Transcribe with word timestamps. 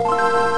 you 0.00 0.49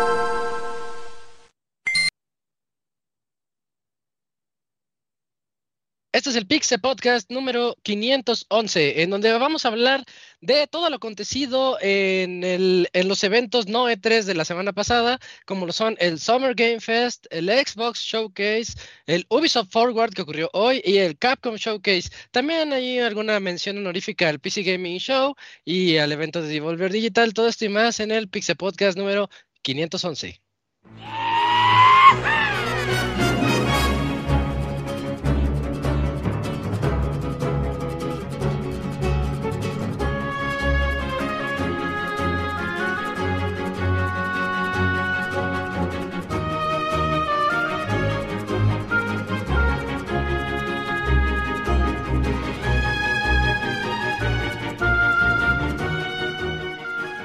Este 6.22 6.30
es 6.30 6.37
el 6.37 6.46
Pixel 6.46 6.80
Podcast 6.80 7.28
número 7.33 7.76
511, 7.83 9.03
en 9.03 9.10
donde 9.10 9.33
vamos 9.33 9.65
a 9.65 9.69
hablar 9.71 10.04
de 10.40 10.69
todo 10.69 10.88
lo 10.88 10.94
acontecido 10.94 11.79
en, 11.80 12.87
los 13.08 13.24
eventos 13.24 13.67
no 13.67 13.90
E3 13.90 14.22
de 14.22 14.37
la 14.37 14.44
semana 14.44 14.72
pasada, 14.72 15.19
como 15.47 15.66
lo 15.66 15.72
son 15.72 15.97
el 15.98 16.20
Summer 16.20 16.55
Game 16.55 16.79
Fest, 16.79 17.27
el 17.30 17.48
Xbox 17.48 17.98
Showcase, 18.02 18.74
el 19.06 19.27
Ubisoft 19.30 19.73
Forward 19.73 20.12
que 20.15 20.23
ocurrió 20.23 20.48
hoy 20.52 20.80
y 20.84 20.98
el 20.98 21.19
Capcom 21.19 21.56
Showcase. 21.56 22.11
También 22.30 22.73
hay 22.73 23.01
alguna 23.01 23.41
mención 23.41 23.79
honorífica 23.79 24.29
al 24.29 24.39
PC 24.39 24.62
Gaming 24.62 25.01
Show 25.01 25.34
y 25.65 25.97
al 25.97 26.12
evento 26.12 26.41
de 26.41 26.47
Devolver 26.47 26.93
Digital. 26.93 27.34
Todo 27.34 27.48
esto 27.48 27.65
y 27.65 27.69
más 27.69 27.98
en 27.98 28.12
el 28.12 28.29
Pixel 28.29 28.55
Podcast 28.55 28.97
número 28.97 29.29
511. 29.62 30.41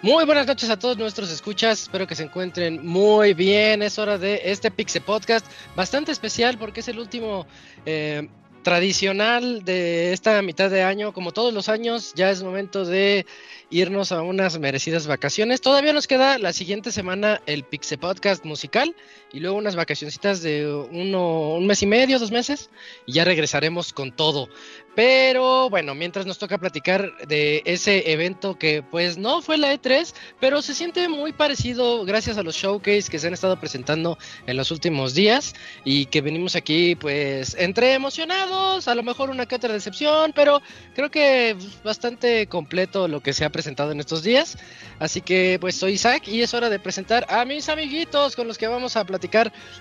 Muy 0.00 0.24
buenas 0.26 0.46
noches 0.46 0.70
a 0.70 0.78
todos 0.78 0.96
nuestros 0.96 1.28
escuchas, 1.28 1.82
espero 1.82 2.06
que 2.06 2.14
se 2.14 2.22
encuentren 2.22 2.86
muy 2.86 3.34
bien. 3.34 3.82
Es 3.82 3.98
hora 3.98 4.16
de 4.16 4.42
este 4.44 4.70
Pixel 4.70 5.02
Podcast, 5.02 5.44
bastante 5.74 6.12
especial 6.12 6.56
porque 6.56 6.80
es 6.80 6.88
el 6.88 7.00
último 7.00 7.48
eh, 7.84 8.28
tradicional 8.62 9.64
de 9.64 10.12
esta 10.12 10.40
mitad 10.40 10.70
de 10.70 10.84
año. 10.84 11.12
Como 11.12 11.32
todos 11.32 11.52
los 11.52 11.68
años, 11.68 12.12
ya 12.14 12.30
es 12.30 12.44
momento 12.44 12.84
de 12.84 13.26
irnos 13.70 14.12
a 14.12 14.22
unas 14.22 14.56
merecidas 14.60 15.08
vacaciones. 15.08 15.60
Todavía 15.60 15.92
nos 15.92 16.06
queda 16.06 16.38
la 16.38 16.52
siguiente 16.52 16.92
semana 16.92 17.42
el 17.46 17.64
Pixel 17.64 17.98
Podcast 17.98 18.44
musical 18.44 18.94
y 19.32 19.40
luego 19.40 19.56
unas 19.56 19.76
vacacioncitas 19.76 20.42
de 20.42 20.66
uno, 20.66 21.54
un 21.54 21.66
mes 21.66 21.82
y 21.82 21.86
medio, 21.86 22.18
dos 22.18 22.30
meses, 22.30 22.70
y 23.06 23.12
ya 23.12 23.24
regresaremos 23.24 23.92
con 23.92 24.12
todo. 24.12 24.48
Pero 24.94 25.70
bueno, 25.70 25.94
mientras 25.94 26.26
nos 26.26 26.38
toca 26.38 26.58
platicar 26.58 27.16
de 27.28 27.62
ese 27.66 28.10
evento 28.10 28.58
que 28.58 28.82
pues 28.82 29.16
no 29.16 29.42
fue 29.42 29.56
la 29.56 29.72
E3, 29.72 30.12
pero 30.40 30.60
se 30.60 30.74
siente 30.74 31.08
muy 31.08 31.32
parecido 31.32 32.04
gracias 32.04 32.36
a 32.36 32.42
los 32.42 32.56
showcase 32.56 33.08
que 33.08 33.20
se 33.20 33.28
han 33.28 33.34
estado 33.34 33.60
presentando 33.60 34.18
en 34.48 34.56
los 34.56 34.72
últimos 34.72 35.14
días 35.14 35.54
y 35.84 36.06
que 36.06 36.20
venimos 36.20 36.56
aquí 36.56 36.96
pues 36.96 37.54
entre 37.60 37.94
emocionados, 37.94 38.88
a 38.88 38.94
lo 38.96 39.04
mejor 39.04 39.30
una 39.30 39.46
que 39.46 39.54
otra 39.54 39.72
decepción, 39.72 40.32
pero 40.34 40.60
creo 40.96 41.12
que 41.12 41.56
bastante 41.84 42.48
completo 42.48 43.06
lo 43.06 43.20
que 43.20 43.34
se 43.34 43.44
ha 43.44 43.50
presentado 43.50 43.92
en 43.92 44.00
estos 44.00 44.24
días. 44.24 44.58
Así 44.98 45.20
que 45.20 45.58
pues 45.60 45.76
soy 45.76 45.92
Isaac 45.92 46.26
y 46.26 46.42
es 46.42 46.54
hora 46.54 46.70
de 46.70 46.80
presentar 46.80 47.24
a 47.28 47.44
mis 47.44 47.68
amiguitos 47.68 48.34
con 48.34 48.48
los 48.48 48.58
que 48.58 48.66
vamos 48.66 48.96
a 48.96 49.04
platicar 49.04 49.17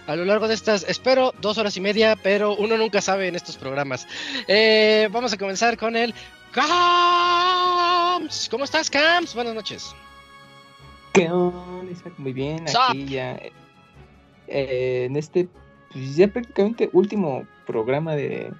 a 0.08 0.16
lo 0.16 0.25
largo 0.25 0.48
de 0.48 0.53
estas, 0.53 0.84
espero, 0.88 1.34
dos 1.42 1.58
horas 1.58 1.75
y 1.78 1.81
media, 1.81 2.16
pero 2.16 2.56
uno 2.56 2.78
nunca 2.78 3.02
sabe 3.02 3.28
en 3.28 3.36
estos 3.36 3.58
programas. 3.58 4.08
Eh, 4.48 5.09
vamos 5.12 5.34
a 5.34 5.38
comenzar 5.38 5.78
con 5.78 5.96
el 5.96 6.14
Camps. 6.52 8.47
¿Cómo 8.50 8.64
estás, 8.64 8.90
Camps? 8.90 9.36
Buenas 9.36 9.53
noches. 9.53 9.96
¿Qué 11.14 11.30
onda, 11.30 11.94
Muy 12.18 12.34
bien, 12.34 12.66
aquí 12.68 13.06
ya 13.06 13.40
eh, 14.47 15.06
en 15.06 15.16
este 15.16 15.47
pues 15.92 16.16
ya 16.16 16.28
prácticamente 16.28 16.90
último 16.94 17.46
programa 17.66 18.16
de, 18.16 18.52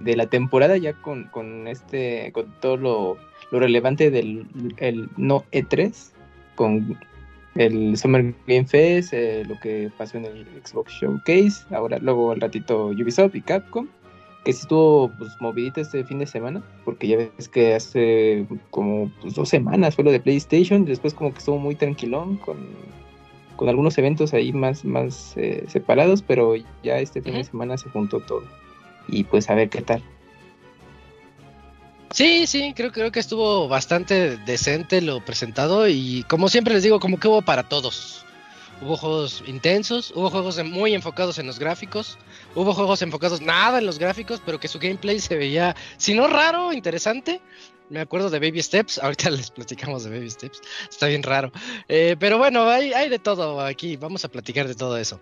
de 0.00 0.16
la 0.16 0.26
temporada 0.26 0.76
ya 0.76 0.94
con, 0.94 1.24
con 1.24 1.68
este 1.68 2.32
con 2.32 2.52
todo 2.60 2.76
lo, 2.76 3.18
lo 3.50 3.58
relevante 3.58 4.10
del 4.10 4.46
el 4.78 5.08
no 5.16 5.44
E3 5.52 5.92
con 6.54 6.98
el 7.58 7.96
Summer 7.96 8.34
Game 8.46 8.66
Fest, 8.66 9.12
eh, 9.12 9.44
lo 9.46 9.58
que 9.60 9.90
pasó 9.98 10.16
en 10.16 10.24
el 10.24 10.46
Xbox 10.64 10.92
Showcase, 10.94 11.66
ahora 11.74 11.98
luego 11.98 12.32
al 12.32 12.40
ratito 12.40 12.86
Ubisoft 12.86 13.34
y 13.34 13.42
Capcom 13.42 13.88
que 14.44 14.52
sí 14.52 14.62
estuvo 14.62 15.10
pues, 15.18 15.30
movidita 15.40 15.80
este 15.80 16.04
fin 16.04 16.20
de 16.20 16.26
semana, 16.26 16.62
porque 16.84 17.06
ya 17.06 17.16
ves 17.18 17.48
que 17.48 17.74
hace 17.74 18.46
como 18.70 19.10
pues, 19.20 19.34
dos 19.34 19.48
semanas 19.48 19.94
fue 19.94 20.04
lo 20.04 20.12
de 20.12 20.20
PlayStation, 20.20 20.84
después 20.84 21.12
como 21.12 21.32
que 21.32 21.38
estuvo 21.38 21.58
muy 21.58 21.74
tranquilón 21.74 22.36
con, 22.36 22.56
con 23.56 23.68
algunos 23.68 23.98
eventos 23.98 24.32
ahí 24.32 24.52
más, 24.52 24.84
más 24.84 25.34
eh, 25.36 25.64
separados, 25.68 26.22
pero 26.22 26.54
ya 26.82 26.98
este 26.98 27.20
fin 27.20 27.34
de 27.34 27.44
semana 27.44 27.76
se 27.76 27.90
juntó 27.90 28.20
todo. 28.20 28.44
Y 29.08 29.24
pues 29.24 29.50
a 29.50 29.54
ver 29.54 29.68
qué 29.68 29.82
tal. 29.82 30.02
Sí, 32.10 32.46
sí, 32.46 32.72
creo, 32.74 32.90
creo 32.90 33.12
que 33.12 33.20
estuvo 33.20 33.68
bastante 33.68 34.38
decente 34.38 35.02
lo 35.02 35.22
presentado 35.24 35.86
y 35.88 36.24
como 36.28 36.48
siempre 36.48 36.74
les 36.74 36.82
digo, 36.82 37.00
como 37.00 37.20
que 37.20 37.28
hubo 37.28 37.42
para 37.42 37.68
todos. 37.68 38.24
Hubo 38.80 38.96
juegos 38.96 39.42
intensos, 39.46 40.12
hubo 40.14 40.30
juegos 40.30 40.62
muy 40.64 40.94
enfocados 40.94 41.38
en 41.38 41.46
los 41.46 41.58
gráficos, 41.58 42.16
hubo 42.54 42.72
juegos 42.72 43.02
enfocados 43.02 43.40
nada 43.40 43.78
en 43.78 43.86
los 43.86 43.98
gráficos, 43.98 44.40
pero 44.44 44.60
que 44.60 44.68
su 44.68 44.78
gameplay 44.78 45.18
se 45.18 45.36
veía, 45.36 45.74
si 45.96 46.14
no 46.14 46.28
raro, 46.28 46.72
interesante. 46.72 47.40
Me 47.90 48.00
acuerdo 48.00 48.30
de 48.30 48.38
Baby 48.38 48.62
Steps, 48.62 48.98
ahorita 49.02 49.30
les 49.30 49.50
platicamos 49.50 50.04
de 50.04 50.10
Baby 50.10 50.30
Steps, 50.30 50.60
está 50.88 51.08
bien 51.08 51.22
raro. 51.22 51.52
Eh, 51.88 52.16
pero 52.18 52.38
bueno, 52.38 52.68
hay, 52.68 52.92
hay 52.92 53.08
de 53.08 53.18
todo 53.18 53.60
aquí, 53.60 53.96
vamos 53.96 54.24
a 54.24 54.28
platicar 54.28 54.66
de 54.68 54.74
todo 54.74 54.96
eso. 54.96 55.20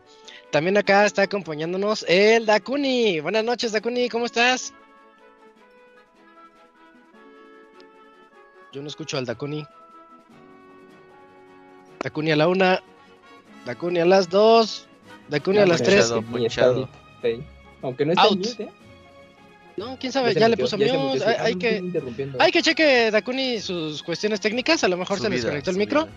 También 0.50 0.76
acá 0.76 1.04
está 1.04 1.22
acompañándonos 1.22 2.04
el 2.08 2.46
Dakuni. 2.46 3.20
Buenas 3.20 3.44
noches, 3.44 3.72
Dakuni, 3.72 4.08
¿cómo 4.08 4.26
estás? 4.26 4.72
Yo 8.72 8.82
no 8.82 8.88
escucho 8.88 9.18
al 9.18 9.24
Dakuni. 9.24 9.66
Dakuni 12.02 12.30
a 12.32 12.36
la 12.36 12.48
una, 12.48 12.82
Dakuni 13.64 14.00
a 14.00 14.04
las 14.04 14.28
2. 14.28 14.88
Dakuni 15.28 15.58
a 15.58 15.66
las 15.66 15.82
3. 15.82 16.12
Aunque 17.82 18.06
no 18.06 18.12
está 18.12 18.28
en 18.28 18.38
mute, 18.38 18.62
¿eh? 18.62 18.70
No, 19.76 19.98
quién 19.98 20.10
sabe, 20.10 20.32
ya, 20.34 20.48
le 20.48 20.56
puso 20.56 20.78
mute. 20.78 21.24
Hay, 21.38 21.56
que, 21.56 21.82
hay 22.38 22.50
que 22.50 22.62
cheque 22.62 23.10
Dakuni 23.10 23.60
sus 23.60 24.02
cuestiones 24.02 24.40
técnicas. 24.40 24.84
A 24.84 24.88
lo 24.88 24.96
mejor 24.96 25.18
se 25.18 25.28
le 25.28 25.36
desconectó 25.36 25.70
el 25.70 25.76
micro. 25.76 26.08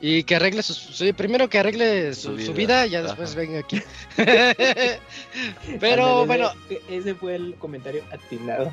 Y 0.00 0.24
que 0.24 0.36
arregle 0.36 0.62
su, 0.62 1.14
primero 1.14 1.48
que 1.48 1.58
arregle 1.58 2.14
su, 2.14 2.34
vida, 2.52 2.84
ya 2.86 3.02
después 3.02 3.34
venga 3.34 3.60
aquí. 3.60 3.80
Pero 5.80 6.26
bueno. 6.26 6.50
Ese 6.90 7.14
fue 7.14 7.36
el 7.36 7.54
comentario 7.54 8.02
atinado. 8.10 8.72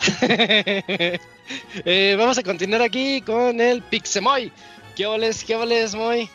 eh, 1.84 2.16
vamos 2.18 2.38
a 2.38 2.42
continuar 2.42 2.82
aquí 2.82 3.20
con 3.20 3.60
el 3.60 3.82
Pixemoy. 3.82 4.52
¿Qué 4.96 5.06
oles, 5.06 5.44
qué 5.44 5.56
oles, 5.56 5.94
Moy? 5.94 6.28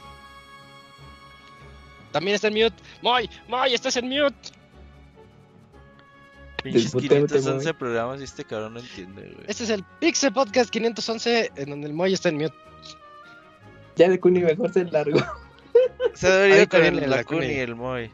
También 2.11 2.35
está 2.35 2.47
en 2.47 2.55
mute. 2.55 2.75
Moy, 3.01 3.29
Moy, 3.47 3.73
estás 3.73 3.95
en 3.97 4.09
mute. 4.09 4.35
Pinches 6.63 6.93
511 6.93 7.73
programas 7.73 8.19
y 8.19 8.23
este 8.25 8.43
cabrón 8.43 8.73
no 8.73 8.79
entiende, 8.81 9.21
güey. 9.21 9.45
Este 9.47 9.63
es 9.63 9.69
el 9.69 9.83
Pixel 9.99 10.33
Podcast 10.33 10.69
511 10.69 11.51
en 11.55 11.69
donde 11.69 11.87
el 11.87 11.93
Moy 11.93 12.13
está 12.13 12.29
en 12.29 12.37
mute. 12.37 12.55
Ya 13.95 14.09
de 14.09 14.19
Kuni 14.19 14.41
mejor 14.41 14.71
se 14.73 14.85
largo. 14.85 15.19
Se 16.13 16.29
debería 16.29 16.67
con 16.67 16.83
el, 16.83 17.09
la 17.09 17.23
Kuni 17.23 17.47
y 17.47 17.59
el 17.59 17.75
Moy. 17.75 18.11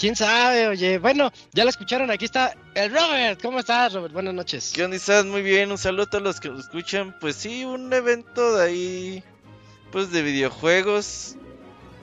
¿Quién 0.00 0.16
sabe? 0.16 0.66
Oye, 0.66 0.96
bueno, 0.96 1.30
ya 1.52 1.64
lo 1.64 1.68
escucharon, 1.68 2.10
aquí 2.10 2.24
está 2.24 2.54
el 2.74 2.90
Robert. 2.90 3.38
¿Cómo 3.42 3.58
estás, 3.58 3.92
Robert? 3.92 4.14
Buenas 4.14 4.32
noches. 4.32 4.72
¿Qué 4.74 4.82
onda? 4.82 4.96
¿Estás? 4.96 5.26
Muy 5.26 5.42
bien, 5.42 5.70
un 5.70 5.76
saludo 5.76 6.04
a 6.04 6.06
todos 6.06 6.24
los 6.24 6.40
que 6.40 6.48
nos 6.48 6.60
escuchan. 6.60 7.14
Pues 7.20 7.36
sí, 7.36 7.66
un 7.66 7.92
evento 7.92 8.56
de 8.56 8.64
ahí, 8.64 9.24
pues 9.92 10.10
de 10.10 10.22
videojuegos 10.22 11.36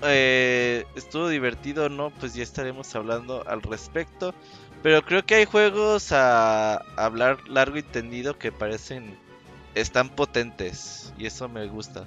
eh, 0.04 0.86
estuvo 0.96 1.28
divertido 1.28 1.90
no, 1.90 2.12
pues 2.12 2.36
ya 2.36 2.44
estaremos 2.44 2.96
hablando 2.96 3.44
al 3.48 3.64
respecto. 3.64 4.36
Pero 4.84 5.02
creo 5.02 5.26
que 5.26 5.34
hay 5.34 5.46
juegos 5.46 6.12
a, 6.12 6.76
hablar 6.98 7.50
largo 7.50 7.78
y 7.78 7.82
tendido 7.82 8.38
que 8.38 8.52
parecen 8.52 9.18
están 9.74 10.10
potentes 10.10 11.16
y 11.18 11.26
eso 11.26 11.50
me 11.50 11.66
gusta. 11.66 12.06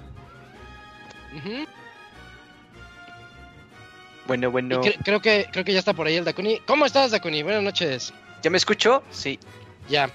Bueno, 4.27 4.51
bueno. 4.51 4.81
creo, 5.03 5.21
que, 5.21 5.47
creo 5.51 5.65
que 5.65 5.73
ya 5.73 5.79
está 5.79 5.93
por 5.93 6.07
ahí 6.07 6.15
el 6.15 6.25
Dakuni. 6.25 6.59
¿Cómo 6.65 6.85
estás, 6.85 7.11
Dakuni? 7.11 7.43
Buenas 7.43 7.63
noches. 7.63 8.13
¿Ya 8.41 8.49
me 8.49 8.57
escuchó? 8.57 9.03
Sí. 9.11 9.39
Ya. 9.89 10.09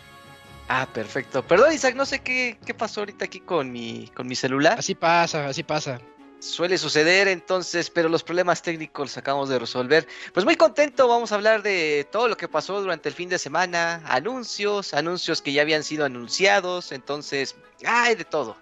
Ah, 0.69 0.87
perfecto. 0.93 1.47
Perdón, 1.47 1.73
Isaac, 1.73 1.95
no 1.95 2.07
sé 2.07 2.21
qué, 2.21 2.59
qué 2.65 2.75
pasó 2.75 3.01
ahorita 3.01 3.25
aquí 3.25 3.41
con 3.41 3.71
mi, 3.71 4.11
con 4.15 4.27
mi 4.27 4.35
celular. 4.35 4.79
Así 4.79 4.95
pasa, 4.95 5.47
así 5.47 5.63
pasa. 5.63 6.01
Suele 6.39 6.77
suceder 6.77 7.29
entonces, 7.29 7.89
pero 7.89 8.09
los 8.09 8.23
problemas 8.23 8.63
técnicos 8.63 9.07
los 9.07 9.17
acabamos 9.17 9.49
de 9.49 9.59
resolver. 9.59 10.07
Pues 10.35 10.45
muy 10.45 10.57
contento, 10.57 11.09
vamos 11.09 11.33
a 11.33 11.37
hablar 11.37 11.63
de 11.63 12.07
todo 12.11 12.29
lo 12.29 12.37
que 12.37 12.47
pasó 12.47 12.81
durante 12.81 13.09
el 13.09 13.15
fin 13.15 13.29
de 13.29 13.39
semana, 13.39 14.03
anuncios, 14.07 14.93
anuncios 14.93 15.41
que 15.41 15.53
ya 15.53 15.63
habían 15.63 15.83
sido 15.83 16.05
anunciados, 16.05 16.93
entonces, 16.93 17.57
hay 17.87 18.17
de 18.17 18.25
todo. 18.25 18.57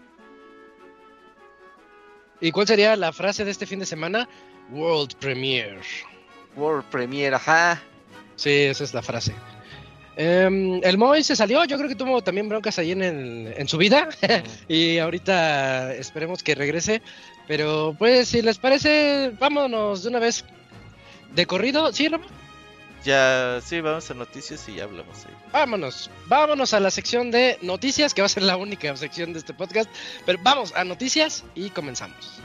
¿Y 2.41 2.53
cuál 2.53 2.67
sería 2.67 2.95
la 2.97 3.13
frase 3.13 3.45
de 3.45 3.51
este 3.51 3.67
fin 3.67 3.81
de 3.81 3.87
semana? 3.87 4.29
World 4.71 5.15
Premiere. 5.17 5.81
World 6.57 6.85
Premiere, 6.91 7.37
ajá. 7.37 7.83
Sí, 8.37 8.51
esa 8.51 8.85
es 8.85 8.95
la 8.95 9.03
frase. 9.03 9.35
Em, 10.17 10.81
el 10.85 10.97
Moy 10.97 11.25
se 11.25 11.35
salió, 11.35 11.65
yo 11.65 11.77
creo 11.77 11.89
que 11.89 11.97
tuvo 11.97 12.23
también 12.23 12.49
broncas 12.49 12.79
ahí 12.79 12.93
en, 12.93 13.03
en 13.03 13.69
su 13.69 13.77
vida 13.77 14.09
y 14.69 14.99
ahorita 14.99 15.95
esperemos 15.95 16.43
que 16.43 16.55
regrese. 16.55 17.03
Pero 17.47 17.95
pues 17.99 18.29
si 18.29 18.43
les 18.43 18.59
parece, 18.59 19.33
vámonos 19.39 20.03
de 20.03 20.09
una 20.09 20.19
vez 20.19 20.45
de 21.35 21.47
corrido, 21.47 21.93
¿sí, 21.93 22.09
Ramón? 22.09 22.29
Ya, 23.05 23.61
sí, 23.63 23.83
vamos 23.83 24.11
a 24.11 24.15
noticias 24.15 24.67
y 24.67 24.77
ya 24.77 24.85
hablamos 24.85 25.27
ahí. 25.27 25.35
Vámonos, 25.53 26.11
vámonos 26.27 26.73
a 26.73 26.81
la 26.81 26.91
sección 26.91 27.31
de 27.31 27.59
noticias, 27.61 28.15
que 28.15 28.23
va 28.23 28.27
a 28.27 28.31
ser 28.31 28.45
la 28.45 28.57
única 28.57 28.97
sección 28.97 29.35
de 29.35 29.41
este 29.41 29.53
podcast. 29.53 29.91
Pero 30.25 30.39
vamos 30.43 30.73
a 30.75 30.85
noticias 30.85 31.45
y 31.55 31.69
comenzamos. 31.69 32.41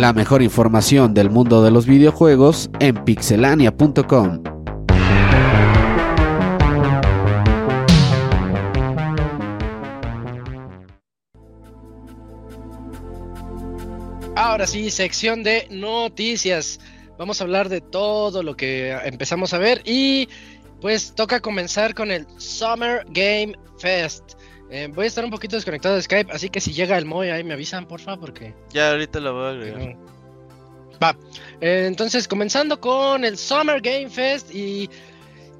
La 0.00 0.14
mejor 0.14 0.40
información 0.40 1.12
del 1.12 1.28
mundo 1.28 1.62
de 1.62 1.70
los 1.70 1.84
videojuegos 1.84 2.70
en 2.80 3.04
pixelania.com. 3.04 4.42
Ahora 14.36 14.66
sí, 14.66 14.90
sección 14.90 15.42
de 15.42 15.68
noticias. 15.70 16.80
Vamos 17.18 17.42
a 17.42 17.44
hablar 17.44 17.68
de 17.68 17.82
todo 17.82 18.42
lo 18.42 18.56
que 18.56 18.92
empezamos 19.04 19.52
a 19.52 19.58
ver 19.58 19.82
y 19.84 20.30
pues 20.80 21.14
toca 21.14 21.40
comenzar 21.40 21.94
con 21.94 22.10
el 22.10 22.26
Summer 22.38 23.04
Game 23.10 23.52
Fest. 23.78 24.29
Eh, 24.70 24.88
voy 24.94 25.04
a 25.04 25.08
estar 25.08 25.24
un 25.24 25.30
poquito 25.30 25.56
desconectado 25.56 25.96
de 25.96 26.02
Skype, 26.02 26.32
así 26.32 26.48
que 26.48 26.60
si 26.60 26.72
llega 26.72 26.96
el 26.96 27.04
Moy 27.04 27.28
ahí 27.28 27.42
me 27.42 27.54
avisan, 27.54 27.86
porfa, 27.86 28.16
porque... 28.16 28.54
Ya, 28.72 28.92
ahorita 28.92 29.18
lo 29.18 29.34
voy 29.34 29.44
a 29.44 29.48
agregar. 29.50 29.96
Va, 31.02 31.16
eh, 31.60 31.86
entonces 31.86 32.28
comenzando 32.28 32.80
con 32.80 33.24
el 33.24 33.36
Summer 33.36 33.80
Game 33.80 34.10
Fest 34.10 34.54
y 34.54 34.88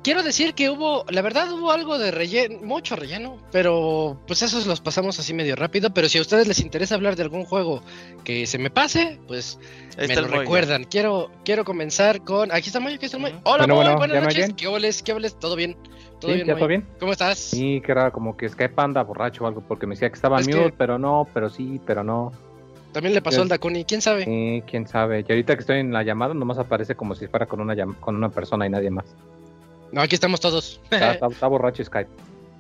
quiero 0.05 0.23
decir 0.23 0.55
que 0.55 0.71
hubo, 0.71 1.05
la 1.09 1.23
verdad 1.23 1.51
hubo 1.51 1.73
algo 1.73 1.99
de 1.99 2.11
relleno, 2.11 2.61
mucho 2.63 2.95
relleno, 2.95 3.39
pero 3.51 4.21
pues 4.27 4.43
esos 4.43 4.67
los 4.67 4.81
pasamos 4.81 5.19
así 5.19 5.35
medio 5.35 5.57
rápido, 5.57 5.93
pero 5.93 6.09
si 6.09 6.19
a 6.19 6.21
ustedes 6.21 6.47
les 6.47 6.61
interesa 6.61 6.95
hablar 6.95 7.17
de 7.17 7.23
algún 7.23 7.45
juego 7.45 7.83
que 8.23 8.47
se 8.47 8.59
me 8.59 8.71
pase, 8.71 9.19
pues 9.27 9.59
me 9.97 10.15
lo 10.15 10.29
recuerdan. 10.29 10.85
Quiero 10.85 11.31
quiero 11.45 11.65
comenzar 11.65 12.23
con, 12.23 12.53
aquí 12.53 12.69
está 12.69 12.79
Moy, 12.79 12.95
aquí 12.95 13.07
está 13.07 13.19
Moy. 13.19 13.35
Hola 13.43 13.67
Moy, 13.67 13.95
buenas 13.97 14.23
noches. 14.23 14.53
¿Qué 14.57 14.67
hables? 14.67 15.03
¿Qué 15.03 15.13
hables? 15.13 15.39
¿Todo 15.39 15.57
bien? 15.57 15.77
¿Todo 16.21 16.35
bien, 16.35 16.47
ya 16.47 16.55
todo 16.55 16.69
bien. 16.69 16.87
¿Cómo 16.99 17.13
estás? 17.13 17.39
Sí, 17.39 17.81
que 17.85 17.93
era 17.93 18.11
como 18.11 18.37
que 18.37 18.49
Skype 18.49 18.75
anda 18.77 19.03
borracho 19.03 19.45
o 19.45 19.47
algo, 19.47 19.63
porque 19.67 19.87
me 19.87 19.95
decía 19.95 20.09
que 20.11 20.15
estaba 20.15 20.39
mute, 20.39 20.75
pero 20.77 20.99
no, 20.99 21.27
pero 21.33 21.49
sí, 21.49 21.81
pero 21.87 22.05
no. 22.05 22.33
También 22.93 23.15
le 23.15 23.23
pasó 23.23 23.43
al 23.43 23.49
Dakuni, 23.49 23.85
quién 23.85 24.03
sabe. 24.03 24.25
Sí, 24.25 24.63
quién 24.67 24.87
sabe. 24.87 25.25
Y 25.27 25.33
ahorita 25.33 25.55
que 25.55 25.61
estoy 25.61 25.79
en 25.79 25.93
la 25.93 26.03
llamada, 26.03 26.35
nomás 26.35 26.59
aparece 26.59 26.95
como 26.95 27.15
si 27.15 27.27
fuera 27.29 27.47
con 27.47 27.61
una, 27.61 27.75
con 28.01 28.17
una 28.17 28.29
persona 28.31 28.67
y 28.67 28.71
nadie 28.71 28.91
más. 28.91 29.05
No, 29.93 30.01
aquí 30.01 30.15
estamos 30.15 30.41
todos. 30.41 30.81
Está, 30.91 31.47
borracho 31.49 31.85
Skype. 31.85 32.11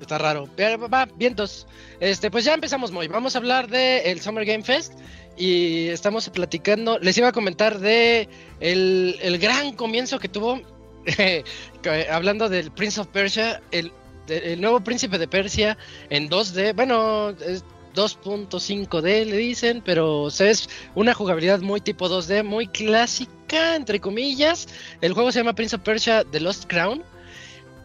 Está 0.00 0.18
raro. 0.18 0.48
Va, 0.92 1.06
vientos. 1.16 1.66
Este, 1.98 2.30
pues 2.30 2.44
ya 2.44 2.54
empezamos 2.54 2.90
muy. 2.90 3.08
Vamos 3.08 3.34
a 3.34 3.38
hablar 3.38 3.68
de 3.68 4.10
el 4.10 4.20
Summer 4.20 4.44
Game 4.44 4.62
Fest 4.62 4.94
y 5.36 5.88
estamos 5.88 6.28
platicando. 6.30 6.98
Les 6.98 7.18
iba 7.18 7.28
a 7.28 7.32
comentar 7.32 7.78
de 7.78 8.28
el, 8.60 9.16
el 9.20 9.38
gran 9.38 9.74
comienzo 9.74 10.18
que 10.18 10.28
tuvo 10.28 10.60
hablando 12.10 12.48
del 12.48 12.70
Prince 12.70 13.00
of 13.00 13.08
Persia, 13.08 13.62
el, 13.70 13.92
el, 14.28 14.60
nuevo 14.60 14.80
príncipe 14.80 15.18
de 15.18 15.28
Persia 15.28 15.76
en 16.10 16.28
2D, 16.28 16.74
bueno, 16.74 17.30
es 17.30 17.64
2.5D 17.94 19.24
le 19.24 19.36
dicen, 19.36 19.82
pero 19.84 20.28
es 20.28 20.68
una 20.94 21.14
jugabilidad 21.14 21.60
muy 21.60 21.80
tipo 21.80 22.08
2D, 22.08 22.44
muy 22.44 22.66
clásica, 22.68 23.76
entre 23.76 24.00
comillas. 24.00 24.68
El 25.00 25.12
juego 25.12 25.32
se 25.32 25.40
llama 25.40 25.54
Prince 25.54 25.76
of 25.76 25.82
Persia 25.82 26.24
The 26.30 26.40
Lost 26.40 26.66
Crown. 26.68 27.02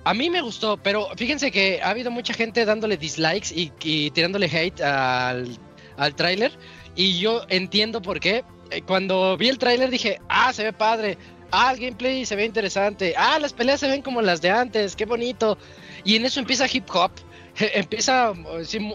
A 0.04 0.14
mí 0.14 0.30
me 0.30 0.42
gustó, 0.42 0.78
pero 0.78 1.10
fíjense 1.16 1.50
que 1.50 1.82
ha 1.82 1.90
habido 1.90 2.12
mucha 2.12 2.34
gente 2.34 2.64
dándole 2.66 2.98
dislikes 2.98 3.52
y, 3.52 3.72
y 3.82 4.12
tirándole 4.12 4.46
hate 4.46 4.82
al, 4.82 5.58
al 5.98 6.16
tráiler. 6.16 6.52
Y 6.96 7.18
yo 7.18 7.42
entiendo 7.50 8.02
por 8.02 8.20
qué. 8.20 8.44
Eh, 8.72 8.82
cuando 8.84 9.36
vi 9.38 9.50
el 9.50 9.58
tráiler 9.58 9.90
dije, 9.90 10.20
ah, 10.30 10.54
se 10.54 10.64
ve 10.64 10.74
padre 10.74 11.18
ah, 11.52 11.72
el 11.74 11.80
gameplay 11.80 12.26
se 12.26 12.36
ve 12.36 12.46
interesante, 12.46 13.14
ah, 13.18 13.40
las 13.40 13.54
peleas 13.54 13.80
se 13.80 13.88
ven 13.88 14.02
como 14.02 14.22
las 14.22 14.42
de 14.42 14.50
antes, 14.50 14.96
qué 14.96 15.06
bonito. 15.06 15.58
Y 16.04 16.16
en 16.16 16.26
eso 16.26 16.40
empieza 16.40 16.66
hip 16.72 16.86
hop, 16.94 17.12
empieza 17.74 18.34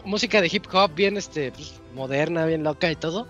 música 0.05 0.41
de 0.41 0.49
hip 0.51 0.67
hop 0.73 0.95
bien 0.95 1.17
este, 1.17 1.53
pues, 1.53 1.81
moderna, 1.95 2.47
bien 2.47 2.63
loca 2.63 2.91
y 2.91 2.97
todo. 2.97 3.29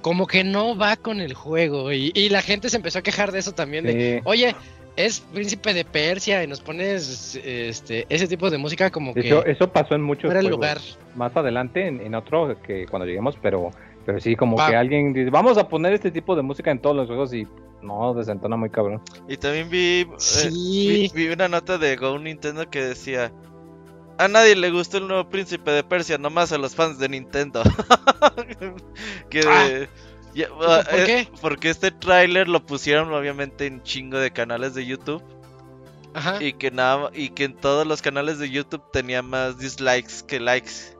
Como 0.00 0.26
que 0.26 0.44
no 0.44 0.76
va 0.76 0.96
con 0.96 1.20
el 1.20 1.34
juego. 1.34 1.90
Y, 1.92 2.28
la 2.30 2.40
gente 2.40 2.70
se 2.70 2.76
empezó 2.76 3.00
a 3.00 3.02
quejar 3.02 3.32
de 3.32 3.40
eso 3.40 3.52
también. 3.52 3.84
De, 3.84 4.22
Oye, 4.24 4.54
es 4.94 5.20
príncipe 5.20 5.74
de 5.74 5.84
Persia 5.84 6.44
y 6.44 6.46
nos 6.46 6.60
pones 6.60 7.34
este 7.44 8.06
ese 8.08 8.28
tipo 8.28 8.48
de 8.48 8.58
música 8.58 8.90
como 8.90 9.12
que 9.12 9.42
eso, 9.46 9.72
pasó 9.72 9.94
en 9.94 10.02
muchos 10.02 10.30
juegos. 10.30 10.50
lugar 10.50 10.78
más 11.14 11.36
adelante 11.36 11.86
en, 11.86 12.00
en, 12.00 12.14
otro 12.14 12.60
que 12.62 12.86
cuando 12.86 13.06
lleguemos 13.06 13.36
pero 13.40 13.70
pero 14.08 14.20
sí 14.20 14.36
como 14.36 14.56
que 14.56 14.74
alguien 14.74 15.12
dice 15.12 15.28
vamos 15.28 15.58
a 15.58 15.68
poner 15.68 15.92
este 15.92 16.10
tipo 16.10 16.34
de 16.34 16.40
música 16.40 16.70
en 16.70 16.80
todos 16.80 16.96
los 16.96 17.08
juegos 17.08 17.34
y 17.34 17.46
no, 17.82 18.14
desentona 18.14 18.56
muy 18.56 18.70
cabrón. 18.70 19.02
Y 19.28 19.36
también 19.36 19.68
vi, 19.68 20.08
eh, 20.44 21.10
vi, 21.14 21.28
una 21.28 21.46
nota 21.46 21.76
de 21.76 21.94
Go 21.96 22.18
Nintendo 22.18 22.70
que 22.70 22.82
decía: 22.82 23.30
A 24.16 24.26
nadie 24.26 24.56
le 24.56 24.70
gustó 24.70 24.96
el 24.96 25.08
nuevo 25.08 25.28
príncipe 25.28 25.72
de 25.72 25.84
Persia, 25.84 26.16
nomás 26.16 26.52
a 26.52 26.58
los 26.58 26.74
fans 26.74 26.98
de 26.98 27.10
Nintendo. 27.10 27.62
que 29.28 29.42
ah. 29.46 29.86
¿Por 30.56 31.04
qué? 31.04 31.28
Porque 31.42 31.68
este 31.68 31.90
tráiler 31.90 32.48
lo 32.48 32.64
pusieron 32.64 33.12
obviamente 33.12 33.66
en 33.66 33.82
chingo 33.82 34.18
de 34.18 34.30
canales 34.30 34.72
de 34.72 34.86
YouTube. 34.86 35.22
Ajá. 36.14 36.42
Y 36.42 36.54
que 36.54 36.70
nada 36.70 37.10
y 37.12 37.28
que 37.28 37.44
en 37.44 37.54
todos 37.54 37.86
los 37.86 38.00
canales 38.00 38.38
de 38.38 38.48
YouTube 38.48 38.82
tenía 38.90 39.20
más 39.20 39.58
dislikes 39.58 40.24
que 40.26 40.40
likes. 40.40 40.96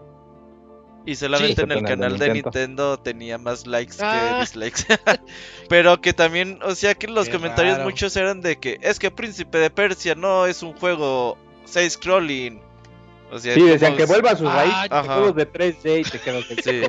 Y 1.08 1.16
solamente 1.16 1.62
en 1.62 1.72
el 1.72 1.84
canal 1.84 2.18
de 2.18 2.34
Nintendo 2.34 2.98
tenía 2.98 3.38
más 3.38 3.66
likes 3.66 3.96
que 3.96 4.04
ah. 4.04 4.40
dislikes. 4.40 4.82
Pero 5.70 6.02
que 6.02 6.12
también, 6.12 6.58
o 6.62 6.74
sea 6.74 6.94
que 6.94 7.08
los 7.08 7.30
comentarios 7.30 7.78
muchos 7.78 8.14
eran 8.14 8.42
de 8.42 8.58
que 8.58 8.78
es 8.82 8.98
que 8.98 9.10
Príncipe 9.10 9.56
de 9.56 9.70
Persia 9.70 10.14
no 10.14 10.44
es 10.44 10.62
un 10.62 10.74
juego 10.74 11.38
6 11.64 11.94
scrolling. 11.94 12.60
O 13.30 13.38
sea, 13.38 13.54
sí, 13.54 13.62
decían 13.62 13.96
que 13.96 14.04
vuelva 14.04 14.32
a 14.32 14.36
sus 14.36 14.52
raíces, 14.52 14.90
juegos 14.90 15.34
de 15.34 15.50
3D 15.50 16.00
y 16.00 16.10
te 16.10 16.20
quedas 16.20 16.44
sí. 16.62 16.82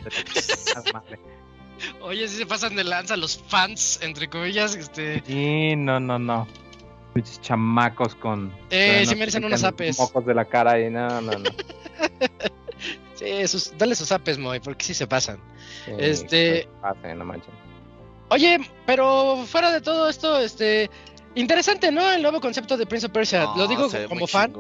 Oye, 2.02 2.28
si 2.28 2.40
se 2.40 2.46
pasan 2.46 2.76
de 2.76 2.84
lanza 2.84 3.16
los 3.16 3.42
fans, 3.48 4.00
entre 4.02 4.30
comillas, 4.30 4.76
este... 4.76 5.24
Sí, 5.26 5.78
no, 5.78 6.02
no, 6.02 6.20
no. 6.20 6.46
Muchos 7.16 7.40
chamacos 7.40 8.16
con... 8.16 8.54
Eh, 8.70 9.06
sí 9.08 9.16
merecen 9.16 9.46
unos 9.46 9.64
apes. 9.64 9.98
Mocos 9.98 10.26
de 10.26 10.34
la 10.34 10.44
cara 10.44 10.78
y 10.78 10.90
no, 10.90 11.22
no, 11.22 11.32
no. 11.32 11.50
Sí, 13.20 13.60
dale 13.78 13.96
sus 13.96 14.12
apes, 14.14 14.38
Moy, 14.38 14.62
porque 14.62 14.86
sí 14.86 14.94
se 14.94 15.06
pasan. 15.06 15.40
este. 15.98 16.70
Oye, 18.30 18.60
pero 18.86 19.44
fuera 19.46 19.72
de 19.72 19.82
todo 19.82 20.08
esto, 20.08 20.40
este. 20.40 20.90
Interesante, 21.36 21.92
¿no? 21.92 22.10
El 22.10 22.22
nuevo 22.22 22.40
concepto 22.40 22.78
de 22.78 22.86
Prince 22.86 23.08
of 23.08 23.12
Persia. 23.12 23.50
Lo 23.58 23.68
digo 23.68 23.90
como 24.08 24.26
fan. 24.26 24.54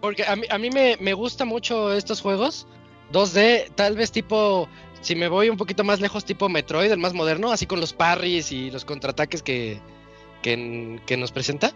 Porque 0.00 0.24
a 0.24 0.36
mí, 0.36 0.44
a 0.48 0.58
mí 0.58 0.70
me, 0.70 0.96
me 1.00 1.12
gusta 1.12 1.44
mucho 1.44 1.92
estos 1.92 2.20
juegos. 2.20 2.66
2D, 3.12 3.74
tal 3.74 3.96
vez 3.96 4.12
tipo. 4.12 4.68
Si 5.00 5.16
me 5.16 5.26
voy 5.26 5.48
un 5.48 5.56
poquito 5.56 5.82
más 5.82 6.00
lejos, 6.00 6.24
tipo 6.24 6.48
Metroid, 6.48 6.92
el 6.92 6.98
más 6.98 7.12
moderno, 7.12 7.50
así 7.50 7.66
con 7.66 7.80
los 7.80 7.92
parries 7.92 8.52
y 8.52 8.70
los 8.70 8.84
contraataques 8.84 9.42
que, 9.42 9.80
que, 10.40 11.00
que 11.04 11.16
nos 11.16 11.32
presenta. 11.32 11.72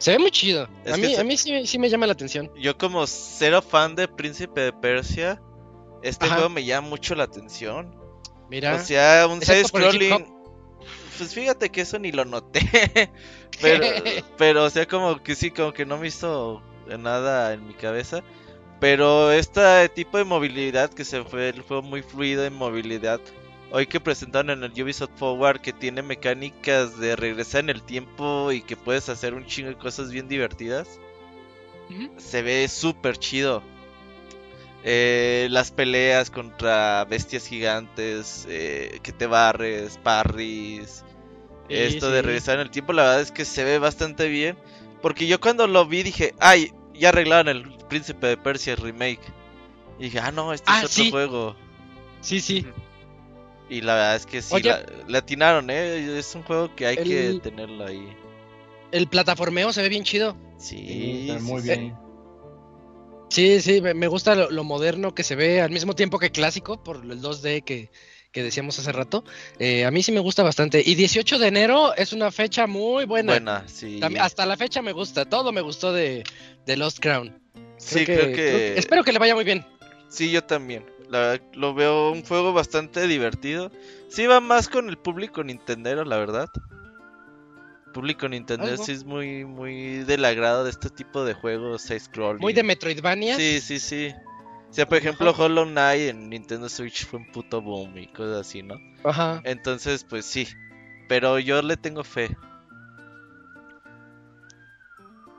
Se 0.00 0.12
ve 0.12 0.18
muy 0.18 0.30
chido. 0.30 0.66
a 0.90 0.96
mí, 0.96 1.14
a 1.14 1.22
mí 1.22 1.36
sí, 1.36 1.78
me 1.78 1.90
llama 1.90 2.06
la 2.06 2.14
atención. 2.14 2.50
Yo 2.56 2.76
como 2.78 3.06
cero 3.06 3.60
fan 3.60 3.94
de 3.94 4.08
Príncipe 4.08 4.62
de 4.62 4.72
Persia, 4.72 5.40
este 6.02 6.26
juego 6.26 6.48
me 6.48 6.64
llama 6.64 6.88
mucho 6.88 7.14
la 7.14 7.24
atención. 7.24 7.94
Mira. 8.48 8.76
O 8.76 8.78
sea, 8.78 9.26
un 9.26 9.42
side 9.42 9.64
scrolling. 9.64 10.26
Pues 11.18 11.34
fíjate 11.34 11.68
que 11.68 11.82
eso 11.82 11.98
ni 11.98 12.12
lo 12.12 12.24
noté. 12.24 12.60
pero, 13.60 13.86
pero, 14.38 14.64
o 14.64 14.70
sea, 14.70 14.86
como 14.88 15.22
que 15.22 15.34
sí, 15.34 15.50
como 15.50 15.74
que 15.74 15.84
no 15.84 15.98
me 15.98 16.08
hizo 16.08 16.62
nada 16.98 17.52
en 17.52 17.66
mi 17.66 17.74
cabeza. 17.74 18.24
Pero 18.80 19.30
este 19.30 19.90
tipo 19.90 20.16
de 20.16 20.24
movilidad 20.24 20.88
que 20.88 21.04
se 21.04 21.22
fue, 21.24 21.50
el 21.50 21.60
juego 21.60 21.82
muy 21.82 22.02
fluido 22.02 22.46
en 22.46 22.54
movilidad 22.54 23.20
hoy 23.70 23.86
que 23.86 24.00
presentaron 24.00 24.50
en 24.50 24.64
el 24.64 24.82
Ubisoft 24.82 25.16
Forward 25.16 25.60
que 25.60 25.72
tiene 25.72 26.02
mecánicas 26.02 26.98
de 26.98 27.16
regresar 27.16 27.60
en 27.60 27.70
el 27.70 27.82
tiempo 27.82 28.52
y 28.52 28.62
que 28.62 28.76
puedes 28.76 29.08
hacer 29.08 29.34
un 29.34 29.46
chingo 29.46 29.70
de 29.70 29.76
cosas 29.76 30.10
bien 30.10 30.28
divertidas. 30.28 31.00
Se 32.18 32.42
ve 32.42 32.68
súper 32.68 33.16
chido. 33.16 33.62
Eh, 34.84 35.48
las 35.50 35.72
peleas 35.72 36.30
contra 36.30 37.04
bestias 37.04 37.46
gigantes, 37.46 38.46
eh, 38.48 39.00
que 39.02 39.12
te 39.12 39.26
barres, 39.26 39.98
parries. 39.98 41.04
esto 41.68 42.10
de 42.10 42.22
regresar 42.22 42.56
en 42.56 42.62
el 42.62 42.70
tiempo, 42.70 42.92
la 42.92 43.02
verdad 43.02 43.20
es 43.20 43.32
que 43.32 43.44
se 43.44 43.64
ve 43.64 43.78
bastante 43.78 44.28
bien. 44.28 44.56
Porque 45.02 45.26
yo 45.26 45.40
cuando 45.40 45.66
lo 45.66 45.86
vi 45.86 46.02
dije, 46.02 46.34
ay, 46.38 46.72
ya 46.94 47.08
arreglaron 47.08 47.48
el 47.48 47.68
Príncipe 47.88 48.28
de 48.28 48.36
Persia 48.36 48.76
remake. 48.76 49.20
Y 49.98 50.04
dije, 50.04 50.20
ah, 50.20 50.30
no, 50.30 50.52
este 50.52 50.70
es 50.70 50.76
ah, 50.76 50.86
otro 50.86 51.10
juego. 51.10 51.56
Sí, 52.20 52.40
sí. 52.40 52.66
Y 53.70 53.82
la 53.82 53.94
verdad 53.94 54.16
es 54.16 54.26
que 54.26 54.42
sí, 54.42 54.56
le 55.06 55.18
atinaron, 55.18 55.70
¿eh? 55.70 56.18
Es 56.18 56.34
un 56.34 56.42
juego 56.42 56.74
que 56.74 56.86
hay 56.86 56.96
que 56.96 57.38
tenerlo 57.40 57.86
ahí. 57.86 58.12
El 58.90 59.06
plataformeo 59.06 59.72
se 59.72 59.80
ve 59.80 59.88
bien 59.88 60.02
chido. 60.02 60.36
Sí, 60.58 61.32
muy 61.40 61.62
bien. 61.62 61.96
Sí, 63.30 63.60
sí, 63.60 63.80
me 63.80 64.08
gusta 64.08 64.34
lo, 64.34 64.64
moderno 64.64 65.14
que 65.14 65.22
se 65.22 65.36
ve 65.36 65.60
al 65.60 65.70
mismo 65.70 65.94
tiempo 65.94 66.18
que 66.18 66.32
clásico 66.32 66.82
por 66.82 66.96
el 66.96 67.22
2D 67.22 67.62
que, 67.62 67.90
decíamos 68.34 68.76
hace 68.80 68.90
rato. 68.90 69.24
Eh, 69.60 69.84
a 69.84 69.92
mí 69.92 70.02
sí 70.02 70.10
me 70.10 70.18
gusta 70.18 70.42
bastante. 70.42 70.82
Y 70.84 70.96
18 70.96 71.38
de 71.38 71.46
enero 71.46 71.94
es 71.94 72.12
una 72.12 72.32
fecha 72.32 72.66
muy 72.66 73.04
buena. 73.04 73.34
Buena, 73.34 73.68
sí. 73.68 74.00
hasta 74.18 74.46
la 74.46 74.56
fecha 74.56 74.82
me 74.82 74.90
gusta. 74.90 75.26
Todo 75.26 75.52
me 75.52 75.60
gustó 75.60 75.92
de, 75.92 76.24
de 76.66 76.76
Lost 76.76 76.98
Crown. 76.98 77.40
sí, 77.76 78.04
creo 78.04 78.32
que... 78.34 78.76
espero 78.76 79.04
que 79.04 79.12
le 79.12 79.20
vaya 79.20 79.36
muy 79.36 79.44
bien. 79.44 79.64
Sí, 80.08 80.32
yo 80.32 80.42
también. 80.42 80.84
Lo 81.10 81.74
veo 81.74 82.12
un 82.12 82.22
juego 82.22 82.52
bastante 82.52 83.06
divertido. 83.06 83.70
Sí 84.08 84.26
va 84.26 84.40
más 84.40 84.68
con 84.68 84.88
el 84.88 84.96
público 84.96 85.42
Nintendero, 85.42 86.04
la 86.04 86.16
verdad. 86.16 86.48
público 87.92 88.28
Nintendo 88.28 88.76
sí 88.76 88.92
es 88.92 89.04
muy 89.04 89.44
muy 89.44 90.04
del 90.04 90.24
agrado 90.24 90.64
de 90.64 90.70
este 90.70 90.90
tipo 90.90 91.24
de 91.24 91.34
juegos 91.34 91.90
scroll. 91.98 92.38
Muy 92.38 92.52
de 92.52 92.62
Metroidvania. 92.62 93.36
Sí, 93.36 93.60
sí, 93.60 93.78
sí. 93.78 94.12
O 94.70 94.72
sea, 94.72 94.86
por 94.86 94.98
ejemplo, 94.98 95.34
Hollow 95.36 95.66
Knight 95.66 96.10
en 96.10 96.30
Nintendo 96.30 96.68
Switch 96.68 97.04
fue 97.04 97.18
un 97.18 97.32
puto 97.32 97.60
boom 97.60 97.98
y 97.98 98.06
cosas 98.06 98.46
así, 98.46 98.62
¿no? 98.62 98.76
Ajá. 99.02 99.40
Entonces, 99.44 100.06
pues 100.08 100.24
sí. 100.24 100.46
Pero 101.08 101.40
yo 101.40 101.60
le 101.60 101.76
tengo 101.76 102.04
fe. 102.04 102.36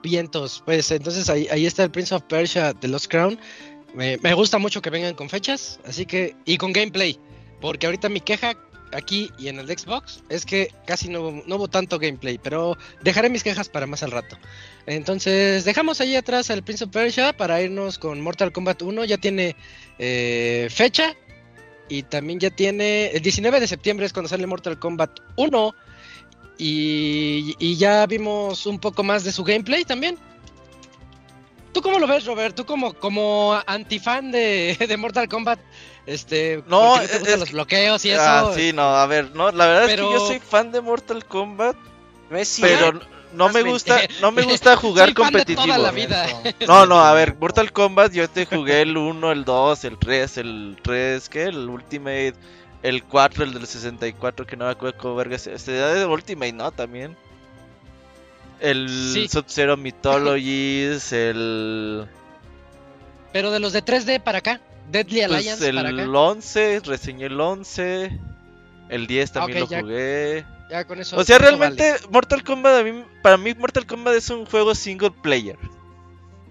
Vientos, 0.03 0.61
pues 0.65 0.91
entonces 0.91 1.29
ahí, 1.29 1.47
ahí 1.51 1.65
está 1.65 1.83
el 1.83 1.91
Prince 1.91 2.13
of 2.13 2.23
Persia 2.23 2.73
de 2.73 2.87
Lost 2.89 3.09
Crown. 3.09 3.39
Me, 3.93 4.33
gusta 4.33 4.57
mucho 4.57 4.81
que 4.81 4.89
vengan 4.89 5.15
con 5.15 5.29
fechas, 5.29 5.79
así 5.85 6.05
que. 6.05 6.35
Y 6.45 6.57
con 6.57 6.73
gameplay. 6.73 7.19
Porque 7.59 7.85
ahorita 7.85 8.09
mi 8.09 8.21
queja 8.21 8.55
aquí 8.93 9.31
y 9.37 9.47
en 9.47 9.59
el 9.59 9.67
Xbox 9.67 10.21
es 10.29 10.45
que 10.45 10.73
casi 10.85 11.07
no, 11.07 11.43
no 11.45 11.55
hubo 11.55 11.67
tanto 11.67 11.99
gameplay. 11.99 12.39
Pero 12.41 12.77
dejaré 13.03 13.29
mis 13.29 13.43
quejas 13.43 13.69
para 13.69 13.85
más 13.87 14.03
al 14.03 14.11
rato. 14.11 14.37
Entonces, 14.85 15.65
dejamos 15.65 16.01
ahí 16.01 16.15
atrás 16.15 16.49
al 16.49 16.63
Prince 16.63 16.85
of 16.85 16.91
Persia 16.91 17.35
para 17.35 17.61
irnos 17.61 17.99
con 17.99 18.21
Mortal 18.21 18.51
Kombat 18.51 18.81
1. 18.81 19.05
Ya 19.05 19.17
tiene 19.17 19.55
eh, 19.99 20.67
fecha. 20.71 21.15
Y 21.89 22.03
también 22.03 22.39
ya 22.39 22.49
tiene. 22.49 23.07
El 23.07 23.21
19 23.21 23.59
de 23.59 23.67
septiembre 23.67 24.05
es 24.05 24.13
cuando 24.13 24.29
sale 24.29 24.47
Mortal 24.47 24.79
Kombat 24.79 25.19
1. 25.35 25.75
Y, 26.57 27.55
y 27.59 27.75
ya 27.75 28.05
vimos 28.05 28.65
un 28.65 28.79
poco 28.79 29.03
más 29.03 29.23
de 29.23 29.31
su 29.31 29.43
gameplay 29.43 29.83
también. 29.83 30.17
¿Tú 31.73 31.81
cómo 31.81 31.99
lo 31.99 32.07
ves, 32.07 32.25
Robert? 32.25 32.55
Tú 32.55 32.65
como, 32.65 32.93
como 32.93 33.59
antifan 33.65 34.31
de, 34.31 34.77
de 34.87 34.97
Mortal 34.97 35.27
Kombat, 35.29 35.59
este, 36.05 36.63
no, 36.67 36.95
te 36.99 37.37
los 37.37 37.51
bloqueos 37.51 38.03
y 38.05 38.11
ah, 38.11 38.43
eso. 38.43 38.55
sí, 38.55 38.73
no, 38.73 38.95
a 38.95 39.05
ver, 39.05 39.31
no, 39.35 39.51
la 39.51 39.67
verdad 39.67 39.89
es 39.89 39.95
que 39.95 40.01
yo 40.01 40.27
soy 40.27 40.39
fan 40.39 40.71
de 40.71 40.81
Mortal 40.81 41.23
Kombat, 41.25 41.75
pero 42.59 42.99
no 43.33 43.49
me 43.49 43.61
gusta, 43.61 44.01
no 44.19 44.31
me 44.31 44.41
gusta 44.43 44.75
jugar 44.77 45.13
competitivo. 45.13 45.61
No, 46.67 46.85
no, 46.85 46.99
a 46.99 47.13
ver, 47.13 47.35
Mortal 47.39 47.71
Kombat 47.71 48.11
yo 48.11 48.29
te 48.29 48.45
jugué 48.45 48.81
el 48.81 48.97
1, 48.97 49.31
el 49.31 49.45
2, 49.45 49.85
el 49.85 49.97
3, 49.97 50.37
el 50.37 50.77
3, 50.81 51.29
¿qué? 51.29 51.43
El 51.43 51.69
Ultimate, 51.69 52.33
el 52.83 53.03
4, 53.03 53.43
el 53.43 53.53
del 53.53 53.67
64, 53.67 54.45
que 54.45 54.57
no 54.57 54.65
me 54.65 54.71
acuerdo 54.71 54.97
cómo 54.97 55.15
verga, 55.15 55.35
este 55.35 55.71
de 55.71 56.05
Ultimate, 56.05 56.53
¿no? 56.53 56.71
También. 56.71 57.15
El 58.61 59.27
Sub-Zero 59.29 59.75
Mythologies, 59.75 61.11
el. 61.11 62.05
Pero 63.33 63.49
de 63.51 63.59
los 63.59 63.73
de 63.73 63.83
3D 63.83 64.21
para 64.21 64.37
acá, 64.37 64.61
Deadly 64.91 65.21
pues 65.21 65.31
Alliance 65.31 65.67
el 65.67 65.75
para 65.75 65.89
acá. 65.89 66.01
El 66.03 66.15
11, 66.15 66.81
reseñé 66.85 67.25
el 67.25 67.41
11. 67.41 68.19
El 68.89 69.07
10 69.07 69.31
también 69.31 69.59
lo 69.61 69.67
jugué. 69.67 70.45
Ya 70.69 70.85
con 70.85 70.99
eso. 70.99 71.17
O 71.17 71.23
sea, 71.23 71.39
realmente 71.39 71.95
Mortal 72.11 72.43
Kombat, 72.43 72.85
para 73.23 73.37
mí 73.37 73.53
Mortal 73.55 73.85
Kombat 73.85 74.15
es 74.15 74.29
un 74.29 74.45
juego 74.45 74.75
single 74.75 75.11
player. 75.11 75.57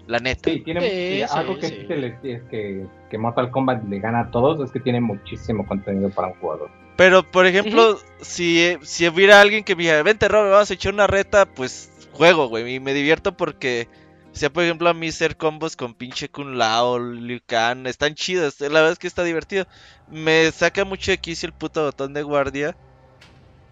La 0.07 0.19
neta. 0.19 0.49
Sí, 0.49 0.59
tiene 0.59 1.23
algo 1.31 1.57
que, 1.57 2.87
que, 3.09 3.17
Mortal 3.17 3.51
Kombat 3.51 3.83
le 3.85 3.99
gana 3.99 4.21
a 4.21 4.31
todos 4.31 4.59
es 4.65 4.71
que 4.71 4.79
tiene 4.79 4.99
muchísimo 4.99 5.65
contenido 5.65 6.09
para 6.09 6.29
un 6.29 6.33
jugador. 6.35 6.69
Pero, 6.97 7.23
por 7.23 7.45
ejemplo, 7.45 7.97
si, 8.19 8.75
si 8.81 9.07
hubiera 9.07 9.39
alguien 9.39 9.63
que 9.63 9.75
me 9.75 9.83
dijera, 9.83 10.03
vente, 10.03 10.27
Robert, 10.27 10.51
vamos 10.51 10.69
a 10.69 10.73
echar 10.73 10.93
una 10.93 11.07
reta, 11.07 11.45
pues 11.45 11.90
juego, 12.21 12.49
güey. 12.49 12.75
Y 12.75 12.79
me 12.79 12.93
divierto 12.93 13.35
porque, 13.35 13.87
sea, 14.31 14.53
por 14.53 14.63
ejemplo, 14.63 14.87
a 14.87 14.93
mí 14.93 15.11
ser 15.11 15.37
combos 15.37 15.75
con 15.75 15.95
pinche 15.95 16.29
Kun 16.29 16.55
Lao, 16.55 16.99
Liu 16.99 17.39
Kang, 17.43 17.87
están 17.87 18.13
chidos. 18.13 18.59
La 18.59 18.67
verdad 18.67 18.91
es 18.91 18.99
que 18.99 19.07
está 19.07 19.23
divertido. 19.23 19.65
Me 20.07 20.51
saca 20.51 20.85
mucho 20.85 21.09
de 21.09 21.17
quicio 21.17 21.47
el 21.47 21.53
puto 21.53 21.83
botón 21.83 22.13
de 22.13 22.21
guardia. 22.21 22.77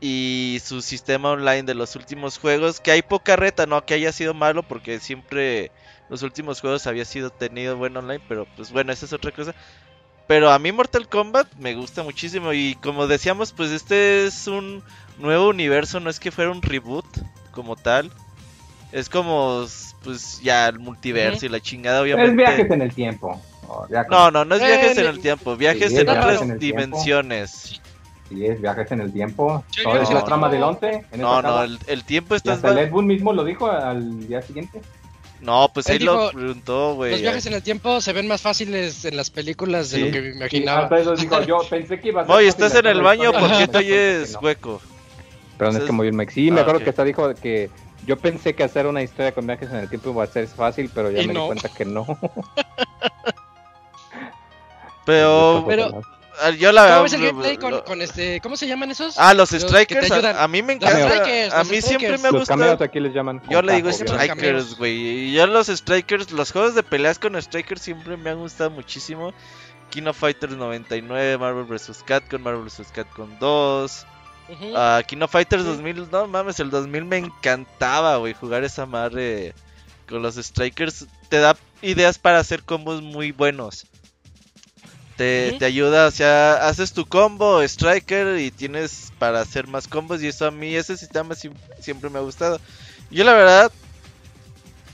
Y 0.02 0.60
su 0.64 0.82
sistema 0.82 1.30
online 1.30 1.62
de 1.62 1.76
los 1.76 1.96
últimos 1.96 2.40
juegos. 2.40 2.80
Que 2.80 2.90
hay 2.90 3.04
poca 3.04 3.36
reta, 3.36 3.68
no 3.68 3.86
que 3.86 3.94
haya 3.94 4.12
sido 4.12 4.34
malo. 4.34 4.64
Porque 4.64 5.00
siempre 5.00 5.72
los 6.10 6.24
últimos 6.24 6.60
juegos 6.60 6.88
había 6.88 7.06
sido 7.06 7.30
tenido 7.30 7.78
buen 7.78 7.96
online. 7.96 8.24
Pero 8.28 8.48
pues 8.56 8.72
bueno, 8.72 8.92
esa 8.92 9.06
es 9.06 9.14
otra 9.14 9.32
cosa. 9.32 9.54
Pero 10.26 10.50
a 10.50 10.58
mí 10.58 10.72
Mortal 10.72 11.08
Kombat 11.08 11.54
me 11.60 11.76
gusta 11.76 12.02
muchísimo. 12.02 12.52
Y 12.52 12.74
como 12.82 13.06
decíamos, 13.06 13.54
pues 13.54 13.70
este 13.70 14.26
es 14.26 14.48
un 14.48 14.84
nuevo 15.20 15.50
universo. 15.50 16.00
No 16.00 16.10
es 16.10 16.20
que 16.20 16.32
fuera 16.32 16.50
un 16.50 16.64
reboot 16.64 17.06
como 17.52 17.76
tal. 17.76 18.12
Es 18.92 19.10
como, 19.10 19.66
pues 20.04 20.42
ya 20.42 20.68
el 20.68 20.80
multiverso 20.80 21.46
y 21.46 21.50
la 21.50 21.60
chingada, 21.60 22.02
obviamente. 22.02 22.32
Es 22.32 22.38
viajes 22.38 22.72
en 22.72 22.82
el 22.82 22.94
tiempo. 22.94 23.40
No, 24.10 24.32
no, 24.32 24.46
no 24.46 24.56
es 24.56 24.62
viajes 24.62 24.98
en 24.98 25.06
el 25.06 25.20
tiempo, 25.20 25.56
viajes 25.56 25.94
en 25.94 26.10
otras 26.10 26.60
dimensiones. 26.60 27.82
Sí, 28.30 28.46
es 28.46 28.62
viajes 28.62 28.92
en 28.92 29.02
el 29.02 29.12
tiempo. 29.12 29.64
¿Todo 29.84 30.02
es 30.02 30.10
la 30.12 30.24
trama 30.24 30.50
del 30.50 30.64
11? 30.64 31.06
no, 31.18 31.42
no, 31.42 31.64
el, 31.64 32.04
tiempo 32.04 32.36
está. 32.36 32.60
¿Y 32.64 32.80
Ed 32.80 32.92
mismo 32.92 33.34
lo 33.34 33.44
dijo 33.44 33.70
al 33.70 34.28
día 34.28 34.42
siguiente? 34.42 34.82
No, 35.42 35.72
pues 35.74 35.88
él, 35.88 36.04
lo 36.04 36.32
preguntó, 36.32 36.96
güey. 36.96 37.12
Los 37.12 37.22
viajes 37.22 37.46
en 37.46 37.54
el 37.54 37.64
tiempo 37.64 38.02
se 38.02 38.12
ven 38.12 38.28
más 38.28 38.42
fáciles 38.42 39.06
en 39.06 39.16
las 39.16 39.30
películas 39.30 39.90
de 39.92 40.00
lo 40.00 40.12
que 40.12 40.22
me 40.22 40.30
imaginaba. 40.30 40.90
yo 41.46 41.60
pensé 41.70 42.00
que 42.00 42.10
iba 42.10 42.22
a 42.22 42.26
ser 42.26 42.36
Oye, 42.36 42.48
estás 42.48 42.76
en 42.76 42.86
el 42.86 43.02
baño 43.02 43.32
porque 43.32 43.68
te 43.68 43.78
oyes 43.78 44.38
hueco. 44.42 44.82
Pero 45.58 45.72
no 45.72 45.78
es 45.80 45.84
que 45.84 45.92
muy 45.92 46.10
bien, 46.10 46.30
Sí, 46.30 46.52
me 46.52 46.60
ah, 46.60 46.64
acuerdo 46.64 46.82
que 46.82 46.90
está 46.90 47.04
dijo 47.04 47.34
que 47.36 47.70
yo 48.10 48.18
pensé 48.18 48.56
que 48.56 48.64
hacer 48.64 48.88
una 48.88 49.04
historia 49.04 49.32
con 49.36 49.46
viajes 49.46 49.70
en 49.70 49.76
el 49.76 49.88
tiempo 49.88 50.10
iba 50.10 50.24
a 50.24 50.28
ser 50.28 50.48
fácil, 50.48 50.90
pero 50.92 51.12
ya 51.12 51.22
me 51.28 51.32
di 51.32 51.40
cuenta 51.40 51.70
que 51.70 51.86
no. 51.86 52.08
pero, 55.06 55.64
pero 55.68 56.02
yo 56.58 56.72
la 56.72 56.96
¿Cómo 56.96 57.06
es 57.06 57.14
el 57.14 57.22
gameplay 57.22 57.58
con, 57.58 58.02
este, 58.02 58.42
¿cómo 58.42 58.58
se 58.58 58.66
llaman 58.66 58.90
esos? 58.90 59.14
Ah, 59.20 59.36
los 59.36 59.52
strikers, 59.52 60.10
a, 60.10 60.48
mí 60.48 60.64
me 60.64 60.74
encanta. 60.74 61.60
a 61.60 61.64
mí 61.66 61.84
siempre 61.84 62.18
me 62.18 62.32
gusta. 62.32 62.56
Los 62.56 62.82
aquí 62.82 63.00
les 63.00 63.14
llaman. 63.14 63.44
Yo 63.48 63.62
le 63.62 63.76
digo 63.76 63.92
strikers, 63.92 64.76
güey. 64.76 65.32
Yo 65.32 65.46
los 65.46 65.68
strikers, 65.68 66.32
los 66.32 66.52
juegos 66.52 66.74
de 66.74 66.82
peleas 66.82 67.20
con 67.20 67.40
strikers 67.40 67.84
siempre 67.84 68.18
me 68.18 68.32
han 68.32 68.40
gustado 68.40 68.72
muchísimo. 68.72 69.34
Kino 69.92 70.16
Fighters 70.16 70.56
99, 70.56 71.38
Marvel 71.38 71.66
vs. 71.66 72.04
Capcom, 72.04 72.42
Marvel 72.42 72.64
vs. 72.64 72.92
Capcom 72.92 73.30
2. 73.40 74.06
Uh 74.50 75.04
Kino 75.06 75.28
Fighters 75.28 75.64
2000, 75.64 76.10
no 76.12 76.28
mames, 76.28 76.60
el 76.60 76.72
2000 76.72 77.06
me 77.06 77.18
encantaba, 77.18 78.18
güey, 78.18 78.34
jugar 78.34 78.64
esa 78.64 78.86
madre 78.86 79.54
con 80.08 80.22
los 80.22 80.36
Strikers. 80.36 81.06
Te 81.30 81.38
da 81.38 81.56
ideas 81.82 82.18
para 82.18 82.40
hacer 82.40 82.64
combos 82.64 83.02
muy 83.02 83.32
buenos. 83.32 83.86
Te, 85.18 85.58
te, 85.60 85.66
ayuda, 85.66 86.08
o 86.08 86.12
sea, 86.12 86.68
haces 86.68 86.94
tu 86.94 87.06
combo 87.06 87.62
Striker 87.62 88.40
y 88.40 88.52
tienes 88.52 89.12
para 89.20 89.42
hacer 89.42 89.68
más 89.68 89.86
combos 89.86 90.24
y 90.24 90.28
eso 90.28 90.48
a 90.48 90.52
mí, 90.52 90.74
ese 90.74 90.96
sistema 90.96 91.36
siempre 91.36 92.10
me 92.10 92.20
ha 92.20 92.22
gustado. 92.22 92.60
Yo 93.12 93.26
la 93.26 93.34
verdad, 93.34 93.72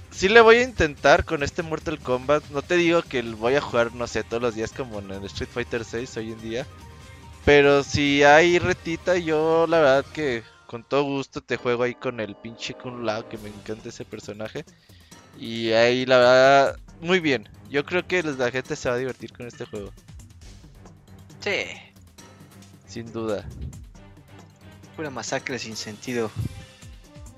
sí 0.09 0.29
le 0.29 0.41
voy 0.41 0.57
a 0.57 0.63
intentar 0.63 1.25
con 1.25 1.43
este 1.43 1.61
Mortal 1.61 1.99
Kombat. 1.99 2.43
No 2.49 2.61
te 2.61 2.75
digo 2.75 3.03
que 3.03 3.21
voy 3.21 3.55
a 3.55 3.61
jugar, 3.61 3.93
no 3.93 4.07
sé, 4.07 4.23
todos 4.23 4.41
los 4.41 4.55
días 4.55 4.71
como 4.71 4.99
en 4.99 5.11
el 5.11 5.25
Street 5.25 5.49
Fighter 5.53 5.85
6 5.85 6.17
hoy 6.17 6.31
en 6.31 6.41
día. 6.41 6.67
Pero 7.45 7.83
si 7.83 8.23
hay 8.23 8.57
retita, 8.57 9.17
yo 9.17 9.67
la 9.67 9.79
verdad 9.79 10.05
que 10.13 10.43
con 10.65 10.83
todo 10.83 11.03
gusto 11.03 11.41
te 11.41 11.57
juego 11.57 11.83
ahí 11.83 11.93
con 11.93 12.19
el 12.19 12.35
pinche 12.35 12.73
Kun 12.73 13.05
Lao, 13.05 13.29
que 13.29 13.37
me 13.37 13.49
encanta 13.49 13.89
ese 13.89 14.03
personaje. 14.03 14.65
Y 15.39 15.71
ahí 15.71 16.05
la 16.05 16.17
verdad, 16.17 16.79
muy 17.01 17.19
bien. 17.19 17.47
Yo 17.69 17.85
creo 17.85 18.07
que 18.07 18.23
la 18.23 18.49
gente 18.51 18.75
se 18.75 18.89
va 18.89 18.95
a 18.95 18.97
divertir 18.97 19.31
con 19.31 19.45
este 19.45 19.65
juego. 19.65 19.91
Sí. 21.39 21.65
Sin 22.87 23.11
duda. 23.11 23.47
Pura 24.95 25.11
masacre 25.11 25.59
sin 25.59 25.75
sentido. 25.75 26.31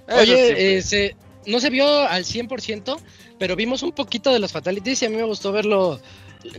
Oye, 0.09 0.77
eh, 0.77 1.15
no 1.47 1.59
se 1.59 1.69
vio 1.69 2.07
al 2.07 2.23
100%, 2.23 2.97
pero 3.39 3.55
vimos 3.55 3.83
un 3.83 3.91
poquito 3.91 4.31
de 4.31 4.39
los 4.39 4.51
fatalities 4.51 5.01
y 5.01 5.05
a 5.05 5.09
mí 5.09 5.15
me 5.15 5.23
gustó 5.23 5.51
verlo. 5.51 5.99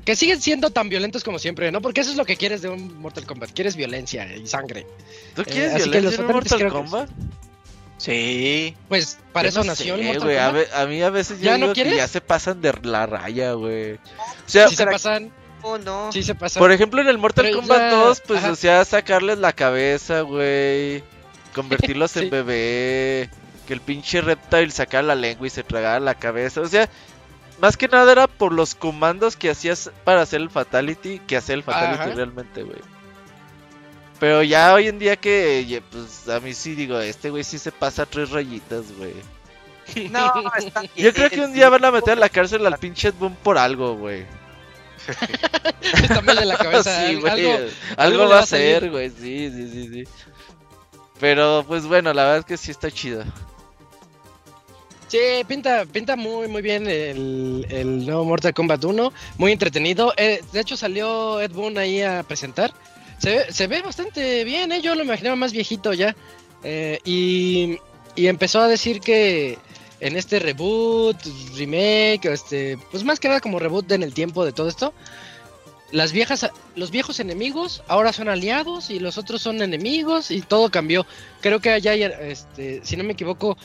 Que 0.04 0.16
siguen 0.16 0.40
siendo 0.40 0.71
tan 0.71 0.88
violentos 0.88 1.25
como 1.25 1.38
siempre, 1.38 1.71
¿no? 1.71 1.80
Porque 1.80 2.00
eso 2.00 2.11
es 2.11 2.16
lo 2.16 2.25
que 2.25 2.37
quieres 2.37 2.62
de 2.62 2.68
un 2.68 3.00
Mortal 3.00 3.26
Kombat. 3.26 3.50
Quieres 3.52 3.76
violencia 3.76 4.26
y 4.35 4.47
sangre. 4.47 4.87
¿Tú 5.35 5.45
quieres 5.45 5.75
eh, 5.75 5.88
violencia 5.88 6.21
en 6.21 6.26
Mortal 6.26 6.68
Kombat? 6.68 7.11
Sí. 7.99 8.76
Pues 8.88 9.18
para 9.33 9.49
eso 9.49 9.64
nació 9.64 9.97
el 9.97 10.04
Mortal 10.04 10.21
Kombat. 10.21 10.75
A, 10.75 10.87
mí 10.87 11.02
a 11.02 11.11
veces 11.11 11.40
ya 11.40 11.59
no 11.59 11.73
que 11.73 11.97
ya 11.97 12.09
se 12.09 12.21
pasan 12.21 12.61
de 12.61 12.73
la 12.83 13.07
raya, 13.07 13.52
güey. 13.52 13.95
O 13.95 13.99
sea, 14.47 14.68
se 14.68 14.87
pasan. 14.87 15.33
Oh, 15.62 15.78
no. 15.78 16.12
Sí 16.12 16.23
se 16.23 16.35
pasan. 16.35 16.61
Por 16.61 16.73
ejemplo, 16.73 17.00
en 17.00 17.09
el 17.09 17.18
Mortal 17.18 17.50
Kombat 17.52 17.90
2, 17.90 18.23
pues, 18.26 18.45
o 18.45 18.54
sea, 18.54 18.85
sacarles 18.85 19.38
la 19.38 19.52
cabeza, 19.52 20.21
güey. 20.21 21.02
Convertirlos 21.54 22.16
en 22.16 22.30
bebé. 22.30 23.28
Que 23.66 23.75
el 23.75 23.80
pinche 23.80 24.21
Reptile 24.21 24.71
sacara 24.71 25.02
la 25.02 25.14
lengua 25.14 25.47
y 25.47 25.50
se 25.50 25.62
tragara 25.62 26.00
la 26.00 26.14
cabeza. 26.14 26.61
O 26.61 26.68
sea, 26.68 26.88
más 27.60 27.76
que 27.76 27.88
nada 27.88 28.10
era 28.12 28.26
por 28.26 28.52
los 28.52 28.74
comandos 28.74 29.36
que 29.36 29.50
hacías 29.50 29.90
para 30.04 30.22
hacer 30.22 30.40
el 30.40 30.50
Fatality. 30.50 31.20
Que 31.20 31.36
hacer 31.36 31.56
el 31.56 31.62
Fatality 31.62 32.14
realmente, 32.14 32.62
güey. 32.62 32.80
Pero 34.20 34.42
ya 34.42 34.74
hoy 34.74 34.88
en 34.88 34.98
día 34.98 35.16
que, 35.16 35.82
pues 35.90 36.28
a 36.28 36.40
mí 36.40 36.52
sí 36.54 36.74
digo, 36.74 36.98
este 36.98 37.30
güey 37.30 37.44
sí 37.44 37.58
se 37.58 37.70
pasa 37.70 38.06
tres 38.06 38.30
rayitas, 38.30 38.86
güey. 38.96 39.14
No, 40.10 40.52
está 40.58 40.80
bien. 40.80 40.92
Yo 40.96 41.12
creo 41.12 41.30
que 41.30 41.40
un 41.40 41.52
día 41.52 41.68
van 41.68 41.84
a 41.84 41.90
meter 41.90 42.14
a 42.14 42.20
la 42.20 42.28
cárcel 42.28 42.66
al 42.66 42.78
pinche 42.78 43.10
Boom 43.12 43.36
por 43.36 43.58
algo, 43.58 43.94
güey. 43.94 44.26
Está 45.80 46.20
mal 46.20 46.36
de 46.36 46.44
la 46.44 46.58
cabeza. 46.58 47.06
Sí, 47.06 47.20
algo, 47.26 47.70
algo, 47.96 48.28
va 48.28 48.40
a 48.40 48.46
ser, 48.46 48.90
güey. 48.90 49.10
Sí, 49.10 49.50
sí, 49.50 49.70
sí, 49.70 49.88
sí. 49.88 50.04
Pero 51.20 51.64
pues 51.66 51.86
bueno, 51.86 52.12
la 52.12 52.24
verdad 52.24 52.38
es 52.38 52.44
que 52.44 52.56
sí 52.56 52.70
está 52.70 52.90
chido. 52.90 53.24
Sí, 55.08 55.18
pinta, 55.46 55.86
pinta 55.86 56.16
muy, 56.16 56.48
muy 56.48 56.60
bien 56.60 56.86
el, 56.86 57.66
el 57.70 58.04
nuevo 58.04 58.26
Mortal 58.26 58.52
Kombat 58.52 58.84
1. 58.84 59.12
Muy 59.38 59.52
entretenido. 59.52 60.12
Eh, 60.18 60.42
de 60.52 60.60
hecho, 60.60 60.76
salió 60.76 61.40
Ed 61.40 61.52
Boon 61.52 61.78
ahí 61.78 62.02
a 62.02 62.22
presentar. 62.22 62.74
Se, 63.18 63.50
se 63.52 63.66
ve 63.66 63.80
bastante 63.80 64.44
bien, 64.44 64.70
¿eh? 64.70 64.82
Yo 64.82 64.94
lo 64.94 65.02
imaginaba 65.02 65.34
más 65.34 65.52
viejito 65.52 65.94
ya. 65.94 66.14
Eh, 66.62 67.00
y, 67.04 67.78
y 68.16 68.26
empezó 68.26 68.60
a 68.60 68.68
decir 68.68 69.00
que 69.00 69.58
en 70.00 70.16
este 70.16 70.40
reboot, 70.40 71.16
remake, 71.56 72.26
este, 72.26 72.78
pues 72.90 73.02
más 73.02 73.18
que 73.18 73.28
nada 73.28 73.40
como 73.40 73.58
reboot 73.58 73.90
en 73.92 74.02
el 74.02 74.12
tiempo 74.12 74.44
de 74.44 74.52
todo 74.52 74.68
esto, 74.68 74.92
las 75.90 76.12
viejas, 76.12 76.50
los 76.76 76.90
viejos 76.90 77.18
enemigos 77.18 77.82
ahora 77.88 78.12
son 78.12 78.28
aliados 78.28 78.90
y 78.90 78.98
los 78.98 79.16
otros 79.16 79.40
son 79.40 79.62
enemigos 79.62 80.30
y 80.30 80.42
todo 80.42 80.70
cambió. 80.70 81.06
Creo 81.40 81.60
que 81.60 81.70
allá, 81.70 81.94
este, 81.94 82.80
si 82.84 82.96
no 82.96 83.04
me 83.04 83.14
equivoco, 83.14 83.56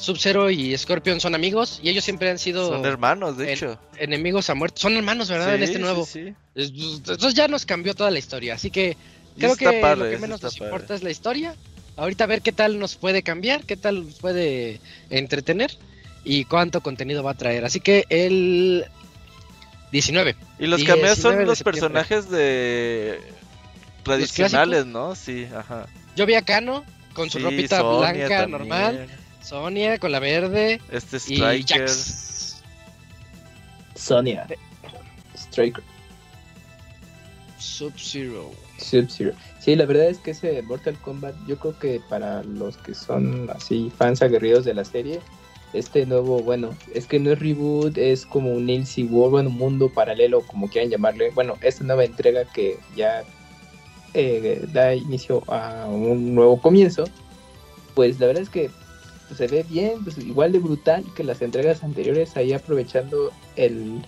Sub-Zero 0.00 0.50
y 0.50 0.76
Scorpion 0.76 1.20
son 1.20 1.34
amigos 1.34 1.80
y 1.82 1.88
ellos 1.88 2.04
siempre 2.04 2.30
han 2.30 2.38
sido... 2.38 2.68
Son 2.68 2.84
hermanos, 2.84 3.36
de 3.36 3.52
hecho. 3.52 3.78
Enemigos 3.96 4.48
a 4.48 4.54
muerte. 4.54 4.80
Son 4.80 4.96
hermanos, 4.96 5.28
¿verdad? 5.28 5.54
en 5.54 5.62
este 5.62 5.78
nuevo. 5.78 6.06
Sí, 6.06 6.34
Entonces 6.54 7.34
ya 7.34 7.48
nos 7.48 7.66
cambió 7.66 7.94
toda 7.94 8.10
la 8.10 8.18
historia. 8.18 8.54
Así 8.54 8.70
que 8.70 8.96
creo 9.36 9.56
que 9.56 9.64
lo 9.64 10.10
que 10.10 10.18
menos 10.18 10.42
nos 10.42 10.56
importa 10.60 10.94
es 10.94 11.02
la 11.02 11.10
historia. 11.10 11.54
Ahorita 11.96 12.24
a 12.24 12.26
ver 12.28 12.42
qué 12.42 12.52
tal 12.52 12.78
nos 12.78 12.94
puede 12.94 13.22
cambiar, 13.22 13.64
qué 13.64 13.76
tal 13.76 14.06
nos 14.06 14.14
puede 14.14 14.80
entretener 15.10 15.76
y 16.22 16.44
cuánto 16.44 16.80
contenido 16.80 17.24
va 17.24 17.32
a 17.32 17.34
traer. 17.34 17.64
Así 17.64 17.80
que 17.80 18.04
el 18.08 18.84
19. 19.90 20.36
Y 20.60 20.66
los 20.66 20.84
cameos 20.84 21.18
son 21.18 21.44
los 21.44 21.62
personajes 21.62 22.30
de 22.30 23.20
tradicionales, 24.04 24.86
¿no? 24.86 25.16
Sí, 25.16 25.48
ajá. 25.52 25.86
Yo 26.14 26.24
vi 26.24 26.34
a 26.34 26.42
Kano 26.42 26.84
con 27.14 27.30
su 27.30 27.40
ropita 27.40 27.82
blanca 27.82 28.46
normal. 28.46 29.08
Sonia 29.42 29.98
con 29.98 30.12
la 30.12 30.20
verde. 30.20 30.80
Este 30.90 31.18
Striker. 31.18 31.84
Y 31.84 33.98
Sonia. 33.98 34.46
Striker. 35.34 35.84
Sub-Zero. 37.58 38.50
Sub-Zero. 38.78 39.32
Sí, 39.60 39.76
la 39.76 39.86
verdad 39.86 40.06
es 40.06 40.18
que 40.18 40.30
ese 40.30 40.62
Mortal 40.62 40.98
Kombat, 41.00 41.34
yo 41.46 41.58
creo 41.58 41.78
que 41.78 42.00
para 42.08 42.42
los 42.44 42.76
que 42.78 42.94
son 42.94 43.50
así 43.50 43.92
fans 43.96 44.22
aguerridos 44.22 44.64
de 44.64 44.74
la 44.74 44.84
serie, 44.84 45.20
este 45.72 46.06
nuevo, 46.06 46.40
bueno, 46.40 46.74
es 46.94 47.06
que 47.06 47.18
no 47.18 47.32
es 47.32 47.38
reboot, 47.38 47.98
es 47.98 48.24
como 48.24 48.52
un 48.52 48.70
NC 48.70 49.10
World, 49.10 49.32
bueno, 49.32 49.50
un 49.50 49.56
mundo 49.56 49.90
paralelo, 49.90 50.40
como 50.42 50.68
quieran 50.68 50.90
llamarle. 50.90 51.30
Bueno, 51.32 51.56
esta 51.60 51.84
nueva 51.84 52.04
entrega 52.04 52.44
que 52.44 52.78
ya 52.96 53.22
eh, 54.14 54.66
da 54.72 54.94
inicio 54.94 55.42
a 55.48 55.86
un 55.88 56.34
nuevo 56.34 56.60
comienzo, 56.60 57.04
pues 57.94 58.18
la 58.20 58.28
verdad 58.28 58.42
es 58.42 58.48
que 58.48 58.70
se 59.36 59.46
ve 59.46 59.64
bien, 59.68 60.02
pues 60.04 60.18
igual 60.18 60.52
de 60.52 60.58
brutal 60.58 61.04
que 61.14 61.24
las 61.24 61.42
entregas 61.42 61.82
anteriores, 61.82 62.36
ahí 62.36 62.52
aprovechando 62.52 63.32
el, 63.56 64.00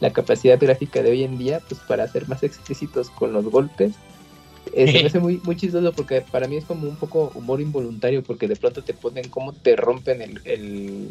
la 0.00 0.12
capacidad 0.12 0.58
gráfica 0.58 1.02
de 1.02 1.10
hoy 1.10 1.24
en 1.24 1.38
día, 1.38 1.60
pues 1.68 1.80
para 1.82 2.06
ser 2.08 2.28
más 2.28 2.42
explícitos 2.42 3.10
con 3.10 3.32
los 3.32 3.44
golpes. 3.46 3.94
Eh, 4.72 4.90
se 4.90 5.00
me 5.00 5.06
hace 5.06 5.20
muy, 5.20 5.40
muy 5.44 5.56
chistoso 5.56 5.92
porque 5.92 6.22
para 6.22 6.48
mí 6.48 6.56
es 6.56 6.64
como 6.64 6.88
un 6.88 6.96
poco 6.96 7.30
humor 7.34 7.60
involuntario 7.60 8.22
porque 8.22 8.48
de 8.48 8.56
pronto 8.56 8.82
te 8.82 8.94
ponen 8.94 9.28
cómo 9.28 9.52
te 9.52 9.76
rompen 9.76 10.20
el, 10.20 10.40
el 10.44 11.10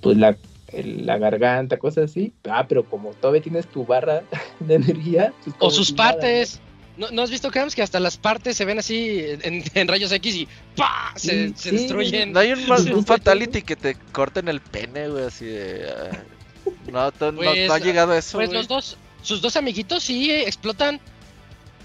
pues 0.00 0.16
la, 0.16 0.36
la 0.72 1.18
garganta, 1.18 1.78
cosas 1.78 2.10
así. 2.10 2.32
Ah, 2.48 2.66
pero 2.68 2.84
como 2.84 3.10
todavía 3.10 3.42
tienes 3.42 3.66
tu 3.66 3.84
barra 3.84 4.22
de 4.60 4.74
energía. 4.74 5.32
Pues 5.44 5.56
o 5.58 5.70
sus 5.70 5.92
partes. 5.92 6.60
¿no? 6.60 6.73
Has 7.18 7.30
visto, 7.30 7.50
que 7.50 7.82
hasta 7.82 8.00
las 8.00 8.16
partes 8.16 8.56
se 8.56 8.64
ven 8.64 8.78
así 8.78 9.20
en, 9.42 9.88
rayos 9.88 10.12
X 10.12 10.34
y 10.34 10.48
¡pah! 10.76 11.12
Se, 11.16 11.50
destruyen. 11.50 12.32
No 12.32 12.40
hay 12.40 12.52
un, 12.52 13.04
fatality 13.06 13.62
que 13.62 13.76
te 13.76 13.96
corten 14.12 14.48
el 14.48 14.60
pene, 14.60 15.08
güey, 15.08 15.24
así 15.24 15.46
de... 15.46 15.88
Ah, 16.92 17.12
no, 17.20 17.32
no, 17.32 17.36
pues, 17.36 17.70
ha 17.70 17.78
llegado 17.78 18.12
a 18.12 18.18
eso. 18.18 18.38
Pues 18.38 18.52
los 18.52 18.68
dos, 18.68 18.96
sus 19.22 19.40
dos 19.40 19.56
amiguitos 19.56 20.02
sí 20.02 20.30
explotan. 20.30 21.00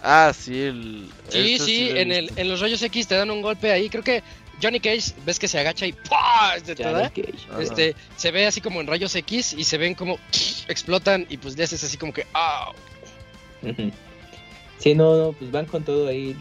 Ah, 0.01 0.31
sí, 0.37 0.61
el... 0.61 1.09
Sí, 1.29 1.59
sí, 1.59 1.89
en, 1.89 2.11
el, 2.11 2.31
en 2.35 2.47
los 2.47 2.61
rayos 2.61 2.81
X 2.81 3.07
te 3.07 3.15
dan 3.15 3.31
un 3.31 3.41
golpe 3.41 3.71
ahí. 3.71 3.89
Creo 3.89 4.03
que 4.03 4.23
Johnny 4.61 4.79
Cage, 4.79 5.13
ves 5.25 5.39
que 5.39 5.47
se 5.47 5.59
agacha 5.59 5.85
y 5.85 5.93
¡pah! 5.93 6.55
Este, 7.59 7.95
se 8.15 8.31
ve 8.31 8.45
así 8.45 8.61
como 8.61 8.81
en 8.81 8.87
rayos 8.87 9.15
X 9.15 9.53
y 9.57 9.63
se 9.63 9.77
ven 9.77 9.95
como 9.95 10.19
explotan 10.67 11.25
y 11.29 11.37
pues 11.37 11.57
le 11.57 11.63
haces 11.63 11.83
así 11.83 11.97
como 11.97 12.13
que 12.13 12.25
¡ah! 12.33 12.71
Sí, 14.79 14.95
no, 14.95 15.17
no, 15.17 15.33
pues 15.33 15.51
van 15.51 15.65
con 15.65 15.83
todo 15.83 16.07
ahí 16.07 16.35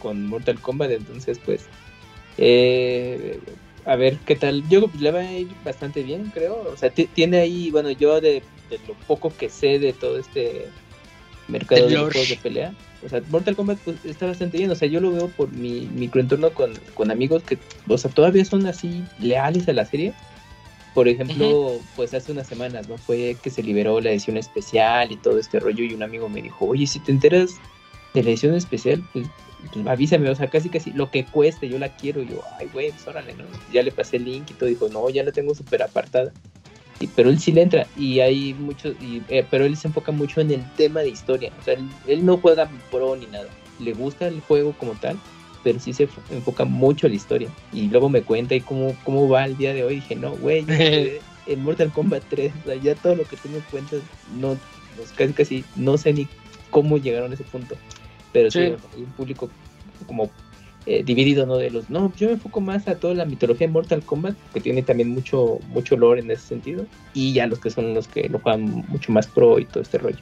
con 0.00 0.26
Mortal 0.26 0.60
Kombat, 0.60 0.90
entonces 0.90 1.38
pues 1.44 1.66
eh, 2.38 3.38
a 3.84 3.96
ver 3.96 4.18
qué 4.18 4.36
tal. 4.36 4.68
Yo 4.68 4.88
pues, 4.88 5.00
le 5.00 5.10
va 5.10 5.20
a 5.20 5.32
ir 5.32 5.48
bastante 5.64 6.02
bien, 6.02 6.30
creo. 6.32 6.68
O 6.72 6.76
sea, 6.76 6.90
tiene 6.90 7.38
ahí, 7.38 7.70
bueno, 7.70 7.90
yo 7.90 8.20
de, 8.20 8.42
lo 8.88 8.94
poco 9.06 9.32
que 9.36 9.48
sé 9.48 9.78
de 9.78 9.92
todo 9.92 10.18
este 10.18 10.66
mercado 11.46 11.86
de, 11.86 11.96
juegos 11.96 12.28
de 12.30 12.38
pelea, 12.42 12.74
o 13.04 13.08
sea, 13.08 13.20
Mortal 13.28 13.54
Kombat 13.54 13.78
pues, 13.84 14.02
está 14.04 14.26
bastante 14.26 14.58
bien. 14.58 14.70
O 14.70 14.74
sea, 14.74 14.88
yo 14.88 15.00
lo 15.00 15.12
veo 15.12 15.28
por 15.28 15.52
mi 15.52 15.88
microentorno 15.94 16.50
con, 16.50 16.72
con 16.94 17.10
amigos 17.10 17.42
que, 17.42 17.58
o 17.88 17.98
sea, 17.98 18.10
todavía 18.10 18.44
son 18.44 18.66
así 18.66 19.04
leales 19.20 19.68
a 19.68 19.72
la 19.72 19.84
serie. 19.84 20.14
Por 20.94 21.08
ejemplo, 21.08 21.72
pues 21.96 22.14
hace 22.14 22.30
unas 22.30 22.46
semanas, 22.46 22.88
¿no? 22.88 22.96
Fue 22.96 23.36
que 23.42 23.50
se 23.50 23.64
liberó 23.64 24.00
la 24.00 24.10
edición 24.12 24.36
especial 24.36 25.10
y 25.10 25.16
todo 25.16 25.40
este 25.40 25.58
rollo 25.58 25.82
y 25.82 25.92
un 25.92 26.04
amigo 26.04 26.28
me 26.28 26.40
dijo, 26.40 26.66
oye, 26.66 26.86
si 26.86 27.00
te 27.00 27.10
enteras 27.10 27.56
de 28.14 28.22
la 28.22 28.30
edición 28.30 28.54
especial, 28.54 29.02
pues, 29.12 29.26
pues, 29.72 29.86
avísame, 29.86 30.30
o 30.30 30.34
sea, 30.34 30.48
casi 30.48 30.68
casi 30.68 30.92
lo 30.92 31.10
que 31.10 31.24
cueste, 31.24 31.68
yo 31.68 31.78
la 31.78 31.88
quiero, 31.88 32.22
yo, 32.22 32.40
ay, 32.58 32.68
güey, 32.72 32.90
pues 32.90 33.06
órale, 33.06 33.34
¿no? 33.34 33.44
Ya 33.72 33.82
le 33.82 33.92
pasé 33.92 34.16
el 34.16 34.24
link 34.24 34.50
y 34.50 34.54
todo, 34.54 34.68
dijo, 34.68 34.88
no, 34.88 35.10
ya 35.10 35.24
la 35.24 35.32
tengo 35.32 35.54
súper 35.54 35.82
apartada. 35.82 36.32
Y, 37.00 37.08
pero 37.08 37.28
él 37.28 37.40
sí 37.40 37.50
le 37.50 37.62
entra, 37.62 37.88
y 37.96 38.20
hay 38.20 38.54
muchos, 38.54 38.94
eh, 39.28 39.44
pero 39.50 39.64
él 39.64 39.76
se 39.76 39.88
enfoca 39.88 40.12
mucho 40.12 40.40
en 40.40 40.52
el 40.52 40.64
tema 40.76 41.00
de 41.00 41.08
historia, 41.08 41.50
o 41.60 41.64
sea, 41.64 41.74
él, 42.06 42.24
no 42.24 42.38
juega 42.38 42.70
pro 42.90 43.16
ni 43.16 43.26
nada, 43.26 43.48
le 43.80 43.92
gusta 43.92 44.28
el 44.28 44.40
juego 44.40 44.74
como 44.78 44.92
tal, 44.92 45.18
pero 45.64 45.80
sí 45.80 45.92
se 45.92 46.08
enfoca 46.30 46.64
mucho 46.64 47.06
en 47.06 47.12
la 47.12 47.16
historia. 47.16 47.48
Y 47.72 47.88
luego 47.88 48.10
me 48.10 48.22
cuenta 48.22 48.54
y 48.54 48.60
cómo, 48.60 48.94
cómo 49.02 49.28
va 49.28 49.46
el 49.46 49.56
día 49.56 49.74
de 49.74 49.82
hoy, 49.82 49.96
dije, 49.96 50.14
no, 50.14 50.36
güey, 50.36 50.64
en 51.46 51.62
Mortal 51.64 51.90
Kombat 51.90 52.22
3, 52.28 52.52
o 52.62 52.66
sea, 52.68 52.76
ya 52.76 52.94
todo 52.94 53.16
lo 53.16 53.24
que 53.24 53.36
tú 53.38 53.48
me 53.48 53.58
cuentas, 53.58 54.00
no, 54.38 54.56
pues, 54.96 55.10
casi 55.16 55.32
casi 55.32 55.64
no 55.74 55.98
sé 55.98 56.12
ni 56.12 56.28
cómo 56.70 56.98
llegaron 56.98 57.32
a 57.32 57.34
ese 57.34 57.44
punto 57.44 57.74
pero 58.34 58.50
sí, 58.50 58.58
hay 58.58 58.76
un 58.98 59.12
público 59.16 59.48
como 60.06 60.30
eh, 60.86 61.02
dividido, 61.02 61.46
¿no? 61.46 61.56
De 61.56 61.70
los, 61.70 61.88
no, 61.88 62.12
yo 62.16 62.26
me 62.26 62.34
enfoco 62.34 62.60
más 62.60 62.86
a 62.88 62.98
toda 62.98 63.14
la 63.14 63.24
mitología 63.24 63.68
de 63.68 63.72
Mortal 63.72 64.02
Kombat, 64.02 64.36
que 64.52 64.60
tiene 64.60 64.82
también 64.82 65.08
mucho, 65.10 65.60
mucho 65.68 65.96
lore 65.96 66.20
en 66.20 66.30
ese 66.30 66.48
sentido, 66.48 66.84
y 67.14 67.32
ya 67.32 67.46
los 67.46 67.60
que 67.60 67.70
son 67.70 67.94
los 67.94 68.08
que 68.08 68.28
lo 68.28 68.40
juegan 68.40 68.84
mucho 68.88 69.12
más 69.12 69.26
pro 69.28 69.58
y 69.58 69.64
todo 69.64 69.82
este 69.82 69.98
rollo. 69.98 70.18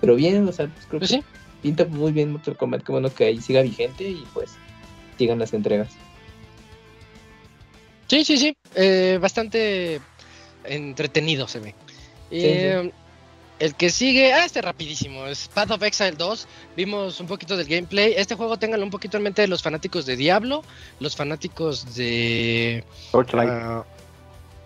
Pero 0.00 0.16
bien, 0.16 0.48
o 0.48 0.52
sea, 0.52 0.66
pues 0.66 0.86
creo 0.86 0.98
pues 0.98 1.10
que 1.12 1.22
pinta 1.60 1.84
muy 1.84 2.10
bien 2.10 2.32
Mortal 2.32 2.56
Kombat, 2.56 2.82
qué 2.82 2.90
bueno 2.90 3.14
que 3.14 3.26
ahí 3.26 3.40
siga 3.40 3.62
vigente 3.62 4.08
y 4.08 4.24
pues 4.32 4.52
sigan 5.18 5.38
las 5.38 5.52
entregas. 5.52 5.90
Sí, 8.08 8.24
sí, 8.24 8.38
sí, 8.38 8.56
eh, 8.74 9.18
bastante 9.20 10.00
entretenido 10.64 11.46
se 11.46 11.60
ve. 11.60 11.74
Eh, 12.30 12.90
el 13.62 13.76
que 13.76 13.90
sigue, 13.90 14.32
ah, 14.32 14.44
este 14.44 14.60
rapidísimo, 14.60 15.24
es 15.26 15.46
Path 15.46 15.70
of 15.70 15.82
Exile 15.84 16.16
2. 16.18 16.48
Vimos 16.76 17.20
un 17.20 17.28
poquito 17.28 17.56
del 17.56 17.68
gameplay. 17.68 18.12
Este 18.16 18.34
juego 18.34 18.58
ténganlo 18.58 18.84
un 18.84 18.90
poquito 18.90 19.18
en 19.18 19.22
mente 19.22 19.42
de 19.42 19.46
los 19.46 19.62
fanáticos 19.62 20.04
de 20.04 20.16
Diablo, 20.16 20.64
los 20.98 21.14
fanáticos 21.14 21.94
de 21.94 22.82
Torchlight. 23.12 23.50
Ah, 23.52 23.84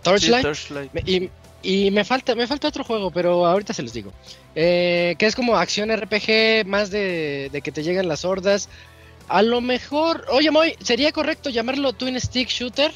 Torchlight. 0.03 1.31
Y, 1.63 1.91
me 1.91 2.05
falta, 2.05 2.35
me 2.35 2.47
falta 2.47 2.69
otro 2.69 2.85
juego, 2.85 3.11
pero 3.11 3.45
ahorita 3.45 3.75
se 3.75 3.83
los 3.83 3.93
digo. 3.93 4.15
Eh, 4.55 5.15
que 5.19 5.27
es 5.27 5.37
como 5.37 5.59
acción 5.59 5.95
RPG, 5.95 6.67
más 6.67 6.89
de, 6.91 7.51
de 7.53 7.61
que 7.61 7.73
te 7.73 7.83
llegan 7.83 8.09
las 8.09 8.25
hordas. 8.25 8.71
A 9.29 9.43
lo 9.43 9.61
mejor, 9.61 10.25
oye 10.31 10.51
Moy, 10.51 10.75
¿sería 10.83 11.13
correcto 11.13 11.51
llamarlo 11.51 11.93
Twin 11.93 12.19
Stick 12.19 12.49
Shooter? 12.49 12.95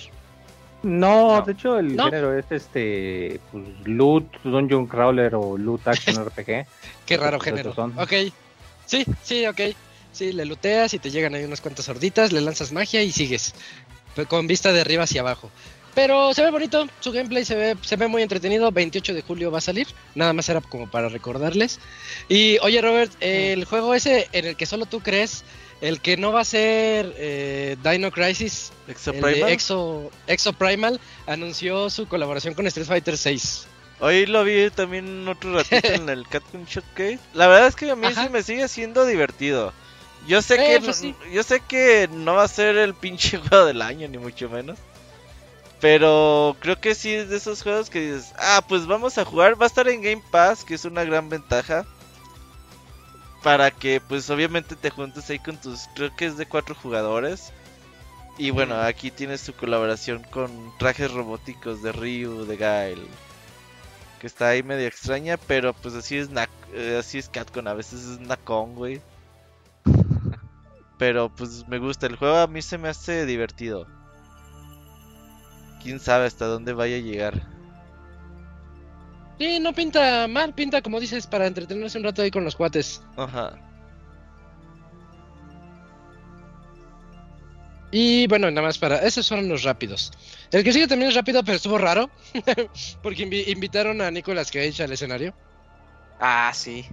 No, 0.83 1.43
de 1.43 1.53
hecho 1.53 1.79
el 1.79 2.01
género 2.01 2.39
es 2.39 2.47
este 2.51 3.41
pues, 3.53 3.65
loot, 3.85 4.25
dungeon 4.43 4.87
crawler 4.87 5.35
o 5.35 5.59
loot 5.59 5.87
action 5.87 6.17
RPG. 6.25 6.67
Qué 7.07 7.17
raro 7.17 7.39
género. 7.39 7.75
Ok, 7.97 8.13
sí, 8.87 9.05
sí, 9.23 9.47
ok. 9.47 9.61
Sí, 10.13 10.33
le 10.33 10.45
looteas 10.45 10.93
y 10.95 10.99
te 10.99 11.11
llegan 11.11 11.35
ahí 11.35 11.45
unas 11.45 11.61
cuantas 11.61 11.85
sorditas, 11.85 12.33
le 12.33 12.41
lanzas 12.41 12.73
magia 12.73 13.03
y 13.03 13.13
sigues. 13.13 13.55
Con 14.29 14.47
vista 14.47 14.73
de 14.73 14.81
arriba 14.81 15.05
hacia 15.05 15.21
abajo. 15.21 15.51
Pero 15.95 16.35
se 16.35 16.43
ve 16.43 16.51
bonito, 16.51 16.87
su 17.01 17.13
gameplay 17.13 17.45
se 17.45 17.55
ve, 17.55 17.77
se 17.83 17.97
ve 17.97 18.07
muy 18.07 18.23
entretenido. 18.23 18.71
28 18.71 19.15
de 19.15 19.23
julio 19.23 19.51
va 19.51 19.59
a 19.59 19.63
salir. 19.63 19.89
Nada 20.15 20.33
más 20.33 20.49
era 20.49 20.61
como 20.61 20.89
para 20.91 21.09
recordarles. 21.09 21.81
Y 22.29 22.59
oye, 22.59 22.81
Robert, 22.81 23.13
el 23.21 23.65
juego 23.65 23.95
ese 23.95 24.29
en 24.33 24.47
el 24.47 24.57
que 24.57 24.67
solo 24.67 24.87
tú 24.87 25.01
crees 25.01 25.45
el 25.81 26.01
que 26.01 26.17
no 26.17 26.33
va 26.33 26.41
a 26.41 26.45
ser 26.45 27.15
eh, 27.17 27.77
Dino 27.83 28.11
Crisis, 28.11 28.73
Exo 28.89 29.13
Primal? 29.13 29.51
Exo, 30.27 30.53
Primal, 30.53 31.01
anunció 31.27 31.89
su 31.91 32.07
colaboración 32.07 32.55
con 32.55 32.67
Street 32.67 32.87
Fighter 32.87 33.17
6. 33.17 33.67
Hoy 34.01 34.27
lo 34.27 34.45
vi 34.45 34.71
también 34.71 35.27
otro 35.29 35.55
ratito 35.55 35.89
en 35.93 36.09
el 36.09 36.27
Capcom 36.27 36.65
Showcase. 36.65 37.19
La 37.35 37.47
verdad 37.47 37.69
es 37.69 37.77
que 37.77 37.91
a 37.91 37.97
mí 37.97 38.09
sí 38.15 38.29
me 38.31 38.43
sigue 38.43 38.69
siendo 38.69 39.07
divertido. 39.07 39.73
Yo 40.27 40.43
sé 40.43 40.55
eh, 40.55 40.75
que 40.75 40.85
pues 40.85 41.03
yo 41.33 41.43
sé 41.43 41.61
que 41.67 42.09
no 42.13 42.35
va 42.35 42.45
a 42.45 42.49
ser 42.49 42.77
el 42.77 42.95
pinche 42.95 43.39
juego 43.49 43.65
del 43.65 43.83
año 43.83 44.09
ni 44.09 44.19
mucho 44.19 44.49
menos. 44.49 44.79
Pero 45.81 46.57
creo 46.61 46.79
que 46.79 46.95
sí 46.95 47.11
es 47.11 47.31
de 47.31 47.39
esos 47.39 47.63
juegos 47.63 47.89
que 47.89 48.01
dices, 48.13 48.35
ah, 48.39 48.63
pues 48.69 48.87
vamos 48.87 49.17
a 49.17 49.25
jugar, 49.25 49.59
va 49.59 49.65
a 49.65 49.67
estar 49.67 49.89
en 49.89 50.03
Game 50.03 50.23
Pass, 50.31 50.63
que 50.63 50.75
es 50.75 50.85
una 50.85 51.05
gran 51.05 51.31
ventaja 51.31 51.87
para 53.43 53.71
que 53.71 54.01
pues 54.01 54.29
obviamente 54.31 54.77
te 54.77 54.91
juntes 54.91 55.29
ahí 55.31 55.39
con 55.39 55.57
tus, 55.57 55.89
creo 55.95 56.15
que 56.15 56.27
es 56.27 56.37
de 56.37 56.47
cuatro 56.47 56.75
jugadores. 56.75 57.53
Y 58.39 58.51
bueno, 58.51 58.81
aquí 58.81 59.11
tienes 59.11 59.45
tu 59.45 59.53
colaboración 59.53 60.23
con 60.31 60.51
trajes 60.79 61.13
robóticos 61.13 61.83
de 61.83 61.93
Ryu, 61.93 62.47
de 62.47 62.57
Gael. 62.57 63.07
Que 64.19 64.27
está 64.27 64.49
ahí 64.49 64.63
medio 64.63 64.87
extraña, 64.87 65.37
pero 65.37 65.75
pues 65.75 65.95
así 65.95 66.17
es 66.17 66.31
eh, 66.73 66.97
así 66.99 67.19
es 67.19 67.29
Catcon, 67.29 67.69
a 67.69 67.75
veces 67.75 68.05
es 68.05 68.21
Nakon, 68.21 68.75
güey. 68.75 69.01
pero 70.99 71.29
pues 71.29 71.67
me 71.69 71.79
gusta, 71.79 72.07
el 72.07 72.17
juego 72.17 72.37
a 72.37 72.47
mí 72.47 72.63
se 72.63 72.79
me 72.79 72.89
hace 72.89 73.27
divertido. 73.27 73.87
Quién 75.83 75.99
sabe 76.01 76.27
hasta 76.27 76.47
dónde 76.47 76.73
vaya 76.73 76.97
a 76.97 77.01
llegar. 77.01 77.60
Sí, 79.41 79.59
no 79.59 79.73
pinta 79.73 80.29
mal, 80.29 80.53
pinta 80.53 80.83
como 80.83 81.01
dices 81.01 81.27
para 81.27 81.47
entretenerse 81.47 81.97
un 81.97 82.05
rato 82.05 82.21
ahí 82.21 82.31
con 82.31 82.45
los 82.45 82.55
cuates. 82.55 83.03
Ajá. 83.17 83.59
Y 87.91 88.27
bueno, 88.27 88.51
nada 88.51 88.67
más 88.67 88.77
para. 88.77 88.99
Esos 88.99 89.25
son 89.25 89.49
los 89.49 89.63
rápidos. 89.63 90.13
El 90.53 90.63
que 90.63 90.75
sigue 90.75 90.87
también 90.87 91.09
es 91.09 91.17
rápido, 91.17 91.43
pero 91.43 91.57
estuvo 91.57 91.79
raro. 91.79 92.11
porque 93.03 93.23
invitaron 93.49 94.03
a 94.03 94.11
Nicolas 94.11 94.51
Cage 94.51 94.83
al 94.83 94.93
escenario. 94.93 95.33
Ah, 96.21 96.53
sí. 96.55 96.85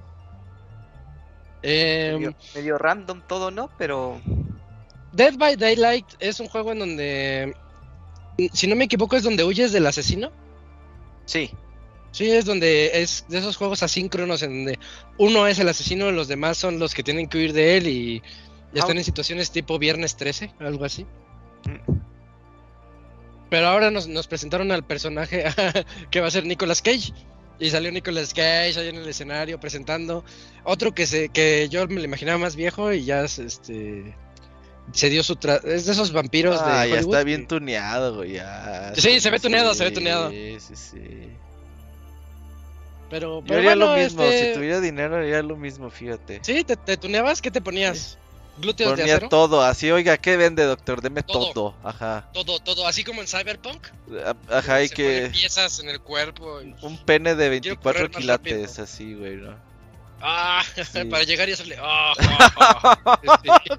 Em, 1.64 2.34
medio, 2.56 2.78
random 2.78 3.24
todo, 3.28 3.52
¿no? 3.52 3.70
Pero. 3.78 4.22
Dead 5.12 5.36
by 5.36 5.58
Daylight 5.58 6.06
es 6.20 6.40
un 6.40 6.48
juego 6.48 6.72
en 6.72 6.80
donde. 6.80 7.56
Si 8.54 8.68
no 8.68 8.78
me 8.78 8.86
equivoco, 8.86 9.18
es 9.18 9.24
donde 9.24 9.44
huyes 9.44 9.74
del 9.74 9.86
asesino. 9.86 10.32
Sí. 11.26 11.52
Sí, 12.18 12.32
es 12.32 12.46
donde 12.46 12.90
es 13.00 13.26
de 13.28 13.38
esos 13.38 13.58
juegos 13.58 13.84
asíncronos 13.84 14.42
en 14.42 14.50
donde 14.50 14.80
uno 15.20 15.46
es 15.46 15.60
el 15.60 15.70
asesino, 15.70 16.10
los 16.10 16.28
demás 16.28 16.58
son 16.58 16.80
los 16.80 16.96
que 16.96 17.04
tienen 17.04 17.28
que 17.28 17.38
huir 17.38 17.54
de 17.54 17.78
él 17.78 17.88
y, 17.88 18.24
están 18.74 18.98
en 18.98 19.04
situaciones 19.04 19.52
tipo 19.52 19.78
Viernes 19.78 20.16
13, 20.16 20.52
algo 20.62 20.84
así. 20.84 21.04
Mm. 21.66 21.94
Pero 23.52 23.68
ahora 23.68 23.92
nos, 23.92 24.08
nos 24.08 24.26
presentaron 24.26 24.72
al 24.72 24.84
personaje 24.84 25.44
que 26.10 26.20
va 26.20 26.26
a 26.26 26.32
ser 26.32 26.48
Nicolas 26.48 26.82
Cage. 26.82 27.14
Y 27.60 27.70
salió 27.70 27.92
Nicolas 27.92 28.34
Cage 28.34 28.80
ahí 28.80 28.88
en 28.88 28.96
el 28.96 29.08
escenario 29.08 29.60
presentando. 29.60 30.26
Otro 30.64 30.96
que 30.96 31.06
se 31.06 31.30
que 31.30 31.70
yo 31.70 31.88
me 31.88 32.00
lo 32.00 32.06
imaginaba 32.06 32.40
más 32.40 32.56
viejo 32.56 32.94
y 32.94 33.06
ya 33.06 33.26
este 33.26 34.16
se 34.92 35.10
dio 35.12 35.22
su 35.22 35.36
tra 35.36 35.58
es 35.58 35.86
de 35.86 35.92
esos 35.92 36.12
vampiros 36.12 36.60
ah, 36.64 36.82
de 36.82 36.90
ya 36.90 37.00
está 37.00 37.24
bien 37.24 37.48
tuneado, 37.48 38.16
güey, 38.16 38.40
Sí, 38.96 39.20
se 39.20 39.30
ve 39.30 39.40
tuneado, 39.40 39.76
se 39.76 39.84
ve 39.84 39.92
tuneado. 39.92 40.32
Sí, 40.32 40.58
sí, 40.60 40.76
sí. 40.76 41.30
Pero, 43.10 43.44
Yo 43.46 43.58
haría 43.58 43.76
lo 43.76 43.96
mismo, 43.96 44.24
este 44.24 44.50
si 44.50 44.54
tuviera 44.54 44.82
dinero 44.82 45.18
haría 45.18 45.42
lo 45.42 45.56
mismo, 45.56 45.90
fíjate. 45.90 46.40
¿Sí? 46.44 46.64
¿Te, 46.64 46.98
tuneabas? 46.98 47.42
¿Qué 47.42 47.52
te 47.52 47.62
ponías? 47.62 48.18
¿Glúteos 48.58 48.90
Ponía 48.90 49.06
de 49.06 49.12
acero? 49.12 49.30
todo, 49.30 49.62
así, 49.62 49.92
oiga, 49.92 50.18
¿qué 50.18 50.36
vende, 50.36 50.64
doctor? 50.64 51.02
Deme 51.02 51.22
todo, 51.22 51.76
ajá. 51.84 52.28
Todo, 52.34 52.60
todo, 52.60 52.88
así 52.88 53.04
como 53.04 53.22
en 53.22 53.28
Cyberpunk. 53.28 53.88
Ajá, 54.50 54.84
y 54.84 54.90
que... 54.90 55.30
piezas 55.32 55.80
en 55.80 55.90
el 55.90 56.02
cuerpo. 56.02 56.60
Un 56.82 56.98
pene 56.98 57.36
de 57.36 57.50
24 57.50 58.10
quilates, 58.10 58.80
así, 58.80 59.14
güey, 59.14 59.36
¿no? 59.36 59.56
Ah, 60.20 60.64
para 61.12 61.24
llegar 61.24 61.48
y 61.48 61.54
hacerle. 61.54 61.78
Oh, 61.90 62.14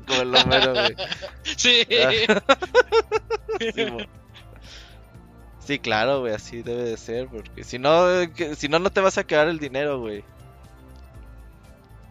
Como 0.07 0.23
el 0.23 0.35
Homero, 0.37 0.73
güey. 0.73 0.97
Sí. 1.57 1.85
sí 3.59 3.77
Sí, 5.69 5.79
claro, 5.79 6.21
güey, 6.21 6.33
así 6.33 6.63
debe 6.63 6.83
de 6.83 6.97
ser, 6.97 7.29
porque 7.29 7.63
si 7.63 7.79
no, 7.79 8.07
si 8.57 8.69
no, 8.69 8.79
no 8.79 8.89
te 8.89 9.03
vas 9.03 9.19
a 9.19 9.25
quedar 9.25 9.49
el 9.49 9.59
dinero, 9.59 10.01
güey. 10.01 10.25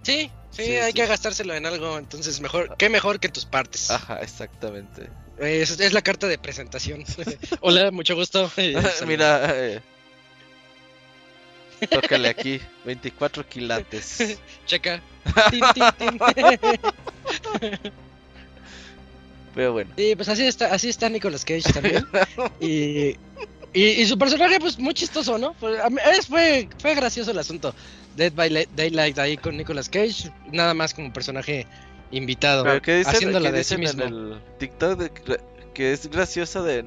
Sí, 0.03 0.29
sí, 0.51 0.61
hay 0.75 0.93
que 0.93 1.07
gastárselo 1.07 1.55
en 1.55 1.65
algo, 1.65 1.97
entonces 1.97 2.39
mejor, 2.39 2.75
qué 2.77 2.87
mejor 2.87 3.19
que 3.19 3.29
tus 3.29 3.47
partes. 3.47 3.89
Ajá, 3.89 4.19
exactamente. 4.21 5.09
Es, 5.39 5.71
es 5.79 5.91
la 5.91 6.03
carta 6.03 6.27
de 6.27 6.37
presentación. 6.37 7.03
Hola, 7.61 7.89
mucho 7.89 8.13
gusto. 8.13 8.47
Mira, 9.07 9.49
eh, 9.51 9.81
tócale 11.89 12.29
aquí, 12.29 12.61
24 12.85 13.43
quilates. 13.49 14.37
Checa. 14.67 15.01
Pero 19.57 19.73
bueno. 19.73 19.91
Sí, 19.97 20.15
pues 20.15 20.29
así 20.29 20.45
está, 20.45 20.71
así 20.71 20.87
está 20.87 21.09
Nicolas 21.09 21.43
Cage 21.43 21.73
también. 21.73 22.05
y, 22.61 23.17
y, 23.73 24.05
su 24.05 24.15
personaje, 24.15 24.59
pues 24.59 24.77
muy 24.77 24.93
chistoso, 24.93 25.39
¿no? 25.39 25.55
Fue, 25.55 25.79
fue, 26.27 26.69
fue 26.79 26.93
gracioso 26.93 27.31
el 27.31 27.39
asunto. 27.39 27.73
Dead 28.15 28.31
by 28.33 28.67
Daylight 28.75 29.17
ahí 29.17 29.35
con 29.35 29.57
Nicolas 29.57 29.89
Cage, 29.89 30.31
nada 30.51 30.75
más 30.75 30.93
como 30.93 31.11
personaje 31.11 31.65
invitado. 32.11 32.65
Pero 32.65 32.83
¿qué 32.83 32.97
dicen, 32.97 33.31
¿qué 33.33 33.39
de 33.39 33.57
dicen 33.57 33.83
en 33.83 33.99
el 33.99 34.41
TikTok 34.59 35.11
que 35.73 35.91
es 35.91 36.05
gracioso 36.05 36.61
de 36.61 36.85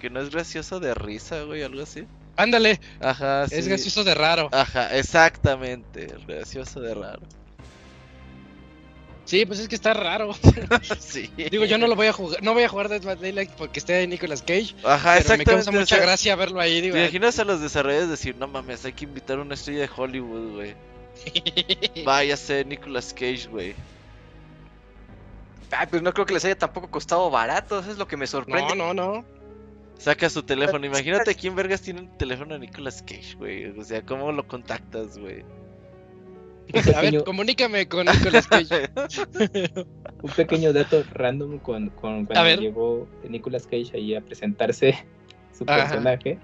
que 0.00 0.10
no 0.10 0.20
es 0.20 0.30
gracioso 0.30 0.80
de 0.80 0.94
risa, 0.94 1.42
güey, 1.42 1.62
algo 1.62 1.84
así. 1.84 2.04
Ándale. 2.34 2.80
Ajá, 2.98 3.44
Es 3.44 3.68
gracioso 3.68 4.02
de 4.02 4.16
raro. 4.16 4.48
Ajá, 4.50 4.96
exactamente, 4.96 6.08
gracioso 6.26 6.80
de 6.80 6.94
raro. 6.94 7.22
Sí, 9.28 9.44
pues 9.44 9.60
es 9.60 9.68
que 9.68 9.74
está 9.74 9.92
raro. 9.92 10.32
sí. 11.00 11.30
Digo, 11.36 11.66
yo 11.66 11.76
no 11.76 11.86
lo 11.86 11.94
voy 11.94 12.06
a 12.06 12.14
jugar, 12.14 12.42
no 12.42 12.54
voy 12.54 12.62
a 12.62 12.68
jugar 12.70 12.88
Dead 12.88 13.02
by 13.02 13.14
Daylight 13.14 13.50
porque 13.58 13.78
esté 13.78 13.96
ahí 13.96 14.06
Nicolas 14.06 14.40
Cage. 14.40 14.74
Ajá, 14.82 15.10
pero 15.10 15.20
exactamente. 15.20 15.50
Me 15.50 15.56
causa 15.56 15.70
mucha 15.70 15.98
gracia 15.98 16.34
verlo 16.34 16.58
ahí, 16.58 16.80
digo. 16.80 16.94
¿Te 16.94 17.02
imaginas 17.02 17.38
a 17.38 17.44
los 17.44 17.60
desarrolladores 17.60 18.08
decir, 18.08 18.36
no 18.36 18.48
mames, 18.48 18.86
hay 18.86 18.94
que 18.94 19.04
invitar 19.04 19.38
a 19.38 19.42
una 19.42 19.52
estrella 19.52 19.80
de 19.80 19.90
Hollywood, 19.94 20.54
güey? 20.54 20.74
Vaya 22.06 22.32
a 22.32 22.36
ser 22.38 22.66
Nicolas 22.66 23.12
Cage, 23.12 23.48
güey. 23.50 23.74
Ay, 25.72 25.86
pues 25.90 26.00
no 26.00 26.14
creo 26.14 26.24
que 26.24 26.32
les 26.32 26.46
haya 26.46 26.56
tampoco 26.56 26.90
costado 26.90 27.28
barato, 27.28 27.80
eso 27.80 27.90
es 27.90 27.98
lo 27.98 28.08
que 28.08 28.16
me 28.16 28.26
sorprende. 28.26 28.74
No, 28.76 28.94
no, 28.94 29.18
no. 29.18 29.24
Saca 29.98 30.30
su 30.30 30.42
teléfono, 30.42 30.86
imagínate 30.86 31.34
quién 31.34 31.54
vergas 31.54 31.82
tiene 31.82 32.00
un 32.00 32.16
teléfono 32.16 32.54
de 32.54 32.60
Nicolas 32.60 33.02
Cage, 33.02 33.34
güey. 33.36 33.78
O 33.78 33.84
sea, 33.84 34.00
¿cómo 34.00 34.32
lo 34.32 34.48
contactas, 34.48 35.18
güey? 35.18 35.44
A 36.96 37.00
ver, 37.00 37.24
comunícame 37.24 37.88
con 37.88 38.06
Nicolas 38.06 38.46
Cage. 38.48 38.90
un 40.22 40.30
pequeño 40.36 40.72
dato 40.72 41.02
random 41.12 41.58
con, 41.58 41.90
cuando 41.90 42.32
llegó 42.60 43.08
Nicolas 43.28 43.66
Cage 43.66 43.90
ahí 43.94 44.14
a 44.14 44.20
presentarse 44.20 44.94
su 45.52 45.64
personaje. 45.64 46.38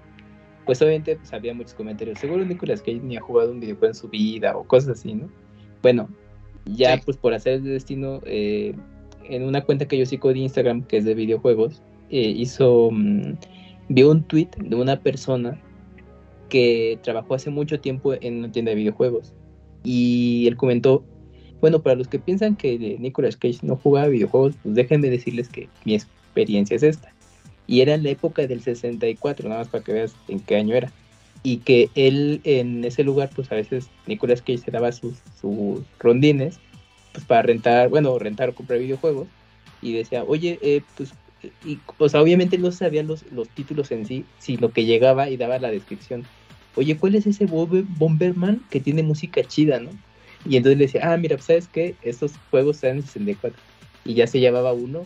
Pues 0.65 0.81
obviamente 0.81 1.15
pues, 1.15 1.31
había 1.33 1.53
muchos 1.53 1.75
comentarios. 1.75 2.19
Seguro 2.19 2.43
Nicolas 2.43 2.81
Cage 2.81 3.01
ni 3.03 3.17
ha 3.17 3.21
jugado 3.21 3.51
un 3.51 3.59
videojuego 3.59 3.87
en 3.87 3.95
su 3.95 4.07
vida 4.09 4.57
o 4.57 4.63
cosas 4.63 4.99
así, 4.99 5.13
¿no? 5.13 5.29
Bueno, 5.83 6.09
ya 6.65 6.99
pues 7.03 7.17
por 7.17 7.33
hacer 7.33 7.53
el 7.53 7.63
destino, 7.63 8.21
eh, 8.25 8.73
en 9.25 9.43
una 9.43 9.61
cuenta 9.61 9.87
que 9.87 9.97
yo 9.97 10.05
sigo 10.05 10.33
de 10.33 10.39
Instagram, 10.39 10.83
que 10.83 10.97
es 10.97 11.05
de 11.05 11.13
videojuegos, 11.13 11.83
eh, 12.09 12.29
hizo, 12.29 12.89
mm, 12.91 13.33
vio 13.89 14.11
un 14.11 14.23
tweet 14.23 14.49
de 14.57 14.75
una 14.75 14.99
persona 14.99 15.61
que 16.49 16.99
trabajó 17.03 17.35
hace 17.35 17.49
mucho 17.49 17.79
tiempo 17.79 18.13
en 18.19 18.37
una 18.37 18.51
tienda 18.51 18.71
de 18.71 18.75
videojuegos. 18.75 19.33
Y 19.85 20.47
él 20.47 20.57
comentó, 20.57 21.05
bueno, 21.61 21.81
para 21.81 21.95
los 21.95 22.07
que 22.07 22.19
piensan 22.19 22.55
que 22.55 22.97
Nicolas 22.99 23.37
Cage 23.37 23.59
no 23.61 23.77
jugaba 23.77 24.07
videojuegos, 24.07 24.55
pues 24.61 24.75
déjenme 24.75 25.09
decirles 25.09 25.47
que 25.47 25.69
mi 25.85 25.95
experiencia 25.95 26.75
es 26.75 26.83
esta. 26.83 27.13
Y 27.67 27.81
era 27.81 27.93
en 27.93 28.03
la 28.03 28.09
época 28.09 28.45
del 28.45 28.61
64, 28.61 29.47
nada 29.47 29.61
más 29.61 29.69
para 29.69 29.83
que 29.83 29.93
veas 29.93 30.15
en 30.27 30.39
qué 30.39 30.57
año 30.57 30.75
era. 30.75 30.91
Y 31.43 31.57
que 31.57 31.89
él 31.95 32.41
en 32.43 32.83
ese 32.83 33.03
lugar, 33.03 33.29
pues 33.33 33.51
a 33.51 33.55
veces 33.55 33.87
Nicolas 34.07 34.41
Cage 34.41 34.57
se 34.57 34.71
daba 34.71 34.91
sus, 34.91 35.15
sus 35.39 35.81
rondines 35.99 36.59
pues 37.13 37.25
para 37.25 37.43
rentar, 37.43 37.89
bueno, 37.89 38.19
rentar 38.19 38.49
o 38.49 38.55
comprar 38.55 38.79
videojuegos. 38.79 39.27
Y 39.81 39.93
decía, 39.93 40.23
oye, 40.23 40.59
eh, 40.61 40.81
pues 40.97 41.13
y, 41.63 41.79
o 41.97 42.09
sea, 42.09 42.21
obviamente 42.21 42.57
no 42.57 42.71
sabía 42.71 43.03
los, 43.03 43.23
los 43.31 43.49
títulos 43.49 43.91
en 43.91 44.05
sí, 44.05 44.25
sino 44.39 44.71
que 44.71 44.85
llegaba 44.85 45.29
y 45.29 45.37
daba 45.37 45.59
la 45.59 45.69
descripción. 45.69 46.25
Oye, 46.75 46.97
¿cuál 46.97 47.15
es 47.15 47.25
ese 47.25 47.45
Bomberman 47.45 48.61
que 48.69 48.79
tiene 48.79 49.03
música 49.03 49.43
chida, 49.43 49.79
no? 49.79 49.91
Y 50.47 50.57
entonces 50.57 50.77
le 50.77 50.85
decía, 50.85 51.01
ah, 51.11 51.17
mira, 51.17 51.37
pues, 51.37 51.45
¿sabes 51.45 51.67
qué? 51.67 51.95
Estos 52.01 52.33
juegos 52.51 52.77
están 52.77 52.97
en 52.97 53.03
64. 53.03 53.59
Y 54.03 54.13
ya 54.13 54.27
se 54.27 54.39
llevaba 54.39 54.73
uno, 54.73 55.05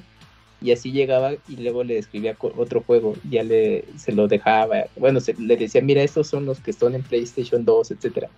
y 0.61 0.71
así 0.71 0.91
llegaba 0.91 1.33
y 1.47 1.55
luego 1.55 1.83
le 1.83 1.95
describía 1.95 2.35
otro 2.39 2.81
juego, 2.81 3.15
ya 3.29 3.43
le 3.43 3.85
se 3.97 4.11
lo 4.11 4.27
dejaba. 4.27 4.85
Bueno, 4.97 5.21
se, 5.21 5.33
le 5.35 5.55
decía, 5.55 5.81
mira, 5.81 6.03
estos 6.03 6.27
son 6.27 6.45
los 6.45 6.59
que 6.59 6.71
están 6.71 6.95
en 6.95 7.03
PlayStation 7.03 7.63
2, 7.63 7.91
etcétera. 7.91 8.29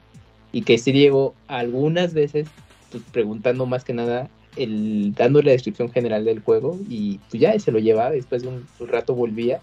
Y 0.52 0.62
que 0.62 0.78
sí 0.78 0.92
llegó 0.92 1.34
algunas 1.48 2.14
veces 2.14 2.48
pues, 2.92 3.04
preguntando 3.12 3.66
más 3.66 3.84
que 3.84 3.94
nada 3.94 4.30
el, 4.56 5.14
dando 5.16 5.42
la 5.42 5.52
descripción 5.52 5.92
general 5.92 6.26
del 6.26 6.42
juego 6.42 6.78
y 6.90 7.20
pues 7.30 7.42
ya 7.42 7.58
se 7.58 7.72
lo 7.72 7.80
llevaba, 7.80 8.12
después 8.12 8.44
de 8.44 8.50
un, 8.50 8.68
rato 8.88 9.16
volvía 9.16 9.62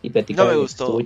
y 0.00 0.10
platicaba. 0.10 0.50
No 0.50 0.56
me 0.56 0.62
gustó. 0.62 0.98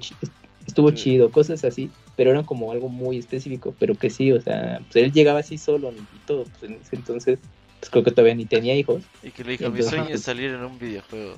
Estuvo, 0.67 0.91
chido, 0.91 1.31
cosas 1.31 1.65
así, 1.65 1.91
pero 2.17 2.31
eran 2.31 2.45
como 2.45 2.73
algo 2.73 2.89
muy 2.89 3.19
específico, 3.19 3.75
pero 3.79 3.95
que 3.95 4.11
sí, 4.11 4.33
o 4.33 4.41
sea, 4.41 4.81
pues 4.91 5.05
él 5.05 5.13
llegaba 5.13 5.41
así 5.41 5.59
solo 5.59 5.93
y 5.93 6.27
todo, 6.27 6.45
pues 6.45 6.71
en 6.71 6.79
ese 6.81 6.97
entonces, 6.97 7.39
pues 7.79 7.91
creo 7.91 8.03
que 8.03 8.11
todavía 8.11 8.35
ni 8.35 8.47
tenía 8.47 8.75
hijos. 8.75 9.05
Y 9.23 9.31
que 9.31 9.45
le 9.45 9.53
dijo, 9.53 9.71
mi 9.71 9.83
sueño 9.83 10.09
es 10.09 10.23
salir 10.23 10.51
en 10.51 10.65
un 10.65 10.79
videojuego. 10.79 11.37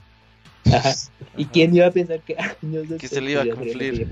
Ajá. 0.73 0.95
¿Y 1.37 1.45
quién 1.47 1.75
iba 1.75 1.87
a 1.87 1.91
pensar 1.91 2.21
que 2.21 2.37
que 2.99 3.09
se 3.09 3.21
le 3.21 3.33
iba 3.33 3.43
a 3.43 3.47
cumplir? 3.47 4.09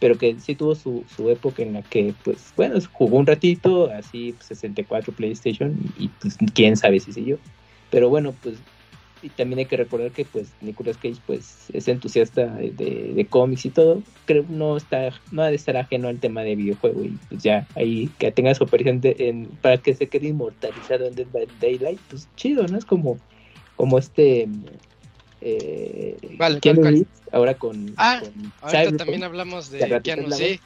pero 0.00 0.16
que 0.16 0.36
sí 0.38 0.54
tuvo 0.54 0.74
su, 0.74 1.04
su 1.16 1.28
época 1.28 1.62
en 1.62 1.72
la 1.72 1.82
que, 1.82 2.14
pues, 2.24 2.52
bueno, 2.56 2.78
jugó 2.92 3.18
un 3.18 3.26
ratito, 3.26 3.90
así, 3.90 4.34
64 4.40 5.06
pues, 5.06 5.16
PlayStation, 5.16 5.76
y 5.98 6.08
pues 6.08 6.36
quién 6.54 6.76
sabe 6.76 7.00
si 7.00 7.12
siguió. 7.12 7.38
Pero 7.90 8.08
bueno, 8.08 8.34
pues, 8.42 8.56
y 9.22 9.28
también 9.30 9.60
hay 9.60 9.66
que 9.66 9.76
recordar 9.76 10.10
que, 10.10 10.24
pues, 10.24 10.52
Nicolas 10.60 10.96
Cage, 10.96 11.18
pues, 11.26 11.66
es 11.72 11.88
entusiasta 11.88 12.46
de, 12.46 13.12
de, 13.14 13.26
cómics 13.26 13.66
y 13.66 13.70
todo, 13.70 14.02
creo 14.26 14.44
no 14.48 14.76
está, 14.76 15.10
no 15.32 15.42
ha 15.42 15.48
de 15.48 15.56
estar 15.56 15.76
ajeno 15.76 16.08
al 16.08 16.18
tema 16.18 16.42
de 16.42 16.56
videojuego, 16.56 17.04
y 17.04 17.18
pues 17.28 17.42
ya, 17.42 17.66
ahí, 17.76 18.10
que 18.18 18.30
tenga 18.32 18.54
su 18.54 18.64
aparición 18.64 19.00
en, 19.02 19.46
para 19.62 19.78
que 19.78 19.94
se 19.94 20.08
quede 20.08 20.28
inmortalizado 20.28 21.06
en 21.06 21.14
Dead 21.14 21.26
by 21.32 21.46
Daylight, 21.60 22.00
pues, 22.08 22.28
chido, 22.36 22.66
¿no? 22.66 22.78
Es 22.78 22.84
como, 22.84 23.18
como 23.76 23.98
este 23.98 24.48
eh, 25.40 26.16
vale, 26.36 26.60
ahora 27.30 27.54
con, 27.54 27.94
ah, 27.96 28.20
ahorita 28.60 28.96
también 28.96 29.22
hablamos 29.22 29.70
de 29.70 30.00
Keanu, 30.02 30.32
sí. 30.32 30.60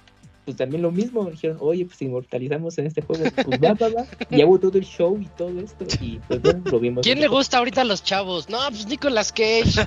Pues 0.45 0.57
también 0.57 0.83
lo 0.83 0.91
mismo, 0.91 1.25
dijeron, 1.31 1.57
oye, 1.61 1.85
pues 1.85 2.03
inmortalizamos 2.03 2.77
en 2.79 2.87
este 2.87 3.01
juego, 3.03 3.25
pues 3.45 3.61
va, 3.63 3.75
va, 3.75 3.89
va, 3.91 4.07
y 4.29 4.41
hago 4.43 4.59
todo 4.59 4.77
el 4.77 4.85
show 4.85 5.17
y 5.21 5.27
todo 5.37 5.61
esto, 5.61 5.85
y 6.01 6.19
pues 6.27 6.43
bueno, 6.43 6.63
lo 6.65 6.81
vimos. 6.81 7.05
¿Quién 7.05 7.21
le 7.21 7.29
gusta 7.29 7.59
ahorita 7.59 7.83
a 7.83 7.85
los 7.85 8.03
chavos? 8.03 8.49
No, 8.49 8.59
pues 8.71 8.87
Nicolas 8.89 9.31
Cage. 9.31 9.87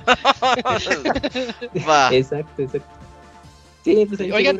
exacto, 2.12 2.62
exacto. 2.62 2.88
Sí, 3.84 4.04
pues 4.08 4.20
ahí 4.20 4.32
Oigan. 4.32 4.58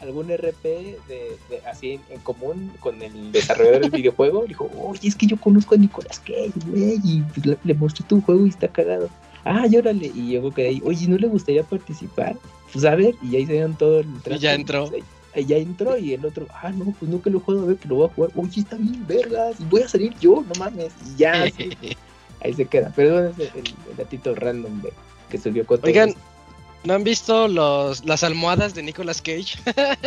algún 0.00 0.30
RP 0.30 0.64
de, 1.08 1.36
así 1.70 2.00
en 2.08 2.20
común 2.20 2.72
con 2.80 3.02
el 3.02 3.32
desarrollador 3.32 3.82
del 3.82 3.90
videojuego. 3.90 4.44
Dijo, 4.46 4.70
oye, 4.78 5.08
es 5.08 5.16
que 5.16 5.26
yo 5.26 5.36
conozco 5.36 5.74
a 5.74 5.78
Nicolas 5.78 6.20
Cage, 6.20 6.52
güey, 6.68 7.00
y 7.04 7.20
pues 7.34 7.44
le, 7.44 7.58
le 7.64 7.74
mostré 7.74 8.06
tu 8.06 8.20
juego 8.22 8.46
y 8.46 8.50
está 8.50 8.68
cagado 8.68 9.10
ah, 9.44 9.66
llórale. 9.66 10.10
Y 10.14 10.32
yo 10.32 10.50
quedé 10.50 10.68
ahí, 10.68 10.82
oye, 10.84 11.06
¿no 11.08 11.16
le 11.16 11.26
gustaría 11.28 11.62
participar? 11.62 12.36
Pues 12.72 12.84
a 12.84 12.94
ver, 12.94 13.14
y 13.22 13.36
ahí 13.36 13.46
se 13.46 13.52
dieron 13.52 13.74
todo 13.74 14.00
el 14.00 14.06
Y 14.30 14.38
ya 14.38 14.54
entró. 14.54 14.88
Pues, 14.88 15.02
ahí, 15.02 15.08
ya 15.40 15.56
entró 15.56 15.96
y 15.96 16.12
el 16.14 16.24
otro, 16.24 16.46
ah, 16.62 16.70
no, 16.70 16.94
pues 16.98 17.10
nunca 17.10 17.30
lo 17.30 17.38
he 17.38 17.40
jugado 17.40 17.64
a 17.64 17.68
ver, 17.68 17.76
que 17.76 17.88
lo 17.88 17.96
voy 17.96 18.06
a 18.06 18.14
jugar. 18.14 18.30
Oye, 18.36 18.60
está 18.60 18.76
bien, 18.76 19.06
vergas, 19.06 19.56
voy 19.70 19.82
a 19.82 19.88
salir 19.88 20.14
yo, 20.20 20.44
no 20.46 20.52
mames. 20.58 20.92
Y 21.06 21.16
ya, 21.16 21.44
ahí 22.40 22.54
se 22.54 22.66
queda. 22.66 22.92
Pero 22.94 23.28
es 23.28 23.38
el, 23.38 23.50
el, 23.56 23.96
gatito 23.96 24.34
random 24.34 24.82
de, 24.82 24.92
que 25.30 25.38
subió 25.38 25.66
con 25.66 25.80
Oigan, 25.82 26.14
¿no 26.84 26.94
han 26.94 27.04
visto 27.04 27.48
los, 27.48 28.04
las 28.04 28.24
almohadas 28.24 28.74
de 28.74 28.82
Nicolas 28.82 29.22
Cage? 29.22 29.58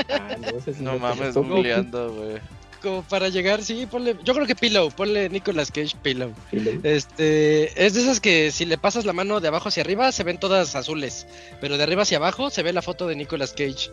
ah, 0.09 0.37
no, 0.39 0.91
no 0.93 0.99
mames, 0.99 1.33
googleando, 1.33 2.13
güey 2.13 2.39
como 2.85 3.01
para 3.01 3.29
llegar, 3.29 3.63
sí, 3.63 3.87
ponle, 3.87 4.15
yo 4.23 4.35
creo 4.35 4.45
que 4.45 4.55
Pillow, 4.55 4.91
ponle 4.91 5.27
Nicolas 5.27 5.71
Cage 5.71 5.97
Pillow. 6.03 6.35
Este, 6.83 7.83
es 7.83 7.95
de 7.95 8.01
esas 8.01 8.19
que 8.19 8.51
si 8.51 8.63
le 8.65 8.77
pasas 8.77 9.05
la 9.05 9.13
mano 9.13 9.39
de 9.39 9.47
abajo 9.47 9.69
hacia 9.69 9.81
arriba 9.81 10.11
se 10.11 10.23
ven 10.23 10.37
todas 10.37 10.75
azules, 10.75 11.25
pero 11.59 11.77
de 11.77 11.83
arriba 11.83 12.03
hacia 12.03 12.17
abajo 12.17 12.51
se 12.51 12.61
ve 12.61 12.73
la 12.73 12.83
foto 12.83 13.07
de 13.07 13.15
Nicolas 13.15 13.53
Cage. 13.53 13.89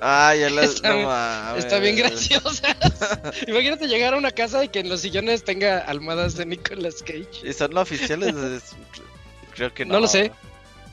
Ah, 0.00 0.36
ya 0.38 0.50
la 0.50 0.62
está, 0.64 1.58
está 1.58 1.80
bien 1.80 1.96
graciosa. 1.96 2.76
Imagínate 3.48 3.88
llegar 3.88 4.14
a 4.14 4.18
una 4.18 4.30
casa 4.30 4.64
y 4.64 4.68
que 4.68 4.78
en 4.78 4.88
los 4.88 5.00
sillones 5.00 5.42
tenga 5.42 5.78
almohadas 5.78 6.36
de 6.36 6.46
Nicolas 6.46 7.02
Cage. 7.02 7.42
¿Y 7.42 7.52
son 7.52 7.72
no 7.72 7.80
oficiales? 7.80 8.32
creo 9.52 9.74
que 9.74 9.84
no. 9.84 9.94
No 9.94 10.00
lo 10.00 10.06
sé. 10.06 10.30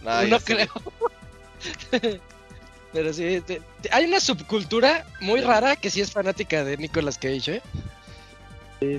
no 0.02 0.40
creo. 0.40 0.68
Pero 2.94 3.12
sí, 3.12 3.44
hay 3.92 4.06
una 4.06 4.20
subcultura 4.20 5.06
muy 5.20 5.42
rara 5.42 5.76
que 5.76 5.90
sí 5.90 6.00
es 6.00 6.12
fanática 6.12 6.64
de 6.64 6.78
Nicolas 6.78 7.18
Cage, 7.18 7.56
¿eh? 7.56 7.62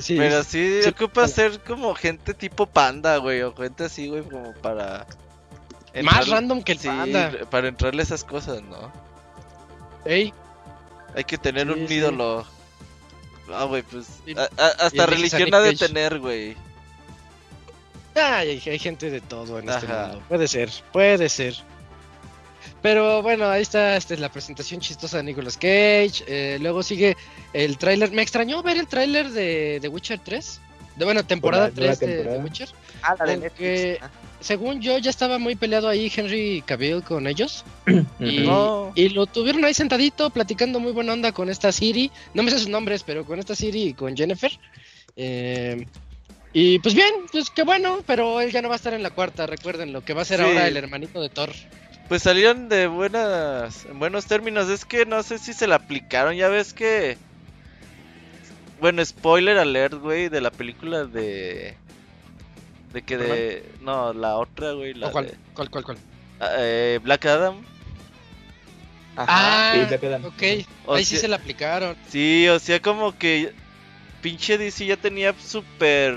Sí, 0.00 0.16
Pero 0.16 0.42
sí, 0.42 0.80
ocupa 0.88 1.28
ser 1.28 1.60
como 1.60 1.94
gente 1.94 2.34
tipo 2.34 2.66
panda, 2.66 3.18
güey, 3.18 3.42
o 3.42 3.54
gente 3.54 3.84
así, 3.84 4.08
güey, 4.08 4.22
como 4.22 4.52
para... 4.54 5.06
Más 6.02 6.28
random 6.28 6.62
que 6.62 6.72
el 6.72 6.78
panda. 6.78 7.32
para 7.50 7.68
entrarle 7.68 8.02
esas 8.02 8.24
cosas, 8.24 8.62
¿no? 8.62 8.90
Ey. 10.04 10.32
Hay 11.14 11.24
que 11.24 11.38
tener 11.38 11.70
un 11.70 11.90
ídolo. 11.90 12.44
Ah, 13.52 13.64
güey, 13.64 13.82
pues... 13.82 14.06
hasta 14.56 15.06
religión 15.06 15.54
ha 15.54 15.60
de 15.60 15.76
tener, 15.76 16.18
güey. 16.18 16.56
Ay, 18.16 18.62
hay, 18.64 18.78
gente 18.78 19.10
de 19.10 19.20
todo 19.20 19.58
en 19.58 19.68
este 19.68 19.86
mundo. 19.86 20.22
Puede 20.28 20.48
ser, 20.48 20.70
puede 20.92 21.28
ser. 21.28 21.54
Pero 22.84 23.22
bueno, 23.22 23.48
ahí 23.48 23.62
está 23.62 23.96
esta 23.96 24.12
es 24.12 24.20
la 24.20 24.30
presentación 24.30 24.78
chistosa 24.78 25.16
de 25.16 25.22
Nicolas 25.22 25.56
Cage. 25.56 26.22
Eh, 26.26 26.58
luego 26.60 26.82
sigue 26.82 27.16
el 27.54 27.78
tráiler. 27.78 28.10
Me 28.12 28.20
extrañó 28.20 28.62
ver 28.62 28.76
el 28.76 28.86
tráiler 28.86 29.30
de 29.30 29.78
The 29.80 29.88
Witcher 29.88 30.18
3. 30.18 30.60
De 30.96 31.06
bueno, 31.06 31.24
temporada 31.24 31.70
3 31.74 31.98
de 31.98 32.24
The 32.24 32.38
Witcher. 32.40 32.68
Ah, 33.00 33.14
la 33.18 33.24
de 33.24 33.36
Netflix. 33.38 34.02
Ah. 34.02 34.10
Según 34.38 34.82
yo, 34.82 34.98
ya 34.98 35.08
estaba 35.08 35.38
muy 35.38 35.54
peleado 35.54 35.88
ahí 35.88 36.12
Henry 36.14 36.62
Cavill 36.66 37.02
con 37.02 37.26
ellos. 37.26 37.64
y, 38.20 38.44
y, 38.96 39.08
lo 39.08 39.26
tuvieron 39.32 39.64
ahí 39.64 39.72
sentadito, 39.72 40.28
platicando 40.28 40.78
muy 40.78 40.92
buena 40.92 41.14
onda 41.14 41.32
con 41.32 41.48
esta 41.48 41.72
Siri. 41.72 42.10
No 42.34 42.42
me 42.42 42.50
sé 42.50 42.58
sus 42.58 42.68
nombres, 42.68 43.02
pero 43.02 43.24
con 43.24 43.38
esta 43.38 43.54
Siri 43.54 43.82
y 43.84 43.94
con 43.94 44.14
Jennifer. 44.14 44.52
Eh, 45.16 45.86
y 46.52 46.80
pues 46.80 46.94
bien, 46.94 47.14
pues 47.32 47.48
qué 47.48 47.62
bueno, 47.62 48.04
pero 48.06 48.42
él 48.42 48.52
ya 48.52 48.60
no 48.60 48.68
va 48.68 48.74
a 48.74 48.76
estar 48.76 48.92
en 48.92 49.02
la 49.02 49.08
cuarta, 49.08 49.46
recuerden 49.46 49.94
lo 49.94 50.04
que 50.04 50.12
va 50.12 50.20
a 50.20 50.26
ser 50.26 50.42
ahora 50.42 50.68
el 50.68 50.76
hermanito 50.76 51.22
de 51.22 51.30
Thor. 51.30 51.50
Pues 52.08 52.22
salieron 52.22 52.68
de 52.68 52.86
buenas, 52.86 53.86
en 53.86 53.98
buenos 53.98 54.26
términos. 54.26 54.68
Es 54.68 54.84
que 54.84 55.06
no 55.06 55.22
sé 55.22 55.38
si 55.38 55.52
se 55.52 55.66
la 55.66 55.76
aplicaron. 55.76 56.34
Ya 56.34 56.48
ves 56.48 56.74
que. 56.74 57.16
Bueno, 58.80 59.04
spoiler 59.04 59.56
alert, 59.56 59.94
güey, 59.94 60.28
de 60.28 60.40
la 60.40 60.50
película 60.50 61.04
de. 61.04 61.76
De 62.92 63.02
que 63.02 63.16
de. 63.16 63.72
No, 63.80 64.12
la 64.12 64.36
otra, 64.36 64.72
güey. 64.72 64.92
La 64.92 65.10
cuál, 65.10 65.34
cuál, 65.54 65.70
cuál, 65.70 65.84
cuál? 65.84 65.98
Ah, 66.40 66.50
eh, 66.58 67.00
Black 67.02 67.24
Adam. 67.24 67.62
Ajá. 69.16 69.26
Ah, 69.28 69.86
Black 69.88 70.04
Adam. 70.04 70.24
ok. 70.26 70.42
Ahí 70.88 71.04
sí 71.04 71.16
se 71.16 71.28
la 71.28 71.36
aplicaron. 71.36 71.96
Sí, 72.08 72.46
o 72.48 72.58
sea, 72.58 72.80
como 72.80 73.16
que. 73.16 73.52
Pinche 74.20 74.56
DC 74.56 74.86
ya 74.86 74.96
tenía 74.96 75.34
súper 75.38 76.16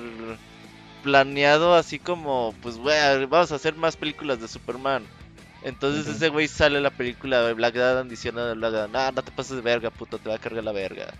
planeado 1.04 1.76
así 1.76 2.00
como, 2.00 2.54
pues, 2.62 2.78
güey, 2.78 3.26
vamos 3.26 3.52
a 3.52 3.56
hacer 3.56 3.76
más 3.76 3.97
películas 3.97 4.39
de 4.39 4.47
Superman. 4.47 5.06
Entonces 5.68 6.08
ese 6.08 6.30
güey 6.30 6.48
sale 6.48 6.80
la 6.80 6.92
película 6.92 7.42
de 7.42 7.54
Black 7.54 7.76
Adam 7.76 8.08
diciendo 8.08 8.42
a 8.42 8.54
Black 8.54 8.74
Adam, 8.74 8.92
no, 8.92 9.12
no 9.12 9.22
te 9.22 9.32
pases 9.32 9.58
de 9.58 9.62
verga, 9.62 9.90
puto, 9.90 10.18
te 10.18 10.30
va 10.30 10.36
a 10.36 10.40
cargar 10.40 10.64
la 10.64 10.72
verga. 10.72 11.14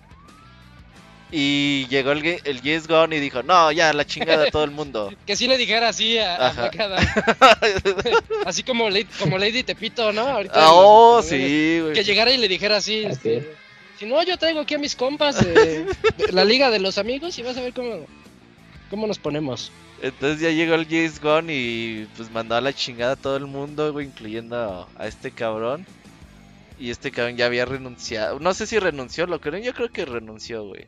Y 1.30 1.86
llegó 1.88 2.14
el, 2.14 2.40
el 2.42 2.62
James 2.62 2.88
Gunn 2.88 3.12
y 3.12 3.20
dijo, 3.20 3.44
no, 3.44 3.74
ya, 3.74 3.92
la 3.92 4.06
chingada 4.06 4.46
a 4.46 4.50
todo 4.50 4.64
el 4.64 4.72
mundo. 4.72 5.14
que 5.26 5.36
sí 5.36 5.50
le 5.50 5.58
dijera 5.58 5.90
así 5.90 6.18
a, 6.18 6.54
Black 6.54 6.80
Adam. 6.80 7.06
así 8.46 8.64
como, 8.64 8.88
como 9.20 9.38
Lady 9.38 9.64
Tepito, 9.64 10.14
¿no? 10.14 10.22
Ahorita 10.22 10.54
ah, 10.56 10.72
oh, 10.72 11.22
sí, 11.22 11.80
güey. 11.82 11.94
Que 11.94 12.06
llegara 12.06 12.32
y 12.32 12.38
le 12.38 12.48
dijera 12.48 12.78
así, 12.78 13.04
este, 13.04 13.54
si 14.00 14.06
no, 14.06 14.24
yo 14.24 14.38
traigo 14.38 14.62
aquí 14.62 14.76
a 14.76 14.80
mis 14.80 14.96
compas 14.96 15.44
de, 15.44 15.88
la 16.32 16.46
Liga 16.46 16.70
de 16.70 16.80
los 16.80 16.98
Amigos 16.98 17.38
y 17.38 17.42
vas 17.42 17.58
a 17.58 17.62
ver 17.62 17.74
cómo, 17.74 18.06
cómo 18.90 19.08
nos 19.08 19.20
ponemos. 19.20 19.74
Entonces 20.02 20.40
ya 20.40 20.52
llegó 20.52 20.76
el 20.76 20.86
James 20.86 21.20
Gunn 21.22 21.48
y 21.50 22.08
pues 22.16 22.30
mandó 22.32 22.56
a 22.56 22.62
la 22.62 22.74
chingada 22.74 23.14
a 23.14 23.16
todo 23.16 23.36
el 23.38 23.48
mundo, 23.48 23.92
güey, 23.92 24.08
incluyendo 24.08 24.88
a, 24.96 25.08
este 25.08 25.32
cabrón. 25.32 25.86
Y 26.80 26.92
este 26.92 27.12
cabrón 27.12 27.38
ya 27.38 27.48
había 27.48 27.66
renunciado. 27.66 28.40
No 28.40 28.54
sé 28.54 28.68
si 28.68 28.78
renunció, 28.78 29.26
lo 29.26 29.42
creo. 29.42 29.60
Yo 29.60 29.74
creo 29.74 29.90
que 29.90 30.06
renunció, 30.06 30.66
güey. 30.66 30.86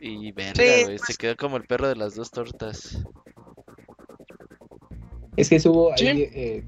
Y 0.00 0.32
verga, 0.32 0.62
güey. 0.62 0.98
Se 0.98 1.04
pues 1.06 1.18
quedó 1.18 1.36
como 1.36 1.56
el 1.56 1.64
perro 1.64 1.88
de 1.88 1.96
las 1.96 2.14
dos 2.14 2.30
tortas. 2.30 3.02
Es 5.36 5.48
que 5.48 5.56
hubo 5.66 5.92
ahí 5.92 6.28
eh, 6.34 6.64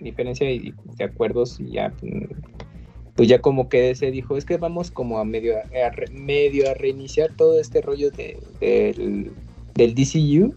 diferencia 0.00 0.46
de, 0.48 0.74
acuerdos 1.04 1.60
y 1.60 1.72
ya. 1.72 1.92
Pues 3.14 3.28
ya 3.28 3.40
como 3.40 3.68
que 3.68 3.94
se 3.94 4.10
dijo, 4.10 4.36
es 4.36 4.44
que 4.44 4.56
vamos 4.56 4.90
como 4.90 5.18
a 5.18 5.24
medio 5.24 5.58
a, 5.58 6.12
medio 6.12 6.70
a 6.70 6.74
reiniciar 6.74 7.34
todo 7.36 7.60
este 7.60 7.80
rollo 7.80 8.10
de, 8.10 8.38
del, 8.60 9.32
del 9.78 9.94
DCU. 9.94 10.54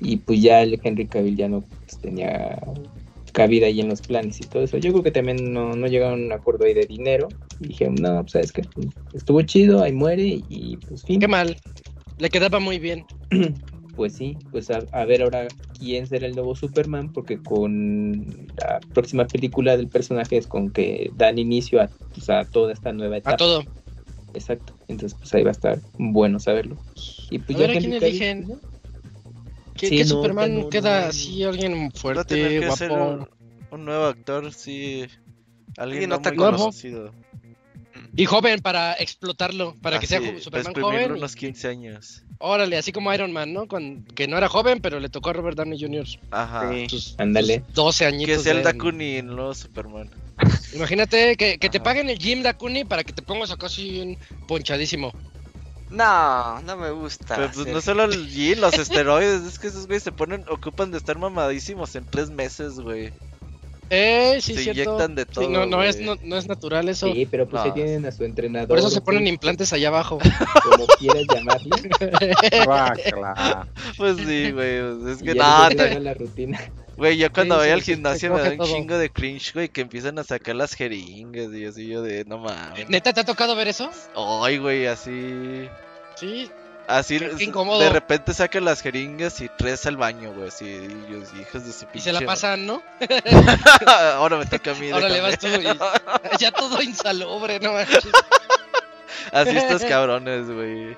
Y 0.00 0.16
pues 0.16 0.42
ya 0.42 0.62
el 0.62 0.80
Henry 0.82 1.06
Cavill 1.06 1.36
ya 1.36 1.48
no 1.48 1.60
pues, 1.60 1.98
tenía 1.98 2.58
cabida 3.32 3.66
ahí 3.66 3.80
en 3.80 3.88
los 3.88 4.00
planes 4.00 4.40
y 4.40 4.44
todo 4.44 4.64
eso. 4.64 4.78
Yo 4.78 4.90
creo 4.90 5.04
que 5.04 5.12
también 5.12 5.52
no, 5.52 5.76
no 5.76 5.86
llegaron 5.86 6.22
a 6.22 6.24
un 6.24 6.32
acuerdo 6.32 6.64
ahí 6.64 6.74
de 6.74 6.86
dinero. 6.86 7.28
Y 7.60 7.68
dije, 7.68 7.88
no, 7.88 8.22
pues 8.22 8.32
sabes 8.32 8.52
que 8.52 8.62
estuvo 9.12 9.42
chido, 9.42 9.82
ahí 9.82 9.92
muere 9.92 10.42
y 10.48 10.76
pues 10.88 11.04
fin. 11.04 11.20
Qué 11.20 11.28
mal. 11.28 11.56
Le 12.18 12.28
quedaba 12.28 12.60
muy 12.60 12.78
bien. 12.78 13.04
pues 13.96 14.14
sí, 14.14 14.36
pues 14.50 14.70
a, 14.70 15.04
ver 15.04 15.22
ahora 15.22 15.46
quién 15.78 16.06
será 16.06 16.26
el 16.26 16.34
nuevo 16.34 16.54
Superman, 16.54 17.12
porque 17.12 17.38
con 17.38 18.48
la 18.56 18.80
próxima 18.94 19.26
película 19.26 19.76
del 19.76 19.88
personaje 19.88 20.36
es 20.38 20.46
con 20.46 20.70
que 20.70 21.10
dan 21.16 21.38
inicio 21.38 21.80
a, 21.80 21.88
pues, 22.14 22.26
toda 22.50 22.72
esta 22.72 22.92
nueva 22.92 23.18
etapa. 23.18 23.34
A 23.34 23.36
todo. 23.36 23.64
Exacto, 24.32 24.74
entonces 24.88 25.18
pues 25.18 25.34
ahí 25.34 25.42
va 25.42 25.50
a 25.50 25.52
estar 25.52 25.80
bueno 25.98 26.38
saberlo. 26.38 26.76
Y 27.30 27.38
pues 27.38 27.58
ya 27.58 27.66
quién 27.68 27.92
eligen. 27.92 28.60
¿Qué, 29.74 30.04
Superman 30.04 30.68
queda 30.68 31.08
así, 31.08 31.42
alguien 31.42 31.90
fuerte, 31.92 32.66
guapo? 32.66 33.28
Un, 33.70 33.84
nuevo 33.84 34.06
actor, 34.06 34.52
sí. 34.52 35.06
Alguien 35.76 36.10
no 36.10 36.20
muy 36.20 36.36
conocido. 36.36 37.12
Y 38.16 38.26
joven 38.26 38.60
para 38.60 38.94
explotarlo, 38.94 39.74
para 39.80 39.98
que 40.00 40.06
sea 40.06 40.20
Superman 40.40 40.74
joven. 40.74 41.12
unos 41.12 41.36
15 41.36 41.68
años. 41.68 42.22
Órale, 42.38 42.76
así 42.76 42.92
como 42.92 43.12
Iron 43.14 43.32
Man, 43.32 43.52
¿no? 43.52 43.66
que 43.68 44.26
no 44.26 44.36
era 44.36 44.48
joven, 44.48 44.80
pero 44.80 44.98
le 44.98 45.08
tocó 45.08 45.30
a 45.30 45.32
Robert 45.34 45.56
Downey 45.56 45.80
Jr. 45.80 46.06
Ajá. 46.30 46.70
Ándale. 47.18 47.62
12 47.74 48.06
añitos. 48.06 48.36
Que 48.38 48.42
sea 48.42 48.52
el 48.54 48.62
Dakuni 48.62 49.16
en 49.16 49.26
nuevo 49.26 49.54
Superman. 49.54 50.10
Imagínate 50.74 51.36
que, 51.36 51.58
que 51.58 51.68
te 51.68 51.80
paguen 51.80 52.08
el 52.08 52.18
Jim 52.18 52.42
Dakuni 52.42 52.84
para 52.84 53.04
que 53.04 53.12
te 53.12 53.22
pongas 53.22 53.50
acá 53.50 53.66
así 53.66 54.16
ponchadísimo. 54.48 55.12
No, 55.90 56.60
no 56.62 56.76
me 56.76 56.90
gusta. 56.90 57.36
Pero 57.36 57.50
pues 57.52 57.66
no 57.66 57.80
solo 57.80 58.04
el 58.04 58.12
G, 58.32 58.56
los 58.56 58.74
esteroides, 58.74 59.42
es 59.42 59.58
que 59.58 59.68
esos 59.68 59.86
güeyes 59.86 60.02
se 60.02 60.12
ponen, 60.12 60.44
ocupan 60.48 60.90
de 60.90 60.98
estar 60.98 61.18
mamadísimos 61.18 61.94
en 61.96 62.04
tres 62.04 62.30
meses, 62.30 62.74
güey. 62.80 63.12
Eh, 63.92 64.38
sí, 64.40 64.54
se 64.54 64.62
cierto. 64.62 64.82
inyectan 64.82 65.14
de 65.16 65.26
todo. 65.26 65.50
no, 65.50 65.66
no, 65.66 65.82
es, 65.82 65.98
no, 66.00 66.14
es 66.14 66.46
natural 66.46 66.88
eso. 66.88 67.12
Sí, 67.12 67.26
pero 67.28 67.48
pues 67.48 67.64
no. 67.64 67.74
tienen 67.74 68.06
a 68.06 68.12
su 68.12 68.22
entrenador. 68.22 68.68
Por 68.68 68.78
eso 68.78 68.88
se 68.88 69.00
ponen 69.00 69.26
implantes 69.26 69.72
allá 69.72 69.88
abajo. 69.88 70.20
Como 70.62 70.86
quieras 70.98 71.24
llamarle. 71.34 71.70
pues 73.96 74.16
sí, 74.18 74.52
güey. 74.52 74.80
Pues 74.80 75.16
es 75.16 75.22
que 75.24 75.34
nada. 75.34 75.98
la 75.98 76.14
rutina. 76.14 76.60
Güey, 77.00 77.16
yo 77.16 77.32
cuando 77.32 77.56
voy 77.56 77.70
al 77.70 77.80
gimnasio 77.80 78.34
me 78.34 78.42
da 78.42 78.50
un 78.50 78.58
chingo 78.68 78.98
de 78.98 79.10
cringe, 79.10 79.54
güey, 79.54 79.70
que 79.70 79.80
empiezan 79.80 80.18
a 80.18 80.22
sacar 80.22 80.54
las 80.54 80.74
jeringas 80.74 81.50
y 81.54 81.64
así 81.64 81.86
yo 81.86 82.02
de, 82.02 82.26
no 82.26 82.36
mames. 82.36 82.90
¿Neta 82.90 83.14
te 83.14 83.20
ha 83.20 83.24
tocado 83.24 83.56
ver 83.56 83.68
eso? 83.68 83.90
Ay, 84.14 84.58
güey, 84.58 84.86
así. 84.86 85.66
Sí. 86.16 86.50
Así, 86.86 87.18
de 87.18 87.88
repente 87.90 88.34
sacan 88.34 88.66
las 88.66 88.82
jeringas 88.82 89.40
y 89.40 89.48
tres 89.56 89.86
al 89.86 89.96
baño, 89.96 90.34
güey, 90.34 90.48
así, 90.48 90.66
ellos, 90.68 91.30
hijos 91.40 91.64
de 91.64 91.72
su 91.72 91.86
pinche. 91.86 91.98
Y 92.00 92.02
se 92.02 92.12
la 92.12 92.20
pasan, 92.20 92.66
¿no? 92.66 92.82
Ahora 94.16 94.36
me 94.36 94.44
toca 94.44 94.72
a 94.72 94.74
mí. 94.74 94.90
Ahora 94.90 95.08
le 95.08 95.22
vas 95.22 95.38
tú 95.38 95.46
y 95.46 95.62
ya 96.38 96.52
todo 96.52 96.82
insalubre, 96.82 97.60
¿no? 97.60 97.72
así 99.32 99.56
estos 99.56 99.84
cabrones, 99.84 100.50
güey. 100.50 100.94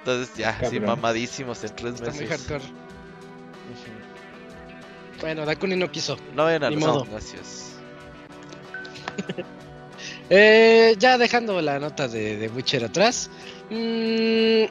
Entonces 0.00 0.34
ya, 0.36 0.58
así 0.60 0.80
mamadísimos 0.80 1.62
en 1.62 1.76
tres 1.76 2.00
meses. 2.00 2.08
Está 2.08 2.12
muy 2.12 2.26
hardcore. 2.26 2.86
Bueno, 5.26 5.44
Dakuni 5.44 5.74
no 5.74 5.90
quiso. 5.90 6.16
No 6.36 6.44
vayan 6.44 6.62
a 6.62 6.70
no, 6.70 7.04
gracias. 7.04 7.72
eh, 10.30 10.94
ya 11.00 11.18
dejando 11.18 11.60
la 11.60 11.80
nota 11.80 12.06
de, 12.06 12.36
de 12.36 12.48
Witcher 12.48 12.84
atrás. 12.84 13.28
Mmm... 13.68 14.66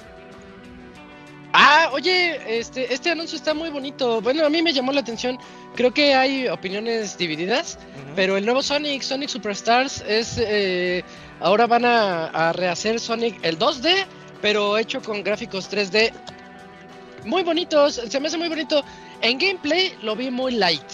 Ah, 1.51 1.89
oye, 1.91 2.39
este, 2.57 2.93
este 2.93 3.11
anuncio 3.11 3.35
está 3.35 3.53
muy 3.53 3.69
bonito. 3.69 4.21
Bueno, 4.21 4.45
a 4.45 4.49
mí 4.49 4.61
me 4.61 4.71
llamó 4.71 4.93
la 4.93 5.01
atención. 5.01 5.37
Creo 5.75 5.93
que 5.93 6.13
hay 6.13 6.47
opiniones 6.47 7.17
divididas, 7.17 7.77
pero 8.15 8.37
el 8.37 8.45
nuevo 8.45 8.63
Sonic, 8.63 9.01
Sonic 9.01 9.27
Superstars, 9.27 10.05
es 10.07 10.37
eh, 10.37 11.03
ahora 11.41 11.67
van 11.67 11.83
a, 11.83 12.27
a, 12.27 12.53
rehacer 12.53 13.01
Sonic 13.01 13.37
el 13.43 13.59
2D, 13.59 14.05
pero 14.41 14.77
hecho 14.77 15.01
con 15.01 15.21
gráficos 15.21 15.69
3D 15.69 16.13
muy 17.25 17.43
bonitos. 17.43 17.95
Se 18.07 18.19
me 18.19 18.27
hace 18.27 18.37
muy 18.37 18.47
bonito. 18.47 18.83
En 19.25 19.39
gameplay 19.39 19.97
lo 20.03 20.15
vi 20.15 20.29
muy 20.29 20.51
light. 20.51 20.85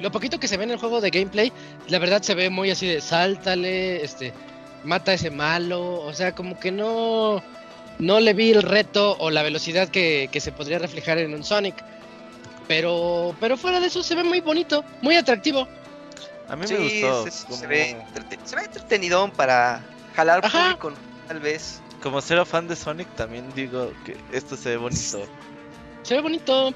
Lo 0.00 0.10
poquito 0.10 0.40
que 0.40 0.48
se 0.48 0.56
ve 0.56 0.64
en 0.64 0.70
el 0.70 0.78
juego 0.78 1.02
de 1.02 1.10
gameplay, 1.10 1.52
la 1.88 1.98
verdad 1.98 2.22
se 2.22 2.34
ve 2.34 2.48
muy 2.48 2.70
así 2.70 2.86
de 2.86 3.02
sáltale, 3.02 4.02
este, 4.02 4.32
mata 4.82 5.10
a 5.10 5.14
ese 5.14 5.30
malo. 5.30 6.00
O 6.00 6.14
sea, 6.14 6.34
como 6.34 6.58
que 6.58 6.72
no, 6.72 7.42
no 7.98 8.20
le 8.20 8.32
vi 8.32 8.52
el 8.52 8.62
reto 8.62 9.14
o 9.18 9.28
la 9.28 9.42
velocidad 9.42 9.88
que, 9.90 10.30
se 10.40 10.50
podría 10.50 10.78
reflejar 10.78 11.18
en 11.18 11.34
un 11.34 11.44
Sonic. 11.44 11.84
Pero, 12.66 13.36
pero 13.40 13.58
fuera 13.58 13.78
de 13.78 13.88
eso 13.88 14.02
se 14.02 14.14
ve 14.14 14.24
muy 14.24 14.40
bonito, 14.40 14.82
muy 15.02 15.16
atractivo. 15.16 15.68
A 16.48 16.56
mí 16.56 16.64
me 16.66 16.78
gustó. 16.78 17.30
Se, 17.30 17.66
ve, 17.66 17.94
se 18.44 18.56
ve 18.56 18.62
entretenido 18.64 19.30
para 19.32 19.84
jalar 20.16 20.40
público, 20.40 20.94
tal 21.26 21.40
vez. 21.40 21.82
Como 22.02 22.22
ser 22.22 22.46
fan 22.46 22.68
de 22.68 22.76
Sonic, 22.76 23.14
también 23.16 23.52
digo 23.54 23.92
que 24.06 24.16
esto 24.32 24.56
se 24.56 24.70
ve 24.70 24.76
bonito. 24.78 25.28
Se 26.08 26.14
ve 26.14 26.22
bonito. 26.22 26.72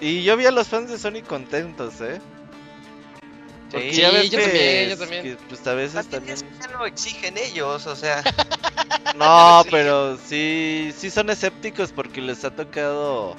Y 0.00 0.22
yo 0.22 0.34
vi 0.34 0.46
a 0.46 0.50
los 0.50 0.66
fans 0.66 0.88
de 0.88 0.98
Sonic 0.98 1.26
contentos, 1.26 2.00
¿eh? 2.00 2.22
sí, 3.70 3.92
ya 3.92 4.10
ves 4.10 4.30
yo 4.30 4.38
que, 4.38 4.44
también, 4.44 4.88
yo 4.88 4.96
también. 4.96 5.22
Que, 5.22 5.36
pues 5.46 5.66
a 5.66 5.74
veces 5.74 6.06
también... 6.06 6.38
ya 6.38 6.78
lo 6.78 6.86
exigen 6.86 7.36
ellos, 7.36 7.86
o 7.86 7.94
sea... 7.94 8.22
no, 9.14 9.62
pero 9.70 10.16
sí, 10.16 10.90
sí 10.96 11.10
son 11.10 11.28
escépticos 11.28 11.92
porque 11.92 12.22
les 12.22 12.46
ha 12.46 12.50
tocado 12.50 13.36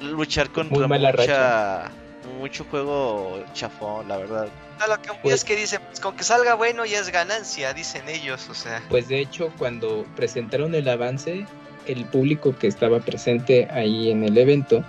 luchar 0.00 0.50
contra 0.50 0.86
mucha, 0.86 1.90
mucho 2.38 2.64
juego 2.70 3.44
chafón, 3.54 4.06
la 4.06 4.18
verdad. 4.18 4.48
lo 4.88 5.02
que 5.02 5.10
pues, 5.20 5.34
es 5.34 5.44
que 5.44 5.56
dicen, 5.56 5.80
pues 5.88 5.98
con 5.98 6.14
que 6.14 6.22
salga 6.22 6.54
bueno 6.54 6.86
ya 6.86 7.00
es 7.00 7.10
ganancia, 7.10 7.74
dicen 7.74 8.08
ellos, 8.08 8.48
o 8.48 8.54
sea. 8.54 8.84
Pues 8.88 9.08
de 9.08 9.18
hecho, 9.18 9.52
cuando 9.58 10.06
presentaron 10.14 10.76
el 10.76 10.88
avance, 10.88 11.44
el 11.88 12.04
público 12.04 12.54
que 12.56 12.66
estaba 12.66 13.00
presente 13.00 13.68
ahí 13.70 14.10
en 14.10 14.24
el 14.24 14.36
evento, 14.38 14.84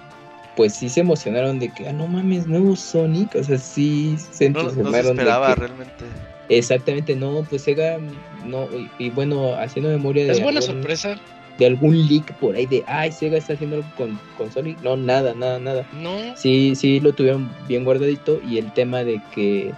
pues 0.56 0.74
sí 0.74 0.90
se 0.90 1.02
emocionaron 1.02 1.60
de 1.60 1.70
que, 1.70 1.88
ah, 1.88 1.94
no 1.94 2.08
mames, 2.08 2.48
nuevo 2.48 2.76
Sonic, 2.76 3.36
o 3.36 3.44
sea, 3.44 3.58
sí 3.58 4.16
se 4.32 4.48
entusiasmaron. 4.48 4.84
No, 4.84 4.92
no 4.92 5.10
esperaba 5.10 5.56
realmente. 5.56 6.06
Exactamente, 6.50 7.16
no, 7.16 7.46
pues 7.50 7.62
Sega, 7.62 7.98
no, 8.46 8.68
y, 8.98 9.10
bueno, 9.12 9.56
haciendo 9.56 9.90
memoria 9.90 10.26
de... 10.26 10.32
Es 10.32 10.42
buena 10.42 10.62
sorpresa. 10.62 11.20
De 11.58 11.66
algún 11.66 12.08
leak 12.08 12.34
por 12.36 12.56
ahí 12.56 12.66
de, 12.66 12.84
ay, 12.88 13.12
Sega 13.12 13.38
está 13.38 13.54
haciendo 13.54 13.78
algo 13.78 13.90
con, 13.98 14.20
con 14.38 14.52
Sonic. 14.52 14.82
No, 14.82 14.96
nada, 14.96 15.34
nada, 15.34 15.60
nada. 15.60 15.86
No. 15.94 16.36
Sí, 16.36 16.74
sí, 16.76 17.00
lo 17.02 17.14
tuvieron 17.14 17.52
bien 17.68 17.84
guardadito 17.84 18.42
y 18.48 18.58
el 18.58 18.74
tema 18.74 19.04
de 19.04 19.22
que 19.36 19.74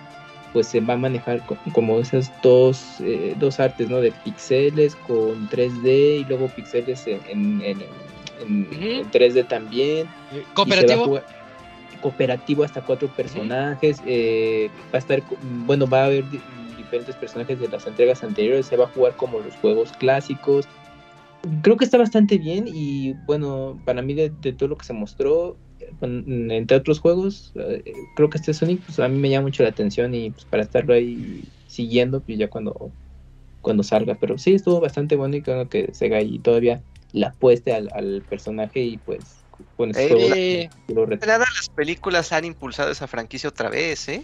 pues 0.53 0.67
se 0.67 0.81
va 0.81 0.95
a 0.95 0.97
manejar 0.97 1.41
como 1.73 1.99
esas 1.99 2.31
dos, 2.41 2.99
eh, 2.99 3.35
dos 3.39 3.59
artes, 3.59 3.89
¿no? 3.89 4.01
De 4.01 4.11
pixeles 4.11 4.95
con 4.95 5.49
3D 5.49 6.21
y 6.21 6.25
luego 6.25 6.47
pixeles 6.49 7.07
en, 7.07 7.61
en, 7.61 7.79
3D 9.11 9.47
también. 9.47 10.07
Cooperativo. 10.53 11.21
cooperativo 12.01 12.63
hasta 12.63 12.81
cuatro 12.81 13.07
personajes. 13.09 14.01
Eh, 14.05 14.69
va 14.93 14.95
a 14.95 14.97
estar, 14.97 15.23
bueno, 15.65 15.87
va 15.87 16.03
a 16.03 16.05
haber 16.05 16.25
diferentes 16.77 17.15
personajes 17.15 17.59
de 17.59 17.67
las 17.67 17.87
entregas 17.87 18.23
anteriores. 18.23 18.65
Se 18.65 18.77
va 18.77 18.85
a 18.85 18.89
jugar 18.89 19.15
como 19.15 19.39
los 19.39 19.55
juegos 19.57 19.91
clásicos. 19.93 20.67
Creo 21.61 21.77
que 21.77 21.85
está 21.85 21.97
bastante 21.97 22.37
bien 22.37 22.65
y 22.67 23.13
bueno, 23.25 23.79
para 23.85 24.01
mí 24.01 24.13
de 24.13 24.29
todo 24.29 24.69
lo 24.69 24.77
que 24.77 24.85
se 24.85 24.93
mostró, 24.93 25.57
entre 26.01 26.77
otros 26.77 26.99
juegos, 26.99 27.51
eh, 27.55 27.93
creo 28.15 28.29
que 28.29 28.37
este 28.37 28.53
Sonic 28.53 28.81
pues, 28.81 28.99
a 28.99 29.07
mí 29.07 29.17
me 29.17 29.29
llama 29.29 29.47
mucho 29.47 29.63
la 29.63 29.69
atención 29.69 30.13
y 30.13 30.31
pues 30.31 30.45
para 30.45 30.63
estarlo 30.63 30.93
ahí 30.93 31.43
siguiendo, 31.67 32.19
pues 32.21 32.37
ya 32.37 32.49
cuando, 32.49 32.91
cuando 33.61 33.83
salga. 33.83 34.15
Pero 34.19 34.37
sí, 34.37 34.53
estuvo 34.53 34.79
bastante 34.79 35.15
bueno 35.15 35.35
y 35.35 35.41
creo 35.41 35.67
que 35.69 35.93
Sega 35.93 36.17
ahí 36.17 36.39
todavía 36.39 36.81
la 37.13 37.27
apueste 37.27 37.73
al, 37.73 38.23
personaje 38.29 38.79
y 38.81 38.97
pues 38.97 39.19
bueno, 39.77 39.93
eh, 39.95 40.69
las 40.87 41.69
películas 41.69 42.31
han 42.31 42.45
impulsado 42.45 42.91
esa 42.91 43.07
franquicia 43.07 43.49
otra 43.49 43.69
vez, 43.69 44.07
¿eh? 44.07 44.23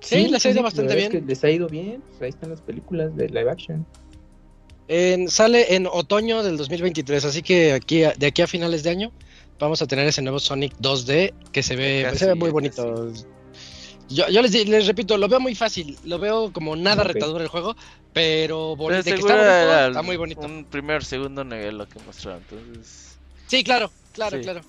Sí, 0.00 0.28
les 0.28 0.44
ha 0.44 0.50
ido 0.50 0.62
bastante 0.62 0.94
bien. 0.96 1.24
les 1.26 1.44
ha 1.44 1.50
ido 1.50 1.68
bien, 1.68 2.02
pues, 2.10 2.22
ahí 2.22 2.28
están 2.30 2.50
las 2.50 2.60
películas 2.60 3.16
de 3.16 3.28
live 3.28 3.50
action. 3.50 3.86
sale 5.28 5.74
en 5.74 5.86
otoño 5.86 6.42
del 6.42 6.56
2023, 6.56 7.24
así 7.24 7.42
que 7.42 7.72
aquí 7.72 8.00
de 8.00 8.26
aquí 8.26 8.42
a 8.42 8.46
finales 8.46 8.82
de 8.82 8.90
año 8.90 9.12
vamos 9.58 9.82
a 9.82 9.86
tener 9.86 10.06
ese 10.06 10.22
nuevo 10.22 10.38
Sonic 10.38 10.74
2D 10.78 11.32
que 11.52 11.62
se 11.62 11.76
ve, 11.76 12.10
se 12.14 12.26
ve 12.26 12.34
muy 12.34 12.50
bonito. 12.50 13.12
Yo, 14.08 14.28
yo 14.28 14.42
les, 14.42 14.68
les, 14.68 14.86
repito, 14.86 15.16
lo 15.16 15.28
veo 15.28 15.40
muy 15.40 15.54
fácil, 15.54 15.96
lo 16.04 16.18
veo 16.18 16.52
como 16.52 16.76
nada 16.76 17.04
retador 17.04 17.40
el 17.40 17.48
juego, 17.48 17.76
pero, 18.12 18.76
de 18.76 19.02
que 19.02 19.14
está, 19.14 19.88
está, 19.88 20.02
muy 20.02 20.16
bonito. 20.16 20.42
Un 20.42 20.64
primer, 20.64 21.04
segundo 21.04 21.44
nivel 21.44 21.78
lo 21.78 21.88
que 21.88 21.98
mostraron, 22.00 22.42
entonces... 22.50 23.16
Sí, 23.46 23.64
claro, 23.64 23.90
claro, 24.12 24.40
claro. 24.40 24.60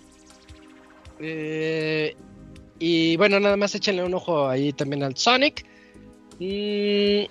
Eh, 1.19 2.15
y 2.79 3.17
bueno, 3.17 3.39
nada 3.39 3.57
más 3.57 3.75
échenle 3.75 4.03
un 4.03 4.13
ojo 4.13 4.47
ahí 4.47 4.73
también 4.73 5.03
al 5.03 5.17
Sonic. 5.17 5.65
Mm, 6.39 7.25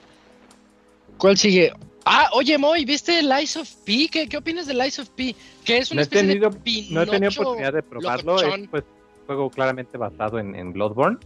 ¿Cuál 1.18 1.36
sigue? 1.36 1.72
Ah, 2.04 2.28
oye, 2.34 2.58
Moy, 2.58 2.84
¿viste 2.84 3.20
el 3.20 3.30
Ice 3.42 3.58
of 3.58 3.70
P? 3.84 4.08
¿Qué, 4.10 4.28
qué 4.28 4.36
opinas 4.36 4.66
del 4.66 4.84
Ice 4.84 5.02
of 5.02 5.08
P? 5.10 5.34
Que 5.64 5.78
es 5.78 5.90
una 5.90 6.00
no 6.00 6.02
especie 6.02 6.28
tenido, 6.28 6.50
de 6.50 6.86
No 6.90 7.02
he 7.02 7.06
tenido 7.06 7.30
oportunidad 7.30 7.72
de 7.72 7.82
probarlo. 7.82 8.40
Es 8.40 8.68
pues, 8.68 8.84
juego 9.26 9.50
claramente 9.50 9.96
basado 9.96 10.38
en, 10.38 10.54
en 10.54 10.72
Bloodborne. 10.72 11.18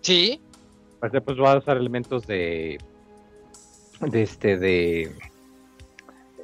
Sí. 0.00 0.40
Pues, 1.00 1.12
pues 1.24 1.38
va 1.38 1.52
a 1.52 1.58
usar 1.58 1.76
elementos 1.76 2.26
de. 2.26 2.78
de 4.00 4.22
este, 4.22 4.58
de. 4.58 5.12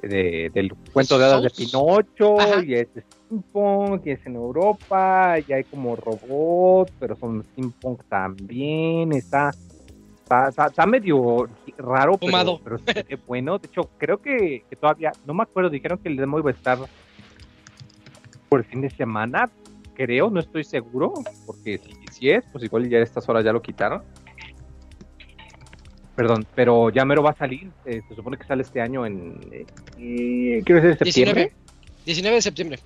de 0.03 0.51
del 0.55 0.73
cuento 0.93 1.19
de 1.19 1.25
hadas 1.25 1.43
de 1.43 1.51
Pinocho, 1.51 2.37
y 2.65 2.75
es 2.75 2.89
steampunk, 2.89 4.07
y 4.07 4.11
es 4.13 4.25
en 4.25 4.37
Europa, 4.37 5.37
y 5.47 5.53
hay 5.53 5.65
como 5.65 5.97
robots, 5.97 6.93
pero 7.01 7.17
son 7.17 7.45
steampunk 7.53 8.05
también, 8.09 9.13
está. 9.13 9.53
Está, 10.31 10.87
medio 10.87 11.49
raro, 11.79 12.19
pero, 12.19 12.61
pero 12.63 12.77
es 12.87 13.27
bueno. 13.27 13.59
De 13.59 13.67
hecho, 13.67 13.89
creo 13.97 14.19
que, 14.19 14.65
que, 14.69 14.77
todavía, 14.77 15.13
no 15.25 15.33
me 15.33 15.43
acuerdo, 15.43 15.71
dijeron 15.71 15.99
que 15.99 16.09
el 16.09 16.17
demo 16.17 16.39
iba 16.39 16.51
a 16.51 16.55
estar 16.55 16.79
por 18.49 18.61
el 18.61 18.67
fin 18.67 18.83
de 18.83 18.91
semana, 18.91 19.51
creo, 19.95 20.31
no 20.31 20.41
estoy 20.41 20.65
seguro, 20.65 21.15
porque 21.47 21.79
si, 21.79 21.95
si 22.13 22.31
es, 22.31 22.45
pues 22.53 22.65
igual 22.65 22.89
ya 22.89 22.99
a 22.99 23.03
estas 23.03 23.29
horas 23.29 23.45
ya 23.45 23.53
lo 23.53 23.63
quitaron. 23.63 24.03
Perdón, 26.15 26.47
pero 26.55 26.91
ya 26.91 27.05
mero 27.05 27.23
va 27.23 27.31
a 27.31 27.37
salir, 27.37 27.71
eh, 27.85 28.03
se 28.09 28.15
supone 28.15 28.37
que 28.37 28.45
sale 28.45 28.63
este 28.63 28.81
año 28.81 29.07
en, 29.07 29.39
eh, 29.99 30.63
quiero 30.65 30.83
decir, 30.83 30.99
septiembre. 30.99 31.53
19, 32.05 32.35
de 32.35 32.43
septiembre. 32.43 32.79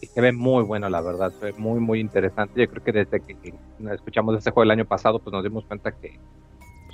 Y 0.00 0.06
se 0.06 0.20
ve 0.20 0.32
muy 0.32 0.64
bueno, 0.64 0.88
la 0.90 1.00
verdad, 1.00 1.32
se 1.32 1.46
ve 1.46 1.54
muy, 1.56 1.80
muy 1.80 2.00
interesante. 2.00 2.60
Yo 2.60 2.68
creo 2.68 2.84
que 2.84 2.92
desde 2.92 3.20
que, 3.20 3.54
escuchamos 3.92 4.36
este 4.36 4.50
juego 4.50 4.64
el 4.64 4.70
año 4.70 4.84
pasado, 4.84 5.18
pues 5.18 5.32
nos 5.32 5.42
dimos 5.42 5.64
cuenta 5.64 5.92
que 5.92 6.18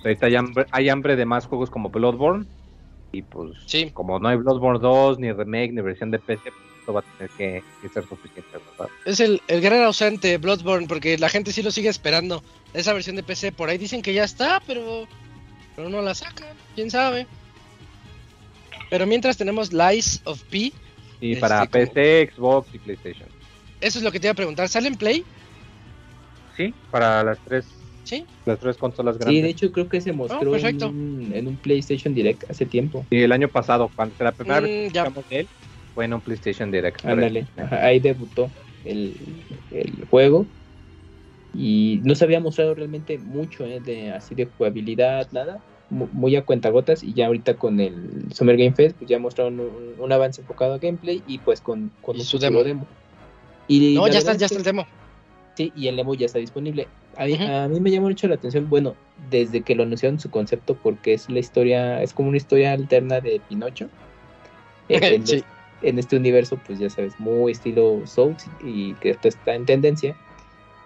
ahorita 0.02 0.26
hay 0.26 0.36
hambre, 0.36 0.66
hay 0.70 0.88
hambre 0.88 1.16
de 1.16 1.24
más 1.24 1.46
juegos 1.46 1.70
como 1.70 1.90
Bloodborne. 1.90 2.46
Y 3.12 3.22
pues, 3.22 3.52
como 3.92 4.20
no 4.20 4.28
hay 4.28 4.36
Bloodborne 4.36 4.78
2, 4.78 5.18
ni 5.18 5.32
remake, 5.32 5.72
ni 5.72 5.80
versión 5.80 6.12
de 6.12 6.20
PC, 6.20 6.52
va 6.92 7.00
a 7.00 7.02
tener 7.02 7.30
que, 7.30 7.62
ser 7.92 8.06
suficiente, 8.06 8.50
¿verdad? 8.52 8.92
Es 9.04 9.20
el, 9.20 9.40
el, 9.48 9.60
gran 9.60 9.82
ausente 9.82 10.38
Bloodborne, 10.38 10.86
porque 10.86 11.18
la 11.18 11.28
gente 11.28 11.52
sí 11.52 11.62
lo 11.62 11.70
sigue 11.70 11.88
esperando. 11.88 12.42
Esa 12.74 12.92
versión 12.92 13.16
de 13.16 13.22
PC, 13.22 13.52
por 13.52 13.68
ahí 13.68 13.78
dicen 13.78 14.02
que 14.02 14.14
ya 14.14 14.24
está, 14.24 14.62
pero, 14.66 15.06
pero 15.76 15.88
no 15.88 16.02
la 16.02 16.14
sacan, 16.14 16.48
quién 16.74 16.90
sabe. 16.90 17.26
Pero 18.88 19.06
mientras 19.06 19.36
tenemos 19.36 19.72
Lies 19.72 20.20
of 20.24 20.42
P. 20.44 20.72
Y 21.20 21.36
para 21.36 21.64
este, 21.64 21.86
PC, 21.86 22.32
Xbox 22.34 22.74
y 22.74 22.78
PlayStation. 22.78 23.28
Eso 23.80 23.98
es 23.98 24.04
lo 24.04 24.10
que 24.10 24.20
te 24.20 24.26
iba 24.26 24.32
a 24.32 24.36
preguntar. 24.36 24.68
¿Sale 24.68 24.88
en 24.88 24.96
Play? 24.96 25.24
Sí, 26.56 26.74
para 26.90 27.22
las 27.22 27.38
tres 27.40 27.66
¿Sí? 28.10 28.26
Las 28.44 28.58
tres 28.58 28.76
consolas 28.76 29.18
grandes. 29.18 29.36
Sí, 29.36 29.40
de 29.40 29.48
hecho 29.50 29.70
creo 29.70 29.88
que 29.88 30.00
se 30.00 30.12
mostró 30.12 30.56
en, 30.56 31.46
un, 31.46 31.56
PlayStation 31.62 32.12
Direct 32.12 32.50
hace 32.50 32.66
tiempo. 32.66 33.06
Sí, 33.08 33.22
el 33.22 33.30
año 33.30 33.46
pasado, 33.46 33.88
cuando 33.94 34.16
la 34.18 34.32
primera 34.32 34.60
mm, 34.60 34.64
vez 34.64 34.92
que 34.92 35.34
de 35.34 35.40
él, 35.42 35.48
fue 35.94 36.06
en 36.06 36.14
un 36.14 36.20
PlayStation 36.20 36.72
Direct. 36.72 37.04
Ándale, 37.04 37.46
ahí 37.70 38.00
debutó 38.00 38.50
el, 38.84 39.14
juego. 40.10 40.44
Y 41.54 42.00
no 42.02 42.16
se 42.16 42.24
había 42.24 42.40
mostrado 42.40 42.74
realmente 42.74 43.16
mucho 43.16 43.64
¿eh? 43.64 43.78
de 43.78 44.10
así 44.10 44.34
de 44.34 44.46
jugabilidad, 44.46 45.28
nada. 45.30 45.60
Muy 45.90 46.34
a 46.34 46.44
cuentagotas. 46.44 47.04
Y 47.04 47.12
ya 47.12 47.26
ahorita 47.26 47.54
con 47.54 47.78
el 47.78 48.32
Summer 48.34 48.56
Game 48.56 48.74
Fest, 48.74 48.96
pues 48.96 49.08
ya 49.08 49.20
mostraron 49.20 49.60
un, 50.00 50.12
avance 50.12 50.40
enfocado 50.40 50.74
a 50.74 50.78
gameplay 50.78 51.22
y 51.28 51.38
pues 51.38 51.60
con, 51.60 51.92
con 52.02 52.18
su 52.18 52.40
demo. 52.40 52.64
Y 53.68 53.94
no, 53.94 54.08
ya 54.08 54.18
está, 54.18 54.34
ya 54.34 54.46
está 54.46 54.58
el 54.58 54.64
demo. 54.64 54.84
Sí, 55.60 55.72
y 55.76 55.88
el 55.88 55.96
demo 55.96 56.14
ya 56.14 56.24
está 56.24 56.38
disponible. 56.38 56.88
A 57.18 57.26
mí, 57.26 57.34
a 57.34 57.68
mí, 57.68 57.80
me 57.80 57.90
llamó 57.90 58.08
mucho 58.08 58.26
la 58.28 58.36
atención, 58.36 58.70
bueno, 58.70 58.94
desde 59.28 59.60
que 59.60 59.74
lo 59.74 59.82
anunciaron 59.82 60.18
su 60.18 60.30
concepto, 60.30 60.74
porque 60.74 61.12
es 61.12 61.28
la 61.28 61.38
historia, 61.38 62.02
es 62.02 62.14
como 62.14 62.28
una 62.28 62.38
historia 62.38 62.72
alterna 62.72 63.20
de 63.20 63.42
Pinocho. 63.48 63.90
sí 65.24 65.44
en 65.82 65.98
este 65.98 66.16
universo, 66.16 66.58
pues 66.66 66.78
ya 66.78 66.90
sabes, 66.90 67.18
muy 67.18 67.52
estilo 67.52 68.02
Souls 68.06 68.46
y 68.62 68.94
que 68.94 69.10
esto 69.10 69.28
está 69.28 69.54
en 69.54 69.66
tendencia. 69.66 70.16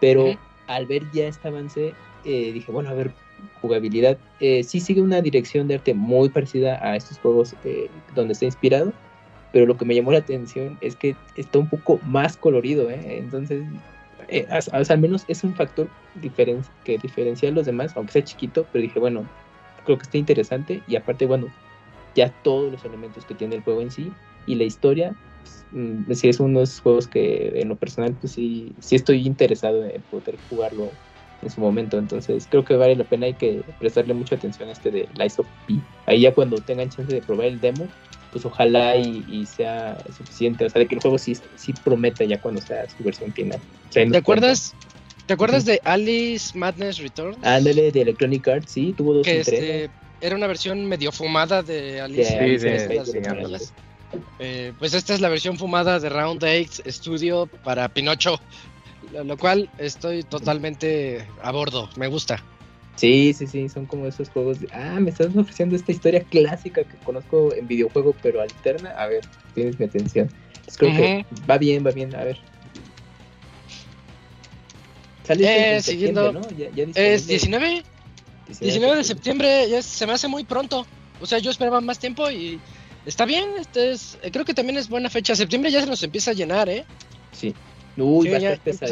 Pero 0.00 0.36
al 0.66 0.86
ver 0.86 1.04
ya 1.12 1.26
este 1.26 1.48
avance, 1.48 1.94
eh, 2.24 2.52
dije, 2.52 2.70
bueno, 2.70 2.90
a 2.90 2.94
ver, 2.94 3.12
jugabilidad, 3.60 4.18
eh, 4.40 4.62
sí 4.64 4.80
sigue 4.80 5.00
una 5.00 5.20
dirección 5.20 5.68
de 5.68 5.74
arte 5.76 5.94
muy 5.94 6.28
parecida 6.28 6.78
a 6.86 6.96
estos 6.96 7.18
juegos 7.18 7.54
eh, 7.64 7.88
donde 8.14 8.32
está 8.32 8.44
inspirado, 8.44 8.92
pero 9.52 9.66
lo 9.66 9.76
que 9.76 9.84
me 9.84 9.94
llamó 9.94 10.12
la 10.12 10.18
atención 10.18 10.78
es 10.80 10.96
que 10.96 11.16
está 11.36 11.58
un 11.58 11.68
poco 11.68 12.00
más 12.04 12.36
colorido, 12.36 12.90
¿eh? 12.90 13.18
entonces, 13.18 13.62
al 14.72 14.98
menos 14.98 15.24
es 15.28 15.44
un 15.44 15.54
factor 15.54 15.88
diferen 16.16 16.62
que 16.84 16.98
diferencia 16.98 17.48
a 17.48 17.52
los 17.52 17.66
demás, 17.66 17.92
aunque 17.96 18.12
sea 18.12 18.24
chiquito, 18.24 18.66
pero 18.72 18.82
dije, 18.82 18.98
bueno, 18.98 19.24
creo 19.84 19.98
que 19.98 20.04
está 20.04 20.18
interesante 20.18 20.82
y 20.86 20.96
aparte, 20.96 21.26
bueno, 21.26 21.48
ya 22.14 22.30
todos 22.42 22.72
los 22.72 22.84
elementos 22.84 23.24
que 23.24 23.34
tiene 23.34 23.56
el 23.56 23.62
juego 23.62 23.80
en 23.80 23.90
sí 23.90 24.12
y 24.46 24.54
la 24.54 24.64
historia, 24.64 25.14
mm, 25.72 26.12
si 26.12 26.28
es 26.28 26.40
uno 26.40 26.58
de 26.58 26.64
esos 26.64 26.80
juegos 26.80 27.08
que 27.08 27.52
en 27.60 27.68
lo 27.68 27.76
personal, 27.76 28.14
pues 28.20 28.32
sí, 28.32 28.72
sí 28.80 28.96
estoy 28.96 29.26
interesado 29.26 29.84
en 29.84 30.02
poder 30.02 30.36
jugarlo 30.48 30.90
en 31.42 31.50
su 31.50 31.60
momento. 31.60 31.98
Entonces 31.98 32.46
creo 32.48 32.64
que 32.64 32.76
vale 32.76 32.96
la 32.96 33.04
pena, 33.04 33.26
hay 33.26 33.34
que 33.34 33.62
prestarle 33.78 34.14
mucha 34.14 34.36
atención 34.36 34.68
a 34.68 34.72
este 34.72 34.90
de 34.90 35.08
Lies 35.16 35.38
of 35.38 35.46
P. 35.66 35.74
Ahí 36.06 36.20
ya 36.20 36.34
cuando 36.34 36.56
tengan 36.56 36.88
chance 36.88 37.12
de 37.12 37.22
probar 37.22 37.46
el 37.46 37.60
demo, 37.60 37.86
pues 38.34 38.44
ojalá 38.44 38.96
y, 38.96 39.46
sea 39.46 39.96
suficiente. 40.16 40.64
O 40.64 40.68
sea, 40.68 40.80
de 40.80 40.88
que 40.88 40.96
el 40.96 41.00
juego 41.00 41.18
sí, 41.18 41.38
sí 41.54 41.72
prometa 41.84 42.24
ya 42.24 42.40
cuando 42.40 42.60
sea 42.60 42.84
su 42.90 43.04
versión 43.04 43.32
final. 43.32 43.60
¿Te 43.92 44.16
acuerdas? 44.16 44.74
¿Te 45.26 45.34
acuerdas 45.34 45.64
de 45.64 45.80
Alice 45.84 46.58
Madness 46.58 46.98
Returns? 46.98 47.38
Ándale, 47.44 47.92
de 47.92 48.00
Electronic 48.02 48.48
Arts, 48.48 48.72
sí, 48.72 48.92
tuvo 48.92 49.14
dos 49.14 49.24
que 49.24 49.38
este, 49.40 49.88
Era 50.20 50.34
una 50.34 50.48
versión 50.48 50.84
medio 50.84 51.12
fumada 51.12 51.62
de 51.62 52.00
Alice. 52.00 52.58
Sí, 52.60 53.22
eh, 54.40 54.72
pues 54.80 54.94
esta 54.94 55.14
es 55.14 55.20
la 55.20 55.28
versión 55.28 55.56
fumada 55.56 56.00
de 56.00 56.08
Round 56.08 56.42
8 56.42 56.82
Studio 56.88 57.46
para 57.62 57.88
Pinocho, 57.88 58.40
lo 59.12 59.36
cual 59.38 59.70
estoy 59.78 60.24
totalmente 60.24 61.24
a 61.40 61.52
bordo, 61.52 61.88
me 61.96 62.08
gusta. 62.08 62.42
Sí, 62.96 63.34
sí, 63.34 63.46
sí, 63.46 63.68
son 63.68 63.86
como 63.86 64.06
esos 64.06 64.30
juegos 64.30 64.60
de, 64.60 64.68
ah, 64.72 64.98
me 65.00 65.10
estás 65.10 65.34
ofreciendo 65.36 65.74
esta 65.74 65.92
historia 65.92 66.22
clásica 66.22 66.84
que 66.84 66.96
conozco 66.98 67.52
en 67.54 67.66
videojuego, 67.66 68.14
pero 68.22 68.40
alterna. 68.40 68.90
A 68.90 69.06
ver, 69.06 69.24
tienes 69.54 69.78
mi 69.78 69.86
atención. 69.86 70.30
creo 70.76 70.96
que 70.96 71.26
va 71.48 71.58
bien, 71.58 71.84
va 71.84 71.90
bien, 71.90 72.14
a 72.14 72.24
ver. 72.24 72.38
Sale 75.24 75.76
eh, 75.76 75.82
siguiendo, 75.82 76.32
¿no? 76.32 76.42
es 76.94 77.26
19, 77.26 77.82
19, 78.60 78.96
de 78.96 79.04
septiembre, 79.04 79.68
ya 79.68 79.82
se 79.82 80.06
me 80.06 80.12
hace 80.12 80.28
muy 80.28 80.44
pronto. 80.44 80.86
O 81.20 81.26
sea, 81.26 81.38
yo 81.38 81.50
esperaba 81.50 81.80
más 81.80 81.98
tiempo 81.98 82.30
y 82.30 82.60
Está 83.06 83.26
bien, 83.26 83.50
este 83.58 83.92
es, 83.92 84.18
eh, 84.22 84.30
creo 84.30 84.44
que 84.44 84.54
también 84.54 84.78
es 84.78 84.88
buena 84.88 85.10
fecha. 85.10 85.36
Septiembre 85.36 85.70
ya 85.70 85.80
se 85.80 85.86
nos 85.86 86.02
empieza 86.02 86.30
a 86.30 86.34
llenar, 86.34 86.68
¿eh? 86.68 86.84
Sí. 87.32 87.54
Uy, 87.96 88.30
va 88.30 88.36
a 88.36 88.52
estar. 88.54 88.90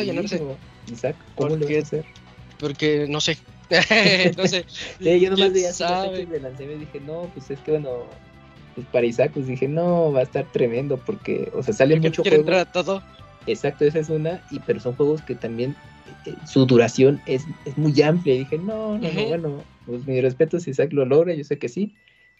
Isaac, 0.90 1.16
¿cómo 1.34 1.56
lo 1.56 1.64
vas 1.64 1.76
a 1.76 1.78
hacer? 1.78 2.04
Porque 2.58 3.06
no 3.08 3.20
sé. 3.20 3.38
no 4.36 4.46
sé. 4.46 4.64
yo 5.00 5.30
nomás 5.30 5.52
veía 5.52 5.70
así 5.70 5.84
de 6.26 6.40
lancé 6.40 6.64
y 6.64 6.78
dije, 6.78 7.00
no, 7.00 7.30
pues 7.34 7.50
es 7.50 7.58
que 7.60 7.72
bueno, 7.72 8.04
pues 8.74 8.86
para 8.88 9.06
Isaac, 9.06 9.32
pues 9.34 9.46
dije, 9.46 9.68
no, 9.68 10.12
va 10.12 10.20
a 10.20 10.24
estar 10.24 10.44
tremendo 10.52 10.96
porque, 10.98 11.50
o 11.54 11.62
sea, 11.62 11.74
sale 11.74 11.98
mucho 11.98 12.22
juego. 12.22 12.38
entrar 12.38 12.60
a 12.60 12.72
todo. 12.72 13.02
Exacto, 13.46 13.84
esa 13.84 13.98
es 13.98 14.08
una, 14.08 14.42
y 14.50 14.60
pero 14.60 14.80
son 14.80 14.94
juegos 14.94 15.22
que 15.22 15.34
también 15.34 15.74
eh, 16.26 16.34
su 16.46 16.64
duración 16.66 17.20
es, 17.26 17.44
es 17.64 17.76
muy 17.76 18.00
amplia. 18.02 18.34
Y 18.34 18.38
dije, 18.40 18.58
no, 18.58 18.98
no, 18.98 19.12
no, 19.12 19.26
bueno, 19.26 19.64
pues 19.86 20.06
mi 20.06 20.20
respeto 20.20 20.60
si 20.60 20.70
Isaac 20.70 20.92
lo 20.92 21.04
logra, 21.04 21.34
yo 21.34 21.44
sé 21.44 21.58
que 21.58 21.68
sí, 21.68 21.94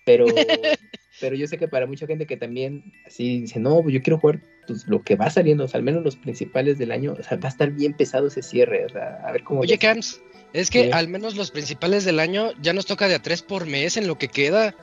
pero 0.04 0.26
pero 1.20 1.36
yo 1.36 1.46
sé 1.46 1.58
que 1.58 1.68
para 1.68 1.86
mucha 1.86 2.06
gente 2.06 2.26
que 2.26 2.36
también 2.36 2.92
así 3.06 3.42
dice, 3.42 3.60
no, 3.60 3.82
pues 3.82 3.94
yo 3.94 4.02
quiero 4.02 4.18
jugar 4.18 4.40
pues, 4.66 4.86
lo 4.88 5.02
que 5.02 5.16
va 5.16 5.30
saliendo, 5.30 5.64
o 5.64 5.68
sea, 5.68 5.78
al 5.78 5.84
menos 5.84 6.02
los 6.02 6.16
principales 6.16 6.78
del 6.78 6.90
año, 6.90 7.14
o 7.18 7.22
sea, 7.22 7.36
va 7.38 7.48
a 7.48 7.52
estar 7.52 7.70
bien 7.70 7.94
pesado 7.94 8.26
ese 8.26 8.42
cierre, 8.42 8.86
o 8.86 8.88
sea, 8.88 9.20
a 9.24 9.32
ver 9.32 9.44
cómo... 9.44 9.60
Oye, 9.60 9.78
Camps, 9.78 10.20
es 10.52 10.70
que 10.70 10.92
al 10.92 11.08
menos 11.08 11.36
los 11.36 11.50
principales 11.50 12.04
del 12.04 12.20
año 12.20 12.50
ya 12.60 12.72
nos 12.72 12.86
toca 12.86 13.08
de 13.08 13.14
a 13.14 13.22
tres 13.22 13.42
por 13.42 13.66
mes 13.66 13.96
en 13.96 14.06
lo 14.06 14.18
que 14.18 14.28
queda. 14.28 14.74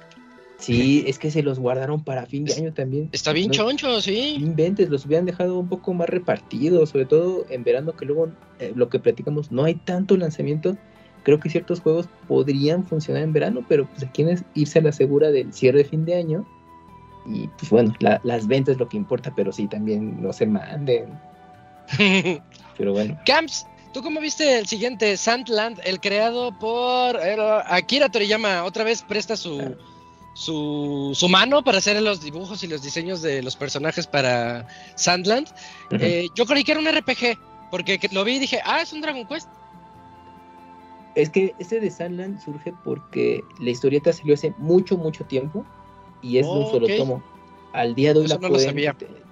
Sí, 0.57 1.05
es 1.07 1.19
que 1.19 1.31
se 1.31 1.41
los 1.41 1.57
guardaron 1.57 2.03
para 2.03 2.25
fin 2.25 2.43
de 2.43 2.53
año 2.53 2.73
también. 2.73 3.09
Está 3.13 3.31
bien 3.31 3.49
choncho, 3.49 4.01
sí. 4.01 4.35
Inventes, 4.39 4.89
los 4.89 5.05
hubieran 5.05 5.25
dejado 5.25 5.57
un 5.57 5.69
poco 5.69 5.93
más 5.93 6.09
repartidos, 6.09 6.89
sobre 6.89 7.05
todo 7.05 7.45
en 7.49 7.63
verano, 7.63 7.95
que 7.95 8.05
luego 8.05 8.29
eh, 8.59 8.73
lo 8.75 8.89
que 8.89 8.99
platicamos, 8.99 9.51
no 9.51 9.63
hay 9.63 9.75
tanto 9.75 10.17
lanzamiento 10.17 10.77
creo 11.23 11.39
que 11.39 11.49
ciertos 11.49 11.81
juegos 11.81 12.09
podrían 12.27 12.85
funcionar 12.85 13.23
en 13.23 13.33
verano, 13.33 13.63
pero 13.67 13.87
pues 13.87 14.03
aquí 14.03 14.23
es 14.23 14.43
irse 14.53 14.79
a 14.79 14.81
la 14.81 14.91
segura 14.91 15.31
del 15.31 15.53
cierre 15.53 15.79
de 15.79 15.85
fin 15.85 16.05
de 16.05 16.15
año. 16.15 16.47
Y 17.25 17.47
pues 17.49 17.69
bueno, 17.69 17.93
las 17.99 18.47
ventas 18.47 18.73
es 18.73 18.79
lo 18.79 18.87
que 18.89 18.97
importa, 18.97 19.33
pero 19.35 19.51
sí, 19.51 19.67
también 19.67 20.21
no 20.21 20.33
se 20.33 20.45
manden. 20.45 21.09
Pero 22.77 22.93
bueno. 22.93 23.19
Camps, 23.25 23.65
¿tú 23.93 24.01
cómo 24.01 24.19
viste 24.19 24.59
el 24.59 24.67
siguiente? 24.67 25.15
Sandland, 25.17 25.79
el 25.83 25.99
creado 25.99 26.57
por 26.57 27.19
Akira 27.67 28.09
Toriyama. 28.09 28.63
Otra 28.63 28.83
vez 28.83 29.03
presta 29.03 29.35
su, 29.35 29.75
su, 30.33 31.11
su, 31.13 31.29
mano 31.29 31.63
para 31.63 31.79
hacer 31.79 32.01
los 32.01 32.21
dibujos 32.21 32.63
y 32.63 32.67
los 32.67 32.81
diseños 32.81 33.21
de 33.21 33.41
los 33.41 33.55
personajes 33.55 34.07
para 34.07 34.67
Sandland. 34.95 35.47
Eh, 35.91 36.27
yo 36.35 36.45
creí 36.45 36.63
que 36.63 36.71
era 36.73 36.81
un 36.81 36.87
RPG, 36.87 37.37
porque 37.71 37.99
lo 38.11 38.23
vi 38.23 38.35
y 38.35 38.39
dije, 38.39 38.59
ah, 38.65 38.81
es 38.81 38.93
un 38.93 39.01
Dragon 39.01 39.25
Quest. 39.25 39.49
Es 41.15 41.29
que 41.29 41.53
este 41.59 41.79
de 41.79 41.89
Sandland 41.89 42.43
surge 42.43 42.73
porque 42.83 43.41
la 43.59 43.71
historieta 43.71 44.13
salió 44.13 44.35
hace 44.35 44.53
mucho, 44.57 44.97
mucho 44.97 45.25
tiempo 45.25 45.65
y 46.21 46.37
es 46.37 46.45
de 46.45 46.51
un 46.51 46.69
solo 46.69 46.87
tomo. 46.97 47.23
Al 47.73 47.93
día 47.93 48.13
de 48.13 48.21
hoy 48.21 48.27
la 48.27 48.39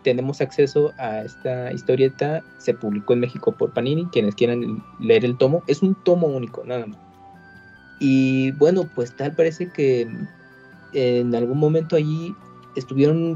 tenemos 0.08 0.40
acceso 0.40 0.94
a 0.98 1.20
esta 1.20 1.74
historieta, 1.74 2.42
se 2.60 2.74
publicó 2.74 3.12
en 3.12 3.20
México 3.20 3.52
por 3.52 3.74
Panini, 3.74 4.06
quienes 4.06 4.36
quieran 4.36 4.82
leer 5.02 5.26
el 5.26 5.38
tomo, 5.38 5.64
es 5.68 5.82
un 5.82 5.96
tomo 6.06 6.28
único, 6.28 6.64
nada 6.64 6.86
más. 6.86 6.98
Y 8.00 8.52
bueno, 8.52 8.90
pues 8.96 9.14
tal 9.18 9.36
parece 9.36 9.70
que 9.70 10.08
en 10.94 11.36
algún 11.36 11.58
momento 11.58 11.98
allí 11.98 12.34
estuvieron 12.78 13.36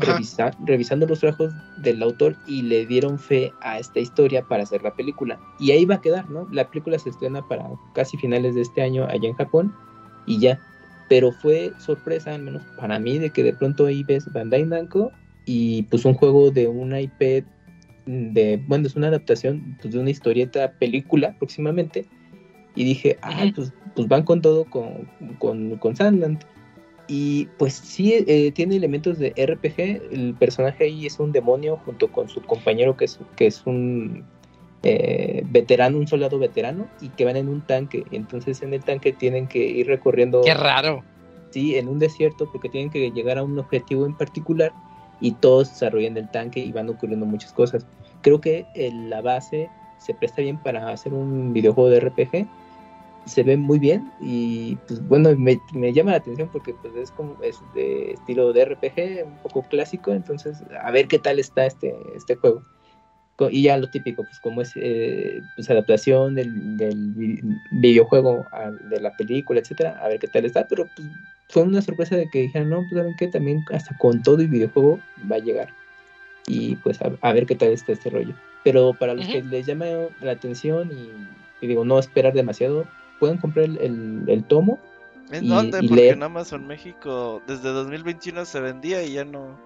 revisando 0.66 1.06
los 1.08 1.20
trabajos 1.20 1.52
del 1.76 2.02
autor 2.02 2.38
y 2.48 2.62
le 2.62 2.86
dieron 2.86 3.20
fe 3.20 3.52
a 3.60 3.78
esta 3.78 4.00
historia 4.00 4.42
para 4.44 4.64
hacer 4.64 4.82
la 4.82 4.96
película. 4.96 5.38
Y 5.60 5.72
ahí 5.72 5.84
va 5.84 5.96
a 5.96 6.02
quedar, 6.02 6.30
¿no? 6.30 6.48
La 6.54 6.70
película 6.70 6.98
se 7.00 7.10
estrena 7.10 7.46
para 7.50 7.70
casi 7.94 8.16
finales 8.16 8.56
de 8.56 8.62
este 8.62 8.82
año 8.82 9.04
allá 9.10 9.28
en 9.28 9.36
Japón 9.36 9.76
y 10.26 10.40
ya. 10.40 10.58
Pero 11.10 11.34
fue 11.34 11.74
sorpresa, 11.80 12.34
al 12.34 12.44
menos 12.44 12.64
para 12.80 12.98
mí, 12.98 13.20
de 13.20 13.30
que 13.32 13.44
de 13.44 13.52
pronto 13.52 13.88
ahí 13.88 14.06
ves 14.06 14.32
Bandai 14.32 14.64
Namco 14.64 15.12
y 15.46 15.84
pues 15.84 16.06
un 16.06 16.14
juego 16.14 16.52
de 16.52 16.68
una 16.68 17.02
IP 17.02 17.46
de, 18.06 18.62
bueno, 18.68 18.88
es 18.88 18.96
una 18.96 19.08
adaptación 19.08 19.78
pues, 19.82 19.94
de 19.94 20.00
una 20.00 20.10
historieta 20.10 20.74
película 20.74 21.36
próximamente. 21.38 22.06
Y 22.76 22.86
dije, 22.86 23.18
ah, 23.22 23.44
pues, 23.54 23.74
pues 23.96 24.08
van 24.08 24.24
con 24.24 24.42
todo 24.42 24.66
con, 24.66 25.10
con, 25.40 25.78
con 25.78 25.96
Sandland. 25.96 26.44
Y 27.08 27.50
pues 27.58 27.74
sí, 27.74 28.14
eh, 28.26 28.52
tiene 28.52 28.78
elementos 28.78 29.20
de 29.20 29.32
RPG. 29.32 30.14
El 30.14 30.36
personaje 30.40 30.86
ahí 30.86 31.06
es 31.06 31.20
un 31.20 31.32
demonio 31.32 31.78
junto 31.84 32.10
con 32.10 32.30
su 32.30 32.42
compañero 32.42 32.96
que 32.96 33.06
es, 33.06 33.20
que 33.36 33.48
es 33.48 33.66
un 33.66 34.24
eh, 34.84 35.44
veterano, 35.50 35.98
un 35.98 36.08
soldado 36.08 36.40
veterano, 36.40 36.88
y 37.02 37.10
que 37.10 37.26
van 37.26 37.36
en 37.36 37.50
un 37.50 37.62
tanque. 37.62 38.06
Entonces 38.12 38.62
en 38.62 38.74
el 38.74 38.84
tanque 38.84 39.12
tienen 39.12 39.48
que 39.48 39.60
ir 39.60 39.88
recorriendo... 39.88 40.42
¡Qué 40.42 40.54
raro! 40.54 41.04
Sí, 41.50 41.76
en 41.76 41.90
un 41.90 42.00
desierto 42.00 42.50
porque 42.50 42.70
tienen 42.70 42.90
que 42.90 43.12
llegar 43.12 43.38
a 43.38 43.44
un 43.44 43.60
objetivo 43.60 44.06
en 44.06 44.16
particular 44.16 44.72
y 45.22 45.32
todos 45.34 45.70
desarrollan 45.70 46.18
el 46.18 46.30
tanque 46.30 46.60
y 46.60 46.72
van 46.72 46.90
ocurriendo 46.90 47.26
muchas 47.26 47.54
cosas. 47.54 47.86
Creo 48.22 48.42
que 48.42 48.66
la 49.10 49.22
base 49.22 49.70
se 49.98 50.14
presta 50.14 50.42
bien 50.42 50.58
para 50.58 50.90
hacer 50.90 51.14
un 51.14 51.54
videojuego 51.54 51.90
de 51.90 52.00
RPG 52.00 52.48
se 53.26 53.44
ve 53.44 53.56
muy 53.58 53.80
bien 53.80 54.12
y 54.20 54.76
pues 54.88 55.06
bueno, 55.08 55.30
me, 55.38 55.60
llama 55.94 56.12
la 56.12 56.18
atención 56.18 56.50
porque 56.52 56.74
pues 56.82 56.96
es 56.96 57.12
como 57.12 57.42
es 57.44 57.60
de 57.76 58.14
estilo 58.14 58.52
de 58.52 58.66
RPG, 58.66 59.26
un 59.26 59.38
poco 59.44 59.64
clásico, 59.64 60.12
entonces 60.12 60.64
a 60.82 60.92
ver 60.92 61.08
qué 61.08 61.20
tal 61.20 61.40
está 61.40 61.66
este, 61.66 61.96
este 62.16 62.36
juego. 62.36 62.64
Y 63.50 63.64
ya 63.64 63.78
lo 63.78 63.90
típico, 63.90 64.24
pues 64.24 64.40
como 64.40 64.62
es 64.62 64.72
eh, 64.76 65.42
pues 65.56 65.68
adaptación 65.68 66.36
del, 66.36 66.78
del 66.78 67.42
videojuego 67.72 68.46
de 68.88 69.00
la 69.00 69.18
película, 69.18 69.60
etcétera, 69.60 69.98
a 70.00 70.08
ver 70.10 70.20
qué 70.20 70.28
tal 70.28 70.46
está, 70.46 70.68
pero 70.68 70.86
pues 70.96 71.08
fue 71.52 71.64
una 71.64 71.82
sorpresa 71.82 72.16
de 72.16 72.30
que 72.30 72.44
dijeron, 72.44 72.70
no, 72.70 72.78
pues 72.78 72.94
saben 72.94 73.16
que 73.16 73.28
también 73.28 73.66
hasta 73.72 73.96
con 73.98 74.24
todo 74.24 74.40
el 74.40 74.48
videojuego 74.48 75.00
va 75.30 75.36
a 75.36 75.40
llegar. 75.40 75.70
Y 76.48 76.78
pues 76.78 77.00
a, 77.02 77.34
ver 77.34 77.46
qué 77.46 77.56
tal 77.56 77.70
está 77.70 77.92
este 77.92 78.10
rollo. 78.10 78.34
Pero 78.64 78.94
para 78.94 79.14
los 79.14 79.28
que 79.28 79.44
les 79.44 79.66
llama 79.66 79.86
la 80.22 80.32
atención 80.32 80.92
y, 80.92 81.66
y 81.66 81.68
digo, 81.68 81.84
no 81.84 82.00
esperar 82.00 82.34
demasiado, 82.34 82.88
pueden 83.20 83.38
comprar 83.38 83.66
el, 83.66 84.24
el, 84.28 84.44
tomo. 84.46 84.80
¿En 85.32 85.48
dónde? 85.48 85.80
Porque 85.88 86.10
en 86.10 86.24
Amazon 86.24 86.66
México 86.68 87.42
desde 87.48 87.70
2021 87.70 88.46
se 88.46 88.60
vendía 88.60 89.04
y 89.04 89.14
ya 89.14 89.26
no. 89.26 89.60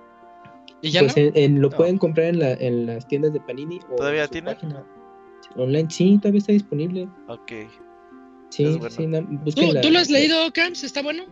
¿Y 0.82 0.92
ya 0.92 1.02
pues 1.02 1.14
En, 1.16 1.62
lo 1.62 1.70
pueden 1.70 1.98
comprar 1.98 2.28
en, 2.28 2.40
la, 2.40 2.54
en 2.54 2.86
las 2.86 3.08
tiendas 3.08 3.34
de 3.34 3.40
Panini. 3.42 3.80
O 3.92 3.96
¿Todavía 3.96 4.28
tiene? 4.28 4.58
Online, 5.56 5.90
sí, 5.90 6.18
todavía 6.18 6.40
está 6.40 6.52
disponible. 6.52 7.08
Ok. 7.28 7.52
Sí, 8.50 8.80
sí, 8.90 9.08
¿Tú, 9.82 9.92
lo 9.92 10.00
has 10.00 10.10
leído, 10.10 10.52
Camps? 10.54 10.84
¿Está 10.84 11.02
bueno? 11.02 11.24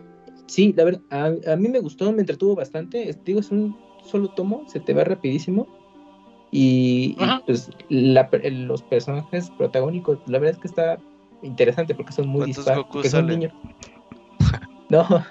Sí, 0.54 0.72
la 0.78 0.84
verdad, 0.84 1.02
a, 1.48 1.56
mí 1.56 1.68
me 1.68 1.80
gustó, 1.80 2.12
me 2.12 2.20
entretuvo 2.20 2.54
bastante. 2.54 3.18
Digo, 3.26 3.40
es 3.40 3.50
un 3.50 3.76
solo 4.06 4.28
tomo, 4.28 4.64
se 4.68 4.80
te 4.80 4.94
va 4.94 5.04
rapidísimo. 5.04 5.68
Y, 6.52 7.18
pues 7.48 7.72
los 7.90 8.84
personajes 8.84 9.50
protagónicos, 9.58 10.20
la 10.28 10.38
verdad 10.38 10.54
es 10.54 10.62
que 10.62 10.68
está 10.68 11.00
interesante 11.42 11.96
porque 11.96 12.14
son 12.14 12.28
muy 12.28 12.46
disparos. 12.46 12.86
Es 13.04 13.16
un 13.16 13.26
niño. 13.26 13.52
no, 14.90 15.26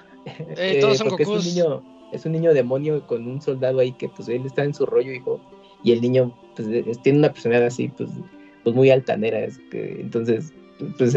eh, 0.57 0.79
todos 0.81 0.97
son 0.97 1.07
porque 1.07 1.23
es 1.23 1.29
un 1.29 1.37
niño, 1.37 1.81
es 2.11 2.25
un 2.25 2.33
niño 2.33 2.53
demonio 2.53 3.07
con 3.07 3.25
un 3.25 3.39
soldado 3.41 3.79
ahí 3.79 3.93
que 3.93 4.09
pues 4.09 4.27
él 4.27 4.45
está 4.45 4.65
en 4.65 4.73
su 4.73 4.85
rollo, 4.85 5.13
hijo, 5.13 5.39
y 5.85 5.93
el 5.93 6.01
niño 6.01 6.37
pues 6.53 6.67
tiene 7.01 7.19
una 7.19 7.31
personalidad 7.31 7.67
así, 7.67 7.87
pues, 7.87 8.09
pues 8.65 8.75
muy 8.75 8.89
altanera, 8.89 9.39
es 9.39 9.57
que, 9.71 10.01
entonces 10.01 10.53
pues 10.97 11.15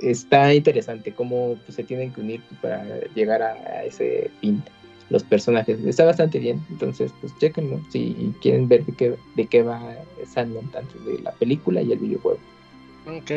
está 0.00 0.54
interesante 0.54 1.12
cómo 1.12 1.56
pues, 1.64 1.76
se 1.76 1.84
tienen 1.84 2.12
que 2.12 2.20
unir 2.20 2.40
para 2.60 2.84
llegar 3.14 3.42
a, 3.42 3.84
ese 3.84 4.30
fin 4.40 4.62
los 5.10 5.22
personajes. 5.22 5.78
Está 5.84 6.04
bastante 6.04 6.38
bien, 6.38 6.60
entonces 6.70 7.12
pues 7.20 7.36
chequenlo 7.38 7.80
si 7.90 8.34
quieren 8.40 8.68
ver 8.68 8.84
de 8.84 8.92
qué, 8.92 9.14
de 9.36 9.46
qué 9.46 9.62
va 9.62 9.96
Sandman 10.26 10.70
tanto 10.70 10.98
de 11.00 11.20
la 11.20 11.32
película 11.32 11.82
y 11.82 11.92
el 11.92 11.98
videojuego. 11.98 12.38
Ok. 13.06 13.30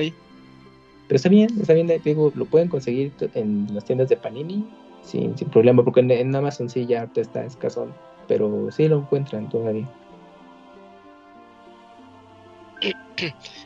Pero 1.08 1.16
está 1.16 1.30
bien, 1.30 1.50
está 1.60 1.74
bien, 1.74 1.92
digo, 2.04 2.32
lo 2.36 2.46
pueden 2.46 2.68
conseguir 2.68 3.12
en 3.34 3.68
las 3.74 3.86
tiendas 3.86 4.10
de 4.10 4.18
Panini 4.18 4.66
sin, 5.04 5.34
problema, 5.36 5.84
porque 5.84 6.02
en, 6.02 6.36
Amazon 6.36 6.70
sí 6.70 6.86
ya 6.86 7.10
está 7.16 7.46
escasón, 7.46 7.94
pero 8.28 8.70
sí 8.72 8.88
lo 8.88 9.00
encuentran 9.00 9.50
todavía. 9.50 9.88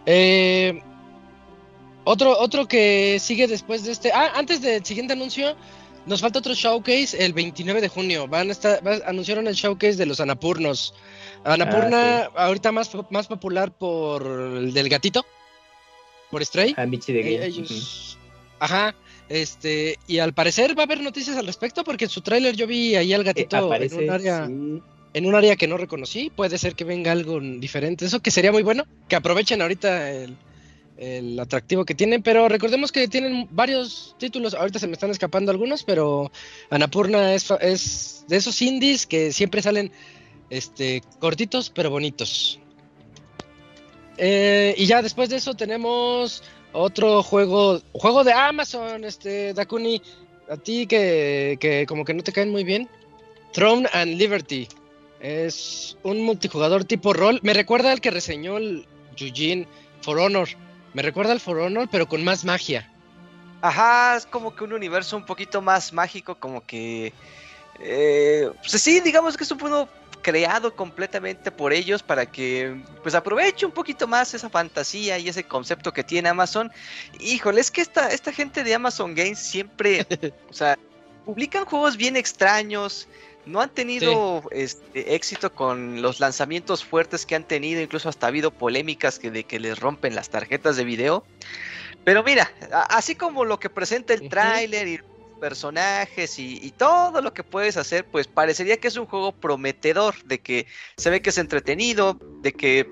Eh, 0.05 0.81
otro, 2.03 2.37
otro 2.39 2.67
que 2.67 3.17
sigue 3.19 3.47
después 3.47 3.83
de 3.83 3.91
este. 3.91 4.11
Ah, 4.11 4.31
antes 4.35 4.61
del 4.61 4.83
siguiente 4.85 5.13
anuncio, 5.13 5.55
nos 6.05 6.21
falta 6.21 6.39
otro 6.39 6.53
showcase 6.53 7.23
el 7.23 7.33
29 7.33 7.81
de 7.81 7.87
junio. 7.87 8.27
Van 8.27 8.49
a 8.49 8.51
estar, 8.51 8.81
anunciaron 9.05 9.47
el 9.47 9.55
showcase 9.55 9.95
de 9.95 10.05
los 10.05 10.19
Anapurnos. 10.19 10.93
Anapurna, 11.43 12.29
ah, 12.35 12.45
ahorita 12.45 12.71
más, 12.71 12.91
más 13.09 13.27
popular 13.27 13.71
por 13.71 14.23
el 14.23 14.73
del 14.73 14.89
gatito 14.89 15.25
por 16.29 16.43
Stray. 16.43 16.73
A 16.77 16.85
Michi 16.85 17.13
de 17.13 17.21
Game. 17.21 17.45
Ellos... 17.45 18.17
Ajá. 18.59 18.95
Este, 19.29 19.97
y 20.07 20.19
al 20.19 20.33
parecer 20.33 20.77
va 20.77 20.83
a 20.83 20.85
haber 20.85 21.01
noticias 21.01 21.37
al 21.37 21.45
respecto 21.45 21.83
porque 21.83 22.05
en 22.05 22.09
su 22.09 22.21
tráiler 22.21 22.55
yo 22.55 22.67
vi 22.67 22.95
ahí 22.95 23.13
al 23.13 23.23
gatito 23.23 23.73
en 23.73 23.93
un 23.93 24.09
área 24.09 24.49
en 25.13 25.25
un 25.25 25.35
área 25.35 25.55
que 25.55 25.67
no 25.67 25.77
reconocí, 25.77 26.31
puede 26.33 26.57
ser 26.57 26.75
que 26.75 26.83
venga 26.83 27.11
algo 27.11 27.39
diferente, 27.39 28.05
eso 28.05 28.21
que 28.21 28.31
sería 28.31 28.51
muy 28.51 28.63
bueno, 28.63 28.85
que 29.09 29.17
aprovechen 29.17 29.61
ahorita 29.61 30.09
el, 30.09 30.37
el 31.01 31.39
atractivo 31.39 31.83
que 31.83 31.95
tienen, 31.95 32.21
pero 32.21 32.47
recordemos 32.47 32.91
que 32.91 33.07
tienen 33.07 33.47
varios 33.49 34.15
títulos, 34.19 34.53
ahorita 34.53 34.77
se 34.77 34.85
me 34.85 34.93
están 34.93 35.09
escapando 35.09 35.51
algunos, 35.51 35.83
pero 35.83 36.31
Anapurna 36.69 37.33
es, 37.33 37.49
es 37.59 38.23
de 38.27 38.37
esos 38.37 38.61
indies 38.61 39.07
que 39.07 39.33
siempre 39.33 39.63
salen 39.63 39.91
este 40.51 41.01
cortitos 41.17 41.71
pero 41.71 41.89
bonitos. 41.89 42.59
Eh, 44.17 44.75
y 44.77 44.85
ya 44.85 45.01
después 45.01 45.29
de 45.29 45.37
eso 45.37 45.55
tenemos 45.55 46.43
otro 46.71 47.23
juego, 47.23 47.81
juego 47.93 48.23
de 48.23 48.33
Amazon, 48.33 49.03
este, 49.03 49.55
Dakuni, 49.55 50.03
a 50.49 50.57
ti 50.57 50.85
que, 50.85 51.57
que 51.59 51.87
como 51.87 52.05
que 52.05 52.13
no 52.13 52.21
te 52.21 52.31
caen 52.31 52.51
muy 52.51 52.63
bien. 52.63 52.87
Throne 53.53 53.89
and 53.91 54.19
Liberty. 54.19 54.67
Es 55.19 55.97
un 56.03 56.21
multijugador 56.21 56.83
tipo 56.83 57.11
rol. 57.11 57.39
Me 57.41 57.55
recuerda 57.55 57.91
al 57.91 58.01
que 58.01 58.11
reseñó 58.11 58.57
el 58.57 58.85
Eugene 59.17 59.67
For 60.01 60.19
Honor. 60.19 60.49
Me 60.93 61.01
recuerda 61.01 61.31
al 61.31 61.39
For 61.39 61.57
Honor, 61.59 61.87
pero 61.91 62.07
con 62.07 62.23
más 62.23 62.43
magia. 62.43 62.89
Ajá, 63.61 64.17
es 64.17 64.25
como 64.25 64.55
que 64.55 64.63
un 64.63 64.73
universo 64.73 65.15
un 65.15 65.25
poquito 65.25 65.61
más 65.61 65.93
mágico, 65.93 66.35
como 66.35 66.65
que... 66.65 67.13
Eh, 67.79 68.49
pues 68.59 68.81
sí, 68.81 68.99
digamos 68.99 69.37
que 69.37 69.43
es 69.43 69.51
un 69.51 69.59
juego 69.59 69.87
creado 70.21 70.75
completamente 70.75 71.51
por 71.51 71.73
ellos 71.73 72.03
para 72.03 72.25
que 72.25 72.79
pues 73.01 73.15
aproveche 73.15 73.65
un 73.65 73.71
poquito 73.71 74.07
más 74.07 74.33
esa 74.33 74.49
fantasía 74.49 75.17
y 75.17 75.27
ese 75.27 75.43
concepto 75.43 75.91
que 75.91 76.03
tiene 76.03 76.29
Amazon. 76.29 76.71
Híjole, 77.19 77.61
es 77.61 77.71
que 77.71 77.81
esta, 77.81 78.09
esta 78.11 78.31
gente 78.31 78.63
de 78.63 78.75
Amazon 78.75 79.15
Games 79.15 79.39
siempre, 79.39 80.05
o 80.49 80.53
sea, 80.53 80.77
publican 81.25 81.65
juegos 81.65 81.97
bien 81.97 82.15
extraños, 82.15 83.07
no 83.45 83.61
han 83.61 83.69
tenido 83.69 84.43
este, 84.51 85.15
éxito 85.15 85.53
con 85.53 86.01
los 86.01 86.19
lanzamientos 86.19 86.83
fuertes 86.83 87.25
que 87.25 87.35
han 87.35 87.43
tenido, 87.43 87.81
incluso 87.81 88.09
hasta 88.09 88.27
ha 88.27 88.29
habido 88.29 88.51
polémicas 88.51 89.19
que 89.19 89.31
de 89.31 89.43
que 89.43 89.59
les 89.59 89.79
rompen 89.79 90.15
las 90.15 90.29
tarjetas 90.29 90.77
de 90.77 90.83
video. 90.83 91.25
Pero 92.03 92.23
mira, 92.23 92.51
así 92.89 93.15
como 93.15 93.45
lo 93.45 93.59
que 93.59 93.69
presenta 93.69 94.13
el 94.13 94.27
tráiler 94.29 94.87
y 94.87 94.99
personajes 95.39 96.37
y, 96.37 96.71
todo 96.77 97.21
lo 97.21 97.33
que 97.33 97.43
puedes 97.43 97.75
hacer, 97.75 98.05
pues 98.05 98.27
parecería 98.27 98.77
que 98.77 98.87
es 98.87 98.95
un 98.95 99.07
juego 99.07 99.31
prometedor, 99.31 100.15
de 100.23 100.39
que 100.39 100.67
se 100.97 101.09
ve 101.09 101.21
que 101.21 101.31
es 101.31 101.37
entretenido, 101.37 102.17
de 102.41 102.53
que 102.53 102.89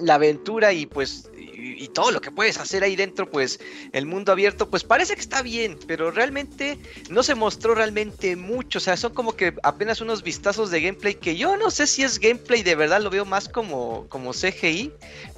la 0.00 0.14
aventura 0.14 0.72
y 0.72 0.86
pues 0.86 1.30
y, 1.74 1.88
todo 1.88 2.10
lo 2.10 2.20
que 2.20 2.30
puedes 2.30 2.58
hacer 2.58 2.82
ahí 2.82 2.96
dentro, 2.96 3.30
pues 3.30 3.58
el 3.92 4.06
mundo 4.06 4.32
abierto, 4.32 4.68
pues 4.68 4.84
parece 4.84 5.14
que 5.14 5.20
está 5.20 5.42
bien, 5.42 5.78
pero 5.86 6.10
realmente 6.10 6.78
no 7.10 7.22
se 7.22 7.34
mostró 7.34 7.74
realmente 7.74 8.36
mucho, 8.36 8.78
o 8.78 8.80
sea, 8.80 8.96
son 8.96 9.14
como 9.14 9.34
que 9.34 9.54
apenas 9.62 10.00
unos 10.00 10.22
vistazos 10.22 10.70
de 10.70 10.80
gameplay 10.80 11.14
que 11.14 11.36
yo 11.36 11.56
no 11.56 11.70
sé 11.70 11.86
si 11.86 12.02
es 12.02 12.18
gameplay, 12.18 12.62
de 12.62 12.74
verdad 12.74 13.00
lo 13.00 13.10
veo 13.10 13.24
más 13.24 13.48
como, 13.48 14.06
como 14.08 14.32
CGI, 14.32 14.92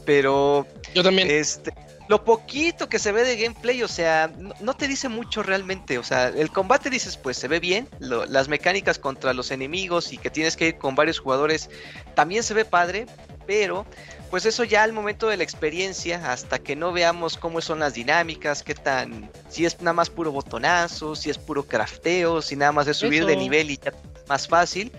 pero... 0.05 0.66
Yo 0.95 1.03
también. 1.03 1.31
Este, 1.31 1.72
lo 2.09 2.24
poquito 2.24 2.89
que 2.89 2.99
se 2.99 3.12
ve 3.12 3.22
de 3.22 3.37
gameplay, 3.37 3.83
o 3.83 3.89
sea, 3.89 4.33
no, 4.61 4.74
te 4.74 4.89
dice 4.89 5.11
mucho 5.11 5.43
realmente. 5.43 5.99
O 5.99 6.03
sea, 6.03 6.29
el 6.29 6.51
combate 6.51 6.89
dices, 6.89 7.18
pues 7.18 7.37
se 7.37 7.49
ve 7.49 7.61
bien. 7.61 7.87
las 8.01 8.49
mecánicas 8.49 8.99
contra 8.99 9.35
los 9.35 9.51
enemigos 9.51 10.12
y 10.12 10.18
que 10.18 10.31
tienes 10.31 10.57
que 10.57 10.68
ir 10.68 10.79
con 10.79 10.95
varios 10.95 11.18
jugadores 11.18 11.68
también 12.14 12.43
se 12.43 12.55
ve 12.55 12.64
padre. 12.64 13.07
Pero 13.47 13.87
pues 14.31 14.47
eso 14.47 14.64
ya 14.64 14.83
al 14.83 14.93
momento 14.93 15.29
de 15.29 15.37
la 15.37 15.43
experiencia, 15.43 16.31
hasta 16.31 16.59
que 16.59 16.76
no 16.76 16.93
veamos 16.93 17.37
cómo 17.37 17.61
son 17.61 17.81
las 17.81 17.95
dinámicas, 17.95 18.62
qué 18.62 18.74
tan, 18.74 19.31
si 19.49 19.64
es 19.64 19.81
nada 19.81 19.95
más 19.95 20.11
puro 20.11 20.33
botonazo, 20.33 21.16
si 21.16 21.31
es 21.31 21.39
puro 21.39 21.64
crafteo, 21.64 22.43
si 22.43 22.57
nada 22.57 22.72
más 22.72 22.87
es 22.89 22.97
subir 22.97 23.24
de 23.26 23.37
nivel 23.37 23.70
y 23.70 23.79
ya 23.79 23.93
más 24.29 24.47
fácil. 24.47 24.93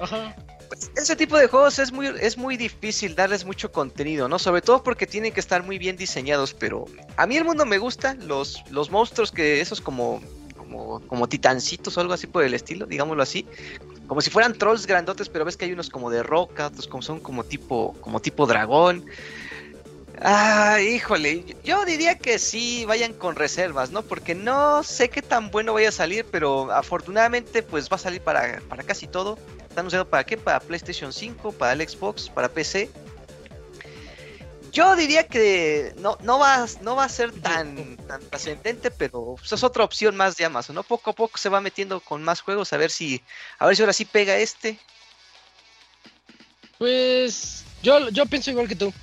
Ajá. 0.00 0.34
Pues 0.68 0.90
ese 0.96 1.16
tipo 1.16 1.36
de 1.36 1.48
juegos 1.48 1.78
es 1.78 1.92
muy, 1.92 2.06
es 2.06 2.38
muy 2.38 2.56
difícil 2.56 3.14
darles 3.14 3.44
mucho 3.44 3.70
contenido, 3.70 4.26
¿no? 4.26 4.38
Sobre 4.38 4.62
todo 4.62 4.82
porque 4.82 5.06
tienen 5.06 5.32
que 5.32 5.40
estar 5.40 5.62
muy 5.62 5.78
bien 5.78 5.96
diseñados, 5.96 6.54
pero 6.54 6.86
a 7.16 7.26
mí 7.26 7.36
el 7.36 7.44
mundo 7.44 7.66
me 7.66 7.76
gusta, 7.76 8.14
los, 8.14 8.64
los 8.70 8.90
monstruos 8.90 9.30
que 9.32 9.60
esos 9.60 9.80
como 9.82 10.22
como, 10.56 11.00
como, 11.00 11.28
titancitos 11.28 11.98
o 11.98 12.00
algo 12.00 12.14
así 12.14 12.26
por 12.26 12.44
el 12.44 12.54
estilo, 12.54 12.86
digámoslo 12.86 13.22
así, 13.22 13.46
como 14.06 14.20
si 14.20 14.30
fueran 14.30 14.54
trolls 14.54 14.86
grandotes, 14.86 15.28
pero 15.28 15.44
ves 15.44 15.56
que 15.56 15.64
hay 15.64 15.72
unos 15.72 15.88
como 15.88 16.10
de 16.10 16.22
roca, 16.22 16.66
otros 16.66 16.86
como 16.86 17.02
son 17.02 17.20
como 17.20 17.44
tipo, 17.44 17.94
como 18.00 18.20
tipo 18.20 18.46
dragón. 18.46 19.04
Ah, 20.20 20.80
híjole, 20.80 21.56
yo 21.64 21.84
diría 21.84 22.16
que 22.16 22.38
sí, 22.38 22.84
vayan 22.86 23.12
con 23.12 23.34
reservas, 23.34 23.90
¿no? 23.90 24.02
Porque 24.02 24.34
no 24.34 24.82
sé 24.84 25.08
qué 25.08 25.20
tan 25.20 25.50
bueno 25.50 25.72
vaya 25.72 25.88
a 25.88 25.92
salir, 25.92 26.24
pero 26.30 26.70
afortunadamente 26.70 27.62
pues 27.62 27.90
va 27.90 27.96
a 27.96 27.98
salir 27.98 28.20
para, 28.20 28.60
para 28.68 28.84
casi 28.84 29.08
todo. 29.08 29.38
Están 29.68 29.86
usando 29.86 30.08
para 30.08 30.24
qué? 30.24 30.36
Para 30.36 30.60
PlayStation 30.60 31.12
5, 31.12 31.52
para 31.52 31.72
el 31.72 31.88
Xbox, 31.88 32.28
para 32.28 32.48
PC. 32.48 32.90
Yo 34.72 34.96
diría 34.96 35.26
que 35.26 35.92
no, 35.98 36.16
no, 36.22 36.38
va, 36.38 36.66
no 36.80 36.96
va 36.96 37.04
a 37.04 37.08
ser 37.10 37.30
tan, 37.30 37.98
tan 38.08 38.22
trascendente, 38.22 38.90
pero 38.90 39.36
pues, 39.38 39.52
es 39.52 39.62
otra 39.62 39.84
opción 39.84 40.16
más 40.16 40.38
de 40.38 40.46
Amazon, 40.46 40.74
¿no? 40.74 40.82
Poco 40.82 41.10
a 41.10 41.14
poco 41.14 41.36
se 41.36 41.50
va 41.50 41.60
metiendo 41.60 42.00
con 42.00 42.22
más 42.22 42.40
juegos, 42.40 42.72
a 42.72 42.78
ver 42.78 42.90
si, 42.90 43.20
a 43.58 43.66
ver 43.66 43.76
si 43.76 43.82
ahora 43.82 43.92
sí 43.92 44.06
pega 44.06 44.38
este. 44.38 44.78
Pues 46.78 47.64
yo, 47.82 48.08
yo 48.08 48.24
pienso 48.24 48.50
igual 48.50 48.66
que 48.66 48.76
tú. 48.76 48.94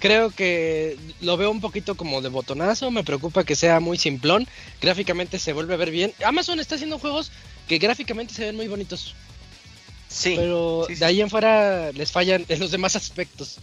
Creo 0.00 0.30
que 0.30 0.96
lo 1.20 1.36
veo 1.36 1.50
un 1.50 1.60
poquito 1.60 1.94
como 1.94 2.22
de 2.22 2.30
botonazo, 2.30 2.90
me 2.90 3.04
preocupa 3.04 3.44
que 3.44 3.56
sea 3.56 3.80
muy 3.80 3.98
simplón, 3.98 4.46
gráficamente 4.80 5.38
se 5.38 5.52
vuelve 5.52 5.74
a 5.74 5.78
ver 5.78 5.90
bien. 5.90 6.14
Amazon 6.24 6.58
está 6.58 6.76
haciendo 6.76 6.98
juegos 6.98 7.32
que 7.66 7.78
gráficamente 7.78 8.32
se 8.32 8.46
ven 8.46 8.56
muy 8.56 8.68
bonitos. 8.68 9.14
Sí. 10.08 10.34
Pero 10.36 10.86
de 10.88 11.04
ahí 11.04 11.20
en 11.20 11.28
fuera 11.28 11.92
les 11.92 12.10
fallan 12.10 12.46
en 12.48 12.60
los 12.60 12.70
demás 12.70 12.96
aspectos. 12.96 13.58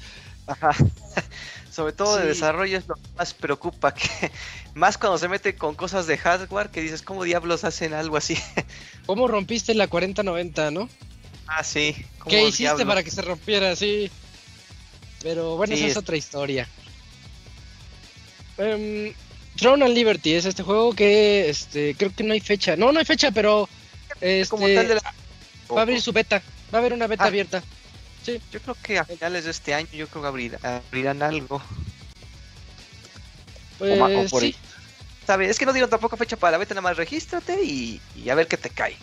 Ajá. 0.48 0.72
Sobre 1.72 1.92
todo 1.92 2.16
de 2.18 2.26
desarrollo 2.26 2.78
es 2.78 2.88
lo 2.88 2.96
que 2.96 3.02
más 3.18 3.34
preocupa, 3.34 3.94
que 3.94 4.10
más 4.76 4.98
cuando 4.98 5.18
se 5.18 5.28
mete 5.28 5.56
con 5.56 5.76
cosas 5.76 6.08
de 6.08 6.18
hardware 6.18 6.70
que 6.70 6.82
dices, 6.82 7.02
¿cómo 7.02 7.26
diablos 7.26 7.66
hacen 7.66 7.94
algo 7.94 8.16
así? 8.16 8.38
¿Cómo 9.06 9.28
rompiste 9.28 9.74
la 9.74 9.88
4090, 9.88 10.72
no? 10.72 10.90
Ah, 11.48 11.64
sí. 11.64 11.96
¿Qué 12.28 12.48
hiciste 12.48 12.86
para 12.86 13.04
que 13.04 13.12
se 13.12 13.22
rompiera 13.22 13.72
así? 13.72 14.10
Pero 15.22 15.58
bueno, 15.58 15.74
esa 15.74 15.88
es, 15.88 15.98
otra 15.98 16.16
historia. 16.16 16.68
Um, 18.58 19.12
Throne 19.58 19.84
and 19.84 19.94
Liberty 19.94 20.34
es 20.34 20.46
este 20.46 20.64
juego 20.64 20.94
que 20.94 21.50
este 21.50 21.96
creo 21.96 22.14
que 22.16 22.24
no 22.24 22.34
hay 22.34 22.40
fecha. 22.40 22.76
No, 22.76 22.92
no 22.92 23.00
hay 23.00 23.06
fecha, 23.06 23.32
pero 23.32 23.68
este, 24.22 24.50
Como 24.50 24.68
tal 24.68 24.88
de 24.88 24.96
la... 24.96 25.02
va 25.74 25.80
a 25.80 25.82
abrir 25.82 26.02
su 26.02 26.14
beta. 26.14 26.42
Va 26.74 26.78
a 26.78 26.82
haber 26.82 26.94
una 26.94 27.08
beta 27.08 27.26
ah. 27.26 27.28
abierta. 27.28 27.64
Sí. 28.26 28.42
Yo 28.52 28.60
creo 28.60 28.76
que 28.82 28.98
a 28.98 29.06
finales 29.06 29.44
de 29.44 29.52
este 29.52 29.76
año 29.76 29.88
yo 29.94 30.08
creo 30.08 30.24
que 30.24 30.58
abrirán 30.64 31.22
algo. 31.22 31.62
Pues, 33.78 34.32
sí. 34.32 34.56
Es 35.42 35.60
que 35.60 35.66
no 35.66 35.74
dieron 35.74 35.90
tampoco 35.90 36.18
fecha 36.18 36.36
para 36.36 36.54
la 36.54 36.58
beta, 36.58 36.74
nada 36.74 36.82
más 36.82 36.98
regístrate 36.98 37.64
y, 37.64 38.00
a 38.30 38.34
ver 38.34 38.48
qué 38.48 38.58
te 38.58 38.72
cae. 38.72 38.96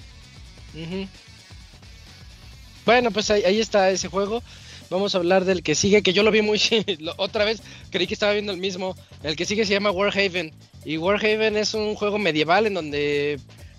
Bueno, 2.84 3.12
pues 3.12 3.30
ahí, 3.30 3.60
está 3.60 3.90
ese 3.90 4.08
juego. 4.08 4.42
Vamos 4.90 5.14
a 5.14 5.18
hablar 5.18 5.44
del 5.44 5.62
que 5.62 5.76
sigue, 5.76 6.02
que 6.02 6.12
yo 6.12 6.24
lo 6.24 6.32
vi 6.32 6.42
muy... 6.42 6.60
otra 7.16 7.44
vez 7.44 7.62
creí 7.90 8.08
que 8.08 8.14
estaba 8.14 8.32
viendo 8.32 8.52
el 8.52 8.58
mismo. 8.58 8.96
El 9.22 9.36
que 9.36 9.46
sigue 9.46 9.64
se 9.64 9.72
llama 9.72 9.92
Warhaven. 9.92 10.52
Y 10.84 10.96
Warhaven 10.96 11.56
es 11.56 11.74
un 11.74 11.94
juego 11.94 12.18
medieval 12.18 12.66
en 12.66 12.74
donde 12.74 13.38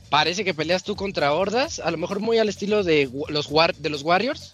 parece 0.09 0.45
que 0.45 0.53
peleas 0.53 0.83
tú 0.83 0.95
contra 0.95 1.33
hordas. 1.33 1.79
A 1.79 1.91
lo 1.91 1.97
mejor 1.97 2.19
muy 2.19 2.37
al 2.37 2.49
estilo 2.49 2.83
de 2.83 3.09
los, 3.27 3.49
de 3.77 3.89
los 3.89 4.01
Warriors 4.03 4.53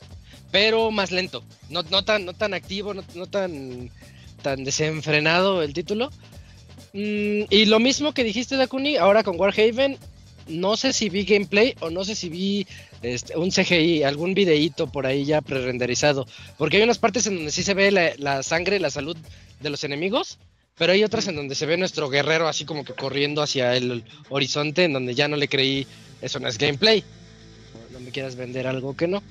pero 0.51 0.91
más 0.91 1.11
lento. 1.11 1.43
No, 1.69 1.83
tan, 1.83 2.25
no 2.25 2.33
tan 2.33 2.53
activo, 2.53 2.93
no, 2.93 3.27
tan, 3.27 3.89
tan 4.41 4.63
desenfrenado 4.63 5.61
el 5.61 5.73
título. 5.73 6.09
Mm, 6.93 7.43
y 7.49 7.65
lo 7.65 7.79
mismo 7.79 8.13
que 8.13 8.23
dijiste, 8.23 8.55
Dakuni, 8.55 8.97
ahora 8.97 9.23
con 9.23 9.39
Warhaven, 9.39 9.97
no 10.47 10.75
sé 10.77 10.93
si 10.93 11.09
vi 11.09 11.23
gameplay 11.23 11.75
o 11.79 11.89
no 11.91 12.03
sé 12.03 12.15
si 12.15 12.29
vi 12.29 12.67
este, 13.03 13.37
un 13.37 13.51
CGI, 13.51 14.03
algún 14.03 14.33
videíto 14.33 14.87
por 14.87 15.05
ahí 15.05 15.25
ya 15.25 15.41
pre-renderizado. 15.41 16.25
Porque 16.57 16.77
hay 16.77 16.83
unas 16.83 16.97
partes 16.97 17.27
en 17.27 17.35
donde 17.35 17.51
sí 17.51 17.63
se 17.63 17.73
ve 17.73 17.91
la, 17.91 18.13
la, 18.17 18.43
sangre, 18.43 18.79
la 18.79 18.89
salud 18.89 19.15
de 19.59 19.69
los 19.69 19.83
enemigos, 19.83 20.39
pero 20.77 20.93
hay 20.93 21.03
otras 21.03 21.27
en 21.27 21.35
donde 21.35 21.55
se 21.55 21.65
ve 21.65 21.77
nuestro 21.77 22.09
guerrero 22.09 22.47
así 22.47 22.65
como 22.65 22.83
que 22.83 22.93
corriendo 22.93 23.41
hacia 23.41 23.75
el 23.75 24.03
horizonte, 24.29 24.85
en 24.85 24.93
donde 24.93 25.13
ya 25.13 25.27
no 25.27 25.35
le 25.35 25.47
creí, 25.47 25.85
eso 26.21 26.39
no 26.39 26.47
es 26.47 26.57
gameplay. 26.57 27.03
No 27.91 27.99
me 27.99 28.11
quieras 28.11 28.35
vender 28.35 28.65
algo 28.65 28.95
que 28.95 29.07
no. 29.07 29.21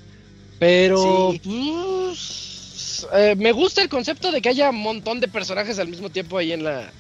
Pero 0.58 1.34
pues, 1.44 3.06
eh, 3.14 3.34
me 3.36 3.52
gusta 3.52 3.82
el 3.82 3.88
concepto 3.88 4.32
de 4.32 4.40
que 4.42 4.48
haya 4.48 4.70
un 4.70 4.80
montón 4.80 5.20
de 5.20 5.28
personajes 5.28 5.78
al 5.78 5.88
mismo 5.88 6.10
tiempo 6.10 6.38
ahí 6.38 6.52
en 6.52 6.64
la 6.64 6.90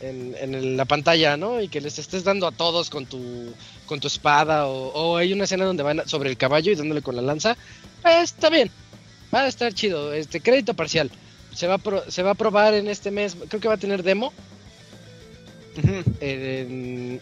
en, 0.00 0.76
la 0.76 0.84
pantalla, 0.84 1.36
¿no? 1.36 1.60
Y 1.60 1.68
que 1.68 1.80
les 1.80 1.98
estés 1.98 2.24
dando 2.24 2.46
a 2.46 2.52
todos 2.52 2.90
con 2.90 3.06
tu 3.06 3.52
con 3.86 4.00
tu 4.00 4.08
espada 4.08 4.66
o, 4.66 5.16
hay 5.16 5.32
una 5.32 5.44
escena 5.44 5.64
donde 5.64 5.82
van 5.82 6.08
sobre 6.08 6.30
el 6.30 6.36
caballo 6.36 6.72
y 6.72 6.74
dándole 6.74 7.02
con 7.02 7.16
la 7.16 7.22
lanza. 7.22 7.56
Pues, 8.02 8.22
está 8.24 8.50
bien. 8.50 8.70
Va 9.34 9.42
a 9.42 9.48
estar 9.48 9.72
chido. 9.72 10.12
Este 10.12 10.40
crédito 10.40 10.74
parcial. 10.74 11.10
Se 11.54 11.66
va 11.66 11.74
a 11.74 12.10
se 12.10 12.22
va 12.22 12.32
a 12.32 12.34
probar 12.34 12.74
en 12.74 12.88
este 12.88 13.10
mes. 13.10 13.36
Creo 13.48 13.60
que 13.60 13.68
va 13.68 13.74
a 13.74 13.78
tener 13.78 14.02
demo. 14.02 14.32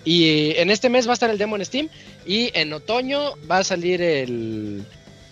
y 0.04 0.52
en 0.56 0.70
este 0.70 0.88
mes 0.88 1.06
va 1.06 1.12
a 1.12 1.14
estar 1.14 1.30
el 1.30 1.38
demo 1.38 1.56
en 1.56 1.64
Steam 1.64 1.88
y 2.26 2.50
en 2.54 2.72
otoño 2.72 3.36
va 3.48 3.58
a 3.58 3.64
salir 3.64 4.02
el 4.02 4.84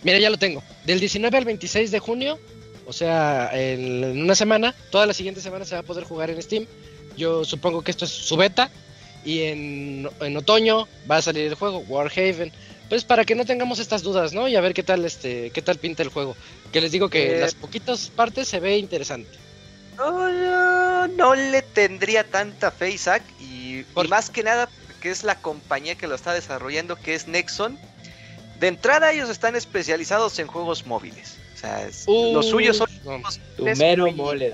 Mira, 0.03 0.19
ya 0.19 0.31
lo 0.31 0.39
tengo. 0.39 0.63
Del 0.85 1.01
19 1.01 1.37
al 1.37 1.45
26 1.45 1.91
de 1.91 1.99
junio, 1.99 2.39
o 2.87 2.93
sea, 2.93 3.51
en, 3.53 4.23
una 4.23 4.35
semana, 4.35 4.75
toda 4.91 5.07
la 5.07 5.13
siguiente 5.13 5.41
semana 5.41 5.65
se 5.65 5.75
va 5.75 5.81
a 5.81 5.85
poder 5.85 6.05
jugar 6.05 6.31
en 6.31 6.41
Steam. 6.41 6.67
Yo 7.17 7.45
supongo 7.45 7.83
que 7.83 7.91
esto 7.91 8.05
es 8.05 8.11
su 8.11 8.37
beta. 8.37 8.71
Y 9.25 9.43
en, 9.43 10.09
otoño 10.37 10.89
va 11.11 11.17
a 11.17 11.23
salir 11.23 11.47
el 11.47 11.55
juego, 11.55 11.81
Warhaven. 11.81 12.53
Pues 12.89 13.05
para 13.05 13.25
que 13.25 13.35
no 13.35 13.45
tengamos 13.45 13.79
estas 13.79 14.03
dudas, 14.03 14.33
¿no? 14.33 14.49
Y 14.49 14.57
a 14.57 14.63
ver 14.63 14.73
qué 14.73 14.83
tal 14.83 15.05
este, 15.05 15.51
qué 15.51 15.61
tal 15.61 15.77
pinta 15.77 16.03
el 16.03 16.09
juego. 16.09 16.35
Que 16.73 16.81
les 16.81 16.93
digo 16.93 17.11
que 17.11 17.33
en 17.33 17.37
eh. 17.37 17.41
las 17.41 17.55
poquitas 17.55 18.09
partes 18.09 18.49
se 18.49 18.61
ve 18.61 18.79
interesante. 18.79 19.37
No, 19.99 21.09
no, 21.09 21.35
le 21.35 21.61
tendría 21.61 22.25
tanta 22.25 22.71
fe, 22.71 22.93
Isaac. 22.93 23.23
Y, 23.41 23.81
y 23.81 24.09
más 24.09 24.31
que 24.31 24.43
nada, 24.43 24.71
que 25.03 25.11
es 25.11 25.25
la 25.25 25.41
compañía 25.41 25.97
que 25.97 26.07
lo 26.07 26.15
está 26.15 26.33
desarrollando, 26.33 26.97
que 26.97 27.15
es 27.15 27.29
Nexon 27.29 27.79
de 28.59 28.69
entrada 28.69 29.13
ellos 29.13 29.31
están 29.31 29.57
especializados 29.57 30.39
en 30.39 30.47
juegos 30.47 30.87
móviles. 30.87 31.37
O 31.55 31.59
sea, 31.59 31.89
los 32.07 32.47
suyos 32.47 32.77
son 32.77 32.89
mero 33.77 34.13
mole, 34.13 34.53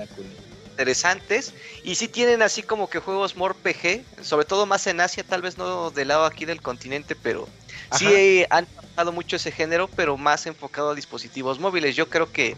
interesantes 0.71 1.55
y 1.85 1.95
sí 1.95 2.09
tienen 2.09 2.43
así 2.43 2.63
como 2.63 2.91
que 2.91 2.99
juegos 2.99 3.37
more 3.37 3.55
PG, 3.55 4.25
sobre 4.25 4.45
todo 4.45 4.67
más 4.67 4.87
en 4.87 5.01
Asia, 5.01 5.23
tal 5.23 5.41
vez 5.41 5.57
no 5.57 5.91
del 5.91 6.09
lado 6.09 6.25
aquí 6.25 6.45
del 6.45 6.61
continente, 6.61 7.15
pero 7.15 7.49
sí 7.93 8.45
han 8.51 8.67
trabajado 8.67 9.13
mucho 9.13 9.37
ese 9.37 9.53
género, 9.53 9.89
pero 9.95 10.17
más 10.17 10.47
enfocado 10.47 10.91
a 10.91 10.95
dispositivos 10.95 11.61
móviles. 11.61 11.95
Yo 11.95 12.09
creo 12.09 12.33
que 12.33 12.57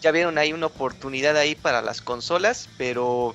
ya 0.00 0.10
vieron 0.10 0.38
ahí 0.38 0.52
una 0.52 0.66
oportunidad 0.66 1.36
ahí 1.36 1.54
para 1.54 1.80
las 1.80 2.02
consolas, 2.02 2.68
pero 2.76 3.34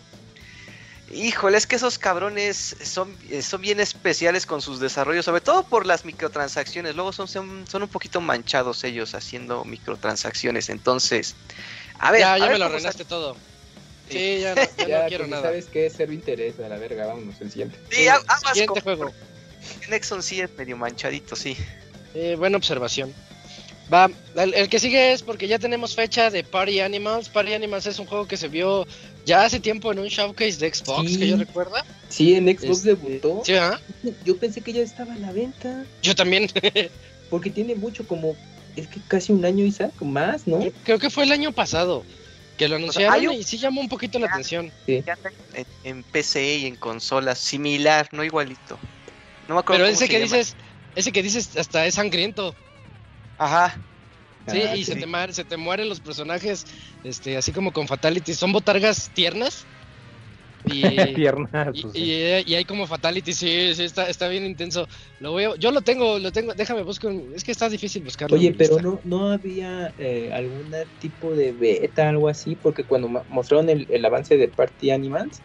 Híjole, 1.12 1.58
es 1.58 1.68
que 1.68 1.76
esos 1.76 2.00
cabrones 2.00 2.76
son, 2.84 3.16
eh, 3.30 3.42
son 3.42 3.62
bien 3.62 3.80
especiales 3.80 4.46
con 4.46 4.62
sus 4.62 4.80
desarrollos, 4.80 5.26
sobre 5.26 5.42
todo 5.42 5.64
por 5.64 5.86
las 5.86 6.06
microtransacciones. 6.06 6.96
Luego 6.96 7.12
son, 7.12 7.28
son, 7.28 7.66
un 7.74 7.88
poquito 7.88 8.22
manchados 8.22 8.84
ellos 8.84 9.14
haciendo 9.14 9.64
microtransacciones. 9.66 10.70
Entonces, 10.70 11.36
a 12.00 12.12
ver. 12.12 12.22
Ya, 12.22 12.38
ya 12.38 12.50
me 12.50 12.58
lo 12.58 12.66
arreglaste 12.66 13.06
todo. 13.06 13.36
Sí, 14.10 14.40
ya 14.42 14.56
no, 14.56 15.08
quiero 15.08 15.28
nada. 15.28 15.44
¿Sabes 15.44 15.66
qué? 15.66 15.92
Cero 15.96 16.14
interés 16.14 16.60
a 16.60 16.68
la 16.70 16.78
verga, 16.78 17.06
vámonos, 17.06 17.40
el 17.42 17.52
siguiente. 17.52 17.78
Sí, 17.92 18.08
aguas 18.08 18.42
siguiente 18.54 18.82
juego. 18.82 19.12
Nexon 19.90 20.24
sí 20.24 20.42
es 20.42 20.56
medio 20.58 20.78
manchadito, 20.78 21.36
sí. 21.36 21.56
Eh, 22.14 22.36
buena 22.38 22.58
observación. 22.58 23.14
Va, 23.94 24.10
el, 24.36 24.70
que 24.70 24.80
sigue 24.80 25.14
es 25.14 25.24
porque 25.24 25.48
ya 25.48 25.60
tenemos 25.60 25.96
fecha 25.96 26.30
de 26.30 26.44
Party 26.44 26.80
Animals. 26.80 27.30
Party 27.30 27.54
Animals 27.54 27.86
es 27.86 28.00
un 28.00 28.06
juego 28.06 28.28
que 28.28 28.38
se 28.38 28.48
vio 28.48 28.88
ya 29.26 29.46
hace 29.46 29.60
tiempo 29.60 29.92
en 29.92 30.00
un 30.00 30.08
showcase 30.08 30.58
de 30.58 30.74
Xbox, 30.74 31.18
que 31.18 31.28
yo 31.28 31.38
recuerda. 31.38 31.86
Sí, 32.10 32.36
en 32.36 32.48
Xbox 32.58 32.84
debutó. 32.84 33.42
Sí, 33.46 33.54
¿ah? 33.56 33.80
Yo 34.26 34.38
pensé 34.38 34.62
que 34.62 34.74
ya 34.74 34.82
estaba 34.82 35.16
en 35.16 35.22
la 35.22 35.32
venta. 35.32 35.86
Yo 36.02 36.16
también. 36.16 36.50
porque 37.30 37.50
tiene 37.50 37.76
mucho, 37.76 38.06
como, 38.08 38.36
es 38.76 38.88
que 38.88 39.00
casi 39.08 39.32
un 39.32 39.46
año, 39.46 39.66
Isaac, 39.66 39.94
más, 40.02 40.48
¿no? 40.48 40.60
Creo 40.84 41.00
que 41.00 41.10
fue 41.10 41.24
el 41.24 41.32
año 41.32 41.52
pasado 41.52 42.04
que 42.58 42.68
lo 42.68 42.76
anunciaron 42.76 43.34
y 43.34 43.44
sí 43.44 43.58
llamó 43.58 43.82
un 43.82 43.90
poquito 43.90 44.20
la 44.20 44.28
atención. 44.28 44.72
Sí. 44.86 45.04
En, 45.54 45.66
en, 45.84 46.04
PC 46.04 46.58
y 46.58 46.66
en 46.68 46.76
consolas, 46.76 47.40
similar, 47.40 48.08
no 48.12 48.24
igualito. 48.24 48.78
No 49.48 49.56
me 49.56 49.62
acuerdo 49.62 49.84
Pero 49.84 49.94
ese 49.94 50.08
que 50.08 50.20
dices, 50.20 50.56
ese 50.96 51.12
que 51.12 51.24
dices 51.24 51.58
hasta 51.58 51.86
es 51.86 51.96
sangriento. 51.96 52.56
Ajá. 53.38 53.76
Sí, 54.48 54.62
ah, 54.62 54.76
y 54.76 54.84
Se, 54.84 54.96
te 54.96 55.34
se 55.34 55.46
te 55.46 55.58
mueren 55.58 55.88
los 55.88 56.02
personajes, 56.02 56.66
este, 57.04 57.38
así 57.38 57.52
como 57.52 57.72
con 57.72 57.88
Fatality. 57.88 58.34
Son 58.34 58.52
botargas 58.52 59.10
tiernas. 59.14 59.68
Y, 60.66 60.82
tiernas. 61.16 61.76
Y, 61.94 62.12
y, 62.46 62.56
hay 62.56 62.66
como 62.66 62.88
Fatality, 62.88 63.34
sí, 63.34 63.74
sí, 63.76 63.84
está, 63.84 64.10
está 64.10 64.28
bien 64.28 64.46
intenso. 64.46 64.88
Lo 65.20 65.34
veo, 65.34 65.56
yo 65.56 65.72
lo 65.72 65.82
tengo, 65.82 66.20
lo 66.20 66.32
tengo, 66.32 66.54
déjame 66.54 66.84
buscar, 66.84 67.12
es 67.34 67.44
que 67.44 67.52
está 67.52 67.70
difícil 67.70 68.04
buscarlo. 68.04 68.38
Oye, 68.38 68.54
pero 68.54 68.80
no, 68.80 69.00
no 69.04 69.30
había 69.30 69.94
eh, 69.98 70.32
algún 70.34 70.74
tipo 70.98 71.36
de 71.36 71.54
beta, 71.54 72.10
algo 72.10 72.28
así, 72.28 72.56
porque 72.56 72.86
cuando 72.86 73.08
mostraron 73.28 73.70
el, 73.70 73.86
el 73.90 74.04
avance 74.06 74.38
de 74.38 74.50
Party 74.50 74.92
Animals, 74.92 75.42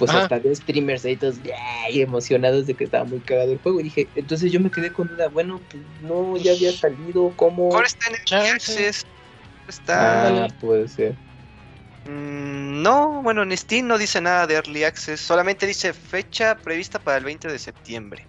pues 0.00 0.14
hasta 0.14 0.40
de 0.40 0.54
streamers 0.54 1.04
ahí 1.04 1.14
todos 1.14 1.36
emocionados 1.92 2.66
de 2.66 2.72
que 2.72 2.84
estaba 2.84 3.04
muy 3.04 3.20
cagado 3.20 3.52
el 3.52 3.58
juego. 3.58 3.80
Y 3.80 3.84
dije, 3.84 4.08
entonces 4.14 4.50
yo 4.50 4.58
me 4.58 4.70
quedé 4.70 4.90
con 4.90 5.08
duda, 5.08 5.28
bueno, 5.28 5.60
pues 5.70 5.82
no, 6.00 6.38
ya 6.38 6.52
había 6.52 6.72
salido, 6.72 7.34
¿cómo? 7.36 7.70
Ahora 7.74 7.86
está 7.86 8.08
en 8.08 8.16
el 8.16 8.50
Access. 8.54 9.04
Está... 9.68 10.44
Ah, 10.44 10.48
puede 10.58 10.88
ser. 10.88 11.12
Mm, 12.06 12.80
no, 12.80 13.20
bueno, 13.22 13.42
en 13.42 13.54
Steam 13.54 13.86
no 13.86 13.98
dice 13.98 14.22
nada 14.22 14.46
de 14.46 14.54
Early 14.54 14.84
Access, 14.84 15.20
solamente 15.20 15.66
dice 15.66 15.92
fecha 15.92 16.56
prevista 16.56 16.98
para 16.98 17.18
el 17.18 17.24
20 17.24 17.48
de 17.48 17.58
septiembre. 17.58 18.24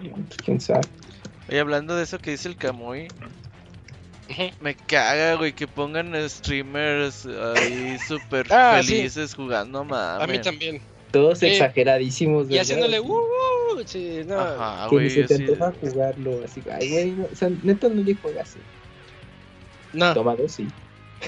Pues, 0.00 0.36
quién 0.44 0.60
sabe. 0.60 0.82
Oye, 1.48 1.60
hablando 1.60 1.94
de 1.94 2.02
eso 2.02 2.18
que 2.18 2.32
dice 2.32 2.48
el 2.48 2.56
Camuy, 2.56 3.06
me 4.60 4.74
caga, 4.74 5.36
güey, 5.36 5.52
que 5.52 5.68
pongan 5.68 6.12
streamers 6.28 7.24
ahí 7.54 7.96
súper 8.08 8.52
ah, 8.52 8.80
felices 8.82 9.32
jugando, 9.32 9.84
mames. 9.84 10.24
A 10.24 10.26
mí 10.26 10.40
también. 10.40 10.93
Todos 11.14 11.42
exageradísimos. 11.42 12.50
Y 12.50 12.58
haciéndole, 12.58 13.00
uh, 13.00 13.06
uh, 13.06 13.82
sí, 13.86 14.20
no. 14.26 14.38
Ajá, 14.38 14.88
que 14.90 15.08
se 15.08 15.22
te 15.24 15.36
antoja 15.36 15.72
jugarlo, 15.80 16.42
así, 16.44 16.60
ay, 16.70 16.90
güey, 16.90 17.10
no, 17.12 17.28
o 17.32 17.36
sea, 17.36 17.50
neta 17.62 17.88
no 17.88 18.02
le 18.02 18.14
juegas. 18.14 18.56
No. 19.92 20.12
Tomado, 20.12 20.48
sí. 20.48 20.66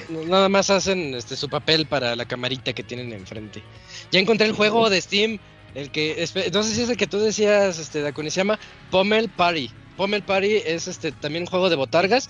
Nada 0.08 0.48
más 0.48 0.68
hacen 0.70 1.14
este 1.14 1.36
su 1.36 1.48
papel 1.48 1.86
para 1.86 2.16
la 2.16 2.24
camarita 2.24 2.72
que 2.72 2.82
tienen 2.82 3.12
enfrente. 3.12 3.62
Ya 4.10 4.20
encontré 4.20 4.46
el 4.46 4.52
juego 4.52 4.90
de 4.90 5.00
Steam, 5.00 5.38
el 5.74 5.90
que, 5.90 6.26
no 6.52 6.62
sé 6.62 6.74
si 6.74 6.82
es 6.82 6.90
el 6.90 6.96
que 6.96 7.06
tú 7.06 7.18
decías, 7.18 7.78
este, 7.78 8.02
Dakuni, 8.02 8.30
se 8.30 8.40
llama 8.40 8.58
Pommel 8.90 9.28
Party. 9.28 9.70
Pommel 9.96 10.22
Party 10.22 10.56
es 10.66 10.88
este 10.88 11.12
también 11.12 11.44
un 11.44 11.46
juego 11.46 11.70
de 11.70 11.76
botargas. 11.76 12.28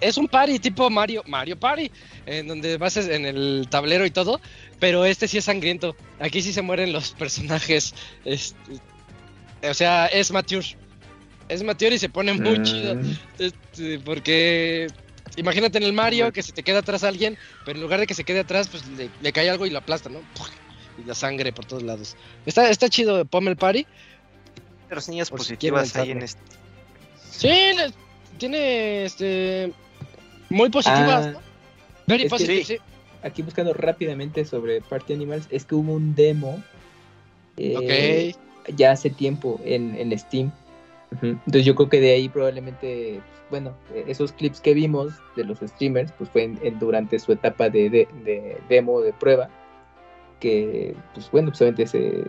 Es 0.00 0.16
un 0.16 0.28
party 0.28 0.58
tipo 0.58 0.88
Mario, 0.88 1.22
Mario 1.26 1.58
Party, 1.58 1.90
en 2.26 2.48
donde 2.48 2.78
vas 2.78 2.96
en 2.96 3.26
el 3.26 3.66
tablero 3.68 4.06
y 4.06 4.10
todo, 4.10 4.40
pero 4.78 5.04
este 5.04 5.28
sí 5.28 5.38
es 5.38 5.44
sangriento. 5.44 5.94
Aquí 6.18 6.42
sí 6.42 6.52
se 6.52 6.62
mueren 6.62 6.92
los 6.92 7.12
personajes. 7.12 7.94
Este, 8.24 8.80
o 9.68 9.74
sea, 9.74 10.06
es 10.06 10.30
mature. 10.30 10.66
Es 11.48 11.62
mature 11.62 11.96
y 11.96 11.98
se 11.98 12.08
pone 12.08 12.32
muy 12.32 12.60
mm. 12.60 12.62
chido. 12.62 13.00
Este, 13.38 13.98
porque 13.98 14.86
imagínate 15.36 15.78
en 15.78 15.84
el 15.84 15.92
Mario 15.92 16.32
que 16.32 16.42
se 16.42 16.52
te 16.52 16.62
queda 16.62 16.78
atrás 16.78 17.04
alguien, 17.04 17.36
pero 17.64 17.76
en 17.76 17.82
lugar 17.82 18.00
de 18.00 18.06
que 18.06 18.14
se 18.14 18.24
quede 18.24 18.40
atrás, 18.40 18.68
pues 18.68 18.84
le, 19.20 19.32
cae 19.32 19.50
algo 19.50 19.66
y 19.66 19.70
lo 19.70 19.78
aplasta, 19.78 20.08
¿no? 20.08 20.20
Y 20.98 21.04
la 21.06 21.14
sangre 21.14 21.52
por 21.52 21.64
todos 21.64 21.82
lados. 21.82 22.16
Está, 22.46 22.70
está 22.70 22.88
chido 22.88 23.24
Pommel 23.24 23.56
Party. 23.56 23.86
Pero 24.88 25.00
niñas 25.08 25.30
positivas 25.30 25.94
hay 25.96 26.12
en 26.12 26.22
este. 26.22 26.40
Sí, 27.30 27.50
tiene 28.38 29.04
este 29.04 29.72
muy 30.50 30.68
positivas, 30.68 31.26
ah, 31.26 31.30
¿no? 31.30 31.38
Very 32.06 32.28
positive, 32.28 32.64
sí. 32.64 32.78
Aquí 33.22 33.42
buscando 33.42 33.72
rápidamente 33.72 34.44
sobre 34.44 34.80
Party 34.80 35.14
Animals, 35.14 35.46
es 35.50 35.64
que 35.64 35.74
hubo 35.74 35.92
un 35.92 36.14
demo 36.14 36.62
eh, 37.56 38.34
ya 38.76 38.92
hace 38.92 39.10
tiempo 39.10 39.60
en, 39.64 39.94
en 39.96 40.18
Steam. 40.18 40.50
Entonces 41.22 41.64
yo 41.64 41.74
creo 41.74 41.88
que 41.88 42.00
de 42.00 42.12
ahí 42.12 42.28
probablemente, 42.28 43.20
bueno, 43.50 43.74
esos 44.06 44.32
clips 44.32 44.60
que 44.60 44.74
vimos 44.74 45.12
de 45.36 45.44
los 45.44 45.58
streamers, 45.58 46.12
pues 46.12 46.30
fue 46.30 46.48
durante 46.78 47.18
su 47.18 47.32
etapa 47.32 47.68
de, 47.68 47.90
de, 47.90 48.58
demo, 48.68 49.00
de 49.00 49.12
prueba, 49.12 49.48
que 50.38 50.94
pues 51.14 51.30
bueno, 51.30 51.48
pues 51.48 51.60
obviamente 51.60 51.86
se, 51.86 52.24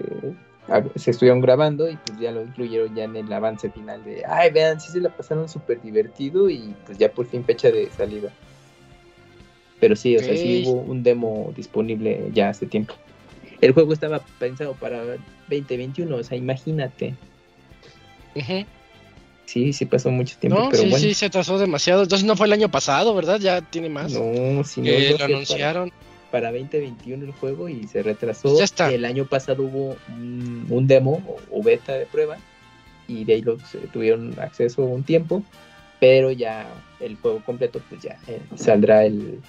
se 0.95 1.11
estuvieron 1.11 1.41
grabando 1.41 1.89
y 1.89 1.97
pues 1.97 2.19
ya 2.19 2.32
lo 2.32 2.43
incluyeron 2.43 2.95
ya 2.95 3.03
en 3.03 3.15
el 3.15 3.32
avance 3.32 3.69
final 3.69 4.03
de, 4.03 4.24
ay, 4.28 4.51
vean, 4.51 4.80
sí 4.80 4.91
se 4.91 5.01
la 5.01 5.09
pasaron 5.09 5.49
súper 5.49 5.82
divertido 5.82 6.49
y 6.49 6.76
pues 6.86 6.97
ya 6.97 7.11
por 7.11 7.26
fin 7.26 7.43
fecha 7.43 7.72
de 7.72 7.89
salida. 7.91 8.32
Pero 9.80 9.95
sí, 9.95 10.15
o 10.15 10.19
sea, 10.19 10.38
sí 10.38 10.63
hubo 10.63 10.82
un 10.82 11.01
demo 11.01 11.51
disponible 11.55 12.30
ya 12.34 12.49
hace 12.49 12.67
tiempo. 12.67 12.93
El 13.61 13.74
juego 13.74 13.93
estaba 13.93 14.19
pensado 14.39 14.74
para 14.74 15.03
2021, 15.49 16.15
o 16.15 16.24
sea, 16.24 16.38
imagínate. 16.38 17.15
Sí, 19.45 19.74
sí 19.74 19.86
pasó 19.86 20.11
mucho 20.11 20.38
tiempo, 20.38 20.67
pero 20.69 20.84
sí, 20.84 20.89
bueno. 20.89 21.03
sí, 21.03 21.13
se 21.13 21.26
atrasó 21.26 21.57
demasiado. 21.57 22.03
Entonces 22.03 22.26
no 22.26 22.36
fue 22.36 22.47
el 22.47 22.53
año 22.53 22.69
pasado, 22.69 23.13
¿verdad? 23.13 23.39
Ya 23.39 23.61
tiene 23.61 23.89
más. 23.89 24.13
No, 24.13 24.63
sí, 24.63 24.82
no, 24.82 25.17
lo 25.17 25.26
anunciaron 25.26 25.89
para 25.89 26.11
2021 26.39 27.25
el 27.25 27.32
juego 27.34 27.67
y 27.67 27.88
se 27.88 28.03
retrasó. 28.03 28.57
El 28.89 29.05
año 29.05 29.25
pasado 29.25 29.63
hubo 29.63 29.97
un, 30.09 30.88
demo 30.88 31.21
o, 31.51 31.61
beta 31.61 31.93
de 31.93 32.05
prueba 32.05 32.38
y 33.07 33.25
de 33.25 33.34
ahí 33.34 33.41
los, 33.41 33.61
tuvieron 33.91 34.39
acceso 34.39 34.84
un 34.84 35.03
tiempo, 35.03 35.43
pero 35.99 36.32
ya 36.32 36.67
el 36.99 37.17
juego 37.17 37.43
completo 37.43 37.82
pues 37.89 38.01
ya 38.01 38.17
eh, 38.27 38.41
saldrá 38.55 39.05
el... 39.05 39.39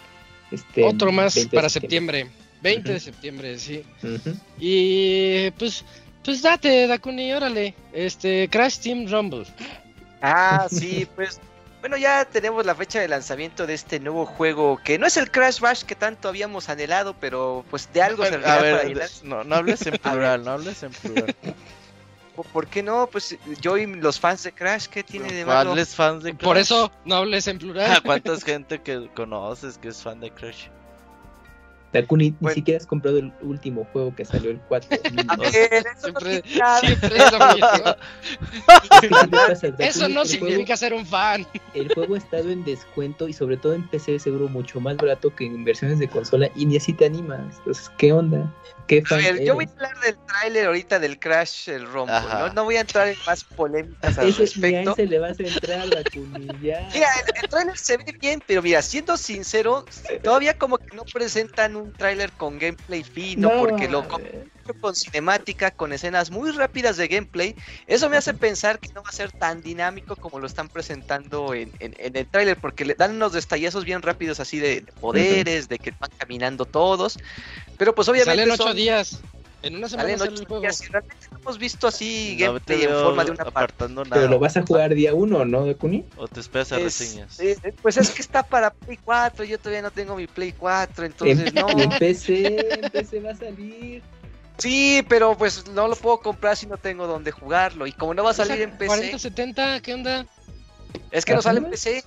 Este, 0.50 0.84
Otro 0.84 1.12
más 1.12 1.38
para 1.52 1.68
septiembre. 1.68 2.28
20 2.62 2.92
de 2.92 3.00
septiembre, 3.00 3.58
sí. 3.58 3.82
Y 4.58 5.50
pues, 5.52 5.84
pues 6.24 6.42
date, 6.42 6.86
Dakuni, 6.86 7.32
órale. 7.32 7.74
Este, 7.92 8.48
Crash 8.48 8.78
Team 8.78 9.06
Rumble. 9.08 9.44
Ah, 10.20 10.68
sí, 10.70 11.06
pues 11.16 11.40
bueno, 11.82 11.96
ya 11.96 12.24
tenemos 12.24 12.64
la 12.64 12.76
fecha 12.76 13.00
de 13.00 13.08
lanzamiento 13.08 13.66
de 13.66 13.74
este 13.74 13.98
nuevo 13.98 14.24
juego, 14.24 14.78
que 14.84 15.00
no 15.00 15.06
es 15.08 15.16
el 15.16 15.32
Crash 15.32 15.58
Bash 15.58 15.82
que 15.82 15.96
tanto 15.96 16.28
habíamos 16.28 16.68
anhelado, 16.68 17.16
pero 17.18 17.64
pues 17.70 17.92
de 17.92 18.00
algo 18.00 18.24
se 18.24 18.36
A 18.36 18.60
ver, 18.60 18.96
no, 19.24 19.42
no 19.42 19.56
hables 19.56 19.84
en 19.84 19.94
plural, 19.98 20.44
no 20.44 20.52
hables 20.52 20.80
en 20.84 20.92
plural. 20.92 21.34
¿Por 22.52 22.68
qué 22.68 22.84
no? 22.84 23.08
Pues 23.08 23.36
yo 23.60 23.76
y 23.76 23.86
los 23.86 24.20
fans 24.20 24.44
de 24.44 24.52
Crash, 24.52 24.86
¿qué 24.86 25.02
tiene 25.02 25.32
de 25.32 25.44
malo? 25.44 25.74
fans 25.84 26.22
de 26.22 26.30
Crash? 26.30 26.44
Por 26.44 26.56
eso 26.56 26.92
no 27.04 27.16
hables 27.16 27.48
en 27.48 27.58
plural. 27.58 28.00
¿Cuánta 28.04 28.38
gente 28.38 28.80
que 28.80 29.10
conoces 29.12 29.76
que 29.76 29.88
es 29.88 30.00
fan 30.00 30.20
de 30.20 30.30
Crash? 30.30 30.68
Takuni, 31.92 32.34
ni 32.40 32.50
siquiera 32.50 32.78
has 32.78 32.86
comprado 32.86 33.18
el 33.18 33.32
último 33.42 33.86
juego 33.92 34.14
que 34.16 34.24
salió 34.24 34.50
el 34.50 34.58
4. 34.60 34.98
siempre, 35.50 35.92
siempre 35.96 36.42
eso, 39.50 39.74
eso 39.78 40.08
no 40.08 40.24
significa 40.24 40.76
ser 40.76 40.94
un 40.94 41.04
fan. 41.04 41.46
El 41.74 41.92
juego 41.92 42.14
ha 42.14 42.18
estado 42.18 42.50
en 42.50 42.64
descuento 42.64 43.28
y 43.28 43.32
sobre 43.32 43.56
todo 43.58 43.74
en 43.74 43.86
PC 43.88 44.18
seguro 44.18 44.48
mucho 44.48 44.80
más 44.80 44.96
barato 44.96 45.34
que 45.34 45.46
en 45.46 45.64
versiones 45.64 45.98
de 45.98 46.08
consola 46.08 46.48
y 46.56 46.64
ni 46.66 46.76
así 46.78 46.92
te 46.94 47.04
animas. 47.06 47.56
Entonces, 47.58 47.90
¿qué 47.98 48.12
onda? 48.12 48.50
¿Qué 48.86 49.02
fan 49.02 49.20
a 49.20 49.22
ver, 49.22 49.44
yo 49.44 49.54
voy 49.54 49.66
a 49.66 49.70
hablar 49.72 50.00
del 50.00 50.16
tráiler 50.26 50.66
ahorita 50.66 50.98
del 50.98 51.18
Crash, 51.18 51.68
el 51.68 51.86
Rumble, 51.86 52.20
¿no? 52.20 52.52
no 52.52 52.64
voy 52.64 52.76
a 52.76 52.80
entrar 52.80 53.08
en 53.08 53.16
más 53.26 53.44
polémicas 53.44 54.18
al 54.18 54.28
Eso 54.28 54.40
respecto. 54.42 54.94
se 54.94 55.06
le 55.06 55.18
vas 55.18 55.38
a 55.38 55.42
entrar 55.42 55.80
a 55.80 55.86
la 55.86 56.02
ya. 56.62 56.88
Mira, 56.92 57.08
el, 57.26 57.42
el 57.42 57.48
tráiler 57.48 57.78
se 57.78 57.96
ve 57.98 58.16
bien, 58.18 58.42
pero 58.46 58.62
mira, 58.62 58.82
siendo 58.82 59.16
sincero, 59.16 59.84
todavía 60.22 60.58
como 60.58 60.78
que 60.78 60.96
no 60.96 61.04
presentan 61.04 61.76
un 61.76 61.81
un 61.82 61.92
tráiler 61.92 62.30
con 62.32 62.58
gameplay 62.58 63.02
fino, 63.02 63.50
porque 63.58 63.88
lo 63.88 64.06
con 64.80 64.94
cinemática, 64.94 65.70
con 65.70 65.92
escenas 65.92 66.30
muy 66.30 66.50
rápidas 66.52 66.96
de 66.96 67.08
gameplay, 67.08 67.54
eso 67.86 68.08
me 68.08 68.16
hace 68.16 68.32
pensar 68.32 68.78
que 68.78 68.88
no 68.92 69.02
va 69.02 69.08
a 69.08 69.12
ser 69.12 69.32
tan 69.32 69.60
dinámico 69.60 70.16
como 70.16 70.38
lo 70.38 70.46
están 70.46 70.68
presentando 70.68 71.52
en, 71.54 71.72
el 71.80 72.26
tráiler, 72.26 72.56
porque 72.56 72.84
le 72.84 72.94
dan 72.94 73.16
unos 73.16 73.32
destallazos 73.32 73.84
bien 73.84 74.02
rápidos 74.02 74.40
así 74.40 74.58
de, 74.58 74.84
poderes, 75.00 75.68
de 75.68 75.78
que 75.78 75.92
van 75.98 76.10
caminando 76.16 76.64
todos, 76.64 77.18
pero 77.76 77.94
pues 77.94 78.08
obviamente... 78.08 78.40
Salen 78.40 78.50
ocho 78.50 78.74
días. 78.74 79.20
En 79.62 79.76
una 79.76 79.88
semana 79.88 80.18
sale 80.18 80.32
el 80.32 80.46
juego. 80.46 80.62
realmente 80.90 81.26
no 81.30 81.31
hemos 81.42 81.58
visto 81.58 81.88
así 81.88 82.36
gameplay 82.38 82.82
en 82.82 82.90
forma 82.90 83.24
de 83.24 83.32
una 83.32 83.42
apartando 83.42 84.04
nada. 84.04 84.16
Pero 84.16 84.30
lo 84.30 84.38
vas 84.38 84.56
a 84.56 84.62
jugar 84.62 84.94
día 84.94 85.12
uno, 85.12 85.44
¿no, 85.44 85.64
de 85.64 85.74
Kuni? 85.74 86.04
O 86.16 86.28
te 86.28 86.40
esperas 86.40 86.72
a 86.72 86.78
reseñas. 86.78 87.38
pues 87.82 87.96
es 87.96 88.10
que 88.10 88.22
está 88.22 88.42
para 88.42 88.72
Play 88.72 88.98
4, 89.04 89.44
yo 89.44 89.58
todavía 89.58 89.82
no 89.82 89.90
tengo 89.90 90.16
mi 90.16 90.26
Play 90.26 90.52
4, 90.52 91.06
entonces 91.06 91.52
no. 91.52 91.68
En 91.70 91.90
PC, 91.98 92.80
en 92.80 92.90
PC 92.90 93.20
va 93.20 93.32
a 93.32 93.36
salir. 93.36 94.02
Sí, 94.58 95.04
pero 95.08 95.36
pues 95.36 95.68
no 95.68 95.88
lo 95.88 95.96
puedo 95.96 96.20
comprar 96.20 96.56
si 96.56 96.66
no 96.66 96.76
tengo 96.76 97.06
donde 97.06 97.32
jugarlo. 97.32 97.86
Y 97.86 97.92
como 97.92 98.14
no 98.14 98.22
va 98.22 98.30
a 98.30 98.34
salir 98.34 98.60
en 98.60 98.70
PC. 98.70 98.86
40, 98.86 99.18
70, 99.18 99.80
¿qué 99.80 99.94
onda? 99.94 100.26
Es 101.10 101.24
que 101.24 101.34
no 101.34 101.42
sale 101.42 101.58
en 101.58 101.70
PC. 101.70 102.04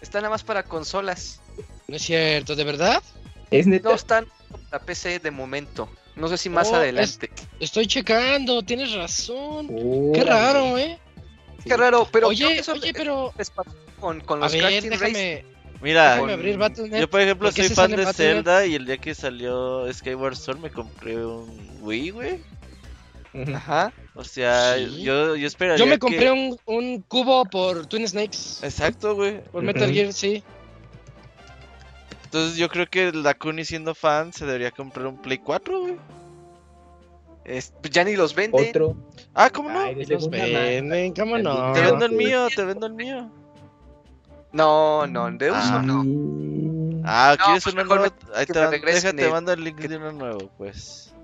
Está 0.00 0.18
nada 0.18 0.30
más 0.30 0.44
para 0.44 0.62
consolas. 0.62 1.40
No 1.88 1.96
es 1.96 2.02
cierto, 2.02 2.54
¿de 2.54 2.62
verdad? 2.62 3.02
¿Es 3.50 3.66
neta? 3.66 3.88
No 3.88 3.94
están 3.96 4.26
para 4.70 4.84
PC 4.84 5.18
de 5.18 5.30
momento. 5.32 5.88
No 6.18 6.28
sé 6.28 6.36
si 6.36 6.48
más 6.48 6.68
Oh, 6.70 6.76
adelante. 6.76 7.30
Estoy 7.60 7.86
checando, 7.86 8.62
tienes 8.62 8.92
razón. 8.92 9.68
Qué 9.68 10.20
Órale. 10.22 10.24
raro, 10.24 10.78
¿eh? 10.78 10.98
Qué 11.64 11.76
raro, 11.76 12.08
pero 12.10 12.28
oye, 12.28 12.58
eso 12.58 12.72
oye, 12.72 12.92
pero... 12.92 13.32
pasó 13.36 13.52
con, 14.00 14.20
con 14.20 14.38
A 14.38 14.46
los 14.46 14.52
ver, 14.52 14.82
déjame, 14.82 15.44
Mira, 15.80 16.14
déjame 16.14 16.32
abrir 16.32 16.56
Battle.net. 16.56 17.00
yo 17.00 17.10
por 17.10 17.20
ejemplo 17.20 17.48
¿Por 17.48 17.54
qué 17.54 17.64
soy 17.64 17.76
fan 17.76 17.90
de? 17.92 18.12
Zelda 18.12 18.66
y 18.66 18.74
el 18.74 18.86
día 18.86 18.96
que 18.98 19.14
salió 19.14 19.92
Skyward 19.92 20.36
Sword 20.36 20.58
me 20.58 20.70
compré 20.70 21.16
un 21.24 21.78
Wii, 21.80 22.10
güey. 22.10 22.40
Ajá. 23.54 23.92
O 24.14 24.24
sea, 24.24 24.74
Sí. 24.76 25.02
yo, 25.02 25.36
yo 25.36 25.46
esperaría 25.46 25.78
Yo 25.78 25.86
me 25.86 25.92
que- 25.96 25.98
compré 26.00 26.30
un, 26.32 26.58
un 26.64 27.02
cubo 27.02 27.44
por 27.44 27.86
Twin 27.86 28.08
Snakes. 28.08 28.60
Exacto, 28.64 29.14
güey. 29.14 29.42
Por 29.44 29.62
Metal. 29.62 29.92
Gear, 29.92 30.12
sí. 30.12 30.42
Entonces 32.28 32.58
yo 32.58 32.68
creo 32.68 32.86
que 32.86 33.10
la 33.10 33.32
Kuni 33.32 33.64
siendo 33.64 33.94
fan 33.94 34.34
se 34.34 34.44
debería 34.44 34.70
comprar 34.70 35.06
un 35.06 35.16
Play 35.16 35.38
4, 35.38 35.80
güey. 35.80 35.96
Es- 37.46 37.72
ya 37.90 38.04
ni 38.04 38.16
los 38.16 38.34
venden. 38.34 38.68
Otro. 38.68 38.94
Ah, 39.32 39.48
¿cómo 39.48 39.70
no? 39.70 39.80
Ay, 39.80 40.04
los 40.04 40.28
venden, 40.28 41.14
¿cómo 41.14 41.38
no? 41.38 41.72
Te 41.72 41.80
vendo 41.80 42.04
el 42.04 42.12
mío, 42.12 42.48
te 42.54 42.62
vendo 42.66 42.86
el 42.86 42.92
mío. 42.92 43.30
No, 44.52 45.06
no, 45.06 45.30
de 45.30 45.50
uso 45.50 45.58
Ah. 45.58 45.82
no. 45.82 46.04
Ah, 47.06 47.34
No, 47.38 47.44
¿quieres 47.46 47.64
pues 47.64 47.74
uno 47.74 47.84
nuevo? 47.84 48.14
Ahí 48.34 48.44
te 48.44 48.58
van- 48.58 48.70
déjate, 48.72 49.24
el- 49.24 49.30
mando 49.30 49.52
el 49.54 49.64
link 49.64 49.78
de 49.78 49.96
uno 49.96 50.12
nuevo, 50.12 50.50
pues. 50.58 51.14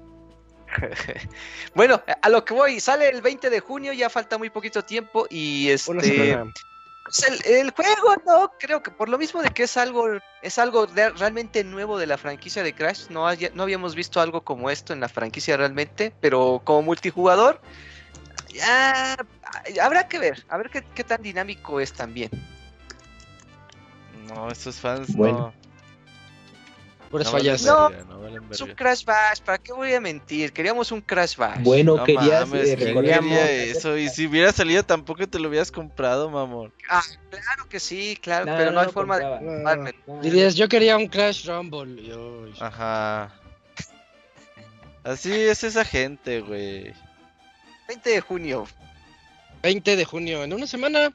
bueno, 1.74 2.00
a 2.22 2.28
lo 2.30 2.46
que 2.46 2.54
voy, 2.54 2.80
sale 2.80 3.10
el 3.10 3.20
20 3.20 3.50
de 3.50 3.60
junio, 3.60 3.92
ya 3.92 4.08
falta 4.08 4.38
muy 4.38 4.48
poquito 4.48 4.80
tiempo 4.82 5.26
y 5.28 5.68
este. 5.68 6.38
Pues 7.04 7.22
el, 7.28 7.54
el 7.54 7.70
juego 7.72 8.14
no 8.26 8.52
creo 8.58 8.82
que 8.82 8.90
por 8.90 9.08
lo 9.10 9.18
mismo 9.18 9.42
de 9.42 9.50
que 9.50 9.64
es 9.64 9.76
algo 9.76 10.06
es 10.42 10.58
algo 10.58 10.86
de- 10.86 11.10
realmente 11.10 11.62
nuevo 11.62 11.98
de 11.98 12.06
la 12.06 12.16
franquicia 12.18 12.62
de 12.62 12.74
Crash, 12.74 13.08
no 13.10 13.28
haya- 13.28 13.50
no 13.54 13.62
habíamos 13.62 13.94
visto 13.94 14.20
algo 14.20 14.42
como 14.42 14.70
esto 14.70 14.92
en 14.94 15.00
la 15.00 15.08
franquicia 15.08 15.56
realmente, 15.56 16.12
pero 16.20 16.62
como 16.64 16.82
multijugador 16.82 17.60
ya 18.48 19.16
habrá 19.82 20.08
que 20.08 20.18
ver, 20.18 20.44
a 20.48 20.56
ver 20.56 20.70
qué, 20.70 20.82
qué 20.94 21.04
tan 21.04 21.20
dinámico 21.22 21.78
es 21.80 21.92
también. 21.92 22.30
No, 24.28 24.50
esos 24.50 24.76
fans 24.76 25.14
Bueno. 25.14 25.52
no. 25.54 25.63
Puras 27.14 27.26
no 27.28 27.38
fallas. 27.38 27.64
valen 27.64 27.76
No, 27.82 27.88
verga, 27.90 28.04
no 28.12 28.20
valen 28.20 28.42
Es 28.50 28.60
un. 28.60 28.70
Crash 28.74 29.04
Bash, 29.04 29.40
¿para 29.44 29.58
qué 29.58 29.72
voy 29.72 29.94
a 29.94 30.00
mentir? 30.00 30.52
Queríamos 30.52 30.90
un 30.90 31.00
Crash 31.00 31.36
Bash. 31.36 31.62
Bueno, 31.62 31.96
No 31.96 32.04
querías 32.04 32.48
mames, 32.48 32.68
eh, 32.70 32.74
¿quién 32.76 32.88
recordar- 32.88 33.20
quería 33.20 33.50
eso? 33.50 33.96
Y 33.96 34.08
si 34.08 34.26
hubiera 34.26 34.50
salido 34.50 34.82
tampoco 34.82 35.24
te 35.28 35.38
lo 35.38 35.48
hubieras 35.48 35.70
comprado, 35.70 36.28
mamón. 36.28 36.72
Claro 37.30 37.68
que 37.68 37.78
sí, 37.78 38.18
claro, 38.20 38.46
No, 38.46 38.56
pero 38.56 38.70
no, 38.72 38.72
no 38.72 38.80
hay 38.80 38.92
forma 38.92 39.18
de 39.18 39.24
compraba. 39.38 39.90
Dirías, 40.22 40.56
yo 40.56 40.68
quería 40.68 40.96
un 40.96 41.06
Crash 41.06 41.46
Rumble. 41.46 42.02
Ajá. 42.58 43.32
Así 45.04 45.32
es 45.32 45.62
esa 45.62 45.84
gente, 45.84 46.40
güey. 46.40 46.92
20 47.86 48.10
de 48.10 48.20
junio. 48.20 48.66
20 49.62 49.96
de 49.96 50.04
junio, 50.04 50.42
en 50.42 50.52
una 50.52 50.66
semana. 50.66 51.12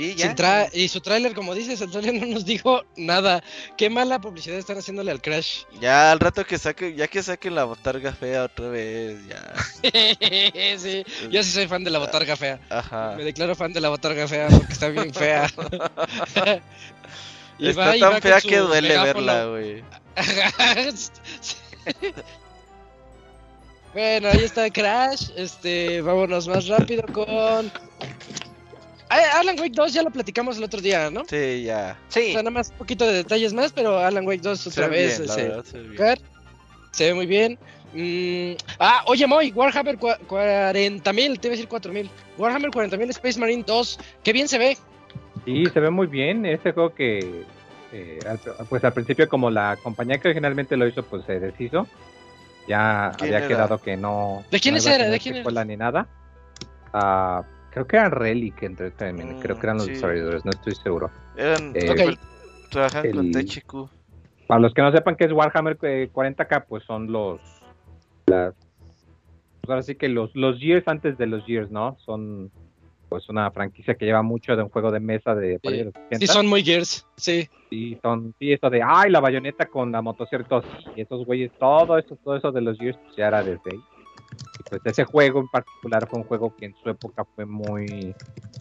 Y 0.00 0.14
ya. 0.14 0.34
Sin 0.70 0.80
y 0.80 0.88
su 0.88 1.00
tráiler, 1.00 1.34
como 1.34 1.54
dices, 1.54 1.80
el 1.80 1.90
tráiler 1.90 2.14
no 2.14 2.26
nos 2.26 2.44
dijo 2.44 2.82
nada. 2.96 3.42
Qué 3.76 3.90
mala 3.90 4.20
publicidad 4.20 4.56
están 4.56 4.78
haciéndole 4.78 5.10
al 5.10 5.20
Crash. 5.20 5.64
Ya 5.80 6.10
al 6.10 6.20
rato 6.20 6.44
que 6.46 6.58
saque, 6.58 6.94
ya 6.94 7.06
que 7.06 7.22
saquen 7.22 7.54
la 7.54 7.64
botarga 7.64 8.12
fea 8.12 8.44
otra 8.44 8.68
vez, 8.68 9.18
ya. 9.28 9.52
sí, 10.78 11.04
yo 11.30 11.42
sí 11.42 11.50
soy 11.50 11.68
fan 11.68 11.84
de 11.84 11.90
la 11.90 11.98
botarga 11.98 12.36
fea. 12.36 12.60
Ajá. 12.70 13.14
Me 13.16 13.24
declaro 13.24 13.54
fan 13.54 13.72
de 13.72 13.80
la 13.80 13.90
botarga 13.90 14.26
fea 14.26 14.48
porque 14.48 14.72
está 14.72 14.88
bien 14.88 15.12
fea. 15.12 15.48
Y 17.60 17.68
Está 17.68 17.88
va 17.88 17.98
tan 17.98 18.22
fea 18.22 18.40
que 18.40 18.56
duele 18.56 18.88
megáfono. 18.88 19.26
verla, 19.26 19.44
güey. 19.44 19.84
bueno, 23.92 24.28
ahí 24.28 24.44
está 24.44 24.70
Crash. 24.70 25.28
Este, 25.36 26.00
vámonos 26.00 26.48
más 26.48 26.66
rápido 26.68 27.04
con. 27.12 27.70
Ah, 29.10 29.40
Alan 29.40 29.58
Wake 29.58 29.72
2 29.74 29.92
ya 29.92 30.02
lo 30.02 30.10
platicamos 30.10 30.56
el 30.56 30.64
otro 30.64 30.80
día, 30.80 31.10
¿no? 31.10 31.24
Sí, 31.28 31.64
ya. 31.64 31.98
O 32.08 32.12
Sí, 32.12 32.32
sea, 32.32 32.42
nada 32.42 32.50
más 32.52 32.70
un 32.70 32.76
poquito 32.78 33.04
de 33.06 33.12
detalles 33.12 33.52
más, 33.52 33.72
pero 33.72 33.98
Alan 33.98 34.26
Wake 34.26 34.40
2 34.40 34.66
otra 34.68 34.84
Se 34.84 34.90
ve 34.90 34.96
vez. 34.96 35.18
bien, 35.18 35.28
la 35.28 35.34
ese, 35.34 35.48
verdad, 35.48 35.64
se 35.64 35.76
ve 35.78 35.82
bien. 35.82 35.96
jugar. 35.96 36.18
Se 36.92 37.04
ve 37.06 37.14
muy 37.14 37.26
bien. 37.26 37.58
Mm, 37.92 38.52
ah, 38.78 39.02
oye, 39.06 39.26
Moy, 39.26 39.50
Warhammer 39.50 39.98
40.000, 39.98 41.40
te 41.40 41.48
iba 41.48 41.54
a 41.54 41.56
decir 41.56 41.68
4.000. 41.68 42.08
Warhammer 42.38 42.70
40.000 42.70 43.10
Space 43.10 43.38
Marine 43.40 43.64
2, 43.66 43.98
qué 44.22 44.32
bien 44.32 44.46
se 44.48 44.58
ve. 44.58 44.78
Sí, 45.44 45.64
se 45.66 45.80
ve 45.80 45.90
muy 45.90 46.06
bien. 46.06 46.46
Este 46.46 46.70
juego 46.72 46.94
que, 46.94 47.44
eh, 47.92 48.18
pues 48.68 48.84
al 48.84 48.92
principio, 48.92 49.28
como 49.28 49.50
la 49.50 49.76
compañía 49.82 50.18
que 50.18 50.28
originalmente 50.28 50.76
lo 50.76 50.86
hizo, 50.86 51.02
pues 51.04 51.24
se 51.26 51.40
deshizo. 51.40 51.88
Ya 52.68 53.12
¿Quién 53.18 53.28
había 53.34 53.38
era? 53.38 53.48
quedado 53.48 53.78
que 53.78 53.96
no. 53.96 54.44
¿De 54.52 54.60
quién 54.60 54.76
no 54.76 54.80
era? 54.80 55.08
¿De 55.08 55.18
quién 55.18 55.36
era? 55.36 55.64
ni 55.64 55.76
nada. 55.76 56.06
Ah, 56.92 57.42
creo 57.70 57.86
que 57.86 57.96
eran 57.96 58.10
Relic 58.12 58.62
Entertainment. 58.62 59.38
Mm, 59.38 59.40
creo 59.40 59.58
que 59.58 59.66
eran 59.66 59.76
los 59.78 59.86
sí. 59.86 59.92
desarrolladores, 59.92 60.44
no 60.44 60.52
estoy 60.52 60.74
seguro. 60.74 61.10
Eran, 61.36 61.72
Eh, 61.74 61.90
Ok. 61.90 62.18
trabajan 62.70 63.10
con 63.10 63.26
el- 63.26 63.32
THQ. 63.32 63.90
Para 64.46 64.60
los 64.60 64.74
que 64.74 64.82
no 64.82 64.92
sepan 64.92 65.16
qué 65.16 65.24
es 65.24 65.32
Warhammer 65.32 65.78
eh, 65.82 66.08
40k, 66.12 66.64
pues 66.68 66.84
son 66.84 67.10
los. 67.10 67.40
Las, 68.26 68.54
pues 69.62 69.70
ahora 69.70 69.82
sí 69.82 69.94
que 69.94 70.08
los, 70.08 70.34
los 70.34 70.58
Years 70.60 70.86
antes 70.88 71.16
de 71.18 71.26
los 71.26 71.44
Years, 71.46 71.70
¿no? 71.70 71.96
Son 72.04 72.50
pues 73.08 73.28
una 73.28 73.50
franquicia 73.50 73.94
que 73.96 74.04
lleva 74.06 74.22
mucho 74.22 74.54
de 74.56 74.62
un 74.62 74.68
juego 74.70 74.90
de 74.92 75.00
mesa 75.00 75.34
de 75.34 75.58
por 75.58 75.72
ahí 75.72 75.78
de 75.80 75.84
los 75.86 75.94
80. 76.06 76.18
Sí, 76.18 76.26
son 76.26 76.46
muy 76.46 76.62
gears, 76.62 77.06
sí. 77.16 77.48
Sí, 77.68 77.98
son, 78.02 78.34
sí, 78.38 78.52
eso 78.52 78.68
de, 78.70 78.82
ay, 78.84 79.10
la 79.10 79.20
bayoneta 79.20 79.66
con 79.66 79.92
la 79.92 80.02
todo, 80.02 80.64
y 80.94 81.00
esos 81.00 81.24
güeyes, 81.24 81.52
todo 81.58 81.98
eso, 81.98 82.16
todo 82.24 82.36
eso 82.36 82.50
de 82.50 82.60
los 82.60 82.76
Gears, 82.78 82.98
pues 83.04 83.16
ya 83.16 83.28
era 83.28 83.42
desde 83.44 83.60
ahí. 83.72 83.80
Pues 84.68 84.82
ese 84.84 85.04
juego 85.04 85.40
en 85.40 85.48
particular 85.48 86.06
fue 86.06 86.20
un 86.20 86.24
juego 86.26 86.54
que 86.56 86.66
en 86.66 86.74
su 86.76 86.88
época 86.90 87.24
fue 87.34 87.44
muy, 87.44 88.14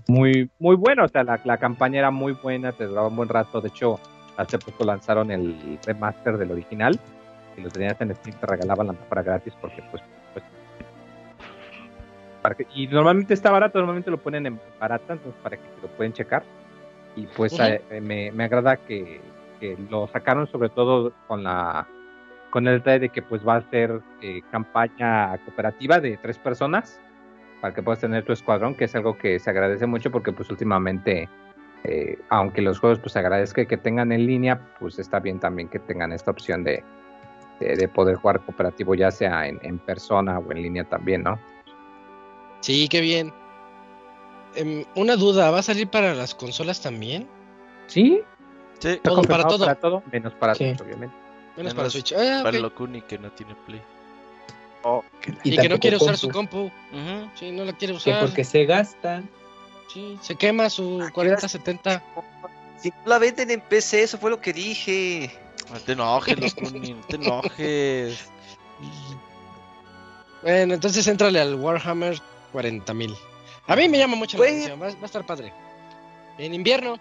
muy, 0.07 0.49
muy 0.57 0.75
bueno, 0.75 1.03
o 1.05 1.07
sea, 1.07 1.23
la, 1.23 1.39
la 1.43 1.57
campaña 1.57 1.99
era 1.99 2.09
muy 2.11 2.33
buena, 2.33 2.71
te 2.71 2.85
duraba 2.85 3.07
un 3.09 3.15
buen 3.15 3.29
rato, 3.29 3.61
de 3.61 3.67
hecho, 3.69 3.99
hace 4.37 4.57
poco 4.57 4.85
lanzaron 4.85 5.29
el 5.29 5.79
remaster 5.85 6.37
del 6.37 6.51
original, 6.51 6.99
y 7.57 7.61
lo 7.61 7.69
tenías 7.69 7.99
en 8.01 8.15
Steam, 8.15 8.35
te 8.39 8.45
regalaban 8.47 8.87
la 8.87 8.93
para 8.93 9.21
gratis, 9.21 9.53
porque 9.61 9.83
pues, 9.91 10.01
pues 10.33 10.43
para 12.41 12.55
que- 12.55 12.67
y 12.73 12.87
normalmente 12.87 13.33
está 13.33 13.51
barato, 13.51 13.77
normalmente 13.79 14.09
lo 14.11 14.17
ponen 14.17 14.45
en 14.45 14.59
barata, 14.79 15.13
entonces 15.13 15.39
para 15.43 15.57
que 15.57 15.63
lo 15.81 15.89
pueden 15.89 16.13
checar. 16.13 16.43
Y 17.15 17.25
pues 17.27 17.53
Ujú. 17.53 17.63
eh, 17.63 18.01
me, 18.01 18.31
me 18.31 18.45
agrada 18.45 18.77
que, 18.77 19.19
que 19.59 19.77
lo 19.89 20.07
sacaron 20.07 20.47
sobre 20.47 20.69
todo 20.69 21.11
con 21.27 21.43
la 21.43 21.85
con 22.49 22.67
el 22.67 22.79
detalle 22.79 22.99
de 22.99 23.09
que 23.09 23.21
pues 23.21 23.47
va 23.47 23.57
a 23.57 23.69
ser 23.69 24.01
eh, 24.21 24.41
campaña 24.51 25.37
cooperativa 25.45 25.99
de 25.99 26.17
tres 26.17 26.37
personas 26.37 26.99
para 27.61 27.73
que 27.73 27.83
puedas 27.83 27.99
tener 27.99 28.23
tu 28.23 28.31
escuadrón, 28.33 28.75
que 28.75 28.85
es 28.85 28.95
algo 28.95 29.17
que 29.17 29.39
se 29.39 29.49
agradece 29.49 29.85
mucho 29.85 30.11
porque 30.11 30.31
pues 30.31 30.49
últimamente 30.49 31.29
eh, 31.83 32.17
aunque 32.29 32.61
los 32.61 32.79
juegos 32.79 32.99
pues 32.99 33.13
se 33.13 33.19
agradezca 33.19 33.65
que 33.65 33.77
tengan 33.77 34.11
en 34.11 34.25
línea, 34.25 34.59
pues 34.79 34.99
está 34.99 35.19
bien 35.19 35.39
también 35.39 35.69
que 35.69 35.79
tengan 35.79 36.11
esta 36.11 36.31
opción 36.31 36.63
de, 36.63 36.83
de, 37.59 37.75
de 37.75 37.87
poder 37.87 38.15
jugar 38.15 38.41
cooperativo 38.41 38.95
ya 38.95 39.11
sea 39.11 39.47
en, 39.47 39.59
en 39.63 39.79
persona 39.79 40.39
o 40.39 40.51
en 40.51 40.61
línea 40.61 40.83
también, 40.83 41.23
¿no? 41.23 41.39
Sí, 42.61 42.87
qué 42.89 43.01
bien. 43.01 43.31
Em, 44.55 44.83
una 44.95 45.15
duda, 45.15 45.51
¿va 45.51 45.59
a 45.59 45.63
salir 45.63 45.87
para 45.89 46.13
las 46.13 46.35
consolas 46.35 46.81
también? 46.81 47.27
Sí, 47.87 48.21
Todo 49.03 49.21
para 49.23 49.43
todo. 49.47 49.59
para 49.59 49.75
todo, 49.75 50.03
menos 50.11 50.33
para 50.35 50.55
Sí. 50.55 50.75
Obviamente. 50.81 51.15
Menos 51.55 51.73
Menos 51.73 51.73
para 51.73 51.89
Switch. 51.89 52.13
Ah, 52.13 52.41
para 52.43 52.57
ok. 52.57 52.63
lo 52.63 52.75
Kuni 52.75 53.01
que 53.01 53.17
no 53.17 53.31
tiene 53.31 53.55
Play. 53.65 53.81
Y, 55.43 55.57
que 55.57 55.67
no 55.69 55.77
quiere 55.77 55.97
usar 55.97 56.17
su 56.17 56.29
compu. 56.29 56.65
Ujú. 56.67 57.29
Sí, 57.35 57.51
no 57.51 57.65
la 57.65 57.73
quiere 57.73 57.93
Que 57.93 57.97
usar. 57.97 58.21
porque 58.21 58.43
se 58.43 58.65
gasta. 58.65 59.21
Sí, 59.93 60.17
se 60.21 60.35
quema 60.35 60.69
su 60.69 61.03
4070. 61.13 62.03
si 62.77 62.89
no 62.89 62.95
la 63.05 63.17
venden 63.17 63.51
en 63.51 63.61
PC, 63.61 64.03
eso 64.03 64.17
fue 64.17 64.29
lo 64.29 64.39
que 64.39 64.53
dije. 64.53 65.31
No 65.71 65.79
te 65.79 65.91
enojes, 65.93 66.39
lo 66.39 66.69
Kuni, 66.69 66.93
no 66.93 67.01
te 67.01 67.15
enojes. 67.15 68.29
Bueno, 70.41 70.73
entonces 70.73 71.05
entrale 71.07 71.41
al 71.41 71.55
Warhammer 71.55 72.17
40.000. 72.53 73.13
A 73.67 73.75
mí 73.75 73.89
me 73.89 73.97
llama 73.97 74.15
mucho 74.15 74.37
la 74.37 74.45
atención, 74.45 74.81
va, 74.81 74.87
va 74.87 75.01
a 75.01 75.05
estar 75.05 75.25
padre. 75.25 75.51
En 76.37 76.53
invierno. 76.53 76.97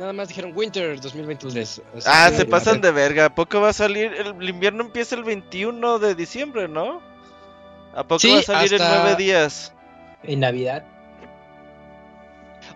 Nada 0.00 0.14
más 0.14 0.28
dijeron 0.28 0.52
Winter 0.56 0.98
2023. 0.98 1.82
así 1.94 2.06
Ah, 2.06 2.28
que- 2.30 2.38
se 2.38 2.46
pasan 2.46 2.80
de 2.80 2.90
verga. 2.90 3.26
¿A 3.26 3.34
poco 3.34 3.60
va 3.60 3.68
a 3.68 3.72
salir? 3.74 4.14
El, 4.14 4.28
el 4.28 4.48
invierno 4.48 4.82
empieza 4.82 5.14
el 5.14 5.24
21 5.24 5.98
de 5.98 6.14
diciembre, 6.14 6.68
¿no? 6.68 7.02
¿A 7.94 8.02
poco 8.04 8.18
Sí, 8.20 8.32
va 8.32 8.38
a 8.38 8.42
salir 8.42 8.72
en 8.72 8.78
nueve 8.78 9.14
días? 9.16 9.74
En 10.22 10.40
Navidad. 10.40 10.86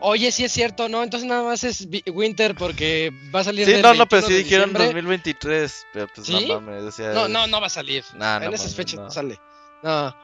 Oye, 0.00 0.30
sí 0.32 0.44
es 0.44 0.52
cierto, 0.52 0.90
no, 0.90 1.02
entonces 1.02 1.26
nada 1.26 1.42
más 1.44 1.64
es 1.64 1.88
Winter 2.12 2.54
porque 2.54 3.10
va 3.34 3.40
a 3.40 3.44
salir 3.44 3.64
Sí, 3.66 3.80
no, 3.80 3.94
no, 3.94 4.06
pero 4.06 4.20
21 4.20 4.28
sí 4.28 4.34
dijeron 4.44 4.68
diciembre. 4.70 4.84
2023. 4.86 5.86
Pero 5.94 6.08
pues 6.14 6.26
¿Sí? 6.26 6.46
no 6.46 6.60
mames, 6.60 6.82
o 6.82 6.92
sea. 6.92 7.12
No, 7.14 7.26
no, 7.26 7.46
no 7.46 7.58
va 7.58 7.68
a 7.68 7.70
salir. 7.70 8.04
Nah, 8.16 8.38
no 8.38 8.46
en 8.46 8.52
esas 8.54 8.66
mames, 8.66 8.76
fechas 8.76 8.96
no. 8.98 9.04
no. 9.04 9.10
sale. 9.10 9.38
No. 9.82 10.14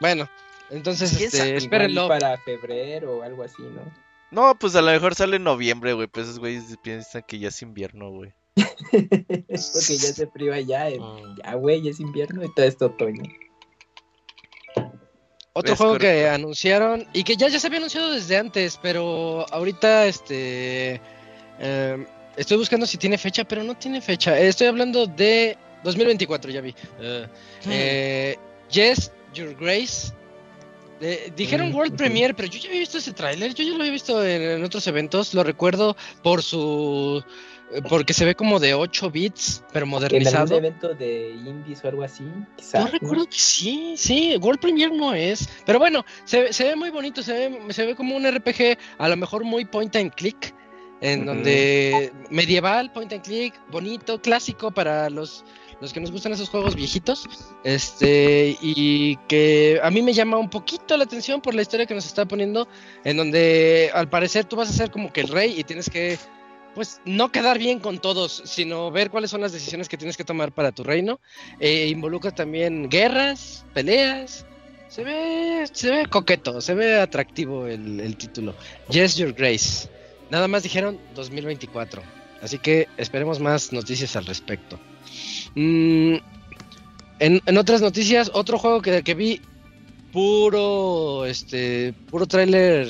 Bueno, 0.00 0.28
entonces 0.70 1.10
¿Quién 1.16 1.24
este, 1.26 1.56
espérenlo. 1.56 2.06
para 2.06 2.38
febrero 2.38 3.16
o 3.18 3.22
algo 3.24 3.42
así, 3.42 3.62
¿no? 3.62 4.03
No, 4.34 4.54
pues 4.58 4.74
a 4.74 4.82
lo 4.82 4.90
mejor 4.90 5.14
sale 5.14 5.36
en 5.36 5.44
noviembre, 5.44 5.92
güey. 5.92 6.08
Pues 6.08 6.26
esos 6.26 6.38
güeyes 6.40 6.64
piensan 6.82 7.22
que 7.26 7.38
ya 7.38 7.48
es 7.48 7.62
invierno, 7.62 8.10
güey. 8.10 8.32
Porque 8.90 9.48
ya 9.48 10.12
se 10.12 10.26
priva 10.26 10.58
ya. 10.60 10.88
eh, 10.90 10.98
Mm. 10.98 11.36
Ya, 11.42 11.54
güey, 11.54 11.82
ya 11.82 11.90
es 11.90 12.00
invierno 12.00 12.44
y 12.44 12.52
todo 12.54 12.66
esto 12.66 12.86
otoño. 12.86 13.22
Otro 15.52 15.72
Es 15.72 15.78
juego 15.78 15.98
que 15.98 16.28
anunciaron 16.28 17.06
y 17.12 17.22
que 17.22 17.36
ya, 17.36 17.46
ya 17.48 17.60
se 17.60 17.68
había 17.68 17.78
anunciado 17.78 18.10
desde 18.10 18.36
antes, 18.36 18.76
pero 18.82 19.46
ahorita 19.52 20.06
este 20.06 21.00
eh, 21.60 22.06
estoy 22.36 22.56
buscando 22.56 22.86
si 22.86 22.98
tiene 22.98 23.16
fecha, 23.18 23.44
pero 23.44 23.62
no 23.62 23.76
tiene 23.76 24.00
fecha. 24.00 24.36
Eh, 24.36 24.48
Estoy 24.48 24.66
hablando 24.66 25.06
de 25.06 25.56
2024, 25.84 26.50
ya 26.50 26.60
vi. 26.60 26.74
Eh, 26.98 27.26
eh, 27.68 28.36
Yes, 28.68 29.12
Your 29.32 29.54
Grace. 29.54 30.12
Eh, 31.06 31.32
dijeron 31.36 31.70
Mm, 31.70 31.74
World. 31.74 31.96
Premiere, 31.96 32.32
pero 32.34 32.48
yo 32.48 32.58
ya 32.58 32.68
había 32.68 32.80
visto 32.80 32.96
ese 32.98 33.12
tráiler, 33.12 33.52
yo 33.54 33.62
ya 33.62 33.70
lo 33.72 33.80
había 33.80 33.92
visto 33.92 34.24
en, 34.24 34.40
en 34.40 34.64
otros 34.64 34.86
eventos, 34.86 35.34
lo 35.34 35.44
recuerdo 35.44 35.96
por 36.22 36.42
su 36.42 37.22
eh, 37.72 37.82
porque 37.88 38.14
se 38.14 38.24
ve 38.24 38.34
como 38.34 38.58
de 38.58 38.72
8 38.72 39.10
bits, 39.10 39.62
pero 39.72 39.84
En 39.84 39.90
modernizado. 39.90 40.44
algún 40.54 40.58
evento 40.64 40.94
de 40.94 41.30
indies 41.32 41.84
o 41.84 41.88
algo 41.88 42.04
así, 42.04 42.24
quizás. 42.56 42.86
Yo 42.86 42.90
recuerdo 42.90 43.26
que 43.26 43.38
sí, 43.38 43.94
sí, 43.98 44.34
World 44.40 44.60
Premiere 44.60 44.96
no 44.96 45.12
es. 45.12 45.46
Pero 45.66 45.78
bueno, 45.78 46.04
se, 46.24 46.40
ve- 46.42 46.52
se 46.54 46.64
ve 46.64 46.76
muy 46.76 46.88
bonito, 46.90 47.22
se 47.22 47.32
ve, 47.50 47.72
se 47.74 47.84
ve 47.84 47.94
como 47.94 48.16
un 48.16 48.26
RPG, 48.26 48.78
a 48.98 49.08
lo 49.08 49.16
mejor 49.18 49.44
muy 49.44 49.64
point 49.66 49.94
and 49.96 50.14
click, 50.14 50.54
en 51.02 51.26
donde 51.26 52.12
medieval, 52.30 52.90
point 52.92 53.12
and 53.12 53.22
click, 53.22 53.52
bonito, 53.70 54.20
clásico 54.22 54.70
para 54.70 55.10
los, 55.10 55.44
los 55.84 55.92
que 55.92 56.00
nos 56.00 56.10
gustan 56.10 56.32
esos 56.32 56.48
juegos 56.48 56.74
viejitos. 56.74 57.28
Este, 57.62 58.56
y 58.60 59.16
que 59.28 59.78
a 59.82 59.90
mí 59.90 60.02
me 60.02 60.14
llama 60.14 60.38
un 60.38 60.48
poquito 60.48 60.96
la 60.96 61.04
atención 61.04 61.40
por 61.40 61.54
la 61.54 61.62
historia 61.62 61.86
que 61.86 61.94
nos 61.94 62.06
está 62.06 62.24
poniendo, 62.24 62.66
en 63.04 63.16
donde 63.16 63.90
al 63.92 64.08
parecer 64.08 64.46
tú 64.46 64.56
vas 64.56 64.70
a 64.70 64.72
ser 64.72 64.90
como 64.90 65.12
que 65.12 65.20
el 65.20 65.28
rey 65.28 65.54
y 65.58 65.64
tienes 65.64 65.90
que 65.90 66.18
pues 66.74 67.00
no 67.04 67.30
quedar 67.30 67.58
bien 67.58 67.78
con 67.78 67.98
todos, 67.98 68.42
sino 68.46 68.90
ver 68.90 69.10
cuáles 69.10 69.30
son 69.30 69.42
las 69.42 69.52
decisiones 69.52 69.88
que 69.88 69.96
tienes 69.96 70.16
que 70.16 70.24
tomar 70.24 70.52
para 70.52 70.72
tu 70.72 70.82
reino. 70.82 71.20
Eh, 71.60 71.86
involucra 71.88 72.32
también 72.32 72.88
guerras, 72.88 73.64
peleas. 73.74 74.46
Se 74.88 75.04
ve, 75.04 75.68
se 75.70 75.90
ve 75.90 76.06
coqueto, 76.06 76.60
se 76.60 76.74
ve 76.74 76.98
atractivo 76.98 77.66
el, 77.66 78.00
el 78.00 78.16
título. 78.16 78.54
Yes, 78.88 79.16
Your 79.16 79.32
Grace. 79.32 79.88
Nada 80.30 80.48
más 80.48 80.62
dijeron 80.62 80.98
2024. 81.14 82.02
Así 82.42 82.58
que 82.58 82.88
esperemos 82.96 83.38
más 83.38 83.72
noticias 83.72 84.16
al 84.16 84.26
respecto. 84.26 84.78
Mm, 85.54 86.16
en, 87.20 87.40
en 87.46 87.58
otras 87.58 87.80
noticias, 87.80 88.30
otro 88.34 88.58
juego 88.58 88.82
que, 88.82 89.02
que 89.02 89.14
vi 89.14 89.40
puro, 90.12 91.24
este, 91.26 91.92
puro 92.10 92.26
tráiler 92.26 92.88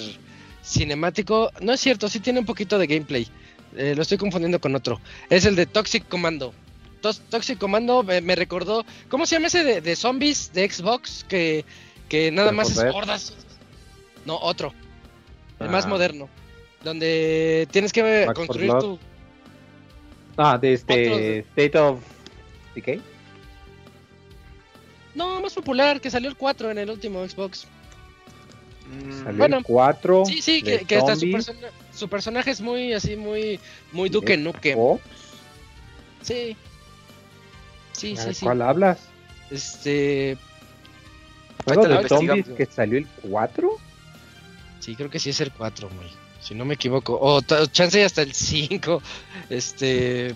cinemático. 0.63 1.51
No 1.61 1.73
es 1.73 1.81
cierto, 1.81 2.09
sí 2.09 2.21
tiene 2.21 2.39
un 2.41 2.47
poquito 2.47 2.79
de 2.79 2.87
gameplay. 2.87 3.29
Eh, 3.77 3.95
lo 3.97 4.03
estoy 4.03 4.19
confundiendo 4.19 4.61
con 4.61 4.75
otro. 4.75 5.01
Es 5.31 5.45
el 5.45 5.57
de 5.57 5.67
Toxic 5.67 6.07
Commando. 6.09 6.55
Tos- 7.03 7.21
Toxic 7.29 7.59
Commando 7.59 8.03
me, 8.03 8.21
me 8.21 8.35
recordó. 8.37 8.85
¿Cómo 9.09 9.27
se 9.27 9.37
llama 9.37 9.49
ese 9.49 9.65
de, 9.65 9.81
de 9.81 9.97
zombies 9.97 10.53
de 10.53 10.71
Xbox? 10.71 11.25
Que, 11.29 11.65
que 12.09 12.31
nada 12.31 12.53
más 12.53 12.69
es 12.71 12.75
4 12.77 12.91
Dead. 12.93 12.95
hordas. 12.97 13.35
No, 14.25 14.37
otro. 14.39 14.73
El 15.61 15.69
más 15.71 15.85
Ah. 15.87 15.89
moderno. 15.89 16.29
Donde 16.83 17.67
tienes 17.71 17.93
que 17.93 18.03
Back 18.03 18.25
4 18.27 18.35
construir 18.47 18.73
tu. 18.79 18.99
Ah, 20.37 20.59
de 20.59 20.73
este 20.75 21.39
State 21.41 21.79
of 21.79 22.01
Decay. 22.75 23.01
No, 25.15 25.41
más 25.41 25.55
popular, 25.55 26.01
que 26.01 26.11
salió 26.11 26.29
el 26.29 26.37
4 26.37 26.71
en 26.73 26.79
el 26.79 26.91
último 26.91 27.27
Xbox. 27.27 27.67
Mm, 28.91 29.23
Salió 29.25 29.39
Bueno, 29.39 29.59
el 29.59 29.65
4. 29.65 30.25
Sí, 30.27 30.43
sí, 30.43 30.63
que, 30.63 30.85
que 30.85 30.97
hasta 30.97 31.15
su, 31.17 31.31
persona- 31.31 31.69
su 31.95 32.09
personaje 32.09 32.51
es 32.51 32.61
muy 32.61 32.93
así, 32.93 33.17
muy, 33.17 33.61
muy 33.93 34.09
Duque 34.09 34.37
Nuque. 34.37 34.75
Oh, 34.77 35.01
Sí. 36.23 36.57
Sí, 37.93 38.15
¿a 38.19 38.23
sí, 38.23 38.35
sí. 38.35 38.45
¿Cuál 38.45 38.63
hablas? 38.63 38.99
Este. 39.51 40.37
¿Juego 41.65 41.87
de 41.87 42.09
zombies 42.09 42.49
que 42.49 42.67
salió 42.67 42.99
el 42.99 43.07
4? 43.23 43.71
Sí, 44.81 44.97
creo 44.97 45.09
que 45.11 45.19
sí 45.21 45.31
es 45.31 45.41
el 45.41 45.53
4, 45.53 45.89
güey. 45.95 46.09
Si 46.41 46.55
no 46.55 46.65
me 46.65 46.75
equivoco. 46.75 47.19
O 47.21 47.41
ta- 47.41 47.67
chance 47.71 48.01
y 48.01 48.03
hasta 48.03 48.23
el 48.23 48.35
5. 48.35 49.01
Este. 49.49 50.35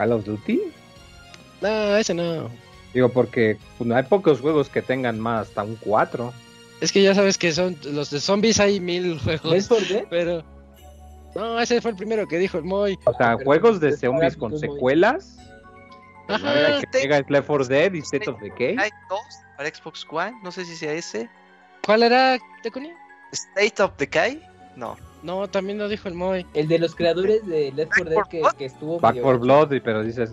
Call 0.00 0.12
of 0.12 0.24
Duty. 0.24 0.62
No, 1.60 1.96
ese 1.96 2.14
no. 2.14 2.48
Digo, 2.94 3.10
porque 3.10 3.58
pues, 3.76 3.86
no 3.86 3.94
hay 3.94 4.02
pocos 4.04 4.40
juegos 4.40 4.70
que 4.70 4.80
tengan 4.80 5.20
más, 5.20 5.48
hasta 5.48 5.62
un 5.62 5.76
4. 5.76 6.32
Es 6.80 6.90
que 6.90 7.02
ya 7.02 7.14
sabes 7.14 7.36
que 7.36 7.52
son. 7.52 7.76
Los 7.84 8.08
de 8.08 8.18
zombies 8.18 8.58
hay 8.60 8.80
mil 8.80 9.20
¿Left 9.26 9.42
juegos. 9.42 9.68
4 9.68 9.86
Dead? 9.94 10.04
Pero. 10.08 10.42
No, 11.34 11.60
ese 11.60 11.82
fue 11.82 11.90
el 11.90 11.98
primero 11.98 12.26
que 12.26 12.38
dijo 12.38 12.56
el 12.56 12.64
Moy. 12.64 12.98
O 13.04 13.12
sea, 13.12 13.36
Pero 13.36 13.44
juegos 13.44 13.78
de 13.78 13.90
es 13.90 14.00
zombies 14.00 14.38
con 14.38 14.58
secuelas. 14.58 15.36
Ajá. 16.28 16.54
La 16.54 16.80
que 16.80 17.00
llega 17.00 17.18
es 17.18 17.28
Left 17.28 17.46
4 17.46 17.66
Dead 17.66 17.92
y 17.92 17.98
State 17.98 18.30
of 18.30 18.40
Decay. 18.40 18.76
Hay 18.78 18.90
dos 19.10 19.20
para 19.58 19.68
Xbox 19.68 20.06
One, 20.10 20.32
no 20.42 20.50
sé 20.50 20.64
si 20.64 20.76
sea 20.76 20.94
ese. 20.94 21.28
¿Cuál 21.84 22.04
era, 22.04 22.38
Tecuni? 22.62 22.90
State 23.32 23.82
of 23.82 23.92
Decay, 23.98 24.42
no. 24.76 24.96
No, 25.22 25.48
también 25.48 25.78
lo 25.78 25.88
dijo 25.88 26.08
el 26.08 26.14
Moy. 26.14 26.46
El 26.54 26.68
de 26.68 26.78
los 26.78 26.94
creadores 26.94 27.46
de 27.46 27.72
Left 27.72 27.92
4 27.94 28.10
Dead 28.10 28.22
que, 28.30 28.42
que 28.56 28.64
estuvo. 28.64 28.98
Back 29.00 29.14
medio 29.14 29.24
4 29.24 29.38
gacho. 29.40 29.66
Blood, 29.68 29.82
pero 29.84 30.02
dices. 30.02 30.32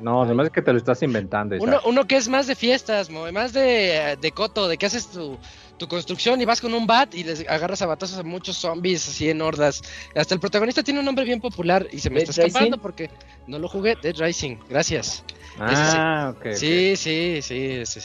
No, 0.00 0.22
Ay. 0.22 0.28
nomás 0.28 0.46
es 0.46 0.52
que 0.52 0.62
te 0.62 0.72
lo 0.72 0.78
estás 0.78 1.02
inventando. 1.02 1.56
Uno, 1.58 1.80
uno 1.86 2.06
que 2.06 2.16
es 2.16 2.28
más 2.28 2.46
de 2.46 2.54
fiestas, 2.54 3.10
Moy. 3.10 3.32
Más 3.32 3.52
de, 3.52 4.18
de 4.20 4.32
coto, 4.32 4.68
de 4.68 4.76
que 4.76 4.86
haces 4.86 5.08
tu, 5.08 5.38
tu 5.78 5.88
construcción 5.88 6.40
y 6.40 6.44
vas 6.44 6.60
con 6.60 6.74
un 6.74 6.86
bat 6.86 7.14
y 7.14 7.24
les 7.24 7.48
agarras 7.48 7.80
a 7.82 7.86
batazos 7.86 8.18
a 8.18 8.22
muchos 8.22 8.56
zombies 8.58 9.08
así 9.08 9.30
en 9.30 9.40
hordas. 9.40 9.82
Hasta 10.14 10.34
el 10.34 10.40
protagonista 10.40 10.82
tiene 10.82 11.00
un 11.00 11.06
nombre 11.06 11.24
bien 11.24 11.40
popular 11.40 11.86
y 11.90 11.98
se 11.98 12.10
me 12.10 12.20
Dead 12.20 12.28
está 12.28 12.42
escapando 12.42 12.76
Rising. 12.76 12.82
porque 12.82 13.10
no 13.46 13.58
lo 13.58 13.68
jugué. 13.68 13.96
Dead 14.02 14.14
Rising, 14.16 14.56
gracias. 14.68 15.24
Ah, 15.58 16.34
ok. 16.36 16.46
ok. 16.46 16.52
Sí, 16.52 16.94
sí, 16.96 17.40
sí. 17.42 17.86
sí. 17.86 18.00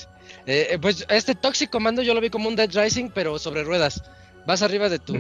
Eh, 0.46 0.68
eh, 0.72 0.80
pues 0.80 1.06
este 1.10 1.36
Toxic 1.36 1.70
Commando 1.70 2.02
yo 2.02 2.14
lo 2.14 2.22
vi 2.22 2.30
como 2.30 2.48
un 2.48 2.56
Dead 2.56 2.70
Rising, 2.74 3.10
pero 3.14 3.38
sobre 3.40 3.64
ruedas. 3.64 4.04
Vas 4.46 4.62
arriba 4.62 4.90
de 4.90 5.00
tu. 5.00 5.14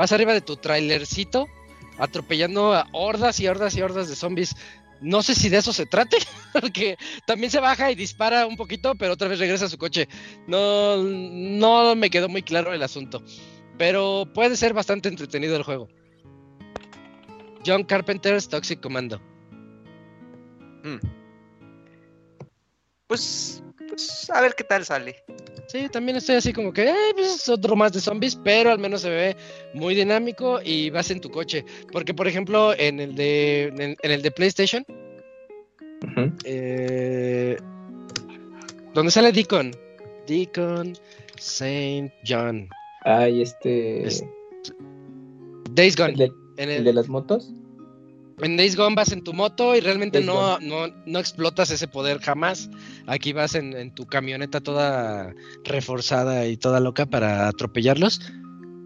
Vas 0.00 0.12
arriba 0.12 0.32
de 0.32 0.40
tu 0.40 0.56
trailercito, 0.56 1.46
atropellando 1.98 2.72
a 2.72 2.88
hordas 2.92 3.38
y 3.38 3.48
hordas 3.48 3.76
y 3.76 3.82
hordas 3.82 4.08
de 4.08 4.16
zombies. 4.16 4.56
No 5.02 5.22
sé 5.22 5.34
si 5.34 5.50
de 5.50 5.58
eso 5.58 5.74
se 5.74 5.84
trate, 5.84 6.16
porque 6.58 6.96
también 7.26 7.50
se 7.50 7.60
baja 7.60 7.90
y 7.90 7.96
dispara 7.96 8.46
un 8.46 8.56
poquito, 8.56 8.94
pero 8.94 9.12
otra 9.12 9.28
vez 9.28 9.38
regresa 9.38 9.66
a 9.66 9.68
su 9.68 9.76
coche. 9.76 10.08
No, 10.46 10.96
no 10.96 11.94
me 11.96 12.08
quedó 12.08 12.30
muy 12.30 12.42
claro 12.42 12.72
el 12.72 12.82
asunto. 12.82 13.22
Pero 13.76 14.26
puede 14.32 14.56
ser 14.56 14.72
bastante 14.72 15.10
entretenido 15.10 15.54
el 15.54 15.64
juego. 15.64 15.86
John 17.66 17.84
Carpenter's 17.84 18.48
Toxic 18.48 18.80
Commando. 18.80 19.20
Pues, 23.06 23.62
pues 23.86 24.30
a 24.30 24.40
ver 24.40 24.54
qué 24.54 24.64
tal 24.64 24.82
sale. 24.86 25.22
Sí, 25.70 25.88
también 25.88 26.16
estoy 26.16 26.34
así 26.36 26.52
como 26.52 26.72
que, 26.72 26.88
eh, 26.88 26.94
pues 27.14 27.34
es 27.36 27.48
otro 27.48 27.76
más 27.76 27.92
de 27.92 28.00
zombies, 28.00 28.34
pero 28.42 28.70
al 28.72 28.78
menos 28.80 29.02
se 29.02 29.10
ve 29.10 29.36
muy 29.72 29.94
dinámico 29.94 30.60
y 30.64 30.90
vas 30.90 31.10
en 31.12 31.20
tu 31.20 31.30
coche. 31.30 31.64
Porque, 31.92 32.12
por 32.12 32.26
ejemplo, 32.26 32.74
en 32.76 32.98
el 32.98 33.14
de, 33.14 33.64
en, 33.78 33.96
en 34.02 34.10
el 34.10 34.20
de 34.22 34.30
PlayStation, 34.32 34.84
eh, 36.44 37.56
donde 38.94 39.12
sale 39.12 39.30
Deacon, 39.30 39.70
Deacon 40.26 40.94
Saint 41.38 42.12
John, 42.26 42.68
Ay, 43.02 43.42
este. 43.42 44.06
Es- 44.06 44.24
Days 45.72 45.94
Gone. 45.96 46.10
el, 46.12 46.16
de, 46.18 46.24
En, 46.56 46.68
el 46.70 46.76
el- 46.78 46.84
de 46.84 46.92
las 46.92 47.08
motos. 47.08 47.52
En 48.42 48.56
Days 48.56 48.76
Gone 48.76 48.94
vas 48.94 49.12
en 49.12 49.22
tu 49.22 49.32
moto 49.32 49.74
y 49.76 49.80
realmente 49.80 50.20
no, 50.22 50.58
no, 50.60 50.88
no 51.06 51.18
explotas 51.18 51.70
ese 51.70 51.88
poder 51.88 52.20
jamás. 52.20 52.68
Aquí 53.06 53.32
vas 53.32 53.54
en, 53.54 53.74
en 53.76 53.94
tu 53.94 54.06
camioneta 54.06 54.60
toda 54.60 55.34
reforzada 55.64 56.46
y 56.46 56.56
toda 56.56 56.80
loca 56.80 57.06
para 57.06 57.48
atropellarlos. 57.48 58.20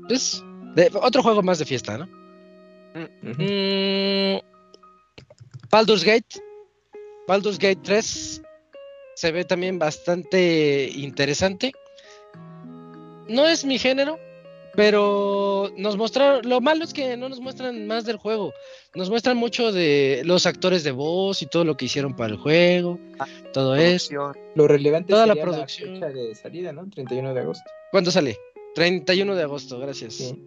Pues, 0.09 0.43
de- 0.75 0.91
otro 1.01 1.23
juego 1.23 1.43
más 1.43 1.59
de 1.59 1.65
fiesta, 1.65 1.99
¿no? 1.99 2.09
Mm, 3.23 4.39
Baldur's 5.71 6.05
Gate. 6.05 6.41
Baldur's 7.27 7.59
Gate 7.59 7.81
3 7.83 8.43
se 9.15 9.33
ve 9.33 9.45
también 9.45 9.79
bastante 9.79 10.91
interesante. 10.95 11.73
No 13.29 13.47
es 13.49 13.65
mi 13.65 13.79
género, 13.79 14.19
pero 14.77 15.71
nos 15.77 15.97
mostraron. 15.97 16.49
Lo 16.49 16.61
malo 16.61 16.85
es 16.85 16.93
que 16.93 17.17
no 17.17 17.29
nos 17.29 17.41
muestran 17.41 17.87
más 17.87 18.05
del 18.05 18.17
juego. 18.17 18.53
Nos 18.95 19.11
muestran 19.11 19.37
mucho 19.37 19.73
de 19.73 20.23
los 20.25 20.47
actores 20.47 20.85
de 20.85 20.93
voz 20.93 21.43
y 21.43 21.47
todo 21.47 21.65
lo 21.65 21.77
que 21.77 21.85
hicieron 21.87 22.15
para 22.17 22.33
el 22.33 22.39
juego. 22.39 22.99
Todo 23.53 23.77
eso. 23.77 24.09
Producción. 24.11 24.45
Lo 24.55 24.69
relevante 24.69 25.13
Toda 25.13 25.27
la 25.27 25.35
sería 25.35 25.45
la, 25.47 25.53
producción. 25.53 25.95
fecha 25.95 26.09
de 26.09 26.35
salida, 26.35 26.73
¿no? 26.73 26.89
31 26.89 27.35
de 27.35 27.41
agosto. 27.41 27.65
¿Cuándo 27.91 28.11
sale? 28.11 28.37
31 28.75 29.35
de 29.37 29.43
agosto, 29.43 29.79
gracias. 29.79 30.15
Sí. 30.15 30.43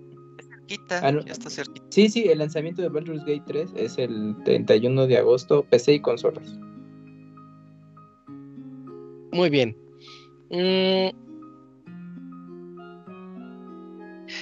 Cerquita, 0.49 0.99
Ah, 1.01 1.11
no. 1.13 1.21
ya 1.21 1.31
está 1.31 1.49
cerquita. 1.49 1.85
sí, 1.89 2.09
sí, 2.09 2.25
el 2.27 2.39
lanzamiento 2.39 2.81
de 2.81 2.89
Baldur's 2.89 3.21
Gate 3.23 3.43
3 3.47 3.69
es 3.77 3.97
el 3.97 4.35
31 4.43 5.07
de 5.07 5.17
agosto, 5.17 5.63
PC 5.69 5.93
y 5.93 5.99
consolas. 6.01 6.45
Muy 9.31 9.49
bien. 9.49 9.77
Mm. 10.49 11.26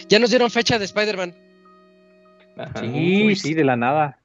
Ya 0.09 0.19
nos 0.19 0.29
dieron 0.29 0.49
fecha 0.49 0.79
de 0.79 0.85
Spider-Man. 0.85 1.33
Sí, 2.79 3.35
sí, 3.35 3.53
de 3.53 3.63
la 3.63 3.75
nada. 3.75 4.19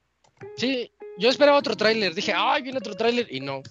Sí, 0.56 0.90
yo 1.18 1.28
esperaba 1.28 1.58
otro 1.58 1.76
tráiler. 1.76 2.14
Dije, 2.14 2.32
ay, 2.34 2.62
viene 2.62 2.78
otro 2.78 2.94
tráiler 2.94 3.26
y 3.30 3.40
no. 3.40 3.62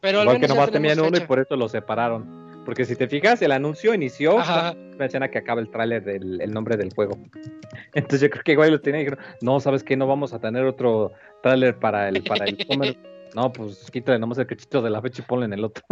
Pero 0.00 0.20
al 0.20 0.24
Igual 0.24 0.36
que 0.36 0.42
menos 0.42 0.48
ya 0.48 0.54
nomás 0.54 0.70
tenían 0.70 1.00
uno 1.00 1.16
y 1.16 1.20
por 1.20 1.40
eso 1.40 1.56
lo 1.56 1.68
separaron. 1.68 2.42
Porque 2.64 2.84
si 2.84 2.94
te 2.94 3.08
fijas, 3.08 3.42
el 3.42 3.50
anuncio 3.50 3.92
inició 3.92 4.38
Ajá. 4.38 4.72
una 4.72 5.06
escena 5.06 5.28
que 5.28 5.38
acaba 5.38 5.60
el 5.60 5.68
tráiler 5.70 6.04
del 6.04 6.40
el 6.40 6.52
nombre 6.52 6.76
del 6.76 6.94
juego. 6.94 7.18
Entonces 7.94 8.20
yo 8.20 8.30
creo 8.30 8.44
que 8.44 8.52
igual 8.52 8.70
lo 8.70 8.80
tenían 8.80 9.02
y 9.02 9.04
dijeron, 9.04 9.24
no, 9.40 9.58
¿sabes 9.58 9.82
qué? 9.82 9.96
No 9.96 10.06
vamos 10.06 10.32
a 10.32 10.38
tener 10.38 10.64
otro 10.64 11.12
tráiler 11.42 11.76
para 11.78 12.08
el, 12.08 12.22
para 12.22 12.44
el 12.44 12.58
Summer". 12.66 12.96
No, 13.34 13.50
pues 13.50 13.90
quítale 13.90 14.18
nomás 14.18 14.36
el 14.36 14.46
cachito 14.46 14.82
de 14.82 14.90
la 14.90 15.00
fecha 15.00 15.22
y 15.22 15.24
ponle 15.24 15.46
en 15.46 15.54
el 15.54 15.64
otro. 15.64 15.82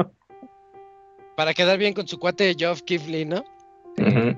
Para 1.37 1.55
quedar 1.55 1.79
bien 1.79 1.95
con 1.95 2.07
su 2.07 2.19
cuate 2.19 2.55
Geoff 2.55 2.83
Keighley, 2.83 3.25
¿no? 3.25 3.43
Ujú. 3.97 4.37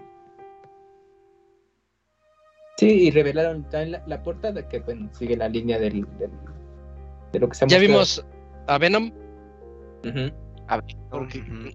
Sí, 2.83 3.09
y 3.09 3.11
revelaron 3.11 3.63
también 3.71 3.93
la, 3.93 4.03
la 4.07 4.23
portada 4.23 4.69
que 4.69 4.81
bueno, 4.81 5.09
sigue 5.13 5.37
la 5.37 5.49
línea 5.49 5.79
del, 5.79 6.07
del- 6.19 6.31
de 7.33 7.39
lo 7.39 7.49
que 7.49 7.55
se 7.55 7.65
ha 7.65 7.69
Ya 7.69 7.77
mostrado. 7.79 7.81
vimos 7.81 8.27
a 8.67 8.79
Venom. 8.79 9.13
Ujú. 10.05 10.33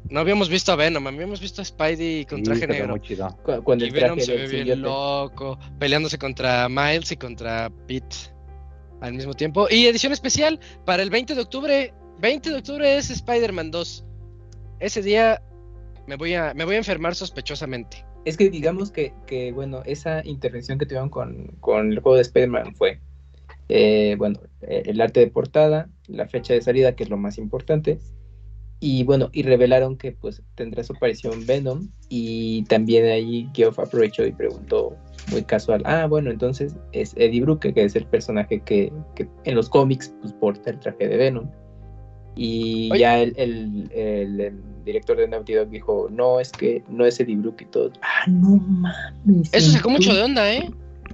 no 0.09 0.19
habíamos 0.19 0.49
visto 0.49 0.71
a 0.71 0.75
Venom, 0.75 1.05
habíamos 1.07 1.39
visto 1.39 1.61
a 1.61 1.65
Spidey 1.65 2.25
con 2.25 2.39
Sí, 2.39 2.43
traje 2.43 2.61
se 2.61 2.67
ve 2.67 2.73
negro. 2.73 2.89
muy 2.89 3.01
chido. 3.01 3.29
Cu- 3.43 3.63
Cuando 3.63 3.85
Y 3.85 3.89
el 3.89 3.93
Venom 3.93 4.17
traje 4.17 4.21
se 4.25 4.35
ve 4.35 4.63
bien 4.63 4.81
loco, 4.81 5.57
peleándose 5.79 6.17
contra 6.17 6.67
Miles 6.67 7.11
y 7.11 7.17
contra 7.17 7.69
Pete 7.87 8.15
al 9.01 9.13
mismo 9.13 9.33
tiempo. 9.33 9.67
Y 9.69 9.85
edición 9.85 10.11
especial 10.13 10.59
para 10.85 11.03
el 11.03 11.09
20 11.09 11.35
de 11.35 11.41
octubre. 11.41 11.93
20 12.19 12.49
de 12.49 12.55
octubre 12.57 12.97
es 12.97 13.09
Spider-Man 13.11 13.69
2. 13.71 14.03
Ese 14.79 15.01
día 15.03 15.41
me 16.07 16.15
voy 16.15 16.33
a, 16.33 16.53
me 16.55 16.65
voy 16.65 16.75
a 16.75 16.79
enfermar 16.79 17.13
sospechosamente. 17.13 18.03
Es 18.27 18.35
que 18.35 18.49
digamos 18.49 18.91
que, 18.91 19.13
que, 19.25 19.53
bueno, 19.53 19.83
esa 19.85 20.21
intervención 20.25 20.77
que 20.77 20.85
tuvieron 20.85 21.07
con, 21.09 21.47
con 21.61 21.93
el 21.93 21.99
juego 21.99 22.17
de 22.17 22.23
Spider-Man 22.23 22.75
fue, 22.75 22.99
eh, 23.69 24.15
bueno, 24.17 24.41
eh, 24.61 24.83
el 24.85 24.99
arte 24.99 25.21
de 25.21 25.27
portada, 25.27 25.89
la 26.07 26.27
fecha 26.27 26.53
de 26.53 26.61
salida, 26.61 26.93
que 26.93 27.03
es 27.05 27.09
lo 27.09 27.15
más 27.15 27.37
importante, 27.37 27.99
y 28.81 29.05
bueno, 29.05 29.29
y 29.31 29.43
revelaron 29.43 29.97
que 29.97 30.11
pues 30.11 30.43
tendrá 30.55 30.83
su 30.83 30.91
aparición 30.93 31.45
Venom, 31.45 31.87
y 32.09 32.63
también 32.65 33.05
ahí 33.05 33.49
Geoff 33.53 33.79
aprovechó 33.79 34.25
y 34.25 34.33
preguntó 34.33 34.97
muy 35.31 35.43
casual, 35.43 35.81
ah, 35.85 36.05
bueno, 36.05 36.29
entonces 36.29 36.75
es 36.91 37.13
Eddie 37.15 37.41
Brooke, 37.41 37.73
que 37.73 37.83
es 37.85 37.95
el 37.95 38.07
personaje 38.07 38.59
que, 38.59 38.91
que 39.15 39.25
en 39.45 39.55
los 39.55 39.69
cómics 39.69 40.13
pues 40.19 40.33
porta 40.33 40.69
el 40.71 40.79
traje 40.79 41.07
de 41.07 41.15
Venom. 41.15 41.49
Y 42.35 42.89
Oye. 42.91 42.99
ya 42.99 43.19
el, 43.19 43.33
el- 43.37 43.89
el- 43.95 44.41
el 44.41 44.53
director 44.87 45.15
de 45.17 45.27
Naughty 45.27 45.53
Dog 45.53 45.69
dijo, 45.69 46.07
no, 46.09 46.39
es 46.39 46.51
que 46.51 46.83
no 46.89 47.05
es 47.05 47.19
Eddie 47.19 47.35
Brooke 47.35 47.61
y 47.63 47.67
todo. 47.67 47.91
Ah, 48.01 48.25
no 48.27 48.57
mames. 48.57 49.53
Eso 49.53 49.71
sacó 49.71 49.89
mucho 49.91 50.13
de 50.13 50.23
onda, 50.23 50.51
¿eh? 50.51 50.69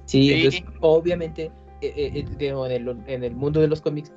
Sí, 0.06 0.30
Sí. 0.30 0.34
entonces, 0.34 0.64
obviamente, 0.80 1.52
eh, 1.82 1.94
eh, 1.96 2.12
eh, 2.16 2.26
digo, 2.40 2.66
en, 2.66 2.72
el, 2.72 2.98
en 3.08 3.24
el 3.24 3.36
mundo 3.36 3.60
de 3.60 3.68
los 3.68 3.82
cómics, 3.82 4.12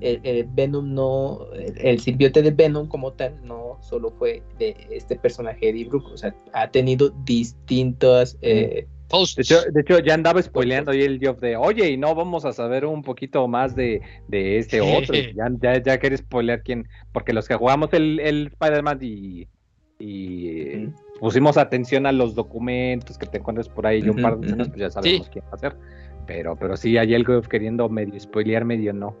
el, 0.00 0.18
el 0.24 0.44
Venom 0.54 0.94
no, 0.94 1.46
el, 1.54 1.76
el 1.78 2.00
simbionte 2.00 2.40
de 2.40 2.50
Venom 2.50 2.88
como 2.88 3.12
tal, 3.12 3.34
no 3.44 3.76
solo 3.82 4.10
fue 4.18 4.42
de 4.58 4.74
este 4.90 5.16
personaje 5.16 5.68
Eddie 5.68 5.84
Brooke, 5.84 6.10
o 6.12 6.16
sea, 6.16 6.34
ha 6.54 6.70
tenido 6.70 7.10
distintas... 7.24 8.38
eh, 8.42 8.86
De 9.34 9.42
hecho, 9.42 9.62
de 9.62 9.80
hecho, 9.80 9.98
ya 9.98 10.14
andaba 10.14 10.40
spoileando 10.40 10.92
ahí 10.92 11.02
el 11.02 11.18
Geoff 11.18 11.40
de, 11.40 11.56
oye, 11.56 11.90
y 11.90 11.96
no 11.96 12.14
vamos 12.14 12.44
a 12.44 12.52
saber 12.52 12.84
un 12.84 13.02
poquito 13.02 13.46
más 13.48 13.74
de, 13.74 14.00
de 14.28 14.58
este 14.58 14.80
otro. 14.80 15.14
Ya, 15.14 15.50
ya, 15.60 15.82
ya 15.82 15.98
quiere 15.98 16.16
spoilear 16.16 16.62
quién, 16.62 16.88
porque 17.12 17.32
los 17.32 17.48
que 17.48 17.56
jugamos 17.56 17.92
el, 17.92 18.20
el 18.20 18.46
Spider-Man 18.48 18.98
y, 19.02 19.48
pusimos 21.18 21.58
atención 21.58 22.06
a 22.06 22.12
los 22.12 22.34
documentos 22.34 23.18
que 23.18 23.26
te 23.26 23.38
encuentras 23.38 23.68
por 23.68 23.86
ahí 23.86 24.00
y 24.02 24.08
un 24.08 24.22
par 24.22 24.38
de 24.38 24.46
escenas, 24.46 24.68
pues 24.68 24.80
ya 24.80 24.90
sabemos 24.90 25.28
quién 25.28 25.44
va 25.44 25.54
a 25.54 25.58
ser. 25.58 25.76
Pero, 26.26 26.56
pero 26.56 26.76
sí, 26.76 26.96
hay 26.96 27.12
el 27.12 27.26
Geoff 27.26 27.48
queriendo 27.48 27.88
medio 27.88 28.18
spoilear, 28.18 28.64
medio 28.64 28.92
no. 28.92 29.16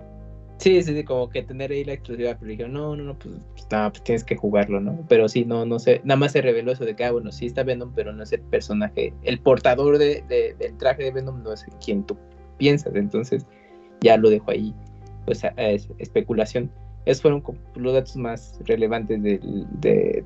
Sí, 0.60 0.82
sí, 0.82 0.94
sí, 0.94 1.04
como 1.04 1.30
que 1.30 1.42
tener 1.42 1.70
ahí 1.70 1.84
la 1.84 1.94
exclusividad, 1.94 2.36
pero 2.38 2.50
dijeron, 2.50 2.74
no, 2.74 2.94
no, 2.94 3.02
no, 3.02 3.18
pues, 3.18 3.34
pues, 3.54 3.66
no, 3.72 3.90
pues 3.90 4.04
tienes 4.04 4.24
que 4.24 4.36
jugarlo, 4.36 4.78
¿no? 4.78 5.06
Pero 5.08 5.26
sí, 5.26 5.46
no, 5.46 5.64
no 5.64 5.78
sé, 5.78 6.02
nada 6.04 6.18
más 6.18 6.32
se 6.32 6.42
reveló 6.42 6.70
eso 6.70 6.84
de 6.84 6.94
que, 6.94 7.02
ah, 7.04 7.12
bueno, 7.12 7.32
sí 7.32 7.46
está 7.46 7.62
Venom, 7.62 7.92
pero 7.94 8.12
no 8.12 8.22
es 8.22 8.32
el 8.32 8.42
personaje, 8.42 9.14
el 9.22 9.40
portador 9.40 9.96
de, 9.96 10.22
de- 10.28 10.54
del 10.58 10.76
traje 10.76 11.04
de 11.04 11.12
Venom 11.12 11.42
no 11.42 11.54
es 11.54 11.64
quien 11.82 12.04
tú 12.04 12.14
piensas, 12.58 12.94
entonces 12.94 13.46
ya 14.02 14.18
lo 14.18 14.28
dejo 14.28 14.50
ahí, 14.50 14.74
pues, 15.24 15.42
a- 15.44 15.54
a 15.56 15.70
es- 15.70 15.88
especulación. 15.96 16.70
Esos 17.06 17.22
fueron 17.22 17.42
los 17.76 17.94
datos 17.94 18.14
más 18.16 18.60
relevantes 18.66 19.22
de, 19.22 20.22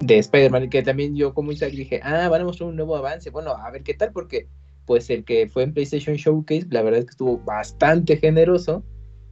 de 0.00 0.18
Spider-Man, 0.18 0.68
que 0.68 0.82
también 0.82 1.16
yo 1.16 1.32
como 1.32 1.52
Isaac 1.52 1.70
dije, 1.70 2.00
ah, 2.02 2.28
van 2.28 2.42
a 2.42 2.44
mostrar 2.44 2.68
un 2.68 2.76
nuevo 2.76 2.96
avance, 2.96 3.30
bueno, 3.30 3.52
a 3.52 3.70
ver 3.70 3.82
qué 3.82 3.94
tal, 3.94 4.12
porque 4.12 4.46
pues 4.84 5.08
el 5.08 5.24
que 5.24 5.48
fue 5.48 5.62
en 5.62 5.72
PlayStation 5.72 6.16
Showcase, 6.16 6.66
la 6.68 6.82
verdad 6.82 7.00
es 7.00 7.06
que 7.06 7.10
estuvo 7.12 7.38
bastante 7.38 8.18
generoso, 8.18 8.84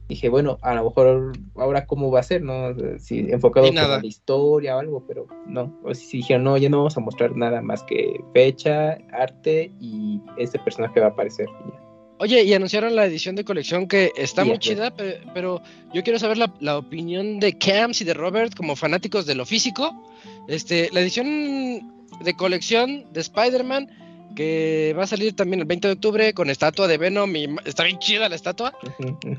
dije, 0.09 0.27
bueno, 0.29 0.57
a 0.61 0.73
lo 0.75 0.83
mejor 0.85 1.31
ahora 1.55 1.85
cómo 1.85 2.11
va 2.11 2.19
a 2.19 2.23
ser, 2.23 2.41
¿no? 2.41 2.73
Si 2.99 3.19
enfocado 3.31 3.67
a 3.67 3.71
la 3.99 4.05
historia 4.05 4.75
o 4.75 4.79
algo, 4.79 5.05
pero 5.07 5.27
no. 5.47 5.79
O 5.83 5.93
si 5.93 6.17
dijeron, 6.17 6.43
no, 6.43 6.57
ya 6.57 6.67
no 6.69 6.77
vamos 6.77 6.97
a 6.97 6.99
mostrar 6.99 7.35
nada 7.35 7.61
más 7.61 7.83
que 7.83 8.19
fecha, 8.33 8.97
arte 9.13 9.71
y 9.79 10.19
este 10.37 10.59
personaje 10.59 10.99
va 10.99 11.07
a 11.07 11.09
aparecer. 11.09 11.47
y 11.65 11.71
ya. 11.71 11.79
Oye, 12.21 12.43
y 12.43 12.53
anunciaron 12.53 12.95
la 12.97 13.05
edición 13.05 13.35
de 13.35 13.45
colección 13.45 13.87
que 13.87 14.11
está 14.17 14.43
Sí, 14.43 14.49
muy 14.49 14.59
chida, 14.59 14.91
pe- 14.93 15.21
pero, 15.33 15.61
yo 15.93 16.03
quiero 16.03 16.19
saber 16.19 16.37
la, 16.37 16.53
la 16.59 16.77
opinión 16.77 17.39
de 17.39 17.57
Camps 17.57 18.01
y 18.01 18.03
de 18.03 18.13
Robert 18.13 18.53
como 18.57 18.75
fanáticos 18.75 19.25
de 19.25 19.35
lo 19.35 19.45
físico. 19.45 19.93
Este, 20.49 20.89
la 20.91 20.99
edición 20.99 21.27
de 22.23 22.33
colección 22.35 23.05
de 23.13 23.21
Spider-Man 23.21 23.89
que 24.39 24.95
va 24.97 25.03
a 25.03 25.07
salir 25.07 25.35
también 25.35 25.59
el 25.59 25.65
20 25.65 25.89
de 25.89 25.93
octubre 25.95 26.33
con 26.33 26.49
estatua 26.49 26.87
de 26.87 26.97
Venom 26.97 27.35
y 27.35 27.45
está 27.65 27.83
bien 27.83 27.99
chida 27.99 28.29
la 28.29 28.35
estatua, 28.37 28.73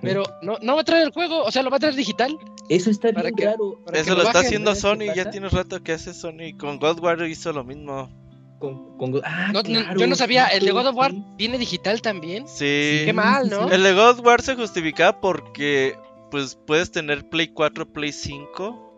pero 0.02 0.24
no, 0.42 0.58
no 0.60 0.74
va 0.74 0.82
a 0.82 0.84
traer 0.84 1.04
el 1.06 1.10
juego, 1.10 1.42
o 1.42 1.50
sea, 1.50 1.62
lo 1.62 1.70
va 1.70 1.78
a 1.78 1.80
traer 1.80 1.94
digital. 1.94 2.36
eso 2.68 2.90
está 2.90 3.10
¿para 3.10 3.30
bien 3.30 3.48
raro. 3.48 3.82
Que 3.90 3.98
Eso 4.00 4.10
lo 4.10 4.16
lo 4.16 4.22
está 4.24 4.40
haciendo 4.40 4.72
¿no? 4.72 4.74
¿Qué 4.74 4.80
Sony, 4.82 5.14
ya 5.16 5.30
tiene 5.30 5.48
rato 5.48 5.82
que 5.82 5.92
hace 5.92 6.12
Sony. 6.12 6.54
Con 6.58 6.78
God 6.78 7.00
War 7.00 7.22
hizo 7.26 7.50
lo 7.50 7.64
mismo. 7.64 8.10
Con, 8.58 8.98
con- 8.98 9.22
ah, 9.24 9.48
No- 9.54 9.62
no, 9.62 9.80
claro, 9.80 9.98
yo 9.98 10.06
no 10.06 10.16
sabía, 10.16 10.48
el 10.48 10.66
de 10.66 10.70
God 10.72 10.88
of 10.88 10.96
War 10.96 11.12
sí. 11.12 11.24
viene 11.38 11.56
digital 11.56 12.02
también. 12.02 12.46
Sí. 12.46 13.00
Qué 13.06 13.12
mal, 13.14 13.48
¿no? 13.48 13.70
El 13.70 13.82
de 13.82 13.94
God 13.94 14.20
War 14.22 14.42
se 14.42 14.54
justificaba 14.54 15.18
porque 15.18 15.96
pues 16.30 16.58
puedes 16.66 16.90
tener 16.90 17.26
Play 17.30 17.48
4, 17.48 17.90
Play 17.90 18.12
5. 18.12 18.89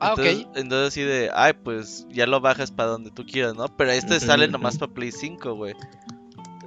Ah, 0.00 0.14
entonces, 0.16 0.46
ok. 0.46 0.56
entonces 0.56 0.88
así 0.88 1.02
de, 1.02 1.30
ay, 1.34 1.52
pues 1.62 2.06
ya 2.10 2.26
lo 2.26 2.40
bajas 2.40 2.70
para 2.70 2.90
donde 2.90 3.10
tú 3.10 3.24
quieras, 3.26 3.54
¿no? 3.54 3.66
Pero 3.76 3.90
este 3.90 4.18
sale 4.18 4.48
nomás 4.48 4.78
para 4.78 4.92
Play 4.92 5.12
5, 5.12 5.54
güey. 5.54 5.74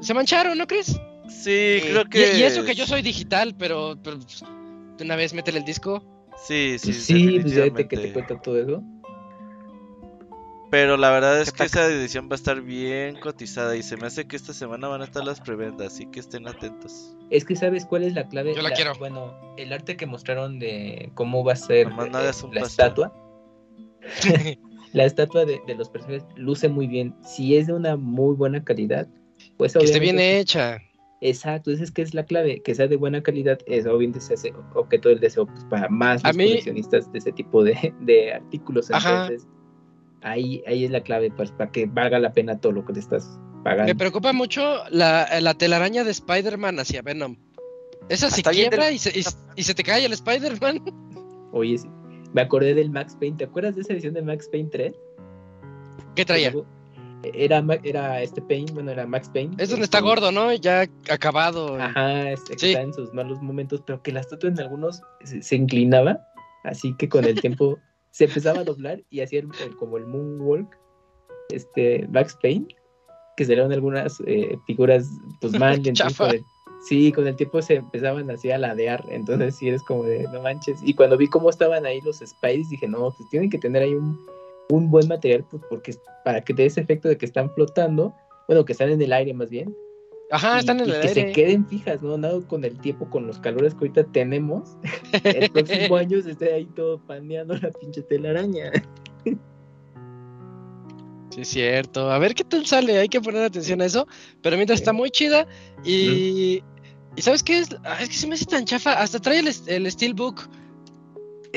Se 0.02 0.14
mancharon, 0.14 0.58
¿no 0.58 0.68
crees? 0.68 1.00
Sí, 1.30 1.80
creo 1.82 2.02
Y, 2.02 2.10
que... 2.10 2.38
y 2.38 2.44
eso 2.44 2.64
que 2.64 2.76
yo 2.76 2.86
soy 2.86 3.02
digital, 3.02 3.56
pero, 3.58 3.98
pero 4.04 4.20
pues, 4.20 4.44
de 4.98 5.04
una 5.04 5.16
vez 5.16 5.34
métele 5.34 5.60
el 5.60 5.66
disco. 5.66 6.04
Sí, 6.46 6.78
sí, 6.78 6.88
Pues 6.88 7.04
sí, 7.06 7.40
pues 7.42 7.54
ya 7.54 7.74
te, 7.74 7.88
que 7.88 7.98
te 7.98 8.14
cuenta 8.14 8.42
todo 8.42 8.60
eso. 8.60 8.84
Pero 10.74 10.98
la 10.98 11.12
verdad 11.12 11.40
es 11.40 11.52
que 11.52 11.66
esa 11.66 11.86
edición 11.86 12.30
va 12.30 12.34
a 12.34 12.36
estar 12.36 12.60
bien 12.62 13.20
cotizada 13.20 13.76
y 13.76 13.84
se 13.84 13.96
me 13.96 14.08
hace 14.08 14.26
que 14.26 14.36
esta 14.36 14.54
semana 14.54 14.88
van 14.88 15.02
a 15.02 15.04
estar 15.04 15.24
las 15.24 15.40
preventas, 15.40 15.94
así 15.94 16.08
que 16.08 16.20
estén 16.20 16.48
atentos. 16.48 17.16
Es 17.30 17.46
que 17.46 17.56
sabes 17.56 17.86
cuál 17.86 18.04
es 18.04 18.14
la 18.14 18.28
clave. 18.28 18.56
Yo 18.56 18.64
la 18.64 18.72
quiero. 18.72 18.96
Bueno, 18.96 19.36
el 19.56 19.72
arte 19.72 19.96
que 19.96 20.08
mostraron 20.08 20.58
de 20.58 21.12
cómo 21.14 21.44
va 21.44 21.54
a 21.54 21.58
ser 21.58 21.90
eh, 21.90 22.32
la 22.54 22.62
estatua. 22.62 23.14
la 24.94 25.06
estatua 25.06 25.46
de, 25.46 25.60
de 25.68 25.76
los 25.76 25.90
personajes 25.90 26.24
luce 26.36 26.70
muy 26.70 26.88
bien. 26.88 27.16
Si 27.24 27.56
es 27.56 27.68
de 27.68 27.74
una 27.74 27.96
muy 27.98 28.36
buena 28.36 28.64
calidad, 28.64 29.08
pues 29.58 29.74
Que 29.74 29.84
esté 29.86 30.00
bien 30.00 30.16
obviamente- 30.16 30.40
hecha. 30.40 30.80
Exacto, 31.26 31.72
esa 31.72 31.84
es 31.86 31.92
que 31.92 32.02
es 32.02 32.14
la 32.14 32.26
clave, 32.26 32.62
que 32.64 32.76
sea 32.76 32.88
de 32.88 32.98
buena 32.98 33.24
calidad, 33.24 33.58
es 33.66 33.86
obviamente 33.86 34.20
se 34.20 34.34
hace 34.34 34.54
objeto 34.76 35.08
del 35.08 35.22
deseo 35.22 35.46
pues, 35.46 35.64
para 35.70 35.88
más 35.88 36.22
A 36.26 36.28
los 36.30 36.38
mí- 36.38 36.48
coleccionistas 36.50 37.10
de 37.14 37.20
ese 37.20 37.32
tipo 37.32 37.64
de, 37.64 37.94
de 38.02 38.34
artículos. 38.34 38.92
Ajá. 38.92 39.28
Entonces, 39.28 39.48
ahí, 40.22 40.62
ahí 40.68 40.84
es 40.84 40.92
la 40.92 41.02
clave 41.02 41.32
pues, 41.32 41.52
para 41.52 41.72
que 41.72 41.86
valga 41.86 42.20
la 42.20 42.34
pena 42.34 42.60
todo 42.60 42.74
lo 42.74 42.84
que 42.86 42.92
te 42.92 43.00
estás 43.00 43.40
pagando. 43.64 43.86
Me 43.86 43.96
preocupa 43.96 44.34
mucho 44.34 44.62
la, 44.90 45.26
la 45.40 45.54
telaraña 45.54 46.04
de 46.04 46.12
Spider-Man 46.12 46.80
hacia 46.80 47.02
Venom. 47.02 47.38
Esa 48.10 48.30
se 48.30 48.44
quiebra 48.44 48.88
del- 48.88 48.96
y, 48.96 48.98
se, 48.98 49.18
y, 49.18 49.24
y 49.56 49.64
se 49.64 49.74
te 49.74 49.82
cae 49.84 50.06
el 50.06 50.12
Spider-Man. 50.12 50.84
Oye, 51.54 51.78
sí, 51.78 51.88
me 52.34 52.42
acordé 52.42 52.74
del 52.74 52.90
Max 52.90 53.16
Payne, 53.20 53.38
¿te 53.38 53.44
acuerdas 53.46 53.76
de 53.76 53.82
esa 53.82 53.94
edición 53.94 54.14
de 54.14 54.22
Max 54.22 54.48
Payne 54.52 54.70
3? 54.72 54.94
¿Qué 56.16 56.26
traía? 56.26 56.54
Era, 57.34 57.64
era 57.84 58.22
este 58.22 58.42
Payne, 58.42 58.72
bueno, 58.74 58.92
era 58.92 59.08
Max 59.08 59.30
Payne. 59.34 59.56
Es 59.58 59.70
donde 59.70 59.86
Este, 59.86 59.98
está 59.98 60.02
gordo, 60.02 60.32
¿no? 60.32 60.52
Ya 60.54 60.82
acabado. 61.10 61.76
Ajá, 61.80 62.32
este, 62.32 62.58
Sí. 62.60 62.68
está 62.70 62.82
en 62.82 62.94
sus 62.94 63.14
malos 63.14 63.42
momentos, 63.42 63.82
pero 63.86 64.02
que 64.02 64.12
la 64.12 64.20
estatua 64.20 64.50
en 64.50 64.60
algunos 64.60 65.02
se, 65.24 65.42
se 65.42 65.56
inclinaba, 65.56 66.20
así 66.66 66.94
que 66.98 67.08
con 67.08 67.24
el 67.24 67.40
tiempo 67.40 67.78
se 68.12 68.26
empezaba 68.26 68.60
a 68.60 68.64
doblar 68.66 69.02
y 69.10 69.22
hacía 69.22 69.40
el- 69.40 69.50
el- 69.64 69.76
como 69.78 69.98
el 69.98 70.06
moonwalk, 70.06 70.68
este, 71.50 72.06
Max 72.12 72.38
Payne, 72.42 72.68
que 73.38 73.46
salieron 73.46 73.72
algunas 73.72 74.22
eh, 74.28 74.58
figuras, 74.68 75.08
pues 75.40 75.54
con 76.18 76.32
el- 76.36 76.42
sí, 76.88 77.12
con 77.12 77.28
el 77.28 77.36
tiempo 77.36 77.62
se 77.62 77.76
empezaban 77.76 78.30
así 78.30 78.52
a 78.52 78.58
ladear, 78.58 79.04
entonces 79.10 79.56
sí 79.56 79.70
eres 79.70 79.84
como 79.84 80.04
de, 80.04 80.24
no 80.34 80.42
manches, 80.42 80.80
y 80.84 80.94
cuando 80.94 81.18
vi 81.18 81.28
cómo 81.28 81.50
estaban 81.50 81.86
ahí 81.86 82.02
los 82.02 82.20
Spideys, 82.20 82.70
dije, 82.70 82.88
no, 82.88 83.12
pues 83.12 83.30
tienen 83.30 83.50
que 83.50 83.58
tener 83.58 83.84
ahí 83.84 83.94
un, 83.94 84.20
un 84.70 84.90
buen 84.90 85.08
material, 85.08 85.46
pues 85.50 85.64
porque 85.70 85.96
para 86.24 86.42
que 86.42 86.54
te 86.54 86.64
dé 86.64 86.68
ese 86.68 86.82
efecto 86.82 87.08
de 87.08 87.18
que 87.18 87.26
están 87.26 87.50
flotando, 87.54 88.14
bueno, 88.48 88.66
que 88.66 88.74
están 88.74 88.90
en 88.90 89.02
el 89.02 89.14
aire 89.14 89.34
más 89.34 89.50
bien. 89.50 89.76
Ajá, 90.32 90.60
están 90.60 90.80
en 90.80 90.90
el 90.90 91.00
que 91.00 91.08
aire. 91.08 91.14
se 91.14 91.32
queden 91.32 91.68
fijas, 91.68 92.02
¿no? 92.02 92.18
Nada 92.18 92.40
con 92.48 92.66
el 92.66 92.80
tiempo, 92.80 93.08
con 93.10 93.28
los 93.28 93.40
calores 93.40 93.74
que 93.74 93.80
ahorita 93.80 94.04
tenemos. 94.06 94.78
el 95.24 95.52
próximo 95.52 95.96
año 95.96 96.22
se 96.22 96.32
esté 96.32 96.54
ahí 96.54 96.66
todo 96.76 96.98
paneando 97.06 97.56
la 97.56 97.70
pinche 97.72 98.02
telaraña. 98.02 98.72
Sí, 101.30 101.42
es 101.42 101.48
cierto. 101.48 102.12
A 102.12 102.20
ver 102.20 102.36
qué 102.36 102.44
tal 102.44 102.66
sale. 102.66 102.98
Hay 103.00 103.10
que 103.10 103.22
poner 103.22 103.44
atención 103.44 103.82
a 103.82 103.86
eso. 103.86 104.08
Pero 104.42 104.56
mientras 104.56 104.80
está 104.80 104.94
muy 104.94 105.10
chida. 105.10 105.48
Y. 105.84 106.64
¿Y 107.16 107.22
sabes 107.22 107.44
qué 107.44 107.60
es? 107.60 107.70
Ah, 107.84 107.98
es 108.02 108.10
que 108.10 108.16
se 108.16 108.28
me 108.28 108.36
hace 108.36 108.46
tan 108.46 108.66
chafa. 108.66 108.94
Hasta 108.94 109.20
trae 109.20 109.40
el, 109.40 109.50
el 109.68 109.92
Steelbook. 109.92 110.48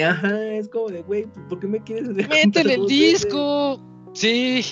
Ajá, 0.03 0.45
es 0.55 0.69
como 0.69 0.89
de, 0.89 1.03
güey, 1.03 1.27
¿por 1.49 1.59
qué 1.59 1.67
me 1.67 1.83
quieres 1.83 2.11
hacer 2.11 2.29
Métele 2.29 2.75
el 2.75 2.87
disco. 2.87 3.81
Sí. 4.13 4.63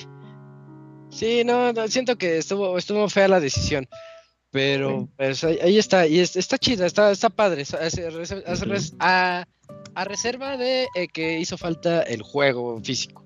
Sí, 1.09 1.43
no, 1.45 1.73
no, 1.73 1.89
siento 1.89 2.17
que 2.17 2.39
estuvo, 2.39 2.77
estuvo 2.77 3.09
fea 3.09 3.29
la 3.29 3.41
decisión. 3.41 3.89
Pero 4.51 5.09
pues, 5.17 5.43
ahí, 5.43 5.59
ahí 5.63 5.79
está, 5.79 6.07
y 6.07 6.21
es- 6.21 6.37
está 6.37 6.59
chida, 6.59 6.87
está, 6.87 7.11
está 7.11 7.29
padre. 7.31 7.65
a, 7.73 9.41
a- 9.41 9.45
a 9.97 10.05
reserva 10.05 10.57
de 10.57 10.87
eh, 10.95 11.09
que 11.13 11.39
hizo 11.39 11.57
falta 11.57 12.03
el 12.03 12.23
juego 12.23 12.81
físico. 12.83 13.25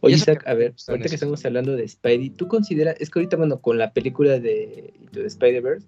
Oye, 0.00 0.16
Isaac, 0.16 0.44
a 0.46 0.54
ver, 0.54 0.74
ahorita 0.88 1.08
que 1.08 1.14
estamos 1.14 1.44
hablando 1.44 1.76
de 1.76 1.88
Spidey, 1.88 2.30
¿tú 2.30 2.46
consideras, 2.46 2.96
es 3.00 3.10
que 3.10 3.18
ahorita, 3.18 3.36
bueno, 3.36 3.60
con 3.60 3.78
la 3.78 3.92
película 3.92 4.38
de, 4.38 4.92
de 5.12 5.26
Spider-Verse, 5.26 5.86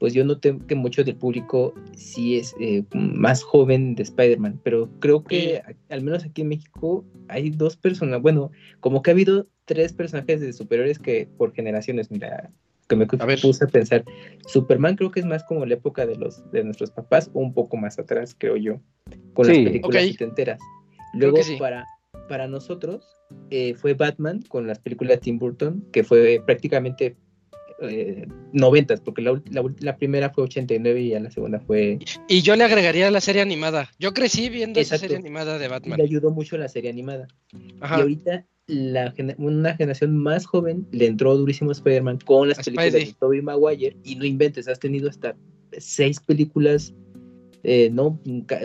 pues 0.00 0.14
yo 0.14 0.24
noté 0.24 0.58
que 0.66 0.74
mucho 0.74 1.04
del 1.04 1.14
público 1.14 1.74
sí 1.94 2.38
es 2.38 2.54
eh, 2.58 2.82
más 2.94 3.42
joven 3.42 3.94
de 3.94 4.02
Spider-Man, 4.02 4.58
pero 4.64 4.90
creo 4.98 5.22
que 5.22 5.58
a- 5.58 5.94
al 5.94 6.02
menos 6.02 6.24
aquí 6.24 6.40
en 6.40 6.48
México 6.48 7.04
hay 7.28 7.50
dos 7.50 7.76
personas, 7.76 8.20
bueno, 8.22 8.50
como 8.80 9.02
que 9.02 9.10
ha 9.10 9.14
habido 9.14 9.46
tres 9.66 9.92
personajes 9.92 10.40
de 10.40 10.52
superiores 10.54 10.98
que 10.98 11.28
por 11.36 11.52
generaciones, 11.52 12.10
mira, 12.10 12.50
que 12.88 12.96
me 12.96 13.06
A 13.18 13.26
ver. 13.26 13.40
puse 13.40 13.64
a 13.64 13.68
pensar, 13.68 14.02
Superman 14.46 14.96
creo 14.96 15.10
que 15.12 15.20
es 15.20 15.26
más 15.26 15.44
como 15.44 15.64
la 15.66 15.74
época 15.74 16.06
de 16.06 16.16
los 16.16 16.50
de 16.50 16.64
nuestros 16.64 16.90
papás, 16.90 17.30
o 17.34 17.40
un 17.40 17.52
poco 17.54 17.76
más 17.76 17.98
atrás, 17.98 18.34
creo 18.36 18.56
yo, 18.56 18.80
con 19.34 19.44
Sí. 19.46 19.52
las 19.52 19.58
películas 19.64 20.04
Ok. 20.04 20.10
setenteras. 20.12 20.60
Creo 21.12 21.30
Luego 21.30 21.42
sí. 21.42 21.56
para, 21.58 21.84
para 22.28 22.48
nosotros 22.48 23.04
eh, 23.50 23.74
fue 23.74 23.94
Batman 23.94 24.40
con 24.48 24.66
las 24.66 24.78
películas 24.80 25.18
de 25.18 25.20
Tim 25.20 25.38
Burton, 25.38 25.84
que 25.92 26.02
fue 26.04 26.42
prácticamente 26.44 27.16
eh, 27.80 28.26
porque 29.04 29.22
la, 29.22 29.40
la 29.50 29.64
la 29.80 29.96
primera 29.96 30.30
fue 30.30 30.44
89 30.44 31.00
y 31.00 31.08
ya 31.10 31.20
la 31.20 31.30
segunda 31.30 31.60
fue... 31.60 31.98
Y 32.28 32.42
yo 32.42 32.56
le 32.56 32.64
agregaría 32.64 33.10
la 33.10 33.20
serie 33.20 33.42
animada. 33.42 33.90
Yo 33.98 34.12
crecí 34.12 34.48
viendo 34.48 34.80
esa 34.80 34.98
serie 34.98 35.16
animada 35.16 35.58
de 35.58 35.66
Y 35.66 35.68
Batman. 35.68 35.98
le 35.98 36.04
ayudó 36.04 36.30
mucho 36.30 36.56
la 36.58 36.68
serie 36.68 36.90
animada. 36.90 37.28
Y 37.52 37.74
Ajá. 37.80 37.96
ahorita 37.96 38.46
la, 38.66 39.14
una 39.38 39.74
generación 39.76 40.16
más 40.16 40.46
joven 40.46 40.86
le 40.92 41.06
entró 41.06 41.36
durísimo 41.36 41.70
a 41.70 41.72
Spider-Man 41.72 42.18
con 42.24 42.48
las 42.48 42.58
películas 42.58 42.92
de 42.92 43.14
Tobey 43.18 43.42
Maguire 43.42 43.96
y 44.04 44.14
no 44.14 44.24
inventes, 44.24 44.68
has 44.68 44.78
tenido 44.78 45.08
hasta 45.08 45.34
seis 45.76 46.20
películas, 46.20 46.94
eh, 47.62 47.90
no, 47.92 48.20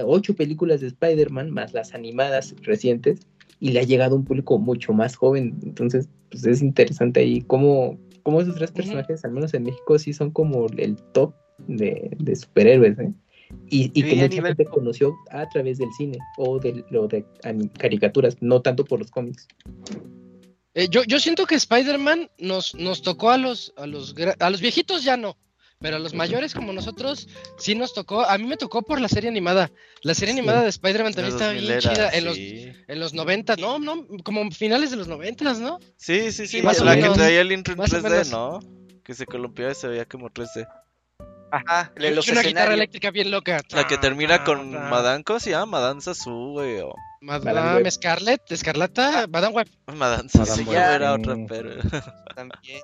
ocho 0.05 0.35
películas 0.35 0.81
de 0.81 0.87
Spider-Man 0.87 1.51
más 1.51 1.73
las 1.73 1.93
animadas 1.93 2.55
recientes 2.61 3.19
y 3.59 3.71
le 3.71 3.79
ha 3.79 3.83
llegado 3.83 4.15
a 4.15 4.19
un 4.19 4.25
público 4.25 4.59
mucho 4.59 4.93
más 4.93 5.15
joven. 5.15 5.55
Entonces, 5.63 6.07
pues 6.29 6.45
es 6.45 6.61
interesante 6.61 7.21
ahí 7.21 7.41
cómo, 7.41 7.97
cómo 8.25 8.41
esos 8.41 8.55
tres 8.55 8.71
personajes, 8.71 9.23
al 9.23 9.31
menos 9.31 9.53
en 9.53 9.63
México, 9.63 9.99
sí 9.99 10.11
son 10.11 10.31
como 10.31 10.65
el 10.77 10.97
top 11.13 11.35
de, 11.59 12.09
de 12.19 12.35
superhéroes, 12.35 12.97
¿eh? 12.97 13.13
Y, 13.69 13.91
y 13.93 14.01
Sí, 14.01 14.09
que 14.09 14.15
mucha 14.15 14.27
nivel 14.29 14.55
gente 14.55 14.65
conoció 14.65 15.15
a 15.29 15.47
través 15.49 15.77
del 15.77 15.89
cine 15.95 16.17
o 16.37 16.57
de, 16.57 16.83
lo 16.89 17.07
de 17.07 17.23
caricaturas, 17.77 18.35
no 18.41 18.63
tanto 18.63 18.83
por 18.83 18.97
los 18.97 19.11
cómics. 19.11 19.47
Eh, 20.73 20.87
yo, 20.89 21.03
yo 21.03 21.19
siento 21.19 21.45
que 21.45 21.53
Spider-Man 21.53 22.31
nos, 22.39 22.73
nos 22.73 23.03
tocó 23.03 23.29
a 23.29 23.37
los, 23.37 23.71
a 23.77 23.85
los 23.85 24.15
a 24.39 24.49
los 24.49 24.59
viejitos 24.59 25.03
ya 25.03 25.17
no, 25.17 25.37
pero 25.79 25.97
a 25.97 25.99
los 25.99 26.13
mayores 26.13 26.53
como 26.53 26.73
nosotros 26.73 27.27
sí 27.57 27.75
nos 27.75 27.93
tocó. 27.93 28.25
A 28.25 28.37
mí 28.37 28.45
me 28.45 28.57
tocó 28.57 28.81
por 28.81 28.99
la 29.01 29.07
serie 29.07 29.29
animada. 29.29 29.71
La 30.01 30.13
serie 30.13 30.33
Sí. 30.33 30.39
animada 30.39 30.63
de 30.63 30.69
Spider-Man 30.69 31.13
también 31.13 31.33
estaba 31.33 31.51
bien 31.51 31.65
2000 31.65 31.79
chida 31.81 32.07
era, 32.09 32.17
en 32.17 32.25
los 32.25 32.35
sí. 32.35 32.71
en 32.87 32.99
los 32.99 33.13
90, 33.13 33.55
no, 33.57 33.79
no, 33.79 34.05
como 34.23 34.49
finales 34.51 34.91
de 34.91 34.97
los 34.97 35.07
90, 35.07 35.53
¿no? 35.55 35.79
Sí, 35.97 36.31
sí, 36.31 36.47
sí, 36.47 36.61
Más 36.61 36.79
la 36.79 36.95
que 36.95 37.01
menos. 37.01 37.17
traía 37.17 37.41
el 37.41 37.51
intro 37.51 37.73
en 37.73 37.79
Más 37.79 37.93
o 37.93 37.97
3D, 37.97 38.03
menos. 38.09 38.31
¿no? 38.31 38.59
Que 39.03 39.13
se 39.13 39.25
columpiaba 39.25 39.71
y 39.71 39.75
se 39.75 39.87
veía 39.87 40.05
como 40.05 40.29
3D. 40.29 40.67
Ajá, 41.51 41.93
de 41.95 42.11
los 42.11 42.27
una 42.27 42.41
guitarra 42.41 42.73
eléctrica 42.73 43.11
bien 43.11 43.31
loca. 43.31 43.61
La 43.69 43.87
que 43.87 43.97
termina 43.97 44.43
con 44.43 44.71
Madame 44.71 44.89
Madame, 44.89 45.23
¿cómo 45.23 45.39
se 45.39 45.51
llama? 45.51 45.79
Madame 45.79 46.01
Sasu, 46.01 46.51
güey, 46.53 46.79
o 46.79 46.93
Madame 47.21 47.75
Web. 47.83 47.91
Scarlett, 47.91 48.51
Escarlata, 48.51 49.27
Madame 49.27 49.53
Web 49.55 49.67
Madame 49.95 50.27
Sasu, 50.27 50.39
Madame 50.39 50.63
sí, 50.63 50.69
Web. 50.69 50.95
era 50.95 51.13
otra, 51.13 51.35
pero... 51.47 51.69
También. 52.35 52.81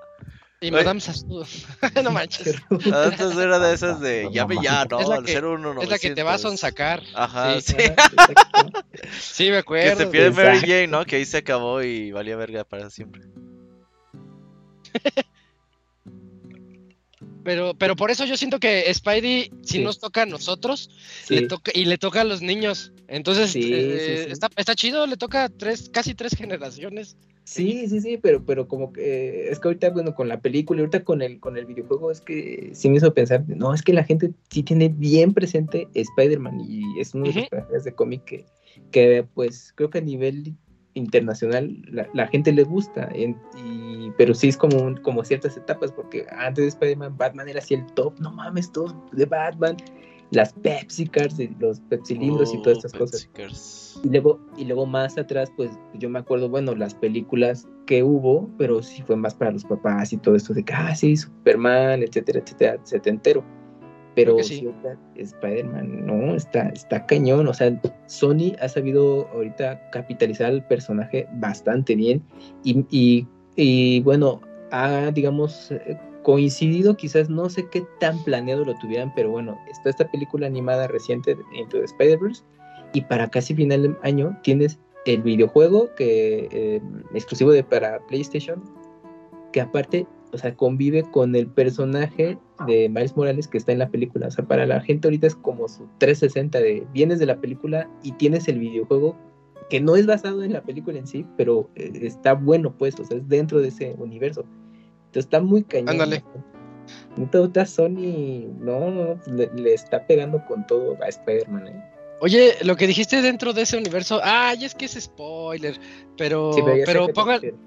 Y 0.64 0.68
Oye. 0.68 0.72
Madame 0.72 1.02
Sasu. 1.02 1.44
no 2.04 2.12
manches. 2.12 2.56
Sasu 3.18 3.42
era 3.42 3.58
de 3.58 3.74
esas 3.74 4.00
de 4.00 4.30
llame 4.32 4.58
ya, 4.62 4.86
¿no? 4.86 5.00
Es 5.00 5.08
la 5.08 5.16
Al 5.16 5.26
que- 5.26 5.40
01 5.42 5.82
Es 5.82 5.90
la 5.90 5.98
que 5.98 6.12
te 6.12 6.22
va 6.24 6.36
a 6.36 6.38
sonsacar. 6.38 7.02
Ajá, 7.16 7.60
Sí. 7.60 7.74
sí. 7.80 7.84
Ajá, 7.98 8.26
exacto. 8.30 8.86
Sí, 9.20 9.46
me 9.46 9.50
Que 9.52 9.58
acuerdo. 9.58 9.98
se 9.98 10.08
pierde 10.08 10.30
Mary. 10.44 10.60
Jane, 10.60 10.88
¿no? 10.88 11.04
Que 11.06 11.16
ahí 11.18 11.26
se 11.26 11.38
acabó 11.38 11.82
y 11.82 12.12
valía 12.12 12.36
verga 12.36 12.64
para 12.64 12.90
siempre. 12.92 13.24
Pero, 17.44 17.74
pero 17.74 17.96
por 17.96 18.12
eso 18.12 18.24
yo 18.26 18.38
siento 18.38 18.60
que 18.60 18.94
Spidey, 18.94 19.52
si 19.64 19.78
Sí. 19.78 19.84
nos 19.84 20.00
toca 20.00 20.22
a 20.24 20.26
nosotros, 20.28 20.92
Sí. 21.26 21.36
le 21.40 21.48
toca, 21.48 21.72
y 21.74 21.86
le 21.86 21.98
toca 21.98 22.22
a 22.22 22.24
los 22.24 22.44
niños. 22.44 22.92
Entonces, 23.08 23.52
Sí, 23.52 23.74
eh, 23.74 23.98
sí, 24.00 24.24
sí. 24.26 24.32
Está, 24.32 24.50
está 24.56 24.76
chido, 24.76 25.08
le 25.08 25.18
toca 25.18 25.46
a 25.46 25.50
tres, 25.50 25.90
casi 25.92 26.14
tres 26.14 26.36
generaciones. 26.36 27.18
Sí, 27.44 27.88
sí, 27.90 28.00
sí, 28.02 28.18
pero, 28.18 28.46
pero 28.46 28.68
como 28.68 28.94
que 28.94 29.50
es 29.50 29.60
que 29.60 29.68
ahorita, 29.68 29.90
bueno, 29.90 30.14
con 30.16 30.28
la 30.30 30.40
película 30.42 30.80
y 30.80 30.82
ahorita 30.84 31.04
con 31.04 31.22
el, 31.22 31.40
con 31.40 31.58
el 31.58 31.66
videojuego 31.66 32.12
es 32.12 32.22
que 32.22 32.70
sí 32.74 32.90
me 32.90 32.98
hizo 32.98 33.14
pensar, 33.14 33.44
no, 33.48 33.74
es 33.74 33.82
que 33.82 33.94
la 33.94 34.04
gente 34.04 34.32
sí 34.50 34.64
tiene 34.64 34.90
bien 34.90 35.34
presente 35.34 35.88
Spider-Man 35.94 36.62
y 36.62 37.00
es 37.00 37.14
uno 37.14 37.26
de 37.26 37.34
los 37.34 37.50
personajes 37.50 37.84
de 37.84 37.94
cómic 37.94 38.24
que, 38.26 38.46
que, 38.92 39.26
pues 39.34 39.74
creo 39.76 39.90
que 39.90 39.98
a 39.98 40.02
nivel 40.02 40.56
internacional 40.94 41.82
la, 41.90 42.08
la 42.14 42.28
gente 42.28 42.52
le 42.52 42.64
gusta, 42.64 43.10
en- 43.14 43.38
y, 43.58 44.12
pero 44.18 44.34
sí 44.34 44.50
es 44.50 44.58
como, 44.58 44.78
un- 44.82 44.98
como 44.98 45.24
ciertas 45.24 45.58
etapas, 45.58 45.92
porque 45.92 46.26
antes 46.38 46.64
de 46.64 46.70
Spider-Man, 46.70 47.18
Batman 47.18 47.50
era 47.50 47.60
así 47.60 47.74
el 47.74 47.86
top, 47.94 48.20
no 48.20 48.32
mames, 48.32 48.72
todos 48.72 48.94
de 49.14 49.26
Batman, 49.26 49.78
las 50.32 50.54
Pepsi 50.54 51.08
Cards, 51.08 51.40
y 51.40 51.50
los 51.60 51.80
Pepsi 51.82 52.16
libros 52.18 52.54
y 52.54 52.62
todas 52.62 52.78
estas 52.78 52.96
Oh, 52.96 53.00
cosas. 53.00 54.02
Y 54.04 54.10
luego, 54.10 54.40
y 54.58 54.66
luego 54.66 54.86
más 54.86 55.18
atrás, 55.18 55.52
pues 55.56 55.72
yo 55.94 56.10
me 56.10 56.20
acuerdo, 56.20 56.50
bueno, 56.50 56.74
las 56.74 56.96
películas 56.96 57.68
que 57.86 58.02
hubo, 58.02 58.50
pero 58.58 58.82
sí 58.82 59.04
fue 59.04 59.18
más 59.18 59.36
para 59.36 59.52
los 59.52 59.66
papás 59.66 60.14
y 60.14 60.18
todo 60.18 60.36
esto 60.36 60.54
de 60.54 60.64
que, 60.64 60.74
ah, 60.74 60.96
Superman, 60.96 62.02
etcétera, 62.02 62.40
etcétera, 62.40 62.80
setentero. 62.84 63.44
Pero 64.16 64.40
sí. 64.44 64.60
sí, 64.60 64.70
Spider-Man, 65.16 66.06
no, 66.06 66.36
está, 66.36 66.68
está 66.70 67.06
cañón. 67.06 67.48
O 67.48 67.54
sea, 67.54 67.80
Sony 68.08 68.54
ha 68.62 68.68
sabido 68.68 69.28
ahorita 69.30 69.90
capitalizar 69.92 70.48
al 70.48 70.68
personaje 70.68 71.28
bastante 71.36 71.96
bien. 71.96 72.22
Y, 72.64 72.86
y, 72.90 73.28
y, 73.56 74.02
bueno, 74.02 74.42
ha, 74.72 75.12
digamos, 75.12 75.74
coincidido, 76.24 76.96
quizás 76.96 77.30
no 77.30 77.50
sé 77.50 77.68
qué 77.70 77.84
tan 78.00 78.24
planeado 78.24 78.66
lo 78.66 78.76
tuvieran, 78.76 79.12
pero 79.16 79.32
bueno, 79.32 79.58
está 79.70 79.90
esta 79.90 80.10
película 80.10 80.48
animada 80.48 80.88
reciente 80.88 81.38
Into 81.54 81.80
the 81.80 81.86
Spider-Verse 81.86 82.44
y 82.94 83.02
para 83.02 83.30
casi 83.30 83.56
final 83.56 83.84
de 83.84 83.96
año 84.04 84.38
tienes 84.44 84.80
el 85.06 85.22
videojuego 85.22 85.90
que 85.96 86.48
eh, 86.52 86.82
exclusivo 87.14 87.52
de 87.52 87.64
para 87.64 88.00
PlayStation 88.08 88.62
que 89.52 89.62
aparte 89.62 90.08
o 90.32 90.38
sea 90.38 90.56
convive 90.56 91.04
con 91.04 91.36
el 91.36 91.48
personaje 91.48 92.38
de 92.68 92.88
Miles 92.90 93.16
Morales 93.18 93.48
que 93.48 93.58
está 93.58 93.72
en 93.72 93.80
la 93.80 93.90
película. 93.90 94.28
O 94.28 94.32
sea 94.32 94.46
para 94.46 94.66
la 94.66 94.82
gente 94.82 95.08
ahorita 95.08 95.28
es 95.28 95.36
como 95.36 95.68
su 95.68 95.88
360 95.98 96.60
de 96.60 96.88
vienes 96.94 97.20
de 97.20 97.26
la 97.26 97.38
película 97.38 97.90
y 98.04 98.12
tienes 98.14 98.48
el 98.48 98.60
videojuego 98.60 99.16
que 99.70 99.82
no 99.82 99.96
es 99.96 100.06
basado 100.06 100.44
en 100.44 100.54
la 100.54 100.62
película 100.62 101.00
en 101.00 101.08
sí 101.08 101.26
pero 101.38 101.70
eh, 101.76 101.92
está 102.02 102.34
bueno 102.34 102.76
pues 102.78 103.00
o 103.00 103.06
sea 103.06 103.18
es 103.18 103.28
dentro 103.28 103.60
de 103.60 103.70
ese 103.70 103.96
universo 103.98 104.46
entonces 105.12 105.26
está 105.26 105.40
muy 105.42 105.64
cañón 105.64 105.90
Ándale. 105.90 106.24
Ahorita 107.34 107.66
Sony 107.66 108.48
no, 108.60 109.20
le, 109.28 109.50
le 109.56 109.74
está 109.74 110.06
pegando 110.08 110.44
con 110.46 110.66
todo 110.66 110.98
a 111.04 111.08
Spider-Man 111.10 111.68
¿eh? 111.68 111.84
Oye, 112.22 112.56
lo 112.64 112.76
que 112.76 112.88
dijiste 112.88 113.22
dentro 113.22 113.52
de 113.52 113.64
ese 113.64 113.78
universo, 113.78 114.20
ay, 114.24 114.64
es 114.66 114.76
que 114.76 114.86
es 114.86 114.94
spoiler, 114.94 115.76
pero, 116.18 116.54
Sí, 116.54 116.62
pero 116.86 117.08
pongan, 117.10 117.36
refieres. 117.42 117.60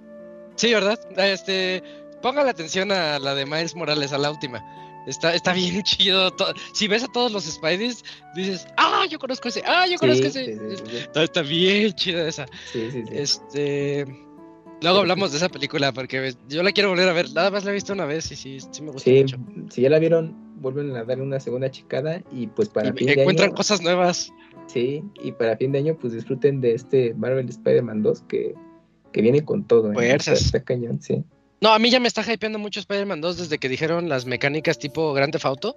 sí, 0.55 0.73
¿verdad? 0.73 0.99
Este, 1.19 1.83
pongan 2.23 2.47
atención 2.49 2.93
a 2.93 3.19
la 3.19 3.35
de 3.35 3.45
Miles 3.47 3.75
Morales, 3.75 4.13
a 4.13 4.19
la 4.19 4.31
última. 4.31 4.65
Está, 5.09 5.35
está 5.35 5.53
bien 5.53 5.83
chido. 5.83 6.31
to- 6.37 6.55
Si 6.73 6.87
ves 6.87 7.03
a 7.03 7.09
todos 7.09 7.33
los 7.33 7.45
Spideys, 7.45 8.05
dices, 8.37 8.65
ah, 8.77 9.05
yo 9.11 9.19
conozco 9.19 9.49
ese, 9.49 9.61
ah, 9.67 9.87
yo 9.91 9.99
conozco 9.99 10.31
Sí, 10.31 10.39
ese. 10.39 10.77
sí, 10.77 10.85
está 11.17 11.43
bien 11.43 11.93
chida 11.93 12.29
esa. 12.29 12.47
Sí, 12.73 12.91
sí, 12.93 13.03
sí. 13.09 13.13
Este, 13.13 14.07
luego 14.85 14.99
hablamos 15.01 15.33
de 15.33 15.39
esa 15.39 15.49
película 15.49 15.93
porque 15.93 16.35
yo 16.49 16.63
la 16.63 16.71
quiero 16.73 16.91
volver 16.91 17.09
a 17.09 17.13
ver. 17.13 17.33
Nada 17.33 17.51
más 17.51 17.65
la 17.65 17.71
he 17.73 17.75
visto 17.75 17.93
una 17.93 18.05
vez 18.07 18.31
y 18.31 18.37
sí, 18.37 18.59
sí 18.71 18.83
me 18.83 18.93
gusta 18.93 19.11
Sí, 19.11 19.21
mucho. 19.23 19.37
si 19.71 19.83
ya 19.83 19.91
la 19.91 19.99
vieron, 19.99 20.35
vuelven 20.61 20.95
a 20.97 21.05
darle 21.05 21.25
una 21.25 21.41
segunda 21.41 21.71
checada 21.71 22.23
y 22.33 22.47
pues 22.47 22.69
para 22.69 22.91
Y 22.91 22.93
fin 22.93 23.07
de 23.09 23.13
encuentran 23.15 23.49
año, 23.49 23.57
cosas 23.57 23.81
nuevas. 23.83 24.31
sí, 24.67 25.03
y 25.23 25.33
para 25.33 25.57
fin 25.57 25.73
de 25.73 25.79
año 25.81 25.97
pues 26.01 26.13
disfruten 26.13 26.61
de 26.61 26.75
este 26.75 27.15
Marvel 27.15 27.49
Spider-Man 27.49 28.03
2 28.03 28.23
que 28.29 28.55
que 29.13 29.23
viene 29.23 29.45
con 29.45 29.65
todo. 29.65 29.91
¿eh? 29.93 29.95
Fuerzas. 29.95 30.39
Está, 30.43 30.59
está 30.59 30.65
cañón, 30.65 31.01
sí. 31.01 31.23
No, 31.61 31.73
a 31.73 31.79
mí 31.79 31.89
ya 31.89 32.01
me 32.01 32.09
está 32.09 32.21
hypeando 32.31 32.59
mucho 32.59 32.81
Spider-Man 32.81 33.21
2 33.21 33.39
desde 33.39 33.59
que 33.59 33.69
dijeron 33.69 34.09
las 34.09 34.27
mecánicas 34.27 34.79
tipo 34.79 35.13
Grand 35.15 35.33
Theft 35.33 35.45
Auto. 35.47 35.77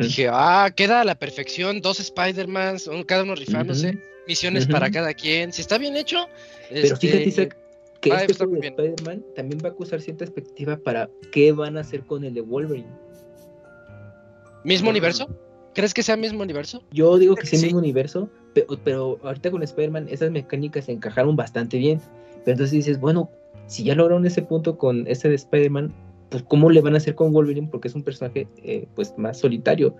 Dije, 0.00 0.28
ah, 0.30 0.68
queda 0.76 1.00
a 1.00 1.04
la 1.04 1.14
perfección, 1.14 1.80
dos 1.80 2.00
Spider-Mans, 2.00 2.88
un- 2.88 3.04
cada 3.04 3.22
uno 3.22 3.34
rifándose, 3.36 3.90
Ujú. 3.90 3.98
misiones 4.26 4.66
para 4.66 4.90
cada 4.90 5.14
quien. 5.14 5.52
Si 5.52 5.62
está 5.62 5.78
bien 5.78 5.96
hecho, 5.96 6.26
Pero 6.68 6.80
este, 6.86 6.96
fíjate, 6.96 7.24
Isaac, 7.28 7.56
que 8.02 8.10
este 8.10 8.34
juego 8.34 8.60
de. 8.60 8.68
Spider-Man 8.68 9.24
también 9.34 9.60
va 9.64 9.70
a 9.70 9.74
causar 9.74 10.00
cierta 10.02 10.24
expectativa 10.24 10.76
para 10.76 11.08
qué 11.30 11.52
van 11.52 11.76
a 11.78 11.80
hacer 11.80 12.02
con 12.02 12.24
el 12.24 12.34
de 12.34 12.42
Wolverine. 12.42 12.88
¿mismo 14.64 14.90
universo? 14.90 15.28
¿Crees 15.74 15.94
que 15.94 16.02
sea 16.02 16.16
mismo 16.16 16.42
universo? 16.42 16.82
Yo 16.92 17.16
digo 17.16 17.34
que 17.34 17.46
sí, 17.46 17.56
Sí. 17.56 17.66
mismo 17.66 17.78
universo, 17.78 18.28
pero, 18.54 18.66
pero 18.84 19.18
ahorita 19.22 19.50
con 19.50 19.62
Spider-Man 19.62 20.08
esas 20.10 20.30
mecánicas 20.30 20.84
se 20.84 20.92
encajaron 20.92 21.34
bastante 21.34 21.78
bien. 21.78 22.00
Pero 22.44 22.52
entonces 22.52 22.72
dices, 22.72 23.00
bueno, 23.00 23.30
si 23.66 23.84
ya 23.84 23.94
lograron 23.94 24.26
ese 24.26 24.42
punto 24.42 24.76
con 24.76 25.06
ese 25.06 25.28
de 25.28 25.36
Spider-Man, 25.36 25.92
pues 26.28 26.42
¿cómo 26.42 26.68
le 26.70 26.80
van 26.80 26.94
a 26.94 26.98
hacer 26.98 27.14
con 27.14 27.32
Wolverine? 27.32 27.68
Porque 27.70 27.88
es 27.88 27.94
un 27.94 28.02
personaje 28.02 28.46
eh, 28.62 28.86
pues 28.94 29.14
más 29.16 29.38
solitario. 29.38 29.94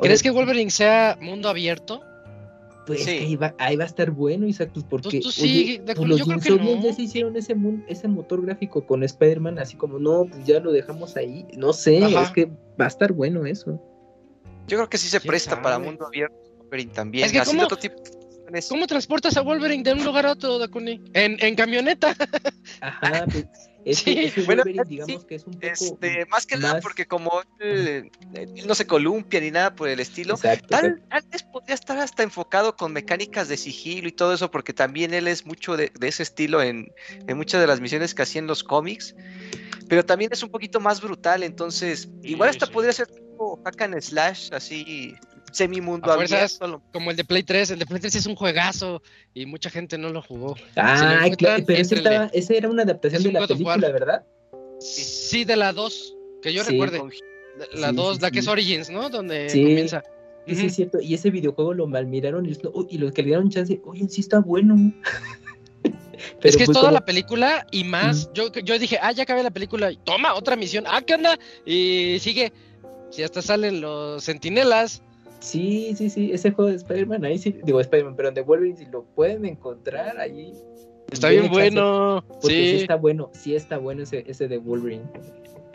¿Crees 0.00 0.22
que 0.22 0.30
Wolverine 0.30 0.70
sea 0.70 1.18
mundo 1.20 1.48
abierto? 1.48 2.00
Pues 2.88 3.04
Sí. 3.04 3.18
que 3.18 3.24
ahí 3.24 3.36
va, 3.36 3.54
ahí 3.58 3.76
va 3.76 3.84
a 3.84 3.86
estar 3.86 4.10
bueno, 4.10 4.46
Isaac, 4.46 4.70
pues 4.72 4.84
porque 4.88 5.20
tú 5.20 5.30
sí, 5.30 5.42
oye, 5.42 5.82
de 5.84 5.94
pues, 5.94 6.08
los 6.08 6.18
yo 6.18 6.24
creo 6.24 6.40
que 6.40 6.48
Insomniacs 6.48 6.80
no. 6.82 6.88
ya 6.88 6.92
se 6.94 7.02
hicieron 7.02 7.36
ese, 7.36 7.54
ese 7.86 8.08
motor 8.08 8.44
gráfico 8.44 8.86
con 8.86 9.02
Spider-Man, 9.02 9.58
así 9.58 9.76
como, 9.76 9.98
no, 9.98 10.24
pues 10.24 10.44
ya 10.46 10.58
lo 10.60 10.72
dejamos 10.72 11.16
ahí. 11.16 11.46
No 11.56 11.72
sé, 11.72 12.02
Ajá. 12.02 12.22
es 12.22 12.30
que 12.30 12.46
va 12.80 12.86
a 12.86 12.88
estar 12.88 13.12
bueno 13.12 13.44
eso. 13.46 13.80
Yo 14.66 14.76
creo 14.78 14.88
que 14.88 14.98
sí 14.98 15.08
se 15.08 15.20
¿Quién 15.20 15.28
presta 15.30 15.60
para 15.62 15.78
mundo 15.78 16.06
abierto 16.06 16.34
Wolverine 16.58 16.92
también. 16.92 17.26
Es 17.26 17.32
que 17.32 17.38
haciendo 17.40 17.64
¿cómo- 17.68 17.74
otro 17.76 17.78
tipo 17.78 17.94
de 18.02 18.10
cuestiones. 18.10 18.68
¿Cómo 18.68 18.86
transportas 18.86 19.36
a 19.36 19.42
Wolverine 19.42 19.82
de 19.82 19.92
un 19.92 20.04
lugar 20.04 20.24
a 20.26 20.32
otro, 20.32 20.58
Dakuni? 20.58 21.00
En, 21.12 21.36
en 21.40 21.54
camioneta. 21.54 22.16
Ajá, 22.80 23.24
pues 23.30 23.46
Sí, 23.86 24.18
ese 24.18 24.42
bueno, 24.42 24.64
Wolverine, 24.64 24.84
sí, 24.84 24.90
digamos 24.90 25.24
que 25.24 25.34
es 25.36 25.46
un 25.46 25.54
poco... 25.54 25.66
Este, 25.66 26.26
más 26.26 26.46
que 26.46 26.56
nada 26.56 26.74
más- 26.74 26.82
porque 26.82 27.06
como 27.06 27.40
él, 27.58 28.10
él 28.34 28.66
no 28.66 28.74
se 28.74 28.86
columpia 28.86 29.40
ni 29.40 29.50
nada 29.50 29.74
por 29.74 29.88
el 29.88 30.00
estilo, 30.00 30.34
Exacto, 30.34 30.66
tal, 30.68 31.02
tal 31.08 31.22
vez 31.30 31.42
podría 31.44 31.74
estar 31.74 31.98
hasta 31.98 32.22
enfocado 32.22 32.76
con 32.76 32.92
mecánicas 32.92 33.48
de 33.48 33.56
sigilo 33.56 34.08
y 34.08 34.12
todo 34.12 34.34
eso, 34.34 34.50
porque 34.50 34.72
también 34.72 35.14
él 35.14 35.26
es 35.28 35.46
mucho 35.46 35.76
de, 35.76 35.90
de 35.98 36.08
ese 36.08 36.22
estilo 36.22 36.62
en, 36.62 36.92
en 37.26 37.36
muchas 37.36 37.60
de 37.60 37.66
las 37.66 37.80
misiones 37.80 38.14
que 38.14 38.22
hacía 38.22 38.40
en 38.40 38.46
los 38.46 38.62
cómics, 38.62 39.14
pero 39.88 40.04
también 40.04 40.30
es 40.32 40.42
un 40.42 40.50
poquito 40.50 40.80
más 40.80 41.00
brutal, 41.00 41.42
entonces 41.42 42.08
igual 42.22 42.50
hasta 42.50 42.66
sí. 42.66 42.72
podría 42.72 42.92
ser 42.92 43.06
tipo 43.06 43.60
hack 43.64 43.80
and 43.82 44.00
slash, 44.00 44.50
así 44.52 45.14
semi-mundo 45.52 46.10
A 46.10 46.14
fuerzas. 46.16 46.58
abierto. 46.60 46.66
lo- 46.68 46.82
Como 46.92 47.10
el 47.10 47.16
de 47.16 47.24
Play 47.24 47.42
3. 47.42 47.70
El 47.70 47.78
de 47.78 47.86
Play 47.86 48.00
3 48.00 48.14
es 48.14 48.26
un 48.26 48.34
juegazo 48.36 49.02
y 49.34 49.46
mucha 49.46 49.70
gente 49.70 49.98
no 49.98 50.10
lo 50.10 50.22
jugó. 50.22 50.56
Si 50.56 50.62
lo 50.64 50.82
Ah, 50.82 51.26
claro, 51.36 51.64
pero 51.66 51.78
ese, 51.80 51.94
éntrenle. 51.96 52.10
estaba, 52.10 52.30
ese 52.32 52.56
era 52.56 52.68
una 52.68 52.82
adaptación 52.82 53.18
Es 53.18 53.22
de 53.24 53.28
un 53.28 53.34
la 53.34 53.46
película, 53.46 53.88
¿verdad? 53.90 54.24
Sí, 54.80 55.44
de 55.44 55.56
la 55.56 55.72
2. 55.72 56.14
Que 56.42 56.52
yo 56.52 56.62
Sí, 56.64 56.70
recuerde. 56.72 56.98
con- 56.98 57.12
La 57.74 57.90
Sí, 57.90 57.96
2, 57.96 58.16
sí, 58.16 58.22
la 58.22 58.30
que 58.30 58.38
es 58.38 58.46
Origins, 58.48 58.88
¿no? 58.90 59.10
Donde 59.10 59.50
Sí. 59.50 59.62
comienza. 59.62 60.02
Sí, 60.46 60.54
sí, 60.54 60.58
Ujú. 60.60 60.66
es 60.68 60.74
cierto. 60.76 61.00
Y 61.00 61.14
ese 61.14 61.30
videojuego 61.30 61.74
lo 61.74 61.86
malmiraron 61.88 62.46
y, 62.46 62.54
lo- 62.54 62.86
y 62.88 62.98
los 62.98 63.12
que 63.12 63.22
le 63.22 63.28
dieron 63.28 63.50
chance, 63.50 63.80
oye, 63.84 64.08
sí 64.08 64.20
está 64.20 64.38
bueno. 64.38 64.92
es 66.42 66.56
que 66.56 66.62
es 66.62 66.66
fue 66.66 66.74
toda 66.74 66.86
como- 66.86 66.94
la 66.94 67.04
película 67.04 67.66
y 67.70 67.84
más. 67.84 68.30
yo, 68.32 68.52
yo 68.52 68.78
dije, 68.78 68.98
ah, 69.02 69.12
ya 69.12 69.24
acabé 69.24 69.42
la 69.42 69.50
película. 69.50 69.90
Toma, 70.04 70.34
otra 70.34 70.56
misión. 70.56 70.84
Ah, 70.86 71.02
¿qué 71.02 71.14
onda? 71.14 71.38
Y 71.66 72.18
sigue. 72.20 72.52
Si 73.10 73.22
hasta 73.22 73.42
salen 73.42 73.80
los 73.80 74.22
sentinelas. 74.22 75.02
Sí, 75.40 75.94
sí, 75.96 76.10
sí, 76.10 76.30
ese 76.32 76.50
juego 76.50 76.70
de 76.70 76.76
Spider-Man, 76.76 77.24
ahí 77.24 77.38
sí, 77.38 77.54
digo 77.64 77.80
Spider-Man, 77.80 78.14
pero 78.16 78.30
de 78.32 78.40
Wolverine, 78.42 78.76
si 78.76 78.86
lo 78.86 79.04
pueden 79.04 79.44
encontrar 79.44 80.18
ahí. 80.18 80.52
Está 81.10 81.28
bien 81.30 81.48
bueno. 81.48 82.24
Porque 82.28 82.48
sí. 82.48 82.70
Sí. 82.70 82.76
está 82.82 82.96
bueno, 82.96 83.30
sí 83.32 83.54
está 83.54 83.78
bueno 83.78 84.02
ese, 84.02 84.24
ese 84.26 84.48
de 84.48 84.58
Wolverine. 84.58 85.04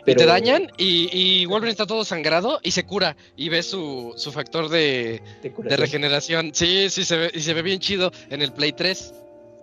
Y 0.06 0.14
te 0.14 0.26
dañan 0.26 0.66
y, 0.76 1.08
y 1.12 1.46
Wolverine 1.46 1.70
está 1.72 1.86
todo 1.86 2.04
sangrado 2.04 2.60
y 2.62 2.72
se 2.72 2.84
cura. 2.84 3.16
Y 3.36 3.48
ves 3.48 3.64
su, 3.66 4.12
su 4.16 4.32
factor 4.32 4.68
de, 4.68 5.22
de 5.42 5.76
regeneración. 5.78 6.50
Sí, 6.54 6.90
sí, 6.90 7.04
se 7.04 7.16
ve, 7.16 7.30
y 7.32 7.40
se 7.40 7.54
ve 7.54 7.62
bien 7.62 7.78
chido 7.78 8.12
en 8.28 8.42
el 8.42 8.52
Play 8.52 8.72
3. 8.72 9.14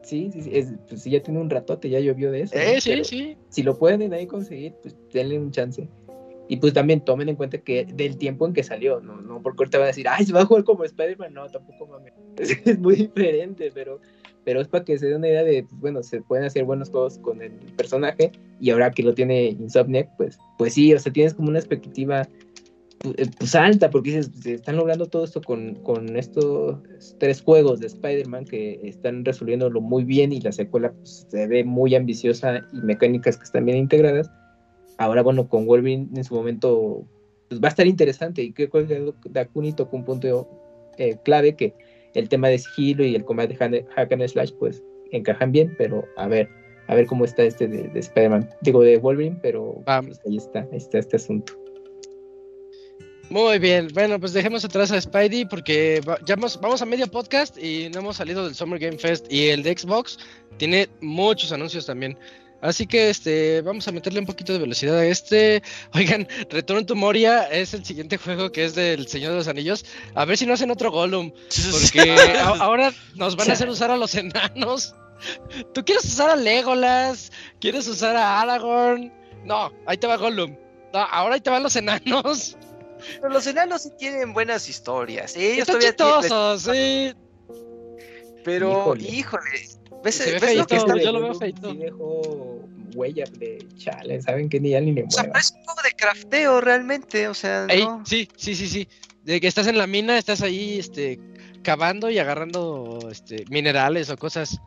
Sí, 0.04 0.32
sí, 0.34 0.42
sí, 0.42 0.50
es- 0.52 0.74
pues 0.90 1.04
ya 1.04 1.22
tiene 1.22 1.40
un 1.40 1.50
ratote, 1.50 1.90
ya 1.90 2.00
llovió 2.00 2.32
de 2.32 2.42
eso. 2.42 2.56
¿no? 2.56 2.62
Eh, 2.62 2.82
sí, 2.82 2.90
Pero 2.90 3.04
sí. 3.04 3.38
Si 3.50 3.62
lo 3.62 3.78
pueden 3.78 4.12
ahí 4.14 4.26
conseguir, 4.26 4.74
pues 4.82 4.96
denle 5.14 5.38
un 5.38 5.52
chance. 5.52 5.88
Y 6.52 6.58
pues 6.58 6.74
también 6.74 7.00
tomen 7.00 7.30
en 7.30 7.38
cuenta 7.38 7.60
que 7.60 7.86
del 7.86 8.18
tiempo 8.18 8.46
en 8.46 8.52
que 8.52 8.62
salió, 8.62 9.00
no, 9.00 9.22
no 9.22 9.42
porque 9.42 9.62
ahorita 9.62 9.78
van 9.78 9.86
a 9.86 9.88
decir, 9.88 10.06
ay, 10.10 10.26
se 10.26 10.34
va 10.34 10.42
a 10.42 10.46
jugar 10.46 10.66
como 10.66 10.84
Spider-Man, 10.84 11.34
no, 11.34 11.48
tampoco 11.48 11.88
mames. 11.88 12.12
Es, 12.66 12.78
muy 12.78 12.96
diferente, 12.98 13.72
pero, 13.74 14.02
pero 14.44 14.60
es 14.60 14.68
para 14.68 14.84
que 14.84 15.00
se 15.00 15.06
den 15.06 15.20
una 15.20 15.30
idea 15.30 15.46
de, 15.46 15.64
pues, 15.64 15.80
bueno, 15.80 16.04
se 16.04 16.22
pueden 16.22 16.44
hacer 16.44 16.66
buenos 16.66 16.90
juegos 16.90 17.20
con 17.20 17.42
el 17.42 17.54
personaje 17.78 18.34
y 18.60 18.72
ahora 18.72 18.92
que 18.92 19.02
lo 19.02 19.14
tiene 19.14 19.46
Insomniac, 19.46 20.10
pues, 20.18 20.38
pues 20.58 20.74
sí, 20.74 20.94
o 20.94 21.00
sea, 21.00 21.14
tienes 21.14 21.36
como 21.36 21.48
una 21.48 21.60
expectativa 21.60 22.28
eh, 23.06 23.28
pues 23.40 23.56
alta, 23.56 23.90
porque 23.90 24.10
dices, 24.10 24.32
se 24.42 24.56
están 24.56 24.76
logrando 24.76 25.06
todo 25.06 25.24
esto 25.24 25.42
con, 25.42 25.76
con 25.76 26.18
estos 26.18 26.80
tres 27.18 27.42
juegos 27.42 27.80
de 27.80 27.88
Spider-Man 27.88 28.44
que 28.44 28.78
están 28.84 29.24
resolviéndolo 29.24 29.80
muy 29.80 30.04
bien 30.04 30.34
y 30.34 30.42
la 30.42 30.52
secuela 30.52 30.92
pues, 30.92 31.28
se 31.30 31.48
ve 31.48 31.64
muy 31.64 31.96
ambiciosa 31.96 32.68
y 32.74 32.82
mecánicas 32.82 33.38
que 33.38 33.46
están 33.46 33.64
bien 33.64 33.78
integradas. 33.78 34.30
Ahora, 35.02 35.24
bueno, 35.24 35.50
con 35.50 35.66
Wolverine 35.66 36.10
en 36.16 36.24
su 36.24 36.36
momento 36.36 37.04
pues, 37.50 37.60
va 37.60 37.70
a 37.70 37.72
estar 37.72 37.88
interesante 37.88 38.44
y 38.44 38.54
creo 38.54 38.70
que 38.70 39.14
Dakuni 39.32 39.74
tocó 39.74 39.98
un 39.98 40.06
punto 40.06 40.48
eh, 41.00 41.18
clave 41.26 41.56
que 41.56 41.74
el 42.14 42.30
tema 42.30 42.50
de 42.50 42.60
sigilo 42.60 43.04
y 43.04 43.16
el 43.16 43.26
combate 43.26 43.58
de 43.58 43.84
hack 43.96 44.12
and 44.12 44.28
slash 44.28 44.52
pues 44.60 44.84
encajan 45.12 45.52
bien, 45.52 45.74
pero 45.76 46.06
a 46.18 46.28
ver, 46.28 46.48
a 46.88 46.94
ver 46.94 47.08
cómo 47.08 47.26
está 47.26 47.42
este 47.42 47.68
de, 47.68 47.88
de 47.88 48.00
Spider-Man, 48.00 48.48
digo 48.62 48.84
de 48.84 48.98
Wolverine, 48.98 49.40
pero 49.42 49.84
Va. 49.90 50.04
pues, 50.04 50.22
ahí 50.28 50.38
está, 50.38 50.68
ahí 50.72 50.78
está 50.78 51.00
este 51.00 51.16
asunto. 51.16 51.54
Muy 53.32 53.58
bien, 53.58 53.88
bueno, 53.96 54.20
pues 54.20 54.34
dejemos 54.34 54.64
atrás 54.66 54.92
a 54.92 55.02
Spidey 55.02 55.46
porque 55.46 56.00
ya 56.28 56.36
vamos, 56.36 56.60
vamos 56.62 56.80
a 56.84 56.86
medio 56.86 57.08
podcast 57.08 57.58
y 57.58 57.90
no 57.90 58.02
hemos 58.02 58.18
salido 58.18 58.46
del 58.46 58.54
Summer 58.54 58.78
Game 58.78 59.00
Fest 59.00 59.26
y 59.34 59.48
el 59.48 59.64
de 59.64 59.76
Xbox 59.76 60.20
tiene 60.58 60.88
muchos 61.00 61.52
anuncios 61.52 61.88
también. 61.88 62.16
Así 62.62 62.86
que 62.88 63.10
este 63.10 63.62
vamos 63.62 63.88
a 63.88 63.92
meterle 63.92 64.20
un 64.20 64.26
poquito 64.26 64.54
de 64.54 64.60
velocidad 64.60 64.98
a 65.00 65.06
este. 65.06 65.64
Oigan, 65.94 66.28
Return 66.50 66.86
to 66.86 66.96
Moria 66.96 67.44
es 67.52 67.74
el 67.74 67.84
siguiente 67.84 68.18
juego 68.18 68.52
que 68.52 68.66
es 68.66 68.76
del 68.76 69.08
Señor 69.08 69.32
de 69.32 69.38
los 69.38 69.48
Anillos. 69.48 69.86
A 70.16 70.26
ver 70.26 70.38
si 70.38 70.46
no 70.46 70.54
hacen 70.54 70.72
otro 70.72 70.92
Gollum, 70.92 71.32
porque 71.72 72.12
a- 72.40 72.50
ahora 72.64 72.94
nos 73.16 73.36
van 73.36 73.50
a 73.50 73.54
hacer 73.54 73.68
usar 73.70 73.90
a 73.92 73.98
los 73.98 74.14
enanos. 74.16 74.96
¿Tú 75.74 75.84
quieres 75.86 76.06
usar 76.06 76.30
a 76.30 76.36
Legolas? 76.36 77.32
¿Quieres 77.60 77.88
usar 77.88 78.16
a 78.16 78.42
Aragorn? 78.42 79.12
No, 79.44 79.72
ahí 79.86 79.98
te 79.98 80.08
va 80.08 80.18
Gollum. 80.18 80.56
No, 80.94 81.00
ahora 81.00 81.36
ahí 81.36 81.42
te 81.42 81.50
van 81.50 81.64
los 81.64 81.76
enanos. 81.76 82.58
Pero 83.20 83.30
los 83.30 83.48
enanos 83.48 83.82
sí 83.84 83.90
tienen 83.98 84.34
buenas 84.34 84.70
historias. 84.70 85.36
Ellos 85.36 85.68
Están 85.68 85.80
tienen- 85.80 85.96
chistosos, 86.22 86.62
sí. 86.76 87.14
Pero, 88.44 88.72
Híjole. 88.72 89.04
híjole. 89.10 89.68
¿Ves, 90.04 90.16
Se 90.16 90.32
ve 90.34 90.40
ves 90.40 90.56
lo 90.58 90.66
que 90.68 90.76
está 90.76 90.98
yo 90.98 91.12
lo 91.12 91.22
veo 91.22 91.34
feito. 91.36 91.72
Sí 91.72 91.78
dejó 91.78 92.60
huella 92.96 93.24
de 93.38 93.66
chale, 93.78 94.22
¿saben 94.22 94.50
que 94.50 94.60
Ni 94.60 94.72
ya 94.72 94.82
ni 94.82 94.92
le 94.92 95.04
O 95.04 95.10
sea, 95.12 95.24
mueva. 95.24 95.34
parece 95.34 95.54
un 95.58 95.64
juego 95.64 95.82
de 95.84 95.92
crafteo 95.92 96.62
realmente, 96.62 97.28
o 97.28 97.34
sea, 97.34 97.66
Ey, 97.70 97.84
no. 97.86 98.04
sí, 98.06 98.28
sí, 98.36 98.56
sí, 98.56 98.68
sí. 98.68 98.88
De 99.24 99.40
que 99.40 99.48
estás 99.48 99.68
en 99.68 99.78
la 99.78 99.88
mina, 99.88 100.18
estás 100.18 100.42
ahí, 100.42 100.80
este, 100.80 101.20
cavando 101.64 102.10
y 102.10 102.18
agarrando, 102.20 103.00
este, 103.12 103.46
minerales 103.50 104.10
o 104.10 104.18
cosas. 104.18 104.60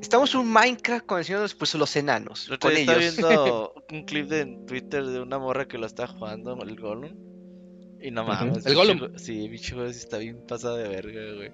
Estamos 0.00 0.34
un 0.34 0.50
Minecraft 0.50 1.04
con 1.04 1.18
el 1.18 1.24
señor 1.24 1.50
pues, 1.58 1.74
los 1.74 1.94
enanos, 1.96 2.46
El 2.46 2.54
otro 2.54 2.70
con 2.70 2.78
ellos. 2.78 2.96
estaba 3.02 3.28
viendo 3.30 3.74
un 3.90 4.04
clip 4.04 4.28
de 4.28 4.40
en 4.40 4.64
Twitter 4.66 5.04
de 5.04 5.20
una 5.20 5.38
morra 5.38 5.66
que 5.68 5.76
lo 5.76 5.86
está 5.86 6.06
jugando, 6.06 6.56
el 6.62 6.80
Gollum. 6.80 7.14
Y 8.00 8.10
no 8.10 8.24
mames. 8.24 8.58
El 8.58 8.62
pinche 8.62 8.74
Gollum. 8.74 8.98
jue- 9.00 9.18
Sí, 9.18 9.48
bicho 9.48 9.86
sí 9.92 9.98
está 9.98 10.16
bien 10.16 10.46
pasado 10.46 10.76
de 10.76 10.88
verga, 10.88 11.20
güey. 11.36 11.50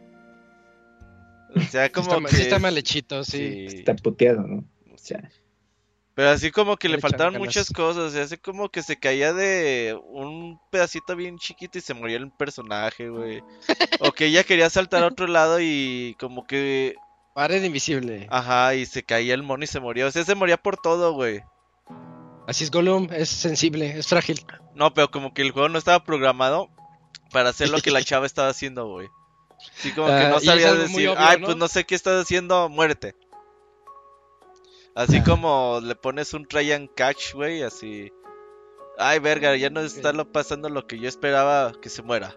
O 1.55 1.61
sea, 1.61 1.91
como 1.91 2.09
está, 2.09 2.29
que. 2.29 2.37
sí 2.37 2.43
está 2.43 2.57
es- 2.57 2.63
mal 2.63 2.77
hechito, 2.79 3.25
sí. 3.25 3.69
sí, 3.71 3.77
Está 3.79 3.95
puteado, 3.95 4.43
¿no? 4.47 4.65
O 4.93 4.99
sea, 4.99 5.31
Pero 6.15 6.31
así 6.31 6.51
como 6.51 6.77
que 6.77 6.89
le 6.89 6.97
Le 6.97 7.01
faltaron 7.01 7.35
echan 7.35 7.45
muchas 7.45 7.71
cosas. 7.71 8.03
O 8.05 8.11
sea, 8.11 8.25
así 8.25 8.37
como 8.39 8.69
que 8.71 8.83
se 8.83 8.97
caía 8.99 9.33
de 9.33 9.99
un 10.11 10.59
pedacito 10.71 11.15
bien 11.17 11.39
chiquito 11.39 11.79
y 11.79 11.83
se 11.83 11.95
moría 11.95 12.17
el 12.17 12.31
personaje, 12.31 13.09
güey. 13.09 13.43
O 14.01 14.13
que 14.13 14.27
ella 14.27 14.45
quería 14.45 14.71
saltar 14.71 15.03
a 15.05 15.09
otro 15.09 15.27
lado 15.27 15.61
y 15.61 16.17
como 16.19 16.47
que. 16.47 16.95
Pared 17.35 17.63
invisible. 17.63 18.27
Ajá, 18.31 18.75
y 18.75 18.87
se 18.87 19.03
caía 19.03 19.35
el 19.35 19.43
mono 19.43 19.65
y 19.65 19.67
se 19.67 19.79
moría. 19.79 20.07
O 20.07 20.11
sea, 20.11 20.25
se 20.25 20.35
moría 20.35 20.57
por 20.57 20.79
todo, 20.79 21.13
güey. 21.13 21.43
Así 22.47 22.65
es 22.65 22.71
Gollum, 22.71 23.09
es 23.13 23.29
sensible, 23.29 23.99
es 23.99 24.07
frágil. 24.07 24.41
No, 24.75 24.95
pero 24.95 25.11
como 25.11 25.35
que 25.35 25.43
el 25.43 25.51
juego 25.51 25.69
no 25.69 25.79
estaba 25.79 26.05
programado 26.05 26.71
para 27.33 27.51
hacer 27.51 27.69
lo 27.71 27.81
que 27.81 27.91
la 27.91 28.03
chava 28.03 28.25
estaba 28.25 28.49
haciendo, 28.49 28.89
güey. 28.89 29.09
Sí, 29.75 29.93
como 29.93 30.07
que 30.09 30.13
Ah, 30.15 30.29
no 30.31 30.37
es 30.39 30.45
sabía 30.45 30.73
decir, 30.75 31.09
obvio, 31.11 31.15
ay, 31.19 31.41
¿no? 31.41 31.47
pues 31.47 31.57
no 31.59 31.69
sé 31.69 31.85
qué 31.85 31.95
estás 31.95 32.23
haciendo, 32.23 32.69
muerte. 32.69 33.15
Así 34.95 35.19
Ah. 35.19 35.25
como 35.25 35.81
le 35.83 35.95
pones 35.95 36.33
un 36.35 36.47
try 36.47 36.73
and 36.73 36.89
catch, 36.95 37.35
güey, 37.35 37.63
así. 37.63 38.11
Ay, 38.99 39.19
verga, 39.19 39.55
ya 39.57 39.69
no 39.69 39.81
está 39.81 40.13
lo 40.13 40.31
pasando 40.33 40.69
lo 40.71 40.87
que 40.87 40.99
yo 40.99 41.09
esperaba 41.09 41.73
que 41.83 41.91
se 41.91 42.03
muera. 42.03 42.35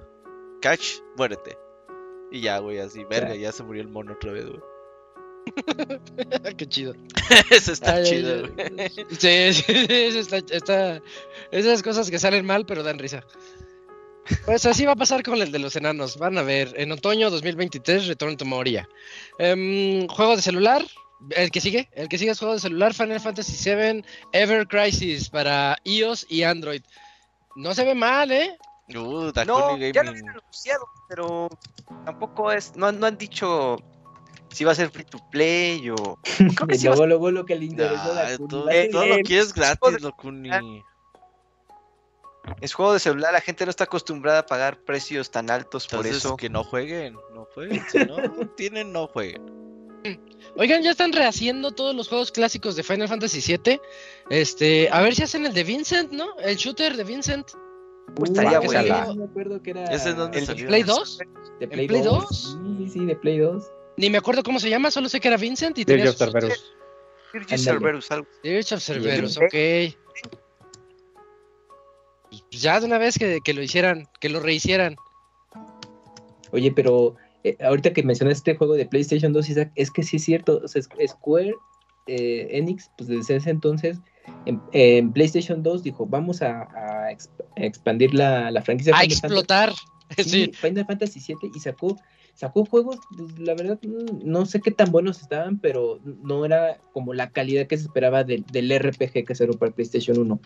Catch, 0.61 0.99
muérete. 1.15 1.57
Y 2.31 2.41
ya, 2.41 2.59
güey, 2.59 2.79
así, 2.79 3.05
verga, 3.05 3.33
ya 3.35 3.51
se 3.53 3.63
murió 3.63 3.81
el 3.81 3.87
mono 3.87 4.13
otra 4.13 4.33
vez, 4.33 4.45
güey. 4.45 4.61
Qué 6.57 6.67
chido. 6.67 6.93
Eso 7.49 7.71
está 7.71 7.93
Ay, 7.93 8.03
ay, 8.03 8.09
chido, 8.09 8.33
ay. 8.35 8.41
güey. 8.75 8.89
Sí, 9.17 9.53
sí, 9.53 9.85
eso 9.89 10.19
está, 10.19 10.37
está- 10.53 11.01
Esas 11.51 11.81
cosas 11.81 12.11
que 12.11 12.19
salen 12.19 12.45
mal, 12.45 12.65
pero 12.65 12.83
dan 12.83 12.99
risa. 12.99 13.23
Pues 14.45 14.65
así 14.65 14.85
va 14.85 14.93
a 14.93 14.95
pasar 14.95 15.23
con 15.23 15.41
el 15.41 15.51
de 15.51 15.59
los 15.59 15.75
enanos. 15.75 16.17
Van 16.17 16.37
a 16.37 16.43
ver, 16.43 16.73
en 16.77 16.91
otoño 16.91 17.29
2023, 17.29 18.07
Return 18.07 18.37
to 18.37 18.45
Moria. 18.45 18.87
Em, 19.37 20.07
juego 20.07 20.35
de 20.35 20.41
celular. 20.41 20.85
El 21.31 21.51
que 21.51 21.59
sigue, 21.59 21.89
el 21.95 22.07
que 22.07 22.17
sigue 22.17 22.31
es 22.31 22.39
juego 22.39 22.53
de 22.53 22.61
celular, 22.61 22.93
Final 22.93 23.19
Fantasy 23.19 23.69
VII 23.69 24.05
Ever 24.31 24.65
Crisis 24.67 25.29
para 25.29 25.77
iOS 25.83 26.25
y 26.29 26.43
Android. 26.43 26.81
No 27.55 27.73
se 27.73 27.83
ve 27.83 27.93
mal, 27.93 28.31
¿eh? 28.31 28.57
Uh, 28.95 29.31
No, 29.45 29.77
ya 29.77 30.03
lo 30.03 30.09
habían 30.11 30.29
anunciado, 30.29 30.85
pero 31.09 31.49
tampoco 32.05 32.51
es. 32.51 32.75
No, 32.75 32.91
no 32.91 33.05
han 33.05 33.17
dicho 33.17 33.77
si 34.51 34.63
va 34.63 34.71
a 34.71 34.75
ser 34.75 34.89
free 34.89 35.03
to 35.03 35.19
play 35.29 35.89
o. 35.89 36.17
Creo 36.55 36.67
que 36.67 36.77
sí 36.77 36.87
luego, 36.87 37.05
luego 37.05 37.31
lo 37.31 37.45
que 37.45 37.55
le 37.55 37.65
interesó 37.65 38.13
Nah, 38.13 38.37
todo 38.37 39.05
lo 39.05 39.17
quieres 39.23 39.53
juego 39.53 39.53
gratis, 39.53 40.01
Lokuni. 40.01 40.83
Es 42.61 42.73
juego 42.73 42.93
de 42.93 42.99
celular, 42.99 43.33
la 43.33 43.41
gente 43.41 43.65
no 43.65 43.69
está 43.69 43.85
acostumbrada 43.85 44.39
a 44.39 44.45
pagar 44.45 44.81
precios 44.83 45.31
tan 45.31 45.49
altos 45.49 45.87
por 45.87 46.05
eso. 46.05 46.35
que 46.37 46.49
no 46.49 46.63
jueguen, 46.63 47.15
no 47.33 47.45
jueguen. 47.53 47.83
Si 47.91 47.97
no 47.99 48.17
tienen, 48.55 48.91
no 48.91 49.07
jueguen. 49.07 49.59
Oigan, 50.55 50.81
ya 50.81 50.91
están 50.91 51.11
rehaciendo 51.11 51.71
todos 51.71 51.93
los 51.95 52.07
juegos 52.07 52.31
clásicos 52.31 52.75
de 52.75 52.83
Final 52.83 53.07
Fantasy 53.07 53.41
VII. 53.41 53.79
Este, 54.29 54.89
a 54.91 55.01
ver 55.01 55.15
si 55.15 55.23
hacen 55.23 55.45
el 55.45 55.53
de 55.53 55.63
Vincent, 55.63 56.11
¿no? 56.11 56.37
El 56.39 56.55
shooter 56.55 56.95
de 56.95 57.03
Vincent. 57.03 57.47
Uh, 58.17 58.23
estaría 58.23 58.59
bueno. 58.59 59.15
me 59.15 59.23
acuerdo 59.25 59.61
que 59.61 59.71
era. 59.71 59.83
¿Ese 59.85 60.09
en 60.09 60.17
dónde 60.17 60.39
el 60.39 60.45
salió? 60.45 60.67
¿Play 60.67 60.83
2? 60.83 61.17
¿De 61.59 61.67
Play, 61.67 61.87
Play 61.87 62.01
2? 62.01 62.23
2? 62.23 62.57
Sí, 62.79 62.89
sí, 62.89 63.05
de 63.05 63.15
Play 63.15 63.37
2. 63.39 63.63
Ni 63.97 64.09
me 64.09 64.17
acuerdo 64.17 64.41
cómo 64.43 64.59
se 64.59 64.69
llama, 64.69 64.89
solo 64.91 65.09
sé 65.09 65.19
que 65.19 65.27
era 65.27 65.37
Vincent 65.37 65.77
y 65.77 65.83
Dirge 65.83 65.97
tenía 65.97 66.11
of 66.11 66.17
Cerberus. 66.17 66.73
Dirge 67.33 67.55
Ándale. 67.55 67.63
Cerberus, 67.63 68.11
algo. 68.11 68.27
Dirge 68.41 68.75
of 68.75 68.81
Cerberus, 68.81 69.33
Sí. 69.33 69.39
ok. 69.43 70.08
Pues 72.29 72.61
ya 72.61 72.79
de 72.79 72.85
una 72.85 72.97
vez 72.97 73.17
que, 73.17 73.39
que 73.43 73.53
lo 73.53 73.61
hicieran, 73.61 74.07
que 74.19 74.29
lo 74.29 74.39
rehicieran. 74.39 74.95
Oye, 76.51 76.71
pero 76.71 77.15
eh, 77.43 77.57
ahorita 77.61 77.93
que 77.93 78.03
mencionaste 78.03 78.51
este 78.51 78.57
juego 78.57 78.73
de 78.73 78.85
PlayStation 78.85 79.33
2, 79.33 79.49
Isaac, 79.49 79.71
es 79.75 79.91
que 79.91 80.03
sí 80.03 80.17
es 80.17 80.23
cierto. 80.23 80.61
O 80.63 80.67
sea, 80.67 80.81
Square 80.81 81.55
eh, 82.07 82.47
Enix, 82.51 82.89
pues 82.97 83.07
desde 83.09 83.35
ese 83.37 83.49
entonces, 83.49 83.99
en, 84.45 84.61
en 84.73 85.11
PlayStation 85.13 85.61
2 85.63 85.83
dijo, 85.83 86.05
vamos 86.05 86.41
a, 86.41 86.61
a 86.63 87.11
exp- 87.11 87.45
a 87.57 87.63
expandir 87.65 88.13
la, 88.13 88.49
la 88.51 88.61
franquicia. 88.61 88.95
A 88.95 88.99
Final 89.01 89.17
Fantasy- 89.17 89.25
explotar. 89.25 89.73
Sí, 90.17 90.23
Sí. 90.23 90.51
Final 90.53 90.85
Fantasy 90.87 91.19
VII 91.19 91.51
y 91.55 91.59
sacó, 91.59 91.95
sacó 92.39 92.63
juegos, 92.63 92.95
pues, 93.17 93.37
la 93.37 93.53
verdad, 93.53 93.77
mm, 93.85 94.21
no 94.23 94.45
sé 94.45 94.61
qué 94.61 94.71
tan 94.71 94.91
buenos 94.93 95.21
estaban, 95.21 95.59
pero 95.59 95.99
no 96.23 96.45
era 96.45 96.77
como 96.93 97.13
la 97.13 97.31
calidad 97.31 97.67
que 97.67 97.77
se 97.77 97.83
esperaba 97.83 98.23
del, 98.23 98.45
del 98.45 98.71
RPG 98.71 99.25
que 99.25 99.35
salió 99.35 99.55
para 99.55 99.73
PlayStation 99.73 100.17
1. 100.17 100.39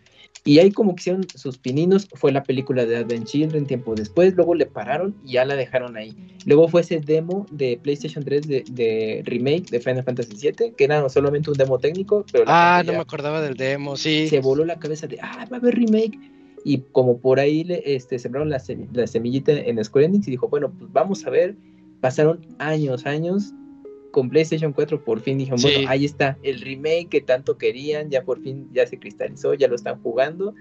Y 0.43 0.57
ahí 0.57 0.71
como 0.71 0.95
que 0.95 1.01
hicieron 1.01 1.27
sus 1.35 1.59
pininos, 1.59 2.07
fue 2.15 2.31
la 2.31 2.41
película 2.41 2.87
de 2.87 2.97
Advent 2.97 3.27
Children 3.27 3.67
tiempo 3.67 3.93
después, 3.93 4.33
luego 4.33 4.55
le 4.55 4.65
pararon 4.65 5.13
y 5.23 5.33
ya 5.33 5.45
la 5.45 5.55
dejaron 5.55 5.95
ahí. 5.95 6.15
Luego 6.47 6.67
fue 6.67 6.81
ese 6.81 6.99
demo 6.99 7.45
de 7.51 7.79
PlayStation 7.83 8.23
3 8.25 8.47
de, 8.47 8.63
de 8.71 9.21
remake 9.25 9.69
de 9.69 9.79
Final 9.79 10.03
Fantasy 10.03 10.35
VII, 10.35 10.71
que 10.75 10.83
era 10.83 11.07
solamente 11.09 11.51
un 11.51 11.57
demo 11.57 11.77
técnico, 11.77 12.25
pero 12.31 12.45
Ah, 12.47 12.81
no 12.83 12.93
me 12.93 12.97
acordaba 12.99 13.39
del 13.39 13.53
demo, 13.53 13.97
sí. 13.97 14.27
se 14.29 14.39
voló 14.39 14.65
la 14.65 14.79
cabeza 14.79 15.05
de, 15.05 15.19
ah, 15.21 15.45
va 15.51 15.57
a 15.57 15.59
haber 15.59 15.75
remake. 15.75 16.17
Y 16.65 16.79
como 16.91 17.19
por 17.19 17.39
ahí 17.39 17.63
le, 17.65 17.83
este, 17.85 18.17
sembraron 18.17 18.49
la, 18.49 18.59
la 18.93 19.05
semillita 19.05 19.51
en 19.51 19.83
Square 19.83 20.07
Enix 20.07 20.27
y 20.27 20.31
dijo, 20.31 20.47
bueno, 20.47 20.71
pues 20.71 20.91
vamos 20.91 21.23
a 21.27 21.29
ver. 21.29 21.55
Pasaron 22.03 22.41
años, 22.59 23.05
años. 23.05 23.53
Con 24.11 24.29
PlayStation 24.29 24.73
4 24.73 25.03
por 25.05 25.21
fin 25.21 25.37
dijeron, 25.37 25.57
Sí. 25.57 25.69
bueno, 25.73 25.89
ahí 25.89 26.03
está 26.05 26.37
el 26.43 26.59
remake 26.59 27.07
que 27.09 27.21
tanto 27.21 27.57
querían, 27.57 28.09
ya 28.11 28.23
por 28.23 28.41
fin 28.43 28.67
ya 28.73 28.85
se 28.85 28.99
cristalizó, 28.99 29.53
ya 29.55 29.69
lo 29.69 29.75
están 29.75 29.99
jugando. 30.03 30.53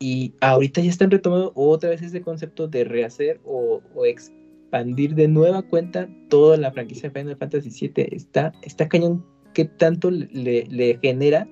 Y 0.00 0.32
ahorita 0.40 0.80
ya 0.80 0.88
están 0.90 1.10
retomando 1.10 1.52
otra 1.54 1.90
vez 1.90 2.00
ese 2.02 2.20
concepto 2.22 2.66
de 2.66 2.82
rehacer 2.84 3.40
o, 3.44 3.80
o 3.94 4.06
expandir 4.06 5.14
de 5.14 5.28
nueva 5.28 5.60
cuenta 5.62 6.08
toda 6.30 6.56
la 6.56 6.72
franquicia 6.72 7.10
de 7.10 7.20
Final 7.20 7.36
Fantasy 7.36 7.70
VII. 7.94 8.08
Está, 8.10 8.52
está 8.62 8.88
cañón 8.88 9.22
que 9.52 9.66
tanto 9.66 10.10
le, 10.10 10.66
le 10.68 10.98
genera 11.00 11.46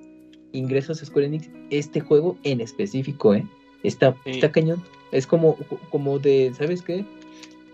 ingresos 0.53 1.03
a 1.03 1.05
Square 1.07 1.27
Enix 1.27 1.49
este 1.71 2.01
juego 2.01 2.37
en 2.45 2.61
específico, 2.63 3.35
¿eh? 3.35 3.47
Está, 3.85 4.17
Sí. 4.25 4.31
está 4.31 4.51
cañón. 4.51 4.83
Es 5.13 5.27
como, 5.27 5.57
como 5.91 6.19
de, 6.19 6.53
¿sabes 6.57 6.83
qué? 6.83 7.05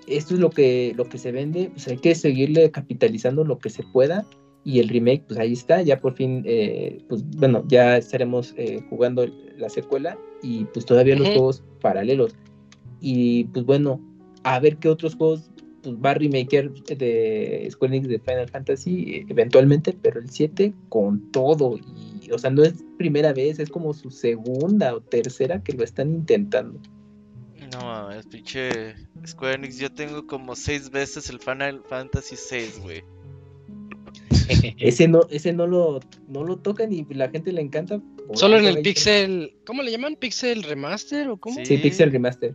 Esto 0.08 0.34
es 0.34 0.40
lo 0.40 0.50
que, 0.50 0.92
lo 0.96 1.08
que 1.08 1.18
se 1.18 1.32
vende, 1.32 1.70
pues 1.70 1.88
hay 1.88 1.98
que 1.98 2.14
seguirle 2.14 2.70
capitalizando 2.70 3.44
lo 3.44 3.58
que 3.58 3.70
se 3.70 3.82
pueda. 3.82 4.24
Y 4.64 4.80
el 4.80 4.88
remake, 4.88 5.24
pues 5.26 5.38
ahí 5.38 5.52
está, 5.52 5.82
ya 5.82 5.98
por 5.98 6.14
fin, 6.14 6.42
eh, 6.44 6.98
pues 7.08 7.24
bueno, 7.36 7.64
ya 7.68 7.96
estaremos 7.96 8.54
eh, 8.56 8.80
jugando 8.90 9.26
la 9.56 9.68
secuela 9.68 10.18
y 10.42 10.64
pues 10.66 10.84
todavía 10.84 11.14
los 11.16 11.28
Ujú. 11.28 11.34
juegos 11.34 11.62
paralelos. 11.80 12.34
Y 13.00 13.44
pues 13.44 13.64
bueno, 13.64 14.00
a 14.42 14.58
ver 14.60 14.76
qué 14.76 14.88
otros 14.88 15.14
juegos 15.14 15.50
pues, 15.82 15.96
va 15.96 16.10
a 16.10 16.14
remakear 16.14 16.70
de 16.70 17.68
Square 17.70 17.96
Enix 17.96 18.08
de 18.08 18.18
Final 18.18 18.48
Fantasy 18.48 19.24
eventualmente, 19.28 19.96
pero 20.02 20.20
el 20.20 20.28
7 20.28 20.74
con 20.88 21.30
todo. 21.32 21.78
Y, 21.78 22.30
o 22.30 22.38
sea, 22.38 22.50
no 22.50 22.62
es 22.62 22.74
primera 22.98 23.32
vez, 23.32 23.58
es 23.58 23.70
como 23.70 23.94
su 23.94 24.10
segunda 24.10 24.94
o 24.94 25.00
tercera 25.00 25.62
que 25.62 25.72
lo 25.72 25.84
están 25.84 26.10
intentando. 26.10 26.80
No 27.72 27.80
mames, 27.80 28.26
pinche 28.26 28.94
Square 29.26 29.54
Enix. 29.56 29.78
Yo 29.78 29.92
tengo 29.92 30.26
como 30.26 30.56
seis 30.56 30.90
veces 30.90 31.28
el 31.28 31.38
Final 31.38 31.82
Fantasy 31.88 32.36
6, 32.36 32.80
güey. 32.82 33.02
Ese 34.78 35.06
no, 35.08 35.20
ese 35.30 35.52
no 35.52 35.66
lo, 35.66 36.00
no 36.26 36.42
lo 36.42 36.56
tocan 36.56 36.90
y 36.92 37.04
la 37.10 37.28
gente 37.28 37.52
le 37.52 37.60
encanta. 37.60 38.00
Solo 38.32 38.56
en 38.58 38.64
el. 38.64 38.82
Pixel. 38.82 39.54
¿Cómo 39.66 39.82
le 39.82 39.90
llaman? 39.90 40.16
¿Pixel 40.16 40.62
Remaster 40.62 41.28
o 41.28 41.36
cómo? 41.36 41.56
Sí. 41.56 41.66
Sí, 41.66 41.78
Pixel 41.78 42.10
Remaster. 42.10 42.54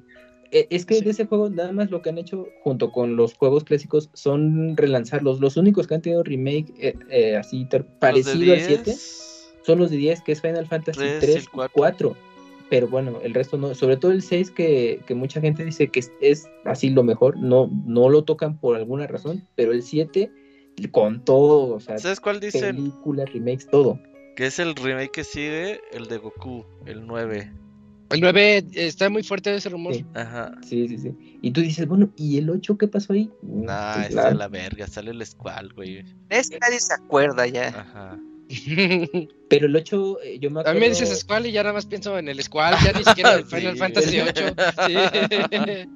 Eh, 0.51 0.67
Es 0.69 0.85
que 0.85 0.95
Sí. 0.95 1.03
de 1.03 1.11
ese 1.11 1.25
juego 1.25 1.49
nada 1.49 1.71
más 1.71 1.91
lo 1.91 2.01
que 2.01 2.09
han 2.09 2.17
hecho 2.17 2.47
junto 2.63 2.91
con 2.91 3.15
los 3.15 3.33
juegos 3.35 3.63
clásicos 3.63 4.09
son 4.13 4.75
relanzarlos. 4.77 5.39
Los 5.39 5.57
únicos 5.57 5.87
que 5.87 5.95
han 5.95 6.01
tenido 6.01 6.23
remake 6.23 6.73
eh, 6.79 6.95
eh, 7.09 7.35
así 7.35 7.67
parecido 7.99 8.53
al 8.53 8.59
10, 8.59 8.65
7 8.65 8.95
son 9.65 9.79
los 9.79 9.91
de 9.91 9.97
10 9.97 10.21
que 10.21 10.31
es 10.31 10.41
Final 10.41 10.67
Fantasy 10.67 10.99
Tres 10.99 11.17
y 11.17 11.25
3 11.25 11.35
el 11.35 11.43
y 11.43 11.45
cuatro. 11.47 11.73
4. 11.75 12.17
Pero 12.73 12.87
bueno, 12.87 13.19
el 13.21 13.35
resto 13.35 13.55
no. 13.55 13.75
Sobre 13.75 13.97
todo 13.97 14.11
el 14.11 14.23
6 14.23 14.49
que, 14.49 14.99
que 15.05 15.13
mucha 15.13 15.39
gente 15.39 15.63
dice 15.63 15.89
que 15.89 15.99
es, 15.99 16.11
es 16.21 16.47
así 16.65 16.89
lo 16.89 17.03
mejor. 17.03 17.37
No, 17.37 17.69
no 17.85 18.09
lo 18.09 18.23
tocan 18.23 18.57
por 18.57 18.75
alguna 18.75 19.05
razón. 19.05 19.47
Pero 19.53 19.73
el 19.73 19.83
7 19.83 20.31
con 20.89 21.23
todo. 21.23 21.75
O 21.75 21.79
sea, 21.79 21.99
¿Sabes 21.99 22.19
cuál 22.19 22.39
dicen? 22.39 22.75
películas, 22.77 23.31
remakes, 23.31 23.67
todo. 23.69 23.99
Que 24.35 24.47
es 24.47 24.57
el 24.57 24.73
remake 24.73 25.11
que 25.11 25.23
sigue, 25.23 25.81
el 25.91 26.07
de 26.07 26.17
Goku, 26.17 26.65
el 26.87 27.05
9. 27.05 27.53
El 28.09 28.21
9 28.21 28.65
está 28.73 29.07
muy 29.11 29.21
fuerte 29.21 29.53
ese 29.53 29.69
rumor. 29.69 29.93
Sí. 29.93 30.03
Ajá. 30.15 30.55
Sí, 30.67 30.87
sí, 30.87 30.97
sí. 30.97 31.37
Y 31.43 31.51
tú 31.51 31.61
dices, 31.61 31.87
bueno, 31.87 32.09
¿y 32.17 32.39
el 32.39 32.49
8 32.49 32.75
qué 32.79 32.87
pasó 32.87 33.13
ahí? 33.13 33.29
Nah, 33.43 33.93
pues, 33.97 34.09
está 34.09 34.23
la- 34.23 34.29
de 34.29 34.35
la 34.35 34.47
verga, 34.47 34.87
sale 34.87 35.11
el 35.11 35.23
Squall, 35.23 35.73
güey. 35.73 36.03
Es 36.29 36.49
que 36.49 36.57
nadie 36.57 36.79
se 36.79 36.95
acuerda 36.95 37.45
ya. 37.45 37.67
Ajá. 37.67 38.19
Pero 39.49 39.67
el 39.67 39.75
8, 39.75 40.17
eh, 40.23 40.39
yo 40.39 40.49
me 40.51 40.59
A 40.59 40.61
acuerdo. 40.61 40.79
mí 40.79 40.85
me 40.85 40.89
dices 40.89 41.19
Squall 41.19 41.45
y 41.47 41.51
ya 41.51 41.63
nada 41.63 41.73
más 41.73 41.85
pienso 41.85 42.17
en 42.17 42.27
el 42.27 42.41
Squall, 42.41 42.75
ya 42.83 42.91
ni 42.93 43.03
siquiera 43.05 43.33
en 43.33 43.39
el 43.39 43.45
Sí. 43.45 43.55
Final 43.55 43.77
Fantasy 43.77 44.19
8. 44.19 44.43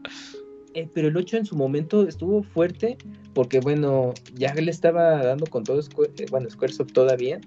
eh, 0.74 0.90
pero 0.94 1.08
el 1.08 1.18
8 1.18 1.38
en 1.38 1.46
su 1.46 1.56
momento 1.56 2.08
estuvo 2.08 2.44
fuerte 2.44 2.98
porque, 3.34 3.60
bueno, 3.60 4.14
ya 4.36 4.54
le 4.54 4.70
estaba 4.72 5.24
dando 5.24 5.46
con 5.48 5.64
todo, 5.64 5.82
Square, 5.82 6.12
eh, 6.20 6.26
bueno, 6.30 6.50
Squaresoft 6.50 6.92
todavía, 6.94 7.40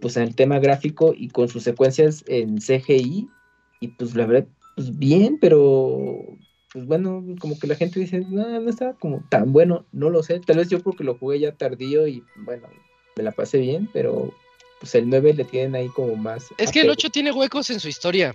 pues 0.00 0.16
en 0.16 0.24
el 0.24 0.34
tema 0.34 0.58
gráfico 0.58 1.14
y 1.16 1.28
con 1.28 1.48
sus 1.48 1.62
secuencias 1.62 2.24
en 2.26 2.58
CGI. 2.58 3.28
Y 3.80 3.88
pues 3.88 4.14
la 4.14 4.26
verdad, 4.26 4.46
pues 4.76 4.96
bien, 4.98 5.38
pero 5.40 6.18
pues 6.72 6.86
bueno, 6.86 7.24
como 7.38 7.58
que 7.58 7.66
la 7.66 7.74
gente 7.76 8.00
dice, 8.00 8.20
no, 8.28 8.60
no 8.60 8.70
estaba 8.70 8.94
como 8.94 9.24
tan 9.28 9.52
bueno, 9.52 9.86
no 9.92 10.10
lo 10.10 10.22
sé. 10.22 10.40
Tal 10.40 10.56
vez 10.56 10.68
yo 10.68 10.80
porque 10.80 11.04
lo 11.04 11.16
jugué 11.16 11.38
ya 11.40 11.52
tardío 11.52 12.06
y 12.08 12.22
bueno, 12.36 12.66
me 13.16 13.22
la 13.22 13.32
pasé 13.32 13.58
bien, 13.58 13.88
pero 13.92 14.32
pues 14.80 14.94
el 14.94 15.08
9 15.08 15.34
le 15.34 15.44
tienen 15.44 15.74
ahí 15.74 15.88
como 15.88 16.16
más. 16.16 16.46
es 16.58 16.70
que 16.70 16.80
el 16.80 16.86
apego. 16.86 16.92
8 16.92 17.10
tiene 17.10 17.32
huecos 17.32 17.70
en 17.70 17.80
su 17.80 17.88
historia. 17.88 18.34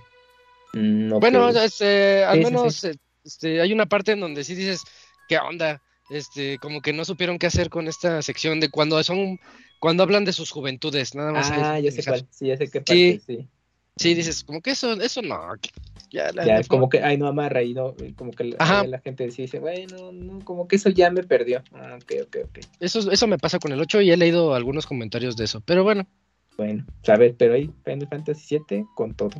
Mm. 0.74 1.20
Bueno, 1.20 1.50
este, 1.50 2.24
al 2.24 2.40
Sí, 2.40 2.46
menos 2.46 2.76
sí. 2.76 2.92
este, 3.24 3.62
hay 3.62 3.74
una 3.74 3.86
parte 3.86 4.14
en 4.14 4.20
donde 4.20 4.44
sí 4.44 4.56
dices, 4.56 4.84
¿qué 5.28 5.38
onda? 5.38 5.82
Este, 6.10 6.58
como 6.60 6.82
que 6.82 6.94
no 6.94 7.06
supieron 7.06 7.38
qué 7.38 7.48
hacer 7.48 7.70
con 7.70 7.88
esta 7.88 8.22
sección 8.22 8.60
de 8.60 8.70
cuando 8.70 9.02
son, 9.04 9.40
cuando 9.80 10.04
hablan 10.04 10.26
de 10.26 10.34
sus 10.34 10.50
juventudes, 10.52 11.14
nada 11.14 11.32
más. 11.32 11.52
Ah, 11.52 11.74
ahí, 11.74 11.84
ya 11.84 11.92
sé 11.92 12.04
cuál, 12.04 12.28
sí, 12.32 12.48
ya 12.48 12.58
sé 12.58 12.70
qué 12.70 12.82
parte, 12.82 13.22
sí. 13.26 13.48
Sí, 14.00 14.14
dices, 14.14 14.44
como 14.44 14.62
que 14.62 14.72
eso, 14.72 14.94
eso 14.94 15.22
no. 15.22 15.38
Ya, 16.12 16.32
la- 16.32 16.46
Ya, 16.46 16.54
la- 16.56 16.60
es 16.62 16.68
como 16.68 16.88
que, 16.90 17.04
ay, 17.04 17.18
no 17.18 17.28
amarra 17.28 17.62
y 17.64 17.74
no, 17.74 17.94
y 18.04 18.14
como 18.14 18.32
que 18.32 18.46
la, 18.46 19.00
gente 19.00 19.30
sí 19.32 19.42
dice, 19.44 19.60
bueno, 19.60 20.12
no, 20.12 20.40
como 20.46 20.68
que 20.68 20.78
eso 20.78 20.90
ya 20.90 21.12
me 21.12 21.24
perdió. 21.24 21.64
Ah, 21.74 21.98
ok, 22.02 22.14
ok, 22.28 22.38
ok. 22.46 22.60
Eso, 22.80 23.12
eso 23.12 23.28
me 23.28 23.38
pasa 23.38 23.60
con 23.60 23.72
el 23.74 23.80
8 23.82 24.02
y 24.02 24.10
he 24.12 24.18
leído 24.18 24.56
algunos 24.56 24.88
comentarios 24.88 25.36
de 25.36 25.46
eso. 25.46 25.62
Pero 25.62 25.84
bueno, 25.84 26.08
Bueno, 26.58 26.86
a 27.08 27.18
ver, 27.18 27.36
pero 27.38 27.54
ahí 27.56 27.70
Final 27.86 28.08
Fantasy 28.08 28.58
VII 28.70 28.86
con 28.96 29.14
todo. 29.14 29.32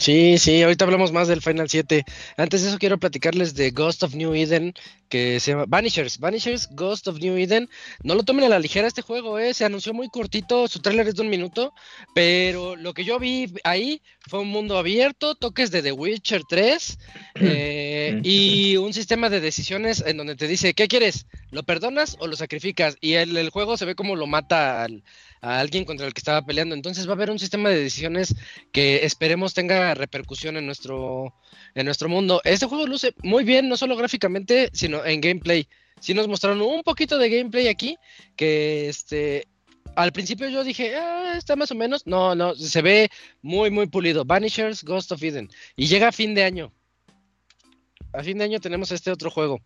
Sí, 0.00 0.38
sí, 0.38 0.62
ahorita 0.62 0.86
hablamos 0.86 1.12
más 1.12 1.28
del 1.28 1.42
Final 1.42 1.68
7. 1.68 2.06
Antes 2.38 2.62
de 2.62 2.68
eso 2.68 2.78
quiero 2.78 2.96
platicarles 2.98 3.54
de 3.54 3.70
Ghost 3.70 4.02
of 4.02 4.14
New 4.14 4.32
Eden, 4.32 4.72
que 5.10 5.38
se 5.40 5.50
llama 5.50 5.66
Vanishers, 5.68 6.18
Vanishers, 6.18 6.70
Ghost 6.70 7.06
of 7.08 7.18
New 7.18 7.36
Eden. 7.36 7.68
No 8.02 8.14
lo 8.14 8.22
tomen 8.22 8.46
a 8.46 8.48
la 8.48 8.58
ligera 8.58 8.88
este 8.88 9.02
juego, 9.02 9.38
¿eh? 9.38 9.52
se 9.52 9.66
anunció 9.66 9.92
muy 9.92 10.08
cortito, 10.08 10.68
su 10.68 10.80
tráiler 10.80 11.06
es 11.06 11.16
de 11.16 11.22
un 11.22 11.28
minuto, 11.28 11.74
pero 12.14 12.76
lo 12.76 12.94
que 12.94 13.04
yo 13.04 13.18
vi 13.18 13.52
ahí 13.62 14.00
fue 14.26 14.40
un 14.40 14.48
mundo 14.48 14.78
abierto, 14.78 15.34
toques 15.34 15.70
de 15.70 15.82
The 15.82 15.92
Witcher 15.92 16.44
3 16.48 16.98
eh, 17.34 18.20
y 18.22 18.78
un 18.78 18.94
sistema 18.94 19.28
de 19.28 19.40
decisiones 19.40 20.02
en 20.06 20.16
donde 20.16 20.34
te 20.34 20.48
dice, 20.48 20.72
¿qué 20.72 20.88
quieres? 20.88 21.26
¿Lo 21.50 21.62
perdonas 21.62 22.16
o 22.20 22.26
lo 22.26 22.36
sacrificas? 22.36 22.96
Y 23.02 23.14
el, 23.14 23.36
el 23.36 23.50
juego 23.50 23.76
se 23.76 23.84
ve 23.84 23.94
como 23.94 24.16
lo 24.16 24.26
mata 24.26 24.82
al, 24.82 25.02
a 25.40 25.60
alguien 25.60 25.84
contra 25.84 26.06
el 26.06 26.14
que 26.14 26.20
estaba 26.20 26.44
peleando. 26.44 26.74
Entonces 26.74 27.06
va 27.06 27.12
a 27.12 27.14
haber 27.14 27.30
un 27.30 27.38
sistema 27.38 27.68
de 27.70 27.82
decisiones 27.82 28.34
que 28.72 29.04
esperemos 29.04 29.54
tenga 29.54 29.89
repercusión 29.94 30.56
en 30.56 30.66
nuestro, 30.66 31.34
en 31.74 31.84
nuestro 31.86 32.08
mundo. 32.08 32.40
Este 32.44 32.66
juego 32.66 32.86
luce 32.86 33.14
muy 33.22 33.44
bien, 33.44 33.68
no 33.68 33.76
solo 33.76 33.96
gráficamente, 33.96 34.70
sino 34.72 35.04
en 35.04 35.20
gameplay. 35.20 35.68
Sí 36.00 36.14
nos 36.14 36.28
mostraron 36.28 36.62
un 36.62 36.82
poquito 36.82 37.18
de 37.18 37.28
gameplay 37.28 37.68
aquí, 37.68 37.96
que 38.36 38.88
este, 38.88 39.46
al 39.96 40.12
principio 40.12 40.48
yo 40.48 40.64
dije, 40.64 40.96
ah, 40.96 41.34
está 41.36 41.56
más 41.56 41.70
o 41.70 41.74
menos. 41.74 42.06
No, 42.06 42.34
no, 42.34 42.54
se 42.54 42.82
ve 42.82 43.10
muy, 43.42 43.70
muy 43.70 43.86
pulido. 43.86 44.24
Vanishers, 44.24 44.84
Ghost 44.84 45.12
of 45.12 45.22
Eden. 45.22 45.48
Y 45.76 45.86
llega 45.86 46.08
a 46.08 46.12
fin 46.12 46.34
de 46.34 46.44
año. 46.44 46.72
A 48.12 48.22
fin 48.22 48.38
de 48.38 48.44
año 48.44 48.60
tenemos 48.60 48.90
este 48.92 49.10
otro 49.10 49.30
juego. 49.30 49.60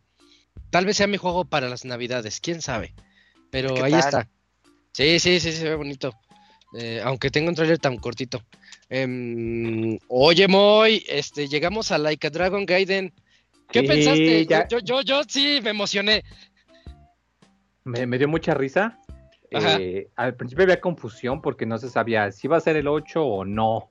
Tal 0.71 0.87
vez 0.87 0.97
sea 0.97 1.07
mi 1.07 1.17
juego 1.17 1.45
para 1.45 1.69
las 1.69 1.85
navidades, 1.85 2.41
quién 2.41 2.61
sabe. 2.63 2.95
Pero 3.51 3.83
ahí 3.83 3.95
está. 3.95 4.29
Sí, 4.93 5.19
sí, 5.19 5.41
sí, 5.41 5.53
se 5.53 5.69
ve 5.69 5.75
bonito. 5.75 6.13
Eh, 6.77 7.01
aunque 7.05 7.31
tengo 7.31 7.49
un 7.49 7.55
trailer 7.55 7.79
tan 7.79 7.97
cortito. 7.97 8.45
Em, 8.91 9.99
oye, 10.09 10.49
Moy, 10.49 11.05
este, 11.09 11.49
llegamos 11.49 11.91
a 11.91 11.99
Like 11.99 12.27
a 12.27 12.31
Dragon 12.31 12.67
Gaiden. 12.67 13.13
¿Qué 13.71 13.83
pensaste? 13.83 14.47
Yo, 14.47 14.79
yo, 14.81 15.01
yo, 15.03 15.23
sí 15.27 15.61
me 15.63 15.71
emocioné. 15.71 16.23
Me, 17.85 18.19
dio 18.19 18.29
mucha 18.29 18.55
risa. 18.55 18.99
Eh, 19.51 20.09
al 20.17 20.35
principio 20.35 20.65
había 20.65 20.81
confusión 20.81 21.41
porque 21.41 21.67
no 21.67 21.79
se 21.79 21.89
sabía 21.89 22.31
si 22.33 22.47
iba 22.47 22.57
a 22.57 22.61
ser 22.61 22.77
el 22.77 22.89
8 22.89 23.25
o 23.25 23.45
no. 23.45 23.91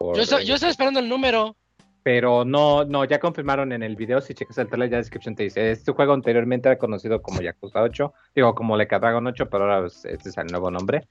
yo, 0.00 0.40
yo 0.40 0.54
estaba 0.54 0.70
esperando 0.70 1.00
el 1.00 1.08
número. 1.08 1.56
Pero 2.02 2.44
no, 2.44 2.84
no, 2.84 3.04
ya 3.04 3.20
confirmaron 3.20 3.72
en 3.72 3.84
el 3.84 3.94
video, 3.94 4.20
si 4.20 4.34
checas 4.34 4.58
el 4.58 4.66
trailer, 4.66 4.90
ya 4.90 4.96
descripción 4.96 5.36
te 5.36 5.44
dice, 5.44 5.70
este 5.70 5.92
juego 5.92 6.12
anteriormente 6.14 6.68
era 6.68 6.76
conocido 6.76 7.22
como 7.22 7.40
Yakuza 7.40 7.80
8, 7.80 8.12
digo, 8.34 8.56
como 8.56 8.76
Le 8.76 8.86
Dragon 8.86 9.24
8, 9.24 9.48
pero 9.48 9.72
ahora 9.72 9.86
este 9.86 10.28
es 10.28 10.36
el 10.36 10.48
nuevo 10.48 10.68
nombre. 10.70 11.06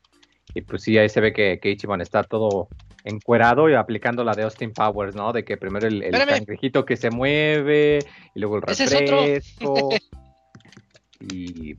Y 0.53 0.61
pues 0.61 0.84
sí, 0.84 0.98
ahí 0.98 1.07
se 1.07 1.22
ve 1.22 1.31
que, 1.31 1.60
que 1.61 1.69
Ichiban 1.69 2.02
está 2.02 2.23
todo 2.23 2.68
encuerado 3.03 3.69
y 3.69 3.73
aplicando 3.73 4.23
la 4.23 4.33
de 4.33 4.43
Austin 4.43 4.71
Powers, 4.71 5.15
¿no? 5.15 5.33
De 5.33 5.43
que 5.43 5.57
primero 5.57 5.87
el, 5.87 6.03
el 6.03 6.11
cangrejito 6.11 6.85
que 6.85 6.97
se 6.97 7.09
mueve, 7.09 7.99
y 8.35 8.39
luego 8.39 8.57
el 8.57 8.61
refresco. 8.63 9.89
y, 11.19 11.75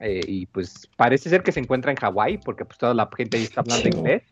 eh, 0.00 0.20
y 0.26 0.46
pues 0.46 0.88
parece 0.96 1.30
ser 1.30 1.42
que 1.42 1.52
se 1.52 1.60
encuentra 1.60 1.90
en 1.90 1.96
Hawái, 1.96 2.38
porque 2.38 2.64
pues 2.64 2.78
toda 2.78 2.94
la 2.94 3.08
gente 3.16 3.36
ahí 3.36 3.44
está 3.44 3.60
hablando 3.60 3.88
inglés 3.88 4.22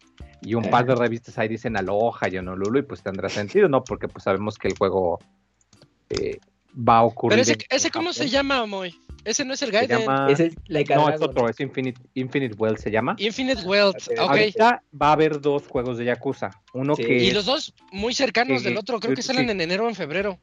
y 0.43 0.55
un 0.55 0.65
par 0.65 0.87
de 0.87 0.95
revistas 0.95 1.39
ahí 1.39 1.49
dicen 1.49 1.77
Aloha 1.77 2.29
y 2.31 2.37
Honolulu 2.37 2.81
y 2.81 2.83
pues 2.83 3.03
tendrá 3.03 3.29
sentido, 3.29 3.69
¿no? 3.69 3.85
Porque 3.85 4.09
pues 4.09 4.25
sabemos 4.25 4.59
que 4.59 4.69
el 4.69 4.77
juego 4.77 5.21
eh, 6.11 6.39
va 6.77 6.99
a 6.99 7.03
ocurrir. 7.05 7.39
Pero 7.39 7.43
ese, 7.43 7.67
ese 7.71 7.91
¿cómo 7.91 8.13
se 8.13 8.29
llama, 8.29 8.67
Moy? 8.67 8.95
Ese 9.25 9.45
no 9.45 9.55
es 9.55 9.63
el 9.63 9.71
Gaiden. 9.71 10.01
Ese 10.29 10.47
es 10.47 10.57
no, 10.91 11.09
es 11.09 11.21
otro, 11.21 11.49
es 11.49 11.61
Infinite, 11.61 12.01
Infinite 12.15 12.55
World 12.57 12.79
se 12.79 12.91
llama. 12.91 13.15
Infinite 13.19 13.63
World, 13.63 13.97
ok. 14.13 14.19
Ahorita 14.19 14.83
va 15.01 15.09
a 15.09 15.13
haber 15.13 15.41
dos 15.41 15.67
juegos 15.69 15.99
de 15.99 16.07
Yakuza. 16.07 16.51
Uno 16.73 16.97
que. 16.97 17.19
Y 17.19 17.31
los 17.31 17.47
dos 17.47 17.75
muy 17.93 18.15
cercanos 18.15 18.63
del 18.63 18.77
otro, 18.77 19.01
creo 19.01 19.15
que 19.15 19.23
salen 19.23 19.51
en 19.51 19.61
enero 19.61 19.87
o 19.87 19.89
en 19.89 19.95
febrero. 19.95 20.39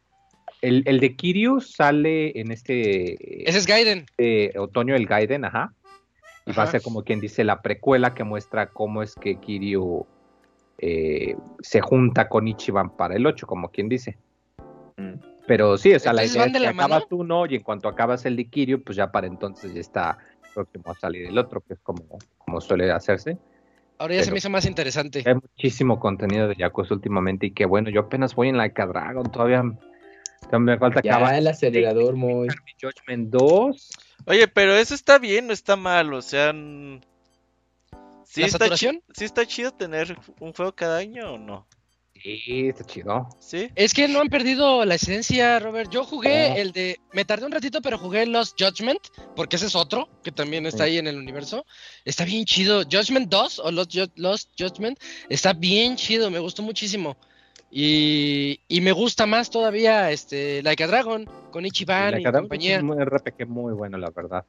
El, 0.62 0.84
el, 0.86 1.00
de 1.00 1.16
Kiryu 1.16 1.62
sale 1.62 2.40
en 2.40 2.52
este. 2.52 3.48
Ese 3.50 3.58
es 3.58 3.66
Gaiden. 3.66 4.06
otoño 4.58 4.96
el 4.96 5.06
Gaiden, 5.06 5.46
ajá. 5.46 5.74
Y 6.46 6.52
va 6.54 6.64
a 6.64 6.68
ser 6.68 6.82
como 6.82 7.04
quien 7.04 7.20
dice 7.20 7.44
la 7.44 7.62
precuela 7.62 8.14
que 8.14 8.24
muestra 8.24 8.68
cómo 8.68 9.04
es 9.04 9.14
que 9.14 9.36
Kiryu 9.36 10.06
eh, 10.82 11.36
se 11.60 11.82
junta 11.82 12.30
con 12.30 12.48
Ichiban 12.48 12.96
para 12.96 13.16
el 13.16 13.26
8, 13.26 13.46
como 13.46 13.70
quien 13.70 13.90
dice. 13.90 14.18
Mm. 14.96 15.14
Pero 15.50 15.80
sí, 15.80 15.92
o 15.96 16.00
sea, 16.00 16.14
la 16.14 16.24
idea 16.24 16.46
es 16.46 16.52
que 16.54 16.68
acabas 16.68 17.06
uno 17.10 17.48
y 17.48 17.56
en 17.56 17.64
cuanto 17.64 17.88
acabas 17.90 18.24
el 18.28 18.48
Kiryu, 18.52 18.84
pues 18.84 18.96
ya 18.96 19.12
para 19.12 19.26
entonces 19.26 19.74
ya 19.74 19.82
está 19.82 20.20
próximo 20.54 20.92
a 20.92 20.94
salir 20.94 21.26
el 21.26 21.40
otro, 21.40 21.62
que 21.62 21.74
es 21.74 21.80
como, 21.80 22.20
como 22.38 22.62
suele 22.62 22.92
hacerse. 22.92 23.36
Ahora 23.98 24.14
ya 24.14 24.26
se 24.26 24.32
me 24.32 24.38
hizo 24.38 24.52
más 24.52 24.68
interesante. 24.68 25.24
Hay 25.26 25.34
muchísimo 25.34 26.00
contenido 26.00 26.48
de 26.48 26.56
Yakuza 26.56 26.94
últimamente 26.94 27.48
y 27.48 27.52
que 27.52 27.66
bueno, 27.66 27.90
yo 27.90 28.02
apenas 28.02 28.36
voy 28.36 28.50
en 28.50 28.58
la 28.58 28.70
Dragon, 28.70 29.24
todavía 29.32 29.64
me 29.64 30.78
falta 30.78 31.00
acabar. 31.00 31.34
el 31.34 31.48
acelerador 31.48 32.16
muy. 32.16 32.48
Judgment 32.80 33.32
2. 33.32 33.90
Oye, 34.28 34.48
pero 34.50 34.76
eso 34.76 34.94
está 34.94 35.18
bien, 35.18 35.48
no 35.48 35.54
está 35.54 35.76
mal, 35.76 36.14
o 36.14 36.22
sea. 36.22 36.54
¿Sí, 38.24 38.44
está, 38.44 38.60
saturación? 38.60 39.02
¿Sí 39.16 39.26
está 39.26 39.48
chido 39.48 39.72
tener 39.72 40.16
un 40.42 40.54
juego 40.54 40.76
cada 40.76 41.00
año 41.00 41.34
o 41.34 41.38
no? 41.40 41.66
Sí, 42.22 42.68
está 42.68 42.84
chido. 42.84 43.30
¿Sí? 43.40 43.70
Es 43.76 43.94
que 43.94 44.08
no 44.08 44.20
han 44.20 44.28
perdido 44.28 44.84
la 44.86 44.96
esencia, 44.96 45.60
Robert. 45.60 45.90
Yo 45.92 46.04
jugué 46.04 46.60
el 46.60 46.72
de. 46.72 47.00
Me 47.14 47.26
tardé 47.26 47.46
un 47.46 47.52
ratito, 47.52 47.82
pero 47.82 47.98
jugué 47.98 48.26
Lost 48.26 48.60
Judgment, 48.60 49.00
porque 49.36 49.56
ese 49.56 49.68
es 49.68 49.76
otro 49.76 50.10
que 50.24 50.32
también 50.32 50.66
está 50.66 50.84
ahí 50.84 50.98
en 50.98 51.08
el 51.08 51.18
universo. 51.18 51.66
Está 52.06 52.26
bien 52.26 52.46
chido. 52.46 52.84
Judgment 52.84 53.30
2 53.30 53.60
o 53.60 53.72
Lost, 53.72 53.96
Lost 54.16 54.50
Judgment 54.58 55.00
está 55.30 55.54
bien 55.54 55.96
chido, 55.96 56.30
me 56.30 56.40
gustó 56.40 56.62
muchísimo. 56.62 57.18
Y, 57.72 58.62
y, 58.68 58.82
me 58.82 58.92
gusta 58.92 59.28
más 59.28 59.52
todavía 59.52 60.10
este 60.10 60.64
Like 60.64 60.84
a 60.84 60.88
Dragon 60.88 61.30
con 61.52 61.68
Ichiban 61.68 62.20
y 62.20 62.24
compañía. 62.24 62.78
Es 62.78 62.84
un 62.84 63.00
RPG 63.00 63.48
muy 63.48 63.74
bueno, 63.74 63.98
la 64.00 64.10
verdad. 64.10 64.44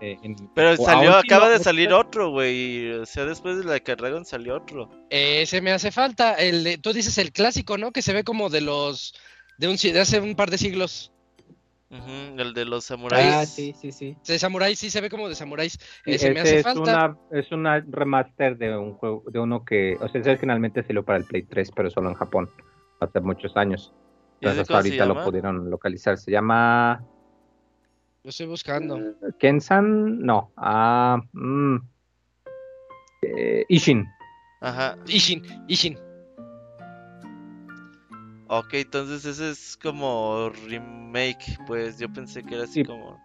Eh, 0.00 0.18
Pero 0.54 0.76
salió, 0.76 1.14
acaba 1.16 1.48
de 1.48 1.58
salir 1.58 1.92
otro, 1.92 2.30
güey. 2.30 2.92
O 2.92 3.06
sea, 3.06 3.24
después 3.24 3.58
de 3.58 3.64
Like 3.64 3.92
a 3.92 3.96
Dragon 3.96 4.24
salió 4.24 4.56
otro. 4.56 4.90
Ese 5.10 5.60
me 5.60 5.72
hace 5.72 5.90
falta. 5.90 6.34
El 6.34 6.64
de, 6.64 6.78
tú 6.78 6.92
dices 6.92 7.16
el 7.18 7.32
clásico, 7.32 7.78
¿no? 7.78 7.92
Que 7.92 8.02
se 8.02 8.12
ve 8.12 8.24
como 8.24 8.50
de 8.50 8.60
los. 8.60 9.14
de, 9.58 9.68
un, 9.68 9.76
de 9.76 10.00
hace 10.00 10.20
un 10.20 10.34
par 10.34 10.50
de 10.50 10.58
siglos 10.58 11.14
el 12.36 12.54
de 12.54 12.64
los 12.64 12.84
samuráis. 12.84 13.34
Ah, 13.34 13.46
sí, 13.46 13.74
sí, 13.78 13.92
sí. 13.92 14.16
De 14.26 14.38
samuráis, 14.38 14.78
sí 14.78 14.90
se 14.90 15.00
ve 15.00 15.10
como 15.10 15.28
de 15.28 15.34
samuráis. 15.34 15.78
Ese 16.04 16.32
me 16.32 16.40
hace 16.40 16.58
es 16.58 16.62
falta. 16.62 16.82
Una, 16.82 17.18
es 17.30 17.52
una 17.52 17.84
remaster 17.88 18.56
de 18.56 18.76
un 18.76 18.94
juego, 18.94 19.22
de 19.26 19.38
uno 19.38 19.64
que, 19.64 19.96
o 20.00 20.08
sea, 20.08 20.20
ese 20.20 20.36
finalmente 20.36 20.82
salió 20.82 21.04
para 21.04 21.18
el 21.18 21.24
Play 21.24 21.42
3, 21.42 21.70
pero 21.74 21.90
solo 21.90 22.10
en 22.10 22.14
Japón, 22.14 22.50
hace 23.00 23.20
muchos 23.20 23.56
años. 23.56 23.92
Entonces 24.40 24.62
hasta 24.62 24.76
ahorita 24.76 25.06
lo 25.06 25.24
pudieron 25.24 25.70
localizar. 25.70 26.18
Se 26.18 26.30
llama. 26.30 27.02
Lo 28.24 28.30
estoy 28.30 28.46
buscando. 28.46 28.98
Kensan, 29.38 30.20
no. 30.20 30.50
Ah, 30.56 31.20
mm, 31.34 31.76
eh, 33.20 33.66
Ishin. 33.68 34.06
Ajá. 34.62 34.96
Ishin, 35.06 35.42
Ishin. 35.68 35.98
Ok, 38.48 38.72
entonces 38.72 39.26
ese 39.26 39.50
es 39.50 39.76
como 39.76 40.50
remake, 40.66 41.58
pues 41.66 41.98
yo 41.98 42.10
pensé 42.10 42.42
que 42.42 42.54
era 42.54 42.64
así 42.64 42.82
como... 42.82 43.20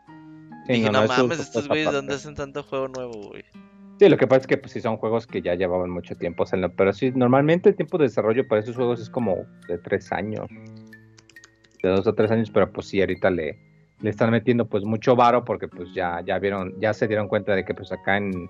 Dije, 0.68 0.92
no, 0.92 1.08
mames, 1.08 1.40
estos 1.40 1.70
güeyes, 1.70 1.94
¿dónde 1.94 2.16
hacen 2.16 2.36
tanto 2.36 2.62
juego 2.64 2.90
nuevo, 2.90 3.30
güey? 3.30 3.46
Sí, 4.00 4.10
lo 4.10 4.18
que 4.18 4.28
pasa 4.28 4.42
es 4.42 4.48
que 4.48 4.58
pues 4.58 4.74
sí 4.74 4.82
son 4.82 4.98
juegos 4.98 5.26
que 5.28 5.42
ya 5.42 5.56
llevaban 5.56 5.90
mucho 5.92 6.14
tiempo, 6.16 6.44
pero 6.76 6.92
sí, 6.92 7.12
normalmente 7.16 7.70
el 7.70 7.76
tiempo 7.78 7.98
de 7.98 8.04
desarrollo 8.04 8.46
para 8.50 8.62
esos 8.62 8.76
juegos 8.76 9.00
es 9.00 9.10
como 9.10 9.46
de 9.70 9.78
tres 9.78 10.12
años, 10.12 10.50
de 11.82 11.90
dos 11.90 12.06
o 12.06 12.14
tres 12.14 12.32
años, 12.32 12.52
pero 12.52 12.72
pues 12.72 12.88
sí, 12.88 13.00
ahorita 13.00 13.30
le, 13.30 13.69
le 14.02 14.10
están 14.10 14.32
metiendo 14.32 14.66
pues 14.66 14.84
mucho 14.84 15.16
varo 15.16 15.44
porque 15.44 15.68
pues 15.68 15.90
ya, 15.94 16.22
ya 16.26 16.40
vieron, 16.40 16.74
ya 16.80 16.94
se 16.94 17.08
dieron 17.08 17.28
cuenta 17.28 17.56
de 17.56 17.66
que 17.66 17.74
pues 17.74 17.92
acá 17.92 18.18
en, 18.18 18.50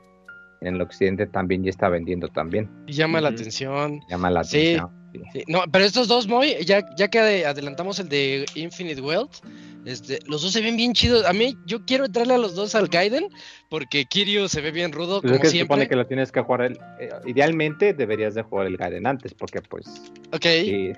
en 0.62 0.76
el 0.76 0.82
occidente 0.82 1.28
también 1.28 1.64
ya 1.64 1.70
está 1.70 1.90
vendiendo 1.90 2.28
también. 2.28 2.70
llama 2.88 3.22
la 3.22 3.30
atención. 3.30 4.02
Llama 4.10 4.30
la 4.30 4.42
atención. 4.42 5.00
No, 5.48 5.64
pero 5.72 5.86
estos 5.86 6.08
dos, 6.08 6.28
Moy, 6.28 6.56
ya, 6.66 6.86
ya 6.96 7.08
que 7.08 7.46
adelantamos 7.46 8.00
el 8.00 8.10
de 8.10 8.46
Infinite 8.56 9.02
Wealth, 9.02 9.38
este, 9.86 10.20
los 10.28 10.42
dos 10.42 10.52
se 10.52 10.62
ven 10.62 10.78
bien 10.78 10.94
chidos. 10.94 11.26
A 11.26 11.34
mí, 11.34 11.58
yo 11.66 11.84
quiero 11.86 12.06
entrarle 12.06 12.36
a 12.36 12.38
los 12.38 12.54
dos 12.54 12.76
al 12.76 12.88
Gaiden, 12.88 13.30
porque 13.70 14.06
Kiryu 14.06 14.48
se 14.48 14.62
ve 14.62 14.72
bien 14.72 14.92
rudo, 14.92 15.22
pues 15.22 15.32
como 15.32 15.42
que 15.42 15.50
siempre. 15.50 15.60
Se 15.60 15.84
supone 15.84 15.88
que 15.88 15.96
lo 15.96 16.06
tienes 16.06 16.32
que 16.32 16.42
jugar, 16.42 16.62
el, 16.62 16.80
eh, 17.00 17.10
idealmente 17.26 17.94
deberías 17.94 18.36
de 18.36 18.44
jugar 18.44 18.68
el 18.68 18.78
Gaiden 18.78 19.08
antes, 19.08 19.34
porque 19.34 19.62
pues... 19.62 19.88
Ok. 20.32 20.46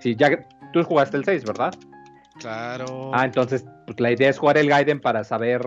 Si, 0.02 0.16
ya, 0.16 0.46
tú 0.74 0.84
jugaste 0.84 1.16
el 1.16 1.24
6, 1.24 1.46
¿verdad? 1.46 1.74
Claro. 2.40 3.12
Ah, 3.14 3.26
entonces, 3.26 3.66
pues 3.92 4.00
la 4.00 4.12
idea 4.12 4.30
es 4.30 4.38
jugar 4.38 4.58
el 4.58 4.70
Gaiden 4.70 5.00
para 5.00 5.24
saber 5.24 5.62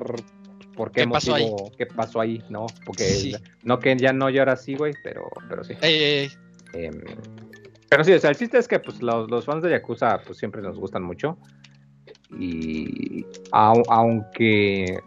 por 0.74 0.90
qué, 0.90 1.06
pasó 1.06 1.34
ahí? 1.34 1.50
qué 1.76 1.86
pasó 1.86 2.20
ahí, 2.20 2.42
¿no? 2.48 2.66
Porque 2.84 3.36
no 3.62 3.78
que 3.78 3.96
ya 3.96 4.12
no 4.12 4.30
llora 4.30 4.52
así, 4.52 4.74
güey, 4.74 4.94
pero, 5.02 5.28
pero 5.48 5.62
sí. 5.64 5.74
Em, 5.82 7.00
pero 7.88 8.02
sí, 8.02 8.12
o 8.12 8.18
sea, 8.18 8.30
el 8.30 8.36
chiste 8.36 8.58
es 8.58 8.66
que 8.66 8.80
pues, 8.80 9.02
los, 9.02 9.44
fans 9.44 9.62
de 9.62 9.70
Yakuza 9.70 10.20
pues 10.26 10.38
siempre 10.38 10.62
nos 10.62 10.78
gustan 10.78 11.02
mucho. 11.02 11.38
Y 12.38 13.24
aunque 13.52 14.98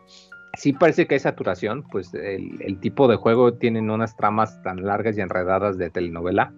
sí 0.53 0.73
parece 0.73 1.07
que 1.07 1.15
hay 1.15 1.19
saturación, 1.19 1.83
pues 1.83 2.13
el, 2.13 2.79
tipo 2.79 3.07
de 3.07 3.17
juego 3.17 3.53
tienen 3.55 3.89
unas 3.89 4.15
tramas 4.15 4.61
tan 4.63 4.85
largas 4.85 5.17
y 5.17 5.21
enredadas 5.21 5.77
de 5.77 5.89
telenovela 5.89 6.53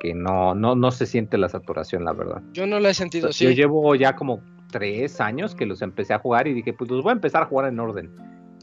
que 0.00 0.14
no, 0.14 0.54
no, 0.54 0.74
no 0.74 0.90
se 0.90 1.06
siente 1.06 1.38
la 1.38 1.48
saturación, 1.48 2.04
la 2.04 2.12
verdad. 2.12 2.42
Yo 2.52 2.66
no 2.66 2.80
la 2.80 2.90
he 2.90 2.94
sentido, 2.94 3.30
Yo 3.30 3.50
llevo 3.50 3.94
ya 3.94 4.16
como 4.16 4.42
tres 4.72 5.20
años 5.20 5.54
que 5.54 5.66
los 5.66 5.82
empecé 5.82 6.14
a 6.14 6.18
jugar 6.18 6.48
y 6.48 6.54
dije, 6.54 6.72
pues 6.72 6.90
los 6.90 7.04
voy 7.04 7.10
a 7.10 7.14
empezar 7.14 7.42
a 7.44 7.46
jugar 7.46 7.68
en 7.68 7.78
orden. 7.78 8.10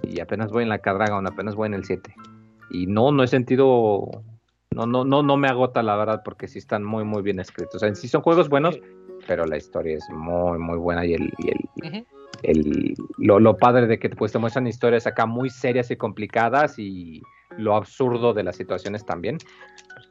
Y 0.03 0.19
apenas 0.19 0.51
voy 0.51 0.63
en 0.63 0.69
la 0.69 0.79
Cadragon, 0.79 1.25
apenas 1.27 1.55
voy 1.55 1.67
en 1.67 1.75
el 1.75 1.85
7. 1.85 2.13
Y 2.71 2.87
no, 2.87 3.11
no 3.11 3.23
he 3.23 3.27
sentido, 3.27 4.09
no, 4.71 4.85
no, 4.85 5.05
no, 5.05 5.23
no 5.23 5.37
me 5.37 5.47
agota 5.47 5.81
la 5.81 5.95
verdad 5.95 6.21
porque 6.25 6.47
sí 6.47 6.59
están 6.59 6.83
muy, 6.83 7.05
muy 7.05 7.21
bien 7.21 7.39
escritos. 7.39 7.75
O 7.75 7.79
sea, 7.79 7.95
sí 7.95 8.07
son 8.07 8.21
juegos 8.21 8.49
buenos, 8.49 8.79
pero 9.27 9.45
la 9.45 9.57
historia 9.57 9.95
es 9.95 10.05
muy, 10.09 10.59
muy 10.59 10.77
buena 10.77 11.05
y 11.05 11.13
el, 11.13 11.31
y 11.37 11.49
el, 11.49 12.05
el 12.43 12.93
lo, 13.17 13.39
lo, 13.39 13.57
padre 13.57 13.87
de 13.87 13.99
que 13.99 14.09
pues, 14.09 14.31
te 14.31 14.39
muestran 14.39 14.67
historias 14.67 15.07
acá 15.07 15.25
muy 15.25 15.49
serias 15.49 15.91
y 15.91 15.95
complicadas 15.95 16.77
y 16.77 17.21
lo 17.57 17.75
absurdo 17.75 18.33
de 18.33 18.43
las 18.43 18.55
situaciones 18.55 19.05
también. 19.05 19.37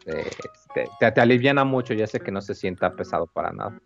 Pues, 0.04 0.26
te, 0.74 0.88
te, 1.00 1.12
te, 1.12 1.20
aliviana 1.20 1.64
mucho 1.64 1.94
y 1.94 2.02
hace 2.02 2.20
que 2.20 2.30
no 2.30 2.40
se 2.40 2.54
sienta 2.54 2.94
pesado 2.94 3.26
para 3.26 3.52
nada. 3.52 3.78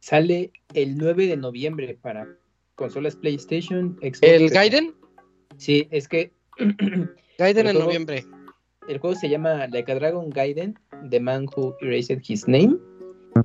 Sale 0.00 0.50
el 0.74 0.96
9 0.96 1.26
de 1.26 1.36
noviembre 1.36 1.98
para 2.00 2.26
consolas 2.74 3.16
PlayStation, 3.16 3.96
Xbox. 4.00 4.22
¿El 4.22 4.50
Gaiden? 4.50 4.94
Sí, 5.56 5.86
es 5.90 6.08
que. 6.08 6.32
Gaiden 7.38 7.66
en 7.68 7.78
noviembre. 7.78 8.24
El 8.88 8.98
juego 8.98 9.14
se 9.14 9.28
llama 9.28 9.66
Like 9.68 9.92
a 9.92 9.94
Dragon 9.94 10.30
Gaiden, 10.30 10.78
The 11.10 11.20
Man 11.20 11.46
Who 11.54 11.76
Erased 11.80 12.22
His 12.26 12.48
Name. 12.48 12.76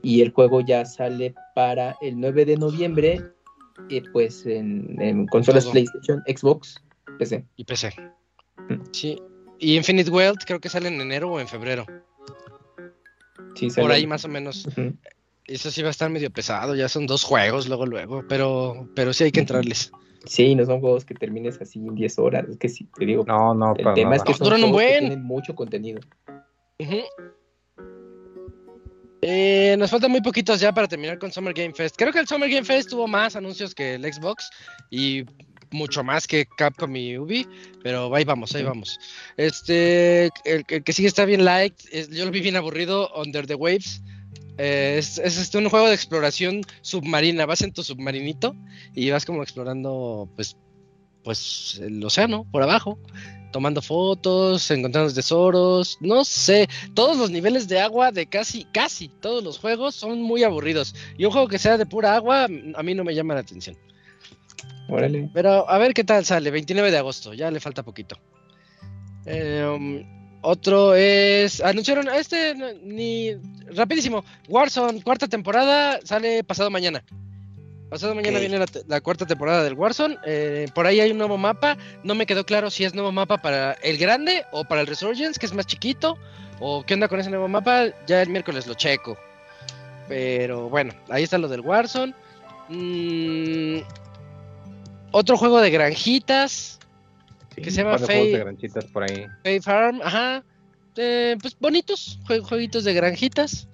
Y 0.02 0.22
el 0.22 0.32
juego 0.32 0.62
ya 0.62 0.84
sale 0.86 1.36
para 1.54 1.96
el 2.02 2.20
9 2.20 2.46
de 2.46 2.58
noviembre, 2.58 3.22
y 3.90 4.02
pues 4.02 4.46
en, 4.46 5.28
consolas 5.28 5.68
PlayStation, 5.68 6.24
Xbox, 6.26 6.82
PC. 7.20 7.46
Y 7.58 7.66
PC. 7.66 7.94
Mm. 8.70 8.82
Sí. 8.92 9.22
Y 9.60 9.76
Infinite 9.76 10.10
World 10.10 10.40
creo 10.46 10.60
que 10.60 10.70
sale 10.70 10.88
en 10.88 11.00
enero 11.00 11.32
o 11.32 11.40
en 11.40 11.48
febrero. 11.48 11.86
Sí, 13.56 13.70
Por 13.70 13.92
ahí 13.92 14.08
más 14.08 14.26
o 14.26 14.28
menos. 14.28 14.68
Eso 15.48 15.70
sí 15.70 15.82
va 15.82 15.90
a 15.90 15.92
estar 15.92 16.10
medio 16.10 16.32
pesado, 16.32 16.76
ya 16.76 16.90
son 16.90 17.06
dos 17.06 17.24
juegos 17.24 17.68
luego, 17.68 17.86
luego, 17.86 18.26
pero, 18.28 18.90
pero 18.96 19.14
sí 19.14 19.26
hay 19.26 19.32
que 19.32 19.42
entrarles. 19.42 19.92
Sí, 20.26 20.56
no 20.56 20.66
son 20.66 20.80
juegos 20.80 21.06
que 21.06 21.14
termines 21.14 21.62
así 21.62 21.80
en 21.80 21.94
10 21.94 22.18
horas, 22.20 22.50
es 22.50 22.58
que 22.58 22.68
sí, 22.68 22.88
te 22.98 23.06
digo. 23.06 23.24
No, 23.28 23.54
no, 23.54 23.76
El 23.78 23.94
tema 23.94 24.16
es 24.16 24.24
que 24.24 24.34
son 24.34 24.48
juegos 24.60 24.82
que 24.82 25.00
tienen 25.00 25.24
mucho 25.24 25.54
contenido. 25.54 26.00
eh, 29.22 29.76
nos 29.78 29.92
faltan 29.92 30.12
muy 30.12 30.22
poquitos 30.22 30.60
ya 30.60 30.74
para 30.74 30.88
terminar 30.88 31.20
con 31.20 31.32
Summer 31.32 31.54
Game 31.54 31.74
Fest. 31.74 31.96
Creo 31.96 32.12
que 32.12 32.20
el 32.20 32.28
Summer 32.28 32.50
Game 32.50 32.66
Fest 32.66 32.90
tuvo 32.90 33.08
más 33.08 33.36
anuncios 33.36 33.76
que 33.76 33.96
el 33.96 34.14
Xbox 34.14 34.50
y 34.90 35.26
mucho 35.72 36.04
más 36.04 36.26
que 36.28 36.46
Capcom 36.58 36.96
y 36.96 37.18
Ubi, 37.18 37.48
pero 37.84 38.14
ahí 38.16 38.24
vamos, 38.24 38.56
ahí 38.56 38.64
vamos. 38.64 38.98
Este, 39.38 40.26
el, 40.46 40.64
el 40.68 40.84
que 40.84 40.94
sigue 40.94 41.08
está 41.08 41.26
bien 41.26 41.46
light, 41.46 41.76
yo 42.12 42.26
lo 42.26 42.32
vi 42.32 42.42
bien 42.42 42.56
aburrido, 42.56 43.12
Under 43.16 43.46
the 43.46 43.56
Waves. 43.56 44.02
Eh, 44.58 44.96
es, 44.98 45.18
este, 45.18 45.58
un 45.58 45.70
juego 45.70 45.88
de 45.88 45.96
exploración 45.96 46.62
submarina. 46.82 47.46
Vas 47.46 47.62
en 47.62 47.74
tu 47.74 47.84
submarinito 47.84 48.56
y 48.94 49.10
vas 49.10 49.26
como 49.26 49.44
explorando, 49.44 50.30
pues, 50.36 50.58
pues 51.24 51.80
el 51.82 52.04
océano 52.04 52.46
por 52.52 52.64
abajo, 52.64 53.00
tomando 53.52 53.82
fotos, 53.82 54.70
encontrando 54.72 55.14
tesoros. 55.14 55.98
No 56.00 56.24
sé, 56.24 56.68
todos 56.94 57.18
los 57.18 57.32
niveles 57.32 57.68
de 57.68 57.80
agua 57.80 58.12
de 58.12 58.28
casi, 58.28 58.66
casi 58.66 59.10
todos 59.10 59.44
los 59.44 59.60
juegos 59.60 59.96
son 59.96 60.22
muy 60.22 60.44
aburridos. 60.44 60.96
Y 61.18 61.26
un 61.26 61.32
juego 61.32 61.48
que 61.48 61.60
sea 61.60 61.78
de 61.78 61.86
pura 61.86 62.16
agua, 62.16 62.46
a 62.46 62.84
mí 62.84 62.94
no 62.94 63.04
me 63.04 63.16
llama 63.16 63.34
la 63.34 63.42
atención. 63.42 63.78
Órale. 64.88 65.30
Pero 65.34 65.70
a 65.70 65.78
ver 65.78 65.94
qué 65.94 66.04
tal 66.04 66.26
sale. 66.26 66.52
29 66.52 66.92
de 66.92 66.98
agosto, 66.98 67.34
ya 67.34 67.52
le 67.52 67.60
falta 67.60 67.84
poquito. 67.84 68.18
Eh, 69.26 69.66
um, 69.68 70.04
otro 70.46 70.96
es. 70.96 71.62
Anunciaron 71.62 72.08
este 72.10 72.54
ni. 72.84 73.36
Rapidísimo. 73.76 74.24
Warzone, 74.48 75.02
cuarta 75.02 75.28
temporada, 75.28 76.00
sale 76.04 76.44
pasado 76.44 76.70
mañana. 76.70 77.04
Pasado 77.90 78.16
mañana 78.16 78.40
viene 78.40 78.64
la, 78.88 79.02
cuarta 79.02 79.26
temporada 79.26 79.64
del 79.64 79.74
Warzone. 79.74 80.18
Eh, 80.26 80.68
por 80.74 80.88
ahí 80.88 81.00
hay 81.00 81.12
un 81.12 81.18
nuevo 81.18 81.38
mapa. 81.38 81.78
No 82.04 82.16
me 82.16 82.26
quedó 82.26 82.46
claro 82.46 82.70
si 82.70 82.84
es 82.84 82.94
nuevo 82.94 83.12
mapa 83.12 83.38
para 83.38 83.74
el 83.74 83.98
grande 83.98 84.46
o 84.52 84.64
para 84.64 84.82
el 84.82 84.88
Resurgence, 84.88 85.40
que 85.40 85.46
es 85.46 85.54
más 85.54 85.66
chiquito. 85.66 86.18
O 86.60 86.84
qué 86.84 86.94
onda 86.94 87.08
con 87.08 87.20
ese 87.20 87.30
nuevo 87.30 87.48
mapa. 87.48 87.88
Ya 88.08 88.22
el 88.22 88.30
miércoles 88.30 88.68
lo 88.68 88.74
checo. 88.74 89.18
Pero 90.08 90.70
bueno, 90.70 90.94
ahí 91.10 91.24
está 91.24 91.38
lo 91.38 91.48
del 91.48 91.62
Warzone. 91.62 92.14
Mm, 92.70 93.80
otro 95.12 95.38
juego 95.38 95.62
de 95.62 95.70
granjitas 95.72 96.80
que 97.56 97.72
se 97.72 97.84
llama 97.84 97.98
Faye, 97.98 98.44
Farm, 99.62 100.02
ajá. 100.04 100.44
Eh, 100.98 101.36
pues 101.42 101.58
bonitos, 101.60 102.20
jueguitos 102.26 102.84
de 102.84 102.94
granjitas. 102.94 103.68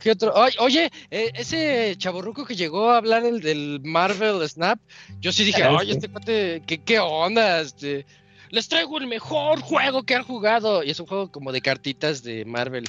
¿Qué 0.00 0.12
otro? 0.12 0.32
oye, 0.60 0.90
eh, 1.10 1.32
ese 1.34 1.96
chaborruco 1.98 2.44
que 2.44 2.54
llegó 2.54 2.90
a 2.90 2.98
hablar 2.98 3.24
el 3.24 3.40
del 3.40 3.80
Marvel 3.82 4.48
Snap, 4.48 4.78
yo 5.20 5.32
sí 5.32 5.44
dije, 5.44 5.66
oye, 5.66 5.92
este 5.92 6.08
cuate, 6.08 6.62
¿qué, 6.66 6.78
qué 6.78 7.00
onda? 7.00 7.60
Este, 7.60 8.06
les 8.50 8.68
traigo 8.68 8.98
el 8.98 9.08
mejor 9.08 9.60
juego 9.60 10.04
que 10.04 10.14
han 10.14 10.22
jugado. 10.22 10.84
Y 10.84 10.90
es 10.90 11.00
un 11.00 11.06
juego 11.06 11.32
como 11.32 11.50
de 11.50 11.60
cartitas 11.60 12.22
de 12.22 12.44
Marvel. 12.44 12.88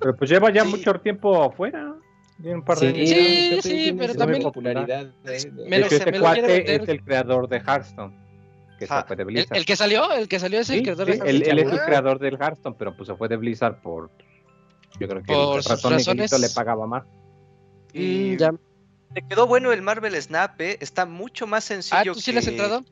Pero 0.00 0.16
pues 0.16 0.30
lleva 0.30 0.50
ya 0.52 0.64
mucho 0.64 0.94
tiempo 0.94 1.42
afuera 1.42 1.97
sí, 2.78 3.58
sí, 3.62 3.96
pero 3.98 4.14
también 4.14 4.42
popularidad. 4.42 5.08
Menos, 5.66 5.92
este 5.92 6.18
cuate 6.18 6.74
es 6.74 6.88
el 6.88 7.02
creador 7.02 7.48
de 7.48 7.58
Hearthstone. 7.58 8.14
Que 8.78 8.86
se 8.86 9.02
fue 9.02 9.16
de 9.16 9.24
Blizzard. 9.24 9.56
¿El, 9.56 9.66
que 9.66 9.74
salió, 9.74 10.12
el 10.12 10.28
que 10.28 10.38
salió 10.38 10.60
es 10.60 10.70
el 10.70 10.82
creador 10.82 11.06
de 11.06 11.12
Hearthstone. 11.14 11.30
Él, 11.30 11.42
él, 11.46 11.58
es 11.58 11.72
el 11.72 11.80
creador 11.80 12.18
del 12.20 12.34
Hearthstone, 12.34 12.76
pero 12.78 12.96
pues 12.96 13.08
se 13.08 13.16
fue 13.16 13.28
de 13.28 13.36
Blizzard 13.36 13.80
por. 13.80 14.10
Yo 15.00 15.08
creo 15.08 15.22
que 15.22 15.32
por 15.32 15.58
el 15.58 15.64
razones... 15.64 16.40
le 16.40 16.48
pagaba 16.50 16.86
más. 16.86 17.04
Y 17.92 18.36
ya. 18.36 18.52
Te 19.14 19.22
quedó 19.22 19.46
bueno 19.46 19.72
el 19.72 19.82
Marvel 19.82 20.20
Snap, 20.20 20.60
¿eh? 20.60 20.76
Está 20.80 21.06
mucho 21.06 21.46
más 21.46 21.64
sencillo. 21.64 22.12
Ah, 22.12 22.14
¿tú 22.14 22.20
sí 22.20 22.30
le 22.30 22.40
has 22.40 22.46
entrado? 22.46 22.84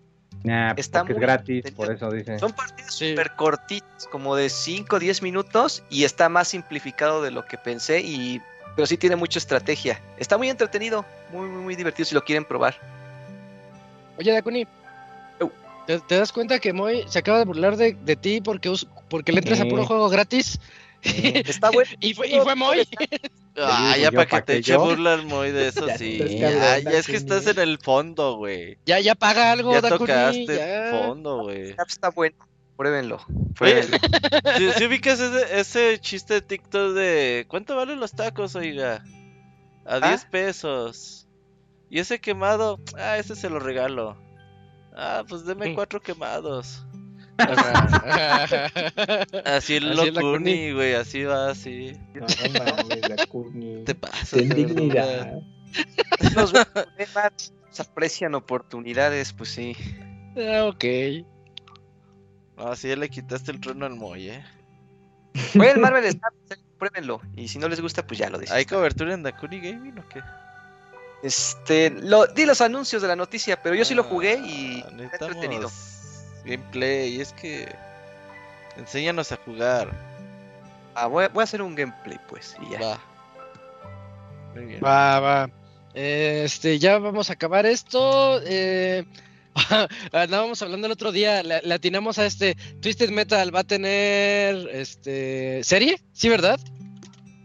Nah, 0.44 0.74
está 0.76 1.04
es 1.08 1.16
gratis, 1.16 1.70
por 1.72 1.92
eso 1.92 2.10
dice. 2.10 2.38
Son 2.38 2.52
partidas 2.52 2.94
súper 2.94 3.32
cortitas, 3.36 4.06
como 4.10 4.36
de 4.36 4.48
5 4.48 4.96
o 4.96 4.98
10 4.98 5.22
minutos, 5.22 5.82
y 5.90 6.04
está 6.04 6.28
más 6.28 6.48
simplificado 6.48 7.22
de 7.22 7.30
lo 7.30 7.44
que 7.44 7.58
pensé. 7.58 8.00
Y 8.00 8.40
pero 8.76 8.86
sí 8.86 8.96
tiene 8.98 9.16
mucha 9.16 9.38
estrategia. 9.38 10.00
Está 10.18 10.36
muy 10.36 10.50
entretenido, 10.50 11.04
muy, 11.32 11.48
muy, 11.48 11.62
muy 11.62 11.76
divertido 11.76 12.04
si 12.04 12.14
lo 12.14 12.22
quieren 12.22 12.44
probar. 12.44 12.78
Oye, 14.18 14.32
Dakuni, 14.32 14.66
¿te, 15.86 16.16
das 16.16 16.30
cuenta 16.30 16.58
que 16.58 16.72
Moy 16.72 17.04
se 17.08 17.18
acaba 17.18 17.38
de 17.38 17.46
burlar 17.46 17.76
de, 17.76 18.16
ti 18.16 18.40
porque, 18.40 18.72
porque 19.08 19.32
le 19.32 19.38
entras 19.38 19.60
a 19.60 19.64
puro 19.64 19.86
juego 19.86 20.08
gratis? 20.08 20.60
Está 21.02 21.70
bueno. 21.70 21.90
y, 22.00 22.14
fue, 22.14 22.28
y 22.28 22.38
fue 22.38 22.54
Moy. 22.54 22.86
Ah, 23.58 23.96
ya 23.98 24.12
para 24.12 24.26
que 24.26 24.42
te 24.42 24.56
eche 24.58 24.76
burla 24.76 25.16
Moy 25.16 25.50
de 25.50 25.68
eso, 25.68 25.86
sí. 25.96 26.18
Ya, 26.38 26.78
ya 26.78 26.90
es 26.90 27.06
que 27.06 27.16
estás 27.16 27.46
en 27.46 27.58
el 27.58 27.78
fondo, 27.78 28.36
güey. 28.36 28.76
Ya, 28.84 29.00
ya 29.00 29.14
paga 29.14 29.50
algo, 29.50 29.72
Ya 29.72 29.80
tocaste 29.80 30.44
el 30.44 30.90
fondo, 30.90 31.44
güey. 31.44 31.70
Está 31.70 32.10
bueno. 32.10 32.36
Pruébenlo. 32.76 33.18
Si, 34.56 34.72
si, 34.72 34.84
ubicas 34.84 35.18
ese, 35.18 35.60
ese, 35.60 35.98
chiste 36.00 36.34
de 36.34 36.42
TikTok 36.42 36.92
de 36.92 37.46
¿cuánto 37.48 37.74
valen 37.74 38.00
los 38.00 38.12
tacos, 38.12 38.54
oiga? 38.54 39.02
A 39.86 40.00
10 40.00 40.24
¿Ah? 40.24 40.28
pesos. 40.30 41.26
Y 41.88 42.00
ese 42.00 42.18
quemado, 42.18 42.80
ah, 42.98 43.16
ese 43.16 43.36
se 43.36 43.48
lo 43.48 43.60
regalo. 43.60 44.16
Ah, 44.94 45.24
pues 45.28 45.44
deme 45.44 45.74
cuatro 45.74 46.00
quemados. 46.00 46.84
así 49.44 49.76
el 49.76 49.94
Locuni, 49.94 50.72
güey, 50.72 50.94
así 50.94 51.22
va, 51.24 51.50
así. 51.50 51.92
No, 52.14 52.26
no 52.26 53.84
Te 53.84 53.94
pasa. 53.94 54.36
Ten 54.36 54.48
dignidad. 54.48 55.38
Los 56.34 56.52
se 57.70 57.82
aprecian 57.82 58.34
oportunidades, 58.34 59.34
pues 59.34 59.50
sí. 59.50 59.76
Ah, 60.36 60.64
ok. 60.64 60.84
Así 62.56 62.94
le 62.94 63.08
quitaste 63.08 63.50
el 63.50 63.60
trono 63.60 63.86
al 63.86 63.96
Moy, 63.96 64.30
eh. 64.30 64.44
el 65.54 65.78
Marvel 65.78 66.10
Snap, 66.10 66.32
pruébenlo. 66.78 67.20
Y 67.36 67.48
si 67.48 67.58
no 67.58 67.68
les 67.68 67.80
gusta, 67.80 68.06
pues 68.06 68.18
ya 68.18 68.30
lo 68.30 68.38
dicen. 68.38 68.56
¿Hay 68.56 68.64
cobertura 68.64 69.12
en 69.14 69.22
Dakuni 69.22 69.60
Gaming 69.60 69.98
o 69.98 70.08
qué? 70.08 70.22
Este, 71.22 71.90
lo, 71.90 72.26
di 72.26 72.46
los 72.46 72.60
anuncios 72.60 73.02
de 73.02 73.08
la 73.08 73.16
noticia, 73.16 73.62
pero 73.62 73.74
yo 73.74 73.84
sí 73.84 73.94
lo 73.94 74.02
ah, 74.02 74.06
jugué 74.08 74.34
y 74.34 74.84
me 74.94 75.02
he 75.02 75.06
entretenido. 75.06 75.70
Gameplay, 76.44 77.20
es 77.20 77.32
que 77.32 77.74
enséñanos 78.76 79.32
a 79.32 79.36
jugar. 79.36 79.90
Ah, 80.94 81.06
voy, 81.08 81.24
a 81.24 81.42
hacer 81.42 81.60
un 81.62 81.74
gameplay, 81.74 82.18
pues, 82.28 82.56
y 82.62 82.72
ya. 82.72 82.80
Va. 82.80 83.00
Muy 84.54 84.64
bien. 84.66 84.80
Va, 84.82 85.20
va. 85.20 85.50
Este, 85.94 86.78
ya 86.78 86.98
vamos 86.98 87.30
a 87.30 87.34
acabar 87.34 87.66
esto. 87.66 88.40
Eh, 88.44 89.04
Andábamos 90.12 90.62
hablando 90.62 90.86
el 90.86 90.92
otro 90.92 91.12
día, 91.12 91.42
le, 91.42 91.72
atinamos 91.72 92.18
a 92.18 92.26
este 92.26 92.56
Twisted 92.80 93.10
Metal, 93.10 93.54
va 93.54 93.60
a 93.60 93.64
tener 93.64 94.68
este 94.72 95.62
serie, 95.64 96.00
¿sí, 96.12 96.28
verdad? 96.28 96.60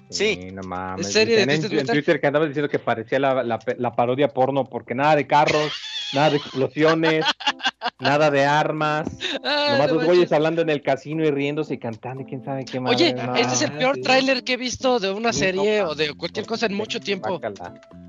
Sí, 0.10 0.50
no 0.52 0.62
mames. 0.64 1.12
¿Serie 1.12 1.42
en, 1.42 1.86
Twitter 1.88 2.20
que 2.20 2.28
andaba 2.28 2.46
diciendo 2.46 2.70
que 2.70 2.80
parecía 2.80 3.18
la, 3.18 3.44
la, 3.44 3.96
parodia 3.96 4.28
porno 4.28 4.66
porque 4.66 4.94
nada 4.94 5.16
de 5.16 5.26
carros. 5.26 5.72
nada 6.14 6.32
de 6.32 6.38
explosiones, 6.38 7.26
nada 8.00 8.30
de 8.30 8.44
armas, 8.44 9.08
Ah, 9.44 9.70
nomás 9.72 9.88
no 9.88 9.96
los 9.96 10.06
güeyes 10.06 10.32
hablando 10.34 10.62
en 10.62 10.70
el 10.70 10.82
casino 10.82 11.24
y 11.24 11.32
riéndose 11.32 11.76
y 11.76 11.78
cantando 11.78 12.24
y 12.24 12.26
quién 12.26 12.44
sabe 12.44 12.66
qué 12.66 12.82
más. 12.82 12.94
Oye, 12.94 13.16
este 13.38 13.54
es 13.54 13.62
el 13.62 13.72
peor 13.72 13.96
sí. 13.96 14.02
tráiler 14.02 14.44
que 14.44 14.54
he 14.54 14.58
visto 14.58 15.00
de 15.00 15.12
una 15.12 15.32
Sí, 15.32 15.40
serie 15.40 15.80
no, 15.80 15.90
o 15.90 15.96
de 15.96 16.14
cualquier 16.14 16.46
cosa 16.46 16.66
en 16.66 16.74
mucho 16.74 17.00
tiempo. 17.00 17.40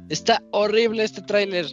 Está 0.08 0.42
horrible 0.50 1.04
este 1.04 1.22
tráiler. 1.22 1.66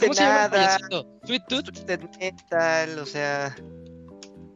¿Cómo 0.00 0.14
se 0.14 0.22
llama 0.22 0.44
el 0.46 0.50
nada. 0.50 0.78
Sweet 1.24 1.42
Tooth. 1.48 2.18
Metal, 2.20 2.98
o 2.98 3.06
sea. 3.06 3.54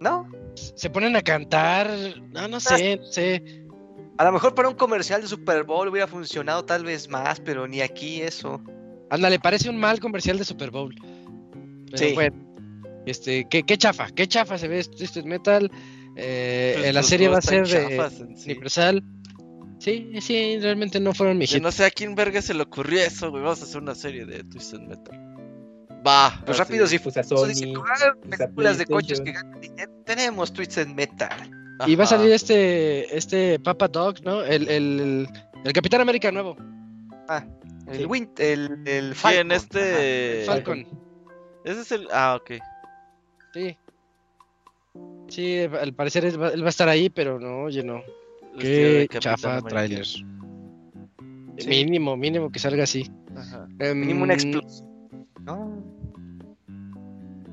No, 0.00 0.28
Se 0.76 0.90
ponen 0.90 1.16
a 1.16 1.22
cantar. 1.22 1.90
No, 2.32 2.48
no 2.48 2.60
sé, 2.60 2.96
no 2.98 3.06
sé. 3.06 3.64
a 4.18 4.24
lo 4.24 4.32
mejor 4.32 4.54
para 4.54 4.68
un 4.68 4.74
comercial 4.74 5.22
de 5.22 5.28
Super 5.28 5.64
Bowl 5.64 5.88
hubiera 5.88 6.06
funcionado 6.06 6.64
tal 6.64 6.84
vez 6.84 7.08
más, 7.08 7.40
pero 7.40 7.66
ni 7.66 7.80
aquí 7.80 8.20
eso. 8.22 8.60
Ándale, 9.10 9.38
parece 9.38 9.70
un 9.70 9.78
mal 9.78 10.00
comercial 10.00 10.38
de 10.38 10.44
Super 10.44 10.70
Bowl. 10.70 10.94
Pero 11.86 11.98
Sí. 11.98 12.12
bueno, 12.14 12.36
este, 13.06 13.46
qué, 13.48 13.62
qué 13.62 13.78
chafa, 13.78 14.08
qué 14.10 14.26
chafa 14.26 14.58
se 14.58 14.68
ve 14.68 14.82
Twisted 14.84 15.24
Metal. 15.24 15.70
Eh, 16.16 16.72
Pues 16.76 16.86
la 16.94 17.00
los 17.00 17.06
serie 17.08 17.28
va 17.28 17.38
a 17.38 17.42
ser 17.42 17.66
de 17.66 18.10
sí. 18.36 18.50
Universal. 18.50 19.02
Sí, 19.78 20.10
sí, 20.20 20.58
realmente 20.60 20.98
no 21.00 21.12
fueron 21.12 21.36
mi 21.36 21.46
Yo 21.46 21.60
no 21.60 21.70
sé 21.72 21.84
a 21.84 21.90
quién 21.90 22.14
verga 22.14 22.40
se 22.40 22.54
le 22.54 22.62
ocurrió 22.62 23.00
eso, 23.02 23.30
güey. 23.30 23.42
Vamos 23.42 23.60
a 23.60 23.64
hacer 23.64 23.82
una 23.82 23.94
serie 23.94 24.24
de 24.24 24.42
Twisted 24.44 24.80
Metal. 24.80 25.33
Va. 26.06 26.40
Pues 26.44 26.58
así. 26.60 26.68
rápido, 26.68 26.86
si 26.86 26.98
Pues 26.98 27.16
a 27.16 27.22
Sony. 27.22 27.74
"Ah, 27.76 28.12
pues 28.28 28.38
películas 28.38 28.78
de 28.78 28.86
coches 28.86 29.20
que 29.20 29.32
ganan 29.32 29.60
dinero. 29.60 29.92
Tenemos 30.04 30.52
Twisted 30.52 30.88
Metal. 30.88 31.50
Y 31.86 31.96
va 31.96 32.04
a 32.04 32.06
Ajá. 32.06 32.16
salir 32.18 32.32
este, 32.32 33.16
este 33.16 33.58
Papa 33.58 33.88
Dog, 33.88 34.22
¿no? 34.24 34.42
El, 34.42 34.68
el, 34.68 35.28
el, 35.64 35.72
Capitán 35.72 36.00
América 36.02 36.30
nuevo. 36.30 36.56
El 37.88 37.98
Sí. 37.98 38.04
Wind, 38.04 38.28
el, 38.38 38.82
el 38.86 39.14
Falcon. 39.14 39.52
Este. 39.52 40.42
Falcon. 40.46 40.86
Ese 41.64 41.80
es 41.80 41.92
el. 41.92 42.08
Ah, 42.12 42.38
ok. 42.40 42.52
Sí. 43.54 43.76
Sí, 45.28 45.60
al 45.62 45.92
parecer 45.94 46.24
él 46.26 46.40
va, 46.40 46.48
él 46.50 46.62
va 46.62 46.66
a 46.66 46.70
estar 46.70 46.88
ahí, 46.88 47.10
pero 47.10 47.40
no, 47.40 47.64
oye, 47.64 47.82
no. 47.82 48.02
Qué 48.58 49.08
chafa 49.18 49.60
trailer. 49.62 50.06
Sí. 50.06 50.22
Mínimo, 51.66 52.16
mínimo 52.16 52.50
que 52.52 52.58
salga 52.58 52.84
así. 52.84 53.10
Ajá. 53.36 53.66
Mínimo 53.94 54.22
una 54.24 54.34
Em, 54.34 54.40
explosión. 54.40 54.88
No. 55.40 55.82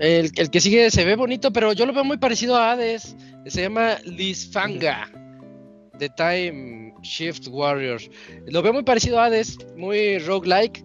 El, 0.02 0.32
el 0.36 0.50
que 0.50 0.60
sigue 0.60 0.90
se 0.90 1.06
ve 1.06 1.16
bonito, 1.16 1.54
pero 1.54 1.74
yo 1.74 1.86
lo 1.86 1.94
veo 1.94 2.04
muy 2.04 2.18
parecido 2.18 2.56
a 2.58 2.72
Hades. 2.72 3.16
Se 3.46 3.62
llama 3.62 3.98
Lisfanga. 4.04 5.10
The 6.00 6.10
Time 6.10 6.94
Shift 7.04 7.48
Warrior. 7.50 8.02
Lo 8.48 8.64
veo 8.64 8.74
muy 8.74 8.82
parecido 8.84 9.20
a 9.20 9.26
Hades, 9.26 9.58
muy 9.78 10.18
roguelike. 10.18 10.84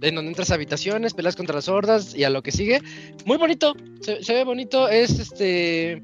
En 0.00 0.14
donde 0.14 0.30
entras 0.30 0.50
a 0.50 0.54
habitaciones, 0.54 1.12
peleas 1.14 1.36
contra 1.36 1.56
las 1.56 1.68
hordas 1.68 2.14
y 2.14 2.24
a 2.24 2.30
lo 2.30 2.42
que 2.42 2.52
sigue. 2.52 2.80
Muy 3.26 3.36
bonito, 3.38 3.74
se, 4.00 4.22
se 4.22 4.32
ve 4.34 4.44
bonito. 4.44 4.88
Es 4.88 5.18
este. 5.18 6.02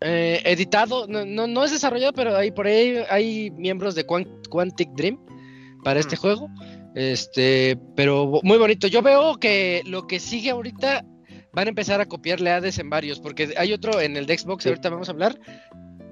eh, 0.00 0.40
editado, 0.44 1.06
no, 1.06 1.24
no, 1.24 1.46
no 1.46 1.64
es 1.64 1.70
desarrollado, 1.72 2.12
pero 2.12 2.36
hay 2.36 2.50
por 2.50 2.66
ahí 2.66 2.96
hay 3.08 3.50
miembros 3.52 3.94
de 3.94 4.06
Quan- 4.06 4.28
Quantic 4.48 4.90
Dream 4.94 5.18
para 5.84 6.00
este 6.00 6.16
Mm. 6.16 6.18
juego. 6.18 6.48
Este, 6.94 7.78
pero 7.96 8.40
muy 8.42 8.58
bonito. 8.58 8.86
Yo 8.86 9.02
veo 9.02 9.36
que 9.38 9.82
lo 9.86 10.06
que 10.06 10.20
sigue 10.20 10.50
ahorita 10.50 11.04
van 11.52 11.66
a 11.66 11.70
empezar 11.70 12.00
a 12.00 12.06
copiarle 12.06 12.50
Hades 12.50 12.78
en 12.78 12.90
varios, 12.90 13.20
porque 13.20 13.54
hay 13.56 13.72
otro 13.72 14.00
en 14.00 14.16
el 14.16 14.26
de 14.26 14.38
Xbox, 14.38 14.62
Sí. 14.64 14.68
ahorita 14.70 14.90
vamos 14.90 15.08
a 15.08 15.12
hablar. 15.12 15.38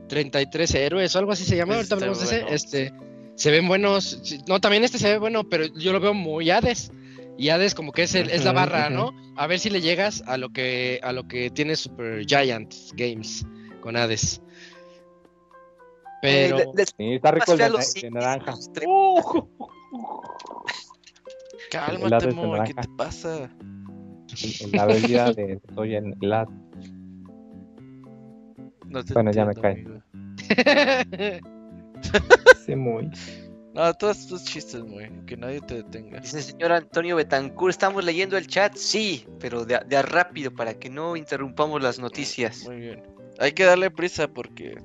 33 0.09 0.75
héroes 0.75 1.15
o 1.15 1.19
algo 1.19 1.33
así 1.33 1.45
se 1.45 1.57
llama, 1.57 1.77
ahorita 1.77 1.95
hablamos 1.95 2.19
de 2.19 2.25
ese. 2.25 2.45
Este, 2.55 2.93
se 3.37 3.51
ven 3.51 3.69
buenos. 3.69 4.21
No, 4.49 4.61
también 4.61 4.85
este 4.85 4.99
se 4.99 5.09
ve 5.13 5.19
bueno, 5.19 5.49
pero 5.49 5.67
yo 5.77 5.93
lo 5.93 6.01
veo 6.01 6.15
muy 6.15 6.51
Hades. 6.51 6.91
Y 7.39 7.49
Hades 7.49 7.75
como 7.75 7.93
que 7.93 8.03
es, 8.03 8.15
el, 8.15 8.29
es 8.31 8.45
la 8.45 8.53
barra. 8.53 8.91
¿no? 8.91 9.13
A 9.37 9.47
ver 9.47 9.59
si 9.61 9.71
le 9.71 9.81
llegas 9.81 10.23
a 10.27 10.37
lo 10.37 10.51
que 10.51 11.01
a 11.03 11.13
lo 11.13 11.27
que 11.29 11.49
tiene 11.51 11.75
Super 11.77 12.27
Giant 12.27 12.75
Games 12.95 13.47
con 13.81 13.97
Hades. 13.97 14.43
Pero 16.23 16.59
Eh, 16.59 16.65
de- 16.67 16.83
de- 16.83 16.87
Sí, 16.87 17.15
está 17.15 17.31
rico 17.31 17.53
el 17.53 17.59
de, 17.59 17.71
los 17.71 17.95
naranja. 18.11 18.55
Uh, 18.87 19.47
Cálmate, 21.71 22.33
Moy, 22.33 22.61
¿qué 22.67 22.75
te 22.75 22.89
pasa? 22.97 23.51
en 24.63 24.71
la 24.73 24.87
bebida 24.87 25.33
de 25.33 25.61
soy 25.75 25.97
en 25.97 26.15
la 26.21 26.47
No 28.87 29.05
te 29.05 29.13
Bueno, 29.15 29.31
ya 29.33 29.45
me 29.45 29.55
cae. 29.55 29.85
Sí, 32.65 32.75
muy. 32.75 33.11
No, 33.75 33.93
todos 33.95 34.19
estos 34.21 34.45
chistes, 34.45 34.81
güey. 34.83 35.11
Que 35.27 35.37
nadie 35.37 35.61
te 35.61 35.75
detenga. 35.77 36.19
Dice 36.21 36.39
el 36.39 36.43
señor 36.45 36.73
Antonio 36.73 37.15
Betancourt, 37.17 37.71
¿estamos 37.71 38.05
leyendo 38.05 38.37
el 38.37 38.47
chat? 38.47 38.75
Sí, 38.75 39.27
pero 39.39 39.65
de, 39.65 39.77
a- 39.77 39.81
de 39.81 39.97
a 39.97 40.03
rápido 40.03 40.51
para 40.53 40.75
que 40.75 40.89
no 40.91 41.15
interrumpamos 41.17 41.83
las 41.83 41.99
noticias. 41.99 42.65
Muy 42.67 42.77
bien. 42.77 43.03
Hay 43.39 43.53
que 43.53 43.65
darle 43.65 43.91
prisa 43.91 44.29
porque. 44.29 44.77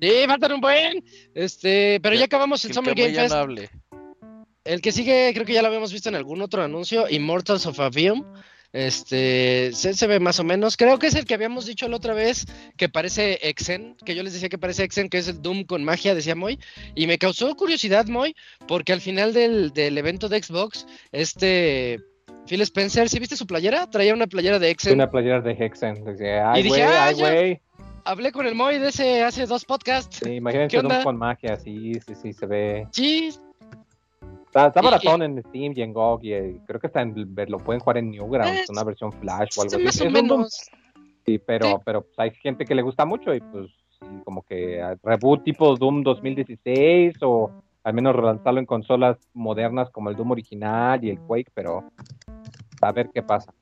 sí, 0.00 0.10
faltan 0.26 0.52
un 0.52 0.60
buen. 0.60 1.02
Este, 1.34 1.98
pero 2.02 2.14
ya 2.14 2.26
acabamos 2.26 2.64
el 2.64 2.68
que 2.70 2.74
Summer 2.74 2.94
Game 2.94 3.12
ya 3.12 3.22
Fest. 3.22 3.34
no 3.34 3.40
hable. 3.40 3.70
El 4.68 4.82
que 4.82 4.92
sigue, 4.92 5.30
creo 5.32 5.46
que 5.46 5.54
ya 5.54 5.62
lo 5.62 5.68
habíamos 5.68 5.94
visto 5.94 6.10
en 6.10 6.14
algún 6.14 6.42
otro 6.42 6.62
anuncio, 6.62 7.08
Immortals 7.08 7.64
of 7.64 7.80
Avium. 7.80 8.22
Este, 8.70 9.70
se, 9.72 9.94
se 9.94 10.06
ve 10.06 10.20
más 10.20 10.40
o 10.40 10.44
menos. 10.44 10.76
Creo 10.76 10.98
que 10.98 11.06
es 11.06 11.14
el 11.14 11.24
que 11.24 11.32
habíamos 11.32 11.64
dicho 11.64 11.88
la 11.88 11.96
otra 11.96 12.12
vez, 12.12 12.44
que 12.76 12.90
parece 12.90 13.38
Exen, 13.48 13.96
que 14.04 14.14
yo 14.14 14.22
les 14.22 14.34
decía 14.34 14.50
que 14.50 14.58
parece 14.58 14.84
Exen, 14.84 15.08
que 15.08 15.16
es 15.16 15.28
el 15.28 15.40
Doom 15.40 15.64
con 15.64 15.84
magia, 15.84 16.14
decía 16.14 16.34
Moy. 16.34 16.58
Y 16.94 17.06
me 17.06 17.16
causó 17.16 17.56
curiosidad, 17.56 18.08
Moy, 18.08 18.36
porque 18.66 18.92
al 18.92 19.00
final 19.00 19.32
del, 19.32 19.72
del 19.72 19.96
evento 19.96 20.28
de 20.28 20.42
Xbox, 20.42 20.86
este 21.12 21.98
Phil 22.46 22.60
Spencer, 22.60 23.08
¿sí 23.08 23.18
viste 23.18 23.36
su 23.36 23.46
playera? 23.46 23.88
Traía 23.88 24.12
una 24.12 24.26
playera 24.26 24.58
de 24.58 24.68
Exen. 24.68 24.92
una 24.92 25.10
playera 25.10 25.40
de 25.40 25.52
Hexen. 25.52 26.04
Dice, 26.04 26.40
ay, 26.40 26.62
dije, 26.62 26.82
ah, 26.82 27.06
ay, 27.06 27.14
güey. 27.14 27.60
Hablé 28.04 28.32
con 28.32 28.46
el 28.46 28.54
Moy 28.54 28.78
de 28.78 28.88
ese 28.88 29.22
hace 29.22 29.46
dos 29.46 29.64
podcasts. 29.64 30.20
Sí, 30.22 30.32
imagínense 30.32 30.76
¿Qué 30.76 30.82
Doom 30.82 31.02
con 31.04 31.16
magia, 31.16 31.56
sí, 31.56 31.94
sí, 32.06 32.14
sí, 32.14 32.34
se 32.34 32.44
ve. 32.44 32.86
Sí, 32.92 33.30
Está, 34.48 34.68
está 34.68 34.80
baratón 34.80 35.22
en 35.22 35.42
Steam 35.44 35.72
y 35.76 35.82
en 35.82 35.92
GOG 35.92 36.24
y 36.24 36.32
eh, 36.32 36.60
creo 36.66 36.80
que 36.80 36.86
está 36.88 37.02
en, 37.02 37.14
lo 37.48 37.58
pueden 37.58 37.80
jugar 37.80 37.98
en 37.98 38.10
Newgrounds, 38.10 38.62
Es- 38.62 38.70
una 38.70 38.82
versión 38.82 39.12
Flash 39.12 39.58
o 39.58 39.62
algo 39.62 39.70
sí, 39.70 39.76
así. 39.76 39.84
más 39.84 40.00
o 40.00 40.10
menos. 40.10 40.70
Sí, 41.26 41.38
pero, 41.38 41.66
Sí. 41.66 41.74
pero 41.84 42.00
pues, 42.02 42.18
hay 42.18 42.30
gente 42.42 42.64
que 42.64 42.74
le 42.74 42.82
gusta 42.82 43.04
mucho 43.04 43.34
y 43.34 43.40
pues 43.40 43.70
como 44.24 44.42
que 44.42 44.80
ah, 44.80 44.96
reboot 45.02 45.42
tipo 45.44 45.76
Doom 45.76 46.02
2016 46.02 47.16
o 47.22 47.50
al 47.84 47.92
menos 47.94 48.14
relanzarlo 48.16 48.60
en 48.60 48.66
consolas 48.66 49.18
modernas 49.34 49.90
como 49.90 50.08
el 50.08 50.16
Doom 50.16 50.30
original 50.30 51.04
y 51.04 51.10
el 51.10 51.18
Quake, 51.20 51.50
pero 51.54 51.84
a 52.80 52.92
ver 52.92 53.10
qué 53.12 53.22
pasa. 53.22 53.52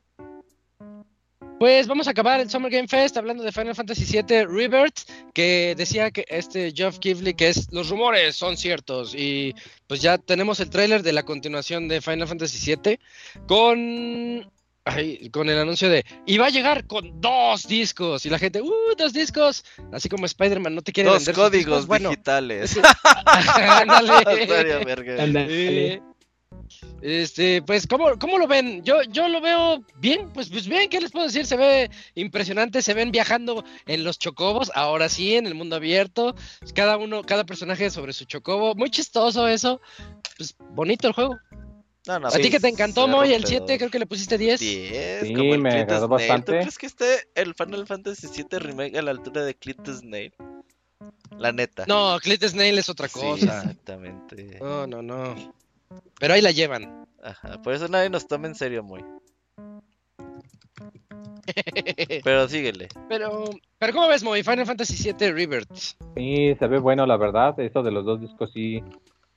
Pues 1.59 1.87
vamos 1.87 2.07
a 2.07 2.11
acabar 2.11 2.41
el 2.41 2.51
Summer 2.51 2.71
Game 2.71 2.87
Fest 2.87 3.17
hablando 3.17 3.43
de 3.43 3.51
Final 3.51 3.75
Fantasy 3.75 4.05
VII 4.05 4.45
Rebirth, 4.45 5.09
que 5.33 5.75
decía 5.77 6.11
que 6.11 6.27
este 6.29 6.71
Geoff 6.71 6.99
Keighley 6.99 7.33
que 7.33 7.49
es 7.49 7.73
los 7.73 7.89
rumores 7.89 8.37
son 8.37 8.59
ciertos 8.59 9.15
y 9.15 9.55
pues 9.87 10.03
ya 10.03 10.19
tenemos 10.19 10.61
el 10.61 10.69
tráiler 10.69 11.03
de 11.03 11.15
la 11.15 11.23
continuación 11.23 11.89
de 11.89 12.03
Final 12.03 12.29
Fantasy 12.29 12.77
VII 12.77 13.01
con 13.47 14.51
ay, 14.85 15.31
con 15.31 15.49
el 15.49 15.59
anuncio 15.59 15.89
de 15.89 16.05
y 16.27 16.37
va 16.37 16.47
a 16.47 16.51
llegar 16.51 16.87
con 16.87 17.23
dos 17.23 17.67
discos 17.67 18.27
y 18.27 18.31
la 18.31 18.39
gente 18.39 18.61
uh 18.61 18.95
dos 18.99 19.15
discos 19.15 19.65
así 19.93 20.11
como 20.11 20.27
Spider-Man 20.27 20.75
no 20.75 20.83
te 20.83 20.93
quiere 20.93 21.09
Dos 21.09 21.21
vender 21.21 21.35
sus 21.35 21.45
códigos 21.45 21.89
discos, 21.89 22.11
digitales. 22.11 22.77
Ándale. 25.19 26.03
Este, 27.03 27.63
pues, 27.63 27.87
¿cómo, 27.87 28.19
¿cómo 28.19 28.39
lo 28.39 28.47
ven? 28.47 28.83
Yo, 28.83 29.03
yo 29.03 29.29
lo 29.29 29.41
veo 29.41 29.85
bien, 29.99 30.31
pues, 30.33 30.49
pues 30.49 30.67
bien, 30.67 30.89
¿qué 30.89 31.01
les 31.01 31.13
puedo 31.13 31.27
decir? 31.27 31.47
Se 31.47 31.57
ve 31.57 31.91
impresionante, 32.15 32.83
se 32.83 32.95
ven 32.95 33.11
viajando 33.13 33.65
en 33.87 34.03
los 34.03 34.19
chocobos, 34.19 34.73
ahora 34.75 35.09
sí, 35.09 35.37
en 35.37 35.47
el 35.47 35.55
mundo 35.55 35.77
abierto, 35.77 36.35
cada 36.75 36.97
uno, 36.97 37.23
cada 37.23 37.45
personaje 37.45 37.91
sobre 37.91 38.13
su 38.13 38.25
chocobo, 38.25 38.75
muy 38.75 38.91
chistoso 38.91 39.47
eso, 39.47 39.81
pues 40.37 40.57
bonito 40.71 41.07
el 41.07 41.15
juego. 41.15 41.37
No, 42.07 42.21
no, 42.21 42.29
A 42.29 42.31
ti 42.31 42.39
pues, 42.39 42.51
que 42.51 42.61
te 42.61 42.69
encantó, 42.69 43.09
Moy, 43.09 43.33
el 43.35 43.43
rompedor. 43.43 43.67
7, 43.67 43.79
creo 43.79 43.91
que 43.91 43.99
le 43.99 44.07
pusiste 44.07 44.39
10. 44.39 44.61
10, 44.61 45.27
Sí, 45.27 45.35
como 45.35 45.55
el 45.55 45.61
me 45.61 45.81
agradó 45.81 46.07
bastante. 46.09 46.53
¿Tú 46.53 46.59
crees 46.61 46.79
que 46.79 46.87
esté 46.87 47.29
el 47.35 47.55
Final 47.55 47.85
Fantasy 47.87 48.29
VII 48.29 48.59
Remake 48.61 48.97
a 48.97 49.03
la 49.03 49.11
altura 49.11 49.45
de 49.45 49.55
Clint 49.55 49.87
Snail? 49.89 50.33
La 51.39 51.53
neta. 51.53 51.85
No, 51.87 52.17
Clit 52.21 52.43
Snail 52.45 52.79
es 52.79 52.89
otra 52.89 53.09
Sí, 53.09 53.19
cosa. 53.19 53.59
exactamente. 53.59 54.59
No, 54.61 54.87
no, 54.87 55.03
no. 55.03 55.35
Pero 56.19 56.35
ahí 56.35 56.41
la 56.41 56.51
llevan. 56.51 57.07
Ajá, 57.23 57.61
por 57.63 57.75
eso 57.75 57.89
nadie 57.89 58.11
nos 58.11 58.27
toma 58.27 58.47
en 58.47 58.55
serio, 58.55 58.83
muy. 58.83 59.05
Pero 62.25 62.49
síguele. 62.49 62.89
pero, 63.09 63.45
pero 63.79 63.93
¿cómo 63.93 64.09
ves, 64.09 64.25
Moy? 64.25 64.43
Final 64.43 64.67
Fantasy 64.67 64.95
7 64.97 65.33
Rebirth. 65.33 65.73
Sí, 66.17 66.55
se 66.59 66.67
ve 66.67 66.79
bueno, 66.79 67.07
la 67.07 67.17
verdad. 67.17 67.59
Eso 67.61 67.83
de 67.83 67.93
los 67.93 68.05
dos 68.05 68.21
discos 68.21 68.51
sí 68.53 68.83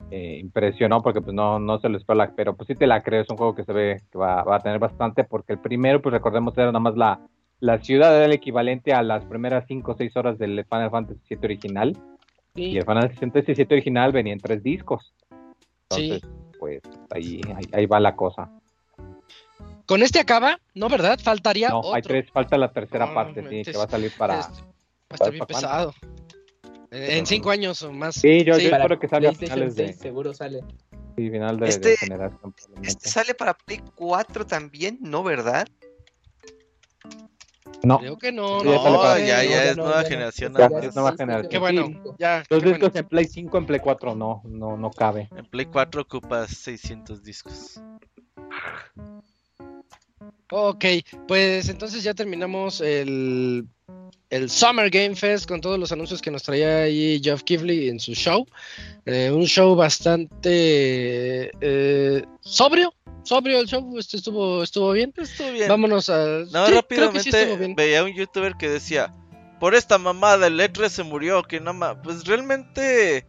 eh, 0.10 0.40
impresionó 0.40 1.02
porque 1.04 1.22
pues 1.22 1.36
no, 1.36 1.60
no 1.60 1.80
se 1.80 1.90
lo 1.90 1.98
espera, 1.98 2.34
pero 2.36 2.56
pues 2.56 2.68
sí 2.68 2.76
te 2.76 2.88
la 2.88 3.04
creo. 3.04 3.22
Es 3.22 3.30
un 3.30 3.38
juego 3.38 3.56
que 3.56 3.64
se 3.64 3.74
ve 3.74 4.02
que 4.12 4.18
va, 4.18 4.44
va 4.44 4.56
a 4.58 4.60
tener 4.60 4.80
bastante 4.80 5.24
porque 5.24 5.54
el 5.54 5.60
primero, 5.60 6.02
pues 6.02 6.14
recordemos, 6.14 6.58
era 6.58 6.68
nada 6.68 6.80
más 6.80 6.96
la, 6.96 7.20
la 7.60 7.80
ciudad, 7.80 8.16
era 8.16 8.26
el 8.26 8.34
equivalente 8.34 8.94
a 8.94 9.04
las 9.04 9.26
primeras 9.26 9.66
5 9.68 9.92
o 9.92 9.96
6 9.96 10.18
horas 10.18 10.38
del 10.40 10.66
Final 10.66 10.90
Fantasy 10.90 11.22
VII 11.30 11.40
original. 11.44 11.98
Y 12.56 12.78
el 12.78 12.86
Final 12.86 13.14
Fantasy 13.14 13.54
VII 13.54 13.68
original 13.72 14.12
venía 14.12 14.34
en 14.34 14.40
tres 14.40 14.64
discos. 14.64 15.14
Entonces, 15.90 16.22
pues 16.82 17.00
ahí, 17.12 17.42
ahí, 17.56 17.66
ahí 17.74 17.86
va 17.86 18.00
la 18.00 18.16
cosa. 18.16 18.50
con 19.86 20.04
este 20.04 20.20
acaba, 20.20 20.60
¿no, 20.76 20.88
verdad? 20.90 21.20
Faltaría 21.22 21.70
No, 21.70 21.80
otro. 21.80 21.96
hay 21.96 22.02
tres, 22.04 22.30
falta 22.32 22.58
la 22.58 22.72
tercera 22.72 23.08
No, 23.08 23.14
parte, 23.16 23.42
sí, 23.50 23.72
que 23.72 23.78
va 23.78 23.86
a 23.86 23.90
salir 23.90 24.12
para... 24.18 24.40
Este, 24.40 24.62
va 24.62 24.68
a 25.10 25.14
estar 25.16 25.32
bien 25.32 25.40
¿para 25.40 25.48
pesado. 25.48 25.94
En 26.92 27.18
en 27.20 27.26
cinco 27.26 27.50
años 27.52 27.82
o 27.84 27.92
más. 27.92 28.16
Sí, 28.16 28.44
yo, 28.44 28.58
yo 28.58 28.70
Para 28.72 28.84
espero 28.84 29.00
que 29.00 29.08
salga 29.08 29.30
a 29.30 29.34
finales 29.34 29.76
de, 29.76 29.86
6 29.88 29.98
seguro 29.98 30.34
sale. 30.34 30.62
sí, 31.16 31.30
final 31.30 31.58
de, 31.60 31.66
de 31.66 31.70
Este- 31.72 31.98
generación. 31.98 32.52
probablemente. 32.54 32.88
Este 32.88 33.10
sale 33.10 33.34
para 33.36 33.54
Play 33.54 33.82
4 33.96 34.46
también, 34.48 34.98
¿no, 35.02 35.22
verdad? 35.24 35.68
No, 37.84 38.00
Creo 38.00 38.18
que 38.18 38.32
no, 38.32 38.62
no. 38.64 38.64
No, 38.64 39.18
ya, 39.18 39.44
ya 39.44 39.66
es 39.66 39.78
no, 39.78 39.86
nueva 39.86 40.04
generación. 40.04 40.54
Ya, 40.58 40.66
es 40.82 40.96
nueva 40.96 41.16
generación. 41.16 41.50
Qué 41.50 41.58
bueno, 41.60 42.16
ya. 42.18 42.40
los 42.40 42.48
qué 42.48 42.56
bueno. 42.56 42.70
discos 42.72 42.96
en 42.96 43.08
Play 43.08 43.26
5, 43.26 43.58
en 43.58 43.66
Play 43.66 43.80
4 43.80 44.16
no, 44.16 44.42
no, 44.46 44.78
no 44.78 44.92
cabe. 44.92 45.30
En 45.36 45.46
Play 45.46 45.66
4 45.66 46.02
ocupas 46.02 46.50
600 46.50 47.24
discos. 47.24 47.82
Ok, 50.52 50.86
pues 51.28 51.70
entonces 51.70 52.04
ya 52.04 52.14
terminamos 52.14 52.82
el, 52.82 53.68
el 54.32 54.50
Summer 54.50 54.90
Game 54.90 55.16
Fest 55.16 55.48
con 55.48 55.62
todos 55.62 55.78
los 55.78 55.92
anuncios 55.92 56.22
que 56.22 56.32
nos 56.32 56.42
traía 56.42 56.84
ahí 56.84 57.22
Jeff 57.24 57.44
Kivley 57.44 57.90
en 57.90 58.00
su 58.00 58.14
show. 58.16 58.48
Eh, 59.06 59.30
un 59.32 59.46
show 59.46 59.76
bastante 59.76 61.52
eh, 61.62 62.26
sobrio, 62.42 62.94
sobrio 63.24 63.60
el 63.60 63.68
show, 63.68 63.98
este 64.00 64.18
estuvo, 64.18 64.64
estuvo 64.64 64.92
bien. 64.92 65.14
Estuvo 65.18 65.52
bien. 65.52 65.68
Vámonos 65.68 66.10
a... 66.10 66.46
No, 66.52 66.66
sí, 66.66 66.74
creo 66.88 67.12
que 67.12 67.20
sí 67.20 67.30
rápidamente 67.30 67.58
bien. 67.58 67.76
veía 67.76 68.04
un 68.04 68.14
youtuber 68.14 68.56
que 68.56 68.70
decía, 68.70 69.14
por 69.60 69.76
esta 69.76 70.00
mamada 70.00 70.48
el 70.48 70.60
E3 70.60 70.90
se 70.90 71.04
murió, 71.04 71.44
que 71.44 71.60
no 71.60 71.76
ma... 71.76 72.02
Pues 72.02 72.26
realmente, 72.26 73.28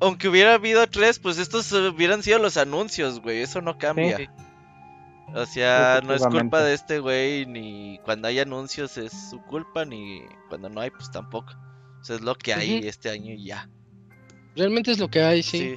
aunque 0.00 0.28
hubiera 0.28 0.54
habido 0.54 0.86
3, 0.86 1.18
pues 1.18 1.36
estos 1.36 1.70
hubieran 1.72 2.22
sido 2.22 2.38
los 2.38 2.56
anuncios, 2.56 3.20
güey, 3.20 3.42
eso 3.42 3.60
no 3.60 3.76
cambia. 3.76 4.16
Sí. 4.16 4.28
O 5.34 5.46
sea, 5.46 6.00
no 6.04 6.14
es 6.14 6.26
culpa 6.26 6.62
de 6.62 6.74
este 6.74 6.98
güey, 6.98 7.46
ni 7.46 7.98
cuando 8.04 8.28
hay 8.28 8.38
anuncios 8.38 8.98
es 8.98 9.12
su 9.30 9.40
culpa, 9.42 9.84
ni 9.84 10.22
cuando 10.48 10.68
no 10.68 10.80
hay, 10.80 10.90
pues 10.90 11.10
tampoco. 11.10 11.52
O 12.00 12.04
sea, 12.04 12.16
es 12.16 12.22
lo 12.22 12.34
que 12.34 12.52
hay 12.52 12.86
este 12.86 13.08
año 13.10 13.32
y 13.32 13.46
ya. 13.46 13.68
Realmente 14.56 14.90
es 14.90 14.98
lo 14.98 15.08
que 15.08 15.22
hay, 15.22 15.42
sí. 15.42 15.76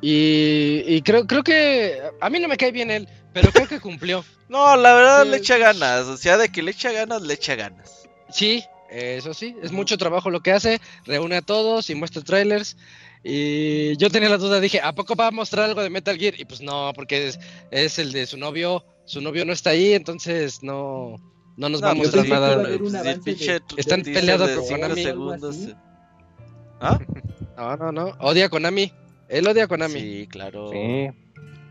Y, 0.00 0.84
y 0.86 1.02
creo, 1.02 1.26
creo 1.26 1.42
que 1.42 1.98
a 2.20 2.28
mí 2.28 2.38
no 2.38 2.48
me 2.48 2.56
cae 2.56 2.72
bien 2.72 2.90
él, 2.90 3.08
pero 3.32 3.50
creo 3.50 3.68
que 3.68 3.80
cumplió. 3.80 4.24
No, 4.46 4.76
la 4.76 4.92
verdad 4.94 5.22
Sí. 5.24 5.30
le 5.30 5.36
echa 5.38 5.56
ganas, 5.56 6.02
o 6.02 6.18
sea, 6.18 6.36
de 6.36 6.50
que 6.50 6.62
le 6.62 6.72
echa 6.72 6.92
ganas, 6.92 7.22
le 7.22 7.32
echa 7.32 7.54
ganas. 7.54 8.06
Sí, 8.28 8.62
eso 8.90 9.32
sí, 9.32 9.56
es 9.62 9.72
mucho 9.72 9.96
trabajo 9.96 10.28
lo 10.30 10.40
que 10.40 10.52
hace, 10.52 10.82
reúne 11.06 11.36
a 11.36 11.42
todos 11.42 11.88
y 11.88 11.94
muestra 11.94 12.22
trailers. 12.22 12.76
Y 13.26 13.96
yo 13.96 14.10
tenía 14.10 14.28
la 14.28 14.36
duda, 14.36 14.60
dije, 14.60 14.80
¿a 14.82 14.94
poco 14.94 15.14
va 15.16 15.28
a 15.28 15.30
mostrar 15.30 15.64
algo 15.64 15.82
de 15.82 15.88
Metal 15.90 16.16
Gear? 16.18 16.34
Y 16.38 16.44
pues 16.44 16.60
no, 16.60 16.92
porque 16.94 17.28
es, 17.28 17.40
es 17.70 17.98
el 17.98 18.12
de 18.12 18.26
su 18.26 18.36
novio, 18.36 18.84
su 19.06 19.20
novio 19.22 19.44
no 19.46 19.52
está 19.54 19.70
ahí, 19.70 19.94
entonces 19.94 20.62
no, 20.62 21.16
no 21.56 21.68
nos 21.70 21.80
No, 21.80 21.86
va 21.86 21.92
a 21.92 21.94
mostrar 21.94 22.28
nada. 22.28 22.62
Están 23.78 24.02
peleados 24.02 24.50
con 24.50 24.68
Konami. 24.68 25.02
segundos. 25.02 25.68
¿Ah? 26.80 26.98
No, 27.56 27.76
no, 27.78 27.92
no, 27.92 28.04
odia 28.20 28.46
a 28.46 28.48
Konami, 28.50 28.92
él 29.28 29.46
odia 29.48 29.64
a 29.64 29.68
Konami, 29.68 30.00
Sí, 30.00 30.28
claro. 30.30 30.70
Sí, 30.70 31.08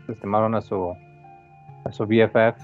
estimaron 0.08 0.56
a 0.56 0.60
su, 0.60 0.92
a 1.84 1.92
su 1.92 2.04
BFF. 2.04 2.60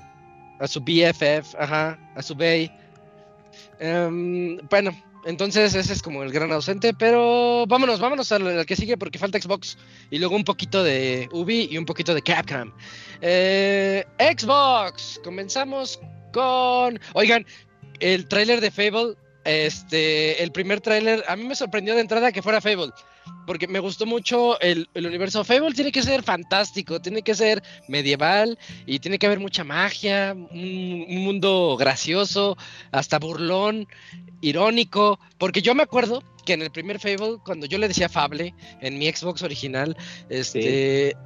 a 0.58 0.66
su 0.66 0.80
BFF, 0.80 1.54
ajá, 1.58 1.96
a 2.16 2.22
su 2.22 2.34
Bay. 2.34 2.72
Em, 3.78 4.58
bueno, 4.68 4.90
entonces 5.24 5.74
ese 5.74 5.92
es 5.92 6.02
como 6.02 6.22
el 6.22 6.32
gran 6.32 6.50
ausente, 6.52 6.94
pero 6.94 7.66
vámonos, 7.66 8.00
vámonos 8.00 8.32
al, 8.32 8.64
que 8.64 8.76
sigue 8.76 8.96
porque 8.96 9.18
falta 9.18 9.40
Xbox 9.40 9.76
y 10.10 10.18
luego 10.18 10.34
un 10.34 10.44
poquito 10.44 10.82
de 10.82 11.28
Ubi 11.32 11.68
y 11.70 11.78
un 11.78 11.84
poquito 11.84 12.14
de 12.14 12.22
Capcom. 12.22 12.72
Eh, 13.20 14.04
Xbox, 14.18 15.20
comenzamos 15.22 16.00
con, 16.32 16.98
oigan, 17.12 17.44
el 18.00 18.26
tráiler 18.28 18.60
de 18.60 18.70
Fable, 18.70 19.14
este, 19.44 20.42
el 20.42 20.52
primer 20.52 20.80
tráiler, 20.80 21.22
a 21.28 21.36
mí 21.36 21.44
me 21.44 21.54
sorprendió 21.54 21.94
de 21.94 22.00
entrada 22.00 22.32
que 22.32 22.42
fuera 22.42 22.60
Fable. 22.60 22.92
Porque 23.46 23.68
me 23.68 23.78
gustó 23.78 24.06
mucho 24.06 24.60
el, 24.60 24.88
el 24.94 25.06
universo. 25.06 25.44
Fable 25.44 25.72
tiene 25.72 25.92
que 25.92 26.02
ser 26.02 26.22
fantástico, 26.22 27.00
tiene 27.00 27.22
que 27.22 27.34
ser 27.34 27.62
medieval 27.88 28.58
y 28.86 28.98
tiene 28.98 29.18
que 29.18 29.26
haber 29.26 29.40
mucha 29.40 29.64
magia, 29.64 30.34
un 30.34 31.24
mundo 31.24 31.76
gracioso, 31.78 32.56
hasta 32.92 33.18
burlón, 33.18 33.86
irónico. 34.40 35.18
Porque 35.38 35.62
yo 35.62 35.74
me 35.74 35.82
acuerdo 35.82 36.22
que 36.44 36.54
en 36.54 36.62
el 36.62 36.70
primer 36.70 36.98
Fable, 36.98 37.36
cuando 37.44 37.66
yo 37.66 37.78
le 37.78 37.88
decía 37.88 38.08
Fable 38.08 38.54
en 38.80 38.98
mi 38.98 39.10
Xbox 39.10 39.42
original, 39.42 39.96
este. 40.28 41.16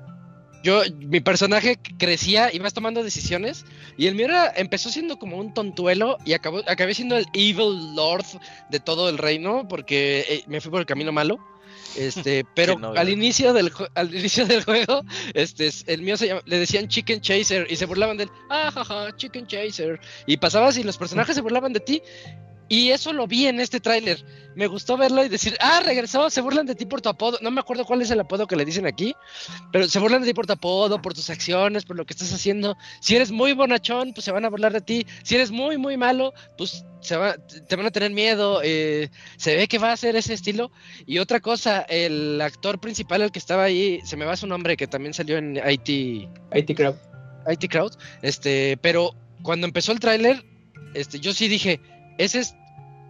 Yo, 0.63 0.81
mi 0.97 1.21
personaje 1.21 1.79
crecía, 1.99 2.51
ibas 2.51 2.73
tomando 2.73 3.03
decisiones 3.05 3.67
y 3.99 4.07
el 4.07 4.15
mío 4.15 4.25
era, 4.25 4.51
empezó 4.57 4.89
siendo 4.89 5.19
como 5.19 5.37
un 5.37 5.53
tontuelo 5.53 6.17
y 6.25 6.33
acabó, 6.33 6.63
acabé 6.67 6.95
siendo 6.95 7.19
el 7.19 7.27
evil 7.35 7.95
lord 7.95 8.25
de 8.71 8.81
todo 8.81 9.11
el 9.11 9.19
reino 9.19 9.69
porque 9.69 10.25
eh, 10.27 10.43
me 10.47 10.63
fui 10.63 10.71
por 10.71 10.81
el 10.81 10.87
camino 10.87 11.13
malo. 11.13 11.39
Este, 11.99 12.47
pero 12.57 12.73
al 12.99 13.11
inicio 13.11 13.53
del 13.53 13.71
al 13.95 14.15
inicio 14.15 14.47
del 14.47 14.65
juego, 14.65 15.03
este, 15.35 15.67
es- 15.67 15.85
el 15.87 16.01
mío 16.01 16.17
se 16.17 16.29
llama- 16.29 16.41
le 16.47 16.59
decían 16.59 16.89
Chicken 16.89 17.21
Chaser 17.21 17.67
y 17.69 17.77
se 17.77 17.85
burlaban 17.85 18.17
de 18.17 18.23
él. 18.25 18.31
Ah, 18.49 18.71
jaja, 18.73 19.15
Chicken 19.17 19.47
Chaser. 19.47 20.01
Y 20.27 20.39
pasabas 20.39 20.79
y 20.79 20.83
los 20.83 20.97
personajes 20.97 21.35
se 21.35 21.43
burlaban 21.43 21.75
de 21.75 21.81
ti. 21.81 22.01
Y 22.69 22.91
eso 22.91 23.13
lo 23.13 23.27
vi 23.27 23.47
en 23.47 23.61
este 23.61 23.81
tráiler. 23.81 24.25
Me 24.55 24.67
gustó 24.67 24.97
verlo 24.97 25.25
y 25.25 25.29
decir, 25.29 25.57
ah, 25.61 25.83
regresó, 25.85 26.31
se 26.31 26.41
burlan 26.41 26.67
de 26.67 26.75
ti 26.75 26.87
por 26.87 27.01
tu 27.01 27.09
apodo. 27.09 27.39
No 27.43 27.51
me 27.51 27.61
acuerdo 27.61 27.85
cuál 27.85 28.03
es 28.03 28.11
el 28.11 28.21
apodo 28.21 28.47
que 28.47 28.57
le 28.57 28.65
dicen 28.65 28.87
aquí, 28.87 29.15
pero 29.73 29.89
se 29.89 29.99
burlan 29.99 30.23
de 30.23 30.29
ti 30.29 30.35
por 30.35 30.47
tu 30.47 30.53
apodo, 30.53 31.03
por 31.03 31.13
tus 31.13 31.29
acciones, 31.29 31.85
por 31.85 31.97
lo 31.97 32.07
que 32.07 32.15
estás 32.15 32.33
haciendo. 32.33 32.77
Si 33.01 33.17
eres 33.17 33.31
muy 33.33 33.53
bonachón, 33.53 34.13
pues 34.15 34.25
se 34.25 34.33
van 34.33 34.45
a 34.45 34.51
burlar 34.51 34.73
de 34.73 34.81
ti. 34.81 35.07
Si 35.25 35.35
eres 35.35 35.51
muy, 35.51 35.77
muy 35.77 35.97
malo, 35.97 36.33
pues 36.57 36.85
se 37.01 37.17
va, 37.17 37.37
te 37.37 37.77
van 37.77 37.87
a 37.87 37.91
tener 37.91 38.13
miedo. 38.13 38.61
eh, 38.65 39.11
se 39.37 39.57
ve 39.57 39.69
que 39.69 39.79
va 39.79 39.93
a 39.93 39.97
ser 39.97 40.17
ese 40.17 40.33
estilo. 40.33 40.71
Y 41.05 41.19
otra 41.19 41.41
cosa, 41.41 41.83
el 41.83 42.41
actor 42.41 42.81
principal, 42.81 43.23
el 43.23 43.33
que 43.33 43.39
estaba 43.39 43.65
ahí, 43.65 44.01
se 44.05 44.17
me 44.17 44.25
va 44.25 44.37
su 44.37 44.47
nombre, 44.47 44.77
que 44.77 44.87
también 44.87 45.13
salió 45.15 45.37
en 45.37 45.57
IT, 45.57 45.89
IT 45.89 46.77
Crowd. 46.77 46.97
IT 47.47 47.71
Crowd, 47.71 47.93
este, 48.23 48.79
pero 48.81 49.15
cuando 49.43 49.67
empezó 49.67 49.93
el 49.93 50.01
tráiler, 50.01 50.45
este, 50.95 51.21
yo 51.21 51.33
sí 51.33 51.49
dije, 51.49 51.81
ese 52.19 52.41
es, 52.41 52.55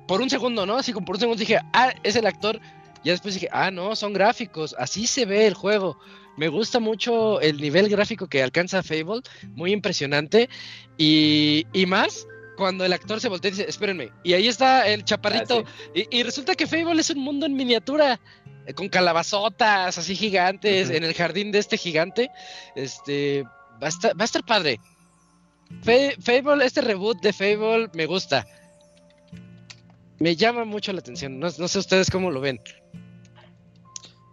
por 0.06 0.20
un 0.20 0.31
segundo, 0.31 0.66
¿no? 0.66 0.76
Así 0.76 0.93
como 0.93 1.06
por 1.06 1.16
un 1.16 1.20
segundo 1.20 1.40
dije, 1.40 1.59
ah, 1.72 1.93
es 2.02 2.16
el 2.16 2.26
actor. 2.26 2.60
Ya 3.05 3.12
después 3.12 3.35
dije, 3.35 3.48
ah, 3.52 3.70
no, 3.70 3.94
son 3.97 4.12
gráficos, 4.14 4.74
así 4.78 5.06
se 5.06 5.26
ve 5.26 5.47
el 5.47 5.55
juego. 5.55 5.98
Me 6.36 6.48
gusta 6.48 6.81
mucho 6.81 7.40
el 7.40 7.59
nivel 7.60 7.89
gráfico 7.89 8.26
que 8.26 8.43
alcanza 8.43 8.82
Fable, 8.82 9.20
muy 9.55 9.72
impresionante. 9.72 10.48
Y, 10.98 11.66
y 11.72 11.86
más 11.86 12.26
cuando 12.56 12.85
el 12.85 12.93
actor 12.93 13.20
se 13.20 13.28
voltea 13.28 13.51
y 13.51 13.52
dice, 13.52 13.68
espérenme. 13.68 14.10
Y 14.24 14.32
ahí 14.32 14.48
está 14.48 14.89
el 14.89 15.05
chaparrito. 15.05 15.64
Ah, 15.66 15.90
y, 15.94 16.18
y 16.18 16.22
resulta 16.22 16.55
que 16.55 16.66
Fable 16.66 17.01
es 17.01 17.10
un 17.10 17.18
mundo 17.18 17.47
en 17.47 17.55
miniatura, 17.55 18.18
eh, 18.66 18.74
con 18.74 18.89
calabazotas 18.89 19.98
así 19.98 20.16
gigantes, 20.16 20.89
en 20.90 21.05
el 21.05 21.14
jardín 21.14 21.52
de 21.52 21.59
este 21.59 21.76
gigante. 21.76 22.31
Este, 22.74 23.44
va 23.82 23.86
a 23.86 23.89
estar, 23.89 24.18
va 24.18 24.22
a 24.22 24.24
estar 24.24 24.44
padre. 24.44 24.81
Fa- 25.82 26.20
Fable, 26.20 26.64
este 26.64 26.81
reboot 26.81 27.20
de 27.20 27.32
Fable 27.32 27.90
me 27.93 28.06
gusta. 28.06 28.47
Me 30.25 30.37
llama 30.37 30.65
mucho 30.65 30.91
la 30.95 31.01
atención. 31.01 31.39
No, 31.39 31.49
no 31.59 31.69
sé 31.69 31.79
ustedes 31.79 32.11
cómo 32.11 32.31
lo 32.31 32.41
ven. 32.41 32.59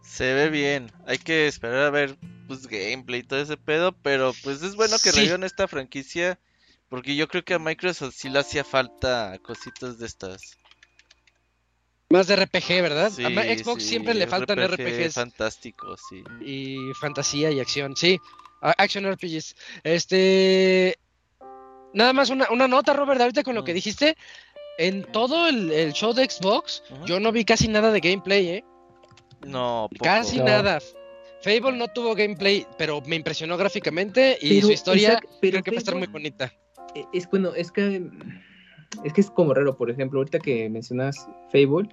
Se 0.02 0.34
ve 0.34 0.50
bien. 0.50 0.90
Hay 1.06 1.18
que 1.18 1.48
esperar 1.48 1.84
a 1.84 1.90
ver 1.90 2.16
pues 2.48 2.66
gameplay 2.66 3.20
y 3.20 3.24
todo 3.24 3.42
ese 3.42 3.58
pedo, 3.58 3.92
pero 4.02 4.32
pues 4.42 4.64
es 4.64 4.78
bueno 4.78 4.96
que 5.04 5.12
Sí. 5.12 5.20
revivan 5.20 5.44
esta 5.44 5.68
franquicia 5.68 6.40
porque 6.88 7.18
yo 7.18 7.28
creo 7.28 7.44
que 7.44 7.56
a 7.56 7.60
Microsoft 7.60 8.16
sí 8.16 8.30
le 8.30 8.40
hacía 8.40 8.64
falta 8.64 9.38
cositas 9.44 10.00
de 10.00 10.06
estas. 10.06 10.58
Más 12.10 12.28
de 12.28 12.38
RPG, 12.38 12.82
¿verdad? 12.82 13.12
Sí, 13.12 13.26
a 13.26 13.30
Xbox 13.58 13.84
sí, 13.84 13.90
siempre 13.90 14.14
le 14.14 14.28
faltan 14.28 14.60
RPG 14.60 14.88
RPGs 14.88 15.14
fantásticos, 15.14 16.00
sí. 16.10 16.24
y 16.40 16.94
fantasía 17.02 17.52
y 17.52 17.60
acción. 17.60 17.98
Sí, 17.98 18.18
action 18.62 19.06
RPGs. 19.08 19.56
Este. 19.84 20.98
Nada 21.94 22.14
más 22.14 22.30
una, 22.30 22.50
una 22.50 22.70
nota, 22.70 22.94
Robert, 22.94 23.20
ahorita 23.20 23.44
con 23.44 23.56
lo 23.56 23.66
que 23.66 23.74
Mm. 23.74 23.76
dijiste. 23.76 24.16
En 24.82 25.04
todo 25.04 25.48
el, 25.48 25.72
el 25.72 25.94
show 25.94 26.12
de 26.12 26.28
Xbox, 26.28 26.82
yo 27.06 27.20
no 27.20 27.32
vi 27.32 27.46
casi 27.46 27.68
nada 27.68 27.92
de 27.92 28.00
gameplay, 28.00 28.48
¿eh? 28.50 28.66
No, 29.46 29.88
poco. 29.92 30.04
Casi 30.06 30.40
No. 30.40 30.46
nada. 30.46 30.80
Fable 31.44 31.74
no 31.78 31.88
tuvo 31.88 32.16
gameplay, 32.16 32.66
pero 32.80 33.00
me 33.06 33.16
impresionó 33.16 33.58
gráficamente 33.58 34.38
y 34.42 34.56
Pero, 34.56 34.68
su 34.68 34.74
historia 34.74 35.08
exacto, 35.10 35.30
pero 35.40 35.52
creo 35.54 35.64
que 35.64 35.72
va 35.72 35.76
a 35.76 35.80
estar 35.80 35.96
muy 35.96 36.08
bonita. 36.08 36.52
Eh, 36.96 37.06
Es 37.14 37.30
bueno, 37.30 37.54
es 37.56 37.72
que 37.72 38.08
es 39.04 39.14
que 39.14 39.22
es 39.22 39.30
como 39.32 39.54
raro, 39.54 39.78
por 39.78 39.90
ejemplo, 39.92 40.20
ahorita 40.20 40.40
que 40.40 40.68
mencionas 40.70 41.28
Fable, 41.52 41.88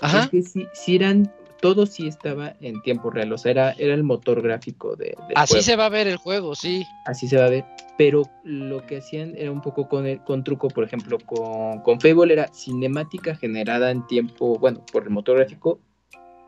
Ajá. 0.00 0.20
es 0.24 0.28
que 0.30 0.42
sí, 0.42 0.66
sí 0.74 0.94
eran, 0.96 1.32
todo 1.62 1.86
sí 1.86 2.08
estaba 2.08 2.56
en 2.60 2.82
tiempo 2.82 3.08
real, 3.08 3.32
o 3.32 3.38
sea, 3.38 3.52
era, 3.52 3.70
era 3.78 3.94
el 3.94 4.02
motor 4.02 4.42
gráfico 4.42 4.96
de, 4.96 5.14
del 5.28 5.36
Así 5.36 5.52
juego. 5.54 5.62
se 5.62 5.76
va 5.76 5.86
a 5.86 5.90
ver 5.90 6.08
el 6.08 6.16
juego, 6.16 6.56
sí. 6.56 6.84
así 7.06 7.28
se 7.28 7.36
va 7.38 7.46
a 7.46 7.50
ver. 7.50 7.64
Pero 7.96 8.24
lo 8.42 8.84
que 8.84 8.96
hacían 8.96 9.34
era 9.36 9.52
un 9.52 9.60
poco 9.60 9.88
con, 9.88 10.04
el, 10.04 10.18
con 10.24 10.42
truco, 10.42 10.66
por 10.66 10.82
ejemplo, 10.82 11.18
con, 11.24 11.78
con 11.82 12.00
Fable 12.00 12.32
era 12.32 12.48
cinemática 12.52 13.36
generada 13.36 13.92
en 13.92 14.04
tiempo, 14.08 14.58
bueno, 14.58 14.84
por 14.92 15.04
el 15.04 15.10
motor 15.10 15.36
gráfico, 15.38 15.78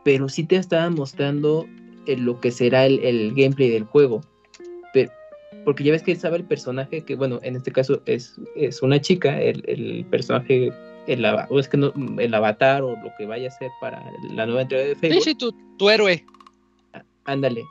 pero 0.03 0.27
sí 0.27 0.43
te 0.43 0.57
estaba 0.57 0.89
mostrando 0.89 1.65
lo 2.05 2.41
que 2.41 2.51
será 2.51 2.85
el, 2.85 2.99
el 2.99 3.33
gameplay 3.33 3.69
del 3.69 3.85
juego. 3.85 4.19
Pero, 4.93 5.11
porque 5.63 5.85
ya 5.85 5.93
ves 5.93 6.03
que 6.03 6.15
sabe 6.17 6.37
el 6.37 6.43
personaje 6.43 7.05
que, 7.05 7.15
bueno, 7.15 7.39
en 7.41 7.55
este 7.55 7.71
caso 7.71 8.01
es, 8.05 8.35
es 8.57 8.81
una 8.81 8.99
chica, 8.99 9.41
el, 9.41 9.63
el 9.65 10.05
personaje, 10.11 10.73
el, 11.07 11.25
o 11.25 11.59
es 11.59 11.67
que 11.67 11.77
no, 11.77 11.93
el 12.19 12.33
avatar 12.33 12.83
o 12.83 12.91
lo 12.91 13.11
que 13.17 13.25
vaya 13.25 13.47
a 13.47 13.51
ser 13.51 13.71
para 13.81 14.03
la 14.31 14.45
nueva 14.45 14.63
entrega 14.63 14.85
de 14.85 14.95
Facebook. 14.95 15.23
Sí, 15.23 15.29
sí, 15.31 15.35
tu, 15.35 15.51
tu 15.77 15.89
héroe. 15.89 16.25
Ándale. 17.25 17.63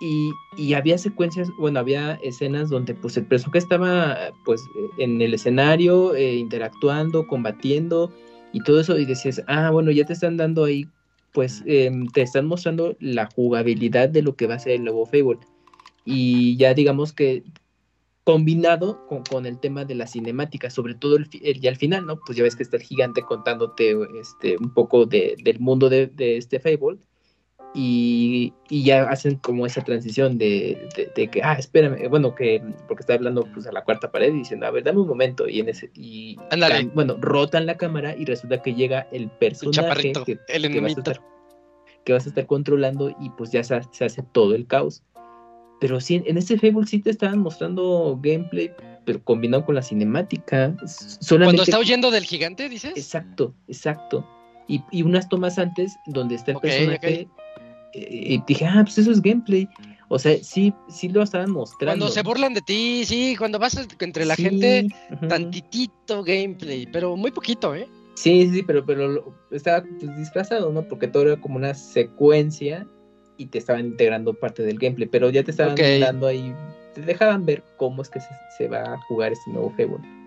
Y, 0.00 0.30
y, 0.56 0.74
había 0.74 0.96
secuencias, 0.96 1.48
bueno, 1.58 1.80
había 1.80 2.14
escenas 2.22 2.68
donde 2.68 2.94
pues 2.94 3.16
el 3.16 3.26
personaje 3.26 3.58
estaba 3.58 4.16
pues 4.44 4.62
en 4.98 5.20
el 5.20 5.34
escenario 5.34 6.14
eh, 6.14 6.36
interactuando, 6.36 7.26
combatiendo 7.26 8.12
y 8.52 8.62
todo 8.62 8.80
eso 8.80 8.96
y 8.96 9.04
decías, 9.04 9.42
ah, 9.48 9.70
bueno, 9.70 9.90
ya 9.90 10.04
te 10.04 10.12
están 10.12 10.36
dando 10.36 10.64
ahí, 10.64 10.86
pues 11.32 11.64
eh, 11.66 11.90
te 12.12 12.22
están 12.22 12.46
mostrando 12.46 12.96
la 13.00 13.26
jugabilidad 13.26 14.08
de 14.08 14.22
lo 14.22 14.36
que 14.36 14.46
va 14.46 14.54
a 14.54 14.60
ser 14.60 14.74
el 14.74 14.84
nuevo 14.84 15.04
Fable. 15.04 15.40
Y 16.04 16.56
ya 16.56 16.74
digamos 16.74 17.12
que 17.12 17.42
combinado 18.28 19.06
con, 19.06 19.22
con, 19.22 19.46
el 19.46 19.58
tema 19.58 19.86
de 19.86 19.94
la 19.94 20.06
cinemática, 20.06 20.68
sobre 20.68 20.94
todo 20.94 21.16
el, 21.16 21.30
el, 21.42 21.66
al 21.66 21.76
final, 21.76 22.04
¿no? 22.04 22.20
Pues 22.20 22.36
ya 22.36 22.44
ves 22.44 22.56
que 22.56 22.62
está 22.62 22.76
el 22.76 22.82
gigante 22.82 23.22
contándote 23.22 23.96
este, 24.20 24.58
un 24.58 24.74
poco 24.74 25.06
de, 25.06 25.34
del 25.42 25.58
mundo 25.60 25.88
de, 25.88 26.08
de 26.08 26.36
este 26.36 26.60
Fable 26.60 26.98
y, 27.74 28.52
y, 28.68 28.84
ya 28.84 29.04
hacen 29.04 29.36
como 29.36 29.64
esa 29.64 29.82
transición 29.82 30.36
de, 30.36 30.90
de, 31.16 31.28
que, 31.30 31.40
ah, 31.42 31.54
espérame, 31.58 32.06
bueno, 32.10 32.34
que 32.34 32.62
porque 32.86 33.00
está 33.00 33.14
hablando 33.14 33.48
pues 33.54 33.66
a 33.66 33.72
la 33.72 33.82
cuarta 33.82 34.12
pared 34.12 34.34
y 34.34 34.40
diciendo, 34.40 34.66
a 34.66 34.72
ver, 34.72 34.84
dame 34.84 35.00
un 35.00 35.08
momento, 35.08 35.48
y 35.48 35.60
en 35.60 35.70
ese, 35.70 35.90
y 35.94 36.36
bueno, 36.92 37.16
rotan 37.18 37.64
la 37.64 37.78
cámara 37.78 38.14
y 38.14 38.26
resulta 38.26 38.60
que 38.60 38.74
llega 38.74 39.08
el 39.10 39.30
personaje 39.30 40.12
que, 40.26 40.38
el 40.48 40.70
que, 40.70 40.80
vas 40.80 40.94
a 40.94 40.98
estar, 40.98 41.20
que, 42.04 42.12
vas 42.12 42.26
a 42.26 42.28
estar, 42.28 42.46
controlando 42.46 43.08
y 43.22 43.30
pues 43.30 43.52
ya 43.52 43.64
se, 43.64 43.80
se 43.90 44.04
hace 44.04 44.22
todo 44.22 44.54
el 44.54 44.66
caos. 44.66 45.02
Pero 45.80 46.00
sí, 46.00 46.22
en 46.26 46.38
este 46.38 46.58
Fable 46.58 46.86
sí 46.86 46.98
te 47.00 47.10
estaban 47.10 47.38
mostrando 47.38 48.18
gameplay, 48.20 48.72
pero 49.04 49.22
combinado 49.22 49.64
con 49.64 49.74
la 49.76 49.82
cinemática. 49.82 50.74
Solamente... 50.86 51.44
Cuando 51.44 51.62
está 51.62 51.78
huyendo 51.78 52.10
del 52.10 52.24
gigante, 52.24 52.68
dices. 52.68 52.92
Exacto, 52.96 53.54
exacto. 53.68 54.26
Y, 54.66 54.82
y 54.90 55.02
unas 55.02 55.28
tomas 55.28 55.58
antes 55.58 55.96
donde 56.06 56.34
está 56.34 56.50
el 56.50 56.56
okay, 56.58 56.70
personaje 56.70 56.96
okay 56.96 57.28
y 57.94 58.42
dije, 58.46 58.66
ah, 58.66 58.82
pues 58.84 58.98
eso 58.98 59.10
es 59.10 59.22
gameplay. 59.22 59.68
O 60.08 60.18
sea, 60.18 60.36
sí, 60.42 60.72
sí 60.88 61.08
lo 61.08 61.22
estaban 61.22 61.50
mostrando. 61.50 62.04
Cuando 62.04 62.08
se 62.08 62.22
burlan 62.22 62.54
de 62.54 62.62
ti, 62.62 63.04
sí, 63.04 63.36
cuando 63.36 63.58
vas 63.58 63.76
entre 63.98 64.24
la 64.24 64.36
sí, 64.36 64.44
gente, 64.44 64.88
uh 65.10 65.14
-huh. 65.14 65.28
tantitito 65.28 66.22
gameplay, 66.22 66.86
pero 66.86 67.14
muy 67.16 67.30
poquito, 67.30 67.74
¿eh? 67.74 67.86
Sí, 68.14 68.50
sí, 68.52 68.62
pero, 68.62 68.84
pero 68.84 69.34
estaba 69.50 69.84
pues, 69.98 70.16
disfrazado, 70.16 70.72
¿no? 70.72 70.82
Porque 70.88 71.08
todo 71.08 71.24
era 71.24 71.40
como 71.40 71.56
una 71.56 71.74
secuencia 71.74 72.86
y 73.38 73.46
te 73.46 73.58
estaban 73.58 73.86
integrando 73.86 74.34
parte 74.34 74.62
del 74.62 74.78
gameplay, 74.78 75.08
pero 75.08 75.30
ya 75.30 75.42
te 75.42 75.52
estaban 75.52 75.72
okay. 75.72 76.00
dando 76.00 76.26
ahí, 76.26 76.54
te 76.94 77.00
dejaban 77.00 77.46
ver 77.46 77.62
cómo 77.76 78.02
es 78.02 78.10
que 78.10 78.20
se, 78.20 78.28
se 78.58 78.68
va 78.68 78.82
a 78.82 78.98
jugar 79.02 79.32
este 79.32 79.50
nuevo 79.50 79.70
Fable. 79.70 80.18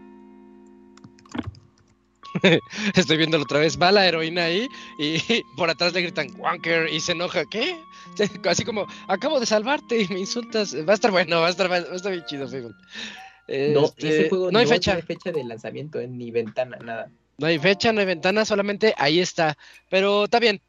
Estoy 2.96 3.18
viéndolo 3.18 3.44
otra 3.44 3.60
vez. 3.60 3.78
Va 3.80 3.92
la 3.92 4.08
heroína 4.08 4.46
ahí 4.46 4.68
y 4.98 5.18
por 5.58 5.70
atrás 5.70 5.94
le 5.94 6.02
gritan 6.02 6.28
Wanker 6.38 6.90
y 6.92 7.00
se 7.00 7.12
enoja. 7.12 7.44
¿Qué? 7.46 7.76
Así 8.50 8.64
como, 8.64 8.88
acabo 9.08 9.40
de 9.40 9.46
salvarte 9.46 10.02
y 10.02 10.08
me 10.08 10.20
insultas. 10.20 10.76
Va 10.76 10.94
a 10.94 10.96
estar 10.96 11.12
bueno, 11.12 11.42
va 11.42 11.48
a 11.48 11.52
estar, 11.52 11.70
va 11.70 11.78
a 11.78 11.96
estar 11.96 12.12
bien 12.12 12.26
chido, 12.26 12.48
Fable. 12.48 12.72
No, 13.74 13.86
este, 13.86 14.08
ese 14.08 14.30
juego 14.30 14.52
no 14.52 14.60
hay 14.60 14.66
fecha. 14.66 14.96
No 14.96 15.02
fecha 15.02 15.32
de 15.32 15.44
lanzamiento, 15.44 16.00
eh, 16.00 16.08
ni 16.08 16.32
ventana, 16.32 16.78
nada. 16.78 17.12
No 17.38 17.48
hay 17.48 17.60
fecha, 17.60 17.92
no 17.92 18.00
hay 18.00 18.06
ventana, 18.06 18.46
solamente 18.46 18.94
ahí 18.98 19.20
está. 19.20 19.58
Pero 19.90 20.26
está 20.26 20.40
bien. 20.40 20.62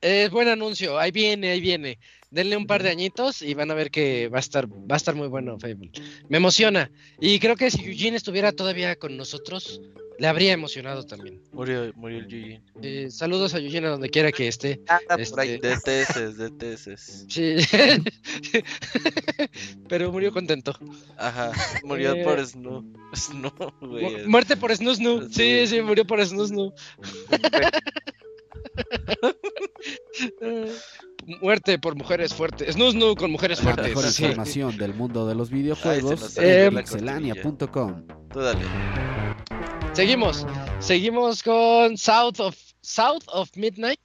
Es 0.00 0.30
buen 0.30 0.48
anuncio. 0.48 0.98
Ahí 0.98 1.10
viene, 1.10 1.50
ahí 1.50 1.60
viene. 1.60 1.98
Denle 2.30 2.56
un 2.56 2.66
par 2.66 2.82
de 2.82 2.90
añitos 2.90 3.42
y 3.42 3.54
van 3.54 3.70
a 3.70 3.74
ver 3.74 3.90
que 3.90 4.28
va 4.28 4.38
a 4.38 4.40
estar, 4.40 4.66
va 4.66 4.94
a 4.94 4.96
estar 4.96 5.14
muy 5.14 5.28
bueno 5.28 5.58
Fable. 5.58 5.90
Me 6.28 6.38
emociona. 6.38 6.90
Y 7.20 7.38
creo 7.38 7.56
que 7.56 7.70
si 7.70 7.84
Eugene 7.84 8.16
estuviera 8.16 8.52
todavía 8.52 8.96
con 8.96 9.16
nosotros, 9.16 9.80
le 10.20 10.28
habría 10.28 10.52
emocionado 10.52 11.04
también. 11.04 11.42
Murió, 11.52 11.92
murió 11.96 12.18
el 12.18 12.24
Eugene. 12.24 12.62
Eh, 12.82 13.08
saludos 13.10 13.54
a 13.54 13.58
Eugene 13.58 13.88
a 13.88 13.90
donde 13.90 14.10
quiera 14.10 14.30
que 14.30 14.48
esté. 14.48 14.80
Ah, 14.88 15.00
este... 15.18 15.30
por 15.30 15.40
ahí. 15.40 15.58
DTS, 15.58 16.36
DTS. 16.36 17.26
Sí. 17.28 17.56
Pero 19.88 20.12
murió 20.12 20.32
contento. 20.32 20.78
Ajá, 21.16 21.52
murió 21.84 22.14
eh... 22.14 22.22
por 22.22 22.46
Snoo. 22.46 22.84
Snoo, 23.14 23.74
güey. 23.80 24.24
Mu 24.24 24.30
muerte 24.30 24.56
por 24.56 24.74
Snoo 24.74 24.94
Snoo. 24.94 25.28
Sí, 25.30 25.66
sí, 25.66 25.82
murió 25.82 26.06
por 26.06 26.24
Snoo 26.24 26.46
Snoo. 26.46 26.74
Muerte 31.40 31.78
por 31.78 31.94
mujeres 31.96 32.34
fuertes. 32.34 32.74
Snoo 32.74 32.92
Snoo 32.92 33.14
con 33.14 33.30
mujeres 33.30 33.60
fuertes. 33.60 33.84
La 33.84 33.88
mejor 33.88 34.04
sí. 34.04 34.24
información 34.24 34.76
del 34.76 34.94
mundo 34.94 35.26
de 35.26 35.34
los 35.34 35.50
videojuegos 35.50 36.36
en 36.38 36.74
pixelania.com. 36.76 38.06
Tú 38.32 38.40
dale. 38.40 38.60
Seguimos, 39.92 40.46
seguimos 40.78 41.42
con 41.42 41.96
South 41.98 42.38
of 42.38 42.56
South 42.80 43.24
of 43.28 43.50
Midnight. 43.56 44.00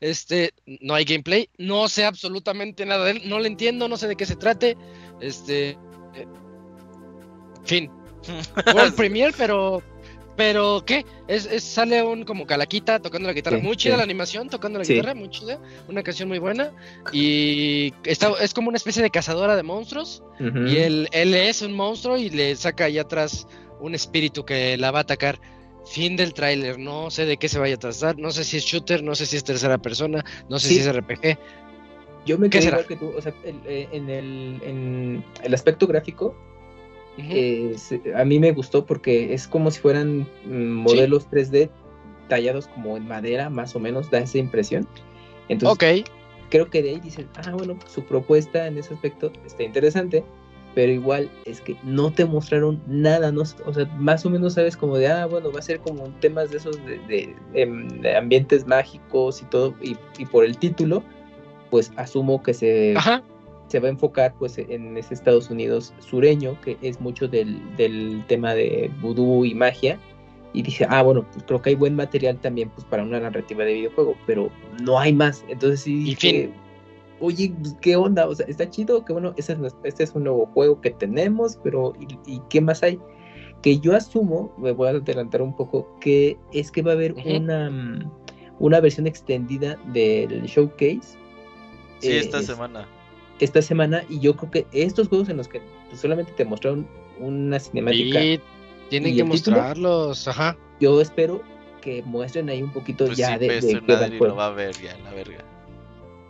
Este, 0.00 0.52
no 0.80 0.94
hay 0.94 1.04
gameplay, 1.04 1.48
no 1.58 1.88
sé 1.88 2.04
absolutamente 2.04 2.84
nada 2.84 3.04
de 3.04 3.12
él, 3.12 3.22
no 3.26 3.38
le 3.38 3.48
entiendo, 3.48 3.88
no 3.88 3.96
sé 3.96 4.08
de 4.08 4.16
qué 4.16 4.26
se 4.26 4.36
trate. 4.36 4.76
Este, 5.20 5.70
eh, 6.14 6.26
fin. 7.64 7.90
World 8.74 8.94
Premiere, 8.94 9.32
pero 9.36 9.82
pero 10.36 10.84
¿qué? 10.84 11.04
Es, 11.28 11.46
es, 11.46 11.64
sale 11.64 12.02
un 12.02 12.24
como 12.24 12.46
calaquita 12.46 13.00
tocando 13.00 13.26
la 13.28 13.32
guitarra, 13.32 13.58
sí, 13.58 13.62
muy 13.62 13.76
chida 13.76 13.94
sí. 13.94 13.98
la 13.98 14.04
animación, 14.04 14.48
tocando 14.48 14.78
la 14.78 14.84
sí. 14.84 14.94
guitarra, 14.94 15.14
muy 15.14 15.30
chida, 15.30 15.58
una 15.88 16.02
canción 16.02 16.28
muy 16.28 16.38
buena 16.38 16.72
y 17.12 17.92
está, 18.04 18.32
es 18.40 18.52
como 18.52 18.68
una 18.68 18.76
especie 18.76 19.02
de 19.02 19.10
cazadora 19.10 19.56
de 19.56 19.62
monstruos 19.62 20.22
uh 20.38 20.44
-huh. 20.44 20.70
y 20.70 20.76
él, 20.78 21.08
él 21.12 21.34
es 21.34 21.62
un 21.62 21.72
monstruo 21.72 22.16
y 22.16 22.30
le 22.30 22.54
saca 22.56 22.84
ahí 22.84 22.98
atrás 22.98 23.46
un 23.80 23.94
espíritu 23.94 24.44
que 24.44 24.76
la 24.76 24.90
va 24.90 25.00
a 25.00 25.02
atacar. 25.02 25.40
Fin 25.86 26.16
del 26.16 26.34
tráiler, 26.34 26.80
no 26.80 27.12
sé 27.12 27.26
de 27.26 27.36
qué 27.36 27.48
se 27.48 27.60
vaya 27.60 27.76
a 27.76 27.78
tratar, 27.78 28.18
no 28.18 28.32
sé 28.32 28.42
si 28.42 28.56
es 28.56 28.64
shooter, 28.64 29.04
no 29.04 29.14
sé 29.14 29.24
si 29.24 29.36
es 29.36 29.44
tercera 29.44 29.78
persona, 29.78 30.24
no 30.48 30.58
sé 30.58 30.70
si 30.70 30.78
es 30.80 30.92
RPG. 30.92 31.38
Yo 32.26 32.38
me 32.38 32.50
quedé 32.50 32.66
igual 32.66 32.86
que 32.86 32.96
tú, 32.96 33.12
o 33.16 33.22
sea, 33.22 33.32
el, 33.44 33.60
eh, 33.66 33.88
en, 33.92 34.10
el, 34.10 34.60
en 34.64 35.24
el 35.44 35.54
aspecto 35.54 35.86
gráfico, 35.86 36.34
uh 37.18 37.20
-huh. 37.20 38.02
eh, 38.04 38.12
a 38.14 38.24
mí 38.24 38.38
me 38.38 38.52
gustó 38.52 38.84
porque 38.86 39.32
es 39.34 39.46
como 39.46 39.70
si 39.70 39.80
fueran 39.80 40.26
modelos 40.46 41.24
sí. 41.24 41.28
3D 41.30 41.70
tallados 42.28 42.66
como 42.68 42.96
en 42.96 43.06
madera, 43.06 43.50
más 43.50 43.76
o 43.76 43.80
menos, 43.80 44.10
da 44.10 44.18
esa 44.18 44.38
impresión. 44.38 44.86
Entonces, 45.48 45.74
okay. 45.74 46.04
creo 46.50 46.68
que 46.68 46.82
de 46.82 46.90
ahí 46.90 47.00
dicen, 47.00 47.28
ah, 47.36 47.52
bueno, 47.52 47.78
su 47.86 48.02
propuesta 48.04 48.66
en 48.66 48.78
ese 48.78 48.94
aspecto 48.94 49.32
está 49.44 49.62
interesante 49.62 50.24
pero 50.76 50.92
igual 50.92 51.30
es 51.46 51.62
que 51.62 51.74
no 51.84 52.12
te 52.12 52.26
mostraron 52.26 52.82
nada, 52.86 53.32
no, 53.32 53.40
o 53.40 53.72
sea, 53.72 53.86
más 53.96 54.26
o 54.26 54.30
menos 54.30 54.52
sabes 54.52 54.76
como 54.76 54.98
de, 54.98 55.08
ah, 55.08 55.24
bueno, 55.24 55.50
va 55.50 55.60
a 55.60 55.62
ser 55.62 55.80
como 55.80 56.10
temas 56.20 56.50
de 56.50 56.58
esos 56.58 56.76
de, 56.84 56.98
de, 57.08 57.34
em, 57.54 57.88
de 58.02 58.14
ambientes 58.14 58.66
mágicos 58.66 59.40
y 59.40 59.46
todo, 59.46 59.74
y, 59.80 59.96
y, 60.18 60.26
por 60.26 60.44
el 60.44 60.58
título, 60.58 61.02
pues 61.70 61.90
asumo 61.96 62.42
que 62.42 62.52
se, 62.52 62.94
Ajá. 62.94 63.22
Se 63.68 63.80
va 63.80 63.88
a 63.88 63.90
enfocar 63.90 64.34
pues 64.38 64.58
en 64.58 64.96
ese 64.96 65.14
Estados 65.14 65.50
Unidos 65.50 65.92
sureño, 65.98 66.60
que 66.60 66.76
es 66.82 67.00
mucho 67.00 67.28
del, 67.28 67.60
del 67.76 68.24
tema 68.26 68.54
de 68.54 68.90
vudú 69.00 69.44
y 69.44 69.54
magia, 69.54 69.98
y 70.52 70.62
dije, 70.62 70.86
ah, 70.88 71.02
bueno, 71.02 71.26
pues 71.32 71.44
creo 71.46 71.60
que 71.60 71.70
hay 71.70 71.76
buen 71.76 71.94
material 71.96 72.38
también 72.40 72.70
pues 72.70 72.84
para 72.86 73.02
una 73.02 73.20
narrativa 73.20 73.64
de 73.64 73.74
videojuego, 73.74 74.14
pero 74.26 74.50
no 74.82 74.98
hay 74.98 75.12
más, 75.12 75.44
entonces 75.48 75.80
sí... 75.80 76.50
Oye, 77.18 77.50
pues, 77.62 77.74
¿qué 77.80 77.96
onda? 77.96 78.28
O 78.28 78.34
sea, 78.34 78.44
está 78.46 78.68
chido, 78.68 79.02
que 79.02 79.14
bueno, 79.14 79.32
este 79.38 79.54
es, 79.54 79.74
este 79.84 80.04
es 80.04 80.14
un 80.14 80.24
nuevo 80.24 80.44
juego 80.52 80.82
que 80.82 80.90
tenemos, 80.90 81.58
pero 81.64 81.94
¿y, 81.98 82.34
y 82.34 82.42
qué 82.50 82.60
más 82.60 82.82
hay? 82.82 83.00
Que 83.62 83.78
yo 83.78 83.96
asumo, 83.96 84.52
me 84.58 84.72
voy 84.72 84.88
a 84.88 84.90
adelantar 84.90 85.40
un 85.40 85.56
poco, 85.56 85.88
que 85.98 86.36
es 86.52 86.70
que 86.70 86.82
va 86.82 86.90
a 86.90 86.94
haber 86.94 87.12
uh 87.12 87.16
-huh. 87.16 87.40
una, 87.40 87.70
mm, 87.70 88.12
una 88.58 88.80
versión 88.80 89.06
extendida 89.06 89.78
del 89.94 90.42
showcase. 90.42 91.16
Sí, 92.00 92.08
eh, 92.08 92.18
esta 92.18 92.40
es, 92.40 92.46
semana. 92.46 92.86
Esta 93.40 93.60
semana, 93.60 94.02
y 94.08 94.18
yo 94.20 94.36
creo 94.36 94.50
que 94.50 94.66
estos 94.72 95.08
juegos 95.08 95.28
en 95.28 95.36
los 95.36 95.48
que 95.48 95.60
pues, 95.88 96.00
solamente 96.00 96.32
te 96.32 96.44
mostraron 96.44 96.86
una 97.18 97.58
cinemática. 97.58 98.24
Y 98.24 98.40
tienen 98.88 99.12
y 99.12 99.16
que 99.16 99.24
mostrarlos, 99.24 100.18
título, 100.18 100.30
ajá. 100.32 100.56
Yo 100.80 101.00
espero 101.00 101.42
que 101.80 102.02
muestren 102.02 102.48
ahí 102.48 102.62
un 102.62 102.72
poquito 102.72 103.06
pues 103.06 103.18
ya 103.18 103.34
sí, 103.34 103.46
de, 103.46 103.60
de, 103.60 103.74
de 103.74 103.80
nadie 103.82 104.18
lo 104.18 104.36
va 104.36 104.46
a 104.46 104.50
ver 104.50 104.74
ya, 104.80 104.96
la 104.98 105.12
verga. 105.12 105.44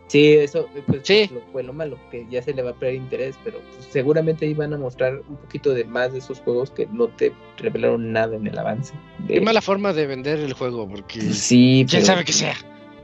Sí, 0.08 0.34
eso 0.34 0.68
pues, 0.86 1.00
sí. 1.02 1.28
Lo, 1.32 1.40
fue 1.52 1.62
lo 1.62 1.72
malo, 1.72 1.98
que 2.10 2.26
ya 2.30 2.40
se 2.40 2.54
le 2.54 2.62
va 2.62 2.70
a 2.70 2.74
perder 2.74 2.96
interés, 2.96 3.36
pero 3.42 3.58
pues, 3.60 3.88
seguramente 3.90 4.46
ahí 4.46 4.54
van 4.54 4.72
a 4.72 4.78
mostrar 4.78 5.20
un 5.28 5.36
poquito 5.36 5.74
de 5.74 5.84
más 5.84 6.12
de 6.12 6.18
esos 6.18 6.40
juegos 6.40 6.70
que 6.70 6.86
no 6.86 7.08
te 7.08 7.32
revelaron 7.58 8.12
nada 8.12 8.36
en 8.36 8.46
el 8.46 8.56
avance. 8.56 8.94
De... 9.26 9.34
Qué 9.34 9.40
mala 9.40 9.60
forma 9.60 9.92
de 9.92 10.06
vender 10.06 10.38
el 10.38 10.52
juego, 10.52 10.88
porque 10.88 11.20
sí, 11.20 11.84
quién 11.88 12.02
pero... 12.02 12.06
sabe 12.06 12.24
que 12.24 12.32
sea. 12.32 12.54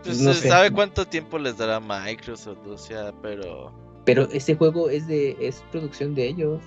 Pues 0.05 0.21
no 0.21 0.33
se 0.33 0.43
sé. 0.43 0.49
sabe 0.49 0.71
cuánto 0.71 1.07
tiempo 1.07 1.39
les 1.39 1.57
dará 1.57 1.81
Microsoft, 1.81 2.67
o 2.67 2.79
sea, 2.79 3.13
pero... 3.21 3.73
Pero 4.05 4.29
ese 4.31 4.57
juego 4.57 4.91
es 4.91 5.07
de 5.07 5.37
es 5.41 5.63
producción 5.71 6.15
de 6.15 6.29
ellos. 6.29 6.61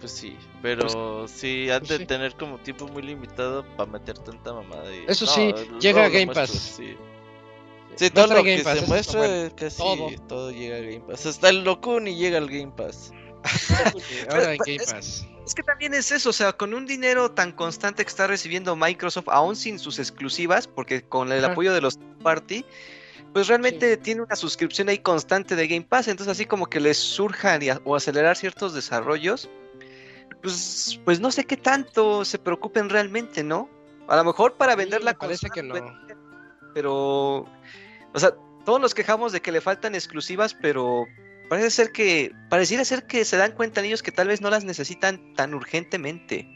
Pues 0.00 0.12
sí, 0.12 0.36
pero 0.60 0.86
pues, 0.86 1.30
sí 1.30 1.70
han 1.70 1.84
de 1.84 1.98
sí. 1.98 2.06
tener 2.06 2.34
como 2.34 2.58
tiempo 2.58 2.88
muy 2.88 3.02
limitado 3.02 3.64
para 3.76 3.90
meter 3.90 4.18
tanta 4.18 4.52
mamada. 4.52 4.94
Y... 4.94 5.04
Eso 5.06 5.26
no, 5.26 5.32
sí, 5.32 5.54
llega 5.80 6.04
a 6.04 6.08
Game 6.08 6.34
Pass. 6.34 6.50
Sí. 6.50 6.96
Sí, 7.94 8.10
todo 8.10 8.34
lo 8.34 8.42
que 8.42 8.62
Pass, 8.64 8.80
se 8.80 8.86
muestra, 8.86 9.50
casi 9.54 9.76
todo. 9.78 10.10
todo. 10.26 10.50
llega 10.50 10.76
a 10.76 10.80
Game 10.80 11.00
Pass. 11.00 11.26
Hasta 11.26 11.50
el 11.50 11.62
Locuni 11.62 12.16
llega 12.16 12.38
al 12.38 12.48
Game 12.48 12.72
Pass. 12.76 13.12
Ahora 14.30 14.54
en 14.54 14.58
Game 14.58 14.78
Pass. 14.78 15.26
Es 15.44 15.54
que 15.54 15.62
también 15.62 15.92
es 15.94 16.12
eso, 16.12 16.30
o 16.30 16.32
sea, 16.32 16.52
con 16.52 16.72
un 16.72 16.86
dinero 16.86 17.30
tan 17.30 17.52
constante 17.52 18.04
que 18.04 18.08
está 18.08 18.26
recibiendo 18.26 18.76
Microsoft, 18.76 19.28
aún 19.28 19.56
sin 19.56 19.78
sus 19.78 19.98
exclusivas, 19.98 20.68
porque 20.68 21.02
con 21.02 21.32
el 21.32 21.44
Ajá. 21.44 21.52
apoyo 21.52 21.74
de 21.74 21.80
los 21.80 21.98
party, 22.22 22.64
pues 23.32 23.48
realmente 23.48 23.96
tiene 23.96 24.22
una 24.22 24.36
suscripción 24.36 24.88
ahí 24.88 24.98
constante 24.98 25.56
de 25.56 25.66
Game 25.66 25.86
Pass, 25.88 26.08
entonces 26.08 26.32
así 26.32 26.46
como 26.46 26.66
que 26.66 26.80
les 26.80 26.96
surjan 26.98 27.62
y 27.62 27.70
a- 27.70 27.80
o 27.84 27.96
acelerar 27.96 28.36
ciertos 28.36 28.74
desarrollos, 28.74 29.48
pues, 30.42 31.00
pues 31.04 31.20
no 31.20 31.30
sé 31.30 31.44
qué 31.44 31.56
tanto 31.56 32.24
se 32.24 32.38
preocupen 32.38 32.88
realmente, 32.90 33.42
¿no? 33.42 33.68
A 34.08 34.16
lo 34.16 34.24
mejor 34.24 34.54
para 34.54 34.72
Sí, 34.72 34.78
vender 34.78 35.02
la 35.04 35.12
me 35.12 35.18
parece 35.18 35.48
que 35.50 35.62
no. 35.62 35.74
pero, 36.74 36.94
o 38.14 38.18
sea, 38.18 38.32
todos 38.64 38.80
nos 38.80 38.94
quejamos 38.94 39.32
de 39.32 39.40
que 39.40 39.52
le 39.52 39.60
faltan 39.60 39.94
exclusivas, 39.94 40.54
pero 40.54 41.04
parece 41.48 41.70
ser 41.70 41.92
que, 41.92 42.32
pareciera 42.48 42.84
ser 42.84 43.06
que 43.06 43.24
se 43.24 43.36
dan 43.36 43.52
cuenta 43.52 43.82
ellos 43.82 44.02
que 44.02 44.12
tal 44.12 44.28
vez 44.28 44.40
no 44.40 44.50
las 44.50 44.64
necesitan 44.64 45.34
tan 45.34 45.54
urgentemente. 45.54 46.46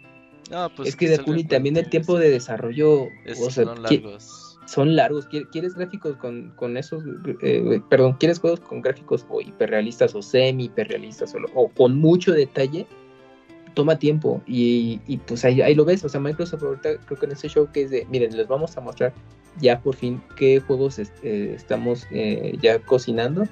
No, 0.51 0.73
pues 0.75 0.91
es 0.91 0.97
que 0.97 1.09
de 1.09 1.19
Kuni 1.19 1.45
también 1.45 1.77
el 1.77 1.89
tiempo 1.91 2.19
de 2.19 2.31
desarrollo, 2.31 3.09
Es, 3.25 3.39
o 3.41 3.51
sea, 3.51 3.65
son 3.65 3.77
qui- 3.85 4.03
largos. 4.03 4.46
Son 4.67 4.95
largos. 4.97 5.29
Qui- 5.29 5.49
¿Quieres 5.51 5.75
gráficos 5.75 6.17
con, 6.17 6.51
con 6.57 6.77
esos, 6.77 7.03
eh, 7.41 7.81
perdón, 7.89 8.15
quieres 8.19 8.39
juegos 8.41 8.61
con 8.61 8.83
gráficos 8.83 9.25
o 9.31 9.41
hiperrealistas 9.41 10.15
o 10.15 10.23
semi 10.23 10.65
hiperrealistas 10.67 11.35
o, 11.35 11.39
o 11.55 11.69
con 11.69 11.97
mucho 11.99 12.33
detalle? 12.33 12.87
Toma 13.75 13.99
tiempo 13.99 14.43
y, 14.47 15.01
y, 15.07 15.19
pues 15.19 15.45
ahí, 15.45 15.61
ahí 15.61 15.75
lo 15.75 15.85
ves. 15.85 16.05
O 16.05 16.09
sea, 16.09 16.19
Microsoft 16.21 16.63
ahorita 16.63 16.97
creo 17.07 17.19
que 17.19 17.27
en 17.27 17.33
ese 17.33 17.49
show 17.49 17.69
que 17.73 17.83
es 17.83 17.91
de, 17.91 18.07
miren, 18.11 18.37
les 18.37 18.49
vamos 18.49 18.77
a 18.77 18.81
mostrar 18.81 19.13
ya 19.61 19.81
por 19.81 19.95
fin 19.95 20.21
qué 20.37 20.61
juegos 20.61 20.99
es- 20.99 21.13
eh, 21.23 21.53
estamos 21.55 22.07
eh, 22.11 22.57
ya 22.61 22.79
cocinando, 22.79 23.45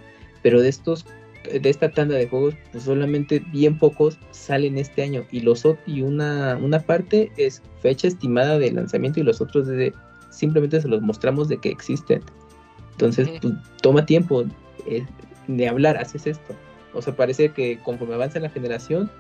pero 0.43 0.61
de 0.63 0.69
estos 0.69 1.05
de 1.45 1.69
esta 1.69 1.91
tanda 1.91 2.15
de 2.15 2.27
juegos, 2.27 2.55
pues 2.73 2.85
solamente 2.85 3.43
bien 3.53 3.79
pocos 3.79 4.19
salen 4.31 4.79
este 4.79 5.03
año 5.03 5.27
y 5.31 5.41
los 5.41 5.63
y 5.85 6.01
una, 6.01 6.57
una 6.57 6.81
parte 6.81 7.31
es 7.37 7.61
fecha 7.81 8.09
estimada 8.09 8.59
de 8.59 8.73
lanzamiento 8.73 9.21
y 9.21 9.25
los 9.25 9.43
otros 9.43 9.67
de, 9.67 9.93
simplemente 10.35 10.81
se 10.81 10.89
los 10.89 11.03
mostramos 11.03 11.49
de 11.49 11.59
que 11.59 11.71
existen. 11.71 12.23
Entonces, 12.93 13.29
pues, 13.41 13.55
toma 13.83 14.07
tiempo 14.07 14.45
eh, 14.87 15.05
de 15.49 15.69
hablar, 15.69 15.97
haces 15.97 16.27
esto. 16.27 16.55
O 16.93 17.03
sea, 17.03 17.15
parece 17.15 17.51
que 17.51 17.79
conforme 17.79 18.15
avanza 18.15 18.39
la 18.39 18.51
generación, 18.51 19.11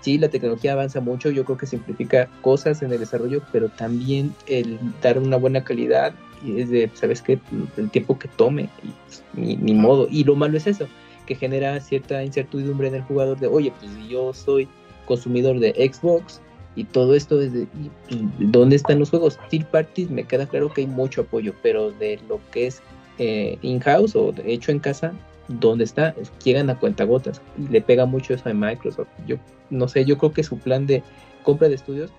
sí, 0.00 0.18
la 0.18 0.28
tecnología 0.28 0.72
avanza 0.72 1.00
mucho, 1.00 1.30
yo 1.30 1.44
creo 1.44 1.58
que 1.58 1.66
simplifica 1.66 2.28
cosas 2.42 2.82
en 2.82 2.92
el 2.92 3.00
desarrollo, 3.00 3.42
pero 3.50 3.68
también 3.68 4.34
el 4.46 4.78
dar 5.02 5.18
una 5.18 5.36
buena 5.36 5.64
calidad 5.64 6.14
es 6.46 6.70
de, 6.70 6.90
¿sabes 6.94 7.22
qué? 7.22 7.38
El 7.76 7.90
tiempo 7.90 8.18
que 8.18 8.28
tome, 8.28 8.68
y, 8.82 8.92
pues, 9.06 9.24
ni, 9.32 9.56
ni 9.56 9.74
modo. 9.74 10.06
Y 10.10 10.24
lo 10.24 10.36
malo 10.36 10.56
es 10.56 10.66
eso, 10.66 10.86
que 11.26 11.34
genera 11.34 11.80
cierta 11.80 12.22
incertidumbre 12.22 12.88
en 12.88 12.96
el 12.96 13.02
jugador 13.02 13.38
de, 13.40 13.46
oye, 13.46 13.72
pues 13.80 13.90
yo 14.08 14.32
soy 14.32 14.68
consumidor 15.06 15.58
de 15.58 15.72
Xbox 15.92 16.40
y 16.76 16.84
todo 16.84 17.14
esto 17.14 17.40
es 17.40 17.52
de, 17.52 17.62
y, 17.62 17.90
pues, 18.08 18.20
¿dónde 18.38 18.76
están 18.76 18.98
los 18.98 19.10
juegos? 19.10 19.38
Third 19.50 19.66
parties, 19.66 20.10
me 20.10 20.24
queda 20.24 20.46
claro 20.46 20.72
que 20.72 20.80
hay 20.82 20.86
mucho 20.86 21.22
apoyo, 21.22 21.52
pero 21.62 21.90
de 21.92 22.18
lo 22.28 22.40
que 22.50 22.66
es 22.66 22.82
eh, 23.18 23.58
in-house 23.62 24.16
o 24.16 24.34
hecho 24.44 24.72
en 24.72 24.80
casa, 24.80 25.12
¿dónde 25.48 25.84
está? 25.84 26.14
Es- 26.20 26.32
Llegan 26.42 26.70
a 26.70 26.78
cuentagotas 26.78 27.40
y 27.58 27.68
le 27.70 27.80
pega 27.80 28.06
mucho 28.06 28.34
eso 28.34 28.48
a 28.48 28.52
Microsoft. 28.54 29.08
Yo 29.26 29.36
no 29.70 29.86
sé, 29.88 30.04
yo 30.04 30.18
creo 30.18 30.32
que 30.32 30.42
su 30.42 30.58
plan 30.58 30.86
de 30.86 31.02
compra 31.44 31.68
de 31.68 31.76
estudios, 31.76 32.10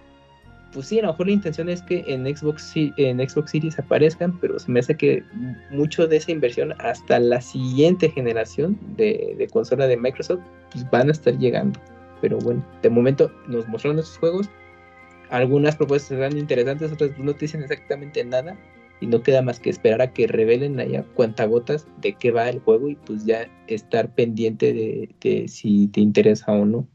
pues 0.73 0.87
sí, 0.87 0.99
a 0.99 1.03
lo 1.03 1.07
mejor 1.09 1.27
la 1.27 1.33
intención 1.33 1.69
es 1.69 1.81
que 1.81 2.03
en 2.07 2.25
Xbox, 2.35 2.73
en 2.75 3.29
Xbox 3.29 3.51
Series 3.51 3.79
aparezcan, 3.79 4.37
pero 4.39 4.59
se 4.59 4.69
me 4.71 4.81
hace 4.81 4.95
que 4.95 5.23
mucho 5.71 6.05
de 6.05 6.17
esa 6.17 6.31
inversión 6.31 6.73
hasta 6.79 7.17
la 7.19 7.39
siguiente 7.41 8.09
generación 8.09 8.77
de, 8.97 9.35
de 9.37 9.47
consola 9.47 9.87
de 9.87 9.95
Microsoft, 9.95 10.41
pues 10.73 10.89
van 10.91 11.07
a 11.07 11.11
estar 11.13 11.37
llegando. 11.37 11.79
Pero 12.21 12.37
bueno, 12.39 12.65
de 12.81 12.89
momento 12.89 13.31
nos 13.47 13.67
mostraron 13.67 13.99
esos 13.99 14.17
juegos. 14.17 14.49
Algunas 15.29 15.75
propuestas 15.75 16.09
serán 16.09 16.37
interesantes, 16.37 16.91
otras 16.91 17.11
pues, 17.11 17.23
no 17.23 17.33
te 17.33 17.41
dicen 17.41 17.63
exactamente 17.63 18.23
nada. 18.23 18.57
Y 19.01 19.07
no 19.07 19.21
queda 19.21 19.41
más 19.41 19.59
que 19.59 19.69
esperar 19.69 20.01
a 20.01 20.13
que 20.13 20.25
revelen 20.25 20.79
allá 20.79 21.03
cuentagotas 21.15 21.85
de 21.97 22.13
qué 22.13 22.31
va 22.31 22.47
el 22.47 22.59
juego 22.59 22.89
y 22.89 22.95
pues 22.95 23.25
ya 23.25 23.49
estar 23.67 24.15
pendiente 24.15 24.73
de, 24.73 25.09
de 25.19 25.49
si 25.49 25.87
te 25.89 25.99
interesa 25.99 26.53
o 26.53 26.63
no. 26.63 26.87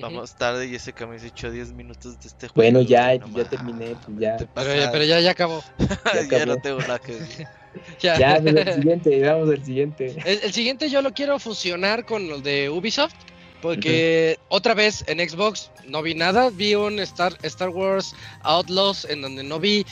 Vamos 0.00 0.34
tarde 0.36 0.66
y 0.66 0.74
ese 0.74 0.94
me 1.06 1.16
has 1.16 1.24
hecho 1.24 1.50
10 1.50 1.72
minutos 1.72 2.18
de 2.18 2.28
este 2.28 2.48
juego. 2.48 2.54
Bueno, 2.54 2.80
ya, 2.80 3.18
no 3.18 3.28
ya 3.28 3.44
terminé, 3.44 3.94
pues 4.06 4.18
ya. 4.18 4.36
Pero, 4.54 4.74
ya, 4.74 4.90
pero 4.90 5.04
ya, 5.04 5.20
ya 5.20 5.32
acabó. 5.32 5.62
ya 6.30 6.46
no 6.46 6.56
tengo 6.56 6.78
nada 6.80 6.98
que 6.98 7.14
decir. 7.14 7.46
Ya. 8.00 8.18
Ya, 8.18 8.38
pues, 8.38 8.54
el 8.54 8.74
siguiente, 8.74 9.22
vamos 9.26 9.48
al 9.48 9.64
siguiente. 9.64 10.14
El, 10.26 10.40
el 10.42 10.52
siguiente 10.52 10.90
yo 10.90 11.00
lo 11.00 11.14
quiero 11.14 11.38
fusionar 11.38 12.04
con 12.04 12.28
los 12.28 12.42
de 12.42 12.68
Ubisoft. 12.68 13.14
Porque 13.62 14.38
otra 14.48 14.74
vez 14.74 15.04
en 15.06 15.26
Xbox 15.26 15.70
no 15.88 16.02
vi 16.02 16.14
nada. 16.14 16.50
Vi 16.50 16.74
un 16.74 16.98
Star, 17.00 17.38
Star 17.42 17.70
Wars 17.70 18.14
Outlaws 18.42 19.06
en 19.06 19.22
donde 19.22 19.42
no 19.44 19.58
vi 19.60 19.86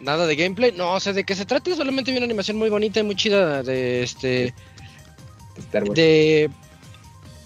nada 0.00 0.26
de 0.26 0.36
gameplay. 0.36 0.72
No 0.72 0.98
sé 1.00 1.12
de 1.12 1.24
qué 1.24 1.34
se 1.34 1.44
trata. 1.44 1.74
Solamente 1.74 2.10
vi 2.12 2.16
una 2.16 2.24
animación 2.26 2.56
muy 2.56 2.70
bonita 2.70 3.00
y 3.00 3.02
muy 3.02 3.16
chida 3.16 3.62
de 3.62 4.02
este. 4.04 4.54
Star 5.58 5.82
Wars. 5.82 5.94
De. 5.94 6.48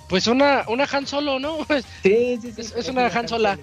Pues 0.09 0.27
una, 0.27 0.65
una 0.69 0.87
Han 0.93 1.07
Solo, 1.07 1.39
¿no? 1.39 1.67
Sí, 2.03 2.39
sí, 2.43 2.53
sí. 2.53 2.61
Es- 2.61 2.75
es 2.77 2.89
una 2.89 3.07
Han 3.07 3.27
Sola. 3.29 3.59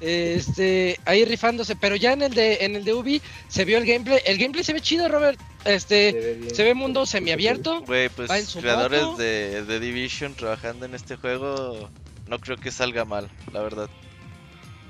Este, 0.00 1.00
ahí 1.06 1.24
rifándose, 1.24 1.74
pero 1.76 1.96
ya 1.96 2.12
en 2.12 2.22
el 2.22 2.34
de 2.34 2.58
en 2.60 2.76
el 2.76 2.84
de 2.84 2.92
Ubi 2.94 3.22
se 3.48 3.64
vio 3.64 3.78
el 3.78 3.86
gameplay. 3.86 4.20
El 4.26 4.38
gameplay 4.38 4.62
se 4.64 4.72
ve 4.72 4.80
chido, 4.80 5.08
Robert. 5.08 5.40
Este, 5.64 6.12
ve 6.12 6.54
se 6.54 6.62
ve 6.64 6.74
mundo 6.74 7.06
semiabierto. 7.06 7.80
Güey, 7.82 8.08
pues 8.10 8.30
Va 8.30 8.38
en 8.38 8.46
su 8.46 8.60
creadores 8.60 9.02
moto. 9.02 9.16
de, 9.16 9.64
de 9.64 9.80
Division 9.80 10.34
trabajando 10.34 10.84
en 10.86 10.94
este 10.94 11.16
juego, 11.16 11.88
no 12.28 12.38
creo 12.38 12.56
que 12.56 12.70
salga 12.70 13.04
mal, 13.04 13.30
la 13.52 13.62
verdad. 13.62 13.88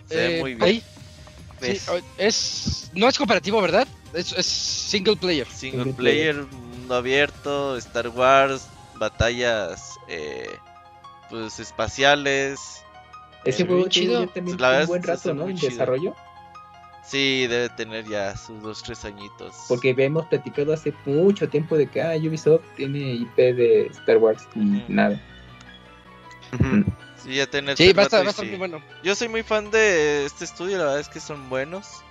Se 0.08 0.16
ve 0.16 0.36
Eh, 0.36 0.40
muy 0.40 0.54
bien. 0.54 0.62
ahí, 0.68 0.82
Es 2.18 2.90
no 2.94 3.08
es 3.08 3.16
cooperativo, 3.16 3.60
¿verdad? 3.60 3.86
Es, 4.12 4.32
es 4.32 4.46
single 4.46 5.16
player. 5.16 5.46
single 5.46 5.84
single 5.84 5.94
player, 5.94 6.34
mundo 6.36 6.94
abierto, 6.94 7.76
Star 7.76 8.08
Wars, 8.08 8.66
batallas 8.96 9.94
eh, 10.08 10.50
pues 11.30 11.58
espaciales. 11.60 12.82
Ese 13.47 13.66
juego 13.66 13.89
tiene 13.89 14.27
también 14.28 14.60
La 14.60 14.81
un 14.81 14.86
buen 14.86 15.02
rato, 15.02 15.35
¿no? 15.35 15.48
En 15.48 15.56
desarrollo. 15.56 16.14
Sí, 17.05 17.47
debe 17.47 17.68
tener 17.68 18.05
ya 18.05 18.36
sus 18.36 18.60
dos, 18.60 18.82
tres 18.82 19.05
añitos. 19.05 19.55
Porque 19.68 19.90
habíamos 19.90 20.27
platicado 20.27 20.73
hace 20.73 20.93
mucho 21.05 21.48
tiempo 21.48 21.77
de 21.77 21.86
que 21.86 22.02
ah, 22.02 22.16
Ubisoft 22.16 22.64
tiene 22.77 22.98
IP 22.98 23.36
de 23.36 23.86
Star 23.86 24.16
Wars 24.16 24.48
y 24.56 24.82
nada. 24.89 25.20
Ujú. 26.52 26.85
Sí, 27.23 27.36
ya 27.36 27.47
tener 27.47 27.77
Sí, 27.77 27.90
su 27.90 27.97
va 27.97 28.02
a 28.02 28.05
estar, 28.06 28.20
rato 28.20 28.24
va 28.24 28.31
a 28.31 28.31
y 28.31 28.31
estar 28.31 28.44
sí. 28.44 28.51
muy 28.51 28.59
bueno. 28.59 28.82
Yo 29.05 29.14
soy 29.14 29.28
muy 29.28 29.44
fan 29.44 29.70
de 29.70 30.24
este 30.27 30.44
estudio, 30.44 30.78
la 30.78 30.85
verdad 30.85 31.01
es 31.01 31.09
que 31.09 31.20
son 31.20 31.48
buenos. 31.48 32.02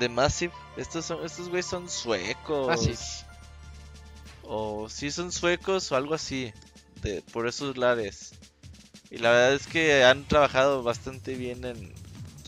De 0.00 0.08
Massive. 0.08 0.52
Estos 0.76 1.04
son, 1.04 1.24
estos 1.24 1.48
güeyes 1.48 1.66
son 1.66 1.88
suecos. 1.88 2.66
Massive. 2.66 2.98
O 4.42 4.88
sí 4.88 5.12
son 5.12 5.30
suecos 5.30 5.92
o 5.92 5.96
algo 5.96 6.14
así. 6.14 6.52
De, 7.02 7.22
por 7.32 7.46
esos 7.46 7.76
lares. 7.76 8.32
Y 9.14 9.18
la 9.18 9.30
verdad 9.30 9.54
es 9.54 9.68
que 9.68 10.02
han 10.02 10.24
trabajado 10.24 10.82
bastante 10.82 11.36
bien 11.36 11.64
en 11.64 11.92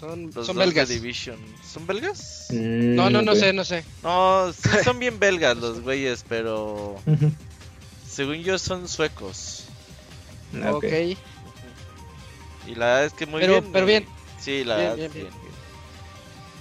Son, 0.00 0.32
los 0.34 0.46
son 0.46 0.56
belgas. 0.56 0.88
Division. 0.88 1.38
¿Son 1.64 1.86
belgas? 1.86 2.48
No, 2.50 3.08
no, 3.08 3.22
no 3.22 3.32
ok. 3.32 3.38
sé, 3.38 3.52
no 3.52 3.64
sé. 3.64 3.84
No, 4.02 4.52
sí 4.52 4.68
son 4.82 4.98
bien 4.98 5.20
belgas 5.20 5.56
los 5.56 5.80
güeyes, 5.82 6.24
pero 6.28 7.00
según 8.08 8.42
yo 8.42 8.58
son 8.58 8.88
suecos. 8.88 9.66
Ok. 10.72 10.84
Y 12.66 12.74
la 12.74 12.86
verdad 12.86 13.04
es 13.06 13.12
que 13.12 13.26
muy 13.26 13.40
Pero- 13.42 13.60
bien. 13.60 13.72
pero 13.72 13.86
bien. 13.86 14.06
Sí, 14.40 14.64
la 14.64 14.76
Bien, 14.76 14.88
verdad, 14.88 14.96
bien, 14.96 15.12
bien, 15.12 15.34
bien. 15.42 15.45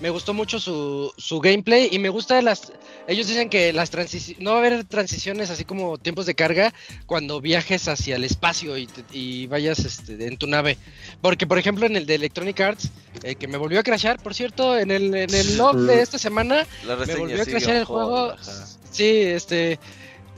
Me 0.01 0.09
gustó 0.09 0.33
mucho 0.33 0.59
su, 0.59 1.13
su 1.17 1.39
gameplay 1.39 1.87
y 1.91 1.99
me 1.99 2.09
gusta 2.09 2.41
las... 2.41 2.71
Ellos 3.07 3.27
dicen 3.27 3.49
que 3.49 3.71
las 3.71 3.89
transiciones... 3.89 4.41
No 4.43 4.51
va 4.51 4.57
a 4.57 4.59
haber 4.59 4.83
transiciones 4.83 5.49
así 5.49 5.63
como 5.63 5.97
tiempos 5.97 6.25
de 6.25 6.35
carga 6.35 6.73
cuando 7.05 7.39
viajes 7.39 7.87
hacia 7.87 8.17
el 8.17 8.23
espacio 8.25 8.77
y, 8.77 8.87
te- 8.87 9.05
y 9.17 9.47
vayas 9.47 9.79
este, 9.79 10.27
en 10.27 10.37
tu 10.37 10.47
nave. 10.47 10.77
Porque, 11.21 11.47
por 11.47 11.57
ejemplo, 11.57 11.85
en 11.85 11.95
el 11.95 12.05
de 12.05 12.15
Electronic 12.15 12.59
Arts, 12.59 12.89
eh, 13.23 13.35
que 13.35 13.47
me 13.47 13.57
volvió 13.57 13.79
a 13.79 13.83
crashar, 13.83 14.21
por 14.21 14.33
cierto, 14.35 14.77
en 14.77 14.91
el, 14.91 15.15
en 15.15 15.33
el 15.33 15.57
log 15.57 15.77
de 15.77 16.01
esta 16.01 16.17
semana, 16.19 16.67
La 16.85 16.97
me 16.97 17.15
volvió 17.15 17.41
a 17.41 17.45
sí 17.45 17.51
crashar 17.51 17.75
el 17.77 17.85
juego. 17.85 18.31
ajá. 18.31 18.67
Sí, 18.91 19.05
este... 19.21 19.79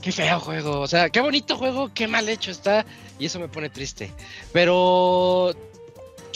Qué 0.00 0.12
feo 0.12 0.38
juego, 0.38 0.78
o 0.78 0.86
sea, 0.86 1.10
qué 1.10 1.20
bonito 1.20 1.56
juego, 1.56 1.90
qué 1.92 2.06
mal 2.06 2.28
hecho 2.28 2.52
está, 2.52 2.86
y 3.18 3.26
eso 3.26 3.40
me 3.40 3.48
pone 3.48 3.68
triste. 3.68 4.12
Pero 4.52 5.52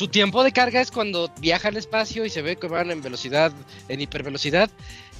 su 0.03 0.09
tiempo 0.09 0.43
de 0.43 0.51
carga 0.51 0.81
es 0.81 0.91
cuando 0.91 1.31
viaja 1.39 1.69
al 1.69 1.77
espacio 1.77 2.25
y 2.25 2.31
se 2.31 2.43
ve 2.43 2.57
que 2.57 2.67
van 2.67 2.91
en 2.91 3.03
velocidad, 3.03 3.53
en 3.89 4.01
hipervelocidad, 4.01 4.69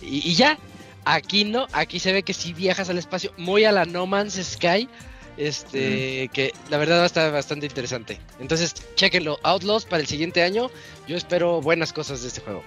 y, 0.01 0.29
y 0.29 0.35
ya. 0.35 0.59
Aquí 1.05 1.45
no, 1.45 1.69
aquí 1.73 2.01
se 2.01 2.13
ve 2.13 2.25
que 2.25 2.35
si 2.35 2.53
viajas 2.53 2.91
al 2.91 2.99
espacio, 2.99 3.33
muy 3.37 3.65
a 3.65 3.71
la 3.71 3.85
No 3.85 4.07
Man's 4.07 4.41
Sky, 4.43 4.89
este, 5.37 6.29
que 6.33 6.53
la 6.69 6.79
verdad 6.79 6.99
va 6.99 7.05
a 7.05 7.07
estar 7.07 7.33
bastante 7.33 7.67
interesante. 7.67 8.19
Entonces, 8.41 8.75
chequenlo, 8.97 9.39
Outlaws 9.45 9.85
para 9.85 10.01
el 10.01 10.09
siguiente 10.09 10.43
año, 10.43 10.69
yo 11.07 11.17
espero 11.17 11.61
buenas 11.61 11.93
cosas 11.93 12.23
de 12.23 12.29
este 12.29 12.41
juego. 12.41 12.65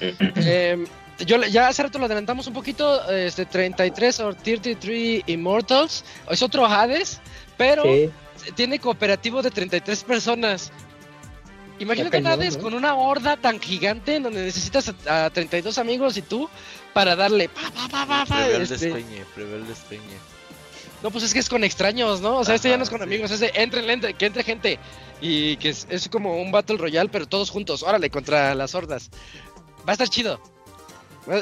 Em, 0.00 0.84
yo 1.24 1.40
ya 1.44 1.68
hace 1.68 1.84
rato 1.84 2.00
lo 2.00 2.06
adelantamos 2.06 2.48
un 2.48 2.54
poquito, 2.54 3.08
este 3.08 3.46
33 3.46 4.18
o 4.18 4.34
33 4.34 5.22
Immortals, 5.26 6.04
es 6.28 6.42
otro 6.42 6.66
Hades, 6.66 7.20
pero 7.56 7.84
Sí, 7.84 8.10
tiene 8.56 8.80
cooperativo 8.80 9.42
de 9.42 9.50
33 9.50 10.02
personas. 10.04 10.72
Imagínate 11.82 12.22
cañón, 12.22 12.32
Hades 12.32 12.56
¿no? 12.56 12.62
con 12.62 12.74
una 12.74 12.94
horda 12.94 13.36
tan 13.36 13.60
gigante 13.60 14.16
en 14.16 14.22
donde 14.22 14.42
necesitas 14.42 14.92
a, 15.06 15.26
a 15.26 15.30
32 15.30 15.78
amigos 15.78 16.16
y 16.16 16.22
tú 16.22 16.48
para 16.92 17.16
darle 17.16 17.48
pa, 17.48 17.70
pa, 17.74 17.88
pa, 17.88 18.06
pa, 18.06 18.24
pa, 18.24 18.36
Prevé 18.36 18.56
el 18.56 18.62
este, 18.62 18.74
despeñe, 18.74 19.24
prevé 19.34 19.56
el 19.56 19.66
despeñe. 19.66 20.32
No, 21.02 21.10
pues 21.10 21.24
es 21.24 21.32
que 21.32 21.40
es 21.40 21.48
con 21.48 21.64
extraños, 21.64 22.20
¿no? 22.20 22.38
O 22.38 22.44
sea, 22.44 22.54
este 22.54 22.68
ya 22.68 22.76
no 22.76 22.84
es 22.84 22.90
con 22.90 23.00
sí. 23.00 23.04
amigos, 23.04 23.30
es 23.32 23.40
de 23.40 23.50
entren, 23.54 23.90
entre, 23.90 24.14
que 24.14 24.26
entre 24.26 24.44
gente. 24.44 24.78
Y 25.20 25.56
que 25.56 25.70
es, 25.70 25.86
es 25.90 26.08
como 26.08 26.40
un 26.40 26.52
Battle 26.52 26.76
Royale, 26.78 27.10
pero 27.10 27.26
todos 27.26 27.50
juntos. 27.50 27.82
Órale, 27.82 28.08
contra 28.10 28.54
las 28.54 28.74
hordas. 28.74 29.10
Va 29.86 29.90
a 29.90 29.92
estar 29.92 30.08
chido. 30.08 30.40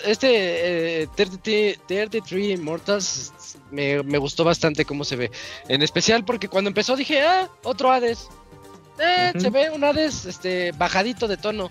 Este 0.05 1.03
eh, 1.03 1.09
33 1.15 1.79
33 1.87 2.59
Immortals 2.59 3.33
me, 3.71 4.03
me 4.03 4.19
gustó 4.19 4.45
bastante 4.45 4.85
cómo 4.85 5.05
se 5.05 5.17
ve. 5.17 5.31
En 5.69 5.83
especial 5.83 6.25
porque 6.25 6.49
cuando 6.49 6.69
empezó 6.69 6.97
dije, 6.97 7.23
ah, 7.23 7.49
otro 7.63 7.91
Hades. 7.91 8.29
Eh. 9.01 9.33
Se 9.39 9.51
ve 9.51 9.71
un 9.71 9.83
Hades 9.85 10.27
este, 10.27 10.73
bajadito 10.73 11.27
de 11.29 11.37
tono. 11.37 11.71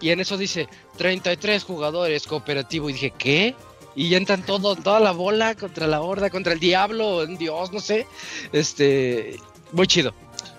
Y 0.00 0.10
en 0.10 0.20
eso 0.20 0.36
dice 0.36 0.68
33 0.98 1.64
jugadores 1.64 2.26
cooperativo. 2.26 2.90
Y 2.90 2.94
dije, 2.94 3.12
¿qué? 3.16 3.54
Y 3.94 4.10
ya 4.10 4.18
entran 4.18 4.42
todo, 4.44 4.76
toda 4.76 5.00
la 5.00 5.12
bola 5.12 5.54
contra 5.54 5.86
la 5.86 6.02
horda, 6.02 6.28
contra 6.30 6.52
el 6.52 6.60
diablo, 6.60 7.18
un 7.24 7.38
dios, 7.38 7.72
no 7.72 7.80
sé. 7.80 8.06
Este, 8.52 9.38
muy 9.72 9.86
chido. 9.86 10.12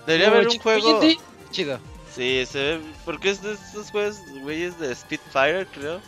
Debería 0.06 0.28
Muy 0.28 0.36
haber 0.36 0.46
un 0.48 0.52
chido. 0.52 0.62
juego. 0.62 0.98
Oye, 0.98 1.10
sí, 1.12 1.18
chido. 1.52 1.78
Sí, 2.14 2.44
se 2.50 2.58
ve. 2.58 2.80
Porque 3.04 3.30
es 3.30 3.42
de 3.42 3.52
estos 3.52 3.90
juegos, 3.92 4.16
güeyes 4.42 4.78
de 4.80 4.92
Spitfire, 4.94 5.66
creo. 5.72 6.00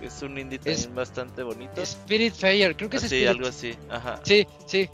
Que 0.00 0.06
es 0.06 0.22
un 0.22 0.38
indie 0.38 0.58
Es- 0.64 0.78
también 0.82 0.94
bastante 0.94 1.42
bonito. 1.42 1.82
Spirit 1.82 2.34
Fair, 2.34 2.74
creo 2.76 2.88
que 2.88 2.96
es 2.96 3.04
Así, 3.04 3.16
Spirit. 3.16 3.28
algo 3.28 3.48
así. 3.48 3.76
Ajá. 3.90 4.20
Sí, 4.24 4.46
sí. 4.66 4.88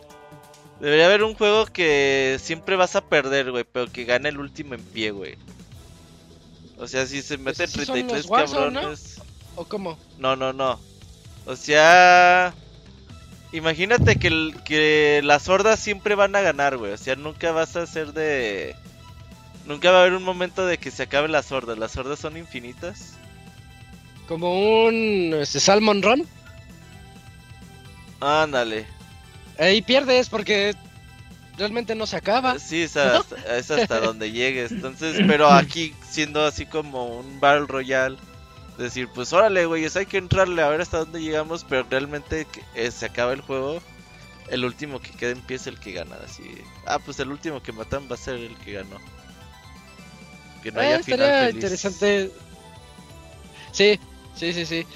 Debería 0.81 1.07
haber 1.07 1.23
un 1.25 1.35
juego 1.35 1.67
que 1.67 2.39
siempre 2.43 2.75
vas 2.77 2.97
a 2.97 3.03
perder, 3.05 3.51
güey, 3.51 3.65
pero 3.71 3.91
que 3.93 4.05
gane 4.05 4.31
el 4.31 4.39
último 4.39 4.75
en 4.75 4.83
pie, 4.83 5.11
güey. 5.11 5.37
O 6.79 6.87
sea, 6.87 7.07
si 7.07 7.21
se 7.21 7.37
meten 7.37 7.69
sí 7.69 7.85
son 7.85 7.95
33 7.95 8.23
los 8.23 8.31
Warzone, 8.31 8.71
¿no? 8.71 8.75
cabrones. 8.81 9.21
¿O 9.57 9.65
cómo? 9.67 9.99
No, 10.19 10.37
no, 10.37 10.55
no. 10.55 10.81
O 11.45 11.55
sea, 11.57 12.55
imagínate 13.53 14.17
que, 14.17 14.29
el- 14.29 14.55
que 14.65 15.21
las 15.23 15.49
hordas 15.51 15.79
siempre 15.81 16.15
van 16.15 16.35
a 16.35 16.41
ganar, 16.41 16.79
güey. 16.79 16.93
O 16.93 16.97
sea, 16.99 17.15
nunca 17.17 17.53
vas 17.53 17.77
a 17.77 17.87
ser 17.87 18.15
de... 18.15 18.75
Nunca 19.67 19.91
va 19.91 19.99
a 19.99 20.01
haber 20.03 20.15
un 20.15 20.23
momento 20.25 20.65
de 20.67 20.79
que 20.79 20.91
se 20.91 21.03
acaben 21.03 21.33
las 21.33 21.53
hordas. 21.53 21.77
Las 21.77 21.95
hordas 21.99 22.19
son 22.19 22.39
infinitas. 22.39 23.13
Como 24.27 24.85
un 24.87 25.35
este, 25.35 25.61
Salmon 25.61 26.01
Run. 26.03 26.27
Ándale. 28.21 28.87
Ahí 29.61 29.83
pierdes 29.83 30.29
porque 30.29 30.75
realmente 31.59 31.95
no 31.95 32.07
se 32.07 32.17
acaba. 32.17 32.59
Sí, 32.59 32.83
es 32.83 32.97
hasta, 32.97 33.37
es 33.57 33.71
hasta 33.71 34.01
donde 34.07 34.33
llegues. 34.33 34.73
Entonces, 34.73 35.23
pero 35.29 35.51
aquí 35.51 35.95
siendo 36.09 36.45
así 36.45 36.67
como 36.67 37.19
un 37.19 37.39
Battle 37.41 37.67
Royale. 37.67 38.17
Decir, 38.79 39.09
pues 39.15 39.31
órale, 39.35 39.67
güey, 39.67 39.87
hay 39.95 40.07
que 40.07 40.17
entrarle 40.17 40.63
a 40.63 40.69
ver 40.69 40.81
hasta 40.81 40.99
dónde 41.01 41.21
llegamos. 41.21 41.65
Pero 41.69 41.87
realmente 41.91 42.47
que, 42.47 42.63
eh, 42.75 42.91
se 42.91 43.07
acaba 43.07 43.33
el 43.35 43.43
juego. 43.43 43.81
El 44.49 44.65
último 44.65 45.01
que 45.01 45.11
queda 45.13 45.31
en 45.33 45.43
pie 45.43 45.57
es 45.57 45.67
el 45.69 45.79
que 45.79 45.93
gana. 45.93 46.17
Así, 46.25 46.43
ah, 46.87 46.99
pues 46.99 47.21
el 47.21 47.31
último 47.31 47.63
que 47.63 47.73
matan 47.73 48.09
va 48.11 48.15
a 48.15 48.19
ser 48.19 48.37
el 48.37 48.57
que 48.57 48.73
ganó. 48.73 48.97
Que 50.63 50.73
no 50.73 50.81
Eh, 50.81 50.87
haya 50.95 51.03
final 51.03 51.19
feliz. 51.47 51.55
interesante. 51.55 52.31
Sí, 53.73 54.01
sí, 54.35 54.53
sí, 54.53 54.67
sí. 54.67 54.87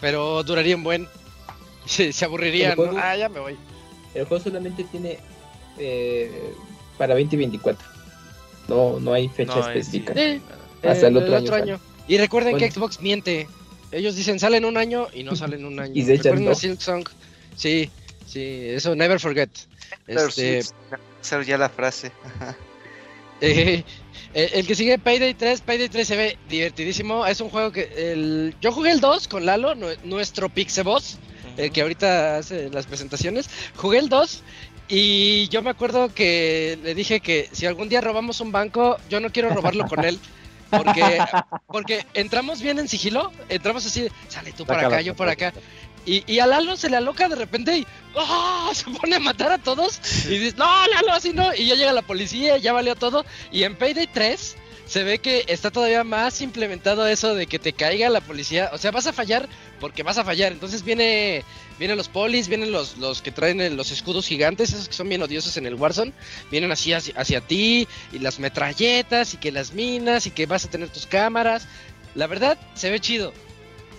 Pero 0.00 0.42
duraría 0.42 0.74
un 0.76 0.82
buen. 0.84 1.06
Se, 1.86 2.12
se 2.12 2.24
aburrirían. 2.24 2.76
Ah, 2.98 3.16
ya 3.16 3.28
me 3.28 3.40
voy. 3.40 3.56
El 4.14 4.24
juego 4.24 4.42
solamente 4.42 4.84
tiene 4.84 5.18
eh, 5.78 6.52
para 6.96 7.14
2024. 7.14 7.86
No, 8.68 8.98
no 9.00 9.12
hay 9.12 9.28
fecha 9.28 9.54
No, 9.54 9.60
específica. 9.68 10.14
Sí. 10.14 10.40
Hasta 10.82 11.06
Eh, 11.06 11.08
el 11.10 11.16
otro 11.16 11.36
año 11.36 11.46
sale. 11.46 11.78
Y 12.06 12.18
recuerden 12.18 12.54
que 12.56 12.60
Bueno. 12.66 12.74
Xbox 12.74 13.00
miente. 13.00 13.46
Ellos 13.92 14.16
dicen 14.16 14.38
salen 14.38 14.64
un 14.64 14.76
año 14.76 15.08
y 15.14 15.22
no 15.22 15.34
salen 15.36 15.64
un 15.64 15.78
año. 15.80 15.92
Y 15.94 16.04
se 16.04 16.14
echan 16.14 16.24
Recuerden 16.24 16.46
a 16.46 16.50
dos. 16.50 16.58
Silk 16.58 16.80
Song. 16.80 17.08
Sí, 17.56 17.90
sí, 18.26 18.68
eso, 18.68 18.94
never 18.94 19.18
forget. 19.18 19.50
Este, 20.06 20.62
sí, 20.62 20.70
esa 21.22 21.42
ya 21.42 21.58
la 21.58 21.68
frase. 21.68 22.12
eh, 23.40 23.84
eh, 24.34 24.50
el 24.54 24.66
que 24.66 24.74
sigue 24.74 24.98
Payday 24.98 25.34
3, 25.34 25.60
Payday 25.62 25.88
3 25.88 26.06
se 26.08 26.16
ve 26.16 26.38
divertidísimo. 26.48 27.26
Es 27.26 27.40
un 27.40 27.50
juego 27.50 27.72
que 27.72 27.90
el, 27.96 28.54
yo 28.60 28.72
jugué 28.72 28.90
el 28.90 29.00
2 29.00 29.28
con 29.28 29.46
Lalo, 29.46 29.74
nue- 29.74 29.98
nuestro 30.04 30.48
Pixeboss. 30.48 31.18
El 31.58 31.72
que 31.72 31.82
ahorita 31.82 32.38
hace 32.38 32.70
las 32.70 32.86
presentaciones. 32.86 33.50
Jugué 33.76 33.98
el 33.98 34.08
2 34.08 34.42
y 34.88 35.48
yo 35.48 35.60
me 35.60 35.70
acuerdo 35.70 36.14
que 36.14 36.78
le 36.82 36.94
dije 36.94 37.20
que 37.20 37.50
si 37.52 37.66
algún 37.66 37.88
día 37.88 38.00
robamos 38.00 38.40
un 38.40 38.52
banco, 38.52 38.96
yo 39.10 39.20
no 39.20 39.30
quiero 39.30 39.50
robarlo 39.50 39.86
con 39.86 40.04
él. 40.04 40.18
Porque, 40.70 41.18
porque 41.66 42.06
entramos 42.14 42.62
bien 42.62 42.78
en 42.78 42.88
sigilo, 42.88 43.32
entramos 43.48 43.84
así, 43.86 44.08
sale 44.28 44.52
tú 44.52 44.64
Saca 44.64 44.86
acá, 44.86 45.00
yo 45.00 45.14
por 45.14 45.28
acá. 45.28 45.52
Y, 46.06 46.24
y 46.32 46.38
a 46.38 46.46
Lalo 46.46 46.76
se 46.76 46.88
le 46.88 46.96
aloca 46.96 47.28
de 47.28 47.36
repente 47.36 47.76
y 47.76 47.86
¡ah! 48.16 48.70
se 48.72 48.84
pone 48.90 49.16
a 49.16 49.20
matar 49.20 49.52
a 49.52 49.58
todos. 49.58 50.00
Y 50.26 50.38
dice, 50.38 50.56
no, 50.56 50.86
Lalo, 50.86 51.12
así 51.12 51.32
no. 51.34 51.54
Y 51.54 51.66
ya 51.66 51.74
llega 51.74 51.92
la 51.92 52.02
policía, 52.02 52.56
ya 52.56 52.72
valió 52.72 52.94
todo. 52.94 53.26
Y 53.50 53.64
en 53.64 53.76
Payday 53.76 54.06
3 54.06 54.56
se 54.88 55.04
ve 55.04 55.18
que 55.18 55.44
está 55.48 55.70
todavía 55.70 56.02
más 56.02 56.40
implementado 56.40 57.06
eso 57.06 57.34
de 57.34 57.46
que 57.46 57.58
te 57.58 57.74
caiga 57.74 58.08
la 58.08 58.22
policía. 58.22 58.70
O 58.72 58.78
sea, 58.78 58.90
vas 58.90 59.06
a 59.06 59.12
fallar 59.12 59.46
porque 59.80 60.02
vas 60.02 60.16
a 60.16 60.24
fallar. 60.24 60.50
Entonces 60.50 60.82
viene, 60.82 61.44
vienen 61.78 61.98
los 61.98 62.08
polis, 62.08 62.48
vienen 62.48 62.72
los, 62.72 62.96
los 62.96 63.20
que 63.20 63.30
traen 63.30 63.76
los 63.76 63.90
escudos 63.90 64.26
gigantes, 64.26 64.72
esos 64.72 64.88
que 64.88 64.94
son 64.94 65.10
bien 65.10 65.22
odiosos 65.22 65.58
en 65.58 65.66
el 65.66 65.74
Warzone. 65.74 66.14
Vienen 66.50 66.72
así 66.72 66.94
hacia, 66.94 67.14
hacia 67.20 67.42
ti 67.42 67.86
y 68.12 68.18
las 68.18 68.38
metralletas 68.38 69.34
y 69.34 69.36
que 69.36 69.52
las 69.52 69.74
minas 69.74 70.26
y 70.26 70.30
que 70.30 70.46
vas 70.46 70.64
a 70.64 70.70
tener 70.70 70.88
tus 70.88 71.06
cámaras. 71.06 71.68
La 72.14 72.26
verdad, 72.26 72.58
se 72.74 72.90
ve 72.90 72.98
chido. 72.98 73.34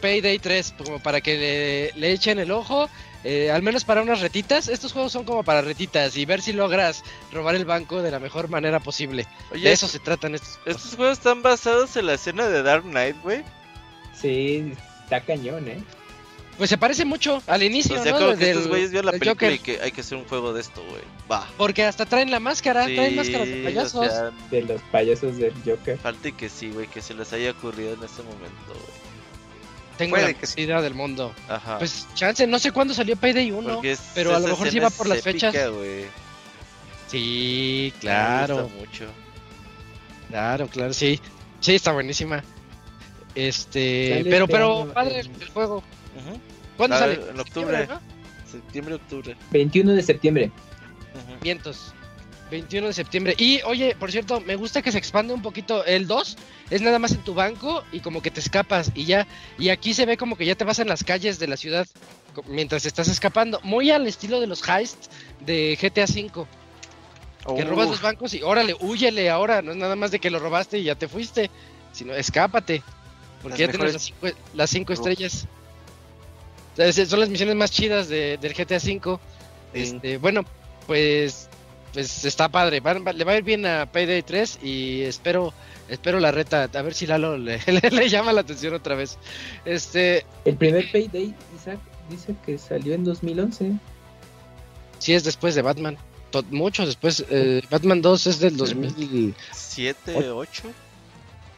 Payday 0.02 0.40
3, 0.40 0.74
como 0.84 1.00
para 1.00 1.22
que 1.22 1.92
le, 1.94 2.00
le 2.00 2.14
echen 2.14 2.40
el 2.40 2.50
ojo. 2.52 2.90
Eh, 3.24 3.52
al 3.52 3.62
menos 3.62 3.84
para 3.84 4.02
unas 4.02 4.22
retitas. 4.22 4.68
Estos 4.68 4.94
juegos 4.94 5.12
son 5.12 5.24
como 5.26 5.44
para 5.44 5.62
retitas 5.62 6.16
y 6.18 6.26
ver 6.26 6.42
si 6.42 6.54
logras 6.54 7.04
robar 7.32 7.56
el 7.56 7.66
banco 7.66 8.02
de 8.02 8.12
la 8.12 8.20
mejor 8.20 8.50
manera 8.50 8.80
posible. 8.80 9.26
Oye, 9.52 9.64
de 9.68 9.72
eso 9.74 9.88
se 9.88 10.00
tratan 10.00 10.36
estos. 10.36 10.60
estos 10.66 10.96
juegos 10.96 11.18
están 11.18 11.42
basados 11.42 11.96
en 11.98 12.06
la 12.06 12.14
escena 12.14 12.48
de 12.48 12.64
Dark 12.64 12.84
Knight, 12.84 13.16
güey. 13.24 13.44
Sí, 14.20 14.74
está 15.04 15.22
cañón, 15.22 15.68
¿eh? 15.68 15.84
Pues 16.58 16.70
se 16.70 16.78
parece 16.78 17.06
mucho 17.06 17.42
al 17.48 17.64
inicio, 17.64 17.98
O 17.98 18.04
sea, 18.04 18.12
¿no? 18.12 18.18
como 18.20 18.32
que 18.32 18.38
Del- 18.46 18.50
estos 18.50 18.68
güeyes 18.68 18.92
vieron 18.92 19.06
la 19.06 19.12
película 19.14 19.32
Joker. 19.34 19.54
y 19.54 19.60
que 19.60 19.82
hay 19.82 19.94
que 19.94 20.02
hacer 20.02 20.18
un 20.18 20.26
juego 20.26 20.52
de 20.52 20.60
esto, 20.60 20.84
güey. 20.90 21.02
Va. 21.32 21.48
Porque 21.58 21.86
hasta 21.86 22.06
traen 22.06 22.30
la 22.32 22.42
máscara, 22.42 22.84
traen 22.84 23.16
máscaras 23.16 23.48
de 23.48 23.54
Sí, 23.56 23.62
payasos. 23.64 23.96
o 23.96 24.10
sea, 24.10 24.32
De 24.52 24.62
los 24.64 24.82
payasos 24.92 25.38
del 25.38 25.54
Joker. 25.66 25.98
falta 26.00 26.32
que 26.32 26.50
sí, 26.50 26.70
güey, 26.72 26.88
que 26.88 27.02
se 27.02 27.14
les 27.14 27.32
haya 27.32 27.52
ocurrido 27.52 27.94
en 27.94 28.04
ese 28.04 28.24
momento, 28.24 28.68
güey. 28.68 28.99
Tengo 30.00 30.16
puede 30.16 30.28
la 30.28 30.34
que 30.34 30.62
idea 30.62 30.82
del 30.82 30.96
mundo. 30.96 31.34
Ajá. 31.48 31.78
Pues 31.78 32.08
chance, 32.16 32.48
no 32.48 32.58
sé 32.58 32.72
cuándo 32.72 32.94
salió 32.96 33.16
Payday 33.16 33.52
1. 33.52 33.74
Porque 33.76 33.92
es- 33.92 34.02
pero 34.16 34.36
a 34.36 34.40
lo 34.40 34.48
mejor 34.48 34.72
sí 34.72 34.80
va 34.80 34.90
por 34.90 35.08
las 35.08 35.22
fechas. 35.22 35.54
Sí, 37.08 37.92
Me 37.96 38.00
claro. 38.00 38.64
gusta 38.64 38.78
mucho. 38.80 39.06
Claro, 40.30 40.68
claro, 40.68 40.94
sí. 40.94 41.20
Sí, 41.60 41.76
está 41.76 41.92
buenísima. 41.92 42.44
Este, 43.36 44.10
Sale 44.20 44.30
pero, 44.30 44.46
este 44.46 44.54
pero, 44.56 44.94
padre, 44.94 45.20
en- 45.22 45.42
el 45.42 45.50
juego. 45.50 45.78
Ujú. 45.78 46.40
¿Cuándo 46.78 46.96
Ah, 46.96 47.00
sale? 47.00 47.20
en 47.30 47.40
octubre. 47.40 47.88
¿no? 47.88 48.02
Septiembre, 48.50 48.96
octubre. 48.96 49.36
21 49.52 49.94
de 49.94 50.04
septiembre. 50.04 50.52
Ujú. 51.14 51.40
Vientos. 51.42 51.94
21 52.52 52.88
de 52.88 52.94
septiembre. 52.94 53.36
Y 53.38 53.62
oye, 53.64 53.96
por 54.00 54.12
cierto, 54.12 54.40
me 54.42 54.56
gusta 54.56 54.82
que 54.82 54.92
se 54.92 54.98
expande 54.98 55.34
un 55.34 55.42
poquito. 55.42 55.86
El 55.86 56.08
2 56.08 56.38
es 56.70 56.82
nada 56.82 56.98
más 57.00 57.12
en 57.12 57.24
tu 57.24 57.34
banco 57.34 57.84
y 57.92 58.00
como 58.00 58.22
que 58.22 58.32
te 58.32 58.40
escapas 58.40 58.92
y 58.96 59.06
ya. 59.06 59.28
Y 59.58 59.70
aquí 59.70 59.94
se 59.94 60.06
ve 60.06 60.18
como 60.18 60.36
que 60.38 60.46
ya 60.46 60.56
te 60.56 60.64
vas 60.66 60.80
en 60.80 60.88
las 60.88 61.04
calles 61.04 61.40
de 61.40 61.48
la 61.48 61.58
ciudad 61.58 61.88
mientras 62.48 62.86
estás 62.86 63.08
escapando. 63.08 63.60
Muy 63.64 63.92
al 63.92 64.08
estilo 64.08 64.40
de 64.40 64.48
los 64.48 64.68
heists 64.68 65.10
de 65.46 65.78
GTA 65.82 66.06
V. 66.06 66.46
Que 67.56 67.64
robas 67.64 67.88
los 67.90 68.02
bancos 68.02 68.34
y 68.34 68.42
órale, 68.44 68.76
huyele 68.80 69.30
ahora. 69.30 69.62
No 69.62 69.72
es 69.72 69.78
nada 69.78 69.96
más 69.96 70.12
de 70.12 70.20
que 70.20 70.30
lo 70.30 70.40
robaste 70.40 70.80
y 70.80 70.84
ya 70.84 70.96
te 70.96 71.08
fuiste. 71.08 71.50
Sino 71.92 72.14
escápate. 72.14 72.84
Porque 73.42 73.66
Las 73.68 73.78
ya 73.78 73.84
las 73.84 74.02
cinco, 74.04 74.28
las 74.54 74.70
cinco 74.70 74.94
estrellas. 74.94 75.48
Son 77.08 77.20
las 77.20 77.30
misiones 77.30 77.56
más 77.56 77.72
chidas 77.72 78.08
de- 78.08 78.38
del 78.38 78.54
GTA 78.54 78.78
V. 78.78 79.20
Sí. 79.74 79.82
Este, 79.82 80.18
bueno, 80.18 80.44
pues 80.88 81.49
pues 81.94 82.26
está 82.26 82.50
padre. 82.50 82.80
Va- 82.80 83.00
va- 83.00 83.14
le 83.14 83.24
va 83.24 83.32
a 83.34 83.38
ir 83.38 83.44
bien 83.44 83.66
a 83.66 83.86
Payday 83.92 84.22
3 84.24 84.60
y 84.64 85.02
espero 85.02 85.54
espero 85.90 86.20
la 86.20 86.32
reta. 86.32 86.70
A 86.74 86.82
ver 86.82 86.94
si 86.94 87.08
Lalo 87.08 87.38
le, 87.38 87.60
le- 87.68 87.92
le 87.92 88.10
llama 88.10 88.32
la 88.34 88.42
atención 88.42 88.74
otra 88.74 88.96
vez. 88.96 89.18
Este, 89.66 90.26
El 90.46 90.56
primer 90.56 90.92
Payday, 90.92 91.34
Isaac, 91.56 91.80
dice 92.10 92.36
que 92.46 92.58
salió 92.58 92.94
en 92.94 93.04
2011. 93.04 93.74
sí 95.00 95.14
es 95.14 95.24
después 95.24 95.56
de 95.56 95.62
Batman. 95.62 95.98
To- 96.32 96.44
mucho 96.52 96.86
después. 96.86 97.26
eh, 97.30 97.62
Batman 97.72 98.02
2 98.04 98.28
es 98.28 98.40
del 98.40 98.56
2008 98.56 99.36
¿Siete, 99.52 100.30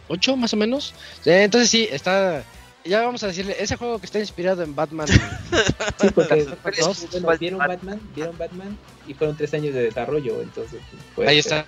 ocho? 0.08 0.36
más 0.38 0.54
o 0.54 0.58
menos. 0.58 0.94
Eh, 1.26 1.44
entonces 1.44 1.70
sí, 1.70 1.88
está 1.92 2.44
ya 2.86 3.02
vamos 3.02 3.24
a 3.24 3.28
decirle, 3.28 3.56
ese 3.60 3.76
juego 3.78 4.00
que 4.00 4.06
está 4.06 4.20
inspirado 4.20 4.64
en 4.64 4.76
Batman. 4.76 5.08
sí, 5.08 6.10
porque 6.14 6.48
bueno, 6.72 7.38
vieron 7.40 7.60
Batman, 7.60 8.02
vieron 8.16 8.38
Batman 8.38 8.78
y 9.08 9.14
fueron 9.14 9.38
tres 9.38 9.54
años 9.54 9.74
de 9.74 9.84
desarrollo, 9.84 10.42
entonces. 10.42 10.82
Pues, 11.16 11.28
Ahí 11.28 11.40
está. 11.40 11.66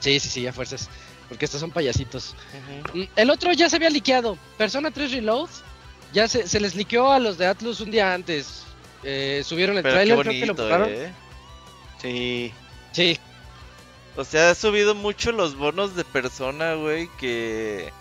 Sí, 0.00 0.20
sí, 0.20 0.28
sí, 0.28 0.42
ya 0.42 0.52
fuerzas. 0.52 0.88
Porque 1.28 1.44
estos 1.44 1.60
son 1.60 1.70
payasitos. 1.70 2.34
Mm, 2.94 3.02
el 3.16 3.30
otro 3.30 3.52
ya 3.52 3.68
se 3.68 3.76
había 3.76 3.90
liqueado. 3.90 4.38
Persona 4.56 4.90
3 4.90 5.12
Reload. 5.12 5.48
Ya 6.12 6.28
se, 6.28 6.46
se 6.46 6.60
les 6.60 6.76
liqueó 6.76 7.10
a 7.10 7.18
los 7.18 7.36
de 7.36 7.46
Atlus 7.46 7.80
un 7.80 7.90
día 7.90 8.14
antes. 8.14 8.62
Eh, 9.02 9.42
subieron 9.44 9.76
el 9.76 9.82
trailer, 9.82 10.18
creo 10.18 10.32
que 10.32 10.46
lo 10.46 10.86
eh. 10.86 11.12
Sí. 12.00 12.52
Sí. 12.92 13.18
O 14.16 14.24
sea, 14.24 14.50
ha 14.50 14.54
subido 14.54 14.94
mucho 14.94 15.32
los 15.32 15.56
bonos 15.56 15.94
de 15.94 16.04
persona, 16.04 16.74
güey, 16.74 17.08
que... 17.18 17.92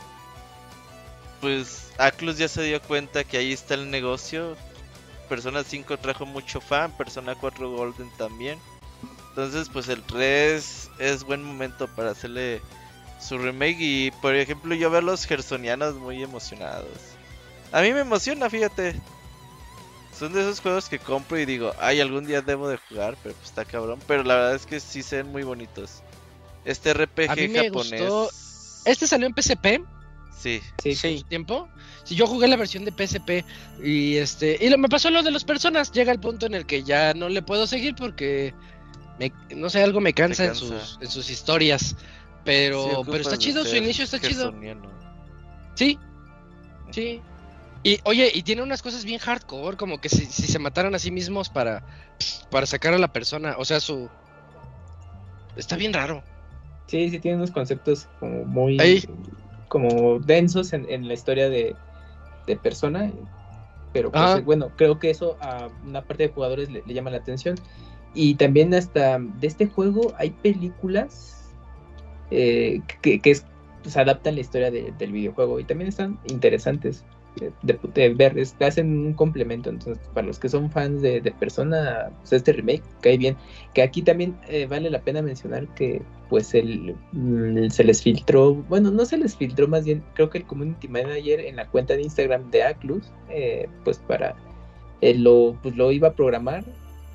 Pues 1.46 1.90
Atlus 2.00 2.40
ya 2.40 2.48
se 2.48 2.64
dio 2.64 2.82
cuenta 2.82 3.24
que 3.24 3.38
ahí 3.38 3.54
está 3.54 3.76
el 3.76 3.92
negocio. 3.92 4.58
Persona 5.30 5.64
5 5.64 6.00
trajo 6.00 6.26
mucho 6.26 6.60
fan, 6.60 6.92
Persona 6.98 7.36
4 7.36 7.70
Golden 7.70 8.10
también. 8.18 8.58
Entonces, 9.30 9.70
pues 9.72 9.88
el 9.90 10.02
3 10.02 10.90
es 10.98 11.24
buen 11.24 11.44
momento 11.44 11.88
para 11.90 12.10
hacerle 12.10 12.64
su 13.22 13.38
remake 13.38 13.78
y, 13.80 14.12
por 14.24 14.34
ejemplo, 14.34 14.74
yo 14.74 14.90
veo 14.90 15.02
a 15.02 15.04
los 15.04 15.26
gersonianos 15.26 15.94
muy 15.94 16.24
emocionados. 16.24 16.98
A 17.72 17.82
mí 17.82 17.94
me 17.94 18.00
emociona, 18.00 18.50
fíjate. 18.50 19.00
Son 20.18 20.34
de 20.34 20.42
esos 20.42 20.62
juegos 20.62 20.90
que 20.90 20.98
compro 20.98 21.38
y 21.38 21.46
digo, 21.46 21.74
ay, 21.80 22.02
algún 22.02 22.26
día 22.26 22.42
debo 22.42 22.70
de 22.70 22.80
jugar, 22.90 23.18
pero 23.22 23.36
pues 23.36 23.50
está 23.50 23.66
cabrón. 23.66 24.00
Pero 24.08 24.24
la 24.24 24.34
verdad 24.34 24.56
es 24.56 24.66
que 24.66 24.80
sí 24.80 25.04
se 25.04 25.18
ven 25.18 25.32
muy 25.32 25.44
bonitos. 25.44 26.02
Este 26.64 26.92
RPG 26.92 27.54
japonés. 27.54 28.82
¿Este 28.84 29.06
salió 29.06 29.28
en 29.28 29.36
PSP? 29.36 29.86
Sí. 30.38 30.62
Sí, 30.82 30.96
sí. 30.96 31.26
¿Tiempo? 31.28 31.70
Si 32.04 32.16
yo 32.16 32.28
jugué 32.28 32.48
la 32.48 32.56
versión 32.56 32.86
de 32.86 32.92
PSP 32.92 33.46
y 33.84 34.18
este 34.18 34.58
y 34.60 34.70
lo, 34.70 34.78
me 34.78 34.90
pasó 34.90 35.10
lo 35.10 35.24
de 35.24 35.32
las 35.32 35.44
personas, 35.44 35.92
llega 35.92 36.12
el 36.12 36.20
punto 36.20 36.46
en 36.46 36.54
el 36.54 36.66
que 36.66 36.84
ya 36.84 37.14
no 37.14 37.30
le 37.30 37.42
puedo 37.42 37.66
seguir 37.66 37.96
porque 37.96 38.54
no 39.56 39.70
sé, 39.70 39.82
algo 39.82 40.02
me 40.02 40.14
cansa, 40.14 40.46
En, 40.46 40.56
sus, 40.56 41.00
en 41.02 41.10
sus 41.10 41.30
historias. 41.30 41.96
Pero, 42.44 43.02
pero 43.06 43.18
está 43.18 43.38
chido, 43.38 43.66
su 43.66 43.76
inicio 43.76 44.04
está 44.04 44.20
chido. 44.20 44.54
Sí, 45.74 45.98
sí. 46.92 47.22
Y 47.84 48.00
oye, 48.04 48.32
y 48.34 48.44
tiene 48.44 48.62
unas 48.62 48.82
cosas 48.82 49.06
bien 49.06 49.20
hardcore, 49.20 49.78
como 49.78 50.00
que 50.00 50.10
si, 50.10 50.26
se 50.26 50.60
mataran 50.60 50.96
a 50.96 51.00
sí 51.00 51.12
mismos 51.12 51.50
para, 51.50 51.84
para 52.50 52.66
sacar 52.66 52.94
a 52.94 52.98
la 52.98 53.12
persona, 53.14 53.56
o 53.58 53.66
sea, 53.66 53.80
su... 53.80 54.10
Está 55.56 55.76
bien 55.76 55.94
raro. 55.94 56.24
Sí, 56.88 57.10
sí, 57.10 57.20
tiene 57.20 57.38
unos 57.38 57.52
conceptos 57.52 58.08
como 58.20 58.44
muy... 58.46 58.78
como 59.68 60.20
densos 60.20 60.74
en, 60.74 61.08
la 61.08 61.14
historia 61.14 61.50
de, 61.50 61.76
de 62.48 62.56
persona, 62.56 63.12
pero 63.94 64.12
pues, 64.12 64.44
bueno, 64.44 64.72
creo 64.76 65.00
que 65.00 65.10
eso 65.10 65.38
a 65.40 65.70
una 65.86 66.02
parte 66.02 66.24
de 66.24 66.34
jugadores 66.34 66.70
le 66.70 66.94
llama 66.94 67.12
la 67.12 67.18
atención. 67.18 67.56
Y 68.14 68.36
también 68.36 68.74
hasta 68.74 69.20
de 69.20 69.48
este 69.48 69.68
juego 69.68 70.14
hay 70.18 70.32
películas 70.32 71.54
eh, 72.32 72.82
que, 73.02 73.20
que 73.20 73.36
se 73.36 74.00
adaptan 74.00 74.36
la 74.36 74.42
historia 74.42 74.72
del 74.72 75.12
videojuego 75.12 75.60
y 75.60 75.64
también 75.64 75.90
están 75.90 76.20
interesantes 76.28 77.06
de, 77.62 78.10
ver, 78.14 78.36
hacen 78.62 79.08
un 79.08 79.14
complemento. 79.14 79.70
Entonces, 79.70 80.08
para 80.14 80.28
los 80.28 80.40
que 80.40 80.50
son 80.50 80.72
fans 80.72 81.02
de, 81.02 81.22
Persona, 81.40 82.12
pues 82.22 82.34
este 82.34 82.54
remake 82.54 82.84
cae 83.02 83.18
bien. 83.18 83.36
Que 83.74 83.82
aquí 83.82 84.02
también 84.02 84.38
eh, 84.48 84.68
vale 84.68 84.90
la 84.90 85.02
pena 85.02 85.22
mencionar 85.22 85.68
que 85.76 86.02
pues 86.30 86.54
el, 86.54 86.96
mm, 87.12 87.70
se 87.70 87.84
les 87.84 88.02
filtró, 88.02 88.56
bueno, 88.56 88.92
no 88.92 89.06
se 89.06 89.18
les 89.18 89.36
filtró 89.36 89.68
más 89.68 89.86
bien, 89.86 90.04
creo 90.16 90.30
que 90.30 90.40
el 90.40 90.46
community 90.46 90.88
manager 90.88 91.40
en 91.40 91.56
la 91.56 91.68
cuenta 91.68 91.96
de 91.96 92.02
Instagram 92.02 92.50
de 92.50 92.64
Aclus, 92.64 93.12
eh, 93.30 93.68
pues 93.84 94.00
para 94.00 94.36
lo, 95.02 95.56
pues 95.62 95.76
lo 95.76 95.92
iba 95.92 96.10
a 96.10 96.14
programar 96.14 96.64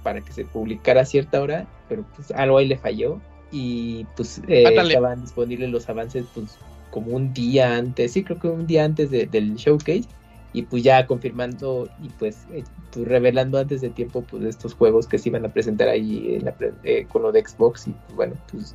para 0.02 0.20
que 0.20 0.32
se 0.32 0.44
publicara 0.44 1.02
a 1.02 1.04
cierta 1.04 1.40
hora, 1.40 1.66
pero 1.88 2.04
pues 2.14 2.30
algo 2.30 2.58
ahí 2.58 2.68
le 2.68 2.78
falló 2.78 3.20
y 3.50 4.06
pues 4.16 4.40
eh, 4.48 4.64
estaban 4.76 5.22
disponibles 5.22 5.70
los 5.70 5.88
avances 5.88 6.24
pues 6.34 6.56
como 6.90 7.16
un 7.16 7.32
día 7.32 7.76
antes, 7.76 8.12
sí 8.12 8.24
creo 8.24 8.38
que 8.38 8.48
un 8.48 8.66
día 8.66 8.84
antes 8.84 9.10
del 9.10 9.56
showcase 9.56 10.04
y 10.52 10.62
pues 10.62 10.82
ya 10.82 11.06
confirmando 11.06 11.88
y 12.02 12.08
pues, 12.10 12.46
eh, 12.52 12.64
pues, 12.92 13.06
revelando 13.06 13.58
antes 13.58 13.80
de 13.80 13.90
tiempo 13.90 14.22
pues 14.22 14.44
estos 14.44 14.74
juegos 14.74 15.06
que 15.06 15.18
se 15.18 15.28
iban 15.28 15.44
a 15.44 15.48
presentar 15.48 15.88
ahí 15.88 16.34
en 16.34 16.44
la, 16.44 16.54
eh, 16.82 17.06
con 17.08 17.22
lo 17.22 17.30
de 17.30 17.46
Xbox 17.46 17.86
y 17.86 17.92
pues 17.92 18.16
bueno 18.16 18.34
pues, 18.50 18.74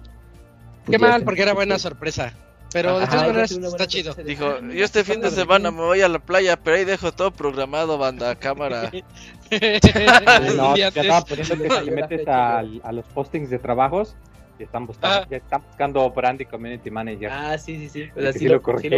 pues 0.86 0.98
qué 0.98 1.00
mal 1.00 1.24
porque 1.24 1.42
era 1.42 1.54
buena 1.54 1.78
sorpresa 1.78 2.34
pero 2.76 3.00
de 3.00 3.08
todas 3.08 3.28
maneras 3.28 3.52
está 3.52 3.88
chido. 3.88 4.14
Dijo, 4.16 4.60
yo 4.60 4.84
este 4.84 5.06
fin 5.06 5.22
de 5.22 5.32
semana 5.32 5.72
me 5.72 5.80
voy 5.80 6.02
a 6.02 6.10
la 6.10 6.20
playa, 6.20 6.58
pero 6.58 6.76
ahí 6.76 6.84
dejo 6.84 7.14
todo 7.14 7.32
programado, 7.32 7.98
banda, 7.98 8.36
cámara. 8.36 8.92
no, 10.58 10.76
ya 10.76 10.90
estaba 10.90 11.22
poniendo 11.24 11.56
que 11.56 11.70
si 11.70 11.92
metes 11.92 12.28
a, 12.28 12.58
a 12.60 12.92
los 12.92 13.06
postings 13.14 13.50
de 13.50 13.60
trabajos, 13.60 14.18
están 14.64 14.88
buscando, 14.88 15.18
ah. 15.18 15.28
ya 15.30 15.38
están 15.38 15.62
buscando 15.68 16.10
Brandy 16.10 16.46
Community 16.46 16.90
Manager. 16.90 17.30
Ah, 17.32 17.58
sí, 17.58 17.78
sí, 17.78 17.90
sí. 17.90 18.10
O 18.16 18.32
sí, 18.32 18.48
lo, 18.48 18.62
corrí, 18.62 18.90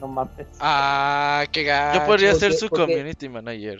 no 0.00 0.08
mames. 0.08 0.46
Ah, 0.60 1.44
qué 1.50 1.64
gacho. 1.64 2.00
Yo 2.00 2.06
podría 2.06 2.34
ser 2.34 2.52
su 2.52 2.68
Community 2.68 3.28
Manager. 3.28 3.78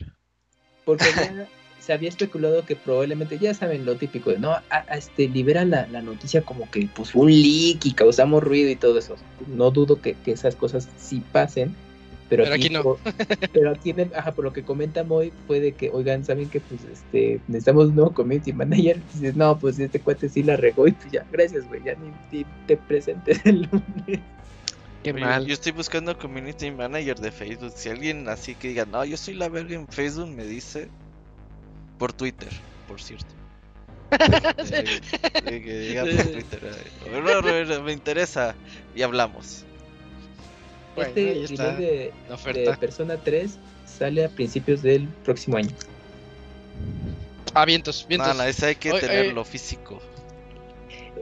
Porque 0.85 1.05
ya 1.15 1.47
se 1.81 1.93
había 1.93 2.09
especulado 2.09 2.65
que 2.65 2.77
probablemente, 2.77 3.39
ya 3.39 3.55
saben 3.55 3.85
lo 3.85 3.97
típico 3.97 4.31
de, 4.31 4.39
no, 4.39 4.57
este, 4.91 5.29
liberan 5.29 5.71
la, 5.71 5.87
la, 5.89 6.03
noticia 6.03 6.43
como 6.43 6.71
que 6.71 6.89
pues 6.95 7.15
un 7.15 7.31
leak 7.31 7.85
y 7.85 7.93
causamos 7.93 8.43
ruido 8.43 8.71
y 8.71 8.77
todo 8.77 8.99
eso. 8.99 9.17
No 9.47 9.71
dudo 9.71 10.01
que, 10.01 10.15
que 10.15 10.33
esas 10.33 10.57
cosas 10.57 10.89
sí 10.97 11.23
pasen, 11.33 11.77
pero, 12.29 12.53
aquí, 12.53 12.71
no. 12.71 12.97
pero 13.53 13.71
aquí, 13.71 13.95
ajá, 14.15 14.33
por 14.33 14.45
lo 14.45 14.53
que 14.53 14.63
comenta 14.63 15.05
Moy, 15.05 15.33
puede 15.47 15.73
que, 15.73 15.91
oigan, 15.91 16.25
saben 16.25 16.49
que 16.49 16.61
pues 16.61 16.81
este 16.85 17.41
necesitamos 17.49 17.89
un 17.89 17.97
nuevo 17.97 18.13
community 18.13 18.53
manager. 18.53 18.97
Y 18.97 19.19
dices, 19.19 19.37
no, 19.37 19.59
pues 19.59 19.79
este 19.79 20.01
cuate 20.01 20.29
sí 20.29 20.43
la 20.43 20.57
regó 20.57 20.89
y 20.89 20.93
pues 20.93 21.13
ya, 21.13 21.27
gracias, 21.31 21.67
güey, 21.69 21.83
ya 21.85 21.95
ni, 22.31 22.45
te 22.67 22.77
presentes 22.77 23.41
el 23.45 23.63
lunes. 23.63 24.21
Qué 25.03 25.13
mal. 25.13 25.45
Yo 25.45 25.53
estoy 25.53 25.73
buscando 25.73 26.17
community 26.19 26.71
manager 26.71 27.19
de 27.19 27.31
Facebook. 27.31 27.73
Si 27.77 27.91
alguien 27.91 28.27
así 28.29 28.55
que 28.55 28.69
diga, 28.69 28.87
no, 28.87 29.05
yo 29.05 29.19
soy 29.19 29.35
la 29.35 29.51
verga 29.51 29.75
en 29.75 29.87
Facebook, 29.87 30.29
me 30.29 30.45
dice, 30.45 30.89
por 31.99 32.15
Twitter, 32.15 32.49
por 32.89 33.01
cierto. 33.03 33.27
que 35.45 35.79
diga 35.79 36.05
por 36.05 36.33
Twitter. 36.33 37.83
me 37.83 37.93
interesa 37.93 38.55
y 38.95 39.03
hablamos. 39.03 39.67
Este 40.97 41.21
de, 41.21 42.13
de, 42.53 42.77
Persona 42.79 43.17
3 43.17 43.59
sale 43.87 44.25
a 44.25 44.29
principios 44.29 44.83
del 44.83 45.09
próximo 45.25 45.57
año. 45.57 45.71
Ah, 47.55 47.65
vientos, 47.65 48.05
vientos. 48.09 48.39
Ese 48.41 48.67
hay 48.67 48.75
que 48.75 48.93
tenerlo 48.93 49.45
físico. 49.45 50.01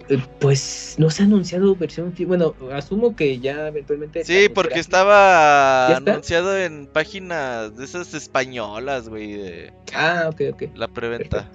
Eh, 0.09 0.19
pues 0.41 0.97
no 0.99 1.11
se 1.11 1.23
ha 1.23 1.27
anunciado 1.27 1.77
versión 1.77 2.15
bueno 2.27 2.55
asumo 2.73 3.15
que 3.15 3.39
ya 3.39 3.69
eventualmente 3.69 4.25
sí 4.25 4.49
porque 4.49 4.81
estaba 4.81 5.97
anunciado 5.97 6.59
en 6.59 6.87
páginas 6.87 7.77
de 7.77 7.85
esas 7.85 8.13
españolas 8.13 9.09
güey 9.09 9.33
de 9.35 9.73
ah 9.95 10.29
ok 10.33 10.41
ok 10.55 10.63
la 10.75 10.89
preventa 10.89 11.49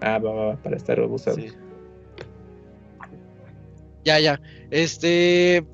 ah 0.00 0.18
va, 0.18 0.32
va, 0.32 0.56
para 0.56 0.76
estar 0.76 0.98
robustado 0.98 1.36
sí. 1.36 1.52
ya 4.04 4.20
ya 4.20 4.40
este 4.70 5.64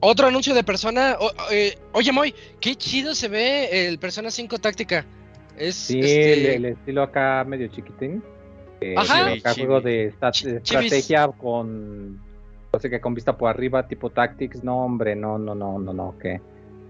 otro 0.00 0.26
anuncio 0.28 0.54
de 0.54 0.62
persona 0.62 1.16
eh, 1.50 1.76
oye 1.92 2.12
Moy 2.12 2.34
qué 2.60 2.74
chido 2.76 3.14
se 3.14 3.28
ve 3.28 3.88
el 3.88 3.98
persona 3.98 4.30
5 4.30 4.58
táctica. 4.58 5.04
Es 5.56 5.74
sí 5.74 5.98
este 5.98 6.56
el 6.56 6.64
estilo 6.66 7.02
acá 7.02 7.44
medio 7.44 7.68
chiquitín. 7.68 8.22
Eh, 8.80 8.94
Ajá. 8.96 9.26
juego 9.54 9.80
de, 9.80 10.06
estrategia 10.06 11.26
con 11.28 12.20
o 12.70 12.78
sea, 12.78 12.90
que 12.90 13.00
con 13.00 13.14
vista 13.14 13.36
por 13.36 13.50
arriba 13.50 13.88
tipo 13.88 14.10
tactics. 14.10 14.62
No 14.62 14.84
hombre 14.84 15.16
no 15.16 15.38
no 15.38 15.54
no 15.54 15.78
no 15.78 15.92
no 15.92 16.18
que 16.18 16.40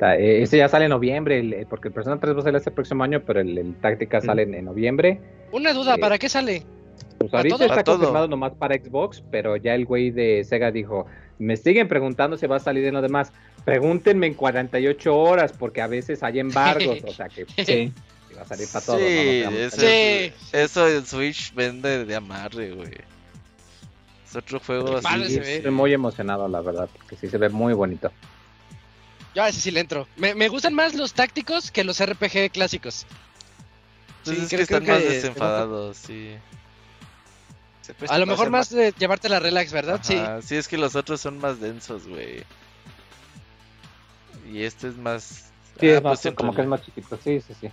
eh, 0.00 0.42
ese 0.42 0.58
ya 0.58 0.68
sale 0.68 0.84
en 0.84 0.90
noviembre 0.90 1.66
porque 1.68 1.88
el 1.88 1.94
Persona 1.94 2.20
3 2.20 2.36
va 2.36 2.40
a 2.40 2.42
salir 2.42 2.56
este 2.56 2.70
próximo 2.70 3.02
año 3.02 3.22
pero 3.26 3.40
el, 3.40 3.58
el 3.58 3.74
táctica 3.76 4.20
sale 4.20 4.42
en, 4.42 4.64
noviembre. 4.64 5.20
Una 5.50 5.72
duda 5.72 5.96
eh, 5.96 5.98
para 5.98 6.18
qué 6.18 6.28
sale 6.28 6.62
pues 7.18 7.34
ahorita 7.34 7.64
está 7.64 7.82
confirmado 7.82 8.28
nomás 8.28 8.52
para 8.54 8.76
Xbox 8.76 9.24
pero 9.30 9.56
ya 9.56 9.74
el 9.74 9.86
güey 9.86 10.10
de 10.10 10.44
Sega 10.44 10.70
dijo 10.70 11.06
me 11.38 11.56
siguen 11.56 11.88
preguntando 11.88 12.36
si 12.36 12.46
va 12.46 12.56
a 12.56 12.60
salir 12.60 12.84
en 12.84 12.94
lo 12.94 13.02
demás 13.02 13.32
pregúntenme 13.64 14.26
en 14.26 14.34
48 14.34 15.16
horas 15.16 15.52
porque 15.52 15.80
a 15.80 15.86
veces 15.86 16.22
hay 16.22 16.40
embargos 16.40 16.98
o 17.04 17.12
sea 17.12 17.28
que 17.28 17.46
sí 17.64 17.92
va 18.38 18.42
a 18.42 18.46
salir 18.46 18.68
para 18.68 18.84
todos. 18.84 19.00
Sí, 19.72 20.32
eso 20.52 20.88
en 20.88 21.06
Switch 21.06 21.52
vende 21.54 22.04
de 22.04 22.14
amarre, 22.14 22.72
güey. 22.72 22.92
Es 24.26 24.36
otro 24.36 24.60
juego 24.60 24.96
así. 24.96 25.38
Estoy 25.38 25.70
muy 25.70 25.92
emocionado, 25.92 26.48
la 26.48 26.60
verdad, 26.60 26.88
porque 26.92 27.16
sí 27.16 27.28
se 27.28 27.38
ve 27.38 27.48
muy 27.48 27.74
bonito. 27.74 28.12
Yo 29.34 29.42
a 29.42 29.48
ese 29.48 29.60
sí 29.60 29.70
le 29.70 29.80
entro. 29.80 30.06
Me, 30.16 30.34
me 30.34 30.48
gustan 30.48 30.74
más 30.74 30.94
los 30.94 31.14
tácticos 31.14 31.70
que 31.70 31.84
los 31.84 32.04
RPG 32.04 32.50
clásicos. 32.52 33.06
Sí, 34.22 34.36
es 34.42 34.48
que 34.48 34.62
están 34.62 34.86
más 34.86 35.02
desenfadados, 35.02 35.96
sí. 35.96 36.34
A 38.08 38.18
lo 38.18 38.26
mejor 38.26 38.50
más 38.50 38.70
de 38.70 38.92
llevarte 38.98 39.28
la 39.28 39.40
relax, 39.40 39.72
¿verdad? 39.72 40.00
Sí. 40.02 40.18
Sí, 40.46 40.56
es 40.56 40.68
que 40.68 40.78
los 40.78 40.96
otros 40.96 41.20
son 41.20 41.38
más 41.38 41.60
densos, 41.60 42.06
güey. 42.06 42.44
Y 44.52 44.62
este 44.62 44.88
es 44.88 44.96
más. 44.96 45.50
Sí, 45.78 45.88
ah, 45.90 45.96
es 45.96 46.02
más, 46.02 46.20
pues, 46.22 46.34
como 46.34 46.52
que 46.52 46.62
es 46.62 46.64
central. 46.64 46.68
más 46.68 46.82
chiquito, 46.82 47.18
sí, 47.22 47.40
sí, 47.40 47.54
sí. 47.60 47.70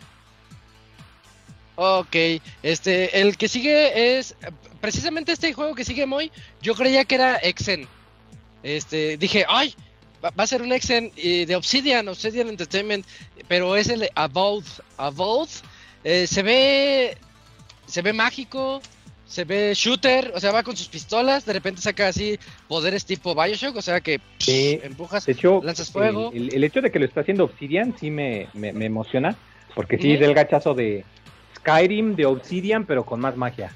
Ok, 1.78 2.16
este, 2.64 3.20
el 3.20 3.38
que 3.38 3.50
sigue 3.50 4.18
es 4.18 4.36
precisamente 4.80 5.34
este 5.34 5.54
juego 5.54 5.76
que 5.76 5.84
sigue 5.84 6.06
Moy. 6.06 6.32
Yo 6.62 6.76
creía 6.76 7.04
que 7.04 7.16
era 7.16 7.36
Exen. 7.38 7.88
Este, 8.64 9.18
dije, 9.18 9.46
ay, 9.48 9.76
va, 10.24 10.32
a 10.36 10.48
ser 10.48 10.62
un 10.62 10.72
Exen 10.72 11.12
de 11.16 11.56
Obsidian, 11.56 12.08
Obsidian 12.08 12.48
Entertainment, 12.48 13.06
pero 13.48 13.76
es 13.76 13.90
el 13.90 14.10
Avowed. 14.16 14.66
Avowed 14.98 15.50
eh, 16.04 16.28
se 16.28 16.44
ve, 16.44 17.18
se 17.88 18.02
ve 18.02 18.14
mágico, 18.14 18.82
se 19.26 19.44
ve 19.44 19.74
shooter, 19.76 20.32
o 20.36 20.40
sea, 20.40 20.52
va 20.52 20.64
con 20.64 20.76
sus 20.78 20.88
pistolas, 20.88 21.46
de 21.46 21.54
repente 21.54 21.82
saca 21.82 22.08
así 22.08 22.38
poderes 22.68 23.06
tipo 23.06 23.34
Bioshock, 23.36 23.76
o 23.76 23.82
sea 23.82 24.00
que 24.02 24.20
psh, 24.40 24.84
empujas, 24.86 25.26
De 25.26 25.32
hecho, 25.34 25.62
lanzas 25.64 25.92
fuego. 25.92 26.32
El, 26.34 26.50
el- 26.50 26.54
el 26.56 26.64
hecho 26.64 26.82
de 26.82 26.92
que 26.92 27.00
lo 27.00 27.06
está 27.06 27.22
haciendo 27.22 27.46
Obsidian 27.46 27.96
sí 28.00 28.12
me, 28.12 28.48
me, 28.54 28.72
me 28.74 28.86
emociona, 28.86 29.36
porque 29.74 29.98
sí 29.98 30.14
es 30.14 30.20
del 30.20 30.34
gachazo 30.34 30.74
de 30.74 31.04
Skyrim, 31.58 32.16
de 32.16 32.26
Obsidian, 32.28 32.86
pero 32.86 33.04
con 33.06 33.20
más 33.20 33.36
magia. 33.36 33.72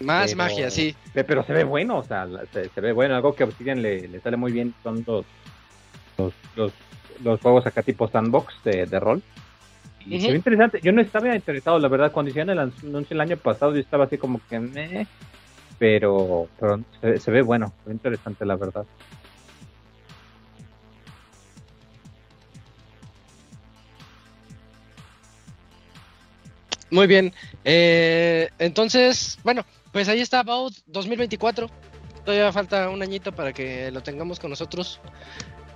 más 0.00 0.26
pero- 0.26 0.36
magia, 0.38 0.70
sí. 0.70 0.94
Pe- 1.14 1.24
Pero 1.24 1.44
se 1.46 1.52
ve 1.52 1.64
bueno, 1.64 1.98
o 1.98 2.04
sea, 2.04 2.26
se 2.52 2.80
ve 2.80 2.92
bueno. 2.92 3.14
Algo 3.14 3.34
que 3.34 3.44
a 3.44 3.46
Obsidian 3.46 3.80
le, 3.80 4.08
le 4.08 4.20
sale 4.20 4.36
muy 4.36 4.50
bien 4.52 4.74
son 4.82 5.04
los, 5.06 5.24
los, 6.18 6.32
los, 6.56 6.72
los 7.22 7.40
juegos 7.40 7.64
acá 7.66 7.82
tipo 7.82 8.08
sandbox 8.08 8.52
de, 8.64 8.84
de 8.86 9.00
rol. 9.00 9.22
Y 10.08 10.20
se 10.20 10.26
Ujú. 10.26 10.30
ve 10.32 10.36
interesante. 10.36 10.80
Yo 10.82 10.92
no 10.92 11.00
estaba 11.02 11.34
interesado, 11.34 11.78
la 11.80 11.88
verdad, 11.88 12.12
cuando 12.12 12.30
hicieron 12.30 12.50
el 12.50 12.58
anuncio 12.60 13.14
el 13.14 13.20
año 13.20 13.36
pasado, 13.38 13.74
yo 13.74 13.80
estaba 13.80 14.04
así 14.04 14.16
como 14.18 14.40
que 14.48 14.60
meh, 14.60 15.08
pero, 15.78 16.48
pero 16.58 16.80
se, 17.00 17.18
se 17.18 17.30
ve 17.32 17.42
bueno, 17.42 17.74
se 17.82 17.88
ve 17.90 17.94
interesante, 17.96 18.46
la 18.46 18.56
verdad. 18.56 18.86
Muy 26.90 27.08
bien. 27.08 27.34
Eh, 27.64 28.48
entonces, 28.58 29.38
bueno, 29.42 29.64
pues 29.92 30.08
ahí 30.08 30.20
está 30.20 30.40
About 30.40 30.72
2024. 30.86 31.68
Todavía 32.24 32.52
falta 32.52 32.88
un 32.90 33.02
añito 33.02 33.32
para 33.32 33.52
que 33.52 33.90
lo 33.90 34.02
tengamos 34.02 34.38
con 34.38 34.50
nosotros. 34.50 35.00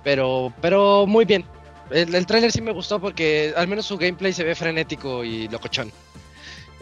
Pero, 0.03 0.53
pero 0.61 1.05
muy 1.05 1.25
bien. 1.25 1.45
El, 1.89 2.13
el 2.15 2.25
tráiler 2.25 2.51
sí 2.51 2.61
me 2.61 2.71
gustó 2.71 2.99
porque 2.99 3.53
al 3.55 3.67
menos 3.67 3.85
su 3.85 3.97
gameplay 3.97 4.31
se 4.33 4.43
ve 4.43 4.55
frenético 4.55 5.23
y 5.23 5.47
locochón. 5.49 5.91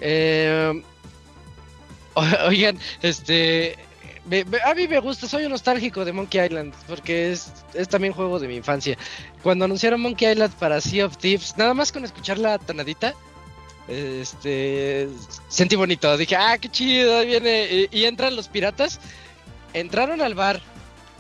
Eh, 0.02 0.84
oigan, 2.48 2.78
este... 3.02 3.76
me- 4.26 4.46
a 4.66 4.74
mí 4.76 4.88
me 4.88 5.00
gusta, 5.00 5.28
soy 5.28 5.46
un 5.46 5.52
nostálgico 5.52 6.06
de 6.06 6.12
Monkey 6.14 6.46
Island 6.46 6.74
porque 6.88 7.32
es, 7.32 7.52
es 7.74 7.88
también 7.90 8.14
juego 8.14 8.40
de 8.40 8.48
mi 8.48 8.56
infancia. 8.56 8.98
Cuando 9.42 9.66
anunciaron 9.66 10.02
Monkey 10.02 10.32
Island 10.32 10.54
para 10.56 10.82
Sea 10.82 11.06
of 11.06 11.18
Thieves, 11.18 11.56
nada 11.58 11.74
más 11.74 11.92
con 11.92 12.04
escuchar 12.06 12.38
la 12.38 12.58
tonadita, 12.60 13.14
este 13.88 15.10
sentí 15.48 15.76
bonito, 15.76 16.16
dije, 16.18 16.36
ah, 16.36 16.58
qué 16.60 16.70
chido, 16.70 17.18
ahí 17.18 17.28
viene. 17.28 17.68
Y, 17.92 18.00
y 18.00 18.06
entran 18.06 18.36
los 18.36 18.48
piratas, 18.48 19.00
entraron 19.74 20.22
al 20.22 20.36
bar, 20.36 20.62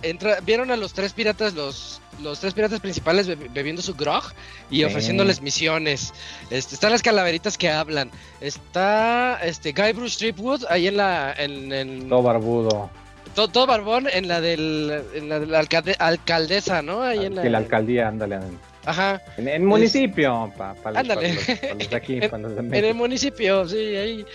entra- 0.04 0.40
vieron 0.42 0.70
a 0.70 0.76
los 0.78 0.94
tres 0.94 1.14
piratas, 1.14 1.54
los, 1.54 2.02
los 2.22 2.40
tres 2.40 2.54
piratas 2.54 2.80
principales 2.80 3.28
be- 3.28 3.36
bebiendo 3.36 3.82
su 3.82 3.94
grog 3.96 4.24
y 4.70 4.84
ofreciéndoles 4.84 5.42
misiones. 5.42 6.14
Este, 6.50 6.76
están 6.76 6.92
las 6.92 7.02
calaveritas 7.02 7.58
que 7.58 7.70
hablan. 7.70 8.12
Está 8.42 9.40
este 9.44 9.72
Guy 9.74 9.94
Bruce 9.94 10.18
Tripwood 10.18 10.66
ahí 10.70 10.88
en 10.88 10.98
la 10.98 11.34
en, 11.38 11.72
en- 11.72 12.10
Todo 12.10 12.22
barbudo. 12.24 12.90
todo, 13.36 13.48
todo 13.48 13.68
barbón 13.68 14.08
en 14.12 14.28
la 14.28 14.42
del 14.42 15.04
en 15.14 15.30
la 15.30 15.40
de 15.40 15.46
la 15.46 15.60
alcalde- 15.60 15.96
alcaldesa, 16.00 16.82
¿no? 16.82 17.02
Ahí 17.04 17.26
en 17.26 17.36
la, 17.36 17.44
la 17.46 17.58
alcaldía, 17.60 18.08
ándale. 18.08 18.40
Ajá. 18.86 19.22
en 19.38 19.48
el 19.50 19.62
municipio, 19.62 20.52
para 20.58 20.74
pa 20.74 20.92
los- 20.92 21.08
pa 21.08 21.16
los 21.16 21.90
de 21.90 21.96
aquí, 21.96 22.14
En- 22.22 22.30
pa 22.30 22.38
los 22.38 22.56
de 22.56 22.60
En 22.80 22.86
el 22.86 22.96
municipio, 22.96 23.68
sí, 23.68 23.78
ahí. 23.78 24.26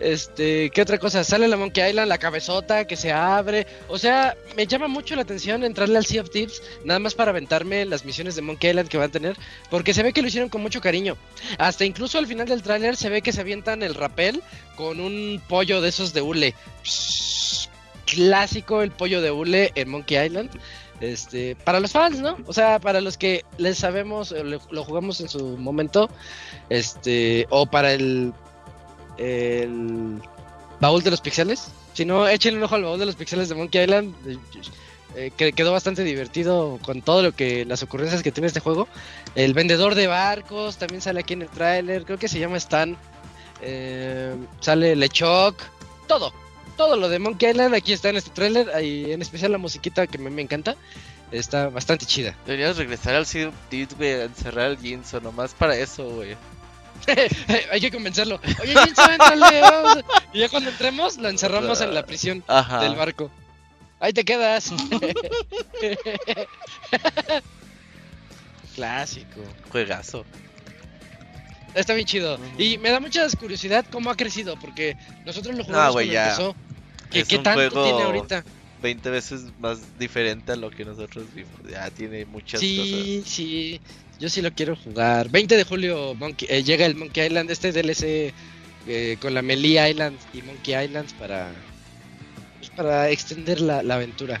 Este, 0.00 0.70
¿qué 0.70 0.80
otra 0.80 0.98
cosa? 0.98 1.22
Sale 1.22 1.46
la 1.46 1.58
Monkey 1.58 1.90
Island, 1.90 2.08
la 2.08 2.16
cabezota 2.16 2.86
que 2.86 2.96
se 2.96 3.12
abre. 3.12 3.66
O 3.88 3.98
sea, 3.98 4.34
me 4.56 4.66
llama 4.66 4.88
mucho 4.88 5.14
la 5.14 5.22
atención 5.22 5.62
entrarle 5.62 5.98
al 5.98 6.06
Sea 6.06 6.22
of 6.22 6.30
Thieves, 6.30 6.62
nada 6.84 6.98
más 6.98 7.14
para 7.14 7.30
aventarme 7.30 7.84
las 7.84 8.06
misiones 8.06 8.34
de 8.34 8.42
Monkey 8.42 8.70
Island 8.70 8.88
que 8.88 8.96
van 8.96 9.10
a 9.10 9.12
tener, 9.12 9.36
porque 9.68 9.92
se 9.92 10.02
ve 10.02 10.14
que 10.14 10.22
lo 10.22 10.28
hicieron 10.28 10.48
con 10.48 10.62
mucho 10.62 10.80
cariño. 10.80 11.18
Hasta 11.58 11.84
incluso 11.84 12.18
al 12.18 12.26
final 12.26 12.48
del 12.48 12.62
tráiler 12.62 12.96
se 12.96 13.10
ve 13.10 13.20
que 13.20 13.32
se 13.32 13.42
avientan 13.42 13.82
el 13.82 13.94
rapel 13.94 14.42
con 14.74 15.00
un 15.00 15.40
pollo 15.48 15.82
de 15.82 15.90
esos 15.90 16.14
de 16.14 16.22
hule. 16.22 16.54
Clásico 18.06 18.82
el 18.82 18.90
pollo 18.90 19.20
de 19.20 19.30
hule 19.30 19.70
en 19.74 19.90
Monkey 19.90 20.26
Island. 20.26 20.50
Este, 21.00 21.56
para 21.56 21.80
los 21.80 21.92
fans, 21.92 22.20
¿no? 22.20 22.36
O 22.46 22.52
sea, 22.52 22.78
para 22.78 23.00
los 23.00 23.16
que 23.16 23.44
les 23.56 23.78
sabemos, 23.78 24.32
eh, 24.32 24.44
lo 24.44 24.84
jugamos 24.84 25.20
en 25.22 25.30
su 25.30 25.56
momento, 25.56 26.10
este, 26.68 27.46
o 27.48 27.64
para 27.64 27.94
el, 27.94 28.34
el 29.20 30.20
baúl 30.80 31.02
de 31.02 31.10
los 31.10 31.20
pixeles. 31.20 31.68
Si 31.92 32.04
no, 32.04 32.26
échenle 32.26 32.58
un 32.58 32.64
ojo 32.64 32.74
al 32.74 32.84
baúl 32.84 32.98
de 32.98 33.06
los 33.06 33.16
pixeles 33.16 33.48
de 33.48 33.54
Monkey 33.54 33.82
Island. 33.82 34.14
eh, 35.16 35.30
que 35.36 35.52
quedó 35.52 35.72
bastante 35.72 36.04
divertido 36.04 36.78
con 36.82 37.02
todo 37.02 37.22
lo 37.22 37.32
que 37.32 37.64
las 37.64 37.82
ocurrencias 37.82 38.22
que 38.22 38.32
tiene 38.32 38.46
este 38.46 38.60
juego. 38.60 38.88
El 39.34 39.54
vendedor 39.54 39.94
de 39.94 40.06
barcos 40.06 40.76
también 40.76 41.02
sale 41.02 41.20
aquí 41.20 41.34
en 41.34 41.42
el 41.42 41.48
tráiler. 41.48 42.04
Creo 42.04 42.18
que 42.18 42.28
se 42.28 42.38
llama 42.38 42.56
Stan. 42.56 42.96
Eh, 43.60 44.34
sale 44.60 44.96
Lechok. 44.96 45.56
Todo. 46.06 46.32
Todo 46.76 46.96
lo 46.96 47.08
de 47.08 47.18
Monkey 47.18 47.50
Island 47.50 47.74
aquí 47.74 47.92
está 47.92 48.08
en 48.08 48.16
este 48.16 48.30
tráiler. 48.30 48.70
Y 48.82 49.12
en 49.12 49.20
especial 49.20 49.52
la 49.52 49.58
musiquita 49.58 50.06
que 50.06 50.18
me, 50.18 50.30
me 50.30 50.42
encanta. 50.42 50.76
Está 51.32 51.68
bastante 51.68 52.06
chida. 52.06 52.36
Deberías 52.46 52.76
regresar 52.76 53.14
al 53.14 53.26
Thieves, 53.26 53.96
güey, 53.96 54.12
a 54.12 54.24
encerrar 54.24 54.66
al 54.66 54.78
Ginso, 54.78 55.20
nomás 55.20 55.54
para 55.54 55.76
eso, 55.76 56.08
güey. 56.08 56.36
Hay 57.72 57.80
que 57.80 57.90
convencerlo. 57.90 58.40
Oye, 58.62 58.74
vamos. 59.62 59.98
Y 60.32 60.38
ya 60.40 60.48
cuando 60.48 60.70
entremos, 60.70 61.16
lo 61.18 61.28
encerramos 61.28 61.80
en 61.80 61.94
la 61.94 62.04
prisión 62.06 62.44
Ajá. 62.46 62.80
del 62.82 62.94
barco. 62.94 63.30
Ahí 64.00 64.12
te 64.12 64.24
quedas. 64.24 64.72
Clásico. 68.74 69.42
Juegazo. 69.70 70.24
Está 71.74 71.94
bien 71.94 72.06
chido. 72.06 72.38
Y 72.58 72.78
me 72.78 72.90
da 72.90 73.00
mucha 73.00 73.26
curiosidad 73.38 73.84
cómo 73.90 74.10
ha 74.10 74.16
crecido, 74.16 74.58
porque 74.58 74.96
nosotros 75.24 75.54
lo 75.54 75.62
No, 75.62 75.64
jugamos 75.66 75.92
güey, 75.92 76.06
cuando 76.08 76.12
ya. 76.14 76.24
empezó. 76.30 76.56
¿Qué, 77.10 77.24
qué 77.24 77.38
tanto 77.38 77.70
juego 77.70 77.84
tiene 77.84 78.02
ahorita? 78.02 78.44
20 78.82 79.10
veces 79.10 79.42
más 79.58 79.98
diferente 79.98 80.52
a 80.52 80.56
lo 80.56 80.70
que 80.70 80.84
nosotros 80.84 81.26
vimos. 81.34 81.52
Ya 81.68 81.90
tiene 81.90 82.24
muchas 82.24 82.60
Sí, 82.60 83.22
sí. 83.26 83.80
Yo 84.20 84.28
sí 84.28 84.42
lo 84.42 84.52
quiero 84.52 84.76
jugar. 84.76 85.30
20 85.30 85.56
de 85.56 85.64
julio 85.64 86.14
Monkey- 86.14 86.46
eh, 86.50 86.62
llega 86.62 86.84
el 86.86 86.94
Monkey 86.94 87.26
Island, 87.26 87.50
este 87.50 87.72
DLC 87.72 88.32
eh, 88.86 89.16
con 89.20 89.34
la 89.34 89.42
Melee 89.42 89.90
Island 89.90 90.16
y 90.34 90.42
Monkey 90.42 90.74
Islands 90.84 91.12
para 91.14 91.50
pues, 92.58 92.70
para 92.70 93.08
extender 93.10 93.60
la, 93.60 93.82
la 93.82 93.94
aventura. 93.94 94.40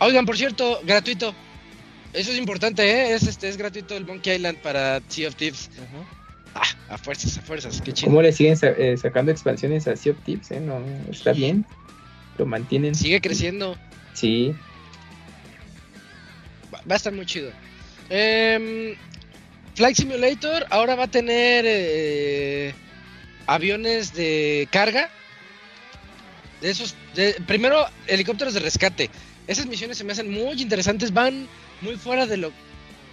Oigan, 0.00 0.26
por 0.26 0.36
cierto, 0.36 0.80
gratuito. 0.84 1.34
Eso 2.12 2.30
es 2.32 2.38
importante, 2.38 2.82
¿eh? 2.88 3.14
Es, 3.14 3.24
este, 3.26 3.48
es 3.48 3.56
gratuito 3.56 3.96
el 3.96 4.04
Monkey 4.04 4.34
Island 4.36 4.58
para 4.58 5.00
Sea 5.08 5.28
of 5.28 5.36
Thieves. 5.36 5.70
Ah, 6.56 6.62
a 6.88 6.98
fuerzas, 6.98 7.36
a 7.38 7.42
fuerzas, 7.42 7.80
qué 7.82 7.92
chido. 7.92 8.08
¿Cómo 8.10 8.22
le 8.22 8.32
siguen 8.32 8.56
sa- 8.56 8.68
eh, 8.70 8.96
sacando 8.96 9.32
expansiones 9.32 9.86
a 9.88 9.96
Sea 9.96 10.12
of 10.12 10.18
Thieves? 10.24 10.50
Eh? 10.52 10.60
No, 10.60 10.80
está 11.10 11.32
bien. 11.32 11.64
Lo 12.38 12.46
mantienen. 12.46 12.94
Sigue 12.94 13.20
creciendo. 13.20 13.76
Sí. 14.12 14.54
Va, 16.72 16.80
va 16.88 16.94
a 16.94 16.96
estar 16.96 17.12
muy 17.12 17.26
chido. 17.26 17.50
Em, 18.10 18.94
Flight 19.74 19.96
Simulator 19.96 20.66
ahora 20.70 20.94
va 20.94 21.04
a 21.04 21.08
tener 21.10 21.64
eh, 21.66 22.74
aviones 23.46 24.12
de 24.14 24.68
carga. 24.70 25.10
De 26.60 26.70
esos, 26.70 26.94
de- 27.14 27.34
primero 27.46 27.86
helicópteros 28.06 28.54
de 28.54 28.60
rescate. 28.60 29.10
Esas 29.46 29.66
misiones 29.66 29.98
se 29.98 30.04
me 30.04 30.12
hacen 30.12 30.30
muy 30.30 30.60
interesantes. 30.62 31.12
Van 31.12 31.46
muy 31.80 31.96
fuera 31.96 32.26
de 32.26 32.36
lo. 32.38 32.52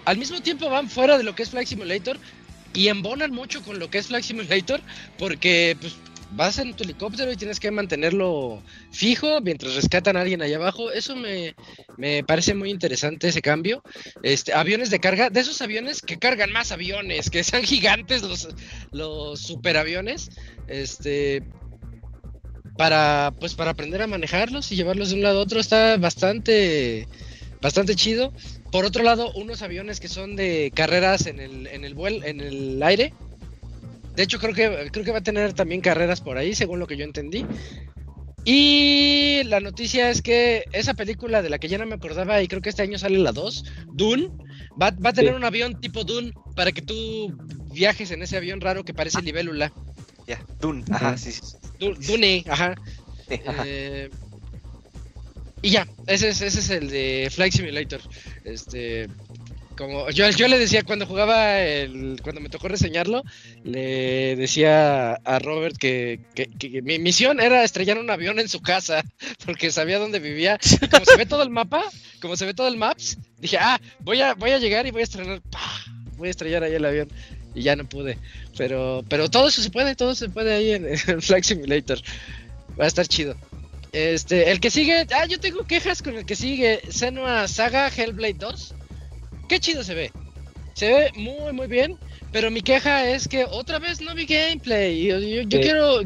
Al 0.05 0.17
mismo 0.17 0.41
tiempo 0.41 0.69
van 0.69 0.89
fuera 0.89 1.17
de 1.17 1.23
lo 1.23 1.35
que 1.35 1.43
es 1.43 1.49
Flight 1.49 1.67
Simulator 1.67 2.17
y 2.73 2.87
embonan 2.87 3.31
mucho 3.31 3.61
con 3.63 3.79
lo 3.79 3.89
que 3.89 3.97
es 3.97 4.07
Flight 4.07 4.23
Simulator 4.25 4.81
porque 5.17 5.75
pues 5.79 5.95
vas 6.31 6.59
en 6.59 6.73
tu 6.73 6.83
helicóptero 6.83 7.31
y 7.31 7.35
tienes 7.37 7.59
que 7.59 7.71
mantenerlo 7.71 8.61
fijo 8.91 9.41
mientras 9.41 9.75
rescatan 9.75 10.17
a 10.17 10.21
alguien 10.21 10.41
allá 10.41 10.57
abajo. 10.57 10.91
Eso 10.91 11.15
me, 11.15 11.55
me 11.97 12.23
parece 12.23 12.53
muy 12.53 12.69
interesante 12.69 13.27
ese 13.27 13.41
cambio. 13.41 13.83
Este, 14.23 14.53
aviones 14.53 14.89
de 14.89 14.99
carga, 14.99 15.29
de 15.29 15.39
esos 15.39 15.61
aviones 15.61 16.01
que 16.01 16.17
cargan 16.17 16.51
más 16.51 16.71
aviones, 16.71 17.29
que 17.29 17.43
sean 17.43 17.63
gigantes 17.63 18.21
los, 18.23 18.47
los 18.91 19.39
superaviones. 19.41 20.29
Este 20.67 21.43
para 22.77 23.33
pues 23.39 23.53
para 23.53 23.71
aprender 23.71 24.01
a 24.01 24.07
manejarlos 24.07 24.71
y 24.71 24.75
llevarlos 24.75 25.09
de 25.09 25.15
un 25.15 25.23
lado 25.23 25.39
a 25.39 25.43
otro 25.43 25.59
está 25.59 25.97
bastante 25.97 27.07
bastante 27.61 27.95
chido. 27.95 28.33
Por 28.71 28.85
otro 28.85 29.03
lado, 29.03 29.31
unos 29.33 29.61
aviones 29.61 29.99
que 29.99 30.07
son 30.07 30.35
de 30.35 30.71
carreras 30.73 31.25
en 31.27 31.39
el 31.39 31.67
en 31.67 31.83
el 31.83 31.93
vuelo, 31.93 32.25
en 32.25 32.39
el 32.39 32.81
aire. 32.81 33.13
De 34.21 34.25
hecho, 34.25 34.37
creo 34.37 34.53
que 34.53 34.91
creo 34.91 35.03
que 35.03 35.11
va 35.11 35.17
a 35.17 35.23
tener 35.23 35.53
también 35.53 35.81
carreras 35.81 36.21
por 36.21 36.37
ahí, 36.37 36.53
según 36.53 36.77
lo 36.77 36.85
que 36.85 36.95
yo 36.95 37.03
entendí. 37.03 37.43
Y 38.45 39.41
la 39.45 39.59
noticia 39.59 40.11
es 40.11 40.21
que 40.21 40.63
esa 40.73 40.93
película 40.93 41.41
de 41.41 41.49
la 41.49 41.57
que 41.57 41.67
ya 41.67 41.79
no 41.79 41.87
me 41.87 41.95
acordaba 41.95 42.39
y 42.39 42.47
creo 42.47 42.61
que 42.61 42.69
este 42.69 42.83
año 42.83 42.99
sale 42.99 43.17
la 43.17 43.31
2, 43.31 43.65
Dune, 43.93 44.29
va, 44.79 44.91
va 44.91 45.09
a 45.09 45.13
tener 45.13 45.33
un 45.33 45.43
avión 45.43 45.81
tipo 45.81 46.03
Dune 46.03 46.33
para 46.55 46.71
que 46.71 46.83
tú 46.83 47.35
viajes 47.73 48.11
en 48.11 48.21
ese 48.21 48.37
avión 48.37 48.61
raro 48.61 48.85
que 48.85 48.93
parece 48.93 49.23
libélula. 49.23 49.73
Ya, 50.27 50.45
Dune, 50.59 50.83
ajá, 50.91 51.17
sí, 51.17 51.31
sí. 51.31 51.41
Dune, 51.79 52.45
ajá. 52.47 52.75
Eh, 53.27 54.07
y 55.63 55.71
ya, 55.71 55.87
ese 56.05 56.29
es, 56.29 56.41
ese 56.41 56.59
es 56.59 56.69
el 56.69 56.91
de 56.91 57.27
Flight 57.31 57.53
Simulator. 57.53 58.01
Este, 58.43 59.07
como 59.81 60.11
yo, 60.11 60.47
le 60.47 60.59
decía 60.59 60.83
cuando 60.83 61.07
jugaba 61.07 61.59
el, 61.59 62.19
cuando 62.21 62.39
me 62.39 62.49
tocó 62.49 62.67
reseñarlo, 62.67 63.23
le 63.63 64.35
decía 64.35 65.13
a 65.13 65.39
Robert 65.39 65.75
que, 65.75 66.19
mi 66.83 66.99
misión 66.99 67.39
era 67.39 67.63
estrellar 67.63 67.97
un 67.97 68.11
avión 68.11 68.39
en 68.39 68.47
su 68.47 68.61
casa, 68.61 69.03
porque 69.45 69.71
sabía 69.71 69.97
dónde 69.97 70.19
vivía. 70.19 70.59
como 70.91 71.03
se 71.03 71.17
ve 71.17 71.25
todo 71.25 71.41
el 71.41 71.49
mapa, 71.49 71.83
como 72.21 72.37
se 72.37 72.45
ve 72.45 72.53
todo 72.53 72.67
el 72.67 72.77
maps, 72.77 73.17
dije, 73.39 73.57
ah, 73.59 73.81
voy 74.01 74.21
a, 74.21 74.35
voy 74.35 74.51
a 74.51 74.59
llegar 74.59 74.85
y 74.85 74.91
voy 74.91 75.01
a 75.01 75.05
estrellar, 75.05 75.41
voy 76.15 76.27
a 76.27 76.31
estrellar 76.31 76.63
ahí 76.63 76.75
el 76.75 76.85
avión. 76.85 77.07
Y 77.55 77.63
ya 77.63 77.75
no 77.75 77.89
pude. 77.89 78.19
Pero, 78.55 79.03
pero 79.09 79.31
todo 79.31 79.47
eso 79.47 79.63
se 79.63 79.71
puede, 79.71 79.95
todo 79.95 80.13
se 80.13 80.29
puede 80.29 80.53
ahí 80.53 80.73
en, 80.73 80.85
en 81.07 81.21
Flight 81.23 81.43
Simulator. 81.43 81.99
Va 82.79 82.83
a 82.83 82.87
estar 82.87 83.07
chido. 83.07 83.35
Este, 83.93 84.51
el 84.51 84.59
que 84.59 84.69
sigue, 84.69 85.07
ah, 85.11 85.25
yo 85.25 85.39
tengo 85.39 85.65
quejas 85.65 86.03
con 86.03 86.15
el 86.17 86.25
que 86.25 86.35
sigue, 86.35 86.81
Senua 86.91 87.47
Saga 87.47 87.87
Hellblade 87.87 88.35
2 88.35 88.75
qué 89.51 89.59
chido 89.59 89.83
se 89.83 89.93
ve. 89.93 90.11
Se 90.75 90.87
ve 90.87 91.11
muy, 91.17 91.51
muy 91.51 91.67
bien. 91.67 91.97
Pero 92.31 92.49
mi 92.49 92.61
queja 92.61 93.09
es 93.09 93.27
que 93.27 93.43
otra 93.43 93.79
vez 93.79 93.99
no 93.99 94.15
vi 94.15 94.25
gameplay. 94.25 95.03
Yo, 95.03 95.19
yo, 95.19 95.59
quiero. 95.59 96.01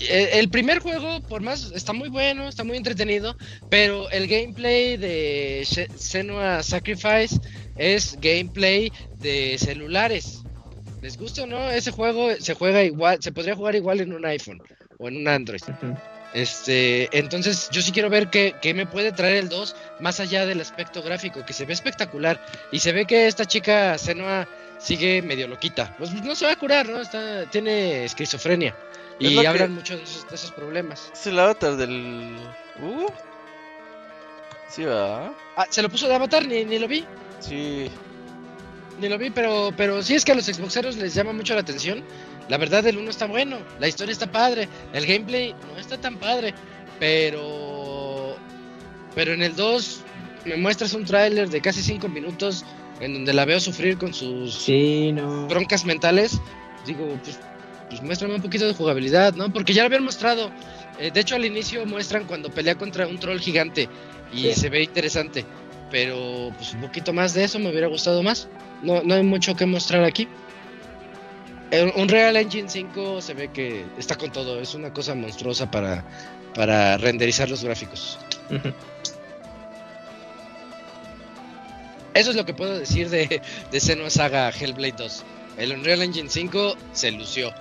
Eh, 0.00 0.30
el 0.32 0.48
primer 0.48 0.80
juego, 0.80 1.20
por 1.28 1.40
más, 1.42 1.70
está 1.72 1.92
muy 1.92 2.08
bueno, 2.08 2.48
está 2.48 2.64
muy 2.64 2.76
entretenido, 2.76 3.36
pero 3.70 4.10
el 4.10 4.26
gameplay 4.26 4.96
de 4.96 5.64
Senua 5.96 6.64
Sacrifice 6.64 7.38
es 7.76 8.18
gameplay 8.20 8.92
de 9.20 9.56
celulares. 9.58 10.42
¿Les 11.00 11.16
gusta 11.16 11.44
o 11.44 11.46
no? 11.46 11.70
Ese 11.70 11.92
juego 11.92 12.34
se 12.40 12.54
juega 12.54 12.82
igual, 12.82 13.22
se 13.22 13.30
podría 13.30 13.54
jugar 13.54 13.76
igual 13.76 14.00
en 14.00 14.12
un 14.12 14.26
iPhone 14.26 14.60
o 14.98 15.06
en 15.06 15.18
un 15.18 15.28
Android. 15.28 15.62
Este, 16.32 17.08
entonces 17.16 17.68
yo 17.70 17.82
sí 17.82 17.92
quiero 17.92 18.08
ver 18.08 18.28
qué, 18.28 18.72
me 18.74 18.86
puede 18.86 19.12
traer 19.12 19.36
el 19.36 19.48
2 19.48 19.76
más 20.00 20.18
allá 20.20 20.46
del 20.46 20.60
aspecto 20.60 21.02
gráfico, 21.02 21.44
que 21.44 21.52
se 21.52 21.66
ve 21.66 21.72
espectacular. 21.72 22.40
Y 22.70 22.78
se 22.78 22.92
ve 22.92 23.04
que 23.04 23.26
esta 23.26 23.44
chica 23.44 23.98
Senua 23.98 24.48
sigue 24.78 25.22
medio 25.22 25.46
loquita. 25.46 25.94
Pues 25.98 26.12
no 26.12 26.34
se 26.34 26.46
va 26.46 26.52
a 26.52 26.56
curar, 26.56 26.88
¿no? 26.88 27.00
Está, 27.00 27.46
tiene 27.50 28.04
esquizofrenia. 28.04 28.74
Y 29.18 29.44
hablan 29.44 29.74
mucho 29.74 29.96
de 29.96 30.02
esos, 30.02 30.50
problemas. 30.52 31.10
Es 31.12 31.26
el 31.26 31.38
avatar 31.38 31.76
del. 31.76 32.36
Uh. 32.80 33.06
Sí, 34.68 34.84
va. 34.84 35.32
Ah, 35.56 35.66
se 35.68 35.82
lo 35.82 35.88
puso 35.88 36.08
de 36.08 36.14
avatar, 36.14 36.46
ni, 36.46 36.64
ni 36.64 36.78
lo 36.78 36.88
vi. 36.88 37.04
Sí. 37.40 37.90
Ni 38.98 39.08
lo 39.08 39.18
vi, 39.18 39.30
pero, 39.30 39.72
pero 39.76 40.02
sí 40.02 40.14
es 40.14 40.24
que 40.24 40.32
a 40.32 40.34
los 40.34 40.46
Xboxeros 40.46 40.96
les 40.96 41.14
llama 41.14 41.32
mucho 41.32 41.54
la 41.54 41.60
atención 41.60 42.02
la 42.48 42.58
verdad, 42.58 42.86
el 42.86 42.98
1 42.98 43.10
está 43.10 43.26
bueno, 43.26 43.58
la 43.78 43.88
historia 43.88 44.12
está 44.12 44.30
padre, 44.30 44.68
el 44.92 45.06
gameplay 45.06 45.54
no 45.72 45.78
está 45.80 45.98
tan 45.98 46.16
padre, 46.16 46.54
pero. 46.98 48.36
Pero 49.14 49.32
en 49.32 49.42
el 49.42 49.54
2 49.54 50.00
me 50.46 50.56
muestras 50.56 50.94
un 50.94 51.04
tráiler 51.04 51.50
de 51.50 51.60
casi 51.60 51.82
5 51.82 52.08
minutos 52.08 52.64
en 53.00 53.14
donde 53.14 53.32
la 53.32 53.44
veo 53.44 53.60
sufrir 53.60 53.98
con 53.98 54.14
sus 54.14 54.66
broncas 55.48 55.84
mentales. 55.84 56.40
Digo, 56.86 57.18
pues, 57.22 57.38
pues 57.88 58.02
muéstrame 58.02 58.34
un 58.34 58.42
poquito 58.42 58.66
de 58.66 58.74
jugabilidad, 58.74 59.34
¿no? 59.34 59.52
Porque 59.52 59.72
ya 59.72 59.82
lo 59.82 59.86
habían 59.86 60.04
mostrado. 60.04 60.50
Eh, 60.98 61.10
de 61.12 61.20
hecho, 61.20 61.34
al 61.34 61.44
inicio 61.44 61.84
muestran 61.84 62.24
cuando 62.24 62.50
pelea 62.50 62.76
contra 62.76 63.06
un 63.06 63.18
troll 63.18 63.38
gigante 63.38 63.88
y 64.32 64.52
se 64.52 64.68
ve 64.68 64.82
interesante. 64.82 65.44
Pero 65.90 66.52
pues 66.56 66.72
un 66.72 66.80
poquito 66.80 67.12
más 67.12 67.34
de 67.34 67.44
eso 67.44 67.58
me 67.58 67.68
hubiera 67.70 67.88
gustado 67.88 68.22
más. 68.22 68.48
No, 68.82 69.02
no 69.02 69.14
hay 69.14 69.22
mucho 69.22 69.54
que 69.54 69.66
mostrar 69.66 70.04
aquí. 70.04 70.26
Un 71.72 72.08
Real 72.08 72.36
Engine 72.36 72.68
5 72.68 73.22
se 73.22 73.32
ve 73.32 73.48
que 73.48 73.86
está 73.96 74.16
con 74.16 74.30
todo, 74.30 74.60
es 74.60 74.74
una 74.74 74.92
cosa 74.92 75.14
monstruosa 75.14 75.70
para, 75.70 76.04
para 76.54 76.98
renderizar 76.98 77.48
los 77.48 77.64
gráficos. 77.64 78.18
Eso 82.14 82.30
es 82.30 82.36
lo 82.36 82.44
que 82.44 82.52
puedo 82.52 82.78
decir 82.78 83.08
de, 83.08 83.40
de 83.70 83.80
Senua 83.80 84.10
Saga 84.10 84.50
Hellblade 84.50 84.96
2. 84.98 85.24
El 85.56 85.72
Unreal 85.72 86.02
Engine 86.02 86.28
5 86.28 86.76
se 86.92 87.10
lució, 87.10 87.52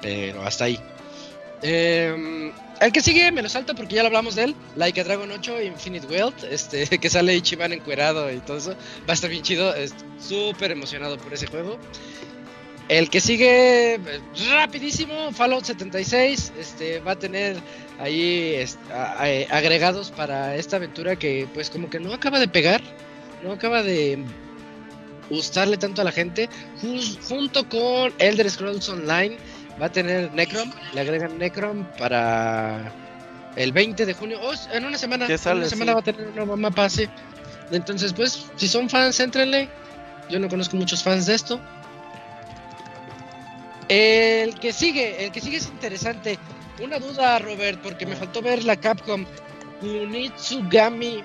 pero 0.00 0.42
hasta 0.42 0.64
ahí. 0.64 0.80
Em, 1.60 2.52
el 2.80 2.92
que 2.92 3.00
sigue 3.00 3.32
me 3.32 3.42
lo 3.42 3.48
salto 3.48 3.74
porque 3.74 3.96
ya 3.96 4.02
lo 4.02 4.06
hablamos 4.08 4.34
de 4.34 4.44
él. 4.44 4.54
Like 4.76 5.00
a 5.00 5.04
Dragon 5.04 5.30
8 5.30 5.62
Infinite 5.62 6.06
Wealth, 6.06 6.44
este, 6.44 6.86
que 7.00 7.10
sale 7.10 7.34
Ichiban 7.36 7.72
encuerado 7.72 8.32
y 8.32 8.38
todo 8.38 8.56
eso. 8.56 8.70
Va 9.06 9.10
a 9.10 9.12
estar 9.12 9.28
bien 9.28 9.42
chido. 9.42 9.74
Súper 10.18 10.70
emocionado 10.70 11.18
por 11.18 11.34
ese 11.34 11.46
juego. 11.46 11.78
El 12.88 13.10
que 13.10 13.20
sigue 13.20 14.00
rapidísimo, 14.50 15.30
Fallout 15.32 15.64
76, 15.64 16.54
este, 16.58 17.00
va 17.00 17.12
a 17.12 17.18
tener 17.18 17.56
ahí 17.98 18.64
agregados 19.50 20.10
para 20.10 20.56
esta 20.56 20.76
aventura 20.76 21.16
que 21.16 21.46
pues 21.52 21.68
como 21.68 21.90
que 21.90 22.00
no 22.00 22.14
acaba 22.14 22.38
de 22.38 22.48
pegar, 22.48 22.80
no 23.44 23.52
acaba 23.52 23.82
de 23.82 24.24
gustarle 25.28 25.76
tanto 25.76 26.00
a 26.00 26.04
la 26.04 26.12
gente. 26.12 26.48
junto 27.28 27.68
con 27.68 28.12
Elder 28.18 28.50
Scrolls 28.50 28.88
Online 28.88 29.36
va 29.80 29.86
a 29.86 29.92
tener 29.92 30.32
Necrom, 30.32 30.72
le 30.94 31.00
agregan 31.02 31.36
Necrom 31.36 31.84
para 31.98 32.90
el 33.56 33.72
20 33.72 34.06
de 34.06 34.14
junio, 34.14 34.38
oh, 34.42 34.54
en 34.72 34.86
una 34.86 34.96
semana, 34.96 35.26
en 35.26 35.56
una 35.56 35.68
semana 35.68 35.92
va 35.92 36.00
a 36.00 36.04
tener 36.04 36.28
un 36.28 36.34
nuevo 36.34 36.56
mapa 36.56 36.88
Entonces 37.70 38.14
pues, 38.14 38.46
si 38.56 38.66
son 38.66 38.88
fans, 38.88 39.20
entrenle. 39.20 39.68
Yo 40.30 40.38
no 40.38 40.48
conozco 40.48 40.76
muchos 40.76 41.02
fans 41.02 41.24
de 41.24 41.34
esto, 41.34 41.58
el 43.88 44.58
que 44.58 44.72
sigue, 44.72 45.24
el 45.24 45.32
que 45.32 45.40
sigue 45.40 45.56
es 45.56 45.66
interesante. 45.66 46.38
Una 46.82 46.98
duda, 46.98 47.38
Robert, 47.38 47.80
porque 47.82 48.06
me 48.06 48.14
faltó 48.14 48.40
ver 48.40 48.64
la 48.64 48.76
Capcom 48.76 49.24
Unitsugami 49.82 51.22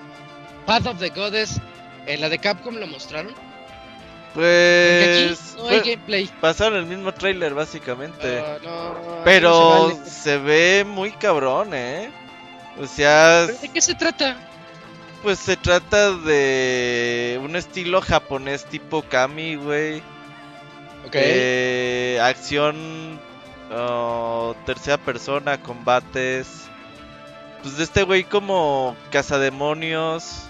Path 0.66 0.86
of 0.86 0.98
the 0.98 1.10
Goddess. 1.10 1.60
¿En 2.06 2.20
la 2.20 2.28
de 2.28 2.38
Capcom 2.38 2.74
lo 2.76 2.86
mostraron? 2.86 3.34
Pues. 4.34 5.54
no 5.56 5.68
hay 5.68 5.80
gameplay. 5.80 6.28
Pasaron 6.40 6.78
el 6.78 6.86
mismo 6.86 7.14
trailer, 7.14 7.54
básicamente. 7.54 8.42
Pero 9.24 9.96
se, 10.04 10.38
ve 10.38 10.84
muy 10.84 11.12
cabrón, 11.12 11.72
¿eh? 11.72 12.10
O 12.80 12.86
sea. 12.86 13.46
¿De 13.46 13.68
qué 13.68 13.80
se 13.80 13.94
trata? 13.94 14.36
Pues 15.22 15.38
se 15.38 15.56
trata 15.56 16.10
de 16.12 17.40
un 17.42 17.56
estilo 17.56 18.00
japonés 18.02 18.64
tipo 18.66 19.02
Kami, 19.02 19.54
güey. 19.54 20.02
Eh, 21.12 22.18
acción, 22.22 23.20
oh, 23.72 24.54
tercera 24.66 24.98
persona, 24.98 25.60
combates. 25.60 26.48
Pues 27.62 27.76
de 27.76 27.84
este 27.84 28.02
güey 28.02 28.24
como 28.24 28.96
cazademonios. 29.10 30.42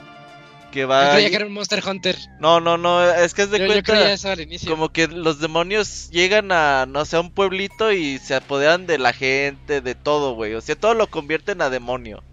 Que 0.73 0.85
va. 0.87 1.05
Yo 1.05 1.13
creía 1.13 1.31
que 1.31 1.37
era 1.37 1.47
un 1.47 1.53
Monster 1.53 1.81
Hunter. 1.87 2.19
No, 2.41 2.59
no, 2.59 2.77
no, 2.77 3.01
es 3.09 3.33
que 3.33 3.43
es 3.43 3.51
de 3.51 3.65
cuenta. 3.65 4.17
Como 4.67 4.89
que 4.89 5.07
los 5.07 5.39
demonios 5.39 6.11
llegan 6.11 6.51
a, 6.51 6.87
no 6.87 7.05
sé, 7.05 7.15
a 7.15 7.21
un 7.21 7.31
pueblito 7.31 7.93
y 7.93 8.19
se 8.19 8.35
apoderan 8.35 8.85
de 8.87 8.99
la 8.99 9.13
gente, 9.13 9.81
de 9.81 9.95
todo, 9.95 10.35
güey. 10.35 10.55
O 10.55 10.61
sea, 10.61 10.75
todo 10.75 10.95
lo 10.95 11.07
convierten 11.07 11.63
a 11.63 11.71
demonio. 11.71 12.25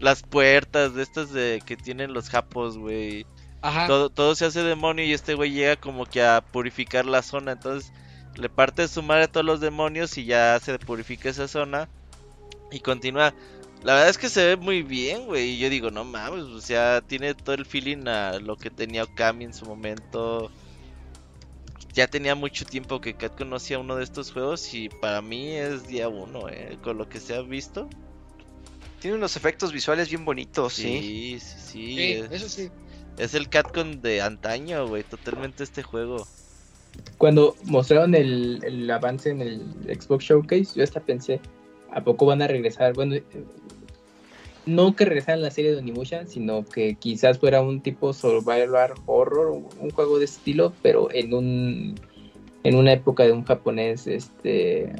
Las 0.00 0.22
puertas 0.22 0.94
de 0.94 1.02
estas 1.02 1.32
de 1.32 1.62
que 1.64 1.78
tienen 1.78 2.12
los 2.12 2.28
japos, 2.28 2.76
güey. 2.76 3.24
Todo, 3.86 4.10
todo 4.10 4.34
se 4.34 4.46
hace 4.46 4.62
demonio 4.62 5.04
y 5.04 5.12
este 5.12 5.34
güey 5.34 5.52
llega 5.52 5.76
como 5.76 6.06
que 6.06 6.22
a 6.22 6.40
purificar 6.40 7.06
la 7.06 7.22
zona. 7.22 7.52
Entonces 7.52 7.92
le 8.36 8.48
parte 8.48 8.82
de 8.82 8.88
su 8.88 9.02
madre 9.02 9.24
a 9.24 9.28
todos 9.28 9.46
los 9.46 9.60
demonios 9.60 10.16
y 10.18 10.24
ya 10.24 10.58
se 10.60 10.78
purifica 10.78 11.28
esa 11.28 11.48
zona. 11.48 11.88
Y 12.70 12.80
continúa. 12.80 13.34
La 13.82 13.94
verdad 13.94 14.10
es 14.10 14.18
que 14.18 14.28
se 14.28 14.44
ve 14.44 14.56
muy 14.56 14.82
bien, 14.82 15.26
güey. 15.26 15.50
Y 15.50 15.58
yo 15.58 15.70
digo, 15.70 15.90
no 15.90 16.04
mames, 16.04 16.44
o 16.44 16.60
sea, 16.60 17.00
tiene 17.00 17.34
todo 17.34 17.54
el 17.54 17.66
feeling 17.66 18.06
a 18.08 18.38
lo 18.38 18.56
que 18.56 18.70
tenía 18.70 19.04
Okami 19.04 19.44
en 19.44 19.54
su 19.54 19.66
momento. 19.66 20.50
Ya 21.94 22.06
tenía 22.06 22.34
mucho 22.34 22.64
tiempo 22.64 23.00
que 23.00 23.14
Kat 23.14 23.36
conocía 23.36 23.78
uno 23.78 23.96
de 23.96 24.04
estos 24.04 24.30
juegos 24.30 24.72
y 24.74 24.88
para 24.88 25.22
mí 25.22 25.56
es 25.56 25.88
día 25.88 26.08
uno, 26.08 26.48
eh, 26.48 26.78
con 26.82 26.98
lo 26.98 27.08
que 27.08 27.18
se 27.18 27.34
ha 27.34 27.40
visto. 27.40 27.88
Tiene 29.00 29.16
unos 29.16 29.36
efectos 29.36 29.72
visuales 29.72 30.08
bien 30.08 30.24
bonitos, 30.24 30.74
sí. 30.74 31.00
Sí, 31.00 31.40
sí, 31.40 31.58
sí. 31.60 31.96
sí 31.96 32.24
eso 32.30 32.48
sí. 32.48 32.70
Es 33.18 33.34
el 33.34 33.48
Catcon 33.48 34.00
de 34.00 34.22
antaño, 34.22 34.86
güey, 34.86 35.02
totalmente 35.02 35.64
este 35.64 35.82
juego. 35.82 36.26
Cuando 37.18 37.56
mostraron 37.64 38.14
el, 38.14 38.88
avance 38.90 39.30
en 39.30 39.42
el 39.42 39.60
Xbox 40.00 40.24
Showcase, 40.24 40.74
yo 40.76 40.84
hasta 40.84 41.00
pensé, 41.00 41.40
¿a 41.92 42.02
poco 42.02 42.26
van 42.26 42.42
a 42.42 42.46
regresar? 42.46 42.94
Bueno, 42.94 43.16
eh, 43.16 43.24
no 44.66 44.94
que 44.94 45.04
regresaran 45.04 45.42
la 45.42 45.50
serie 45.50 45.72
de 45.72 45.78
Onimusha, 45.78 46.26
sino 46.26 46.64
que 46.64 46.94
quizás 46.94 47.38
fuera 47.38 47.60
un 47.60 47.80
tipo 47.80 48.12
survival 48.12 48.94
horror, 49.06 49.62
un 49.80 49.90
juego 49.90 50.18
de 50.18 50.26
estilo, 50.26 50.72
pero 50.82 51.08
en 51.12 51.34
un 51.34 51.94
en 52.64 52.74
una 52.74 52.92
época 52.92 53.24
de 53.24 53.32
un 53.32 53.44
japonés 53.44 54.06
este 54.06 54.92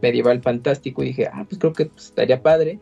medieval 0.00 0.40
fantástico 0.40 1.02
y 1.02 1.08
dije, 1.08 1.28
ah, 1.32 1.44
pues 1.48 1.58
creo 1.58 1.72
que 1.72 1.86
pues, 1.86 2.06
estaría 2.06 2.42
padre. 2.42 2.78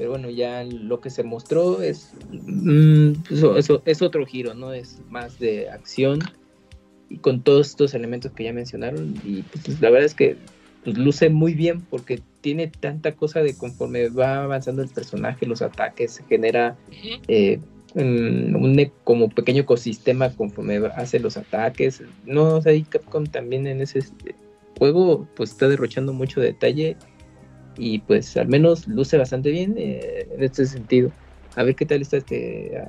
Pero 0.00 0.12
bueno, 0.12 0.30
ya 0.30 0.64
lo 0.64 0.98
que 1.02 1.10
se 1.10 1.22
mostró 1.22 1.82
es, 1.82 2.14
mm, 2.32 3.12
pues, 3.28 3.68
es 3.84 4.00
otro 4.00 4.24
giro, 4.24 4.54
¿no? 4.54 4.72
Es 4.72 4.98
más 5.10 5.38
de 5.38 5.68
acción 5.68 6.20
y 7.10 7.18
con 7.18 7.42
todos 7.42 7.68
estos 7.68 7.92
elementos 7.92 8.32
que 8.32 8.44
ya 8.44 8.54
mencionaron 8.54 9.14
y 9.22 9.42
pues, 9.42 9.78
la 9.78 9.90
verdad 9.90 10.06
es 10.06 10.14
que 10.14 10.38
pues, 10.84 10.96
luce 10.96 11.28
muy 11.28 11.52
bien 11.52 11.82
porque 11.82 12.22
tiene 12.40 12.68
tanta 12.68 13.12
cosa 13.12 13.42
de 13.42 13.54
conforme 13.54 14.08
va 14.08 14.44
avanzando 14.44 14.80
el 14.80 14.88
personaje, 14.88 15.44
los 15.44 15.60
ataques, 15.60 16.12
se 16.12 16.24
genera 16.24 16.78
eh, 17.28 17.60
un 17.94 18.78
e, 18.78 18.90
como 19.04 19.28
pequeño 19.28 19.64
ecosistema 19.64 20.30
conforme 20.30 20.80
hace 20.96 21.20
los 21.20 21.36
ataques. 21.36 22.02
No, 22.24 22.54
o 22.54 22.62
sea, 22.62 22.72
Capcom 22.88 23.26
también 23.26 23.66
en 23.66 23.82
ese 23.82 24.00
juego 24.78 25.28
pues 25.36 25.50
está 25.50 25.68
derrochando 25.68 26.14
mucho 26.14 26.40
detalle 26.40 26.96
y 27.76 27.98
pues 28.00 28.36
al 28.36 28.48
menos 28.48 28.86
luce 28.88 29.16
bastante 29.16 29.50
bien 29.50 29.74
eh, 29.78 30.28
en 30.34 30.42
este 30.42 30.66
sentido. 30.66 31.10
A 31.56 31.62
ver 31.62 31.74
qué 31.74 31.84
tal 31.84 32.00
está 32.00 32.16
este, 32.16 32.72
ah, 32.78 32.88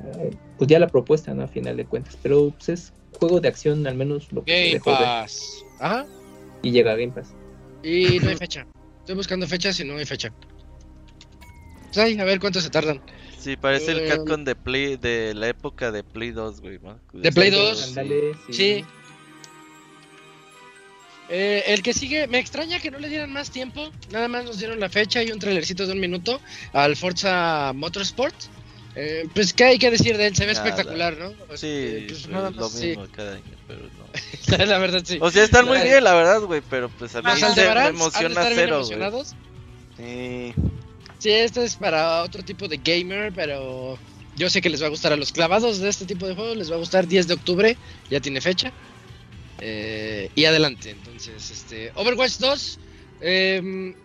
pues 0.57 0.69
ya 0.69 0.79
la 0.79 0.87
propuesta, 0.87 1.33
¿no? 1.33 1.43
A 1.43 1.47
final 1.47 1.77
de 1.77 1.85
cuentas, 1.85 2.17
pero 2.21 2.51
pues 2.51 2.69
es 2.69 2.93
juego 3.19 3.39
de 3.39 3.47
acción, 3.47 3.85
al 3.87 3.95
menos 3.95 4.31
lo 4.31 4.43
que 4.43 4.79
Game 4.79 4.79
Pass. 4.83 5.65
Ajá. 5.79 6.05
Y 6.61 6.71
llega 6.71 6.91
a 6.91 6.95
Game 6.95 7.11
Pass. 7.11 7.33
Y 7.83 8.19
no 8.19 8.29
hay 8.29 8.35
fecha. 8.35 8.67
Estoy 8.99 9.15
buscando 9.15 9.47
fechas 9.47 9.79
y 9.79 9.83
no 9.83 9.95
hay 9.95 10.05
fecha. 10.05 10.31
Pues 11.85 11.97
ahí, 11.97 12.19
a 12.19 12.23
ver 12.23 12.39
cuánto 12.39 12.61
se 12.61 12.69
tardan. 12.69 13.01
Sí, 13.37 13.57
parece 13.57 13.91
el 13.91 14.01
eh, 14.01 14.07
Capcom 14.07 14.43
de 14.43 14.55
Play 14.55 14.97
de 14.97 15.33
la 15.33 15.47
época 15.49 15.91
de 15.91 16.03
Play 16.03 16.31
2, 16.31 16.61
güey. 16.61 16.79
De 17.13 17.31
Play 17.31 17.49
2. 17.49 17.95
sí. 18.51 18.85
Eh, 21.33 21.63
el 21.67 21.81
que 21.81 21.93
sigue, 21.93 22.27
me 22.27 22.39
extraña 22.39 22.81
que 22.81 22.91
no 22.91 22.99
le 22.99 23.07
dieran 23.07 23.31
más 23.31 23.51
tiempo. 23.51 23.89
Nada 24.11 24.27
más 24.27 24.43
nos 24.43 24.59
dieron 24.59 24.81
la 24.81 24.89
fecha 24.89 25.23
y 25.23 25.31
un 25.31 25.39
trailercito 25.39 25.87
de 25.87 25.93
un 25.93 25.99
minuto 26.01 26.41
al 26.73 26.97
Forza 26.97 27.71
Motorsport. 27.73 28.35
Eh, 28.95 29.29
pues, 29.33 29.53
¿qué 29.53 29.63
hay 29.63 29.79
que 29.79 29.89
decir 29.89 30.17
de 30.17 30.27
él? 30.27 30.35
Se 30.35 30.45
ve 30.45 30.51
espectacular, 30.51 31.17
¿no? 31.17 31.29
Sí, 31.55 31.67
este, 31.67 32.05
pues, 32.09 32.27
nada 32.27 32.49
más, 32.49 32.59
lo 32.59 32.69
mismo 32.69 33.07
cada 33.15 33.35
año, 33.35 33.43
pero 33.65 33.79
no. 33.79 34.65
la 34.65 34.77
verdad, 34.77 35.03
sí. 35.05 35.19
O 35.21 35.31
sea, 35.31 35.45
están 35.45 35.65
muy 35.65 35.79
bien, 35.79 36.03
la 36.03 36.13
verdad, 36.13 36.41
güey, 36.41 36.61
pero 36.69 36.89
pues 36.89 37.15
a 37.15 37.21
mí 37.21 37.29
me 37.55 37.87
emociona 37.87 38.43
cero, 38.53 38.85
güey. 38.85 39.23
Sí. 39.95 40.53
Sí, 41.19 41.29
esto 41.29 41.61
es 41.61 41.77
para 41.77 42.23
otro 42.23 42.43
tipo 42.43 42.67
de 42.67 42.77
gamer, 42.77 43.31
pero 43.33 43.97
yo 44.35 44.49
sé 44.49 44.61
que 44.61 44.69
les 44.69 44.81
va 44.81 44.87
a 44.87 44.89
gustar 44.89 45.13
a 45.13 45.15
los 45.15 45.31
clavados 45.31 45.79
de 45.79 45.87
este 45.87 46.05
tipo 46.05 46.27
de 46.27 46.35
juegos, 46.35 46.57
les 46.57 46.69
va 46.69 46.75
a 46.75 46.79
gustar 46.79 47.07
10 47.07 47.27
de 47.27 47.33
octubre, 47.35 47.77
ya 48.09 48.19
tiene 48.19 48.41
fecha. 48.41 48.73
Eh, 49.61 50.29
y 50.33 50.45
adelante, 50.45 50.89
entonces, 50.89 51.51
este, 51.51 51.91
Overwatch 51.93 52.39
2, 52.39 52.79
eh, 53.21 53.55
em, 53.57 53.95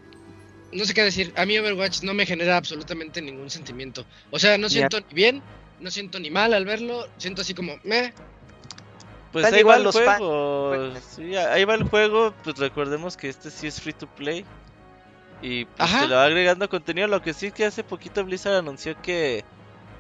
no 0.72 0.84
sé 0.84 0.92
qué 0.92 1.02
decir. 1.02 1.32
A 1.36 1.46
mí 1.46 1.58
Overwatch 1.58 2.02
no 2.02 2.12
me 2.12 2.26
genera 2.26 2.56
absolutamente 2.56 3.22
ningún 3.22 3.50
sentimiento. 3.50 4.04
O 4.30 4.38
sea, 4.38 4.58
no 4.58 4.68
siento 4.68 5.00
ni 5.00 5.14
bien, 5.14 5.42
no 5.80 5.90
siento 5.90 6.20
ni 6.20 6.30
mal 6.30 6.52
al 6.52 6.66
verlo. 6.66 7.08
Siento 7.16 7.42
así 7.42 7.54
como, 7.54 7.76
meh. 7.84 8.12
Pues 9.32 9.46
ahí 9.46 9.62
va 9.62 9.76
el 9.76 9.90
juego. 9.90 10.92
Sí, 11.14 11.36
ahí 11.36 11.64
va 11.64 11.74
el 11.74 11.84
juego. 11.84 12.34
Pues 12.44 12.58
recordemos 12.58 13.16
que 13.16 13.28
este 13.28 13.50
sí 13.50 13.66
es 13.66 13.80
free 13.80 13.92
to 13.92 14.06
play. 14.06 14.44
Y 15.42 15.66
pues 15.66 15.90
se 15.90 16.08
le 16.08 16.14
va 16.14 16.24
agregando 16.24 16.68
contenido. 16.68 17.08
Lo 17.08 17.22
que 17.22 17.34
sí 17.34 17.50
que 17.50 17.64
hace 17.64 17.84
poquito 17.84 18.24
Blizzard 18.24 18.56
anunció 18.56 19.00
que 19.02 19.44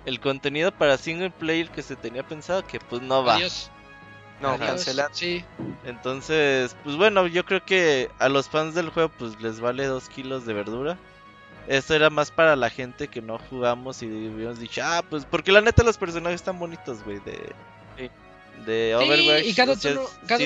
el 0.06 0.20
contenido 0.20 0.72
para 0.72 0.96
single 0.96 1.30
player 1.30 1.68
que 1.70 1.82
se 1.82 1.96
tenía 1.96 2.22
pensado 2.22 2.66
que 2.66 2.78
pues 2.78 3.02
no 3.02 3.24
va. 3.24 3.38
No, 4.40 4.58
cancelar. 4.58 5.10
Sí. 5.12 5.44
Entonces, 5.84 6.76
pues 6.84 6.96
bueno, 6.96 7.26
yo 7.26 7.44
creo 7.44 7.64
que 7.64 8.10
a 8.18 8.28
los 8.28 8.48
fans 8.48 8.74
del 8.74 8.90
juego 8.90 9.10
pues 9.18 9.40
les 9.40 9.60
vale 9.60 9.86
dos 9.86 10.08
kilos 10.08 10.44
de 10.44 10.52
verdura. 10.52 10.98
Esto 11.68 11.94
era 11.94 12.10
más 12.10 12.30
para 12.30 12.54
la 12.54 12.70
gente 12.70 13.08
que 13.08 13.20
no 13.20 13.38
jugamos 13.50 14.02
y 14.02 14.06
habíamos 14.06 14.60
dicho, 14.60 14.82
ah, 14.84 15.02
pues 15.08 15.24
porque 15.24 15.50
la 15.50 15.60
neta 15.60 15.82
los 15.82 15.98
personajes 15.98 16.40
están 16.40 16.58
bonitos, 16.58 17.02
güey, 17.02 17.18
de, 17.20 17.52
de 18.64 18.94
Overwatch. 18.94 19.44
y 19.46 19.54
cada, 19.54 19.74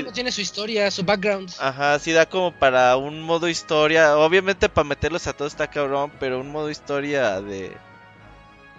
uno, 0.00 0.12
tiene 0.12 0.32
su 0.32 0.40
historia, 0.40 0.90
su 0.90 1.04
background. 1.04 1.52
Ajá, 1.58 1.98
sí 1.98 2.12
da 2.12 2.26
como 2.26 2.52
para 2.52 2.96
un 2.96 3.20
modo 3.22 3.48
historia. 3.48 4.16
Obviamente 4.16 4.68
para 4.68 4.88
meterlos 4.88 5.26
a 5.26 5.34
todos 5.34 5.52
está 5.52 5.68
cabrón, 5.68 6.10
pero 6.18 6.40
un 6.40 6.50
modo 6.50 6.70
historia 6.70 7.40
de... 7.40 7.76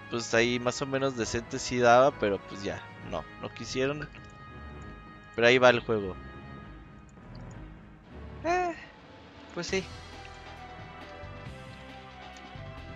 Pues 0.10 0.34
ahí 0.34 0.60
más 0.60 0.82
o 0.82 0.86
menos 0.86 1.16
decente 1.16 1.58
sí 1.58 1.78
daba, 1.78 2.12
pero 2.12 2.38
pues 2.50 2.64
ya, 2.64 2.82
no, 3.10 3.24
no 3.42 3.54
quisieron. 3.54 4.10
Pero 5.36 5.48
ahí 5.48 5.58
va 5.58 5.70
el 5.70 5.80
juego. 5.80 6.16
Eh, 8.44 8.74
pues 9.54 9.68
sí. 9.68 9.84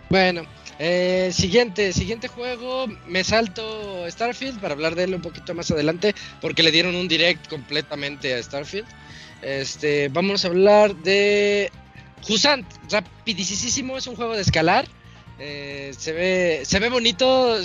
Bueno, 0.09 0.43
eh, 0.77 1.31
siguiente, 1.33 1.93
siguiente 1.93 2.27
juego, 2.27 2.87
me 3.07 3.23
salto 3.23 4.09
Starfield 4.09 4.59
para 4.59 4.73
hablar 4.73 4.95
de 4.95 5.05
él 5.05 5.15
un 5.15 5.21
poquito 5.21 5.53
más 5.53 5.71
adelante, 5.71 6.13
porque 6.41 6.63
le 6.63 6.71
dieron 6.71 6.95
un 6.95 7.07
direct 7.07 7.47
completamente 7.47 8.33
a 8.33 8.43
Starfield. 8.43 8.87
Este, 9.41 10.09
vamos 10.09 10.43
a 10.43 10.49
hablar 10.49 10.95
de 10.95 11.71
Jusant, 12.27 12.65
rapidísimo, 12.89 13.97
es 13.97 14.07
un 14.07 14.15
juego 14.15 14.33
de 14.35 14.41
escalar. 14.41 14.85
Eh, 15.37 15.91
se 15.97 16.13
ve 16.13 16.61
se 16.63 16.79
ve 16.79 16.89
bonito 16.89 17.57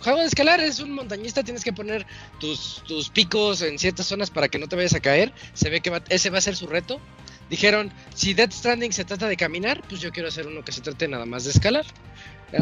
juego 0.00 0.20
de 0.20 0.24
escalar 0.24 0.60
es 0.60 0.80
un 0.80 0.92
montañista 0.92 1.44
tienes 1.44 1.62
que 1.62 1.72
poner 1.72 2.06
tus, 2.40 2.82
tus 2.88 3.10
picos 3.10 3.60
en 3.60 3.78
ciertas 3.78 4.06
zonas 4.06 4.30
para 4.30 4.48
que 4.48 4.58
no 4.58 4.66
te 4.66 4.76
vayas 4.76 4.94
a 4.94 5.00
caer 5.00 5.30
se 5.52 5.68
ve 5.68 5.82
que 5.82 5.92
ese 6.08 6.30
va 6.30 6.38
a 6.38 6.40
ser 6.40 6.56
su 6.56 6.66
reto. 6.66 7.00
Dijeron 7.50 7.92
si 8.14 8.32
Death 8.32 8.52
Stranding 8.52 8.92
se 8.92 9.04
trata 9.04 9.28
de 9.28 9.36
caminar 9.36 9.82
pues 9.88 10.00
yo 10.00 10.10
quiero 10.10 10.28
hacer 10.28 10.46
uno 10.46 10.64
que 10.64 10.72
se 10.72 10.80
trate 10.80 11.06
nada 11.06 11.26
más 11.26 11.44
de 11.44 11.50
escalar. 11.50 11.84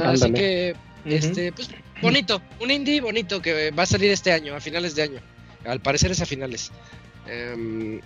Así 0.02 0.32
que 0.32 0.74
este 1.04 1.52
pues 1.52 1.68
bonito 2.02 2.42
un 2.60 2.70
indie 2.70 3.00
bonito 3.00 3.40
que 3.40 3.70
va 3.70 3.84
a 3.84 3.86
salir 3.86 4.10
este 4.10 4.32
año 4.32 4.56
a 4.56 4.60
finales 4.60 4.96
de 4.96 5.02
año 5.02 5.20
al 5.64 5.80
parecer 5.80 6.10
es 6.10 6.20
a 6.20 6.26
finales. 6.26 6.72
Em, 7.26 8.00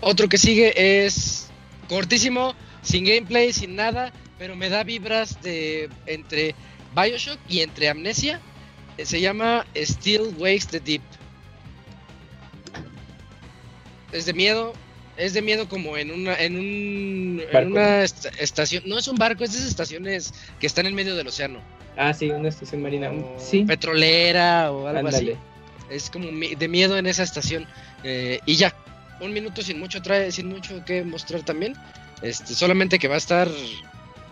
otro 0.00 0.28
que 0.28 0.38
sigue 0.38 1.04
es 1.06 1.48
cortísimo 1.88 2.54
sin 2.82 3.04
gameplay 3.04 3.52
sin 3.52 3.76
nada 3.76 4.12
pero 4.38 4.56
me 4.56 4.68
da 4.68 4.82
vibras 4.82 5.40
de 5.42 5.88
entre 6.06 6.54
Bioshock 6.94 7.38
y 7.48 7.60
entre 7.60 7.88
Amnesia. 7.88 8.40
Eh, 8.96 9.06
se 9.06 9.20
llama 9.20 9.66
Still 9.74 10.34
Wakes 10.38 10.68
the 10.68 10.80
Deep. 10.80 11.02
Es 14.12 14.26
de 14.26 14.32
miedo, 14.32 14.72
es 15.16 15.34
de 15.34 15.42
miedo 15.42 15.68
como 15.68 15.96
en 15.96 16.12
una 16.12 16.36
en, 16.36 16.56
un, 16.56 17.42
en 17.52 17.66
una 17.72 18.04
estación, 18.04 18.84
no 18.86 18.96
es 18.96 19.08
un 19.08 19.16
barco, 19.16 19.42
es 19.42 19.52
de 19.52 19.58
esas 19.58 19.70
estaciones 19.70 20.32
que 20.60 20.66
están 20.66 20.86
en 20.86 20.94
medio 20.94 21.16
del 21.16 21.26
océano. 21.26 21.60
Ah, 21.96 22.12
sí, 22.12 22.30
una 22.30 22.48
estación 22.48 22.82
marina, 22.82 23.10
sí. 23.38 23.64
Petrolera 23.64 24.70
o 24.70 24.86
algo 24.86 25.08
así. 25.08 25.32
Es 25.90 26.10
como 26.10 26.26
de 26.26 26.68
miedo 26.68 26.96
en 26.96 27.06
esa 27.06 27.22
estación 27.22 27.66
eh, 28.04 28.40
y 28.46 28.54
ya, 28.56 28.74
un 29.20 29.32
minuto 29.32 29.62
sin 29.62 29.78
mucho 29.78 30.00
trae, 30.00 30.30
sin 30.32 30.48
mucho 30.48 30.84
que 30.84 31.02
mostrar 31.02 31.42
también. 31.42 31.74
Este, 32.22 32.54
solamente 32.54 32.98
que 32.98 33.08
va 33.08 33.16
a 33.16 33.18
estar 33.18 33.48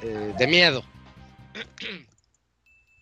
eh, 0.02 0.32
de 0.38 0.46
miedo. 0.46 0.82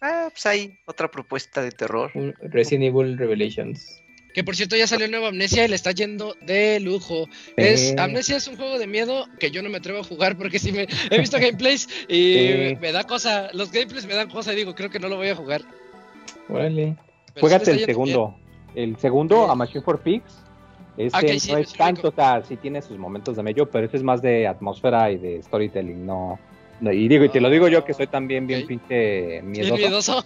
Ah, 0.02 0.28
pues 0.30 0.46
hay 0.46 0.78
otra 0.86 1.10
propuesta 1.10 1.60
de 1.60 1.72
terror. 1.72 2.10
Resident 2.40 2.84
Evil 2.84 3.18
Revelations. 3.18 4.00
Que 4.32 4.44
por 4.44 4.56
cierto 4.56 4.76
ya 4.76 4.86
salió 4.86 5.08
nuevo 5.08 5.26
Amnesia 5.26 5.64
y 5.64 5.68
le 5.68 5.74
está 5.74 5.90
yendo 5.90 6.34
de 6.40 6.80
lujo. 6.80 7.26
Es, 7.56 7.94
Amnesia 7.98 8.36
es 8.36 8.46
un 8.48 8.56
juego 8.56 8.78
de 8.78 8.86
miedo 8.86 9.26
que 9.38 9.50
yo 9.50 9.62
no 9.62 9.68
me 9.68 9.78
atrevo 9.78 9.98
a 9.98 10.04
jugar 10.04 10.38
porque 10.38 10.58
sí 10.58 10.72
me 10.72 10.86
he 11.10 11.18
visto 11.18 11.36
gameplays 11.40 11.86
y 12.08 12.76
me 12.80 12.92
da 12.92 13.04
cosa. 13.04 13.50
Los 13.52 13.72
gameplays 13.72 14.06
me 14.06 14.14
dan 14.14 14.30
cosa 14.30 14.52
y 14.52 14.56
digo, 14.56 14.74
creo 14.74 14.88
que 14.88 15.00
no 15.00 15.08
lo 15.08 15.16
voy 15.16 15.28
a 15.28 15.36
jugar. 15.36 15.62
Órale. 16.48 16.96
Juégate 17.38 17.72
el 17.72 17.84
segundo. 17.84 18.36
El 18.74 18.96
segundo, 18.98 19.50
a 19.50 19.54
Machine 19.54 19.82
for 19.82 20.00
Pigs. 20.00 20.44
Ese 20.96 21.16
ah, 21.16 21.22
no 21.22 21.58
es 21.58 21.72
tanto, 21.72 22.08
o 22.08 22.12
sea, 22.12 22.42
sí 22.42 22.56
tiene 22.56 22.82
sus 22.82 22.98
momentos 22.98 23.36
de 23.36 23.42
medio, 23.42 23.70
pero 23.70 23.86
ese 23.86 23.96
es 23.96 24.02
más 24.02 24.20
de 24.20 24.46
atmósfera 24.46 25.10
y 25.10 25.18
de 25.18 25.42
storytelling, 25.42 26.04
no, 26.04 26.38
y 26.80 27.08
digo, 27.08 27.24
y 27.24 27.28
te 27.28 27.40
lo 27.40 27.50
digo 27.50 27.68
yo 27.68 27.84
que 27.84 27.92
soy 27.92 28.06
también 28.06 28.46
bien 28.46 28.66
pinche 28.66 29.42
miedoso. 29.42 30.24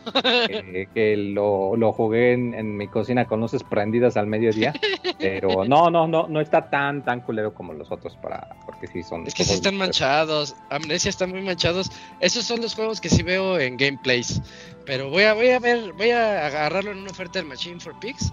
que 0.94 1.16
lo, 1.16 1.76
lo 1.76 1.92
jugué 1.92 2.32
en, 2.32 2.76
mi 2.76 2.86
cocina 2.88 3.26
con 3.26 3.40
luces 3.40 3.62
prendidas 3.64 4.16
al 4.16 4.26
mediodía. 4.26 4.72
Pero 5.18 5.64
no, 5.68 5.90
no, 5.90 6.06
no, 6.06 6.28
no 6.28 6.40
está 6.40 6.70
tan, 6.70 7.04
tan 7.04 7.20
culero 7.20 7.54
como 7.54 7.72
los 7.72 7.90
otros 7.90 8.16
para, 8.16 8.56
porque 8.66 8.86
sí 8.86 9.02
son. 9.02 9.26
Es 9.26 9.34
que 9.34 9.44
sí 9.44 9.54
están 9.54 9.76
manchados. 9.76 10.54
Amnesia 10.70 11.08
están 11.08 11.30
muy 11.30 11.42
manchados. 11.42 11.90
Esos 12.20 12.44
son 12.44 12.60
los 12.60 12.74
juegos 12.74 13.00
que 13.00 13.08
sí 13.08 13.22
veo 13.22 13.58
en 13.58 13.76
gameplays. 13.76 14.40
Pero 14.86 15.10
voy 15.10 15.24
a, 15.24 15.34
voy 15.34 15.48
a 15.48 15.58
ver, 15.58 15.92
voy 15.94 16.10
a 16.10 16.46
agarrarlo 16.46 16.92
en 16.92 16.98
una 16.98 17.10
oferta 17.10 17.38
del 17.38 17.48
Machine 17.48 17.80
for 17.80 17.98
Pigs 18.00 18.32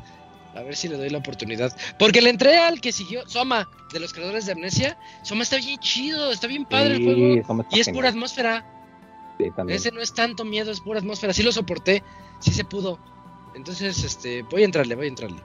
a 0.56 0.62
ver 0.64 0.76
si 0.76 0.88
le 0.88 0.98
doy 0.98 1.10
la 1.10 1.20
oportunidad. 1.20 1.76
Porque 1.98 2.22
le 2.22 2.30
entré 2.30 2.58
al 2.58 2.82
que 2.82 2.92
siguió, 2.92 3.28
Soma, 3.28 3.70
de 3.94 4.00
los 4.00 4.14
creadores 4.14 4.46
de 4.46 4.54
Amnesia. 4.54 4.98
Soma 5.24 5.44
está 5.44 5.58
bien 5.58 5.80
chido, 5.80 6.32
está 6.32 6.48
bien 6.48 6.66
padre 6.66 6.96
el 6.96 7.04
juego. 7.04 7.66
Y 7.72 7.80
es 7.80 7.90
pura 7.90 8.10
atmósfera. 8.10 8.66
Ese 9.68 9.92
no 9.92 10.02
es 10.02 10.14
tanto 10.14 10.46
miedo, 10.46 10.72
es 10.72 10.82
pura 10.82 11.00
atmósfera. 11.00 11.34
Sí 11.34 11.44
lo 11.44 11.52
soporté, 11.52 12.04
sí 12.40 12.52
se 12.52 12.64
pudo. 12.64 13.00
Entonces, 13.56 14.04
este, 14.04 14.44
voy 14.44 14.62
a 14.64 14.66
entrarle, 14.66 14.96
voy 14.96 15.06
a 15.06 15.10
entrarle. 15.10 15.42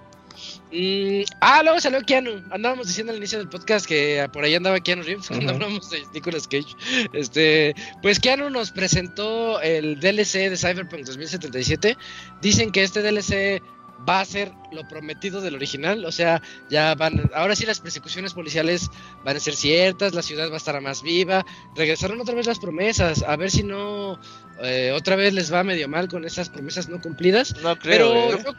Mm, 0.73 1.23
ah, 1.41 1.63
luego 1.63 1.81
salió 1.81 2.01
Keanu. 2.03 2.43
Andábamos 2.51 2.89
diciendo 2.89 3.13
al 3.13 3.19
inicio 3.19 3.39
del 3.39 3.49
podcast 3.49 3.87
que 3.87 4.29
por 4.33 4.45
ahí 4.45 4.55
andaba 4.55 4.81
Keanu 4.81 5.03
Reeves 5.03 5.29
cuando 5.29 5.53
hablamos 5.53 5.91
de 5.91 6.03
Nicolas 6.13 6.47
Cage. 6.47 6.75
Este, 7.13 7.75
pues 8.03 8.21
Keanu 8.21 8.51
nos 8.51 8.71
presentó 8.71 9.61
el 9.61 9.99
DLC 10.01 10.51
de 10.51 10.57
Cyberpunk 10.57 11.05
2077. 11.05 11.97
Dicen 12.43 12.71
que 12.71 12.83
este 12.83 13.03
DLC 13.03 13.63
va 14.09 14.21
a 14.21 14.25
ser 14.25 14.53
lo 14.73 14.87
prometido 14.89 15.41
del 15.41 15.55
original, 15.55 16.05
o 16.05 16.13
sea, 16.13 16.41
ya 16.71 16.95
van, 16.95 17.31
ahora 17.35 17.57
sí 17.57 17.67
las 17.67 17.81
persecuciones 17.81 18.35
policiales 18.35 18.89
van 19.25 19.37
a 19.37 19.41
ser 19.41 19.55
ciertas, 19.57 20.15
la 20.15 20.23
ciudad 20.23 20.51
va 20.51 20.55
a 20.55 20.59
estar 20.59 20.81
más 20.81 21.03
viva, 21.03 21.45
regresaron 21.75 22.21
otra 22.21 22.35
vez 22.35 22.47
las 22.47 22.59
promesas, 22.59 23.23
a 23.23 23.37
ver 23.37 23.51
si 23.51 23.63
no 23.63 24.21
eh, 24.63 24.93
otra 24.95 25.17
vez 25.17 25.33
les 25.35 25.53
va 25.53 25.65
medio 25.65 25.89
mal 25.89 26.09
con 26.09 26.25
esas 26.25 26.49
promesas 26.51 26.89
no 26.89 27.01
cumplidas. 27.01 27.55
No 27.63 27.77
creo. 27.79 28.13
Pero 28.31 28.35
¿eh? 28.39 28.43
yo- 28.45 28.55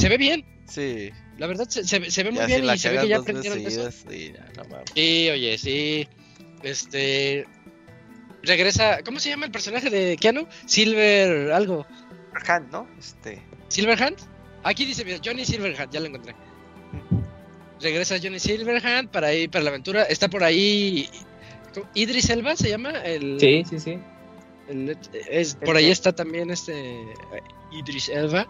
se 0.00 0.08
ve 0.08 0.16
bien, 0.18 0.44
Sí. 0.66 1.10
la 1.38 1.46
verdad 1.46 1.66
se, 1.68 1.84
se- 1.84 2.10
se 2.10 2.22
ve 2.22 2.30
muy 2.30 2.38
Ya 2.40 2.46
bien 2.46 2.66
si 2.66 2.74
y 2.74 2.78
se 2.78 2.90
ve 2.90 2.98
que 3.00 3.08
ya 3.08 3.16
aprendieron 3.18 3.58
eso. 3.58 3.84
no. 3.84 4.84
Sí, 4.94 5.28
oye, 5.30 5.58
sí. 5.58 6.08
Este 6.62 7.46
regresa, 8.42 9.02
¿cómo 9.04 9.18
se 9.20 9.30
llama 9.30 9.46
el 9.46 9.52
personaje 9.52 9.90
de 9.90 10.16
Keanu? 10.16 10.46
Silver 10.66 11.52
algo. 11.52 11.86
Hand, 12.46 12.70
¿no? 12.70 12.88
Este. 12.98 13.42
Silverhand. 13.68 14.16
Aquí 14.64 14.84
dice 14.84 15.04
mira, 15.04 15.18
Johnny 15.24 15.44
Silverhand, 15.44 15.92
ya 15.92 16.00
lo 16.00 16.06
encontré. 16.06 16.34
Regresa 17.80 18.16
Johnny 18.22 18.40
Silverhand 18.40 19.08
para 19.10 19.32
ir 19.32 19.50
para 19.50 19.64
la 19.64 19.70
aventura. 19.70 20.02
Está 20.04 20.28
por 20.28 20.42
ahí. 20.42 21.08
Idris 21.94 22.28
Elba 22.30 22.56
se 22.56 22.68
llama 22.70 22.90
el, 23.04 23.38
Sí, 23.38 23.62
sí, 23.68 23.78
sí. 23.78 23.98
el- 24.68 24.98
es, 25.30 25.54
por 25.54 25.76
ahí 25.76 25.90
está 25.90 26.12
también 26.12 26.50
este 26.50 26.72
eh, 27.02 27.14
Idris 27.72 28.08
Elba. 28.08 28.48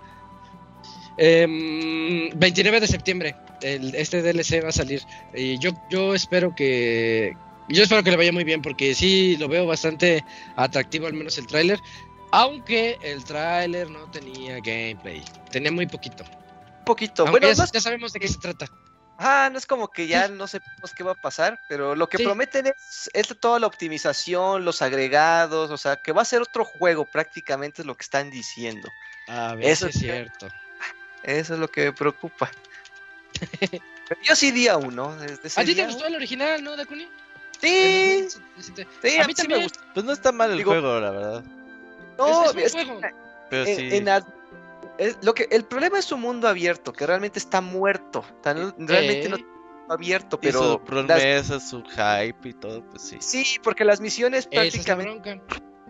Em, 1.19 2.31
29 2.39 2.81
de 2.81 2.87
septiembre 2.87 3.35
el- 3.61 3.95
este 3.97 4.23
DLC 4.23 4.63
va 4.63 4.69
a 4.69 4.73
salir 4.73 5.03
y 5.35 5.59
yo 5.59 5.73
yo 5.91 6.15
espero 6.15 6.55
que 6.55 7.33
yo 7.69 7.83
espero 7.83 8.05
que 8.05 8.13
le 8.13 8.17
vaya 8.17 8.31
muy 8.33 8.45
bien 8.45 8.63
porque 8.63 8.95
sí 8.95 9.37
lo 9.37 9.49
veo 9.49 9.67
bastante 9.67 10.25
atractivo 10.55 11.09
al 11.09 11.15
menos 11.15 11.37
el 11.39 11.49
tráiler 11.49 11.81
aunque 12.33 12.99
el 13.03 13.25
tráiler 13.25 13.91
no 13.91 14.11
tenía 14.11 14.55
gameplay 14.61 15.25
tenía 15.51 15.73
muy 15.73 15.87
poquito 15.87 16.25
Un 16.79 16.85
poquito. 16.85 17.23
aunque 17.23 17.41
bueno, 17.41 17.53
ya, 17.55 17.65
ya 17.73 17.81
sabemos 17.81 18.13
de 18.13 18.21
qué 18.21 18.29
se 18.29 18.39
trata 18.39 18.67
ah, 19.19 19.49
no 19.51 19.59
es 19.59 19.67
como 19.67 19.89
que 19.89 20.07
ya 20.07 20.29
no 20.29 20.47
sepamos 20.47 20.95
qué 20.95 21.03
va 21.03 21.13
a 21.13 21.15
pasar, 21.17 21.59
pero 21.69 21.97
lo 21.97 22.09
que 22.09 22.19
Sí. 22.19 22.25
prometen 22.25 22.67
es, 22.69 23.11
es 23.13 23.27
toda 23.41 23.59
la 23.59 23.67
optimización, 23.67 24.65
los 24.65 24.81
agregados, 24.81 25.71
o 25.73 25.77
sea, 25.77 25.97
que 25.97 26.13
va 26.13 26.23
a 26.23 26.25
ser 26.25 26.41
otro 26.41 26.65
juego 26.65 27.05
prácticamente 27.05 27.83
es 27.83 27.87
lo 27.87 27.97
que 27.97 28.03
están 28.05 28.31
diciendo. 28.31 28.89
a 29.27 29.55
ver 29.57 29.65
Eso 29.67 29.89
es 29.89 29.97
cierto 29.99 30.47
Eso 31.25 31.55
es 31.55 31.59
lo 31.61 31.69
que 31.69 31.87
me 31.87 31.93
preocupa. 31.93 32.49
Pero 34.09 34.21
yo 34.23 34.37
sí 34.37 34.53
día 34.53 34.77
uno. 34.77 35.17
Desde 35.17 35.49
ese 35.49 35.61
a 35.61 35.65
ti 35.65 35.75
te 35.75 35.85
gustó 35.87 36.07
el 36.07 36.15
original 36.15 36.63
no 36.63 36.77
Dakuni 36.77 37.09
Sí, 37.61 38.25
sí 38.31 38.39
sí, 39.03 39.19
a 39.19 39.27
mí 39.27 39.35
sí 39.35 39.43
me 39.43 39.49
también. 39.49 39.63
gustó. 39.65 39.81
Pues 39.95 40.07
no 40.07 40.13
está 40.13 40.31
mal 40.31 40.53
el 40.53 40.59
Digo- 40.59 40.71
juego, 40.71 41.01
la 41.01 41.11
verdad. 41.11 41.45
No, 42.19 42.45
es, 42.51 42.57
es 42.57 42.65
es 42.67 42.73
buen 42.75 42.87
que 42.87 42.93
juego. 42.95 43.17
Pero 43.51 43.65
en- 43.65 43.77
sí. 43.77 43.89
en 43.97 44.09
ad- 44.09 44.25
es 44.99 45.19
lo 45.23 45.33
que 45.35 45.47
el 45.51 45.65
problema 45.65 45.99
es 45.99 46.05
su 46.05 46.17
mundo 46.17 46.49
abierto, 46.49 46.93
que 46.93 47.07
realmente 47.07 47.39
está 47.39 47.61
muerto. 47.61 48.25
tan- 48.43 48.75
realmente 48.79 49.29
no 49.29 49.37
Eh, 49.37 49.45
está 49.83 49.95
abierto, 49.95 50.39
y 50.43 50.47
pero 50.47 50.59
su 50.61 50.69
las- 50.69 50.79
promesa, 50.81 51.61
su 51.61 51.83
hype 51.85 52.49
y 52.49 52.53
todo, 52.55 52.83
pues 52.91 53.03
sí. 53.03 53.17
sí, 53.21 53.59
porque 53.63 53.85
las 53.85 54.01
misiones 54.01 54.47
prácticamente 54.47 55.41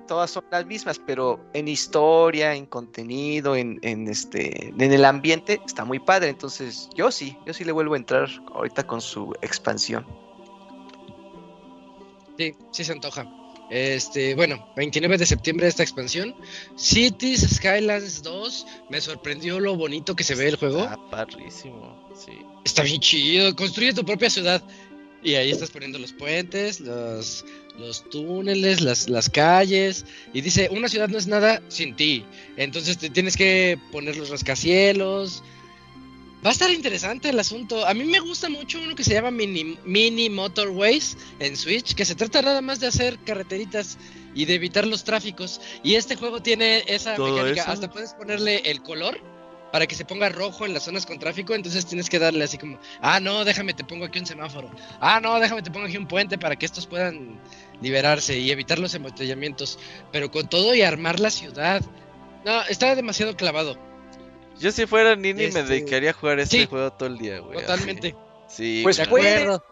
todas 0.07 0.31
son 0.31 0.45
las 0.51 0.65
mismas, 0.65 0.99
pero 0.99 1.39
en 1.53 1.69
historia, 1.69 2.55
en 2.55 2.65
contenido, 2.65 3.57
en, 3.57 3.79
en 3.83 4.09
este, 4.09 4.69
en 4.69 4.81
el 4.93 5.05
ambiente 5.05 5.61
está 5.67 5.85
muy 5.85 5.99
padre. 5.99 6.29
Entonces, 6.31 6.89
yo 6.95 7.11
sí, 7.11 7.37
yo 7.45 7.53
sí 7.53 7.63
le 7.65 7.73
vuelvo 7.73 7.93
a 7.95 7.99
entrar 7.99 8.27
ahorita 8.55 8.87
con 8.87 9.01
su 9.03 9.35
expansión. 9.43 10.07
Sí, 12.39 12.55
sí 12.71 12.85
se 12.85 12.93
antoja. 12.93 13.27
Este, 13.71 14.35
bueno, 14.35 14.67
29 14.77 15.19
de 15.19 15.27
septiembre 15.27 15.67
esta 15.67 15.83
expansión. 15.83 16.35
Cities 16.77 17.47
Skylines 17.55 18.23
2. 18.23 18.67
Me 18.91 19.01
sorprendió 19.01 19.61
lo 19.61 19.77
bonito 19.77 20.17
que 20.17 20.25
se 20.25 20.35
ve 20.35 20.49
el 20.49 20.57
juego. 20.57 20.81
Está 20.81 21.11
parrísimo, 21.11 22.11
sí. 22.15 22.33
Está 22.65 22.83
bien 22.83 23.01
chido. 23.01 23.55
Construye 23.55 23.93
tu 23.93 24.05
propia 24.05 24.31
ciudad. 24.31 24.63
Y 25.23 25.35
ahí 25.35 25.51
estás 25.51 25.71
poniendo 25.71 25.99
los 25.99 26.13
puentes, 26.13 26.79
los, 26.79 27.45
los 27.77 28.09
túneles, 28.09 28.81
las, 28.81 29.09
las 29.09 29.29
calles. 29.29 30.05
Y 30.33 30.41
dice, 30.41 30.69
una 30.71 30.89
ciudad 30.89 31.09
no 31.09 31.19
es 31.19 31.27
nada 31.27 31.61
sin 31.69 31.97
ti. 31.97 32.25
Entonces 32.57 32.99
te 32.99 33.11
tienes 33.11 33.37
que 33.37 33.79
poner 33.91 34.17
los 34.17 34.31
rascacielos. 34.31 35.43
Va 36.45 36.51
a 36.51 36.53
estar 36.53 36.71
interesante 36.71 37.31
el 37.31 37.39
asunto. 37.41 37.85
A 37.85 37.95
mí 37.95 38.05
me 38.05 38.21
gusta 38.21 38.49
mucho 38.49 38.79
uno 38.79 38.95
que 38.95 39.03
se 39.03 39.13
llama 39.13 39.33
Mini, 39.33 39.77
Mini 39.85 40.31
Motorways 40.31 41.17
en 41.41 41.57
Switch, 41.57 41.95
que 41.95 42.05
se 42.05 42.15
trata 42.15 42.43
nada 42.43 42.61
más 42.61 42.79
de 42.79 42.87
hacer 42.87 43.19
carreteritas 43.25 43.99
y 44.35 44.45
de 44.45 44.55
evitar 44.55 44.87
los 44.87 45.03
tráficos. 45.03 45.61
Y 45.83 45.97
este 45.97 46.15
juego 46.15 46.41
tiene 46.41 46.85
esa 46.87 47.17
¿Todo 47.17 47.35
mecánica. 47.35 47.63
eso? 47.63 47.71
Hasta 47.73 47.91
puedes 47.91 48.15
ponerle 48.15 48.59
el 48.71 48.83
color 48.83 49.21
para 49.73 49.89
que 49.89 49.97
se 49.97 50.05
ponga 50.05 50.29
rojo 50.29 50.65
en 50.65 50.75
las 50.75 50.85
zonas 50.85 51.07
con 51.07 51.19
tráfico. 51.19 51.57
Entonces 51.57 51.85
tienes 51.87 52.09
que 52.09 52.21
darle 52.21 52.45
así 52.45 52.57
como, 52.57 52.79
ah, 53.01 53.19
no, 53.19 53.45
déjame, 53.45 53.75
te 53.75 53.83
pongo 53.83 54.05
aquí 54.05 54.21
un 54.21 54.27
semáforo. 54.27 54.71
Ah, 55.01 55.19
no, 55.21 55.41
déjame, 55.41 55.63
te 55.63 55.73
pongo 55.73 55.87
aquí 55.87 55.97
un 55.97 56.07
puente 56.07 56.39
para 56.39 56.55
que 56.55 56.67
estos 56.67 56.87
puedan 56.87 57.41
liberarse 57.83 58.39
y 58.39 58.53
evitar 58.53 58.79
los 58.79 58.95
embotellamientos. 58.95 59.81
Pero 60.13 60.31
con 60.31 60.49
todo 60.49 60.73
y 60.73 60.83
armar 60.83 61.19
la 61.19 61.31
ciudad. 61.31 61.83
No, 62.45 62.63
está 62.63 62.95
demasiado 62.95 63.37
clavado. 63.37 63.88
Yo 64.61 64.73
si 64.73 64.87
fuera 64.87 65.15
Nini 65.17 65.35
me 65.35 65.45
Este- 65.47 65.63
dedicaría 65.65 66.11
a 66.11 66.13
jugar 66.13 66.39
este 66.41 66.61
Sí. 66.61 66.67
juego 66.67 66.93
todo 66.93 67.09
el 67.09 67.19
día, 67.19 67.39
güey. 67.41 67.59
así. 67.59 67.67
Totalmente. 67.67 68.17
Sí, 68.49 68.81
Pues 68.83 68.99
acuerdo. 69.01 69.65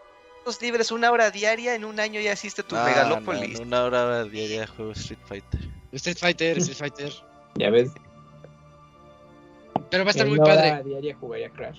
Libres 0.60 0.92
una 0.92 1.10
hora 1.10 1.32
diaria, 1.32 1.74
en 1.74 1.84
un 1.84 1.98
año 1.98 2.20
ya 2.20 2.32
hiciste 2.32 2.62
tu 2.62 2.76
Ah, 2.76 2.80
No, 2.80 2.86
megalópolis. 2.86 3.58
no, 3.58 3.66
una 3.66 3.82
hora 3.84 4.24
diaria 4.24 4.64
juego 4.68 4.92
Street 4.92 5.18
Fighter. 5.26 5.60
Street 5.92 6.18
Fighter, 6.18 6.58
Street 6.58 6.76
Fighter. 6.78 7.12
Ya 7.56 7.70
ves. 7.70 7.90
Pero 9.90 10.04
va 10.04 10.10
a 10.10 10.12
estar 10.12 10.26
en 10.26 10.32
muy 10.32 10.38
una 10.38 10.52
hora 10.52 10.62
padre. 10.76 10.84
diaria 10.88 11.16
jugaría 11.16 11.50
Crash. 11.50 11.78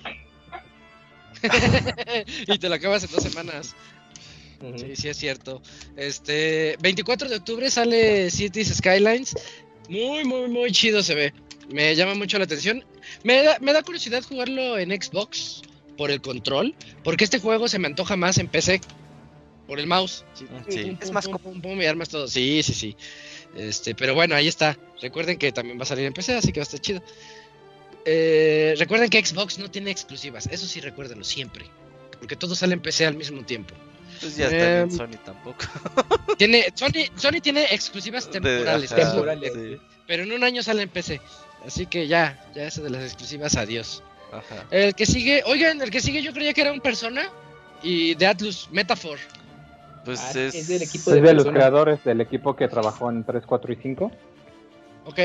y 2.46 2.58
te 2.58 2.68
lo 2.68 2.74
acabas 2.74 3.04
en 3.04 3.10
dos 3.10 3.22
semanas. 3.22 3.74
Sí, 4.76 4.96
sí 4.96 5.08
es 5.08 5.16
cierto. 5.16 5.62
Este, 5.96 6.76
24 6.80 7.28
de 7.28 7.36
octubre 7.36 7.70
sale 7.70 8.30
Cities 8.30 8.74
Skylines. 8.76 9.34
Muy, 9.88 10.24
muy, 10.24 10.48
muy 10.48 10.72
chido 10.72 11.02
se 11.02 11.14
ve. 11.14 11.32
Me 11.70 11.94
llama 11.94 12.14
mucho 12.14 12.38
la 12.38 12.44
atención. 12.44 12.84
Me 13.24 13.42
da, 13.42 13.58
me 13.60 13.72
da 13.72 13.82
curiosidad 13.82 14.22
jugarlo 14.22 14.78
en 14.78 14.90
Xbox 14.90 15.62
por 15.96 16.10
el 16.10 16.20
control, 16.20 16.74
porque 17.04 17.24
este 17.24 17.40
juego 17.40 17.68
se 17.68 17.78
me 17.78 17.86
antoja 17.88 18.16
más 18.16 18.38
en 18.38 18.48
PC 18.48 18.80
por 19.66 19.78
el 19.80 19.86
mouse. 19.86 20.24
Sí, 20.34 20.46
Sí. 20.68 20.78
pum, 20.84 20.96
Es 21.00 21.06
pum, 21.06 21.14
más 21.14 21.26
pum, 21.28 21.38
pum, 21.38 21.60
pum, 21.60 21.80
y 21.82 21.86
armas 21.86 22.08
todo. 22.08 22.26
Sí, 22.28 22.62
sí, 22.62 22.72
sí. 22.72 22.96
Este, 23.56 23.94
pero 23.94 24.14
bueno, 24.14 24.34
ahí 24.34 24.48
está. 24.48 24.78
Recuerden 25.02 25.36
que 25.38 25.52
también 25.52 25.78
va 25.78 25.82
a 25.82 25.86
salir 25.86 26.04
en 26.06 26.12
PC, 26.12 26.34
así 26.36 26.52
que 26.52 26.60
va 26.60 26.62
a 26.62 26.68
estar 26.68 26.80
chido. 26.80 27.02
Eh, 28.04 28.74
recuerden 28.78 29.10
que 29.10 29.24
Xbox 29.24 29.58
no 29.58 29.70
tiene 29.70 29.90
exclusivas. 29.90 30.46
Eso 30.46 30.66
sí, 30.66 30.80
recuérdenlo 30.80 31.24
siempre. 31.24 31.66
Porque 32.18 32.36
todo 32.36 32.54
sale 32.54 32.74
en 32.74 32.80
PC 32.80 33.06
al 33.06 33.16
mismo 33.16 33.44
tiempo. 33.44 33.74
Pues 34.20 34.36
ya 34.36 34.46
está 34.46 34.80
Em, 34.80 34.82
en 34.84 34.90
Sony 34.90 35.18
tampoco. 35.24 35.64
Tiene, 36.38 36.66
Sony, 36.74 37.04
Sony 37.16 37.40
tiene 37.42 37.64
exclusivas 37.70 38.26
De- 38.26 38.32
temporales, 38.32 38.90
ajá, 38.92 39.10
Temporales. 39.12 39.52
sí, 39.52 39.76
pero 40.06 40.22
en 40.24 40.32
un 40.32 40.42
año 40.42 40.62
sale 40.62 40.82
en 40.82 40.88
PC. 40.88 41.20
Así 41.66 41.86
que 41.86 42.06
ya, 42.06 42.38
ya 42.54 42.64
eso 42.64 42.82
de 42.82 42.90
las 42.90 43.02
exclusivas, 43.02 43.56
adiós. 43.56 44.02
ajá. 44.32 44.64
El 44.70 44.94
que 44.94 45.06
sigue, 45.06 45.42
oigan, 45.46 45.80
el 45.82 45.90
que 45.90 46.00
sigue 46.00 46.22
yo 46.22 46.32
creía 46.32 46.52
que 46.54 46.60
era 46.62 46.72
un 46.72 46.80
persona 46.80 47.28
y 47.82 48.14
de 48.14 48.26
Atlus, 48.26 48.68
Metaphor. 48.70 49.18
Pues 50.04 50.20
Ah, 50.20 50.30
es... 50.30 50.54
es 50.54 50.68
del 50.68 50.82
equipo 50.82 51.12
Es 51.12 51.22
de 51.22 51.34
los 51.34 51.46
creadores 51.46 52.02
del 52.04 52.20
equipo 52.20 52.54
que 52.56 52.68
trabajó 52.68 53.10
en 53.10 53.24
3, 53.24 53.42
4 53.46 53.72
y 53.72 53.76
5. 53.76 54.10
¿Ok? 55.04 55.18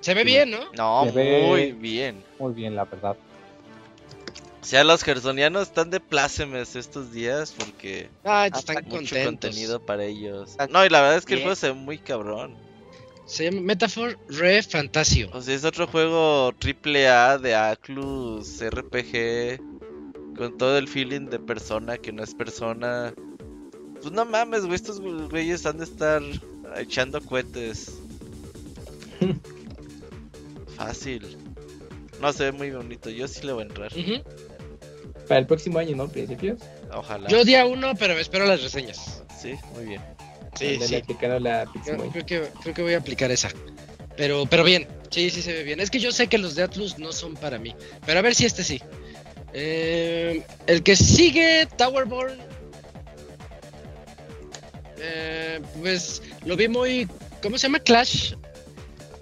Se 0.00 0.14
ve 0.14 0.24
bien, 0.24 0.50
¿no? 0.50 0.58
No, 0.72 1.04
Se 1.06 1.12
ve- 1.12 1.46
muy 1.46 1.72
bien. 1.72 2.22
Muy 2.38 2.52
bien, 2.52 2.74
la 2.74 2.84
verdad. 2.84 3.16
O 4.60 4.64
sea, 4.64 4.84
los 4.84 5.02
gersonianos 5.02 5.62
están 5.68 5.90
de 5.90 6.00
plácemes 6.00 6.76
estos 6.76 7.12
días 7.12 7.52
porque 7.56 8.08
Ah, 8.24 8.48
Ah, 8.52 8.58
están 8.58 8.76
mucho 8.84 8.96
contentos. 8.96 9.50
contenido 9.50 9.80
para 9.84 10.04
ellos. 10.04 10.56
No, 10.70 10.84
y 10.84 10.88
la 10.88 11.00
verdad 11.00 11.16
es 11.18 11.24
que 11.24 11.34
el 11.34 11.38
bien. 11.38 11.46
juego 11.46 11.56
se 11.56 11.68
ve 11.68 11.74
muy 11.74 11.98
cabrón. 11.98 12.56
Se 13.32 13.44
llama 13.44 13.62
Metaphor 13.62 14.18
Re 14.28 14.62
Fantasio. 14.62 15.30
O 15.32 15.40
sea, 15.40 15.54
es 15.54 15.64
otro 15.64 15.86
juego 15.86 16.52
triple 16.58 17.08
A 17.08 17.38
de 17.38 17.54
Aclus 17.54 18.60
RPG 18.62 19.58
con 20.36 20.58
todo 20.58 20.76
el 20.76 20.86
feeling 20.86 21.30
de 21.30 21.38
persona 21.38 21.96
que 21.96 22.12
no 22.12 22.22
es 22.22 22.34
persona. 22.34 23.14
Pues 24.02 24.12
no 24.12 24.26
mames, 24.26 24.66
güey, 24.66 24.74
estos 24.74 25.00
güeyes 25.00 25.64
han 25.64 25.78
de 25.78 25.84
estar 25.84 26.20
echando 26.76 27.22
cohetes. 27.22 28.00
Fácil. 30.76 31.38
No, 32.20 32.34
se 32.34 32.44
ve 32.44 32.52
muy 32.52 32.70
bonito. 32.70 33.08
Yo 33.08 33.26
sí 33.28 33.46
le 33.46 33.54
voy 33.54 33.62
a 33.62 33.66
entrar. 33.66 33.92
Para 35.26 35.40
el 35.40 35.46
próximo 35.46 35.78
año, 35.78 35.96
¿no? 35.96 36.06
Principios. 36.06 36.60
Ojalá. 36.94 37.30
Yo 37.30 37.44
día 37.44 37.64
uno, 37.64 37.94
pero 37.98 38.14
me 38.14 38.20
espero 38.20 38.44
las 38.44 38.62
reseñas. 38.62 39.22
Sí, 39.40 39.54
muy 39.74 39.86
bien. 39.86 40.02
Sí, 40.58 40.78
sí. 40.86 40.96
aplicando 40.96 41.38
la 41.40 41.66
Creo, 41.84 42.26
que, 42.26 42.48
creo 42.62 42.74
que 42.74 42.82
voy 42.82 42.94
a 42.94 42.98
aplicar 42.98 43.30
esa. 43.30 43.50
Pero, 44.16 44.44
pero 44.46 44.62
bien, 44.64 44.86
Sí, 45.12 45.28
sí 45.28 45.42
se 45.42 45.52
ve 45.52 45.62
bien. 45.62 45.78
Es 45.78 45.90
que 45.90 46.00
yo 46.00 46.10
sé 46.10 46.26
que 46.26 46.38
los 46.38 46.54
de 46.54 46.62
Atlus 46.62 46.98
no 46.98 47.12
son 47.12 47.34
para 47.34 47.58
mí. 47.58 47.74
Pero 48.06 48.18
a 48.18 48.22
ver 48.22 48.34
si 48.34 48.46
este 48.46 48.64
sí. 48.64 48.80
Eh, 49.52 50.42
el 50.66 50.82
que 50.82 50.96
sigue, 50.96 51.68
Towerborn. 51.76 52.38
Eh, 54.98 55.60
pues 55.80 56.22
lo 56.46 56.56
vi 56.56 56.68
muy. 56.68 57.06
¿Cómo 57.42 57.58
se 57.58 57.64
llama? 57.66 57.80
Clash. 57.80 58.32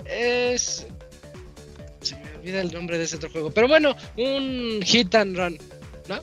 Es. 0.05 0.87
Se 2.03 2.15
me 2.17 2.37
olvida 2.37 2.61
el 2.61 2.73
nombre 2.73 2.97
de 2.97 3.05
ese 3.05 3.17
otro 3.17 3.31
juego. 3.31 3.51
Pero 3.51 3.67
bueno, 3.67 3.97
un 4.17 4.81
hit 4.85 5.13
and 5.17 5.37
run. 5.37 5.59
¿No? 6.09 6.23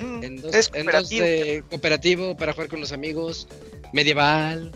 Mm, 0.00 0.24
En 0.24 0.36
dos, 0.40 0.54
es 0.54 0.70
en 0.72 0.86
dos 0.86 0.94
cooperativo. 0.94 1.24
de 1.26 1.64
cooperativo 1.68 2.36
para 2.38 2.54
jugar 2.54 2.68
con 2.70 2.80
los 2.80 2.92
amigos. 2.92 3.48
Medieval. 3.92 4.72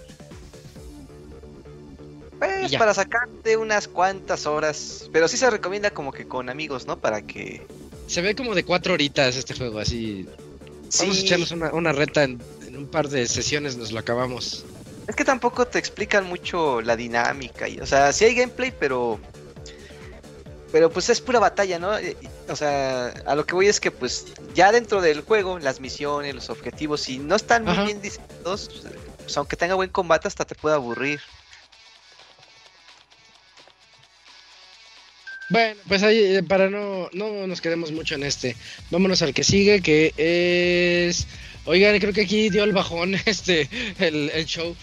Pues 2.39 2.75
para 2.77 2.93
sacarte 2.93 3.57
unas 3.57 3.87
cuantas 3.87 4.47
horas. 4.47 5.09
Pero 5.13 5.29
sí 5.29 5.37
se 5.37 5.49
recomienda 5.51 5.91
como 5.93 6.13
que 6.13 6.27
con 6.27 6.49
amigos, 6.49 6.87
¿no? 6.87 6.99
Para 6.99 7.23
que. 7.23 7.65
Se 8.09 8.21
ve 8.21 8.35
como 8.35 8.55
de 8.55 8.65
cuatro 8.65 8.95
horitas 8.95 9.37
este 9.37 9.55
juego, 9.55 9.79
así. 9.79 10.27
Vamos 10.99 11.17
a 11.17 11.21
Sí, 11.21 11.21
echarnos 11.27 11.51
una, 11.53 11.73
una 11.73 11.93
reta 11.93 12.25
en, 12.25 12.43
en 12.67 12.77
un 12.77 12.87
par 12.87 13.09
de 13.09 13.27
sesiones, 13.27 13.77
nos 13.77 13.93
lo 13.93 14.01
acabamos. 14.01 14.65
Es 15.07 15.17
que 15.17 15.25
tampoco 15.25 15.67
te 15.67 15.79
explican 15.79 16.27
mucho 16.27 16.81
la 16.83 16.97
dinámica. 16.97 17.69
Y, 17.69 17.79
o 17.81 17.87
sea, 17.87 18.13
sí 18.13 18.25
hay 18.25 18.35
gameplay, 18.35 18.73
pero. 18.79 19.21
Pero 20.73 20.91
pues 20.91 21.11
es 21.11 21.21
pura 21.21 21.39
batalla, 21.39 21.79
¿no? 21.79 21.97
Eh, 21.99 22.17
O 22.49 22.57
sea, 22.57 23.09
a 23.27 23.35
lo 23.37 23.45
que 23.47 23.55
voy 23.55 23.67
es 23.67 23.79
que 23.79 23.91
pues 23.91 24.27
ya 24.55 24.73
dentro 24.73 25.01
del 25.01 25.21
juego, 25.21 25.59
las 25.59 25.81
misiones, 25.81 26.35
los 26.35 26.51
objetivos, 26.51 27.03
si 27.03 27.19
no 27.19 27.37
están 27.37 27.63
muy 27.65 27.73
Ajá. 27.75 27.85
bien 27.85 28.01
diseñados, 28.01 28.83
pues 29.23 29.37
aunque 29.37 29.57
tenga 29.57 29.75
buen 29.75 29.91
combate, 29.91 30.29
hasta 30.29 30.45
te 30.45 30.55
puede 30.55 30.75
aburrir. 30.75 31.21
Bueno, 35.51 35.79
pues 35.87 36.03
ahí, 36.03 36.19
eh, 36.37 36.43
para 36.43 36.71
no, 36.71 37.11
no 37.13 37.47
nos 37.47 37.61
quedemos 37.61 37.93
mucho 37.93 38.15
en 38.15 38.23
este, 38.23 38.57
vámonos 38.91 39.21
al 39.21 39.35
que 39.35 39.45
sigue, 39.45 39.83
que 39.83 40.15
es... 40.17 41.27
Oigan, 41.67 41.99
creo 42.01 42.13
que 42.13 42.23
aquí 42.23 42.49
dio 42.49 42.65
el 42.65 42.73
bajón 42.73 43.15
este, 43.27 43.69
el, 43.99 44.31
el 44.31 44.47
show. 44.47 44.75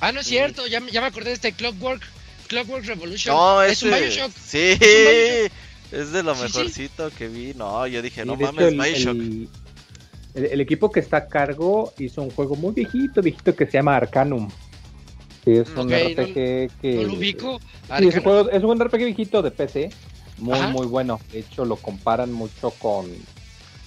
Ah, 0.00 0.10
no 0.12 0.20
es 0.20 0.26
cierto, 0.26 0.66
ya, 0.66 0.80
me- 0.80 0.90
ya 0.90 1.00
me 1.00 1.06
acordé 1.06 1.28
de 1.30 1.34
este 1.34 1.52
Clockwork, 1.52 2.02
Clockwork 2.48 2.84
Revolution. 2.86 3.34
No, 3.34 3.62
es 3.62 3.82
un 3.82 3.90
Bioshock. 3.92 4.32
Sí, 4.32 4.58
Es 4.58 4.80
un 4.80 4.88
Bioshock. 4.88 5.52
es 5.92 6.12
de 6.12 6.22
lo 6.24 6.34
Sí, 6.34 6.40
sí. 6.40 6.46
mejorcito 6.58 7.10
que 7.16 7.28
vi. 7.28 7.54
No, 7.54 7.86
yo 7.86 8.02
dije, 8.02 8.24
no 8.24 8.34
hecho, 8.34 8.42
mames, 8.52 8.66
el, 8.66 8.78
Bioshock. 8.78 9.16
el- 9.16 9.48
el- 10.36 10.44
el 10.46 10.60
equipo 10.60 10.90
que 10.92 11.00
está 11.00 11.16
a 11.16 11.26
cargo 11.26 11.92
hizo 11.98 12.22
un 12.22 12.30
juego 12.30 12.54
muy 12.56 12.72
viejito, 12.72 13.22
viejito 13.22 13.54
que 13.56 13.66
se 13.66 13.72
llama 13.72 13.96
Arcanum. 13.96 14.48
Que 15.44 15.60
es 15.60 15.68
un 15.76 15.92
RPG 15.92 16.70
que. 16.80 16.94
No 16.96 17.02
lo 17.04 17.14
ubico. 17.14 17.60
Sí, 17.98 18.08
es, 18.08 18.16
un 18.16 18.22
juego- 18.22 18.50
es 18.50 18.62
un 18.62 18.78
RPG 18.80 19.04
viejito 19.04 19.42
de 19.42 19.50
PC. 19.50 19.90
Muy, 20.38 20.58
Ajá. 20.58 20.68
muy 20.68 20.86
bueno. 20.86 21.18
De 21.32 21.38
hecho, 21.38 21.64
lo 21.64 21.76
comparan 21.76 22.32
mucho 22.32 22.70
con 22.72 23.06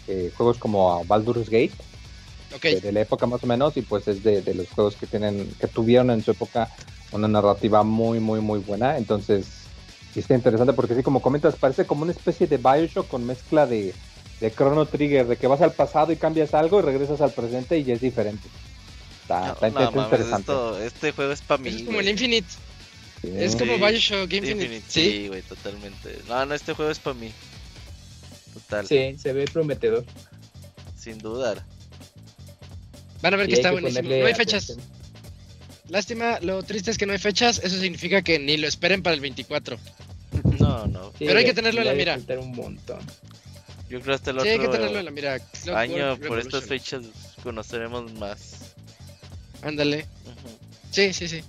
eh, 0.08 0.32
juegos 0.36 0.58
como 0.58 1.04
Baldur's 1.06 1.50
Gate, 1.50 1.74
Ok, 2.56 2.64
de, 2.64 2.80
de 2.82 2.92
la 2.92 3.02
época 3.02 3.28
más 3.28 3.44
o 3.44 3.48
menos. 3.48 3.78
Y 3.78 3.84
pues 3.84 4.08
es 4.08 4.24
de, 4.24 4.42
de 4.42 4.56
los 4.56 4.68
juegos 4.72 4.96
que 4.96 5.06
tienen 5.06 5.48
que 5.60 5.68
tuvieron 5.68 6.10
en 6.10 6.24
su 6.24 6.32
época 6.32 6.70
una 7.12 7.28
narrativa 7.28 7.84
muy, 7.84 8.20
muy, 8.20 8.40
muy 8.40 8.60
buena. 8.60 8.98
Entonces, 8.98 9.46
sí 10.14 10.22
está 10.22 10.34
interesante 10.34 10.74
porque, 10.74 10.96
sí, 10.96 11.04
como 11.04 11.22
comentas, 11.22 11.56
parece 11.58 11.86
como 11.86 12.02
una 12.04 12.12
especie 12.14 12.48
de 12.48 12.58
Bioshock 12.58 13.08
con 13.08 13.24
mezcla 13.26 13.68
de, 13.68 13.94
de 14.40 14.52
Chrono 14.52 14.86
Trigger, 14.86 15.28
de 15.28 15.38
que 15.38 15.48
vas 15.48 15.62
al 15.62 15.74
pasado 15.74 16.12
y 16.12 16.16
cambias 16.16 16.54
algo 16.54 16.80
y 16.80 16.84
regresas 16.84 17.22
al 17.22 17.32
presente 17.32 17.78
y 17.78 17.84
ya 17.84 17.94
es 17.96 18.02
diferente. 18.02 18.48
Está, 19.24 19.40
No, 19.48 19.54
está 19.54 19.70
no, 19.70 19.92
mames, 19.92 20.04
interesante. 20.06 20.40
esto- 20.52 20.80
este 20.82 21.12
juego 21.12 21.32
es 21.34 21.42
para 21.42 21.62
mí. 21.62 21.70
es 21.70 21.84
como 21.84 22.00
el 22.00 22.10
Infinite. 22.10 22.48
Sí. 23.22 23.32
Es 23.36 23.56
como 23.56 23.76
Sí. 23.76 23.82
Bioshock 23.82 24.32
Infinite. 24.34 24.52
Infinite, 24.52 24.86
Sí. 24.88 25.12
sí, 25.12 25.28
güey, 25.28 25.42
totalmente. 25.42 26.20
No, 26.28 26.46
no, 26.46 26.54
este 26.56 26.74
juego 26.74 26.90
es 26.92 27.00
para 27.00 27.14
mí. 27.16 27.32
Total, 28.54 28.88
Sí, 28.88 29.16
se 29.22 29.34
ve 29.34 29.46
prometedor. 29.46 30.06
sin 30.98 31.18
dudar. 31.18 31.64
Van 33.22 33.34
a 33.34 33.38
ver 33.38 33.48
Y 33.48 33.50
que 33.50 33.56
está 33.56 33.70
que 33.70 33.74
buenísimo. 33.82 34.10
No 34.10 34.26
hay 34.26 34.34
fechas. 34.34 34.64
atención. 34.70 35.00
Lástima, 35.90 36.40
lo 36.42 36.62
triste 36.64 36.92
es 36.92 36.98
que 36.98 37.06
no 37.06 37.14
hay 37.14 37.20
fechas. 37.20 37.60
Eso 37.64 37.78
significa 37.80 38.22
que 38.22 38.38
ni 38.40 38.58
lo 38.58 38.68
esperen 38.68 39.02
para 39.04 39.14
el 39.16 39.22
24. 39.22 39.78
No, 40.60 40.86
no. 40.88 41.10
Sí, 41.18 41.26
Pero 41.26 41.40
hay 41.40 41.46
que 41.46 41.54
tenerlo 41.54 41.82
en 41.82 41.88
la 41.88 41.94
mira. 41.94 42.18
un 42.40 42.52
montón. 42.56 43.00
Yo 43.90 44.00
creo 44.02 44.16
hasta 44.16 44.32
el 44.32 44.40
Sí, 44.42 44.48
hay 44.48 44.60
que 44.60 44.68
otro 44.68 44.80
tenerlo 44.80 45.00
en 45.00 45.06
la 45.06 45.12
mira. 45.12 45.40
Clockwork 45.40 45.78
año, 45.78 46.18
por 46.18 46.40
estas 46.40 46.66
fechas, 46.66 47.04
conoceremos 47.42 48.14
más. 48.14 48.74
Ándale. 49.62 50.06
Sí, 50.92 51.12
sí, 51.14 51.28
sí. 51.28 51.42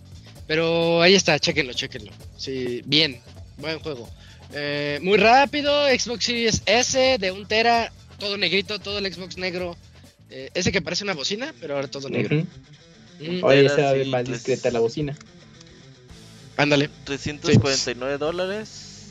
Pero 0.46 1.02
ahí 1.02 1.14
está, 1.14 1.38
chequenlo, 1.38 1.72
chequenlo. 1.74 2.10
Sí, 2.36 2.82
bien, 2.86 3.20
buen 3.58 3.78
juego. 3.78 4.08
Eh, 4.52 4.98
muy 5.02 5.18
rápido, 5.18 5.86
Xbox 5.86 6.24
Series 6.24 6.62
S 6.66 7.18
de 7.18 7.30
un 7.30 7.46
tera, 7.46 7.92
todo 8.18 8.36
negrito, 8.36 8.78
todo 8.78 8.98
el 8.98 9.12
Xbox 9.12 9.36
negro. 9.36 9.76
Eh, 10.30 10.50
ese 10.54 10.72
que 10.72 10.80
parece 10.80 11.04
una 11.04 11.14
bocina, 11.14 11.54
pero 11.60 11.74
ahora 11.76 11.88
todo 11.88 12.08
negro. 12.08 12.36
Ujú. 12.36 12.46
Mm, 13.20 13.44
Oye, 13.44 13.66
esa 13.66 13.82
va 13.82 13.90
a 13.90 13.92
ver 13.92 14.06
más 14.06 14.24
discreta 14.24 14.70
la 14.70 14.80
bocina. 14.80 15.16
ándale, 16.56 16.88
349 17.04 18.18
dólares. 18.18 19.10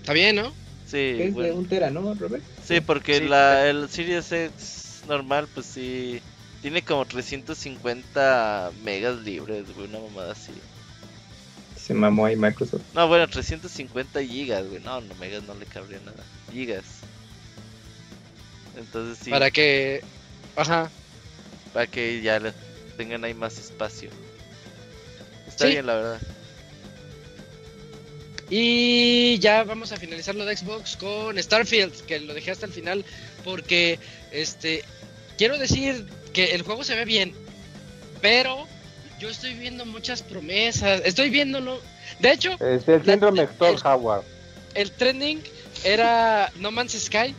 está 0.00 0.12
bien, 0.12 0.36
¿no? 0.36 0.52
Sí, 0.94 1.22
Es 1.22 1.34
de 1.34 1.50
un 1.50 1.66
tera, 1.66 1.90
¿no, 1.90 2.14
Robert? 2.14 2.44
Sí, 2.64 2.80
porque 2.80 3.18
Sí, 3.18 3.26
la, 3.28 3.68
el 3.68 3.88
Series 3.88 4.30
X 4.30 5.02
normal, 5.08 5.48
pues 5.52 5.66
sí, 5.66 6.20
tiene 6.62 6.82
como 6.82 7.04
350 7.04 8.70
megas 8.84 9.16
libres, 9.18 9.64
güey, 9.74 9.88
una 9.88 9.98
mamada 9.98 10.32
así. 10.32 10.52
Se 11.76 11.94
mamó 11.94 12.26
ahí 12.26 12.36
Microsoft. 12.36 12.82
No, 12.94 13.08
bueno, 13.08 13.26
350 13.26 14.22
gigas, 14.22 14.64
güey, 14.68 14.80
no, 14.84 15.00
no, 15.00 15.14
megas 15.16 15.42
no 15.42 15.54
le 15.54 15.66
cabría 15.66 15.98
nada, 15.98 16.22
gigas. 16.52 16.84
Entonces 18.76 19.18
sí, 19.22 19.30
Para 19.30 19.50
que... 19.50 20.02
Ajá. 20.56 20.88
para 21.72 21.88
que 21.88 22.22
ya 22.22 22.38
le 22.38 22.52
tengan 22.96 23.24
ahí 23.24 23.34
más 23.34 23.58
espacio. 23.58 24.10
Está 25.48 25.64
Sí. 25.66 25.72
bien, 25.72 25.86
la 25.86 25.94
verdad. 25.96 26.20
Y 28.50 29.38
ya 29.38 29.64
vamos 29.64 29.92
a 29.92 29.96
finalizar 29.96 30.34
lo 30.34 30.44
de 30.44 30.56
Xbox 30.56 30.96
con 30.96 31.42
Starfield, 31.42 31.92
que 32.06 32.20
lo 32.20 32.34
dejé 32.34 32.50
hasta 32.50 32.66
el 32.66 32.72
final 32.72 33.04
porque 33.42 33.98
este 34.32 34.84
quiero 35.38 35.58
decir 35.58 36.06
que 36.32 36.54
el 36.54 36.62
juego 36.62 36.84
se 36.84 36.94
ve 36.94 37.04
bien, 37.04 37.32
pero 38.20 38.66
yo 39.18 39.30
estoy 39.30 39.54
viendo 39.54 39.86
muchas 39.86 40.22
promesas, 40.22 41.00
estoy 41.04 41.30
viendo 41.30 41.60
no, 41.60 41.78
de 42.20 42.32
hecho, 42.32 42.52
Es 42.60 42.86
el 42.88 43.04
síndrome 43.04 43.42
el- 43.60 43.76
Howard. 43.84 44.24
el 44.74 44.90
trending 44.92 45.42
era 45.84 46.52
No 46.56 46.70
Man's 46.70 46.92
Sky. 46.92 47.34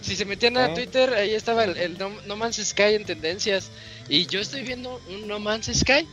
Si 0.00 0.14
se 0.14 0.24
metían 0.24 0.56
a 0.56 0.66
¿Eh? 0.66 0.74
Twitter, 0.74 1.12
ahí 1.12 1.34
estaba 1.34 1.64
el, 1.64 1.76
el 1.76 1.98
no, 1.98 2.10
No 2.26 2.36
Man's 2.36 2.56
Sky 2.64 2.94
en 2.94 3.04
tendencias. 3.04 3.68
Y 4.08 4.26
yo 4.26 4.40
estoy 4.40 4.62
viendo 4.62 5.00
un 5.08 5.26
No 5.26 5.40
Man's 5.40 5.66
Sky 5.66 6.06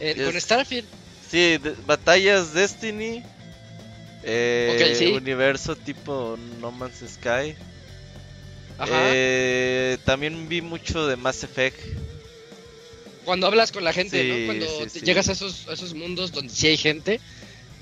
eh, 0.00 0.14
Yes. 0.16 0.24
con 0.24 0.40
Starfield. 0.40 0.86
Sí, 1.30 1.58
de- 1.58 1.74
batallas 1.86 2.54
Destiny. 2.54 3.22
Eh, 4.28 4.94
sí. 4.98 5.06
Universo 5.06 5.76
tipo 5.76 6.36
No 6.60 6.72
Man's 6.72 7.02
Sky. 7.08 7.54
Ajá. 8.78 9.02
Eh, 9.12 9.98
también 10.04 10.48
vi 10.48 10.60
mucho 10.62 11.06
de 11.06 11.16
Mass 11.16 11.44
Effect. 11.44 11.78
cuando 13.24 13.46
hablas 13.46 13.72
con 13.72 13.82
la 13.84 13.92
gente, 13.92 14.22
Sí, 14.22 14.28
¿no? 14.28 14.46
Cuando 14.46 14.66
sí. 14.88 15.00
llegas 15.00 15.28
a 15.28 15.32
esos, 15.32 15.66
a 15.68 15.72
esos 15.72 15.94
mundos 15.94 16.32
donde 16.32 16.52
sí 16.52 16.66
hay 16.68 16.76
gente, 16.76 17.20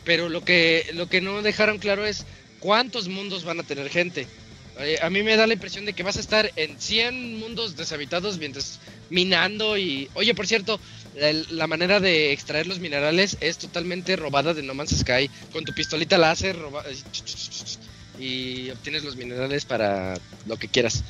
pero 0.05 0.29
lo 0.29 0.45
que, 0.45 0.87
lo 0.95 1.09
que 1.09 1.21
no 1.21 1.43
dejaron 1.43 1.79
claro 1.79 2.07
es 2.07 2.25
cuántos 2.61 3.09
mundos 3.09 3.45
van 3.45 3.61
a 3.61 3.63
tener 3.63 3.91
gente. 3.91 4.27
Eh, 4.79 4.99
a 5.03 5.11
mí 5.11 5.23
me 5.23 5.37
da 5.37 5.47
la 5.47 5.53
impresión 5.55 5.85
de 5.85 5.93
que 5.93 6.03
vas 6.03 6.17
a 6.17 6.21
estar 6.21 6.51
en 6.57 6.81
100 6.81 7.39
mundos 7.39 7.77
deshabitados 7.77 8.39
mientras 8.39 8.81
minando 9.11 9.77
y... 9.79 10.09
Oye, 10.15 10.35
por 10.35 10.47
cierto, 10.47 10.81
la, 11.15 11.67
manera 11.67 12.01
de 12.01 12.33
extraer 12.33 12.67
los 12.67 12.81
minerales 12.81 13.37
es 13.41 13.59
totalmente 13.59 14.17
robada 14.17 14.55
de 14.55 14.63
No 14.63 14.75
Man's 14.75 14.99
Sky. 14.99 15.31
Con 15.53 15.65
tu 15.65 15.73
pistolita 15.73 16.19
láser 16.19 16.59
roba- 16.59 16.85
y 18.19 18.71
obtienes 18.71 19.05
los 19.05 19.17
minerales 19.17 19.65
para 19.65 20.15
lo 20.47 20.57
que 20.57 20.69
quieras. 20.69 21.03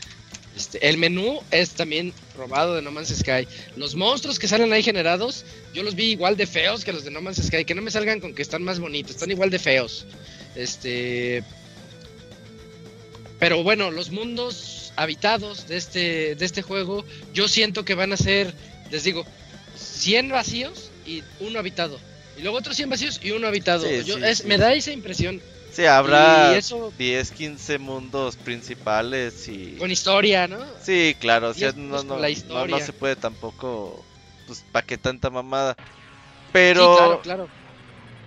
Este, 0.56 0.88
el 0.88 0.98
menú 0.98 1.40
es 1.50 1.70
también 1.70 2.12
robado 2.36 2.76
de 2.76 2.82
No 2.82 2.92
Man's 2.92 3.14
Sky. 3.16 3.48
Los 3.76 3.94
monstruos 3.94 4.38
que 4.38 4.46
salen 4.46 4.72
ahí 4.72 4.82
generados, 4.82 5.44
yo 5.72 5.82
los 5.82 5.94
vi 5.94 6.12
igual 6.12 6.36
de 6.36 6.46
feos 6.46 6.84
que 6.84 6.92
los 6.92 7.04
de 7.04 7.10
No 7.10 7.20
Man's 7.20 7.42
Sky. 7.42 7.64
Que 7.64 7.74
no 7.74 7.82
me 7.82 7.90
salgan 7.90 8.20
con 8.20 8.34
que 8.34 8.42
están 8.42 8.62
más 8.62 8.78
bonitos, 8.78 9.12
están 9.12 9.30
igual 9.30 9.50
de 9.50 9.58
feos. 9.58 10.06
Este. 10.54 11.42
Pero 13.38 13.62
bueno, 13.62 13.90
los 13.90 14.10
mundos 14.10 14.92
habitados 14.96 15.66
de 15.66 15.76
este, 15.76 16.34
de 16.34 16.44
este 16.44 16.62
juego, 16.62 17.04
yo 17.32 17.48
siento 17.48 17.84
que 17.84 17.94
van 17.94 18.12
a 18.12 18.16
ser, 18.16 18.54
les 18.90 19.04
digo, 19.04 19.26
100 20.04 20.28
vacíos 20.30 20.92
y 21.04 21.22
uno 21.40 21.58
habitado. 21.58 22.00
Y 22.36 22.42
luego 22.42 22.58
otros 22.58 22.76
100 22.76 22.90
vacíos 22.90 23.18
y 23.22 23.30
uno 23.30 23.46
habitado. 23.46 23.84
Sí, 23.86 24.04
Yo- 24.04 24.16
sí, 24.16 24.24
es- 24.24 24.38
sí. 24.38 24.48
Me 24.48 24.58
da 24.58 24.72
esa 24.74 24.92
impresión. 24.92 25.42
Sí, 25.70 25.86
habrá 25.86 26.56
eso 26.56 26.92
10, 26.96 27.30
15 27.32 27.78
mundos 27.78 28.36
principales 28.36 29.48
y... 29.48 29.76
con 29.76 29.90
historia, 29.90 30.46
¿no? 30.46 30.64
Sí, 30.80 31.16
claro, 31.18 31.48
o 31.50 31.54
sea, 31.54 31.72
10 31.72 31.76
no, 31.76 32.02
no, 32.04 32.14
la 32.16 32.22
no, 32.22 32.28
historia. 32.28 32.76
no 32.78 32.80
se 32.80 32.92
puede 32.92 33.16
tampoco, 33.16 34.04
pues, 34.46 34.62
¿para 34.70 34.86
qué 34.86 34.96
tanta 34.98 35.30
mamada? 35.30 35.76
Pero 36.52 36.96
claro, 36.96 37.20
claro. 37.22 37.50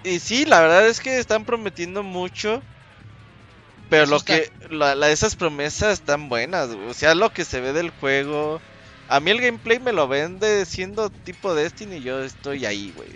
y 0.04 0.20
sí, 0.20 0.46
la 0.46 0.62
verdad 0.62 0.88
es 0.88 1.00
que 1.00 1.20
están 1.20 1.46
prometiendo 1.46 2.04
mucho. 2.04 2.64
Pero 3.90 4.06
lo 4.06 4.20
que. 4.20 4.50
La, 4.70 4.96
la- 4.96 5.12
esas 5.12 5.36
promesas 5.36 5.94
están 5.94 6.30
buenas. 6.30 6.70
O 6.70 6.94
sea, 6.94 7.16
lo 7.16 7.30
que 7.32 7.46
se 7.46 7.62
ve 7.62 7.74
del 7.74 7.90
juego. 7.92 8.62
A 9.10 9.20
mí 9.20 9.32
el 9.32 9.42
gameplay 9.42 9.80
me 9.80 9.94
lo 9.94 10.08
vende 10.08 10.66
siendo 10.66 11.10
tipo 11.10 11.56
Destiny. 11.56 11.98
y 11.98 12.02
Yo 12.02 12.24
estoy 12.24 12.66
ahí, 12.66 12.92
güey. 12.92 13.10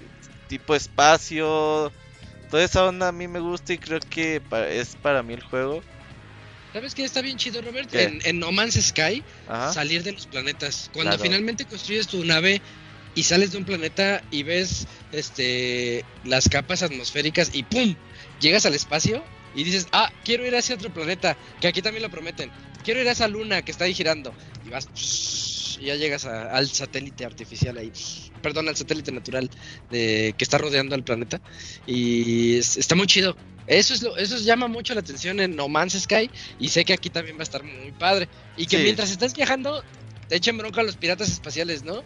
Tipo 0.47 0.75
espacio. 0.75 1.91
Toda 2.49 2.63
esa 2.63 2.85
onda 2.85 3.09
a 3.09 3.11
mí 3.11 3.27
me 3.27 3.39
gusta 3.39 3.73
y 3.73 3.77
creo 3.77 3.99
que 3.99 4.41
es 4.69 4.95
para 4.97 5.23
mí 5.23 5.33
el 5.33 5.43
juego. 5.43 5.83
¿Sabes 6.73 6.95
qué 6.95 7.03
está 7.03 7.21
bien 7.21 7.37
chido, 7.37 7.61
Robert? 7.61 7.93
En, 7.93 8.21
en 8.23 8.39
No 8.39 8.51
Man's 8.51 8.75
Sky, 8.81 9.23
Ajá. 9.47 9.73
salir 9.73 10.03
de 10.03 10.13
los 10.13 10.25
planetas. 10.27 10.89
Cuando 10.93 11.11
Claro. 11.11 11.23
finalmente 11.23 11.65
construyes 11.65 12.07
tu 12.07 12.23
nave 12.23 12.61
y 13.13 13.23
sales 13.23 13.51
de 13.51 13.57
un 13.57 13.65
planeta 13.65 14.23
y 14.31 14.43
ves 14.43 14.87
este 15.11 16.05
las 16.23 16.47
capas 16.47 16.81
atmosféricas 16.81 17.53
y 17.53 17.63
¡pum! 17.63 17.95
Llegas 18.39 18.65
al 18.65 18.73
espacio 18.73 19.23
y 19.53 19.65
dices, 19.65 19.87
ah, 19.91 20.09
quiero 20.23 20.45
ir 20.45 20.55
a 20.55 20.59
ese 20.59 20.73
otro 20.73 20.89
planeta, 20.93 21.37
que 21.59 21.67
aquí 21.67 21.81
también 21.81 22.03
lo 22.03 22.09
prometen. 22.09 22.49
Quiero 22.83 23.01
ir 23.01 23.07
a 23.09 23.11
esa 23.11 23.27
luna 23.27 23.61
que 23.61 23.71
está 23.71 23.83
ahí 23.85 23.93
girando. 23.93 24.33
Y 24.65 24.69
vas 24.69 24.87
y 25.79 25.85
ya 25.85 25.95
llegas 25.95 26.25
a- 26.25 26.51
al 26.55 26.67
satélite 26.69 27.25
artificial 27.25 27.77
ahí. 27.77 27.91
Perdón, 28.41 28.67
al 28.69 28.75
satélite 28.75 29.11
natural 29.11 29.49
de, 29.89 30.33
que 30.37 30.43
está 30.43 30.57
rodeando 30.57 30.95
al 30.95 31.03
planeta. 31.03 31.39
Y 31.85 32.57
es- 32.57 32.77
está 32.77 32.95
muy 32.95 33.07
chido. 33.07 33.35
Eso 33.67 33.93
es 33.93 34.01
lo, 34.01 34.17
eso 34.17 34.37
llama 34.39 34.67
mucho 34.67 34.93
la 34.93 35.01
atención 35.01 35.39
en 35.39 35.55
No 35.55 35.67
Man's 35.69 35.93
Sky. 35.93 36.29
Y 36.59 36.69
sé 36.69 36.83
que 36.85 36.93
aquí 36.93 37.09
también 37.09 37.37
va 37.37 37.41
a 37.41 37.43
estar 37.43 37.63
muy 37.63 37.91
padre. 37.91 38.27
Y 38.57 38.65
que 38.65 38.77
Sí. 38.77 38.83
mientras 38.83 39.11
estás 39.11 39.33
viajando, 39.33 39.83
te 40.27 40.35
echen 40.37 40.57
bronca 40.57 40.81
a 40.81 40.83
los 40.83 40.97
piratas 40.97 41.29
espaciales, 41.29 41.83
¿no? 41.83 42.03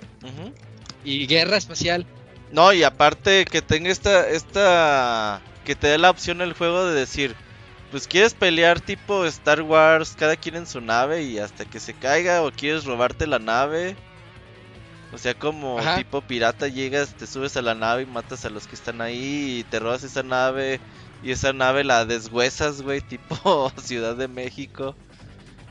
Y 1.04 1.26
guerra 1.28 1.58
espacial. 1.58 2.06
No, 2.52 2.74
y 2.74 2.84
aparte 2.84 3.46
que 3.46 3.62
tenga 3.62 3.90
esta, 3.92 4.30
esta, 4.30 5.42
que 5.66 5.76
te 5.76 5.88
dé 5.88 5.98
la 5.98 6.10
opción 6.10 6.42
el 6.42 6.54
juego 6.54 6.86
de 6.86 7.00
decir, 7.00 7.36
pues 7.96 8.10
quieres 8.10 8.34
pelear 8.34 8.82
tipo 8.82 9.24
Star 9.24 9.62
Wars, 9.62 10.18
cada 10.20 10.36
quien 10.36 10.58
en 10.58 10.66
su 10.66 10.82
nave 10.82 11.24
y 11.24 11.40
hasta 11.40 11.64
que 11.64 11.80
se 11.80 11.94
caiga, 11.94 12.44
o 12.44 12.52
quieres 12.52 12.84
robarte 12.84 13.26
la 13.26 13.40
nave. 13.40 13.96
O 15.14 15.18
sea, 15.18 15.34
como 15.34 15.80
Ajá. 15.80 15.96
tipo 15.96 16.20
pirata 16.20 16.68
llegas, 16.68 17.16
te 17.16 17.26
subes 17.26 17.56
a 17.56 17.62
la 17.62 17.74
nave 17.74 18.02
y 18.02 18.06
matas 18.06 18.44
a 18.44 18.50
los 18.50 18.68
que 18.68 18.76
están 18.76 19.00
ahí 19.00 19.60
y 19.60 19.64
te 19.64 19.80
robas 19.80 20.04
esa 20.04 20.24
nave 20.24 20.82
y 21.24 21.32
esa 21.32 21.54
nave 21.54 21.86
la 21.86 22.04
deshuesas, 22.04 22.82
güey, 22.82 23.00
tipo 23.10 23.72
Ciudad 23.82 24.18
de 24.18 24.28
México. 24.28 24.94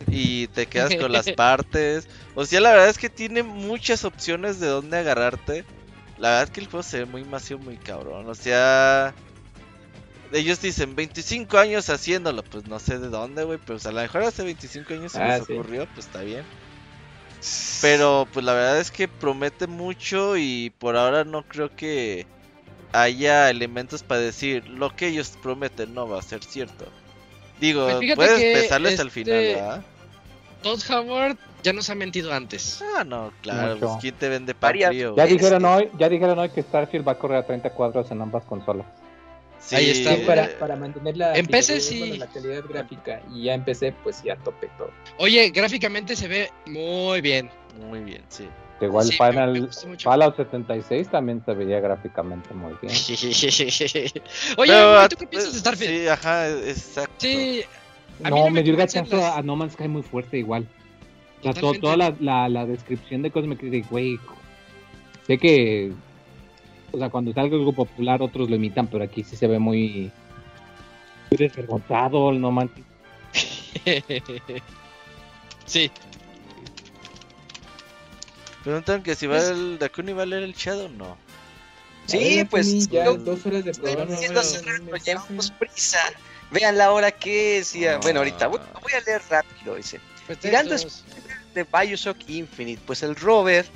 Y 0.08 0.46
te 0.46 0.64
quedas 0.64 0.94
con 0.94 1.12
las 1.12 1.30
partes. 1.36 2.08
O 2.34 2.46
sea, 2.46 2.62
la 2.62 2.70
verdad 2.70 2.88
es 2.88 2.96
que 2.96 3.10
tiene 3.10 3.42
muchas 3.42 4.06
opciones 4.06 4.60
de 4.60 4.68
dónde 4.68 4.96
agarrarte. 4.96 5.66
La 6.16 6.30
verdad 6.30 6.44
es 6.44 6.50
que 6.52 6.60
el 6.60 6.68
juego 6.68 6.84
se 6.84 7.00
ve 7.00 7.04
muy 7.04 7.24
masivo, 7.24 7.60
muy 7.60 7.76
cabrón. 7.76 8.26
O 8.30 8.34
sea, 8.34 9.14
ellos 10.34 10.60
dicen 10.60 10.94
25 10.96 11.58
años 11.58 11.88
haciéndolo. 11.88 12.42
Pues 12.42 12.66
no 12.66 12.78
sé 12.78 12.98
de 12.98 13.08
dónde, 13.08 13.44
güey. 13.44 13.58
Pero 13.58 13.78
pues, 13.78 13.86
a 13.86 13.92
lo 13.92 14.00
mejor 14.00 14.22
hace 14.22 14.42
25 14.42 14.92
años 14.94 15.12
se 15.12 15.22
Ah, 15.22 15.38
les 15.38 15.46
sí. 15.46 15.52
ocurrió, 15.54 15.86
pues 15.94 16.06
está 16.06 16.22
bien. 16.22 16.44
Pero 17.80 18.26
pues 18.32 18.44
la 18.44 18.54
verdad 18.54 18.80
es 18.80 18.90
que 18.90 19.06
promete 19.06 19.66
mucho 19.66 20.36
y 20.36 20.72
por 20.78 20.96
ahora 20.96 21.24
no 21.24 21.42
creo 21.42 21.74
que 21.74 22.26
haya 22.92 23.50
elementos 23.50 24.02
para 24.02 24.20
decir 24.20 24.66
lo 24.68 24.94
que 24.94 25.08
ellos 25.08 25.36
prometen 25.42 25.94
no 25.94 26.08
va 26.08 26.18
a 26.18 26.22
ser 26.22 26.42
cierto. 26.42 26.86
Digo, 27.60 27.86
Pues 27.86 28.14
puedes 28.16 28.62
pesarles 28.62 28.98
el 28.98 29.08
este, 29.08 29.24
final, 29.24 29.44
¿verdad? 29.44 29.82
Todd 30.62 30.80
Howard 30.90 31.36
ya 31.62 31.72
nos 31.74 31.90
ha 31.90 31.94
mentido 31.94 32.32
antes. 32.32 32.82
Ah, 32.96 33.04
no, 33.04 33.30
claro, 33.42 33.78
pues 33.78 33.92
quién 34.00 34.14
te 34.14 34.28
vende 34.28 34.54
pan 34.54 34.74
Ya 34.78 35.26
dijeron 35.26 35.64
hoy, 35.66 35.90
ya 35.98 36.08
dijeron 36.08 36.38
hoy 36.38 36.48
que 36.48 36.62
Starfield 36.62 37.06
va 37.06 37.12
a 37.12 37.18
correr 37.18 37.38
a 37.38 37.46
30 37.46 37.70
cuadros 37.70 38.10
en 38.10 38.22
ambas 38.22 38.44
consolas. 38.44 38.86
Sí, 39.64 39.76
Ahí 39.76 39.90
está, 39.90 40.14
Sí, 40.16 40.22
para, 40.26 40.58
para 40.58 40.76
mantener 40.76 41.16
la, 41.16 41.34
En 41.36 41.46
PC 41.46 41.80
sí. 41.80 41.98
bueno, 42.00 42.16
la 42.16 42.26
calidad 42.26 42.64
gráfica 42.68 43.22
y 43.32 43.44
ya 43.44 43.54
empecé 43.54 43.92
pues 44.02 44.22
ya 44.22 44.36
tope 44.36 44.68
todo. 44.76 44.90
Oye, 45.18 45.48
gráficamente 45.50 46.14
se 46.16 46.28
ve 46.28 46.50
muy 46.66 47.20
bien. 47.22 47.50
Muy 47.88 48.00
bien, 48.00 48.22
sí. 48.28 48.46
Igual 48.80 49.06
Sí, 49.06 49.12
Final. 49.16 49.70
Fallout 50.02 50.36
76 50.36 51.08
también 51.08 51.42
se 51.46 51.54
veía 51.54 51.80
gráficamente 51.80 52.52
muy 52.52 52.74
bien. 52.82 52.92
Oye, 54.58 54.72
Pero, 54.72 55.08
¿tú 55.08 55.16
qué 55.16 55.26
piensas 55.26 55.52
de 55.54 55.58
Starfield? 55.60 56.00
Sí, 56.02 56.08
ajá, 56.08 56.50
exacto. 56.50 57.14
Sí, 57.18 57.62
a 58.22 58.30
mí 58.30 58.30
No, 58.30 58.36
no 58.36 58.44
me 58.46 58.50
me 58.50 58.62
dio 58.62 58.76
gachazo 58.76 59.16
las- 59.16 59.36
a 59.38 59.42
No 59.42 59.56
Man's 59.56 59.72
Sky 59.74 59.88
muy 59.88 60.02
fuerte 60.02 60.36
igual. 60.38 60.66
O 61.42 61.52
sea, 61.52 61.62
toda 61.80 61.96
la, 61.96 62.14
la, 62.20 62.48
la 62.48 62.66
descripción 62.66 63.22
de 63.22 63.30
cosas 63.30 63.48
me 63.48 63.56
quedé, 63.56 63.82
güey, 63.90 64.18
sé 65.26 65.38
que, 65.38 65.92
o 66.94 66.98
sea, 66.98 67.10
cuando 67.10 67.32
salga 67.32 67.56
algo 67.56 67.73
popular 67.73 68.23
otros 68.23 68.48
lo 68.48 68.56
imitan, 68.56 68.86
pero 68.86 69.05
aquí 69.05 69.23
sí 69.24 69.36
se 69.36 69.47
ve 69.47 69.58
muy, 69.58 70.10
muy 71.31 71.39
desvergonzado 71.39 72.31
el 72.31 72.40
No 72.40 72.50
Man's 72.50 72.70
sí, 75.66 75.90
Preguntan 78.62 79.02
que 79.02 79.14
si 79.14 79.26
va 79.26 79.36
Pues- 79.36 79.48
el 79.50 79.78
Dakuni 79.78 80.12
va 80.12 80.23
a 80.23 80.26
leer 80.26 80.42
el 80.42 80.55
Shadow, 80.55 80.89
no. 80.89 81.16
Sí, 82.06 82.44
pues, 82.50 82.89
ya 82.89 83.05
yo- 83.06 83.16
dos 83.16 83.44
horas 83.47 83.64
de 83.64 83.73
programa. 83.73 84.14
llevamos 85.05 85.50
prisa. 85.52 85.98
Vean 86.50 86.76
la 86.78 86.92
hora 86.92 87.10
que 87.10 87.58
es. 87.58 87.73
ya- 87.73 87.97
Ah. 87.97 88.00
Bueno, 88.02 88.20
ahorita 88.20 88.47
voy, 88.47 88.60
voy 88.82 88.92
a 88.92 89.00
leer 89.00 89.23
rápido. 89.28 89.74
Dice: 89.76 90.00
Tirando 90.40 90.70
pretextos. 90.76 91.05
de 91.55 91.64
Bioshock 91.64 92.16
Infinite. 92.28 92.81
Pues 92.86 93.02
el 93.02 93.16
Robert. 93.16 93.68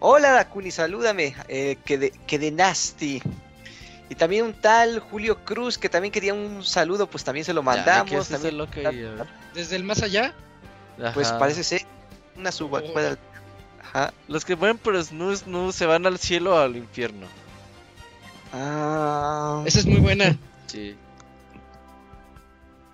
Hola 0.00 0.30
Dakuni, 0.32 0.70
salúdame. 0.70 1.34
Eh, 1.48 1.76
que, 1.84 1.98
de, 1.98 2.10
que 2.26 2.38
de 2.38 2.50
Nasty. 2.50 3.22
Y 4.08 4.14
también 4.16 4.44
un 4.44 4.54
tal 4.54 4.98
Julio 4.98 5.44
Cruz 5.44 5.78
que 5.78 5.88
también 5.88 6.10
quería 6.10 6.34
un 6.34 6.64
saludo, 6.64 7.06
pues 7.08 7.22
también 7.22 7.44
se 7.44 7.52
lo 7.52 7.62
mandamos. 7.62 8.10
Ya, 8.10 8.16
¿qué 8.16 8.20
es 8.20 8.24
ese 8.30 8.32
también- 8.32 8.58
loco. 8.58 8.72
Desde 9.54 9.76
el 9.76 9.84
más 9.84 10.02
allá, 10.02 10.34
pues 11.14 11.28
Ajá. 11.28 11.38
parece 11.38 11.62
ser 11.62 11.82
una 12.36 12.50
suba. 12.50 12.80
Oh. 12.84 12.98
Ajá. 13.82 14.12
Los 14.26 14.44
que 14.44 14.56
mueren 14.56 14.78
por 14.78 15.00
snoo 15.02 15.34
snoo 15.36 15.70
se 15.72 15.86
van 15.86 16.06
al 16.06 16.18
cielo 16.18 16.54
o 16.54 16.58
al 16.58 16.76
infierno. 16.76 17.26
Ah, 18.52 19.62
esa 19.66 19.78
es 19.80 19.86
muy 19.86 20.00
buena. 20.00 20.36
Sí. 20.66 20.96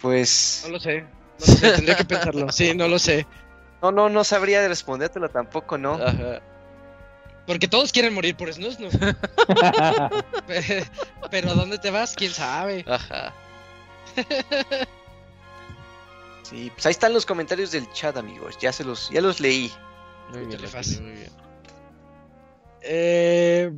pues 0.01 0.63
No 0.67 0.73
lo 0.73 0.81
sé. 0.81 1.01
No 1.03 1.07
lo 1.39 1.47
sé, 1.47 1.71
tendría 1.73 1.97
que 1.97 2.05
pensarlo. 2.05 2.53
Sí, 2.53 2.75
no 2.75 2.89
lo 2.89 2.99
sé. 2.99 3.27
no, 3.83 3.93
no, 3.93 4.09
no 4.09 4.25
sabría 4.25 4.61
de 4.61 4.69
respondértelo 4.69 5.29
tampoco, 5.31 5.79
¿no? 5.79 5.95
Ajá. 5.95 6.41
Porque 7.47 7.69
todos 7.69 7.93
quieren 7.93 8.13
morir 8.15 8.37
por 8.37 8.53
snus, 8.53 8.79
¿no? 8.81 8.89
Pero 11.31 11.51
¿a 11.51 11.55
dónde 11.55 11.79
te 11.79 11.91
vas? 11.91 12.15
¿Quién 12.17 12.33
sabe? 12.33 12.85
Ajá. 12.89 13.33
Sí, 16.49 16.71
pues 16.73 16.87
ahí 16.87 16.93
están 16.93 17.13
los 17.13 17.27
comentarios 17.27 17.73
del 17.73 17.91
chat, 17.93 18.17
amigos. 18.17 18.57
Ya 18.61 18.73
se 18.73 18.85
los, 18.85 19.11
ya 19.11 19.21
los 19.21 19.41
leí. 19.41 19.69
Muy 20.33 20.45
bien, 20.47 20.61
fácil. 20.69 21.03
muy 21.03 21.13
bien. 21.13 21.31
Eh, 22.83 23.73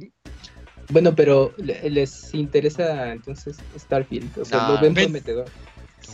Bueno, 0.90 1.14
pero 1.14 1.54
le- 1.56 1.88
les 1.88 2.34
interesa 2.34 3.10
entonces 3.12 3.56
Starfield, 3.78 4.38
o 4.38 4.44
sea, 4.44 4.58
No, 4.58 4.74
lo 4.74 4.80
ven- 4.80 4.92
prometedor. 4.94 5.50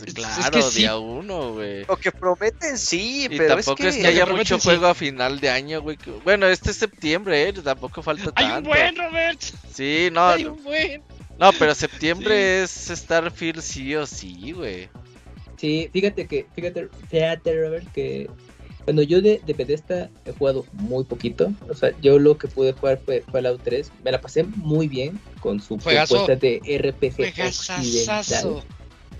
Es 0.05 0.13
Claro, 0.13 0.51
que 0.51 0.61
sí. 0.61 0.79
día 0.79 0.97
uno, 0.97 1.53
güey. 1.53 1.85
Lo 1.85 1.97
que 1.97 2.11
prometen, 2.11 2.77
sí, 2.77 3.25
Y 3.29 3.37
pero 3.37 3.55
tampoco 3.55 3.83
es 3.83 3.89
es 3.89 3.95
que, 3.95 4.01
que 4.01 4.07
haya 4.07 4.25
mucho 4.25 4.57
sí. 4.59 4.67
juego 4.67 4.87
a 4.87 4.93
final 4.95 5.39
de 5.39 5.49
año, 5.49 5.81
güey. 5.81 5.97
que- 5.97 6.11
Bueno, 6.23 6.47
este 6.47 6.71
es 6.71 6.77
septiembre, 6.77 7.49
eh. 7.49 7.53
Tampoco 7.53 8.01
falta 8.01 8.31
¡Hay 8.35 8.45
un 8.45 8.51
tanto. 8.51 8.69
buen, 8.69 8.95
Robert! 8.95 9.41
Sí, 9.73 10.09
no, 10.11 10.27
¡Hay 10.29 10.45
un 10.45 10.63
buen! 10.63 11.01
no, 11.39 11.51
pero 11.53 11.73
septiembre 11.75 12.63
es 12.63 12.71
Starfield 12.71 13.61
sí 13.61 13.95
o 13.95 14.05
sí, 14.05 14.51
güey. 14.51 14.89
Sí, 15.57 15.89
fíjate 15.93 16.27
que, 16.27 16.47
fíjate, 16.55 16.89
fíjate 17.09 17.61
Robert, 17.61 17.91
que 17.93 18.29
bueno, 18.85 19.01
yo 19.01 19.19
de, 19.19 19.41
de 19.43 19.53
Bethesda 19.53 20.11
he 20.25 20.31
jugado 20.33 20.63
muy 20.73 21.05
poquito, 21.05 21.51
o 21.67 21.73
sea, 21.73 21.89
yo 22.01 22.19
lo 22.19 22.37
que 22.37 22.47
pude 22.47 22.73
jugar 22.73 22.99
fue 23.03 23.23
Fallout 23.31 23.61
3, 23.63 23.91
me 24.03 24.11
la 24.11 24.21
pasé 24.21 24.43
muy 24.43 24.87
bien 24.87 25.19
con 25.39 25.59
su 25.59 25.79
Juegazo. 25.79 26.17
propuesta 26.25 26.35
de 26.35 26.59
RPG 26.77 27.15
¡Juegazazazo! 27.15 28.57
occidental. 28.57 28.63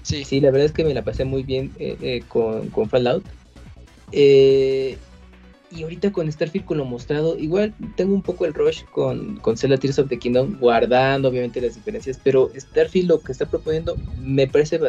Sí. 0.06 0.24
Sí, 0.24 0.40
la 0.40 0.52
verdad 0.52 0.68
es 0.68 0.72
que 0.72 0.84
me 0.84 0.94
la 0.94 1.04
pasé 1.04 1.26
muy 1.26 1.42
bien 1.42 1.72
eh, 1.80 1.98
eh, 2.00 2.24
con, 2.28 2.70
con 2.70 2.88
Fallout. 2.88 3.26
Eh, 4.12 4.98
y 5.72 5.82
ahorita 5.82 6.12
con 6.12 6.32
Starfield, 6.32 6.66
con 6.66 6.78
lo 6.78 6.86
mostrado, 6.86 7.36
igual 7.40 7.74
tengo 7.98 8.14
un 8.14 8.22
poco 8.22 8.46
el 8.46 8.54
rush 8.54 8.84
con, 8.92 9.38
con 9.38 9.58
Zelda 9.58 9.78
Tears 9.78 9.98
of 9.98 10.08
the 10.08 10.20
Kingdom, 10.20 10.60
guardando 10.60 11.30
obviamente 11.30 11.60
las 11.60 11.74
diferencias, 11.74 12.20
pero 12.24 12.52
Starfield 12.56 13.10
lo 13.10 13.20
que 13.20 13.32
está 13.32 13.48
proponiendo 13.48 13.98
me 14.22 14.48
parece 14.48 14.80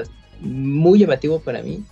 muy 0.40 0.98
llamativo 0.98 1.40
para 1.40 1.62
mí. 1.62 1.82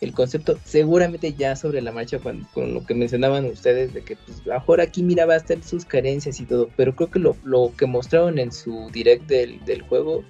El 0.00 0.12
concepto, 0.12 0.56
seguramente 0.64 1.34
ya 1.34 1.56
sobre 1.56 1.82
la 1.82 1.90
marcha 1.90 2.20
con, 2.20 2.46
con 2.54 2.72
lo 2.72 2.86
que 2.86 2.94
mencionaban 2.94 3.44
ustedes, 3.46 3.92
de 3.92 4.02
que 4.02 4.14
pues, 4.14 4.46
mejor 4.46 4.80
aquí 4.80 5.02
mira 5.02 5.26
va 5.26 5.34
a 5.34 5.38
estar 5.38 5.60
sus 5.64 5.84
carencias 5.84 6.38
y 6.38 6.44
todo, 6.44 6.70
pero 6.76 6.94
creo 6.94 7.10
que 7.10 7.18
lo, 7.18 7.36
lo 7.42 7.72
que 7.76 7.86
mostraron 7.86 8.38
en 8.38 8.52
su 8.52 8.88
direct 8.92 9.26
del, 9.26 9.62
del 9.64 9.82
juego 9.82 10.22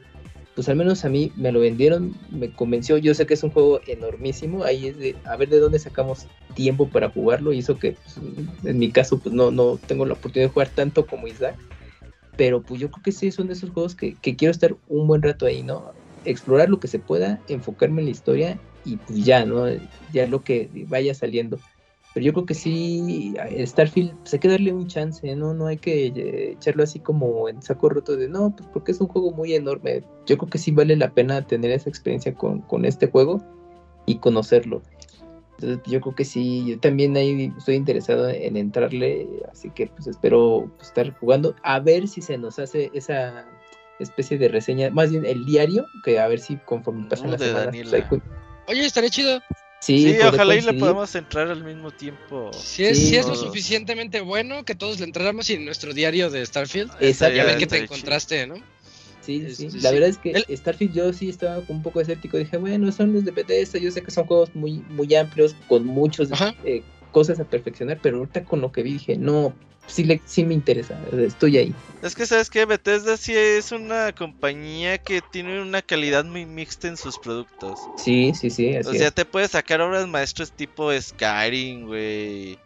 pues 0.58 0.68
al 0.68 0.74
menos 0.74 1.04
a 1.04 1.08
mí 1.08 1.30
me 1.36 1.52
lo 1.52 1.60
vendieron, 1.60 2.16
me 2.32 2.50
convenció. 2.50 2.98
Yo 2.98 3.14
sé 3.14 3.26
que 3.26 3.34
es 3.34 3.44
un 3.44 3.50
juego 3.50 3.80
enormísimo, 3.86 4.64
ahí 4.64 4.88
es 4.88 4.98
de 4.98 5.14
a 5.22 5.36
ver 5.36 5.50
de 5.50 5.60
dónde 5.60 5.78
sacamos 5.78 6.26
tiempo 6.56 6.88
para 6.88 7.10
jugarlo 7.10 7.52
y 7.52 7.60
eso 7.60 7.78
que 7.78 7.92
pues, 7.92 8.16
en 8.64 8.76
mi 8.76 8.90
caso 8.90 9.20
pues 9.20 9.32
no, 9.32 9.52
no 9.52 9.78
tengo 9.86 10.04
la 10.04 10.14
oportunidad 10.14 10.48
de 10.48 10.52
jugar 10.52 10.70
tanto 10.70 11.06
como 11.06 11.28
Isaac. 11.28 11.54
pero 12.36 12.60
pues 12.60 12.80
yo 12.80 12.90
creo 12.90 13.04
que 13.04 13.12
sí 13.12 13.30
son 13.30 13.46
de 13.46 13.52
esos 13.52 13.70
juegos 13.70 13.94
que, 13.94 14.16
que 14.16 14.34
quiero 14.34 14.50
estar 14.50 14.74
un 14.88 15.06
buen 15.06 15.22
rato 15.22 15.46
ahí, 15.46 15.62
¿no? 15.62 15.92
Explorar 16.24 16.68
lo 16.68 16.80
que 16.80 16.88
se 16.88 16.98
pueda, 16.98 17.40
enfocarme 17.46 18.00
en 18.00 18.06
la 18.06 18.10
historia 18.10 18.58
y 18.84 18.96
pues 18.96 19.24
ya, 19.24 19.44
¿no? 19.44 19.64
Ya 20.12 20.26
lo 20.26 20.42
que 20.42 20.68
vaya 20.88 21.14
saliendo. 21.14 21.60
Pero 22.18 22.26
yo 22.26 22.32
creo 22.32 22.46
que 22.46 22.54
sí, 22.54 23.36
Starfield, 23.64 24.12
pues 24.18 24.32
hay 24.32 24.40
que 24.40 24.48
darle 24.48 24.72
un 24.72 24.88
chance, 24.88 25.36
¿no? 25.36 25.54
No 25.54 25.68
hay 25.68 25.76
que 25.76 26.06
eh, 26.06 26.50
echarlo 26.50 26.82
así 26.82 26.98
como 26.98 27.48
en 27.48 27.62
saco 27.62 27.90
roto 27.90 28.16
de, 28.16 28.28
no, 28.28 28.50
pues 28.56 28.68
porque 28.72 28.90
es 28.90 29.00
un 29.00 29.06
juego 29.06 29.30
muy 29.30 29.54
enorme. 29.54 30.02
Yo 30.26 30.36
creo 30.36 30.50
que 30.50 30.58
sí 30.58 30.72
vale 30.72 30.96
la 30.96 31.12
pena 31.12 31.46
tener 31.46 31.70
esa 31.70 31.88
experiencia 31.88 32.34
con, 32.34 32.62
con 32.62 32.84
este 32.84 33.06
juego 33.06 33.40
y 34.06 34.18
conocerlo. 34.18 34.82
Entonces 35.60 35.78
yo 35.86 36.00
creo 36.00 36.16
que 36.16 36.24
sí, 36.24 36.64
yo 36.66 36.80
también 36.80 37.16
ahí 37.16 37.52
estoy 37.56 37.76
interesado 37.76 38.28
en 38.28 38.56
entrarle, 38.56 39.28
así 39.52 39.70
que 39.70 39.86
pues 39.86 40.08
espero 40.08 40.68
pues, 40.74 40.88
estar 40.88 41.16
jugando, 41.20 41.54
a 41.62 41.78
ver 41.78 42.08
si 42.08 42.20
se 42.20 42.36
nos 42.36 42.58
hace 42.58 42.90
esa 42.94 43.46
especie 44.00 44.38
de 44.38 44.48
reseña, 44.48 44.90
más 44.90 45.12
bien 45.12 45.24
el 45.24 45.44
diario, 45.44 45.86
que 46.02 46.18
a 46.18 46.26
ver 46.26 46.40
si 46.40 46.56
conforme 46.56 47.08
pasan 47.08 47.30
las 47.30 47.40
semanas... 47.40 47.76
Pues, 48.08 48.22
Oye, 48.66 48.86
estaría 48.86 49.08
chido. 49.08 49.40
Sí, 49.80 50.16
ojalá 50.26 50.56
y 50.56 50.60
le 50.60 50.74
podamos 50.74 51.14
entrar 51.14 51.48
al 51.48 51.62
mismo 51.62 51.90
tiempo. 51.90 52.50
Si 52.52 52.84
es, 52.84 52.98
si 52.98 53.16
es 53.16 53.26
lo 53.26 53.36
suficientemente 53.36 54.20
bueno 54.20 54.64
que 54.64 54.74
todos 54.74 54.98
le 54.98 55.06
entráramos 55.06 55.48
y 55.50 55.54
en 55.54 55.64
nuestro 55.64 55.94
diario 55.94 56.30
de 56.30 56.44
Starfield, 56.44 56.90
ya 57.00 57.44
ver 57.44 57.58
que 57.58 57.66
te 57.66 57.78
encontraste, 57.78 58.46
¿no? 58.46 58.56
Sí, 59.20 59.54
sí, 59.54 59.68
La 59.80 59.90
verdad 59.90 60.08
es 60.08 60.16
que 60.16 60.32
Starfield 60.56 60.94
yo 60.94 61.12
sí 61.12 61.28
estaba 61.28 61.62
un 61.68 61.82
poco 61.82 62.00
escéptico. 62.00 62.38
Dije, 62.38 62.56
bueno, 62.56 62.90
son 62.90 63.12
los 63.12 63.26
de 63.26 63.30
Bethesda, 63.30 63.78
yo 63.78 63.90
sé 63.90 64.02
que 64.02 64.10
son 64.10 64.26
juegos 64.26 64.54
muy, 64.54 64.82
muy 64.88 65.14
amplios, 65.14 65.54
con 65.68 65.84
muchas 65.84 66.30
eh, 66.64 66.82
cosas 67.10 67.40
a 67.40 67.44
perfeccionar, 67.44 67.98
pero 68.02 68.18
ahorita 68.18 68.44
con 68.44 68.60
lo 68.60 68.72
que 68.72 68.82
vi 68.82 68.94
dije, 68.94 69.16
no, 69.16 69.54
sí, 69.86 70.04
le, 70.04 70.20
sí 70.24 70.44
me 70.44 70.54
interesa, 70.54 70.98
estoy 71.12 71.58
ahí. 71.58 71.74
Es 72.02 72.14
que 72.14 72.26
sabes 72.26 72.50
que 72.50 72.64
Bethesda 72.64 73.16
sí 73.16 73.34
es 73.34 73.72
una 73.72 74.12
compañía 74.12 74.98
que 74.98 75.20
tiene 75.20 75.60
una 75.60 75.82
calidad 75.82 76.24
muy 76.24 76.46
mixta 76.46 76.88
en 76.88 76.96
sus 76.96 77.18
productos. 77.18 77.80
Sí, 77.96 78.32
sí, 78.34 78.50
sí. 78.50 78.76
o 78.76 78.92
sea, 78.92 79.10
te 79.10 79.24
puedes 79.24 79.52
sacar 79.52 79.80
obras 79.80 80.06
maestras 80.06 80.52
tipo 80.52 80.90
Skyrim, 80.92 81.86
güey. 81.86 82.58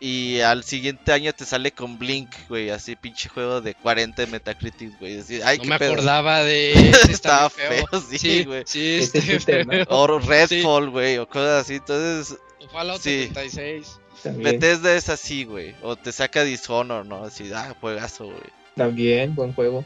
Y 0.00 0.38
al 0.40 0.62
siguiente 0.62 1.10
año 1.12 1.32
te 1.32 1.44
sale 1.44 1.72
con 1.72 1.98
Blink, 1.98 2.30
güey, 2.48 2.70
así 2.70 2.94
pinche 2.94 3.28
juego 3.28 3.60
de 3.60 3.74
40 3.74 4.22
de 4.22 4.30
Metacritic, 4.30 4.96
güey. 5.00 5.16
no 5.16 5.64
me 5.64 5.74
acordaba 5.74 6.44
de... 6.44 6.72
Estaba 7.10 7.50
feo, 7.50 7.84
sí, 8.08 8.44
güey. 8.44 8.62
Sí, 8.64 9.00
este 9.00 9.84
O 9.88 10.20
Redfall, 10.20 10.90
güey, 10.90 11.18
o 11.18 11.28
cosas 11.28 11.64
así. 11.64 11.74
Entonces... 11.74 12.38
O 12.68 12.72
Fallout 12.72 13.00
76. 13.00 14.00
Bethesda 14.36 14.94
es 14.94 15.08
así, 15.08 15.44
güey. 15.44 15.74
O 15.82 15.96
te 15.96 16.12
saca 16.12 16.44
Dishonor, 16.44 17.06
¿no? 17.06 17.24
Así, 17.24 17.50
ah, 17.54 17.74
juegazo, 17.80 18.26
güey. 18.26 18.52
También, 18.74 19.34
buen 19.34 19.52
juego. 19.52 19.84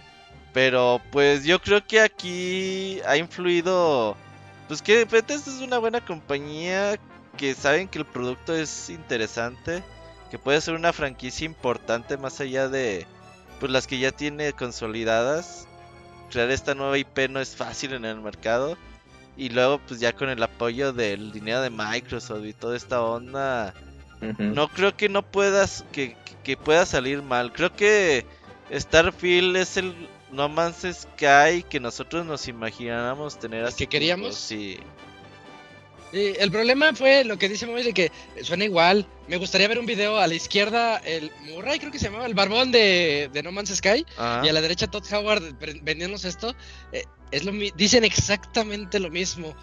Pero 0.53 1.01
pues 1.11 1.45
yo 1.45 1.61
creo 1.61 1.85
que 1.87 2.01
aquí 2.01 3.01
ha 3.07 3.17
influido. 3.17 4.17
Pues 4.69 4.83
que 4.83 5.05
Bethesda 5.05 5.53
es 5.53 5.61
una 5.61 5.79
buena 5.79 6.05
compañía. 6.05 6.99
Que 7.37 7.55
saben 7.55 7.89
que 7.89 7.99
el 7.99 8.05
producto 8.05 8.55
es 8.55 8.91
interesante. 8.91 9.83
Que 10.31 10.39
puede 10.39 10.61
ser 10.61 10.75
una 10.75 10.93
franquicia 10.93 11.47
importante 11.47 12.17
más 12.17 12.41
allá 12.41 12.69
de. 12.69 13.07
Pues 13.61 13.71
las 13.71 13.87
que 13.87 13.99
ya 13.99 14.13
tiene 14.13 14.53
consolidadas. 14.53 15.67
Crear 16.31 16.51
esta 16.51 16.75
nueva 16.75 16.99
IP 16.99 17.29
no 17.31 17.41
es 17.41 17.55
fácil 17.55 17.93
en 17.93 18.05
el 18.05 18.21
mercado. 18.21 18.77
Y 19.37 19.49
luego, 19.49 19.81
pues 19.87 19.99
ya 20.01 20.13
con 20.13 20.29
el 20.29 20.43
apoyo 20.43 20.93
del 20.93 21.33
dinero 21.33 21.63
de 21.63 21.71
Microsoft 21.71 22.45
y 22.45 22.53
toda 22.53 22.77
esta 22.77 23.03
onda 23.03 23.75
no 24.39 24.69
creo 24.69 24.97
que 24.97 25.09
no 25.09 25.23
puedas, 25.23 25.85
que, 25.93 26.17
que, 26.45 26.57
pueda 26.57 26.87
salir 26.87 27.23
mal. 27.23 27.53
Creo 27.53 27.75
que 27.75 28.25
Starfield 28.73 29.57
es 29.57 29.77
el 29.77 29.95
No 30.31 30.49
Man's 30.49 30.87
Sky 30.93 31.65
que 31.69 31.81
nosotros 31.81 32.25
nos 32.25 32.47
imaginábamos 32.49 33.39
tener 33.39 33.65
así. 33.65 33.79
¿Que 33.79 33.87
queríamos? 33.89 34.37
Sí. 34.37 34.79
el 36.13 36.51
problema 36.51 36.95
fue 36.95 37.25
lo 37.25 37.37
que 37.39 37.49
dice 37.49 37.67
Moy 37.67 37.83
de 37.83 37.93
que 37.93 38.13
suena 38.43 38.65
igual. 38.65 39.07
Me 39.27 39.39
gustaría 39.39 39.67
ver 39.67 39.79
un 39.79 39.87
video 39.87 40.19
a 40.19 40.27
la 40.27 40.35
izquierda, 40.35 40.99
el 40.99 41.33
Murray 41.49 41.81
creo 41.81 41.91
que 41.91 41.99
se 41.99 42.05
llamaba, 42.07 42.27
el 42.27 42.35
barbón 42.35 42.71
de, 42.71 43.29
No 43.43 43.51
Man's 43.51 43.75
Sky. 43.75 44.07
Y 44.45 44.49
a 44.49 44.53
la 44.53 44.61
derecha 44.61 44.87
Todd 44.87 45.05
Howard 45.13 45.57
vendiéndonos 45.83 46.25
esto. 46.25 46.55
Eh, 46.93 47.05
es 47.33 47.45
lo 47.45 47.53
dicen 47.53 48.05
exactamente 48.05 49.01
lo 49.01 49.11
mismo. 49.11 49.55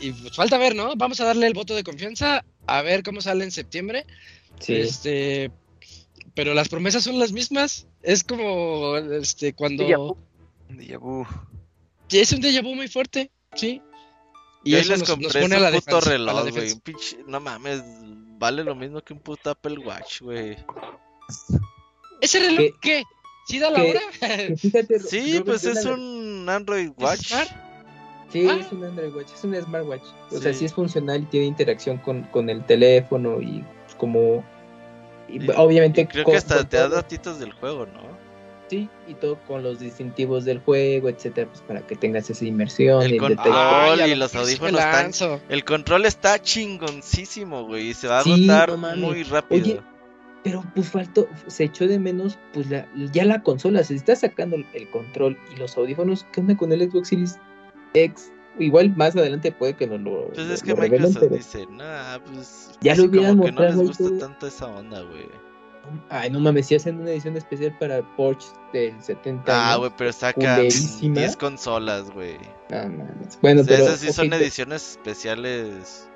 Y 0.00 0.12
pues 0.12 0.34
falta 0.34 0.58
ver, 0.58 0.74
¿no? 0.74 0.94
Vamos 0.96 1.20
a 1.20 1.24
darle 1.24 1.46
el 1.46 1.54
voto 1.54 1.74
de 1.74 1.84
confianza 1.84 2.44
a 2.66 2.82
ver 2.82 3.02
cómo 3.02 3.20
sale 3.20 3.44
en 3.44 3.52
septiembre. 3.52 4.04
Sí. 4.58 4.74
Este, 4.74 5.50
pero 6.34 6.52
las 6.52 6.68
promesas 6.68 7.04
son 7.04 7.18
las 7.18 7.32
mismas. 7.32 7.86
Es 8.02 8.24
como 8.24 8.96
este 8.96 9.54
cuando. 9.54 9.84
Déjà 10.68 10.98
vu. 10.98 11.24
Es 12.10 12.32
un 12.32 12.42
déjà 12.42 12.62
vu 12.62 12.74
muy 12.74 12.88
fuerte, 12.88 13.30
sí. 13.54 13.80
Y 14.64 14.74
eso 14.74 14.90
les 14.90 15.00
nos, 15.00 15.10
compré 15.10 15.40
pone 15.40 15.56
a 15.56 15.60
la 15.60 15.72
puto 15.72 16.00
reloj, 16.00 16.50
güey. 16.50 16.72
Un 16.72 16.80
pinche, 16.80 17.18
no 17.26 17.38
mames, 17.38 17.82
vale 18.38 18.64
lo 18.64 18.74
mismo 18.74 19.00
que 19.02 19.12
un 19.12 19.20
puto 19.20 19.50
Apple 19.50 19.78
Watch, 19.78 20.22
güey. 20.22 20.56
¿Ese 22.20 22.40
reloj 22.40 22.74
qué? 22.80 23.02
¿Sí 23.02 23.23
da 23.58 23.70
la 23.70 23.82
hora? 23.82 24.00
sí, 25.06 25.42
pues 25.44 25.64
es 25.64 25.84
un 25.84 26.46
Android 26.48 26.90
Watch. 26.96 27.32
Sí, 28.32 28.48
ah. 28.48 28.58
es 28.60 28.72
un 28.72 28.82
Android 28.82 29.14
Watch, 29.14 29.28
es 29.32 29.44
un 29.44 29.54
smartwatch. 29.54 30.02
O 30.32 30.38
sea, 30.38 30.52
sí 30.52 30.64
es 30.64 30.72
funcional 30.74 31.22
y 31.22 31.26
tiene 31.26 31.46
interacción 31.46 31.98
con, 31.98 32.24
con 32.24 32.50
el 32.50 32.64
teléfono 32.64 33.40
y 33.40 33.64
como... 33.96 34.44
obviamente... 35.56 36.06
creo 36.08 36.24
que 36.24 36.36
hasta 36.36 36.68
te 36.68 36.76
da 36.78 36.88
datitos 36.88 37.38
del 37.38 37.52
juego, 37.52 37.86
¿no? 37.86 38.24
Sí, 38.68 38.88
y 39.06 39.14
todo 39.14 39.38
con 39.46 39.62
los 39.62 39.78
distintivos 39.78 40.46
del 40.46 40.58
juego, 40.58 41.10
etcétera, 41.10 41.48
pues 41.48 41.60
para 41.60 41.86
que 41.86 41.96
tengas 41.96 42.30
esa 42.30 42.44
inmersión. 42.46 43.02
El, 43.02 43.18
control 43.18 44.00
y 44.08 44.14
los 44.14 44.34
audífonos 44.34 44.80
están... 44.80 45.40
El 45.50 45.64
control 45.64 46.06
está 46.06 46.40
chingoncísimo, 46.40 47.66
güey, 47.66 47.90
y 47.90 47.94
se 47.94 48.08
va 48.08 48.18
a 48.18 48.20
agotar 48.20 48.76
muy 48.96 49.22
rápido. 49.22 49.82
Pero 50.44 50.62
pues 50.74 50.90
faltó, 50.90 51.26
se 51.48 51.64
echó 51.64 51.88
de 51.88 51.98
menos, 51.98 52.38
pues 52.52 52.68
ya 52.68 53.24
la 53.24 53.42
consola, 53.42 53.82
se 53.82 53.96
está 53.96 54.14
sacando 54.14 54.56
el 54.56 54.90
control 54.90 55.36
y 55.52 55.58
los 55.58 55.76
audífonos, 55.76 56.26
¿qué 56.30 56.40
onda 56.40 56.56
con 56.56 56.70
el 56.70 56.88
Xbox 56.88 57.08
Series 57.08 57.38
X. 57.94 58.30
Igual 58.58 58.94
más 58.96 59.16
adelante 59.16 59.50
puede 59.50 59.74
que 59.74 59.86
nos 59.86 60.00
lo. 60.00 60.28
Pues 60.28 60.48
es 60.48 60.62
que 60.62 60.74
Microsoft 60.74 61.32
dice, 61.32 61.66
nah, 61.70 62.18
pues. 62.20 62.70
Ya 62.80 62.94
lo 62.94 63.04
hubieran 63.04 63.36
mostrado. 63.36 63.76
no 63.76 63.82
les 63.82 63.98
gusta 63.98 64.18
tanto 64.18 64.46
esa 64.46 64.66
onda, 64.66 65.02
güey. 65.02 65.26
Ay, 66.08 66.30
no 66.30 66.40
mames, 66.40 66.66
si 66.66 66.76
hacen 66.76 67.00
una 67.00 67.10
edición 67.10 67.36
especial 67.36 67.76
para 67.78 68.02
Porsche 68.16 68.46
del 68.72 69.02
70. 69.02 69.44
Ah, 69.48 69.76
güey, 69.76 69.90
pero 69.98 70.12
saca 70.12 70.60
10 70.60 71.36
consolas, 71.36 72.10
güey. 72.10 72.38
No 72.70 72.88
mames. 72.88 73.38
Bueno, 73.42 73.62
pero. 73.66 73.82
Esas 73.82 74.00
sí 74.00 74.12
son 74.12 74.32
ediciones 74.32 74.92
especiales 74.92 76.08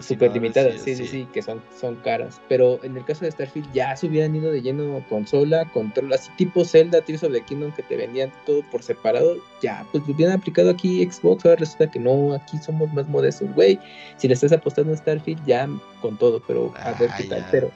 Super 0.00 0.32
limitadas, 0.32 0.80
sí, 0.82 0.94
sí, 0.94 1.06
sí, 1.06 1.28
que 1.32 1.42
son, 1.42 1.60
son 1.80 1.96
caras. 1.96 2.40
Pero 2.48 2.78
en 2.84 2.96
el 2.96 3.04
caso 3.04 3.24
de 3.24 3.32
Starfield 3.32 3.72
ya 3.72 3.96
se 3.96 4.06
hubieran 4.06 4.34
ido 4.36 4.52
de 4.52 4.62
lleno 4.62 5.04
consola, 5.08 5.64
control, 5.72 6.12
así 6.12 6.30
tipo 6.36 6.64
Zelda, 6.64 7.00
Tears 7.00 7.24
of 7.24 7.32
the 7.32 7.40
Kingdom, 7.40 7.72
que 7.72 7.82
te 7.82 7.96
vendían 7.96 8.32
todo 8.46 8.62
por 8.70 8.82
separado. 8.82 9.36
Ya, 9.60 9.84
pues 9.90 10.06
lo 10.06 10.14
hubieran 10.14 10.38
aplicado 10.38 10.70
aquí 10.70 11.04
Xbox. 11.04 11.44
Ahora 11.44 11.56
resulta 11.56 11.90
que 11.90 11.98
no, 11.98 12.34
aquí 12.34 12.56
somos 12.58 12.92
más 12.92 13.08
modestos, 13.08 13.52
güey. 13.54 13.80
Si 14.16 14.28
le 14.28 14.34
estás 14.34 14.52
apostando 14.52 14.92
a 14.92 14.96
Starfield, 14.96 15.44
ya 15.44 15.68
con 16.00 16.16
todo, 16.16 16.40
pero 16.46 16.72
a 16.76 16.92
ver 16.92 17.10
qué 17.16 17.24
tal. 17.24 17.46
Pero, 17.50 17.70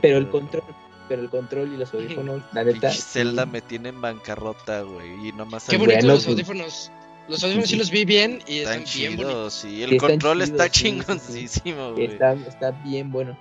pero 0.00 0.16
el 0.16 0.30
control, 0.30 0.64
pero 1.08 1.22
el 1.22 1.28
control 1.28 1.74
y 1.74 1.76
los 1.76 1.92
audífonos, 1.94 2.42
la 2.52 2.64
neta. 2.64 2.90
Zelda 2.90 3.44
me 3.44 3.60
tiene 3.60 3.90
en 3.90 4.00
bancarrota, 4.00 4.80
güey. 4.82 5.28
Y 5.28 5.32
nomás. 5.32 5.66
Qué 5.68 5.76
bonito 5.76 6.06
los 6.06 6.24
pues, 6.24 6.28
audífonos. 6.28 6.90
Los 7.28 7.44
audífonos 7.44 7.68
sí 7.68 7.76
los 7.76 7.90
vi 7.90 8.04
bien 8.04 8.40
y 8.46 8.58
están, 8.58 8.78
bien 8.78 8.84
chidos, 8.84 9.54
sí. 9.54 9.82
El 9.82 9.96
control 9.96 10.42
está 10.42 10.68
chingoncísimo, 10.68 11.92
güey. 11.92 12.06
Está, 12.06 12.32
está 12.32 12.70
bien 12.84 13.10
bueno. 13.10 13.38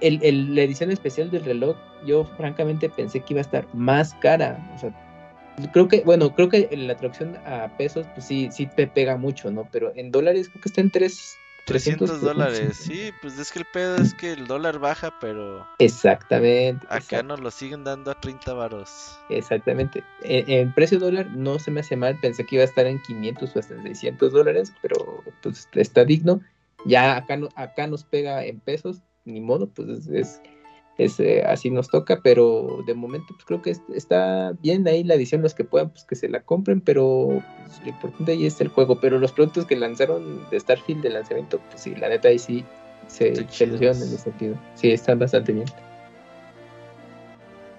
El, 0.00 0.20
el, 0.22 0.54
la 0.54 0.62
edición 0.62 0.90
especial 0.90 1.30
del 1.30 1.44
reloj, 1.44 1.76
yo 2.06 2.24
francamente 2.36 2.88
pensé 2.88 3.20
que 3.20 3.34
iba 3.34 3.40
a 3.40 3.42
estar 3.42 3.66
más 3.74 4.14
cara. 4.14 4.58
O 4.74 4.78
sea, 4.78 4.92
creo 5.72 5.88
que, 5.88 6.00
bueno, 6.00 6.34
creo 6.34 6.48
que 6.48 6.68
la 6.76 6.96
traducción 6.96 7.36
a 7.46 7.68
pesos, 7.76 8.06
pues 8.14 8.26
sí, 8.26 8.48
sí 8.52 8.66
te 8.66 8.86
pega 8.86 9.16
mucho, 9.16 9.50
¿no? 9.50 9.68
Pero 9.70 9.92
en 9.96 10.10
dólares 10.10 10.48
creo 10.48 10.62
que 10.62 10.68
está 10.68 10.80
en 10.80 10.90
tres 10.90 11.38
300 11.66 12.20
dólares, 12.20 12.76
sí, 12.76 13.12
pues 13.20 13.38
es 13.40 13.50
que 13.50 13.58
el 13.58 13.64
pedo 13.64 13.96
es 13.96 14.14
que 14.14 14.32
el 14.32 14.46
dólar 14.46 14.78
baja, 14.78 15.12
pero... 15.20 15.66
Exactamente. 15.80 16.86
Acá 16.88 17.24
nos 17.24 17.40
lo 17.40 17.50
siguen 17.50 17.82
dando 17.82 18.12
a 18.12 18.20
30 18.20 18.54
varos. 18.54 19.18
Exactamente. 19.28 20.04
En, 20.22 20.72
precio 20.74 21.00
dólar 21.00 21.26
no 21.32 21.58
se 21.58 21.72
me 21.72 21.80
hace 21.80 21.96
mal, 21.96 22.18
pensé 22.20 22.46
que 22.46 22.54
iba 22.54 22.62
a 22.62 22.68
estar 22.68 22.86
en 22.86 23.02
500 23.02 23.56
o 23.56 23.58
hasta 23.58 23.74
en 23.74 23.82
600 23.82 24.32
dólares, 24.32 24.72
pero 24.80 25.24
pues 25.42 25.68
está 25.74 26.04
digno. 26.04 26.40
Ya 26.84 27.16
acá, 27.16 27.36
acá 27.56 27.88
nos 27.88 28.04
pega 28.04 28.44
en 28.44 28.60
pesos, 28.60 29.02
ni 29.24 29.40
modo, 29.40 29.68
pues 29.68 30.06
es 30.06 30.40
eh, 30.98 31.42
así 31.46 31.70
nos 31.70 31.88
toca, 31.88 32.20
pero 32.22 32.82
de 32.86 32.94
momento 32.94 33.26
pues 33.34 33.44
creo 33.44 33.62
que 33.62 33.76
está 33.94 34.52
bien 34.62 34.86
ahí 34.88 35.04
la 35.04 35.14
edición, 35.14 35.42
los 35.42 35.54
que 35.54 35.64
puedan 35.64 35.90
pues 35.90 36.04
que 36.04 36.16
se 36.16 36.28
la 36.28 36.42
compren, 36.42 36.80
pero 36.80 37.42
pues, 37.64 37.80
lo 37.82 37.88
importante 37.88 38.32
ahí 38.32 38.46
es 38.46 38.60
el 38.60 38.68
juego, 38.68 38.98
pero 39.00 39.18
los 39.18 39.32
productos 39.32 39.66
que 39.66 39.76
lanzaron 39.76 40.48
de 40.50 40.58
Starfield 40.58 41.02
de 41.02 41.10
lanzamiento, 41.10 41.60
pues 41.70 41.82
sí, 41.82 41.94
la 41.94 42.08
neta 42.08 42.28
ahí 42.28 42.38
sí 42.38 42.64
se, 43.08 43.34
se 43.48 43.64
en 43.64 43.84
ese 43.84 44.18
sentido, 44.18 44.56
sí, 44.74 44.90
están 44.90 45.18
bastante 45.18 45.52
bien. 45.52 45.66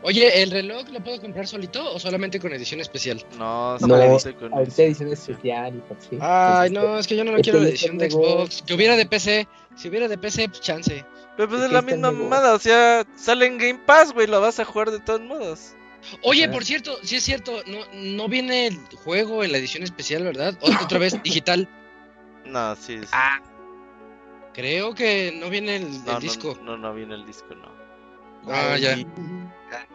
Oye, 0.08 0.42
¿el 0.42 0.52
reloj 0.52 0.88
lo 0.90 1.04
puedo 1.04 1.20
comprar 1.20 1.46
solito 1.48 1.94
o 1.94 2.00
solamente 2.00 2.40
con 2.40 2.54
edición 2.54 2.80
especial? 2.80 3.22
No, 3.38 3.74
No, 3.74 3.80
solamente 3.80 4.34
con 4.36 4.54
ahorita 4.54 4.84
edición 4.84 5.12
especial 5.12 5.76
y 5.76 5.80
pues, 5.82 6.00
sí. 6.10 6.18
Ay, 6.22 6.68
Entonces, 6.68 6.72
no, 6.72 6.98
es 7.00 7.08
que 7.08 7.16
yo 7.18 7.24
no 7.26 7.32
lo 7.32 7.38
este 7.38 7.52
quiero 7.52 7.66
está 7.66 7.70
edición 7.72 7.98
de 7.98 8.10
nuevo. 8.10 8.46
Xbox. 8.46 8.62
Que 8.66 8.74
hubiera 8.74 8.96
de 8.96 9.06
PC. 9.06 9.48
Si 9.76 9.90
hubiera 9.90 10.08
de 10.08 10.18
PC, 10.18 10.48
pues 10.48 10.62
chance. 10.62 11.06
Pero 11.36 11.50
pues 11.50 11.62
Es 11.64 11.72
la 11.72 11.82
misma 11.82 12.12
mamada, 12.12 12.54
o 12.56 12.60
sea, 12.60 13.06
sale 13.18 13.48
en 13.48 13.58
Game 13.58 13.80
Pass, 13.86 14.14
güey, 14.14 14.28
lo 14.28 14.40
vas 14.40 14.60
a 14.62 14.66
jugar 14.66 14.92
de 14.92 15.00
todos 15.02 15.20
modos. 15.22 15.76
Oye, 16.24 16.48
por 16.48 16.64
cierto, 16.64 16.98
sí 17.04 17.18
es 17.18 17.24
cierto, 17.24 17.62
no, 17.68 17.80
no 17.94 18.30
viene 18.30 18.68
el 18.68 18.78
juego 19.04 19.44
en 19.44 19.52
la 19.52 19.58
edición 19.58 19.84
especial, 19.84 20.24
¿verdad? 20.24 20.58
O- 20.62 20.84
otra 20.84 21.00
vez 21.00 21.22
digital. 21.24 21.68
No, 22.46 22.76
sí. 22.78 23.00
sí. 23.02 23.08
Ah, 23.12 23.42
Creo 24.54 24.96
que 24.96 25.32
no 25.40 25.50
viene 25.50 25.76
el, 25.76 25.84
el 25.84 26.06
no, 26.06 26.14
no, 26.14 26.20
disco. 26.20 26.58
No, 26.64 26.78
no, 26.78 26.94
viene 26.94 27.14
el 27.14 27.26
disco, 27.26 27.54
no. 27.54 27.76
Ah, 28.52 28.78
ya. 28.78 28.94
Y 28.98 29.06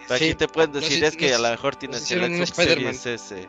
aquí 0.09 0.31
Sí, 0.31 0.35
te 0.35 0.49
pueden 0.49 0.73
decir 0.73 1.03
es 1.05 1.17
que 1.17 1.35
a 1.35 1.39
lo 1.39 1.51
mejor 1.51 1.77
tienes 1.77 2.11
el. 2.11 2.47
Series 2.47 3.07
S. 3.07 3.47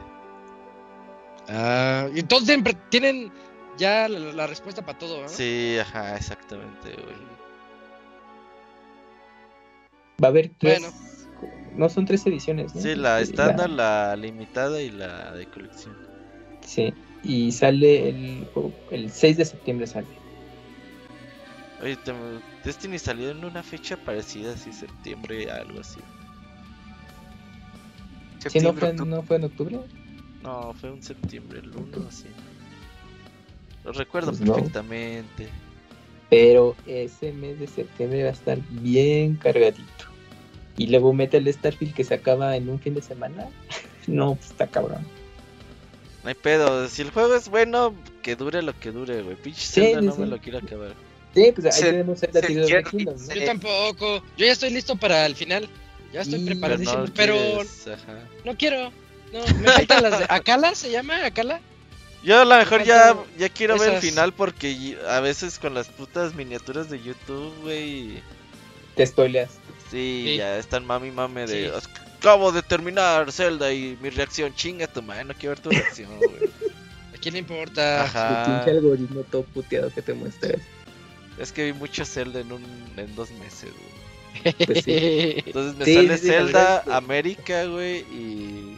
Ah, 1.50 2.08
y 2.14 2.20
entonces 2.20 2.48
siempre 2.48 2.74
tienen 2.90 3.32
ya 3.78 4.08
la, 4.08 4.20
la 4.20 4.48
respuesta 4.48 4.86
para 4.86 4.98
todo, 4.98 5.22
¿no? 5.22 5.28
Sí, 5.30 5.78
ajá, 5.80 6.16
exactamente, 6.16 6.94
güey. 6.94 7.16
Va 10.24 10.28
a 10.28 10.32
haber 10.32 10.52
tres. 10.58 10.82
Bueno. 10.82 10.94
No 11.76 11.90
son 11.90 12.06
tres 12.06 12.26
ediciones, 12.28 12.74
¿no? 12.76 12.82
Sí, 12.82 12.96
la 12.96 13.20
Este, 13.20 13.32
estándar, 13.32 13.70
la 13.70 14.16
limitada 14.16 14.82
y 14.82 14.92
la 14.92 15.32
de 15.32 15.48
colección. 15.48 15.98
Sí, 16.62 16.94
y 17.24 17.52
sale 17.52 18.10
el, 18.10 18.48
el 18.92 19.12
6 19.12 19.38
de 19.38 19.46
septiembre 19.46 19.88
sale. 19.88 20.08
Oye, 21.82 21.98
te- 21.98 22.14
Destiny 22.64 23.00
salió 23.00 23.32
en 23.32 23.44
una 23.44 23.64
fecha 23.64 23.98
parecida, 23.98 24.54
así 24.54 24.72
septiembre, 24.72 25.52
algo 25.52 25.82
así. 25.82 26.00
¿Sí 28.50 28.60
no 28.60 28.74
fue, 28.74 28.90
octubre. 28.90 29.10
no 29.10 29.24
fue 29.24 29.36
en 29.38 29.44
octubre? 29.46 29.80
No, 30.44 30.74
fue 30.74 30.92
un 30.92 31.02
septiembre, 31.02 31.60
el 31.60 31.70
1 31.76 32.08
así. 32.08 32.26
Lo 33.86 33.92
recuerdo 33.92 34.30
Pues 34.32 34.42
no. 34.42 34.54
perfectamente. 34.54 35.48
Pero 36.30 36.76
ese 36.88 37.32
mes 37.34 37.60
de 37.60 37.68
septiembre 37.68 38.24
va 38.24 38.30
a 38.30 38.34
estar 38.34 38.58
bien 38.72 39.36
cargadito. 39.36 39.84
Y 40.78 40.88
luego 40.88 41.14
mete 41.14 41.38
el 41.38 41.54
Starfield 41.54 41.94
que 41.94 42.04
se 42.04 42.16
acaba 42.16 42.56
en 42.58 42.70
un 42.70 42.80
fin 42.80 42.96
de 42.96 43.02
semana. 43.02 43.48
no, 44.08 44.36
pues 44.36 44.52
está 44.52 44.68
cabrón. 44.68 45.06
No 46.24 46.30
hay 46.30 46.36
pedo, 46.36 46.88
si 46.88 47.02
el 47.02 47.12
juego 47.12 47.36
es 47.36 47.50
bueno, 47.50 47.94
que 48.22 48.36
dure 48.38 48.62
lo 48.62 48.78
que 48.80 48.92
dure, 48.92 49.22
güey. 49.22 49.36
Pinche 49.36 49.60
Sí, 49.62 49.82
Zelda 49.82 50.00
sí, 50.00 50.06
no 50.06 50.14
sí. 50.14 50.22
me 50.22 50.28
lo 50.28 50.38
quiero 50.40 50.60
acabar. 50.60 50.94
Sí, 51.36 51.52
pues 51.54 51.66
ahí 51.66 51.72
Se- 51.82 51.92
tenemos 51.92 52.24
el 52.24 52.32
Zelda 52.32 52.48
se 52.48 53.18
se- 53.28 53.40
Yo 53.40 53.46
tampoco. 53.46 54.24
Yo 54.38 54.46
ya 54.46 54.52
estoy 54.54 54.70
listo 54.72 54.96
para 54.96 55.26
el 55.26 55.36
final. 55.36 55.68
Ya 56.14 56.22
estoy 56.22 56.40
Y- 56.40 56.44
Pero 56.46 56.60
preparadísimo. 56.60 56.98
no 57.06 57.14
Pero 57.14 57.36
quieres, 57.36 57.88
ajá. 57.88 58.20
no 58.46 58.58
quiero. 58.58 58.92
No, 59.34 59.46
me 59.60 59.68
faltan 59.72 60.04
las 60.04 60.20
de. 60.20 60.26
¿Akala 60.30 60.76
se 60.76 60.92
llama? 60.92 61.26
¿Akala? 61.26 61.60
Yo 62.24 62.42
a 62.42 62.46
lo 62.46 62.56
mejor 62.56 62.84
ya, 62.84 63.16
ya 63.38 63.50
quiero 63.50 63.74
ver 63.78 63.90
el 63.90 63.96
esas- 63.96 64.06
final 64.10 64.32
porque 64.34 64.98
a 65.10 65.20
veces 65.20 65.60
con 65.60 65.74
las 65.74 65.88
putas 65.90 66.34
miniaturas 66.36 66.90
de 66.90 67.02
YouTube, 67.02 67.54
güey. 67.64 68.22
Te 68.96 69.06
spoileas. 69.08 69.50
Sí, 69.92 70.24
Sí. 70.28 70.38
ya 70.38 70.58
están 70.58 70.86
mami 70.86 71.12
mame 71.12 71.46
de. 71.48 71.70
Sí. 71.70 71.90
Acabo 72.20 72.52
de 72.54 72.62
terminar 72.62 73.30
Zelda 73.32 73.74
y 73.74 73.98
mi 74.02 74.10
reacción, 74.10 74.56
chinga 74.56 74.88
tu 74.88 75.02
madre, 75.02 75.26
no 75.26 75.34
quiero 75.34 75.50
ver 75.56 75.60
tu 75.60 75.70
reacción, 75.72 76.16
güey. 76.18 76.30
¿A 77.14 77.18
quién 77.20 77.34
le 77.34 77.40
importa? 77.40 77.98
Tu 78.12 78.18
Ajá. 78.18 78.46
pinche 78.64 78.78
algoritmo 78.78 79.22
todo 79.24 79.44
puteado 79.44 79.92
que 79.94 80.02
te 80.02 80.14
muestra. 80.14 80.56
Es 81.40 81.52
que 81.52 81.66
vi 81.66 81.74
mucho 81.74 82.06
Zelda 82.06 82.40
en 82.40 82.52
un 82.52 82.64
en 82.96 83.14
dos 83.16 83.32
meses, 83.32 83.72
güey. 83.72 83.93
Pues 84.66 84.84
sí. 84.84 85.36
Entonces 85.46 85.76
me 85.78 85.86
Sí, 85.86 85.94
sale 85.96 86.18
sí, 86.18 86.28
Zelda, 86.28 86.84
América, 86.88 87.66
güey, 87.66 88.00
y. 88.12 88.78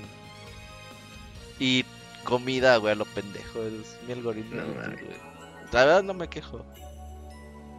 Y 1.60 1.86
comida, 2.24 2.78
güey, 2.78 2.94
a 2.94 2.96
lo 2.96 3.06
pendejo. 3.06 3.64
Es 3.64 3.98
mi 4.08 4.14
algoritmo. 4.14 4.62
No. 4.62 4.82
La 5.72 5.86
verdad 5.86 6.04
no 6.04 6.14
me 6.14 6.28
quejo. 6.28 6.66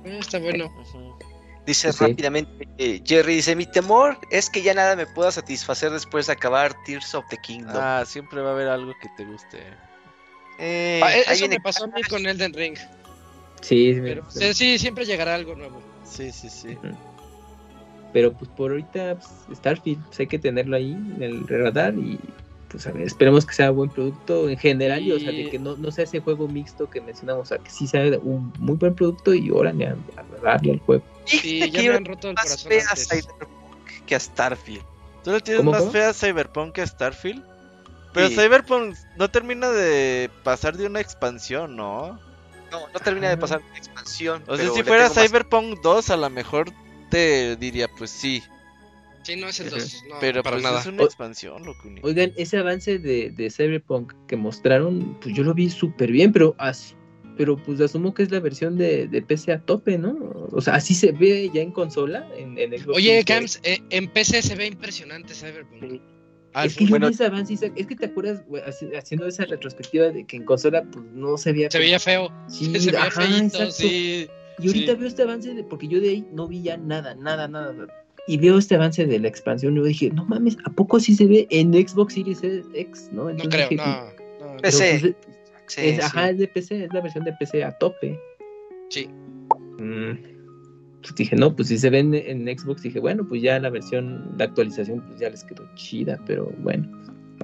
Ah, 0.04 0.18
Está 0.20 0.38
bueno. 0.38 0.66
Ujú. 0.80 1.18
Dice 1.66 1.92
Sí. 1.92 1.98
rápidamente 2.04 2.68
eh, 2.78 3.02
Jerry, 3.04 3.34
dice, 3.36 3.56
mi 3.56 3.66
temor 3.66 4.18
es 4.30 4.48
que 4.48 4.62
ya 4.62 4.72
nada 4.72 4.94
me 4.94 5.04
pueda 5.06 5.32
satisfacer 5.32 5.90
después 5.90 6.28
de 6.28 6.32
acabar 6.34 6.72
Tears 6.84 7.12
of 7.16 7.24
the 7.28 7.36
Kingdom. 7.38 7.76
Ah, 7.76 8.04
siempre 8.06 8.40
va 8.40 8.50
a 8.50 8.52
haber 8.52 8.68
algo 8.68 8.94
que 9.00 9.08
te 9.16 9.24
guste. 9.24 9.58
Eh, 10.58 11.00
Ah, 11.02 11.10
e- 11.12 11.24
ahí 11.26 11.36
eso 11.38 11.48
me 11.48 11.58
pasó 11.60 11.84
a 11.84 11.88
mí 11.88 12.02
con 12.04 12.24
Elden 12.24 12.54
Ring. 12.54 12.76
Sí, 13.62 13.94
Pero 14.00 14.24
pero, 14.32 14.52
sí, 14.52 14.54
sí, 14.54 14.78
siempre 14.78 15.04
llegará 15.04 15.34
algo 15.34 15.56
nuevo. 15.56 15.82
Sí, 16.04 16.30
sí, 16.30 16.48
sí. 16.48 16.78
Pero, 18.16 18.32
pues 18.32 18.50
por 18.56 18.70
ahorita 18.70 19.16
pues, 19.16 19.58
Starfield 19.58 20.02
pues, 20.06 20.20
hay 20.20 20.26
que 20.26 20.38
tenerlo 20.38 20.74
ahí 20.74 20.92
en 20.92 21.22
el 21.22 21.46
radar 21.46 21.92
y 21.98 22.18
pues 22.70 22.86
a 22.86 22.92
ver, 22.92 23.02
esperemos 23.02 23.44
que 23.44 23.52
sea 23.52 23.68
buen 23.70 23.90
producto 23.90 24.48
en 24.48 24.56
general 24.56 25.02
y, 25.02 25.12
o 25.12 25.20
sea, 25.20 25.32
de 25.32 25.50
que 25.50 25.58
no, 25.58 25.76
no 25.76 25.90
sea 25.90 26.04
ese 26.04 26.20
juego 26.20 26.48
mixto 26.48 26.88
que 26.88 27.02
mencionamos, 27.02 27.42
o 27.42 27.44
sea, 27.44 27.58
que 27.58 27.68
sí 27.70 27.86
sea 27.86 28.00
un 28.22 28.54
muy 28.58 28.76
buen 28.76 28.94
producto 28.94 29.34
y 29.34 29.50
órale 29.50 29.88
a, 29.88 29.96
a 30.16 30.40
darle 30.42 30.72
al 30.72 30.78
juego. 30.78 31.04
Sí, 31.26 31.58
ya 31.70 31.78
que 31.82 31.90
me 31.90 31.96
han 31.96 32.04
roto 32.06 32.30
el 32.30 32.34
más 32.36 32.44
corazón 32.46 32.68
fea 32.70 32.84
antes. 32.88 33.06
Cyberpunk 33.06 34.06
que 34.06 34.14
a 34.14 34.20
Starfield. 34.20 34.84
¿Tú 35.22 35.30
le 35.32 35.40
tienes 35.42 35.58
¿Cómo, 35.60 35.70
más 35.72 35.80
cómo? 35.80 35.92
fea 35.92 36.08
a 36.08 36.14
Cyberpunk 36.14 36.72
que 36.72 36.80
a 36.80 36.86
Starfield? 36.86 37.44
Pero 38.14 38.28
Sí. 38.28 38.34
Cyberpunk 38.36 38.96
no 39.18 39.28
termina 39.30 39.68
de 39.70 40.30
pasar 40.42 40.78
de 40.78 40.86
una 40.86 41.00
expansión, 41.00 41.76
¿no? 41.76 42.18
No, 42.72 42.88
no 42.94 42.98
termina 42.98 43.28
de 43.28 43.36
pasar 43.36 43.60
una 43.68 43.76
expansión. 43.76 44.42
O 44.48 44.56
sea, 44.56 44.70
si 44.70 44.82
fuera 44.84 45.04
tengo 45.10 45.14
más- 45.20 45.26
Cyberpunk 45.28 45.80
2, 45.82 46.08
a 46.08 46.16
lo 46.16 46.30
mejor 46.30 46.72
te 47.10 47.56
diría, 47.56 47.88
pues 47.98 48.10
sí. 48.10 48.42
Sí, 49.22 49.34
no 49.36 49.48
es 49.48 49.58
el 49.58 49.70
2. 49.70 50.04
No, 50.08 50.16
pero 50.20 50.42
para 50.42 50.56
pues 50.56 50.62
nada. 50.62 50.80
es 50.80 50.86
una 50.86 51.02
expansión, 51.02 51.64
loco. 51.64 51.88
Oigan, 52.02 52.32
ese 52.36 52.58
avance 52.58 52.98
de, 52.98 53.30
de 53.30 53.50
Cyberpunk 53.50 54.12
que 54.28 54.36
mostraron, 54.36 55.18
pues 55.20 55.34
yo 55.34 55.42
lo 55.42 55.52
vi 55.52 55.68
súper 55.68 56.12
bien, 56.12 56.32
pero 56.32 56.54
así, 56.58 56.94
pero 57.36 57.56
pues 57.56 57.80
asumo 57.80 58.14
que 58.14 58.22
es 58.22 58.30
la 58.30 58.38
versión 58.38 58.78
de, 58.78 59.08
de 59.08 59.22
PC 59.22 59.52
a 59.52 59.60
tope, 59.60 59.98
¿no? 59.98 60.16
O 60.52 60.60
sea, 60.60 60.74
así 60.76 60.94
se 60.94 61.10
ve 61.10 61.50
ya 61.52 61.60
en 61.60 61.72
consola, 61.72 62.24
en, 62.36 62.56
en 62.56 62.70
Xbox 62.78 62.96
Oye, 62.98 63.24
Cams, 63.24 63.58
eh, 63.64 63.80
en 63.90 64.06
PC 64.08 64.42
se 64.42 64.54
ve 64.54 64.68
impresionante 64.68 65.34
Cyberpunk. 65.34 65.82
Sí. 65.90 66.02
Al 66.52 66.68
Es 66.68 66.76
que 66.76 66.86
bueno- 66.86 67.08
ese 67.08 67.26
avance, 67.26 67.52
Isaac, 67.52 67.72
es 67.76 67.86
que 67.88 67.96
te 67.96 68.06
acuerdas, 68.06 68.42
haciendo 68.96 69.26
esa 69.26 69.44
retrospectiva 69.44 70.06
de 70.06 70.24
que 70.24 70.36
en 70.36 70.44
consola 70.44 70.84
pues 70.90 71.04
no 71.12 71.36
se 71.36 71.52
veía. 71.52 71.70
Se 71.70 71.78
veía 71.80 71.98
feo. 71.98 72.32
Sí, 72.48 72.66
se 72.80 72.92
veía 72.92 73.02
ajá, 73.06 73.22
feíto, 73.22 73.44
exacto. 73.44 73.72
sí. 73.72 74.28
Y 74.58 74.68
ahorita 74.68 74.92
sí. 74.92 74.98
veo 74.98 75.08
este 75.08 75.22
avance 75.22 75.54
de, 75.54 75.64
porque 75.64 75.88
yo 75.88 76.00
de 76.00 76.08
ahí 76.10 76.26
no 76.32 76.48
vi 76.48 76.62
ya 76.62 76.76
nada, 76.76 77.14
nada, 77.14 77.48
nada. 77.48 77.72
nada. 77.72 77.92
Y 78.28 78.38
veo 78.38 78.58
este 78.58 78.74
avance 78.74 79.06
de 79.06 79.18
la 79.20 79.28
expansión 79.28 79.74
y 79.74 79.76
yo 79.76 79.84
dije, 79.84 80.10
no 80.10 80.24
mames, 80.24 80.56
¿a 80.64 80.70
poco 80.70 80.98
sí 80.98 81.14
se 81.14 81.26
ve 81.26 81.46
en 81.50 81.72
Xbox 81.72 82.14
Series 82.14 82.42
X? 82.42 83.10
No, 83.12 83.24
No 83.24 83.30
Entonces 83.30 83.54
creo, 83.54 83.68
dije, 83.68 83.84
no. 84.40 84.46
no. 84.54 84.56
pero, 84.60 84.78
PC. 84.78 85.00
pues, 85.00 85.36
Sí, 85.68 85.80
es, 85.80 85.96
sí. 85.96 86.00
Ajá, 86.02 86.30
es 86.30 86.38
de 86.38 86.48
PC, 86.48 86.84
es 86.84 86.92
la 86.92 87.00
versión 87.00 87.24
de 87.24 87.32
PC 87.32 87.64
a 87.64 87.72
tope. 87.78 88.18
Sí. 88.88 89.08
Mm, 89.78 90.12
pues 91.02 91.14
dije, 91.16 91.36
no, 91.36 91.54
pues 91.54 91.68
si 91.68 91.78
se 91.78 91.90
ven 91.90 92.14
en 92.14 92.46
Xbox, 92.46 92.82
dije, 92.82 93.00
bueno, 93.00 93.26
pues 93.26 93.42
ya 93.42 93.58
la 93.58 93.70
versión, 93.70 94.32
la 94.38 94.44
actualización, 94.44 95.02
pues 95.06 95.20
ya 95.20 95.30
les 95.30 95.44
quedó 95.44 95.68
chida, 95.74 96.20
pero 96.26 96.52
bueno, 96.62 96.88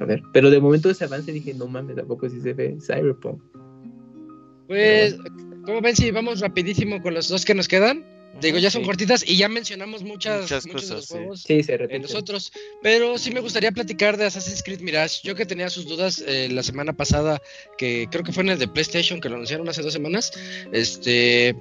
a 0.00 0.05
ver. 0.05 0.23
Pero 0.32 0.50
de 0.50 0.60
momento 0.60 0.91
ese 0.91 1.05
avance 1.05 1.32
dije, 1.32 1.55
no 1.55 1.66
mames, 1.66 1.97
tampoco 1.97 2.28
si 2.28 2.41
se 2.41 2.52
ve 2.55 2.76
Cyberpunk. 2.81 3.42
Pues, 4.68 5.18
¿cómo 5.65 5.81
ven 5.81 5.97
si 5.97 6.10
vamos 6.10 6.41
rapidísimo 6.41 7.00
con 7.02 7.15
los 7.15 7.28
dos 7.28 7.44
que 7.44 7.55
nos 7.55 7.68
quedan? 7.68 8.05
Digo, 8.41 8.57
ya 8.58 8.70
son 8.70 8.81
Sí. 8.81 8.86
cortitas 8.86 9.24
y 9.28 9.36
ya 9.36 9.49
mencionamos 9.50 10.02
muchas, 10.02 10.42
Muchas 10.42 10.66
muchos 10.66 10.89
de 10.89 10.94
los 10.94 11.00
cosas, 11.02 11.07
sí. 11.08 11.15
juegos 11.15 11.42
Sí, 11.42 11.62
se 11.62 11.74
en 11.74 12.00
nosotros. 12.02 12.50
Pero 12.82 13.18
sí 13.18 13.31
me 13.31 13.41
gustaría 13.41 13.70
platicar 13.73 14.16
de 14.16 14.24
Assassin's 14.24 14.62
Creed 14.62 14.81
Mirage. 14.81 15.20
Yo 15.23 15.34
que 15.34 15.44
tenía 15.44 15.68
sus 15.68 15.86
dudas 15.86 16.24
eh, 16.26 16.49
la 16.50 16.62
semana 16.62 16.94
pasada, 16.94 17.42
que 17.76 18.08
creo 18.10 18.24
que 18.24 18.32
fue 18.32 18.42
en 18.44 18.49
el 18.50 18.58
de 18.58 18.68
PlayStation, 18.68 19.20
que 19.20 19.28
lo 19.28 19.34
anunciaron 19.34 19.68
hace 19.68 19.82
dos 19.82 19.92
semanas. 19.92 20.32
Este. 20.73 21.55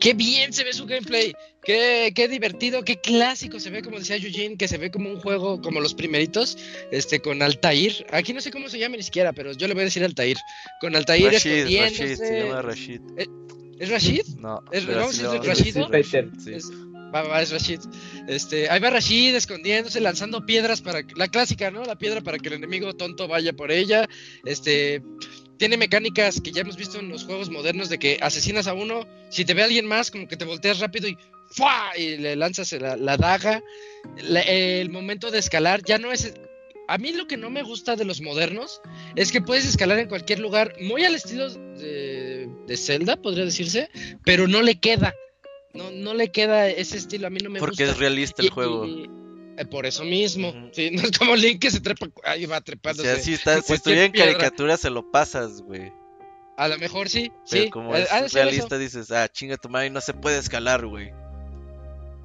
Qué 0.00 0.14
bien 0.14 0.52
se 0.52 0.64
ve 0.64 0.72
su 0.72 0.86
gameplay. 0.86 1.34
Qué, 1.62 2.12
qué 2.14 2.26
divertido, 2.26 2.82
qué 2.84 2.96
clásico 3.00 3.60
se 3.60 3.68
ve, 3.68 3.82
como 3.82 3.98
decía 3.98 4.16
Eugene, 4.16 4.56
que 4.56 4.66
se 4.66 4.78
ve 4.78 4.90
como 4.90 5.10
un 5.10 5.20
juego 5.20 5.60
como 5.60 5.80
los 5.80 5.92
primeritos, 5.94 6.56
este, 6.90 7.20
con 7.20 7.42
Altair. 7.42 8.06
Aquí 8.10 8.32
no 8.32 8.40
sé 8.40 8.50
cómo 8.50 8.68
se 8.70 8.78
llama 8.78 8.96
ni 8.96 9.02
siquiera, 9.02 9.32
pero 9.34 9.52
yo 9.52 9.68
le 9.68 9.74
voy 9.74 9.82
a 9.82 9.84
decir 9.84 10.02
Altair. 10.02 10.38
Con 10.80 10.96
Altair 10.96 11.30
Rashid. 11.30 11.78
Rashid, 11.80 12.14
se 12.16 12.40
llama 12.46 12.62
Rashid. 12.62 13.00
¿Es 13.78 13.88
Rashid? 13.90 14.26
No, 14.38 14.62
Es- 14.72 14.86
vamos 14.86 15.18
a 15.18 15.32
decir 15.32 15.48
Rashid. 15.48 15.76
Es, 16.48 16.70
va, 17.14 17.22
va, 17.22 17.42
es 17.42 17.50
Rashid. 17.50 17.80
Este, 18.26 18.70
ahí 18.70 18.80
va 18.80 18.90
Rashid 18.90 19.34
escondiéndose, 19.34 20.00
lanzando 20.00 20.46
piedras 20.46 20.80
para 20.80 21.02
la 21.16 21.28
clásica, 21.28 21.70
¿no? 21.70 21.84
La 21.84 21.96
piedra 21.96 22.22
para 22.22 22.38
que 22.38 22.48
el 22.48 22.54
enemigo 22.54 22.94
tonto 22.94 23.28
vaya 23.28 23.52
por 23.52 23.70
ella. 23.70 24.08
Este, 24.44 25.02
tiene 25.60 25.76
mecánicas 25.76 26.40
que 26.40 26.52
ya 26.52 26.62
hemos 26.62 26.76
visto 26.78 26.98
en 26.98 27.10
los 27.10 27.24
juegos 27.24 27.50
modernos 27.50 27.90
de 27.90 27.98
que 27.98 28.16
asesinas 28.22 28.66
a 28.66 28.72
uno, 28.72 29.06
si 29.28 29.44
te 29.44 29.52
ve 29.52 29.62
alguien 29.62 29.84
más, 29.86 30.10
como 30.10 30.26
que 30.26 30.38
te 30.38 30.46
volteas 30.46 30.78
rápido 30.80 31.06
y 31.06 31.18
¡fua! 31.50 31.90
y 31.98 32.16
le 32.16 32.34
lanzas 32.34 32.72
la, 32.72 32.96
la 32.96 33.18
daga. 33.18 33.62
La- 34.22 34.40
el 34.40 34.88
momento 34.88 35.30
de 35.30 35.38
escalar 35.38 35.82
ya 35.84 35.98
no 35.98 36.12
es 36.12 36.32
a 36.88 36.96
mí 36.96 37.12
lo 37.12 37.26
que 37.26 37.36
no 37.36 37.50
me 37.50 37.62
gusta 37.62 37.94
de 37.94 38.06
los 38.06 38.22
modernos 38.22 38.80
es 39.16 39.30
que 39.30 39.42
puedes 39.42 39.66
escalar 39.66 39.98
en 39.98 40.08
cualquier 40.08 40.38
lugar, 40.40 40.74
muy 40.80 41.04
al 41.04 41.14
estilo 41.14 41.50
de, 41.50 42.48
de 42.66 42.76
Zelda, 42.78 43.16
podría 43.16 43.44
decirse, 43.44 43.90
pero 44.24 44.48
no 44.48 44.62
le 44.62 44.80
queda. 44.80 45.14
No, 45.74 45.90
no 45.90 46.14
le 46.14 46.32
queda 46.32 46.68
ese 46.70 46.96
estilo, 46.96 47.26
a 47.26 47.30
mí 47.30 47.38
no 47.44 47.50
me 47.50 47.60
Porque 47.60 47.84
gusta. 47.84 47.92
es 47.92 47.98
realista 47.98 48.40
el 48.40 48.46
Y- 48.48 48.50
juego. 48.50 48.86
y- 48.86 49.08
Eh, 49.60 49.66
por 49.66 49.84
eso 49.86 50.04
mismo. 50.04 50.52
Sí, 50.72 50.90
no 50.90 51.02
es 51.02 51.10
como 51.18 51.36
Link 51.36 51.60
que 51.60 51.70
se 51.70 51.80
trepa. 51.80 52.08
Ahí 52.24 52.46
va 52.46 52.58
O 52.58 52.62
trepando. 52.62 53.02
sea, 53.02 53.16
si, 53.16 53.34
está, 53.34 53.56
si 53.56 53.60
cualquier 53.62 53.76
estuviera 53.76 54.04
en 54.06 54.12
piedra. 54.12 54.32
caricatura 54.32 54.76
se 54.76 54.90
lo 54.90 55.10
pasas, 55.10 55.60
güey. 55.62 55.92
A 56.56 56.68
lo 56.68 56.78
mejor 56.78 57.08
sí. 57.08 57.30
Pero 57.50 57.64
sí. 57.64 57.70
como 57.70 57.94
es 57.94 58.08
eso. 58.10 58.34
realista 58.34 58.78
dices, 58.78 59.10
ah, 59.10 59.28
chinga 59.28 59.56
tu 59.56 59.68
madre, 59.68 59.90
no 59.90 60.00
se 60.00 60.14
puede 60.14 60.38
escalar, 60.38 60.86
güey. 60.86 61.12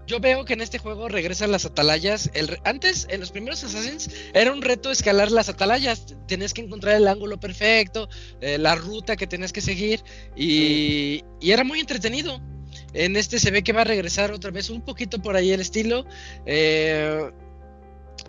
Yo 0.07 0.19
veo 0.19 0.45
que 0.45 0.53
en 0.53 0.61
este 0.61 0.77
juego 0.77 1.09
regresan 1.09 1.51
las 1.51 1.65
atalayas. 1.65 2.29
El 2.35 2.47
re- 2.49 2.61
Antes, 2.63 3.07
en 3.09 3.19
los 3.21 3.31
primeros 3.31 3.63
Assassins, 3.63 4.09
era 4.35 4.51
un 4.53 4.61
reto 4.61 4.91
escalar 4.91 5.31
las 5.31 5.49
atalayas. 5.49 6.05
Tenías 6.27 6.53
que 6.53 6.61
encontrar 6.61 6.95
el 6.95 7.07
ángulo 7.07 7.39
perfecto, 7.39 8.07
eh, 8.39 8.57
la 8.59 8.75
ruta 8.75 9.15
que 9.15 9.25
tenías 9.25 9.51
que 9.51 9.61
seguir. 9.61 10.01
Y, 10.35 11.23
y 11.41 11.51
era 11.51 11.63
muy 11.63 11.79
entretenido. 11.79 12.39
En 12.93 13.15
este 13.15 13.39
se 13.39 13.51
ve 13.51 13.63
que 13.63 13.73
va 13.73 13.81
a 13.81 13.85
regresar 13.85 14.31
otra 14.31 14.51
vez 14.51 14.69
un 14.69 14.81
poquito 14.81 15.19
por 15.21 15.35
ahí 15.35 15.51
el 15.51 15.61
estilo. 15.61 16.05
Eh, 16.45 17.31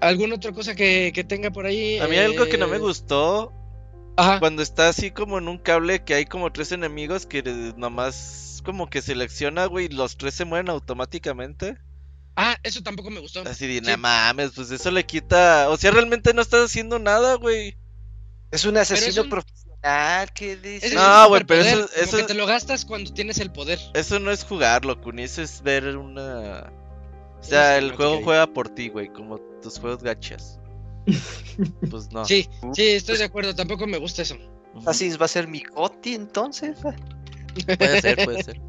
¿Alguna 0.00 0.34
otra 0.36 0.52
cosa 0.52 0.74
que, 0.74 1.12
que 1.14 1.24
tenga 1.24 1.50
por 1.50 1.66
ahí? 1.66 1.98
A 1.98 2.08
mí 2.08 2.16
algo 2.16 2.46
que 2.46 2.58
no 2.58 2.68
me 2.68 2.76
Eh, 2.76 2.80
gustó, 2.80 3.52
Ajá. 4.16 4.40
cuando 4.40 4.62
está 4.62 4.88
así 4.88 5.10
como 5.10 5.38
en 5.38 5.48
un 5.48 5.58
cable 5.58 6.04
que 6.04 6.14
hay 6.14 6.24
como 6.26 6.52
tres 6.52 6.72
enemigos 6.72 7.26
que 7.26 7.42
nomás 7.76 8.60
como 8.64 8.90
que 8.90 9.00
selecciona, 9.00 9.66
güey, 9.66 9.86
y 9.86 9.88
los 9.88 10.16
tres 10.16 10.34
se 10.34 10.44
mueren 10.44 10.68
automáticamente. 10.70 11.76
Ah, 12.34 12.56
eso 12.64 12.82
tampoco 12.82 13.10
me 13.10 13.20
gustó. 13.20 13.40
Así 13.42 13.66
de, 13.66 13.74
Sí. 13.84 13.90
no 13.90 13.96
mames, 13.96 14.50
pues 14.54 14.70
eso 14.70 14.90
le 14.90 15.06
quita... 15.06 15.70
O 15.70 15.76
sea, 15.78 15.90
realmente 15.92 16.34
no 16.34 16.42
estás 16.42 16.64
haciendo 16.66 16.98
nada, 16.98 17.36
güey. 17.36 17.76
Es 18.50 18.64
un 18.66 18.76
asesino 18.76 19.22
un- 19.22 19.30
profesional, 19.30 19.65
¿qué 20.34 20.56
dice? 20.56 20.86
Ese 20.88 20.94
No, 20.96 21.28
güey, 21.28 21.44
pero 21.44 21.62
superpoder, 21.62 21.84
eso- 21.84 21.94
como 21.94 22.04
eso- 22.08 22.16
que 22.16 22.22
te 22.24 22.34
lo 22.34 22.46
gastas 22.46 22.84
cuando 22.84 23.12
tienes 23.12 23.38
el 23.38 23.50
poder. 23.52 23.78
Eso 23.94 24.18
no 24.18 24.30
es 24.30 24.44
jugarlo, 24.44 25.00
Kun, 25.00 25.18
eso 25.18 25.42
es 25.42 25.62
ver 25.62 25.96
una... 25.96 26.72
O 27.40 27.42
sea, 27.48 27.78
el 27.78 27.92
juego 27.94 28.20
juega 28.24 28.46
por 28.46 28.68
ti, 28.68 28.88
güey, 28.88 29.08
como 29.08 29.38
tus 29.62 29.78
juegos 29.78 30.02
gachas. 30.02 30.58
Pues 31.90 32.10
no. 32.12 32.24
Sí, 32.26 32.46
sí, 32.74 32.82
estoy 32.82 33.16
de 33.16 33.24
acuerdo. 33.24 33.54
Tampoco 33.54 33.86
me 33.86 33.96
gusta 33.96 34.20
eso. 34.22 34.36
Así 34.84 35.08
va 35.16 35.24
a 35.24 35.28
ser 35.28 35.48
mi 35.48 35.60
Goti 35.62 36.14
entonces. 36.14 36.76
Puede 37.78 38.00
ser, 38.02 38.22
puede 38.24 38.42
ser. 38.42 38.60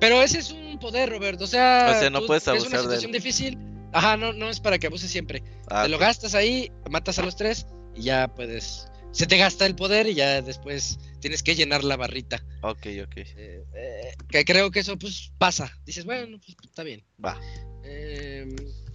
Pero 0.00 0.22
ese 0.22 0.38
es 0.40 0.50
un 0.50 0.78
poder, 0.78 1.10
Robert. 1.10 1.40
O 1.40 1.46
sea, 1.46 1.92
O 1.96 2.00
sea, 2.00 2.10
no 2.10 2.20
tú- 2.20 2.26
puedes 2.26 2.42
Es 2.42 2.48
una 2.48 2.56
abusar 2.58 2.78
de 2.78 2.82
situación 2.82 3.10
él. 3.10 3.16
difícil. 3.22 3.58
Ajá, 3.92 4.16
no, 4.16 4.32
no 4.32 4.48
es 4.50 4.60
para 4.60 4.78
que 4.78 4.86
abuses 4.88 5.10
siempre. 5.10 5.42
Ah, 5.70 5.84
te 5.84 5.88
lo 5.88 5.98
gastas 5.98 6.34
ahí, 6.34 6.70
matas 6.90 7.18
a 7.18 7.22
los 7.22 7.36
tres 7.36 7.66
y 7.94 8.02
ya 8.02 8.28
puedes. 8.28 8.88
Se 9.12 9.26
te 9.26 9.38
gasta 9.38 9.66
el 9.66 9.74
poder 9.74 10.06
y 10.06 10.14
ya 10.14 10.42
después 10.42 10.98
tienes 11.20 11.42
que 11.42 11.54
llenar 11.54 11.84
la 11.84 11.96
barrita. 11.96 12.44
Ok, 12.62 12.86
ok. 13.04 13.16
Eh, 13.16 13.64
eh, 13.74 14.14
que 14.30 14.44
creo 14.44 14.70
que 14.70 14.80
eso 14.80 14.98
pues 14.98 15.32
pasa. 15.38 15.72
Dices, 15.84 16.04
bueno, 16.04 16.38
pues 16.38 16.56
está 16.64 16.82
bien. 16.82 17.04
Va. 17.24 17.40
Eh, 17.84 18.46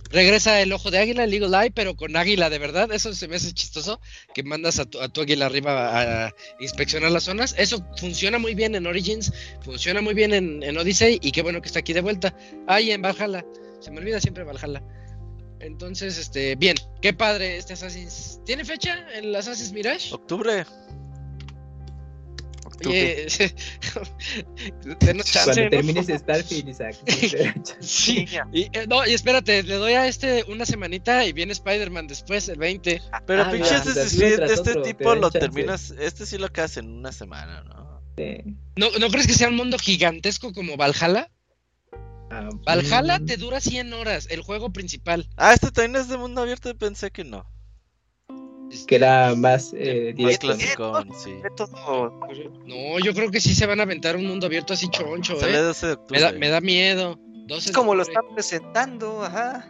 regresa 0.10 0.62
el 0.62 0.72
ojo 0.72 0.92
de 0.92 1.00
águila, 1.00 1.24
el 1.24 1.34
Eagle 1.34 1.58
Eye, 1.58 1.72
pero 1.72 1.96
con 1.96 2.16
águila 2.16 2.50
de 2.50 2.60
verdad. 2.60 2.92
Eso 2.92 3.14
se 3.14 3.28
me 3.28 3.38
hace 3.38 3.54
chistoso. 3.54 4.00
Que 4.34 4.44
mandas 4.44 4.80
a 4.80 4.86
tu, 4.86 5.02
a 5.02 5.10
tu 5.10 5.22
águila 5.22 5.48
arriba 5.48 6.28
a, 6.28 6.36
inspeccionar 6.60 7.12
las 7.12 7.24
zonas. 7.24 7.56
Eso 7.58 7.86
funciona 7.98 8.38
muy 8.38 8.56
bien 8.56 8.76
en 8.76 8.88
Origins, 8.88 9.34
funciona 9.62 10.02
muy 10.02 10.14
bien 10.14 10.34
en, 10.34 10.64
en 10.64 10.78
Odyssey. 10.78 11.20
Y 11.22 11.32
qué 11.32 11.42
bueno 11.42 11.62
que 11.62 11.68
está 11.68 11.80
aquí 11.80 11.94
de 11.94 12.02
vuelta. 12.02 12.36
Ahí 12.68 12.92
en 12.92 13.02
Valhalla. 13.02 13.44
Se 13.80 13.92
me 13.92 14.00
olvida 14.00 14.22
siempre 14.22 14.44
Valhalla. 14.44 14.82
Entonces, 15.64 16.18
este, 16.18 16.56
bien, 16.56 16.76
qué 17.02 17.14
padre 17.14 17.58
este 17.58 17.74
Assassin's. 17.74 18.40
¿Tiene 18.46 18.66
fecha 18.66 18.98
el 19.14 19.36
Assassin's 19.36 19.72
Mirage? 19.72 20.14
Octubre. 20.14 20.66
Oye, 22.86 23.28
denos 25.00 25.32
chance, 25.32 25.46
Cuando 25.46 25.64
¿no? 25.64 25.70
termines 25.70 26.08
Starfield, 26.08 26.70
Isaac. 26.70 26.96
Sí, 27.80 28.26
y, 28.52 28.64
eh, 28.74 28.86
no, 28.90 29.08
y 29.08 29.14
espérate, 29.14 29.64
le 29.64 29.76
doy 29.76 29.94
a 29.94 30.08
este 30.08 30.44
una 30.50 30.66
semanita 30.66 31.26
y 31.26 31.32
viene 31.32 31.54
Spider-Man 31.54 32.08
después, 32.08 32.50
el 32.50 32.58
20. 32.58 33.02
Pero 33.26 33.44
Ah, 33.44 33.52
este 33.56 34.60
otro, 34.72 34.82
te 34.84 34.94
tipo 34.94 35.16
lo 35.16 35.22
chance. 35.30 35.40
terminas. 35.40 35.94
Este 35.98 36.26
sí 36.26 36.38
lo 36.38 36.48
acabas 36.48 36.76
en 36.78 36.90
una 36.90 37.12
semana, 37.14 37.64
¿no? 37.64 38.02
¿No, 38.76 38.90
¿No 39.00 39.10
crees 39.10 39.28
que 39.28 39.34
sea 39.34 39.48
un 39.48 39.56
mundo 39.56 39.78
gigantesco 39.80 40.52
como 40.54 40.76
Valhalla? 40.76 41.30
Ah, 42.36 42.50
Valhalla 42.66 43.20
mm, 43.20 43.26
te 43.26 43.38
dura 43.38 43.60
100 43.62 43.94
horas, 43.94 44.28
el 44.32 44.42
juego 44.42 44.72
principal. 44.72 45.28
Ah, 45.38 45.54
este 45.54 45.72
también 45.72 46.02
es 46.02 46.08
de 46.10 46.18
mundo 46.18 46.42
abierto. 46.42 46.76
Pensé 46.78 47.12
que 47.12 47.24
no. 47.24 47.46
Que 48.88 48.96
era 48.96 49.36
más 49.36 49.72
eh, 49.76 50.14
directo. 50.16 50.48
¿no? 50.48 50.56
clásico, 50.58 51.04
sí. 51.24 51.32
De 51.34 51.50
todo. 51.56 52.20
No, 52.66 52.98
yo 53.00 53.14
creo 53.14 53.30
que 53.30 53.40
sí 53.40 53.54
se 53.54 53.68
van 53.68 53.80
a 53.80 53.84
aventar 53.84 54.16
un 54.16 54.26
mundo 54.26 54.48
abierto 54.48 54.74
así 54.74 54.90
choncho, 54.90 55.40
Sale 55.40 55.58
¿eh? 55.58 55.62
12 55.62 55.86
de 55.88 55.94
octubre. 55.94 56.20
Me 56.20 56.26
da, 56.26 56.32
me 56.40 56.50
da 56.50 56.60
miedo. 56.62 57.20
12 57.48 57.60
Es 57.60 57.66
de 57.68 57.72
como 57.74 57.94
lo 57.94 58.02
están 58.02 58.24
presentando, 58.34 59.24
ajá. 59.24 59.70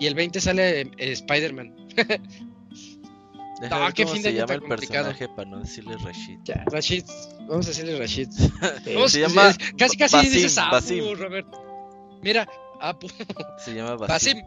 Y 0.00 0.06
el 0.06 0.14
20 0.14 0.40
sale 0.40 0.80
eh, 0.80 0.88
Spider-Man. 0.98 1.76
Deja 3.60 3.78
No, 3.78 3.84
ver 3.84 3.92
qué 3.92 4.04
cómo 4.04 4.14
fin 4.14 4.22
de 4.22 4.30
se 4.30 4.34
llama 4.34 4.46
tan 4.46 4.54
el 4.56 4.60
complicado. 4.62 5.08
personaje 5.08 5.28
para 5.36 5.50
no 5.50 5.60
decirle 5.60 5.96
Rashid. 6.02 6.38
Ya. 6.44 6.64
Rashid, 6.72 7.04
vamos 7.46 7.66
a 7.66 7.68
decirle 7.68 7.98
Rashid. 7.98 8.28
Se 9.08 9.20
llama 9.20 9.50
es- 9.50 9.58
casi 9.76 9.96
casi 9.98 10.16
Basim, 10.16 10.32
dices 10.32 10.56
Apu, 10.58 10.72
Basim. 10.72 11.14
Robert. 11.14 11.46
Mira, 12.22 12.48
Apu, 12.80 13.08
Se 13.64 13.74
llama 13.74 13.96
Basim. 13.96 14.38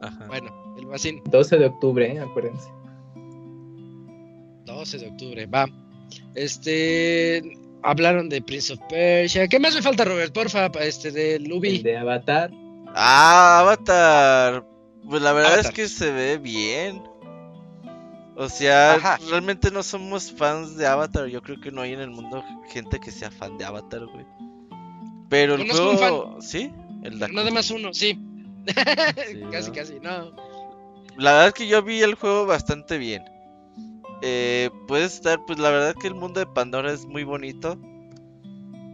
Ajá. 0.00 0.26
Bueno, 0.26 0.74
el 0.78 0.86
Basim. 0.86 1.22
12 1.24 1.58
de 1.58 1.66
octubre, 1.66 2.06
eh, 2.12 2.20
acuérdense. 2.20 2.68
12 4.64 4.98
de 4.98 5.08
octubre, 5.08 5.46
va. 5.46 5.66
Este. 6.34 7.42
Hablaron 7.82 8.28
de 8.28 8.42
Prince 8.42 8.72
of 8.74 8.80
Persia. 8.88 9.48
¿Qué 9.48 9.58
más 9.58 9.74
me 9.74 9.80
falta, 9.82 10.04
Robert? 10.04 10.32
Porfa, 10.34 10.66
este, 10.80 11.10
de 11.10 11.36
El 11.36 11.44
Luby. 11.44 11.78
de 11.78 11.96
Avatar. 11.96 12.50
Ah, 12.94 13.60
Avatar. 13.60 14.66
Pues 15.08 15.22
la 15.22 15.32
verdad 15.32 15.54
Avatar. 15.54 15.70
es 15.72 15.76
que 15.76 15.88
se 15.88 16.12
ve 16.12 16.36
bien. 16.36 17.02
O 18.36 18.48
sea, 18.48 18.94
Ajá. 18.94 19.18
realmente 19.30 19.70
no 19.70 19.82
somos 19.82 20.30
fans 20.32 20.76
de 20.76 20.86
Avatar. 20.86 21.26
Yo 21.28 21.42
creo 21.42 21.58
que 21.60 21.70
no 21.70 21.80
hay 21.80 21.92
en 21.94 22.00
el 22.00 22.10
mundo 22.10 22.42
gente 22.70 23.00
que 23.00 23.10
sea 23.10 23.30
fan 23.30 23.56
de 23.58 23.64
Avatar, 23.64 24.04
güey. 24.06 24.26
Pero 25.30 25.54
el 25.54 25.70
juego, 25.70 26.36
¿sí? 26.40 26.70
El 27.02 27.18
Nada 27.18 27.50
más 27.50 27.70
uno, 27.70 27.92
sí. 27.92 28.18
casi, 29.50 29.70
¿no? 29.70 29.72
casi, 29.72 30.00
no. 30.00 30.32
La 31.16 31.32
verdad 31.32 31.48
es 31.48 31.54
que 31.54 31.68
yo 31.68 31.82
vi 31.82 32.00
el 32.02 32.14
juego 32.14 32.46
bastante 32.46 32.98
bien. 32.98 33.24
Eh, 34.22 34.70
puede 34.86 35.04
estar, 35.04 35.40
pues 35.46 35.58
la 35.58 35.70
verdad 35.70 35.94
que 36.00 36.08
el 36.08 36.14
mundo 36.14 36.40
de 36.40 36.46
Pandora 36.46 36.92
es 36.92 37.06
muy 37.06 37.24
bonito. 37.24 37.78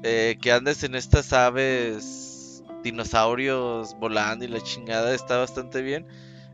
Eh, 0.02 0.36
que 0.40 0.52
andes 0.52 0.82
en 0.84 0.94
estas 0.94 1.32
aves, 1.32 2.62
dinosaurios 2.82 3.94
volando 3.98 4.44
y 4.44 4.48
la 4.48 4.60
chingada 4.60 5.14
está 5.14 5.38
bastante 5.38 5.82
bien. 5.82 6.06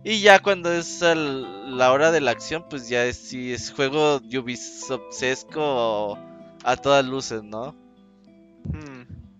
Y 0.05 0.21
ya 0.21 0.41
cuando 0.41 0.73
es 0.73 1.03
al- 1.03 1.77
la 1.77 1.93
hora 1.93 2.11
de 2.11 2.21
la 2.21 2.33
acción, 2.33 2.65
pues 2.69 2.89
ya 2.89 3.05
es, 3.05 3.17
sí, 3.19 3.53
es 3.53 3.71
juego 3.73 4.17
Ubisoftesco 4.17 6.19
a 6.65 6.77
todas 6.77 7.05
luces, 7.05 7.43
¿no? 7.45 7.77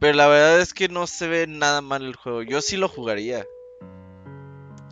Pero 0.03 0.17
la 0.17 0.27
verdad 0.27 0.61
es 0.61 0.75
que 0.75 0.89
no 0.89 1.07
se 1.07 1.29
ve 1.29 1.47
nada 1.47 1.81
mal 1.81 2.03
el 2.05 2.17
juego. 2.17 2.43
Yo 2.43 2.61
sí 2.61 2.77
lo 2.77 2.89
jugaría. 2.89 3.47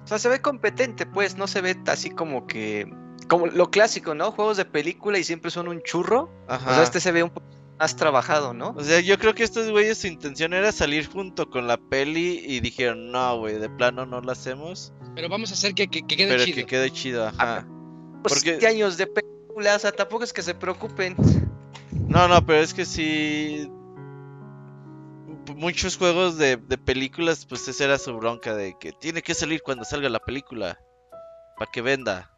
O 0.05 0.07
sea, 0.07 0.21
se 0.21 0.29
ve 0.29 0.41
competente, 0.41 1.05
pues, 1.05 1.37
no 1.37 1.49
se 1.49 1.61
ve 1.61 1.77
así 1.89 2.11
como 2.11 2.47
que. 2.47 2.89
Como 3.29 3.49
lo 3.49 3.73
clásico, 3.73 4.15
¿no? 4.15 4.31
Juegos 4.31 4.57
de 4.57 4.67
película 4.67 5.19
y 5.19 5.25
siempre 5.25 5.51
son 5.51 5.67
un 5.67 5.83
churro. 5.83 6.31
Ajá. 6.47 6.71
O 6.71 6.75
sea, 6.75 6.83
este 6.85 7.01
se 7.01 7.11
ve 7.11 7.25
un 7.25 7.31
poco 7.31 7.45
más 7.81 7.97
trabajado, 7.97 8.55
¿no? 8.55 8.73
O 8.77 8.85
sea, 8.85 9.01
yo 9.01 9.19
creo 9.19 9.35
que 9.35 9.43
estos 9.43 9.69
güeyes 9.69 9.99
su 9.99 10.07
intención 10.07 10.55
era 10.55 10.71
salir 10.71 11.09
junto 11.09 11.51
con 11.51 11.67
la 11.67 11.77
peli 11.77 12.45
y 12.47 12.61
dijeron, 12.61 13.11
no, 13.11 13.37
güey, 13.41 13.59
de 13.59 13.69
plano 13.69 14.07
no 14.07 14.21
lo 14.21 14.31
hacemos, 14.31 14.93
Pero 15.17 15.29
vamos 15.29 15.51
a 15.51 15.55
hacer 15.55 15.75
que, 15.75 15.89
que, 15.89 16.07
que 16.07 16.17
quede 16.17 16.29
pero 16.29 16.45
chido. 16.45 16.55
que 16.57 16.67
quede 16.67 16.91
chido, 16.93 17.27
ajá. 17.27 17.67
Pues 18.23 18.35
porque- 18.35 18.51
siete 18.51 18.69
años 18.69 18.97
de 18.97 19.09
película, 19.09 19.75
o 19.75 19.79
sea, 19.81 19.91
tampoco 19.91 20.23
es 20.23 20.33
que 20.33 20.43
se 20.43 20.55
preocupen. 20.55 21.17
No, 22.07 22.29
no, 22.29 22.47
pero 22.47 22.61
es 22.61 22.73
que 22.75 22.85
sí... 22.85 23.69
Muchos 25.61 25.99
juegos 25.99 26.39
de, 26.39 26.57
de 26.57 26.79
películas, 26.79 27.45
pues 27.45 27.69
esa 27.69 27.85
era 27.85 27.99
su 27.99 28.15
bronca 28.17 28.55
de 28.55 28.75
que 28.81 28.93
tiene 28.93 29.21
que 29.21 29.35
salir 29.35 29.61
cuando 29.63 29.85
salga 29.85 30.09
la 30.09 30.19
película, 30.19 30.79
para 31.59 31.71
que 31.71 31.83
venda. 31.83 32.31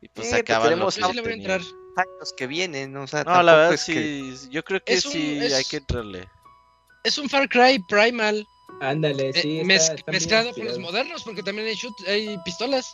Y 0.00 0.08
pues 0.08 0.26
Sí, 0.28 0.32
pero 0.44 0.58
acaban 0.58 0.90
sí 0.90 1.00
voy 1.00 1.30
a 1.30 1.34
entrar. 1.34 1.60
Años 1.94 2.34
que 2.36 2.46
vienen, 2.48 2.96
o 2.96 3.06
sea, 3.06 3.22
No, 3.22 3.40
la 3.44 3.54
verdad 3.54 3.74
es 3.74 3.84
que- 3.84 3.92
sí, 4.36 4.48
yo 4.50 4.64
creo 4.64 4.80
que 4.82 4.94
Es 4.94 5.06
un- 5.06 5.12
sí 5.12 5.38
es- 5.40 5.52
hay 5.52 5.64
que 5.64 5.76
entrarle. 5.76 6.28
Es 7.04 7.16
un 7.16 7.28
Far 7.28 7.48
Cry 7.48 7.78
Primal. 7.88 8.44
Ándale, 8.80 9.28
eh, 9.28 9.32
sí. 9.40 9.60
mez- 9.62 9.94
está- 9.94 10.10
mezclado 10.10 10.52
con 10.52 10.64
los 10.64 10.78
modernos, 10.80 11.22
porque 11.22 11.44
también 11.44 11.68
hay, 11.68 11.74
shoot, 11.76 11.94
hay 12.08 12.36
pistolas. 12.44 12.92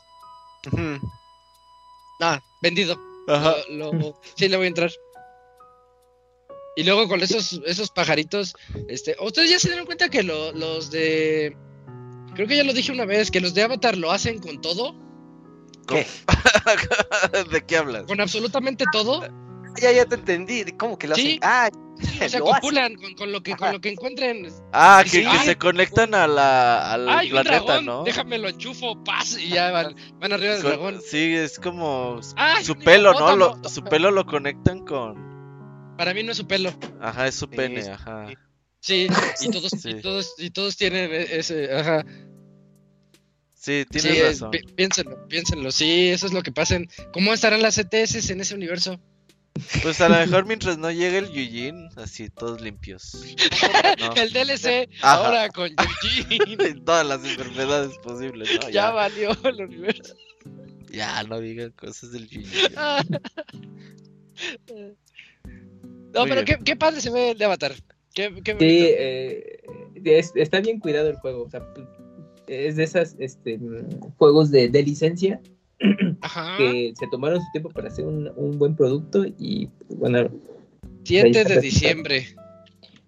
Ah, 2.21 2.39
vendido. 2.61 2.99
Ajá. 3.29 3.55
Lo- 3.71 3.93
lo- 3.95 4.21
sí, 4.35 4.49
le 4.49 4.57
voy 4.59 4.67
a 4.67 4.69
entrar. 4.69 4.91
Y 6.79 6.85
luego 6.85 7.09
con 7.09 7.21
esos, 7.23 7.61
esos 7.67 7.91
pajaritos, 7.91 8.55
este, 8.89 9.17
ustedes 9.21 9.51
ya 9.51 9.59
se 9.59 9.69
dieron 9.69 9.85
cuenta 9.85 10.09
que 10.09 10.23
lo- 10.23 10.53
los 10.53 10.91
de, 10.93 11.57
creo 12.35 12.47
que 12.47 12.57
ya 12.57 12.63
lo 12.63 12.73
dije 12.73 12.93
una 12.93 13.05
vez, 13.05 13.33
que 13.33 13.41
los 13.41 13.53
de 13.53 13.63
Avatar 13.65 13.97
lo 13.97 14.13
hacen 14.13 14.39
con 14.39 14.61
todo, 14.61 14.95
¿Qué? 15.89 16.07
¿De 17.51 17.63
qué 17.67 17.77
hablas? 17.79 18.05
con 18.05 18.21
absolutamente 18.21 18.85
todo. 18.93 19.23
Ya, 19.81 19.91
ya 19.93 20.07
te 20.07 20.17
entendí. 20.17 20.65
¿Cómo 20.79 20.99
que 20.99 21.09
lo 21.09 21.15
Sí. 21.15 21.39
hacen? 21.41 21.41
Ah, 21.43 21.69
O 22.25 22.29
sea, 22.29 22.39
Lo 22.39 22.47
hacen. 22.51 22.61
copulan 22.61 22.95
con, 22.95 23.15
con 23.15 23.33
lo 23.33 23.43
que, 23.43 23.57
con 23.57 23.73
lo 23.73 23.81
que 23.81 23.89
encuentren. 23.91 24.49
Ah, 24.73 25.01
que, 25.03 25.11
Sí. 25.11 25.21
que 25.23 25.27
Ay, 25.29 25.47
se 25.47 25.57
conectan 25.59 26.15
a 26.15 26.27
la, 26.29 26.93
al 26.93 27.09
¡Ay, 27.09 27.27
un 27.27 27.33
planeta, 27.43 27.65
dragón! 27.65 27.87
¿no? 27.87 28.05
Déjame 28.05 28.39
lo 28.39 28.49
enchufo, 28.49 29.03
paz, 29.03 29.37
y 29.37 29.49
ya 29.49 29.73
van, 29.73 29.97
van 30.21 30.33
arriba 30.33 30.53
del 30.55 30.63
Con- 30.63 30.71
dragón. 30.71 31.01
Sí, 31.05 31.35
es 31.35 31.59
como 31.59 32.21
¡Ay, 32.37 32.65
su 32.65 32.77
pelo, 32.77 33.15
¿no? 33.15 33.35
Lo- 33.37 33.69
su 33.69 33.83
pelo 33.83 34.13
lo 34.13 34.27
conectan 34.27 34.85
con. 34.85 35.28
Para 35.99 36.15
mí 36.15 36.23
no 36.23 36.31
es 36.33 36.39
su 36.39 36.47
pelo. 36.47 36.73
Ajá, 37.01 37.27
es 37.29 37.35
su 37.35 37.45
Sí, 37.47 37.57
pene, 37.57 37.83
sí. 37.83 37.91
ajá. 37.91 38.27
Sí, 38.81 39.09
y 39.43 39.51
todos, 39.51 39.71
Sí. 39.79 39.91
y 39.91 40.01
todos, 40.01 40.35
y 40.39 40.51
todos 40.51 40.77
tienen 40.77 41.11
ese, 41.13 41.75
ajá. 41.75 42.05
Sí, 43.55 43.83
Sí, 43.83 43.87
tienes 43.91 44.13
es- 44.19 44.25
razón. 44.41 44.51
pi- 44.53 44.63
piénsenlo, 44.77 45.27
piénsenlo. 45.29 45.71
Sí, 45.73 46.09
eso 46.09 46.27
es 46.27 46.33
lo 46.33 46.43
que 46.43 46.53
pasa. 46.53 46.79
¿Cómo 47.13 47.35
estarán 47.35 47.61
las 47.61 47.77
ETS 47.77 48.31
en 48.31 48.41
ese 48.41 48.55
universo? 48.55 48.99
Pues 49.83 50.01
a 50.01 50.09
lo 50.09 50.15
mejor 50.15 50.47
mientras 50.47 50.79
no 50.79 50.89
llegue 50.93 51.19
el 51.19 51.27
Yujin, 51.33 51.89
así 51.97 52.31
todos 52.31 52.61
limpios. 52.61 53.19
No. 53.99 54.13
El 54.15 54.33
DLC 54.33 54.89
Ajá. 55.03 55.15
ahora 55.27 55.49
con. 55.49 55.71
En 56.31 56.85
todas 56.85 57.05
las 57.05 57.25
enfermedades 57.25 57.99
posibles, 57.99 58.49
¿no? 58.55 58.69
ya 58.69 58.71
Ya, 58.71 58.91
valió 58.93 59.37
el 59.45 59.63
universo. 59.65 60.15
ya 60.93 61.25
no 61.25 61.41
digan 61.41 61.73
cosas 61.73 62.13
del 62.13 62.29
Yujin. 62.29 62.53
No, 66.15 66.21
Muy 66.21 66.29
pero 66.31 66.45
qué, 66.45 66.59
qué 66.65 66.77
padre 66.77 67.01
se 67.01 67.11
ve 67.11 67.31
el 67.33 67.39
de 67.39 67.45
Avatar. 67.45 67.73
Qué, 68.15 68.33
qué 68.43 68.53
Sí, 68.53 68.87
eh, 68.99 69.61
es- 70.05 70.33
está 70.35 70.61
bien 70.61 70.81
cuidado 70.81 71.09
el 71.11 71.17
juego. 71.17 71.45
O 71.45 71.51
sea, 71.51 71.63
es 72.47 72.77
de 72.77 72.85
esas 72.85 73.15
este, 73.19 73.59
juegos 74.17 74.51
de, 74.51 74.69
de 74.69 74.83
licencia 74.83 75.41
Ajá. 76.23 76.57
que 76.57 76.93
se 76.99 77.07
tomaron 77.11 77.41
su 77.41 77.47
tiempo 77.53 77.69
para 77.71 77.89
hacer 77.89 78.05
un, 78.07 78.33
un 78.37 78.59
buen 78.59 78.75
producto 78.75 79.25
y 79.39 79.69
bueno, 79.89 80.31
7 81.05 81.29
está 81.41 81.55
de 81.55 81.61
diciembre. 81.63 82.27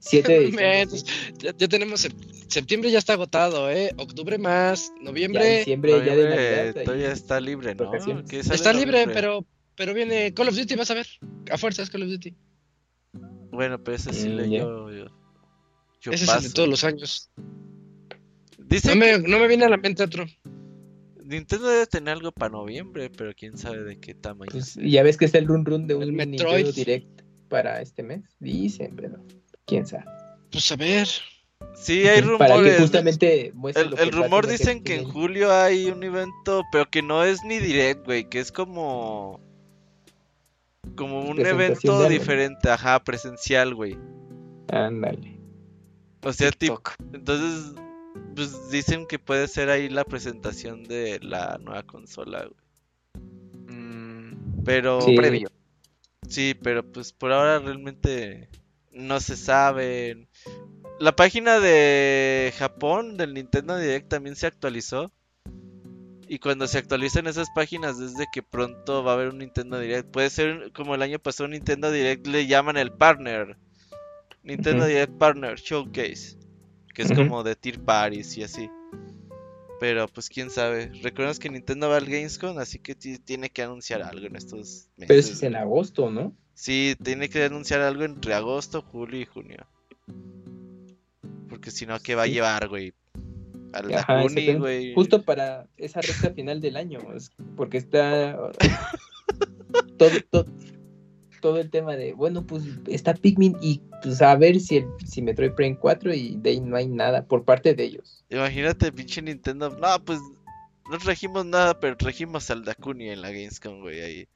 7 0.02 0.32
de 0.32 0.38
diciembre, 0.46 0.86
ya, 1.38 1.54
ya 1.56 1.68
tenemos 1.68 2.04
sep- 2.06 2.46
septiembre 2.48 2.90
ya 2.90 2.98
está 2.98 3.12
agotado, 3.14 3.70
¿eh? 3.70 3.92
Octubre 3.98 4.38
más, 4.38 4.92
ya 4.98 5.04
noviembre 5.04 5.58
diciembre, 5.58 5.92
ya 5.92 5.98
de 5.98 6.04
Noviembre 6.06 6.36
Navidad. 6.36 6.76
ahí. 6.78 6.84
todavía 6.84 7.12
está 7.12 7.40
libre, 7.40 7.74
¿no? 7.74 7.84
vacaciones. 7.90 8.24
¿Qué 8.30 8.42
sale 8.42 8.54
está 8.56 8.72
libre, 8.72 9.06
pero 9.12 9.44
pero 9.74 9.92
viene 9.94 10.32
Call 10.32 10.48
of 10.48 10.56
Duty, 10.56 10.74
vas 10.76 10.90
a 10.90 10.94
ver. 10.94 11.06
A 11.50 11.58
fuerzas 11.58 11.90
Call 11.90 12.02
of 12.04 12.08
Duty. 12.10 12.34
Bueno, 13.50 13.82
pero 13.82 13.96
ese 13.96 14.12
sí 14.12 14.28
Mm, 14.28 14.36
le 14.36 14.50
yo, 14.50 14.90
yo, 14.90 15.06
yo 16.00 16.12
Ese 16.12 16.14
es 16.14 16.20
el 16.22 16.26
de 16.26 16.32
paso. 16.42 16.52
todos 16.54 16.68
los 16.68 16.84
años. 16.84 17.30
No 18.84 18.94
me, 18.96 19.18
no 19.18 19.38
me 19.40 19.48
viene 19.48 19.64
a 19.64 19.68
la 19.68 19.76
mente 19.76 20.02
otro. 20.04 20.24
que 20.26 21.24
Nintendo 21.24 21.68
debe 21.68 21.86
tener 21.86 22.14
algo 22.14 22.32
para 22.32 22.50
noviembre, 22.52 23.10
pero 23.10 23.32
quién 23.34 23.56
sabe 23.58 23.82
de 23.84 23.98
qué 24.00 24.14
tamaño. 24.14 24.50
Pues, 24.52 24.74
ya 24.76 25.02
ves 25.02 25.16
que 25.16 25.24
está 25.24 25.38
el 25.38 25.46
run 25.46 25.64
run 25.64 25.86
de 25.86 25.94
un 25.94 26.02
El 26.02 26.10
Nintendo 26.16 26.44
Metroid. 26.52 26.74
Direct 26.74 27.22
para 27.48 27.80
este 27.82 28.02
mes. 28.02 28.22
Dicen, 28.40 28.94
pero 28.96 29.18
quién 29.66 29.86
sabe. 29.86 30.04
Pues 30.52 30.70
a 30.72 30.76
ver. 30.76 31.08
Sí, 31.74 32.06
hay 32.06 32.22
Para 32.22 32.54
que 32.54 32.60
rumores. 32.60 32.80
justamente 32.80 33.46
El, 33.74 33.94
que 33.94 34.10
rumor 34.10 34.46
dicen 34.46 34.82
que 34.82 34.94
en 34.94 35.00
tiene. 35.00 35.12
julio 35.12 35.52
hay 35.52 35.86
un 35.90 36.02
evento, 36.02 36.62
pero 36.72 36.88
que 36.90 37.02
no 37.02 37.22
es 37.24 37.42
ni 37.44 37.58
direct, 37.58 38.04
güey, 38.06 38.28
que 38.28 38.40
es 38.40 38.50
como 38.50 39.40
como 41.00 41.24
un 41.24 41.40
evento 41.40 42.06
diferente, 42.10 42.68
ajá, 42.68 43.02
presencial, 43.02 43.74
güey. 43.74 43.96
Ándale. 44.70 45.40
O 46.22 46.30
sea, 46.30 46.50
tipo, 46.50 46.76
TikTok. 46.76 46.94
entonces 47.14 47.74
pues 48.36 48.70
dicen 48.70 49.06
que 49.06 49.18
puede 49.18 49.48
ser 49.48 49.70
ahí 49.70 49.88
la 49.88 50.04
presentación 50.04 50.84
de 50.84 51.18
la 51.22 51.56
nueva 51.58 51.82
consola, 51.84 52.44
güey. 52.46 53.74
Mm, 53.78 54.62
Pero 54.62 55.00
Sí. 55.00 55.16
previo. 55.16 55.48
Sí, 56.28 56.54
pero 56.62 56.82
pues 56.84 57.14
por 57.14 57.32
ahora 57.32 57.58
realmente 57.60 58.50
no 58.92 59.20
se 59.20 59.36
sabe. 59.36 60.28
La 60.98 61.16
página 61.16 61.60
de 61.60 62.52
Japón 62.58 63.16
del 63.16 63.32
Nintendo 63.32 63.78
Direct 63.78 64.08
también 64.08 64.36
se 64.36 64.46
actualizó. 64.46 65.10
Y 66.32 66.38
cuando 66.38 66.68
se 66.68 66.78
actualizan 66.78 67.26
esas 67.26 67.48
páginas 67.50 67.98
es 67.98 68.14
de 68.16 68.26
que 68.32 68.40
pronto 68.40 69.02
va 69.02 69.10
a 69.10 69.14
haber 69.14 69.30
un 69.30 69.38
Nintendo 69.38 69.80
Direct. 69.80 70.12
Puede 70.12 70.30
ser 70.30 70.70
como 70.72 70.94
el 70.94 71.02
año 71.02 71.18
pasado 71.18 71.46
un 71.46 71.50
Nintendo 71.50 71.90
Direct 71.90 72.24
le 72.28 72.46
llaman 72.46 72.76
el 72.76 72.92
partner. 72.92 73.56
Nintendo. 74.44 74.86
Direct 74.86 75.18
Partner 75.18 75.56
Showcase. 75.58 76.38
Que 76.94 77.02
es 77.02 77.12
como 77.12 77.42
de 77.42 77.56
Tier 77.56 77.80
Paris 77.80 78.36
y 78.38 78.44
así. 78.44 78.70
Pero 79.80 80.06
pues 80.06 80.28
quién 80.28 80.50
sabe. 80.50 80.92
Recordemos 81.02 81.40
que 81.40 81.50
Nintendo 81.50 81.88
va 81.88 81.96
al 81.96 82.04
Gamescom, 82.06 82.56
así 82.58 82.78
que 82.78 82.94
ti- 82.94 83.18
tiene 83.18 83.50
que 83.50 83.62
anunciar 83.62 84.00
algo 84.02 84.24
en 84.26 84.36
estos 84.36 84.88
meses. 84.96 85.08
Pero 85.08 85.18
eso 85.18 85.32
es 85.32 85.42
en 85.42 85.56
agosto, 85.56 86.10
¿no? 86.12 86.32
Sí, 86.54 86.94
tiene 87.02 87.28
que 87.28 87.42
anunciar 87.42 87.80
algo 87.80 88.04
entre 88.04 88.34
agosto, 88.34 88.82
julio 88.82 89.20
y 89.20 89.24
junio. 89.24 89.66
Porque 91.48 91.72
si 91.72 91.86
no, 91.86 91.98
¿qué 91.98 92.14
va 92.14 92.22
a 92.22 92.26
Sí. 92.26 92.32
llevar, 92.34 92.68
güey? 92.68 92.92
Al 93.72 93.94
Ajá, 93.94 94.14
Dakuni, 94.14 94.24
exactamente. 94.24 94.58
güey. 94.58 94.94
Justo 94.94 95.22
para 95.22 95.66
esa 95.76 96.00
recta 96.00 96.30
final 96.30 96.60
del 96.60 96.76
año, 96.76 96.98
porque 97.56 97.78
está 97.78 98.36
todo, 99.98 100.10
todo, 100.30 100.44
todo 101.40 101.58
el 101.58 101.70
tema 101.70 101.96
de, 101.96 102.12
bueno, 102.12 102.46
pues 102.46 102.64
está 102.86 103.14
Pikmin 103.14 103.56
y 103.60 103.80
pues 104.02 104.22
a 104.22 104.36
ver 104.36 104.60
si, 104.60 104.78
el, 104.78 104.86
si 105.04 105.22
Metroid 105.22 105.52
Prime 105.52 105.76
4 105.76 106.14
y 106.14 106.36
de 106.36 106.50
ahí 106.50 106.60
no 106.60 106.76
hay 106.76 106.88
nada 106.88 107.24
por 107.24 107.44
parte 107.44 107.74
de 107.74 107.84
ellos. 107.84 108.24
Imagínate, 108.30 108.92
pinche 108.92 109.22
Nintendo. 109.22 109.70
No, 109.70 110.04
pues 110.04 110.20
no 110.90 110.98
trajimos 110.98 111.46
nada, 111.46 111.78
pero 111.78 111.96
trajimos 111.96 112.50
al 112.50 112.64
Dakuni 112.64 113.10
en 113.10 113.22
la 113.22 113.30
Gamescom, 113.30 113.80
güey, 113.80 114.00
ahí. 114.00 114.28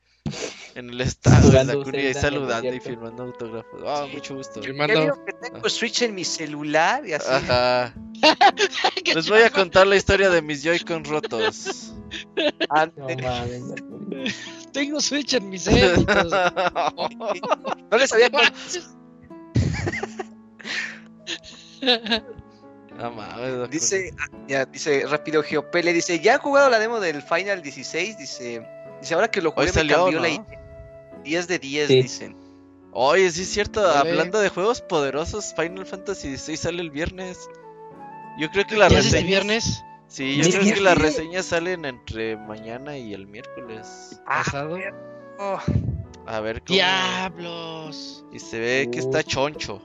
En 0.75 0.89
el 0.91 1.01
estado 1.03 1.37
ahí 1.37 1.67
Zelda 1.67 1.73
en 1.75 1.95
el 1.95 2.15
saludando 2.15 2.75
y 2.75 2.81
firmando 2.81 3.23
autógrafos. 3.25 3.83
Ah, 3.87 4.07
mucho 4.13 4.35
gusto. 4.35 4.63
Firmando. 4.63 5.23
que 5.25 5.33
tengo 5.35 5.69
Switch 5.69 6.03
en 6.03 6.15
mi 6.15 6.25
celular 6.25 7.07
y 7.07 7.13
así. 7.13 7.31
Ajá. 7.31 7.95
¿Qué 9.05 9.15
Les 9.15 9.29
voy 9.29 9.43
a 9.43 9.51
contar 9.51 9.87
la 9.87 9.97
historia 9.97 10.31
de 10.31 10.41
mis 10.41 10.63
Joy-Con 10.65 11.05
rotos. 11.05 11.95
Ah, 12.71 12.89
No 12.97 13.07
mames, 13.07 13.63
Tengo 14.73 15.01
Switch 15.01 15.35
en 15.35 15.51
mis 15.51 15.67
élitos. 15.67 16.33
no 17.91 17.99
les 17.99 18.13
había 18.13 18.31
contado. 18.31 18.55
No 22.97 23.11
mames. 23.13 23.71
Dice, 23.71 24.11
ah, 24.19 24.37
ya, 24.49 24.65
dice 24.65 25.05
rápido 25.07 25.43
Geopele, 25.43 25.93
dice, 25.93 26.19
¿ya 26.19 26.35
han 26.35 26.41
jugado 26.41 26.71
la 26.71 26.79
demo 26.79 26.99
del 26.99 27.23
Final 27.23 27.63
16? 27.63 28.19
Dice, 28.19 28.67
dice 29.05 29.15
ahora 29.15 29.31
que 29.31 29.41
lo 29.43 29.53
jugué 29.53 29.67
me 29.67 29.73
cambió 29.73 30.11
¿no? 30.11 30.21
la 30.21 30.29
idea. 30.29 30.61
10 31.25 31.49
de 31.49 31.59
10, 31.59 31.89
Sí. 31.89 32.03
dicen. 32.03 32.37
Oye, 32.93 33.31
sí 33.31 33.43
es 33.43 33.49
cierto, 33.51 33.83
Dale. 33.83 34.11
hablando 34.11 34.39
de 34.41 34.49
juegos 34.51 34.81
poderosos, 34.81 35.55
Final 35.57 35.85
Fantasy 35.87 36.37
XVI 36.37 36.57
sale 36.57 36.81
el 36.83 36.91
viernes. 36.91 37.49
Yo 38.39 38.51
creo 38.51 38.67
que 38.67 38.77
la 38.77 38.89
¿Ya 38.89 38.99
es 38.99 39.07
este 39.07 39.19
reseña. 39.19 39.29
viernes 39.29 39.83
Sí, 40.07 40.37
yo 40.37 40.43
¿Es 40.43 40.55
creo 40.55 40.75
que 40.75 40.81
las 40.81 40.97
reseñas 40.99 41.47
salen 41.47 41.85
entre 41.87 42.37
mañana 42.37 42.97
y 42.97 43.15
el 43.15 43.27
miércoles. 43.27 44.21
Ah, 44.27 44.43
pasado? 44.45 44.79
oh, 45.41 45.59
A 46.27 46.41
ver 46.41 46.61
cómo. 46.63 46.75
Diablos. 46.75 48.25
Y 48.33 48.39
se 48.39 48.59
ve 48.61 48.89
que 48.93 48.99
está 49.01 49.25
choncho. 49.25 49.83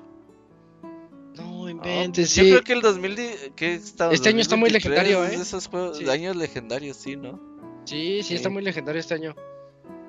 No 1.35 1.43
¿no? 1.64 1.69
inventes, 1.69 2.35
Yo 2.35 2.43
sí. 2.43 2.49
creo 2.51 2.64
que 2.64 2.73
el 2.73 2.81
2000. 2.81 3.15
di- 3.15 3.30
¿qué 3.56 3.73
estamos? 3.75 4.14
Este 4.14 4.30
año 4.30 4.41
está 4.41 4.56
muy 4.56 4.69
2023 4.69 5.03
legendario, 5.07 5.25
es 5.25 5.33
¿eh? 5.33 5.38
de 5.38 5.43
esos 5.43 5.67
juegos, 5.67 5.98
Sí. 5.98 6.03
de 6.03 6.11
años 6.11 6.35
legendarios, 6.35 6.98
sí, 6.98 7.15
¿no? 7.15 7.39
Sí, 7.85 8.22
sí, 8.24 8.35
está 8.35 8.49
muy 8.49 8.61
legendario 8.64 8.99
este 8.99 9.14
año. 9.16 9.35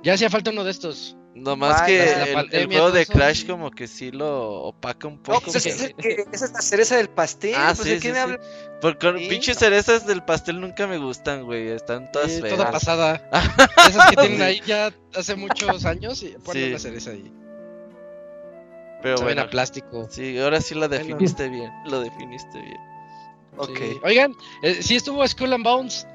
Ya 0.03 0.15
hacía 0.15 0.31
falta 0.31 0.51
uno 0.51 0.65
de 0.65 0.71
estos. 0.71 1.17
Nomás 1.35 1.83
Ay, 1.83 1.93
que 1.93 2.03
el, 2.33 2.49
el 2.53 2.67
juego 2.67 2.91
de. 2.91 3.07
Crash, 3.07 3.47
como 3.47 3.71
que 3.71 3.87
sí 3.87 4.11
lo 4.11 4.63
opaca 4.65 5.07
un 5.07 5.17
No, 5.17 5.23
poco. 5.23 5.43
pues 5.53 5.65
ese 5.65 5.71
es, 5.87 5.95
que- 5.95 6.25
esa 6.33 6.49
la 6.53 6.61
cereza 6.61 6.97
del 6.97 7.09
pastel. 7.09 7.55
Ah, 7.57 7.73
pues, 7.77 7.87
sí, 7.87 7.91
¿de 7.91 8.01
qué 8.01 8.01
sí, 8.01 8.09
me 8.09 8.15
sí. 8.15 8.21
habla? 8.21 8.41
Porque 8.81 9.07
con 9.07 9.19
Sí. 9.19 9.29
pinches 9.29 9.57
cerezas 9.59 10.07
del 10.07 10.25
pastel 10.25 10.61
nunca 10.61 10.87
me 10.89 10.99
gustan, 10.99 11.45
güey. 11.45 11.69
Están 11.69 12.11
todas 12.11 12.33
Sí, 12.33 12.41
feas. 12.41 12.55
toda 12.57 12.71
pasada. 12.73 13.31
Esas 13.89 14.11
que 14.11 14.17
tienen 14.17 14.43
ahí 14.43 14.61
ya 14.67 14.93
hace 15.15 15.37
muchos 15.37 15.85
años 15.85 16.23
y 16.23 16.31
ponen 16.45 16.65
Sí. 16.65 16.71
la 16.71 16.79
cereza 16.81 17.11
ahí. 17.13 17.33
Pero 19.03 19.17
Saben 19.19 19.37
bueno. 19.37 19.49
a 19.49 19.51
plástico. 19.51 20.09
Sí, 20.11 20.37
ahora 20.39 20.61
sí 20.61 20.75
la 20.75 20.89
Bueno. 20.89 21.05
definiste 21.05 21.49
bien. 21.49 21.71
Lo 21.87 22.01
definiste 22.01 22.61
bien. 22.61 22.81
Ok. 23.57 23.81
Oigan, 24.05 24.35
eh, 24.63 24.83
sí 24.83 24.97
estuvo 24.97 25.27
Skull 25.27 25.53
and 25.53 25.65
Bones. 25.65 26.07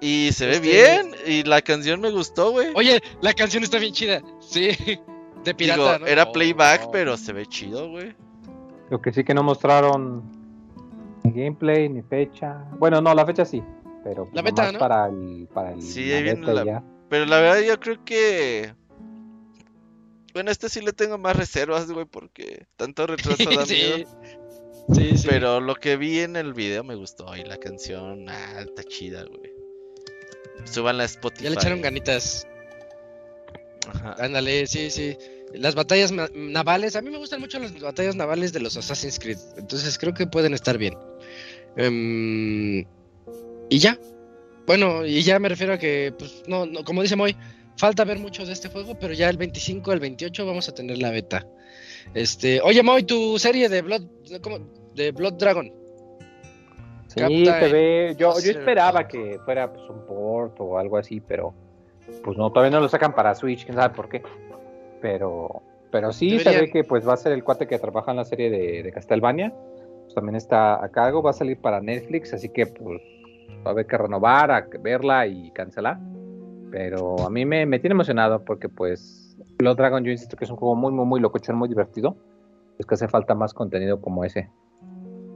Y 0.00 0.30
se 0.32 0.46
ve 0.46 0.56
Este- 0.56 0.68
bien. 0.68 1.14
Y 1.26 1.42
la 1.44 1.62
canción 1.62 2.00
me 2.00 2.10
gustó, 2.10 2.50
güey. 2.52 2.68
Oye, 2.74 3.00
la 3.22 3.32
canción 3.32 3.62
está 3.62 3.78
bien 3.78 3.92
chida. 3.94 4.22
Sí, 4.40 4.70
de 5.44 5.54
pirata. 5.54 5.80
Digo, 5.94 5.98
¿no? 6.00 6.06
era 6.06 6.24
Oh, 6.24 6.32
playback, 6.32 6.82
oh. 6.86 6.90
pero 6.90 7.16
se 7.16 7.32
ve 7.32 7.46
chido, 7.46 7.88
güey. 7.90 8.14
Lo 8.90 9.00
que 9.00 9.12
sí 9.12 9.24
que 9.24 9.34
no 9.34 9.42
mostraron 9.42 10.22
ni 11.24 11.32
gameplay 11.32 11.88
ni 11.88 12.02
fecha. 12.02 12.64
Bueno, 12.78 13.00
no, 13.00 13.14
la 13.14 13.24
fecha 13.26 13.44
sí. 13.44 13.62
Pero 14.04 14.26
La 14.32 14.42
pues 14.42 14.54
beta, 14.54 14.70
¿no? 14.72 14.78
para 14.78 15.06
el, 15.08 15.48
para 15.52 15.72
el 15.72 15.82
Sí, 15.82 16.12
ahí 16.12 16.22
viene 16.22 16.46
la- 16.52 16.64
ya. 16.64 16.84
Pero 17.08 17.24
la 17.26 17.40
verdad, 17.40 17.62
yo 17.66 17.80
creo 17.80 18.04
que. 18.04 18.72
Bueno, 20.34 20.50
este 20.50 20.68
sí 20.68 20.80
le 20.82 20.92
tengo 20.92 21.16
más 21.18 21.34
reservas, 21.34 21.90
güey, 21.90 22.04
porque 22.04 22.66
tanto 22.76 23.06
retraso 23.06 23.36
da 23.50 23.66
sí. 23.66 23.74
miedo. 23.74 24.08
Sí, 24.92 25.18
sí. 25.18 25.26
Pero 25.28 25.60
lo 25.60 25.74
que 25.74 25.96
vi 25.96 26.20
en 26.20 26.36
el 26.36 26.52
video 26.54 26.84
me 26.84 26.94
gustó. 26.94 27.34
Y 27.36 27.42
la 27.42 27.56
canción, 27.56 28.28
ah, 28.28 28.60
está 28.60 28.84
chida, 28.84 29.24
güey. 29.24 29.50
Suban 30.64 30.98
la 30.98 31.04
Spotify. 31.04 31.44
Ya 31.44 31.50
le 31.50 31.56
echaron 31.56 31.80
ganitas. 31.80 32.46
Ajá. 33.88 34.16
Ándale, 34.18 34.66
sí, 34.66 34.90
sí. 34.90 35.16
las 35.54 35.74
batallas 35.74 36.12
navales. 36.34 36.96
A 36.96 37.02
mí 37.02 37.10
me 37.10 37.18
gustan 37.18 37.40
mucho 37.40 37.58
las 37.58 37.78
batallas 37.78 38.16
navales 38.16 38.52
de 38.52 38.60
los 38.60 38.76
Assassin's 38.76 39.18
Creed. 39.18 39.38
Entonces 39.56 39.98
creo 39.98 40.14
que 40.14 40.26
pueden 40.26 40.54
estar 40.54 40.78
bien. 40.78 40.94
Em, 41.76 42.84
y 43.68 43.78
ya. 43.78 43.98
Bueno, 44.66 45.06
y 45.06 45.22
ya 45.22 45.38
me 45.38 45.48
refiero 45.48 45.74
a 45.74 45.78
que, 45.78 46.12
pues, 46.18 46.42
no, 46.48 46.66
no, 46.66 46.84
como 46.84 47.02
dice 47.02 47.14
Moy, 47.14 47.36
falta 47.76 48.04
ver 48.04 48.18
mucho 48.18 48.44
de 48.44 48.52
este 48.52 48.68
juego, 48.68 48.98
pero 48.98 49.14
ya 49.14 49.30
el 49.30 49.36
25, 49.36 49.92
el 49.92 50.00
28 50.00 50.44
vamos 50.44 50.68
a 50.68 50.74
tener 50.74 50.98
la 50.98 51.10
beta. 51.10 51.46
Este, 52.14 52.60
oye 52.60 52.82
Moy, 52.82 53.04
tu 53.04 53.38
serie 53.38 53.68
de 53.68 53.82
Blood, 53.82 54.02
¿cómo? 54.40 54.58
de 54.96 55.12
Blood 55.12 55.34
Dragon. 55.34 55.72
Sí, 57.16 57.44
Capta 57.44 57.60
se 57.66 57.72
ve. 57.72 58.14
Yo, 58.18 58.34
yo 58.40 58.50
esperaba 58.50 59.08
que 59.08 59.38
fuera 59.44 59.72
pues, 59.72 59.88
un 59.88 60.06
port 60.06 60.54
o 60.60 60.78
algo 60.78 60.98
así, 60.98 61.20
pero 61.20 61.54
pues 62.22 62.36
no, 62.36 62.50
todavía 62.50 62.76
no 62.76 62.80
lo 62.82 62.88
sacan 62.88 63.14
para 63.14 63.34
Switch, 63.34 63.64
quién 63.64 63.76
sabe 63.76 63.94
por 63.94 64.08
qué. 64.08 64.22
Pero, 65.00 65.62
pero 65.90 66.12
sí 66.12 66.38
se 66.38 66.50
Deberían. 66.50 66.64
ve 66.66 66.70
que 66.70 66.84
pues 66.84 67.08
va 67.08 67.14
a 67.14 67.16
ser 67.16 67.32
el 67.32 67.42
cuate 67.42 67.66
que 67.66 67.78
trabaja 67.78 68.10
en 68.10 68.18
la 68.18 68.24
serie 68.24 68.50
de, 68.50 68.82
de 68.82 68.92
Castlevania. 68.92 69.52
Pues, 70.02 70.14
también 70.14 70.36
está 70.36 70.84
a 70.84 70.88
cargo, 70.90 71.22
va 71.22 71.30
a 71.30 71.34
salir 71.34 71.58
para 71.58 71.80
Netflix, 71.80 72.32
así 72.34 72.50
que 72.50 72.66
pues 72.66 73.00
va 73.64 73.70
a 73.70 73.70
haber 73.70 73.86
que 73.86 73.96
renovar, 73.96 74.50
a 74.50 74.66
verla 74.80 75.26
y 75.26 75.50
cancelar. 75.52 75.98
Pero 76.70 77.20
a 77.20 77.30
mí 77.30 77.46
me, 77.46 77.64
me 77.64 77.78
tiene 77.78 77.94
emocionado 77.94 78.44
porque 78.44 78.68
pues 78.68 79.36
Blood 79.58 79.76
Dragon 79.76 80.04
yo 80.04 80.10
insisto 80.10 80.36
que 80.36 80.44
es 80.44 80.50
un 80.50 80.56
juego 80.56 80.74
muy, 80.74 80.92
muy, 80.92 81.06
muy 81.06 81.20
locochón, 81.20 81.56
muy 81.56 81.68
divertido. 81.68 82.16
Es 82.78 82.84
que 82.84 82.94
hace 82.94 83.08
falta 83.08 83.34
más 83.34 83.54
contenido 83.54 84.00
como 84.00 84.24
ese. 84.24 84.50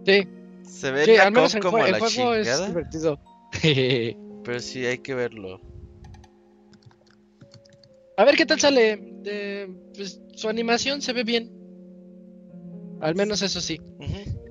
Sí, 0.04 0.28
Se 0.70 0.90
ve 0.90 1.04
sí, 1.04 1.16
la 1.16 1.24
al 1.24 1.32
menos 1.32 1.54
en 1.54 1.62
como 1.62 1.84
el 1.84 1.92
la 1.92 1.98
juego 1.98 2.34
es 2.34 2.46
chingada, 2.46 2.66
divertido. 2.68 3.20
pero 4.44 4.60
sí 4.60 4.86
hay 4.86 4.98
que 4.98 5.14
verlo. 5.14 5.60
A 8.16 8.24
ver 8.24 8.36
qué 8.36 8.46
tal 8.46 8.60
sale. 8.60 9.02
Eh, 9.24 9.68
pues, 9.94 10.20
su 10.34 10.48
animación 10.48 11.02
se 11.02 11.12
ve 11.12 11.24
bien. 11.24 11.50
Al 13.00 13.14
menos 13.14 13.42
eso 13.42 13.60
sí. 13.60 13.80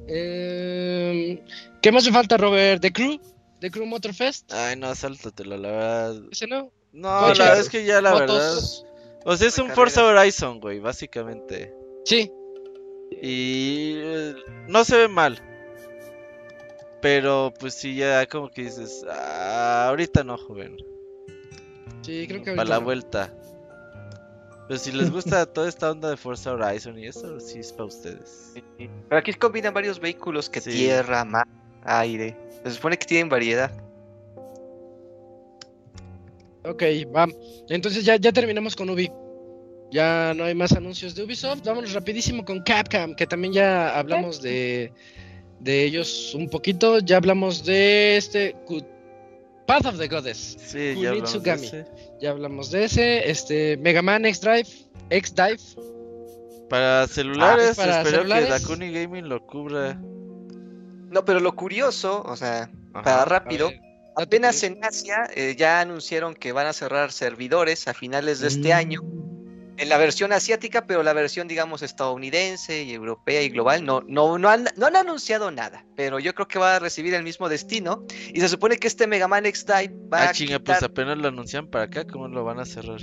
Eh, 0.07 1.43
¿Qué 1.81 1.91
más 1.91 2.05
me 2.05 2.11
falta, 2.11 2.35
Robert? 2.37 2.81
¿The 2.81 2.91
Crew? 2.91 3.19
¿The 3.61 3.71
Crew 3.71 3.85
Motorfest? 3.85 4.51
Ay, 4.51 4.75
no, 4.75 4.93
sáltatelo, 4.95 5.57
la 5.57 5.71
verdad. 5.71 6.21
¿Ese 6.31 6.47
no? 6.47 6.71
No, 6.91 7.21
la 7.21 7.27
verdad 7.27 7.59
es 7.59 7.69
que 7.69 7.85
ya 7.85 8.01
la 8.01 8.13
verdad. 8.13 8.57
O 9.25 9.37
sea, 9.37 9.47
es 9.47 9.55
de 9.55 9.61
un 9.61 9.69
Forza. 9.69 10.03
Horizon, 10.03 10.59
güey, 10.59 10.79
básicamente. 10.79 11.73
Sí. 12.05 12.31
Y 13.21 13.93
eh, 13.97 14.35
no 14.67 14.83
se 14.83 14.97
ve 14.97 15.07
mal. 15.07 15.41
Pero 17.01 17.53
pues 17.59 17.73
sí, 17.75 17.95
ya 17.95 18.25
como 18.25 18.49
que 18.49 18.63
dices, 18.63 19.05
"Ah, 19.09 19.87
ahorita 19.89 20.23
no, 20.23 20.37
joven. 20.37 20.75
Sí, 22.01 22.25
creo 22.27 22.43
que 22.43 22.53
Para 22.55 22.69
la 22.69 22.79
no. 22.79 22.85
vuelta. 22.85 23.33
Pero 24.67 24.79
si 24.79 24.91
les 24.91 25.09
gusta 25.09 25.45
toda 25.45 25.67
esta 25.67 25.89
onda 25.91 26.09
de 26.09 26.17
Forza 26.17 26.51
Horizon 26.53 26.99
y 26.99 27.07
eso, 27.07 27.39
sí 27.39 27.59
es 27.59 27.71
para 27.73 27.85
ustedes. 27.85 28.53
Pero 28.77 29.19
aquí 29.19 29.33
combinan 29.33 29.73
varios 29.73 29.99
vehículos 29.99 30.49
que 30.49 30.61
Sí. 30.61 30.71
tierra, 30.71 31.25
mar, 31.25 31.47
aire. 31.83 32.35
Se 32.63 32.71
supone 32.71 32.97
que 32.97 33.05
tienen 33.07 33.29
variedad. 33.29 33.71
Ok, 36.65 36.83
va. 37.15 37.27
Entonces 37.69 38.03
ya, 38.05 38.17
ya 38.17 38.31
terminamos 38.31 38.75
con 38.75 38.89
Ubi. 38.89 39.09
Ya 39.91 40.33
no 40.35 40.43
hay 40.43 40.53
más 40.53 40.73
anuncios 40.73 41.15
de 41.15 41.23
Ubisoft. 41.23 41.63
Vámonos 41.65 41.93
rapidísimo 41.93 42.45
con 42.45 42.61
Capcom, 42.61 43.15
que 43.15 43.25
también 43.25 43.53
ya 43.53 43.97
hablamos 43.97 44.39
de, 44.41 44.91
de 45.59 45.83
ellos 45.83 46.33
un 46.35 46.49
poquito. 46.49 46.99
Ya 46.99 47.17
hablamos 47.17 47.63
de 47.65 48.17
este 48.17 48.55
Path 49.67 49.85
of 49.85 49.97
the 49.97 50.07
Goddess. 50.07 50.57
Sí, 50.59 50.95
ya 50.99 51.09
hablamos 51.09 51.43
de 51.43 51.51
ese. 51.53 51.85
Ya 52.21 52.29
hablamos 52.31 52.71
de 52.71 52.83
ese. 52.85 53.29
Este 53.29 53.77
Mega 53.77 54.01
Man 54.01 54.25
X 54.25 54.41
Drive. 54.41 54.67
X 55.09 55.33
Dive. 55.35 55.59
Para 56.69 57.07
celulares, 57.07 57.71
Ah, 57.71 57.81
para 57.81 57.97
espero 58.01 58.17
celulares. 58.21 58.45
que 58.45 58.51
Dakuni 58.51 58.91
Gaming 58.91 59.27
lo 59.27 59.45
cubra. 59.45 59.93
No, 59.95 61.25
pero 61.25 61.39
lo 61.39 61.55
curioso, 61.55 62.21
o 62.23 62.35
sea, 62.37 62.69
Ajá. 62.93 63.03
para 63.03 63.25
rápido, 63.25 63.69
ver, 63.69 63.79
apenas 64.15 64.61
en 64.61 64.83
Asia 64.83 65.27
eh, 65.35 65.55
ya 65.57 65.81
anunciaron 65.81 66.35
que 66.35 66.51
van 66.51 66.67
a 66.67 66.73
cerrar 66.73 67.11
servidores 67.11 67.87
a 67.87 67.95
finales 67.95 68.39
de 68.39 68.45
Mm. 68.47 68.49
este 68.51 68.73
año. 68.73 69.01
En 69.79 69.87
la 69.89 69.97
versión 69.97 70.33
asiática, 70.33 70.85
pero 70.85 71.03
la 71.03 71.13
versión, 71.13 71.47
digamos, 71.47 71.81
estadounidense 71.81 72.83
y 72.83 72.93
europea 72.93 73.41
y 73.41 73.49
global, 73.49 73.85
no, 73.85 74.01
no, 74.07 74.37
no, 74.37 74.49
han, 74.49 74.65
no 74.75 74.87
han 74.87 74.95
anunciado 74.97 75.51
nada. 75.51 75.85
Pero 75.95 76.19
yo 76.19 76.35
creo 76.35 76.47
que 76.49 76.59
va 76.59 76.75
a 76.75 76.79
recibir 76.79 77.13
el 77.13 77.23
mismo 77.23 77.47
destino. 77.47 78.03
Y 78.33 78.41
se 78.41 78.49
supone 78.49 78.77
que 78.77 78.87
este 78.87 79.07
Mega 79.07 79.27
Man 79.29 79.45
X 79.45 79.65
Dive 79.65 79.95
va 80.11 80.23
Ah, 80.23 80.29
a 80.29 80.33
chinga, 80.33 80.57
quitar- 80.57 80.63
pues 80.79 80.83
apenas 80.83 81.17
lo 81.17 81.29
anuncian 81.29 81.67
para 81.67 81.85
acá, 81.85 82.05
¿cómo 82.05 82.27
lo 82.27 82.43
van 82.43 82.59
a 82.59 82.65
cerrar? 82.65 82.99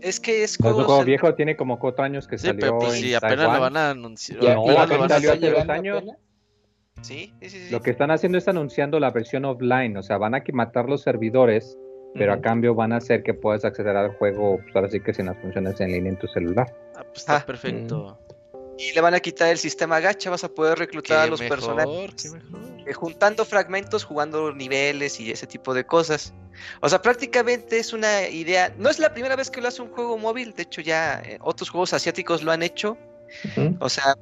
Es 0.00 0.20
que 0.20 0.42
es 0.42 0.58
No 0.58 0.68
es 0.68 0.70
un 0.70 0.72
juegos 0.72 0.86
juego 0.86 1.00
en- 1.02 1.06
viejo, 1.06 1.34
tiene 1.34 1.56
como 1.56 1.78
cuatro 1.78 2.02
años 2.04 2.26
que 2.26 2.38
Sí, 2.38 2.46
salió 2.46 2.60
pero 2.60 2.78
pues 2.78 2.94
en 2.94 3.00
si 3.00 3.14
apenas 3.14 3.52
lo 3.52 3.60
van 3.60 3.76
a 3.76 3.90
anunciar. 3.90 4.38
No, 4.42 4.62
apenas 4.62 4.88
lo 4.88 4.98
van 4.98 5.12
a 5.12 5.14
salió 5.14 5.32
hace 5.32 5.50
dos 5.50 5.68
años. 5.68 6.02
Sí, 7.02 7.34
sí, 7.42 7.50
sí, 7.50 7.58
sí. 7.66 7.70
Lo 7.70 7.82
que 7.82 7.90
están 7.90 8.10
haciendo 8.10 8.38
es 8.38 8.48
anunciando 8.48 8.98
la 8.98 9.10
versión 9.10 9.44
offline, 9.44 9.96
o 9.98 10.02
sea, 10.02 10.16
van 10.16 10.34
a 10.34 10.42
matar 10.54 10.88
los 10.88 11.02
servidores, 11.02 11.76
pero 12.14 12.32
a 12.32 12.40
cambio 12.40 12.74
van 12.74 12.92
a 12.92 12.96
hacer 12.98 13.22
que 13.22 13.34
puedas 13.34 13.64
acceder 13.64 13.96
al 13.96 14.10
juego, 14.16 14.58
pues 14.62 14.74
ahora 14.76 14.88
sí 14.88 15.00
que 15.00 15.12
sin 15.12 15.26
las 15.26 15.36
funciones 15.38 15.80
en 15.80 15.92
línea 15.92 16.12
en 16.12 16.18
tu 16.18 16.26
celular. 16.28 16.72
Ah, 16.94 17.02
pues 17.04 17.18
está 17.18 17.36
Ah. 17.36 17.46
perfecto. 17.46 18.18
Y 18.76 18.92
le 18.92 19.00
van 19.00 19.14
a 19.14 19.20
quitar 19.20 19.48
el 19.50 19.58
sistema 19.58 20.00
gacha, 20.00 20.30
vas 20.30 20.42
a 20.42 20.48
poder 20.48 20.76
reclutar 20.78 21.18
a 21.20 21.26
los 21.28 21.40
mejor, 21.40 21.58
personajes. 21.58 22.14
qué 22.20 22.30
mejor. 22.30 22.60
eh, 22.88 22.92
juntando 22.92 23.44
fragmentos, 23.44 24.02
jugando 24.04 24.52
niveles 24.52 25.20
y 25.20 25.30
ese 25.30 25.46
tipo 25.46 25.72
de 25.74 25.84
cosas. 25.84 26.34
O 26.80 26.88
sea, 26.88 27.00
prácticamente 27.00 27.78
es 27.78 27.92
una 27.92 28.28
idea. 28.28 28.74
No 28.76 28.90
es 28.90 28.98
la 28.98 29.14
primera 29.14 29.36
vez 29.36 29.48
que 29.50 29.60
lo 29.60 29.68
hace 29.68 29.80
un 29.80 29.90
juego 29.90 30.18
móvil, 30.18 30.54
de 30.54 30.64
hecho, 30.64 30.80
ya 30.80 31.22
eh, 31.24 31.38
otros 31.40 31.70
juegos 31.70 31.92
asiáticos 31.94 32.42
lo 32.42 32.50
han 32.52 32.62
hecho. 32.64 32.98
O 33.78 33.88
sea, 33.88 34.16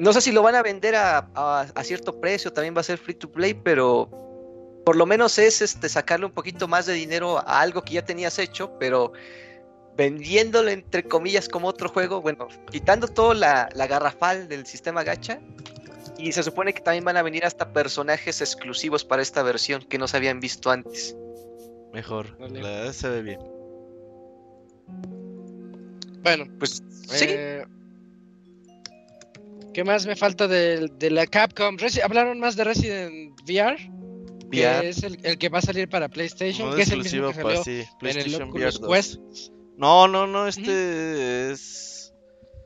no 0.00 0.12
sé 0.12 0.20
si 0.20 0.32
lo 0.32 0.42
van 0.42 0.56
a 0.56 0.62
vender 0.62 0.96
a, 0.96 1.28
a- 1.34 1.66
a 1.74 1.84
cierto 1.84 2.20
precio, 2.20 2.52
también 2.52 2.74
va 2.76 2.80
a 2.80 2.84
ser 2.84 2.98
free 2.98 3.14
to 3.14 3.30
play, 3.30 3.54
pero 3.54 4.08
por 4.84 4.96
lo 4.96 5.06
menos 5.06 5.38
es 5.38 5.62
este 5.62 5.88
sacarle 5.88 6.26
un 6.26 6.32
poquito 6.32 6.68
más 6.68 6.86
de 6.86 6.92
dinero 6.92 7.38
a 7.38 7.60
algo 7.60 7.82
que 7.82 7.94
ya 7.94 8.04
tenías 8.04 8.38
hecho, 8.38 8.78
pero 8.78 9.12
vendiéndolo 9.96 10.70
entre 10.70 11.04
comillas 11.04 11.48
como 11.48 11.68
otro 11.68 11.88
juego, 11.88 12.20
bueno, 12.20 12.48
quitando 12.70 13.08
todo 13.08 13.34
la, 13.34 13.68
la 13.74 13.86
garrafal 13.86 14.48
del 14.48 14.66
sistema 14.66 15.02
gacha. 15.02 15.40
Y 16.16 16.32
se 16.32 16.42
supone 16.42 16.72
que 16.72 16.80
también 16.80 17.04
van 17.04 17.16
a 17.16 17.22
venir 17.22 17.44
hasta 17.44 17.72
personajes 17.72 18.40
exclusivos 18.40 19.04
para 19.04 19.20
esta 19.20 19.42
versión 19.42 19.82
que 19.82 19.98
no 19.98 20.06
se 20.06 20.16
habían 20.16 20.38
visto 20.38 20.70
antes. 20.70 21.16
Mejor. 21.92 22.38
Vale. 22.38 22.62
La 22.62 22.68
verdad 22.70 22.92
se 22.92 23.08
ve 23.08 23.22
bien. 23.22 23.40
Bueno, 26.22 26.46
Pues 26.58 26.82
sí, 27.08 27.26
eh, 27.28 27.64
¿qué 29.72 29.84
más 29.84 30.06
me 30.06 30.16
falta 30.16 30.46
de, 30.46 30.88
de 30.98 31.10
la 31.10 31.26
Capcom? 31.26 31.76
¿Hablaron 32.02 32.38
más 32.38 32.56
de 32.56 32.64
Resident 32.64 33.38
VR? 33.42 33.93
Que 34.54 34.60
VR. 34.66 34.88
es 34.88 35.02
el, 35.02 35.18
el 35.22 35.38
que 35.38 35.48
va 35.48 35.58
a 35.58 35.62
salir 35.62 35.88
para 35.88 36.08
PlayStation, 36.08 36.66
Modo 36.68 36.76
que 36.76 36.82
es 36.82 36.90
el 36.90 36.98
mismo 37.02 37.28
exclusivo 37.28 37.32
que 37.32 37.42
para 37.42 37.64
sí, 37.64 37.70
en 37.70 37.78
el 37.80 37.86
PlayStation 37.98 38.50
VR 38.50 38.68
Oculus 38.68 38.80
2. 38.80 38.90
Quest. 38.90 39.20
No, 39.76 40.08
no, 40.08 40.26
no, 40.26 40.46
este 40.46 41.50
es. 41.52 42.12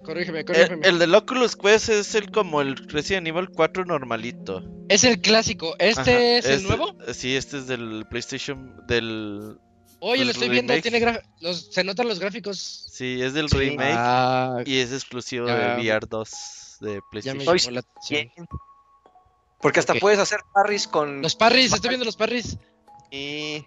Corrígeme, 0.04 0.40
El, 0.40 0.44
corrígeme. 0.44 0.86
el 0.86 0.98
del 1.00 1.14
Oculus 1.14 1.56
Quest 1.56 1.88
es 1.88 2.14
el 2.14 2.30
como 2.30 2.60
el 2.60 2.76
Resident 2.76 3.26
Evil 3.26 3.48
4 3.50 3.84
normalito. 3.84 4.62
Es 4.88 5.02
el 5.04 5.20
clásico. 5.20 5.74
¿Este 5.78 6.00
Ajá, 6.12 6.20
es 6.38 6.44
el 6.46 6.52
este- 6.52 6.68
nuevo? 6.68 6.94
Sí, 7.12 7.34
este 7.36 7.58
es 7.58 7.66
del 7.66 8.04
PlayStation. 8.08 8.74
Del. 8.86 9.56
Oye, 10.00 10.18
lo 10.18 10.22
el 10.24 10.30
estoy 10.30 10.48
viendo, 10.48 10.72
tiene 10.80 11.00
gra- 11.00 11.22
los, 11.40 11.72
se 11.72 11.82
notan 11.82 12.06
los 12.06 12.20
gráficos. 12.20 12.86
Sí, 12.92 13.20
es 13.20 13.34
del 13.34 13.48
Sí. 13.48 13.56
remake. 13.58 13.94
Ah, 13.96 14.62
Y 14.64 14.76
es 14.78 14.92
exclusivo 14.92 15.48
Ya. 15.48 15.74
de 15.76 15.80
VR 15.82 16.06
2 16.08 16.30
de 16.80 16.88
ya 16.90 16.94
me 16.94 17.00
PlayStation. 17.10 17.48
Oye, 17.48 17.58
llamó 17.58 17.74
la 17.74 17.80
atención. 17.80 18.46
Porque 19.60 19.80
hasta 19.80 19.94
puedes 19.94 20.18
hacer 20.18 20.40
parries 20.54 20.86
con... 20.86 21.20
Los 21.22 21.34
parries, 21.34 21.72
estoy 21.72 21.88
viendo 21.90 22.04
los 22.04 22.16
parries. 22.16 22.56
Y... 23.10 23.64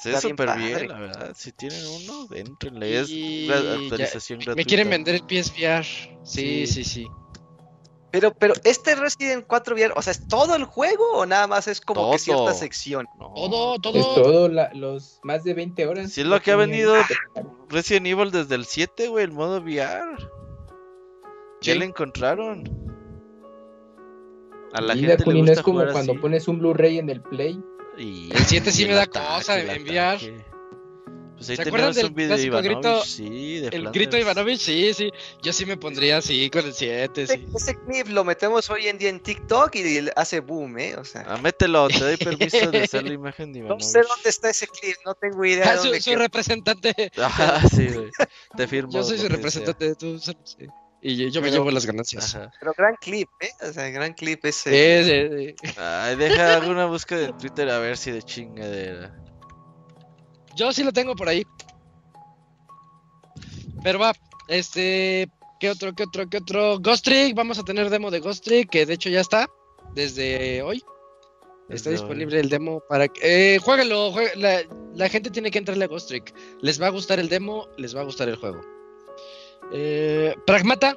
Se 0.00 0.08
ve 0.10 0.16
bien 0.16 0.20
súper 0.20 0.56
bien, 0.56 0.88
la 0.88 0.98
verdad. 0.98 1.32
Si 1.36 1.52
tienen 1.52 1.80
uno, 1.86 2.26
entrenle. 2.34 3.00
Es 3.00 3.08
ya- 3.08 3.74
actualización 3.74 4.38
gratuita. 4.40 4.56
Me 4.56 4.64
quieren 4.64 4.90
vender 4.90 5.14
el 5.14 5.20
PSVR. 5.22 5.84
Sí, 6.24 6.66
Sí. 6.66 6.66
sí, 6.66 6.84
sí. 6.84 7.06
Pero, 8.10 8.34
pero, 8.34 8.52
¿este 8.64 8.94
Resident 8.94 9.46
4 9.46 9.74
VR, 9.74 9.94
o 9.96 10.02
sea, 10.02 10.10
es 10.10 10.26
todo 10.28 10.54
el 10.54 10.64
juego 10.64 11.04
o 11.12 11.24
nada 11.24 11.46
más 11.46 11.66
es 11.68 11.80
como 11.80 12.00
que 12.10 12.18
Todo. 12.18 12.18
cierta 12.18 12.54
sección? 12.54 13.06
No. 13.18 13.32
Todo, 13.34 13.74
Es 13.76 13.80
todo. 13.82 14.14
todo 14.22 14.48
la- 14.48 14.70
los 14.74 15.18
más 15.22 15.44
de 15.44 15.54
20 15.54 15.86
horas. 15.86 16.12
Sí, 16.12 16.20
es 16.22 16.26
lo 16.26 16.40
que 16.42 16.50
ha 16.50 16.56
venido 16.56 16.94
Resident 17.70 18.06
Evil 18.08 18.30
desde 18.30 18.54
el 18.56 18.66
7, 18.66 19.08
güey, 19.08 19.24
el 19.24 19.32
modo 19.32 19.60
VR. 19.62 20.16
Ya 21.62 21.72
Sí. 21.72 21.78
le 21.78 21.84
encontraron. 21.86 22.64
A 24.72 24.80
la 24.80 24.94
Y 24.94 25.00
gente 25.00 25.16
Dakuni, 25.16 25.34
le 25.36 25.40
no 25.42 25.46
gusta 25.48 25.60
es 25.60 25.64
como 25.64 25.78
jugar 25.80 25.92
cuando 25.92 26.12
así. 26.12 26.20
pones 26.20 26.48
un 26.48 26.58
Blu-ray 26.58 26.98
en 26.98 27.10
el 27.10 27.20
Play. 27.22 27.60
Y- 27.98 28.30
El 28.34 28.44
7 28.46 28.70
sí 28.72 28.84
y 28.84 28.86
me 28.88 28.94
da 28.94 29.02
ataque, 29.02 29.26
cosa 29.38 29.60
el 29.60 29.68
en 29.70 29.82
VR. 29.82 29.98
ataque. 30.00 30.44
Pues 31.36 31.50
ahí 31.50 31.56
¿Se 31.56 31.62
acuerdan 31.62 31.92
del 31.92 32.06
un 32.06 32.14
video 32.14 32.28
de 32.28 32.34
clásico 32.36 32.56
Ivanovich, 32.60 32.84
grito- 32.84 33.04
sí, 33.04 33.58
de 33.58 33.68
El 33.68 33.90
grito 33.90 34.16
de 34.16 34.22
Ivanovich, 34.22 34.60
sí, 34.60 34.94
sí. 34.94 35.10
Yo 35.42 35.52
sí 35.52 35.66
me 35.66 35.76
pondría 35.76 36.18
así 36.18 36.48
con 36.50 36.64
el 36.64 36.72
7, 36.72 37.22
Ese, 37.24 37.34
sí. 37.36 37.46
ese 37.52 37.76
clip 37.80 38.06
lo 38.10 38.22
metemos 38.24 38.70
hoy 38.70 38.86
en 38.86 38.96
día 38.96 39.08
en 39.08 39.18
TikTok 39.18 39.74
y 39.74 40.08
hace 40.14 40.38
boom, 40.38 40.78
¿eh? 40.78 40.94
O 40.96 41.04
sea, 41.04 41.24
Ah, 41.26 41.38
mételo, 41.42 41.88
te 41.88 41.98
doy 41.98 42.16
permiso 42.38 42.70
de 42.70 42.84
usar 42.84 43.02
la 43.02 43.12
imagen 43.12 43.52
de 43.52 43.58
no 43.58 43.66
Ivanovich. 43.66 43.84
sé 43.86 44.02
dónde 44.02 44.30
está 44.30 44.50
ese 44.50 44.68
clip, 44.68 44.94
no 45.04 45.14
tengo 45.16 45.44
idea 45.44 45.64
Ah, 45.68 45.72
de 45.72 45.78
su, 45.78 45.84
dónde 45.86 46.00
su 46.00 46.14
representante. 46.14 46.94
Ah, 47.18 47.60
sí, 47.68 47.88
güey. 47.88 48.10
Te 48.56 48.66
firmo. 48.68 48.92
Yo 48.92 49.02
soy 49.02 49.18
su 49.18 49.28
representante 49.28 49.84
de 49.88 49.94
tu. 49.96 50.18
sí. 50.20 50.34
Y 51.04 51.16
yo, 51.16 51.28
yo 51.28 51.40
me 51.40 51.48
Pero- 51.48 51.62
llevo 51.62 51.70
las 51.72 51.84
ganancias. 51.84 52.34
Ajá. 52.36 52.52
Pero 52.60 52.72
gran 52.78 52.94
clip, 53.00 53.28
¿eh? 53.40 53.50
O 53.68 53.72
sea, 53.72 53.90
gran 53.90 54.12
clip 54.14 54.44
ese. 54.44 55.54
Ay, 55.76 56.14
deja 56.16 56.54
alguna 56.56 56.86
búsqueda 56.86 57.26
en 57.28 57.36
Twitter 57.38 57.68
a 57.70 57.78
ver 57.80 57.96
si 57.96 58.12
de 58.12 58.22
chingadera. 58.22 59.12
Yo 60.54 60.72
sí 60.72 60.84
lo 60.84 60.92
tengo 60.92 61.16
por 61.16 61.28
ahí. 61.28 61.44
Pero 63.82 63.98
va, 63.98 64.12
este. 64.48 65.28
¿Qué 65.58 65.70
otro, 65.70 65.92
qué 65.94 66.04
otro, 66.04 66.28
qué 66.28 66.38
otro? 66.38 66.78
Ghost 66.80 67.04
Trick, 67.04 67.34
vamos 67.36 67.58
a 67.58 67.62
tener 67.62 67.88
demo 67.88 68.10
de 68.10 68.18
Ghost 68.20 68.44
Trick, 68.44 68.68
que 68.70 68.84
de 68.86 68.94
hecho 68.94 69.08
ya 69.10 69.20
está. 69.20 69.48
Desde 69.94 70.62
hoy. 70.62 70.82
Está 71.68 71.90
disponible 71.90 72.38
el 72.40 72.48
demo 72.48 72.82
para 72.88 73.08
que. 73.08 73.54
Eh, 73.54 73.58
jueguenlo, 73.58 74.12
juegue- 74.12 74.34
la, 74.36 74.60
la 74.94 75.08
gente 75.08 75.30
tiene 75.30 75.50
que 75.50 75.58
entrarle 75.58 75.84
a 75.84 75.88
Ghost 75.88 76.08
Trick. 76.08 76.34
Les 76.60 76.80
va 76.80 76.88
a 76.88 76.90
gustar 76.90 77.18
el 77.18 77.28
demo, 77.28 77.68
les 77.76 77.94
va 77.96 78.00
a 78.00 78.04
gustar 78.04 78.28
el 78.28 78.36
juego. 78.36 78.60
Eh, 79.70 80.34
Pragmata. 80.46 80.96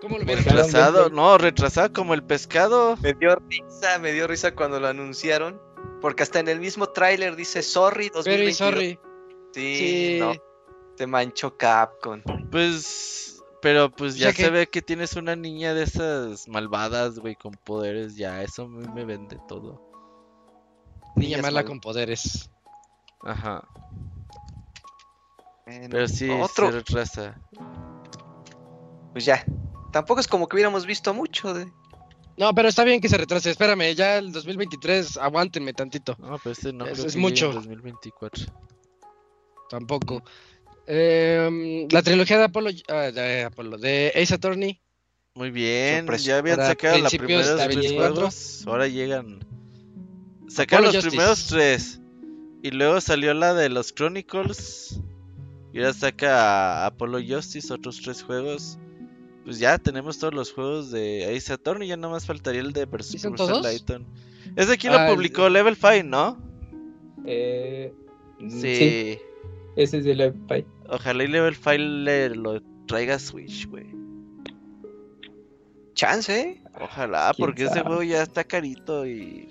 ¿Cómo 0.00 0.16
lo 0.18 0.24
Retrasado, 0.24 1.10
no, 1.10 1.38
retrasado 1.38 1.92
como 1.92 2.14
el 2.14 2.22
pescado. 2.22 2.96
Me 3.02 3.14
dio 3.14 3.34
risa, 3.48 3.98
me 3.98 4.12
dio 4.12 4.26
risa 4.28 4.54
cuando 4.54 4.78
lo 4.78 4.86
anunciaron. 4.86 5.60
Porque 6.00 6.22
hasta 6.22 6.38
en 6.38 6.48
el 6.48 6.60
mismo 6.60 6.86
tráiler 6.90 7.34
dice 7.34 7.62
sorry 7.62 8.08
2022. 8.10 8.24
Very 8.24 8.54
sorry. 8.54 8.98
Sí, 9.52 9.76
Sí. 9.76 10.16
no. 10.20 10.32
Te 10.96 11.06
manchó 11.08 11.56
Capcom. 11.56 12.22
Pues, 12.50 13.42
pero 13.60 13.90
pues 13.90 14.16
ya 14.16 14.26
sea 14.32 14.32
se 14.32 14.42
que- 14.44 14.50
ve 14.50 14.66
que 14.68 14.82
tienes 14.82 15.14
una 15.16 15.34
niña 15.34 15.74
de 15.74 15.82
esas 15.82 16.46
malvadas, 16.46 17.18
güey, 17.18 17.34
con 17.34 17.52
poderes. 17.64 18.14
Ya, 18.16 18.42
eso 18.42 18.62
a 18.64 18.68
mí 18.68 18.86
me 18.94 19.04
vende 19.04 19.36
todo. 19.48 19.82
Niña 21.16 21.38
mala 21.38 21.60
mal- 21.60 21.64
con 21.64 21.80
poderes. 21.80 22.50
Ajá. 23.22 23.66
Pero 25.90 26.08
sí, 26.08 26.28
otro, 26.30 26.66
se 26.66 26.72
retrasa. 26.72 27.40
pues 29.12 29.24
ya. 29.24 29.44
Tampoco 29.92 30.20
es 30.20 30.28
como 30.28 30.48
que 30.48 30.56
hubiéramos 30.56 30.86
visto 30.86 31.12
mucho 31.14 31.54
de. 31.54 31.70
No, 32.36 32.54
pero 32.54 32.68
está 32.68 32.84
bien 32.84 33.00
que 33.00 33.08
se 33.08 33.16
retrase. 33.18 33.50
Espérame, 33.50 33.94
ya 33.94 34.18
el 34.18 34.32
2023, 34.32 35.16
aguántenme 35.16 35.72
tantito. 35.72 36.14
No, 36.18 36.38
pero 36.38 36.52
este 36.52 36.72
no 36.72 36.84
creo 36.84 37.06
es 37.06 37.14
que 37.14 37.18
mucho. 37.20 37.52
2024. 37.52 38.46
Tampoco. 39.68 40.22
Em, 40.86 41.86
la 41.90 42.02
trilogía 42.02 42.38
de 42.38 42.44
Apolo, 42.44 42.70
ah, 42.88 43.10
de 43.10 43.44
Apolo, 43.44 43.76
de 43.76 44.12
Ace 44.14 44.34
Attorney. 44.34 44.80
Muy 45.34 45.50
bien, 45.50 46.00
Sorpresa. 46.00 46.24
ya 46.24 46.38
habían 46.38 46.56
Para 46.56 46.68
sacado 46.68 46.98
los 46.98 47.14
primeros 47.14 47.46
tres 47.56 47.68
24. 47.68 48.14
juegos, 48.14 48.64
ahora 48.66 48.88
llegan. 48.88 49.40
Sacaron 50.48 50.86
Apollo 50.86 50.98
los 50.98 51.04
Justice. 51.04 51.10
primeros 51.10 51.46
tres. 51.46 52.00
Y 52.62 52.70
luego 52.70 53.00
salió 53.00 53.34
la 53.34 53.52
de 53.54 53.68
los 53.68 53.94
Chronicles. 53.94 55.00
Y 55.78 55.82
ahora 55.82 55.92
saca 55.94 56.86
Apollo 56.86 57.18
Justice, 57.26 57.72
otros 57.72 58.00
tres 58.02 58.22
juegos. 58.22 58.78
Pues 59.44 59.58
ya 59.58 59.78
tenemos 59.78 60.18
todos 60.18 60.34
los 60.34 60.52
juegos 60.52 60.90
de 60.90 61.34
Ace 61.36 61.52
Attorney, 61.52 61.88
ya 61.88 61.96
nada 61.96 62.12
más 62.12 62.26
faltaría 62.26 62.60
el 62.60 62.72
de 62.72 62.86
Pers- 62.88 63.04
¿Sí 63.04 63.18
son 63.18 63.34
Professor 63.34 63.62
todos? 63.62 63.72
Layton. 63.72 64.06
Ese 64.56 64.72
aquí 64.72 64.88
Ah, 64.88 64.92
lo 64.92 65.00
el- 65.08 65.14
publicó 65.14 65.48
Level 65.48 65.76
5, 65.76 66.02
¿no? 66.04 66.38
Eh, 67.24 67.92
Sí. 68.48 68.60
sí. 68.60 69.18
ese 69.76 69.98
es 69.98 70.06
el 70.06 70.20
Epay. 70.20 70.66
Ojalá 70.88 71.24
y 71.24 71.28
Level 71.28 71.54
5 71.54 71.76
le 71.78 72.28
lo 72.30 72.60
traiga 72.86 73.14
a 73.14 73.18
Switch, 73.18 73.66
güey. 73.68 73.86
Chance, 75.94 76.40
¿eh? 76.40 76.62
Ojalá, 76.80 77.32
¿Quién 77.34 77.46
porque 77.46 77.64
ese 77.64 77.80
juego 77.80 78.02
ya 78.02 78.22
está 78.22 78.44
carito 78.44 79.06
y. 79.06 79.48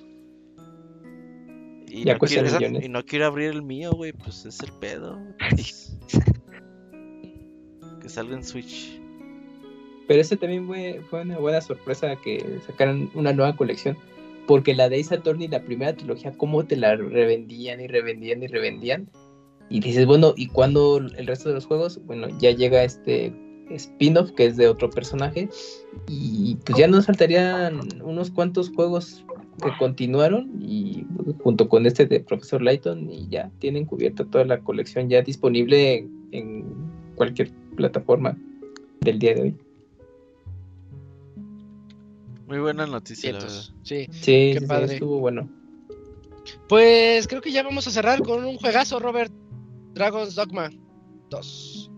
Y, 1.88 2.04
Ya 2.04 2.14
no 2.14 2.20
cuesta 2.20 2.42
quiero, 2.42 2.58
millones. 2.60 2.86
y 2.86 2.90
no 2.90 3.06
quiero 3.06 3.26
abrir 3.26 3.52
el 3.52 3.62
mío, 3.62 3.92
güey, 3.92 4.14
pues 4.14 4.46
es 4.46 4.60
el 4.62 4.72
pedo. 4.74 5.20
pues. 5.50 5.98
que 8.02 8.10
salga 8.10 8.36
en 8.36 8.44
Switch. 8.44 9.00
Pero 10.08 10.22
ese 10.22 10.38
también 10.38 10.68
fue, 10.68 11.02
fue 11.10 11.22
una 11.22 11.38
buena 11.38 11.62
sorpresa 11.62 12.16
que 12.16 12.60
sacaran 12.66 13.10
una 13.14 13.34
nueva 13.34 13.56
colección. 13.56 13.98
Porque 14.48 14.74
la 14.74 14.88
de 14.88 15.02
Ace 15.02 15.14
Attorney, 15.14 15.50
la 15.50 15.62
primera 15.62 15.94
trilogía, 15.94 16.32
cómo 16.32 16.66
te 16.66 16.78
la 16.78 16.96
revendían 16.96 17.82
y 17.82 17.88
revendían 17.88 18.42
y 18.44 18.48
revendían. 18.48 19.10
Y 19.70 19.82
dices, 19.82 20.06
bueno, 20.06 20.34
¿y 20.38 20.48
cuándo 20.48 20.98
el 20.98 21.28
resto 21.28 21.50
de 21.50 21.56
los 21.56 21.66
juegos? 21.66 22.00
Bueno, 22.06 22.30
ya 22.40 22.52
llega 22.52 22.84
este 22.84 23.34
spin-off 23.70 24.32
que 24.32 24.46
es 24.46 24.56
de 24.56 24.70
otro 24.70 24.90
personaje. 24.90 25.50
Y 26.08 26.56
pues 26.66 26.78
ya 26.78 26.88
nos 26.88 27.08
faltarían 27.08 28.02
unos 28.02 28.32
cuantos 28.32 28.70
juegos 28.70 29.26
que 29.62 29.72
continuaron. 29.80 30.50
Y 30.62 31.06
junto 31.44 31.68
con 31.70 31.86
este 31.86 32.06
de 32.06 32.20
Profesor 32.22 32.62
Layton, 32.62 33.10
y 33.12 33.28
ya 33.30 33.52
tienen 33.60 33.86
cubierta 33.86 34.26
toda 34.26 34.46
la 34.46 34.60
colección 34.60 35.10
ya 35.10 35.22
disponible 35.22 35.98
en, 35.98 36.28
en 36.32 36.66
cualquier 37.16 37.52
plataforma 37.76 38.38
del 39.02 39.20
día 39.20 39.34
de 39.36 39.42
hoy. 39.42 39.56
Muy 42.48 42.60
buena 42.60 42.86
noticia, 42.88 43.34
la 43.34 43.40
Cientos. 43.42 43.74
verdad. 43.74 43.84
Sí. 43.84 44.08
Sí, 44.12 44.52
Qué 44.54 44.60
sí, 44.62 44.66
padre. 44.66 44.94
estuvo 44.94 45.20
bueno. 45.20 45.50
Pues 46.70 47.28
creo 47.28 47.42
que 47.42 47.52
ya 47.52 47.64
vamos 47.64 47.88
a 47.88 47.92
cerrar 47.92 48.22
con 48.24 48.46
un 48.46 48.56
juegazo, 48.58 49.00
Robert. 49.00 49.32
Dragon's 49.94 50.36
Dogma 50.36 50.70
2. 51.30 51.92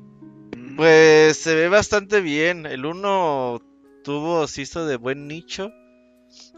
Pues 0.75 1.38
se 1.38 1.53
ve 1.53 1.67
bastante 1.69 2.21
bien. 2.21 2.65
El 2.65 2.85
uno 2.85 3.59
tuvo, 4.03 4.47
se 4.47 4.63
hizo 4.63 4.85
de 4.88 4.95
buen 4.97 5.27
nicho. 5.27 5.69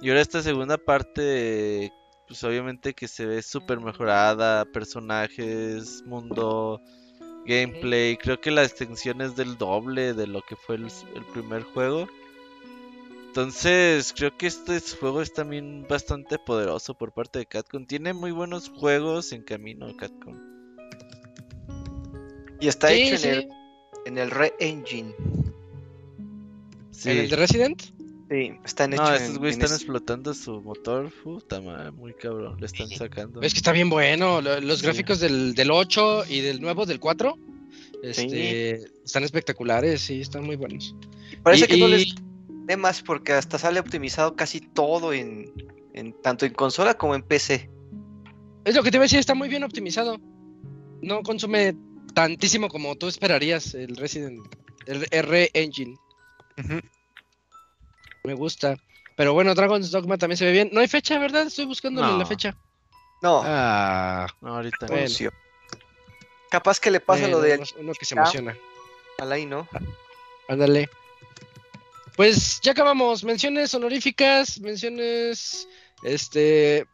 Y 0.01 0.10
ahora 0.10 0.22
esta 0.22 0.42
segunda 0.42 0.77
parte, 0.77 1.92
pues 2.27 2.43
obviamente 2.43 2.93
que 2.93 3.08
se 3.08 3.26
ve 3.26 3.42
súper 3.42 3.80
mejorada. 3.80 4.66
Personajes, 4.66 6.03
mundo, 6.06 6.82
gameplay. 7.45 8.18
Creo 8.18 8.40
que 8.42 8.51
la 8.51 8.64
extensión 8.64 9.22
es 9.22 9.35
del 9.35 9.58
doble 9.58 10.14
de 10.14 10.27
lo 10.27 10.42
que 10.42 10.56
fue 10.56 10.76
el, 10.76 10.88
el 11.16 11.26
primer 11.34 11.64
juego. 11.64 12.08
Entonces, 13.27 14.14
creo 14.14 14.35
que 14.35 14.48
este 14.48 14.77
juego 15.00 15.22
es 15.22 15.32
también 15.32 15.85
bastante 15.88 16.38
poderoso 16.38 16.98
por 16.98 17.14
parte 17.14 17.40
de 17.40 17.45
Capcom. 17.45 17.85
Tiene 17.85 18.11
muy 18.11 18.32
buenos 18.32 18.68
juegos 18.68 19.32
en 19.32 19.43
camino, 19.43 19.95
Capcom. 19.95 20.38
Y 22.60 22.68
está 22.68 22.90
Sí, 22.90 22.93
hecho 23.03 23.18
sí. 23.18 23.27
en 23.30 23.34
el, 23.35 23.50
en 24.06 24.18
el 24.18 24.32
Re-Engine. 24.32 25.16
Sí. 26.92 27.10
¿En 27.10 27.18
el 27.19 27.30
de 27.30 27.35
Resident? 27.38 27.82
Sí, 28.32 28.53
están 28.64 28.93
hechos 28.93 29.10
No, 29.34 29.40
güeyes 29.40 29.58
están 29.58 29.76
explotando 29.76 30.34
su 30.34 30.61
motor. 30.61 31.11
Puta 31.22 31.60
madre, 31.60 31.92
muy 31.92 32.14
cabrón. 32.14 32.56
Le 32.61 32.66
están 32.66 32.88
sacando. 32.88 33.42
Es 33.42 33.51
que 33.53 33.58
está 33.60 33.74
bien 33.74 33.90
bueno. 33.90 34.40
lo- 34.42 34.61
Los 34.61 34.80
Sí. 34.80 34.85
gráficos 34.85 35.19
del, 35.19 35.53
del 35.53 35.69
8 35.69 36.24
y 36.30 36.40
del 36.40 36.61
nuevo 36.61 36.85
del 36.85 37.01
4 37.01 37.35
este, 38.03 38.76
están 39.03 39.24
espectaculares, 39.26 40.00
sí, 40.01 40.22
están 40.22 40.45
muy 40.45 40.56
buenos. 40.56 40.95
Parece 41.43 41.66
Y- 41.66 41.68
que 41.68 41.77
no 41.77 41.88
les 41.90 42.08
y- 42.08 42.16
dé 42.68 42.77
más 42.77 43.01
porque 43.01 43.34
hasta 43.34 43.58
sale 43.60 43.80
optimizado 43.82 44.35
casi 44.38 44.61
todo 44.61 45.11
en, 45.11 45.51
en 45.93 46.14
tanto 46.22 46.45
en 46.45 46.53
consola 46.53 46.93
como 46.93 47.16
en 47.16 47.24
PC. 47.24 47.69
Es 48.64 48.76
lo 48.76 48.82
que 48.84 48.92
te 48.92 48.98
iba 48.98 49.03
a 49.03 49.06
decir, 49.08 49.19
está 49.19 49.35
muy 49.35 49.50
bien 49.50 49.64
optimizado. 49.66 50.18
No 51.01 51.22
consume 51.24 51.76
tantísimo 52.14 52.69
como 52.69 52.95
tú 52.95 53.08
esperarías 53.08 53.74
el 53.74 53.95
Resident, 53.98 54.40
el 54.85 55.06
R 55.11 55.50
Engine. 55.53 55.95
Me 58.24 58.33
gusta. 58.33 58.75
Pero 59.16 59.33
bueno, 59.33 59.53
Dragon's 59.56 59.91
Dogma 59.91 60.17
también 60.17 60.38
se 60.38 60.45
ve 60.45 60.51
bien. 60.51 60.69
No 60.72 60.80
hay 60.82 60.88
fecha, 60.88 61.19
¿verdad? 61.19 61.48
Estoy 61.48 61.66
buscándole 61.66 62.08
No. 62.08 62.17
la 62.17 62.25
fecha. 62.25 62.56
No, 63.22 63.41
Ah, 63.45 64.27
No, 64.41 64.56
ahorita 64.56 64.88
no. 64.88 64.93
Bueno. 64.93 65.30
Capaz 66.50 66.80
que 66.80 66.91
le 66.91 67.00
pasa 67.00 67.27
lo 67.27 67.40
de 67.40 67.61
uno 67.80 67.93
que 67.93 68.06
se 68.06 68.16
emociona. 68.16 68.56
Alain, 69.19 69.50
¿no? 69.50 69.67
Ándale. 70.48 70.90
Pues 72.16 72.59
ya 72.61 72.72
acabamos. 72.74 73.24
Menciones 73.24 73.74
honoríficas, 73.74 74.59
menciones. 74.59 75.67
Este. 76.03 76.85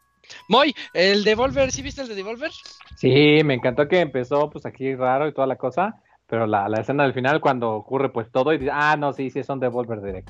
Moy, 0.50 0.76
el 0.94 1.24
Devolver, 1.24 1.72
¿sí 1.72 1.82
viste 1.82 2.02
el 2.02 2.10
de 2.10 2.16
Devolver? 2.16 2.52
Sí, 2.98 3.40
me 3.46 3.54
encantó 3.54 3.88
que 3.88 4.02
empezó 4.02 4.50
pues 4.50 4.66
aquí 4.66 4.94
raro 4.94 5.28
y 5.28 5.34
toda 5.34 5.48
la 5.48 5.56
cosa, 5.56 6.02
pero 6.28 6.46
la, 6.46 6.68
la 6.68 6.82
escena 6.82 7.04
del 7.04 7.14
final 7.14 7.40
cuando 7.40 7.72
ocurre 7.72 8.10
pues 8.12 8.30
todo 8.32 8.52
y 8.52 8.58
dice, 8.58 8.72
ah, 8.74 8.98
no, 8.98 9.14
sí, 9.14 9.30
sí, 9.30 9.42
son 9.44 9.62
Devolver 9.62 10.02
Direct. 10.02 10.30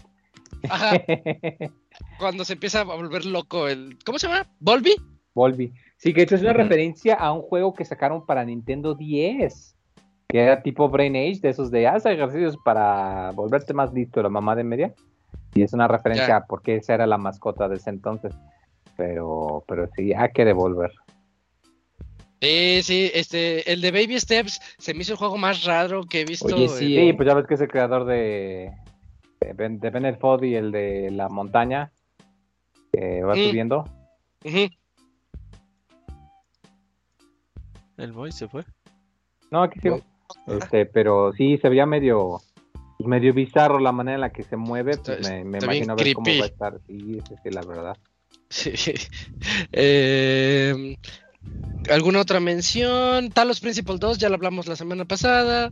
Ajá, 0.69 0.92
cuando 2.19 2.43
se 2.45 2.53
empieza 2.53 2.82
a 2.82 2.84
volver 2.84 3.26
loco 3.26 3.67
el. 3.67 3.98
¿Cómo 4.06 4.19
se 4.19 4.27
llama? 4.27 4.48
¿Volby? 4.59 4.95
Volvi. 5.34 5.74
Sí, 5.98 6.14
que 6.14 6.24
esto 6.24 6.35
es 6.35 6.42
una 6.42 6.53
referencia 6.53 7.16
a 7.16 7.32
un 7.34 7.42
juego 7.42 7.74
que 7.74 7.85
sacaron 7.85 8.26
para 8.26 8.45
Nintendo 8.45 8.93
10, 8.95 9.76
que 10.27 10.40
era 10.40 10.61
tipo 10.61 10.90
Brain 10.90 11.16
Age, 11.16 11.40
de 11.42 11.50
esos 11.50 11.72
de 11.72 11.88
haz 11.88 12.06
ejercicios 12.06 12.58
para 12.64 13.32
volverte 13.32 13.74
más 13.74 13.93
listo, 13.93 14.22
la 14.22 14.30
mamá 14.30 14.56
de 14.56 14.64
media. 14.64 14.93
Y 15.56 15.64
es 15.64 15.74
una 15.74 15.88
referencia 15.88 16.27
Ya. 16.27 16.35
a 16.38 16.45
por 16.45 16.61
qué 16.61 16.76
esa 16.76 16.93
era 16.93 17.08
la 17.08 17.17
mascota 17.17 17.67
de 17.67 17.77
ese 17.77 17.90
entonces. 17.90 18.35
Pero, 18.95 19.64
pero 19.67 19.88
sí, 19.95 20.14
hay 20.14 20.30
que 20.34 20.45
devolver. 20.45 20.92
Sí, 22.42 22.82
sí, 22.84 23.11
este, 23.14 23.72
el 23.72 23.82
de 23.82 23.92
Baby 23.92 24.19
Steps 24.19 24.61
se 24.77 24.93
me 24.93 25.01
hizo 25.01 25.14
el 25.14 25.17
juego 25.17 25.38
más 25.38 25.64
raro 25.64 26.03
que 26.03 26.22
he 26.22 26.26
visto. 26.26 26.45
Oye, 26.45 26.67
sí, 26.69 26.88
Sí, 26.88 26.98
eh. 27.09 27.14
pues 27.16 27.27
ya 27.27 27.34
ves 27.34 27.48
que 27.48 27.56
es 27.56 27.61
el 27.61 27.67
creador 27.67 28.06
de, 28.06 28.72
de, 29.40 29.53
Ben- 29.53 29.80
de 29.80 29.90
Bennett 29.90 30.19
Fod 30.19 30.43
y 30.43 30.56
el 30.56 30.72
de 30.72 31.11
la 31.11 31.30
montaña 31.30 31.91
que 32.91 33.22
va 33.24 33.35
Mm. 33.35 33.48
subiendo. 33.49 33.85
El 37.98 38.14
Moy 38.14 38.32
se 38.32 38.48
fue. 38.48 38.64
No, 39.51 39.64
aquí 39.64 39.80
sí. 39.82 39.90
Este, 40.48 40.85
pero 40.85 41.32
sí 41.33 41.57
se 41.57 41.69
veía 41.69 41.85
medio 41.85 42.41
pues, 42.98 43.07
medio 43.07 43.33
bizarro 43.33 43.80
la 43.80 43.91
manera 43.91 44.16
en 44.16 44.22
la 44.22 44.32
que 44.32 44.43
se 44.43 44.57
mueve, 44.57 44.91
Está- 44.91 45.16
pues 45.16 45.30
me, 45.30 45.43
me 45.43 45.57
está 45.59 45.66
imagino 45.66 45.95
ver 45.95 46.14
cómo 46.14 46.27
va 46.38 46.43
a 46.43 46.48
estar. 46.48 46.80
Sí, 46.88 47.19
sí, 47.27 47.35
sí, 47.43 47.49
la 47.51 47.61
verdad. 47.61 47.98
Sí. 48.49 48.72
Eh, 49.72 50.98
¿Alguna 51.90 52.19
otra 52.22 52.40
mención? 52.40 53.30
Talos 53.30 53.59
Principal 53.61 53.99
2, 53.99 54.17
ya 54.17 54.30
lo 54.30 54.35
hablamos 54.35 54.67
la 54.67 54.75
semana 54.75 55.06
pasada. 55.06 55.72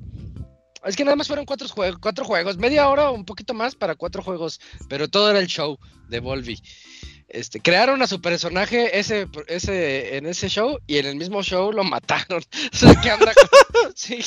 Es 0.85 0.95
que 0.95 1.03
nada 1.03 1.15
más 1.15 1.27
fueron 1.27 1.45
cuatro, 1.45 1.67
juegos, 1.67 1.99
cuatro 1.99 2.25
juegos, 2.25 2.57
media 2.57 2.87
hora 2.89 3.09
o 3.09 3.13
un 3.13 3.25
poquito 3.25 3.53
más 3.53 3.75
para 3.75 3.95
cuatro 3.95 4.21
juegos, 4.21 4.59
pero 4.87 5.07
todo 5.07 5.29
era 5.29 5.39
el 5.39 5.47
show 5.47 5.77
de 6.09 6.19
Volvi. 6.19 6.61
Este, 7.27 7.59
crearon 7.59 8.01
a 8.03 8.07
su 8.07 8.21
personaje 8.21 8.99
ese, 8.99 9.27
ese, 9.47 10.15
en 10.17 10.27
ese 10.27 10.47
show 10.47 10.77
y 10.85 10.97
en 10.99 11.07
el 11.07 11.15
mismo 11.15 11.41
show 11.43 11.71
lo 11.71 11.83
mataron. 11.83 12.43
O 12.73 12.75
sea, 12.77 12.95
¿qué 13.01 13.11
onda 13.11 13.33
con- 13.33 13.93
Sí, 13.95 14.19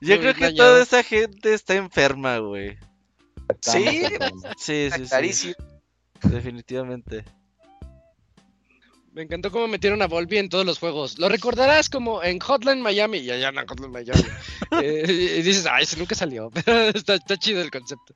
Yo 0.00 0.18
creo 0.18 0.34
que 0.34 0.44
dañado. 0.44 0.70
toda 0.70 0.82
esa 0.82 1.02
gente 1.02 1.52
está 1.52 1.74
enferma, 1.74 2.38
güey. 2.38 2.78
Sí. 3.60 4.02
Sí, 4.56 4.88
sí, 4.90 5.32
sí. 5.32 5.54
Definitivamente. 6.22 7.24
Me 9.18 9.24
encantó 9.24 9.50
cómo 9.50 9.66
metieron 9.66 10.00
a 10.00 10.06
Volvi 10.06 10.38
en 10.38 10.48
todos 10.48 10.64
los 10.64 10.78
juegos. 10.78 11.18
Lo 11.18 11.28
recordarás 11.28 11.90
como 11.90 12.22
en 12.22 12.38
Hotline 12.38 12.80
Miami. 12.80 13.18
Y 13.18 13.32
allá 13.32 13.48
en 13.48 13.66
Hotline 13.66 13.90
Miami. 13.90 14.22
Eh, 14.80 15.38
y 15.38 15.42
dices, 15.42 15.66
ay, 15.68 15.82
ese 15.82 15.96
nunca 15.96 16.14
salió. 16.14 16.50
Pero 16.54 16.90
está, 16.90 17.16
está 17.16 17.36
chido 17.36 17.60
el 17.60 17.72
concepto. 17.72 18.14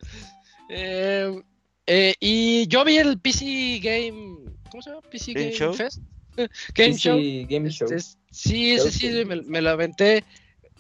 Eh, 0.68 1.42
eh, 1.88 2.14
y 2.20 2.68
yo 2.68 2.84
vi 2.84 2.98
el 2.98 3.18
PC 3.18 3.80
Game. 3.82 4.48
¿Cómo 4.70 4.80
se 4.80 4.90
llama? 4.90 5.02
PC 5.10 5.32
Game 5.32 5.46
Game, 5.46 5.56
Show. 5.56 5.74
Fest. 5.74 5.98
Game 6.74 6.94
Show. 6.94 7.18
sí, 7.18 7.46
Game 7.50 7.68
Show. 7.68 7.88
Sí, 8.30 8.70
ese 8.74 8.92
sí, 8.92 9.24
me, 9.24 9.42
me 9.42 9.60
lo 9.60 9.70
aventé. 9.70 10.22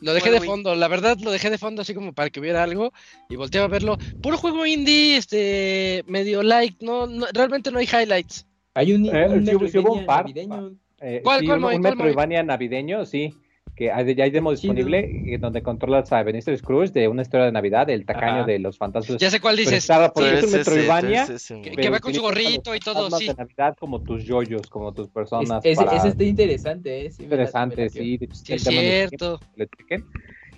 Lo 0.00 0.14
dejé 0.14 0.30
Bueno, 0.30 0.40
de 0.40 0.46
fondo, 0.46 0.74
la 0.76 0.86
verdad 0.86 1.18
lo 1.18 1.32
dejé 1.32 1.50
de 1.50 1.58
fondo 1.58 1.82
así 1.82 1.94
como 1.94 2.12
para 2.12 2.30
que 2.30 2.38
hubiera 2.38 2.62
algo 2.62 2.92
y 3.28 3.34
volteaba 3.34 3.66
a 3.66 3.70
verlo. 3.70 3.98
Puro 4.22 4.38
juego 4.38 4.66
indie, 4.66 5.16
este, 5.16 6.04
medio 6.06 6.44
light, 6.44 6.80
no, 6.80 7.08
no 7.08 7.26
realmente 7.32 7.72
no 7.72 7.80
hay 7.80 7.86
highlights. 7.86 8.46
Hay 8.74 8.92
un, 8.92 9.06
Eh, 9.06 9.28
un 9.28 9.46
sí 9.46 9.54
hubo- 9.54 9.68
sí 9.68 9.78
hubo 9.78 9.92
un 9.94 10.06
par. 10.06 10.22
navideño. 10.24 10.72
Eh, 11.00 11.20
¿Cuál, 11.24 11.40
sí, 11.40 11.46
cuál, 11.46 11.58
un, 11.58 11.64
¿Cuál? 11.64 11.80
Metroidvania 11.80 12.42
navideño, 12.42 13.04
sí. 13.04 13.34
Que 13.74 13.90
hay- 13.90 14.14
ya 14.14 14.24
hay 14.24 14.30
demo 14.30 14.50
disponible 14.50 15.22
eh, 15.26 15.38
donde 15.38 15.62
controlas 15.62 16.12
a 16.12 16.22
Benicio 16.22 16.54
Scrooge 16.56 16.92
de 16.92 17.08
una 17.08 17.22
historia 17.22 17.46
de 17.46 17.52
Navidad, 17.52 17.88
el 17.88 18.04
tacaño 18.04 18.40
Ajá. 18.40 18.44
de 18.44 18.58
los 18.58 18.76
fantasmas. 18.76 19.18
Ya 19.18 19.30
sé 19.30 19.40
cuál 19.40 19.56
dices. 19.56 19.82
Sí, 19.84 19.92
es 19.92 20.44
un 20.44 20.52
Metroidvania, 20.52 21.26
que, 21.62 21.70
que 21.72 21.90
va 21.90 21.98
con 21.98 22.12
su 22.14 22.20
gorrito 22.20 22.74
y 22.74 22.80
todo, 22.80 23.10
sí. 23.18 23.28
de 23.28 23.34
Navidad 23.34 23.74
como 23.80 24.02
tus 24.02 24.24
yoyos, 24.24 24.68
como 24.68 24.92
tus 24.92 25.06
Es- 25.06 25.12
personas. 25.12 25.64
ese, 25.64 25.82
para- 25.84 25.96
ese 25.96 26.08
está 26.08 26.22
interesante, 26.24 27.06
¿eh? 27.06 27.10
Interesante, 27.18 27.88
sí. 27.88 28.18
Es 28.48 28.62
cierto. 28.62 29.40
que. 29.88 30.02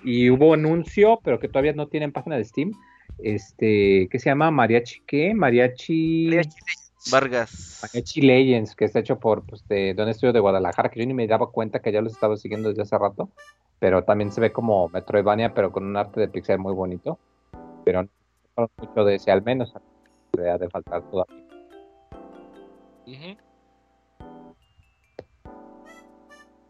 Y 0.04 0.28
hubo 0.28 0.52
anuncio, 0.54 1.20
pero 1.24 1.38
que 1.38 1.48
todavía 1.48 1.72
no 1.72 1.86
tienen 1.86 2.12
página 2.12 2.36
de 2.36 2.44
Steam. 2.44 2.72
Este, 3.18 4.08
¿qué 4.10 4.18
se 4.18 4.28
llama? 4.28 4.50
Mariachi, 4.50 5.02
¿qué? 5.06 5.32
Mariachi. 5.34 6.30
Vargas. 7.10 7.80
Mariachi 7.82 8.20
Legends, 8.22 8.74
que 8.74 8.84
está 8.84 9.00
hecho 9.00 9.18
por 9.18 9.44
pues, 9.44 9.66
de, 9.68 9.94
de 9.94 10.02
un 10.02 10.08
estudio 10.08 10.32
de 10.32 10.40
Guadalajara, 10.40 10.90
que 10.90 11.00
yo 11.00 11.06
ni 11.06 11.14
me 11.14 11.26
daba 11.26 11.50
cuenta 11.50 11.80
que 11.80 11.92
ya 11.92 12.00
los 12.00 12.12
estaba 12.12 12.36
siguiendo 12.36 12.68
desde 12.68 12.82
hace 12.82 12.98
rato. 12.98 13.30
Pero 13.78 14.04
también 14.04 14.32
se 14.32 14.40
ve 14.40 14.52
como 14.52 14.88
Metroidvania, 14.88 15.52
pero 15.52 15.70
con 15.72 15.84
un 15.84 15.96
arte 15.96 16.20
de 16.20 16.28
pixel 16.28 16.58
muy 16.58 16.72
bonito. 16.72 17.18
Pero 17.84 18.04
no 18.56 18.70
mucho 18.78 19.04
de 19.04 19.16
ese, 19.16 19.30
al 19.30 19.42
menos. 19.42 19.72
Le 20.36 20.50
ha 20.50 20.58
de 20.58 20.70
faltar 20.70 21.02
todavía. 21.10 21.44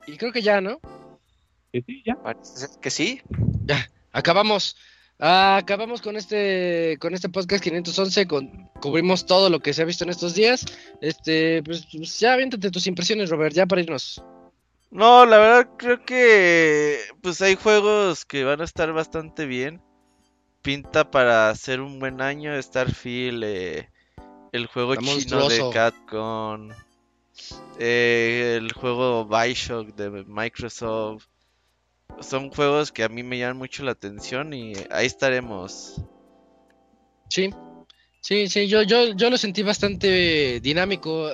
Y 0.07 0.17
creo 0.17 0.33
que 0.33 0.43
ya, 0.43 0.61
¿no? 0.61 0.81
Sí, 1.73 1.83
sí, 1.87 2.03
ya. 2.05 2.17
Parece 2.17 2.81
que 2.81 2.91
sí. 2.91 3.23
Acabamos. 4.13 4.77
Ah, 5.21 5.57
acabamos 5.59 6.03
con 6.03 6.17
este 6.17 6.99
con 7.01 7.15
este 7.15 7.29
podcast 7.29 7.63
511 7.63 8.27
con, 8.27 8.69
cubrimos 8.81 9.27
todo 9.27 9.49
lo 9.49 9.61
que 9.61 9.73
se 9.73 9.83
ha 9.83 9.85
visto 9.85 10.05
en 10.05 10.11
estos 10.11 10.35
días. 10.35 10.65
Este, 11.01 11.63
pues, 11.63 11.87
pues, 11.91 12.19
ya 12.19 12.33
aviéntate 12.33 12.71
tus 12.71 12.87
impresiones, 12.87 13.31
Robert, 13.31 13.55
ya 13.55 13.67
para 13.67 13.83
irnos. 13.83 14.23
No, 14.91 15.25
la 15.27 15.39
verdad 15.39 15.69
creo 15.77 16.05
que 16.05 17.01
pues 17.21 17.41
hay 17.43 17.57
juegos 17.57 18.25
que 18.25 18.45
van 18.45 18.61
a 18.61 18.65
estar 18.65 18.93
bastante 18.93 19.47
bien. 19.47 19.81
Pinta 20.63 21.11
para 21.11 21.51
hacer 21.51 21.81
un 21.81 21.99
buen 21.99 22.21
año 22.21 22.61
Starfield, 22.61 23.45
eh, 23.45 23.91
el 24.53 24.67
juego 24.67 24.95
Está 24.95 25.05
chino 25.05 25.49
de. 25.49 25.71
Capcom, 25.73 26.71
eh, 27.79 28.55
el 28.57 28.73
juego 28.73 29.27
Bioshock 29.27 29.95
de 29.95 30.25
Microsoft. 30.27 31.27
Son 32.21 32.51
juegos 32.51 32.93
que 32.93 33.03
a 33.05 33.09
mí 33.09 33.23
me 33.23 33.39
llaman 33.39 33.59
mucho 33.59 33.83
la 33.85 33.93
atención 33.93 34.53
y 34.53 34.75
ahí 34.91 35.07
estaremos. 35.07 36.01
Sí. 37.29 37.51
Sí, 38.21 38.49
sí, 38.49 38.69
yo, 38.69 38.81
yo, 38.83 39.13
yo 39.15 39.29
lo 39.29 39.37
sentí 39.37 39.63
bastante 39.63 40.59
dinámico. 40.61 41.29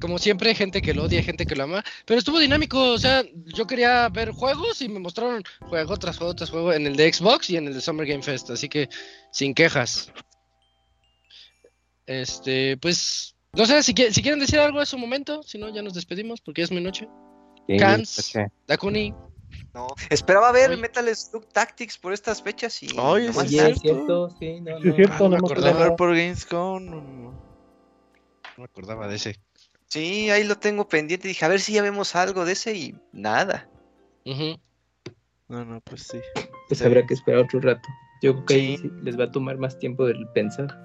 Como 0.00 0.18
siempre, 0.18 0.48
hay 0.48 0.56
gente 0.56 0.82
que 0.82 0.92
lo 0.92 1.04
odia, 1.04 1.18
hay 1.18 1.24
gente 1.24 1.46
que 1.46 1.54
lo 1.54 1.62
ama. 1.62 1.84
Pero 2.04 2.18
estuvo 2.18 2.40
dinámico, 2.40 2.92
o 2.92 2.98
sea, 2.98 3.22
yo 3.54 3.68
quería 3.68 4.08
ver 4.08 4.32
juegos 4.32 4.82
y 4.82 4.88
me 4.88 4.98
mostraron 4.98 5.44
juego 5.60 5.96
tras 5.96 6.18
juego 6.18 6.34
tras 6.34 6.50
juego 6.50 6.72
en 6.72 6.88
el 6.88 6.96
de 6.96 7.12
Xbox 7.12 7.50
y 7.50 7.56
en 7.56 7.68
el 7.68 7.74
de 7.74 7.80
Summer 7.80 8.04
Game 8.04 8.22
Fest. 8.24 8.50
Así 8.50 8.68
que, 8.68 8.88
sin 9.30 9.54
quejas. 9.54 10.10
Este, 12.06 12.76
pues, 12.78 13.36
no 13.52 13.64
sé, 13.64 13.82
si, 13.84 13.94
qui- 13.94 14.10
si 14.10 14.20
quieren 14.20 14.40
decir 14.40 14.58
algo 14.58 14.82
es 14.82 14.88
su 14.88 14.98
momento. 14.98 15.40
Si 15.44 15.56
no, 15.58 15.68
ya 15.68 15.82
nos 15.82 15.94
despedimos 15.94 16.40
porque 16.40 16.62
ya 16.62 16.64
es 16.64 16.72
muy 16.72 16.82
noche. 16.82 17.06
Sí, 17.68 17.76
Cans. 17.76 18.18
este, 18.18 18.48
Dakuni, 18.66 19.14
No. 19.74 19.88
Esperaba 20.08 20.52
ver 20.52 20.70
Oye. 20.70 20.80
Metal 20.80 21.16
Slug 21.16 21.46
Tactics 21.46 21.98
por 21.98 22.12
estas 22.12 22.40
fechas 22.42 22.80
y. 22.82 22.86
Nomás 22.88 23.48
sí, 23.48 23.58
es 23.58 23.80
cierto, 23.80 24.30
sí, 24.38 24.60
no, 24.60 24.78
no. 24.78 24.78
es 24.90 24.94
cierto, 24.94 25.14
Ah, 25.14 25.18
no 25.22 25.28
me 25.30 25.36
acordaba. 25.38 25.72
Jugar 25.72 25.96
por 25.96 26.10
Gamescom. 26.10 26.84
no, 26.86 27.00
no 27.00 27.34
me 28.56 28.64
acordaba 28.64 29.08
de 29.08 29.16
ese. 29.16 29.40
Sí, 29.88 30.30
ahí 30.30 30.44
lo 30.44 30.56
tengo 30.56 30.86
pendiente. 30.88 31.26
Dije, 31.28 31.44
a 31.44 31.48
ver 31.48 31.60
si 31.60 31.72
ya 31.72 31.82
vemos 31.82 32.14
algo 32.14 32.44
de 32.44 32.52
ese 32.52 32.74
y 32.76 32.94
nada. 33.12 33.68
No, 35.48 35.64
no, 35.64 35.80
pues 35.80 36.04
sí. 36.04 36.18
Pues 36.68 36.78
Sí. 36.78 36.84
habrá 36.84 37.04
que 37.06 37.14
esperar 37.14 37.40
otro 37.42 37.60
rato. 37.60 37.88
Yo 38.22 38.32
creo 38.34 38.46
que 38.46 38.54
ahí 38.54 38.76
Sí. 38.76 38.82
sí 38.84 38.90
les 39.02 39.18
va 39.18 39.24
a 39.24 39.30
tomar 39.32 39.58
más 39.58 39.78
tiempo 39.78 40.06
del 40.06 40.26
pensar. 40.34 40.82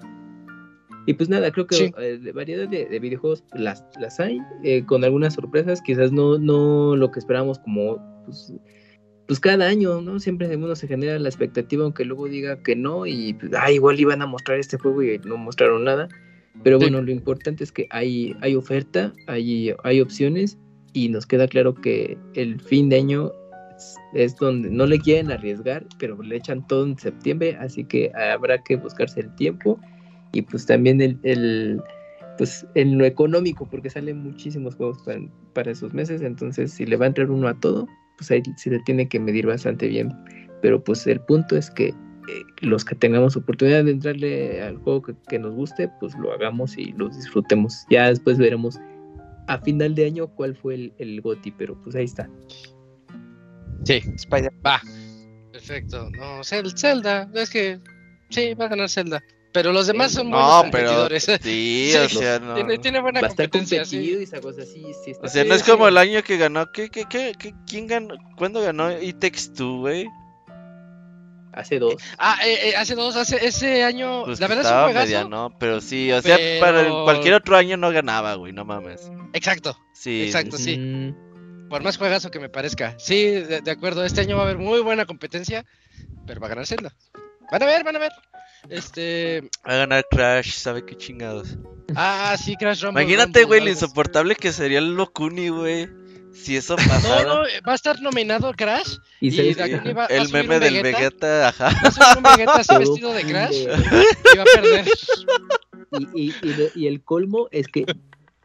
Y 1.06 1.14
pues 1.14 1.28
nada, 1.28 1.50
creo 1.50 1.66
que 1.66 1.76
Sí. 1.76 1.92
eh, 1.98 2.18
de 2.18 2.32
variedad 2.32 2.68
de, 2.68 2.84
de 2.86 2.98
videojuegos 2.98 3.42
las, 3.52 3.84
las 3.98 4.20
hay, 4.20 4.38
eh, 4.62 4.84
con 4.84 5.02
algunas 5.02 5.34
sorpresas, 5.34 5.80
quizás 5.80 6.12
no, 6.12 6.38
no 6.38 6.94
lo 6.94 7.10
que 7.10 7.18
esperábamos 7.20 7.58
como 7.60 7.98
pues, 8.26 8.52
pues 9.30 9.38
cada 9.38 9.68
año, 9.68 10.00
¿no? 10.00 10.18
Siempre 10.18 10.56
uno 10.56 10.74
se 10.74 10.88
genera 10.88 11.16
la 11.20 11.28
expectativa, 11.28 11.84
aunque 11.84 12.04
luego 12.04 12.26
diga 12.26 12.60
que 12.64 12.74
no, 12.74 13.06
y 13.06 13.32
pues, 13.34 13.52
ah, 13.56 13.70
igual 13.70 14.00
iban 14.00 14.22
a 14.22 14.26
mostrar 14.26 14.58
este 14.58 14.76
juego 14.76 15.04
y 15.04 15.20
no 15.20 15.36
mostraron 15.36 15.84
nada. 15.84 16.08
Pero 16.64 16.80
Sí. 16.80 16.86
bueno, 16.86 17.00
lo 17.00 17.12
importante 17.12 17.62
es 17.62 17.70
que 17.70 17.86
hay, 17.90 18.34
hay 18.40 18.56
oferta, 18.56 19.12
hay, 19.28 19.72
hay 19.84 20.00
opciones, 20.00 20.58
y 20.94 21.10
nos 21.10 21.26
queda 21.26 21.46
claro 21.46 21.76
que 21.76 22.18
el 22.34 22.60
fin 22.60 22.88
de 22.88 22.96
año 22.96 23.30
es, 23.76 23.94
es 24.14 24.34
donde 24.34 24.68
no 24.68 24.84
le 24.84 24.98
quieren 24.98 25.30
arriesgar, 25.30 25.86
pero 26.00 26.20
le 26.20 26.34
echan 26.34 26.66
todo 26.66 26.84
en 26.84 26.98
septiembre, 26.98 27.56
así 27.60 27.84
que 27.84 28.10
habrá 28.32 28.60
que 28.64 28.74
buscarse 28.74 29.20
el 29.20 29.32
tiempo 29.36 29.78
y 30.32 30.42
pues 30.42 30.66
también 30.66 31.00
el, 31.00 31.20
el 31.22 31.80
pues 32.36 32.66
en 32.74 32.98
lo 32.98 33.04
económico, 33.04 33.68
porque 33.70 33.90
salen 33.90 34.24
muchísimos 34.24 34.74
juegos 34.74 34.98
para, 35.04 35.20
para 35.52 35.70
esos 35.70 35.94
meses, 35.94 36.20
entonces 36.20 36.72
si 36.72 36.84
le 36.84 36.96
va 36.96 37.04
a 37.04 37.08
entrar 37.08 37.30
uno 37.30 37.46
a 37.46 37.54
todo, 37.60 37.86
pues 38.20 38.30
ahí 38.32 38.42
se 38.56 38.68
le 38.68 38.78
tiene 38.80 39.08
que 39.08 39.18
medir 39.18 39.46
bastante 39.46 39.88
bien. 39.88 40.12
Pero 40.60 40.84
pues 40.84 41.06
el 41.06 41.20
punto 41.20 41.56
es 41.56 41.70
que 41.70 41.88
eh, 41.88 41.94
los 42.60 42.84
que 42.84 42.94
tengamos 42.94 43.34
oportunidad 43.34 43.82
de 43.82 43.92
entrarle 43.92 44.62
al 44.62 44.76
juego 44.76 45.00
que, 45.00 45.14
que 45.30 45.38
nos 45.38 45.54
guste, 45.54 45.88
pues 46.00 46.14
lo 46.18 46.30
hagamos 46.34 46.76
y 46.76 46.92
los 46.92 47.16
disfrutemos. 47.16 47.86
Ya 47.88 48.08
después 48.08 48.36
veremos 48.36 48.78
a 49.48 49.56
final 49.58 49.94
de 49.94 50.04
año 50.04 50.28
cuál 50.28 50.54
fue 50.54 50.74
el, 50.74 50.92
el 50.98 51.22
GOTI, 51.22 51.50
pero 51.52 51.80
pues 51.82 51.96
ahí 51.96 52.04
está. 52.04 52.28
Sí, 53.84 54.02
Spider. 54.16 54.52
va. 54.64 54.82
Perfecto. 55.50 56.10
No, 56.10 56.40
Zel- 56.40 56.76
Zelda, 56.78 57.28
es 57.34 57.48
que 57.48 57.80
sí, 58.28 58.52
va 58.52 58.66
a 58.66 58.68
ganar 58.68 58.90
Zelda. 58.90 59.22
Pero 59.52 59.72
los 59.72 59.86
demás 59.88 60.12
son 60.12 60.30
buenos 60.30 60.48
No, 60.64 60.70
pero. 60.70 60.86
competidores. 60.88 61.24
Sí, 61.42 61.90
Sí, 61.92 61.96
o 61.96 62.08
sea, 62.08 62.38
no. 62.38 62.54
tiene, 62.54 62.78
tiene 62.78 63.00
buena 63.00 63.20
Va 63.20 63.26
a 63.26 63.30
estar 63.30 63.48
competencia, 63.50 63.82
competido 63.82 64.14
sí. 64.14 64.20
y 64.20 64.22
esa 64.24 64.40
cosa 64.40 64.62
sí, 64.64 64.84
sí 65.04 65.10
está 65.10 65.26
O 65.26 65.30
sea, 65.30 65.44
no 65.44 65.54
es 65.54 65.62
como 65.64 65.88
el 65.88 65.96
año 65.98 66.22
que 66.22 66.36
ganó. 66.36 66.70
¿Qué, 66.72 66.88
qué, 66.88 67.04
qué, 67.10 67.32
qué- 67.38 67.54
quién 67.66 67.86
ganó? 67.86 68.14
¿Cuándo 68.36 68.60
ganó 68.62 68.90
It 69.00 69.18
Takes 69.18 69.52
Two, 69.56 69.78
güey? 69.80 70.06
hace 71.52 71.78
dos. 71.80 71.94
Ah, 72.16 72.38
eh, 72.46 72.70
eh, 72.70 72.76
hace 72.76 72.94
dos, 72.94 73.16
hace 73.16 73.44
ese 73.44 73.82
año, 73.82 74.24
Pues 74.24 74.38
la 74.40 74.46
verdad 74.46 74.62
es 74.64 74.66
un 74.66 74.72
estaba 74.72 74.84
juegazo. 74.84 75.06
media, 75.06 75.24
¿no? 75.24 75.58
Pero 75.58 75.80
sí, 75.80 76.12
o 76.12 76.22
sea, 76.22 76.38
para 76.60 76.88
cualquier 76.88 77.34
otro 77.34 77.56
año 77.56 77.76
no 77.76 77.90
ganaba, 77.90 78.34
güey, 78.34 78.52
no 78.52 78.64
mames. 78.64 79.10
Exacto, 79.32 79.76
Sí, 79.92 80.22
Exacto. 80.26 80.56
sí, 80.56 80.62
sí. 80.74 80.78
Mm, 80.78 81.68
Por 81.68 81.82
más 81.82 81.98
juegazo 81.98 82.30
que 82.30 82.38
me 82.38 82.48
parezca. 82.48 82.94
Sí, 82.98 83.24
de, 83.26 83.60
de 83.60 83.70
acuerdo. 83.70 84.04
Este 84.04 84.20
año 84.20 84.36
va 84.36 84.42
a 84.42 84.44
haber 84.44 84.58
muy 84.58 84.80
buena 84.80 85.06
competencia, 85.06 85.64
pero 86.26 86.40
va 86.40 86.46
a 86.46 86.50
ganar 86.50 86.66
Zelda. 86.66 86.94
Van 87.50 87.62
a 87.62 87.66
ver, 87.66 87.82
van 87.84 87.96
a 87.96 87.98
ver. 87.98 88.12
Este. 88.68 89.42
Va 89.66 89.72
a 89.72 89.76
ganar 89.78 90.04
Crash, 90.10 90.52
sabe 90.52 90.84
qué 90.84 90.96
chingados. 90.96 91.56
Ah, 91.96 92.36
sí, 92.42 92.56
Crash 92.56 92.82
Rumble. 92.82 93.02
Imagínate, 93.02 93.44
güey, 93.44 93.60
lo 93.60 93.70
insoportable 93.70 94.34
que 94.36 94.52
sería 94.52 94.78
el 94.78 94.94
Locuni, 94.94 95.48
güey. 95.48 95.88
Si 96.32 96.56
eso 96.56 96.76
No, 96.76 96.86
pasara. 96.86 97.24
no, 97.24 97.34
va 97.66 97.72
a 97.72 97.74
estar 97.74 98.00
nominado 98.00 98.52
Crash. 98.54 98.96
Y, 99.20 99.28
Y 99.28 99.54
de 99.54 99.54
que- 99.56 99.74
aquí 99.74 99.88
va- 99.88 100.02
va 100.02 100.04
a 100.04 100.06
el 100.08 100.28
meme 100.30 100.54
un 100.56 100.60
del 100.62 100.74
Vegeta. 100.82 100.98
Vegeta, 100.98 101.48
ajá. 101.48 101.64
Va 101.84 101.88
a 101.88 101.90
subir 101.90 102.16
un 102.18 102.22
Vegeta 102.22 102.54
así 102.56 102.78
vestido 102.78 103.12
de 103.12 103.22
Crash 103.24 103.56
y 103.56 103.66
va 104.36 104.42
a 104.42 104.46
perder. 104.54 104.88
Y, 106.14 106.28
y, 106.28 106.34
y, 106.42 106.70
y 106.76 106.86
el 106.86 107.02
colmo 107.02 107.48
es 107.50 107.66
que 107.66 107.84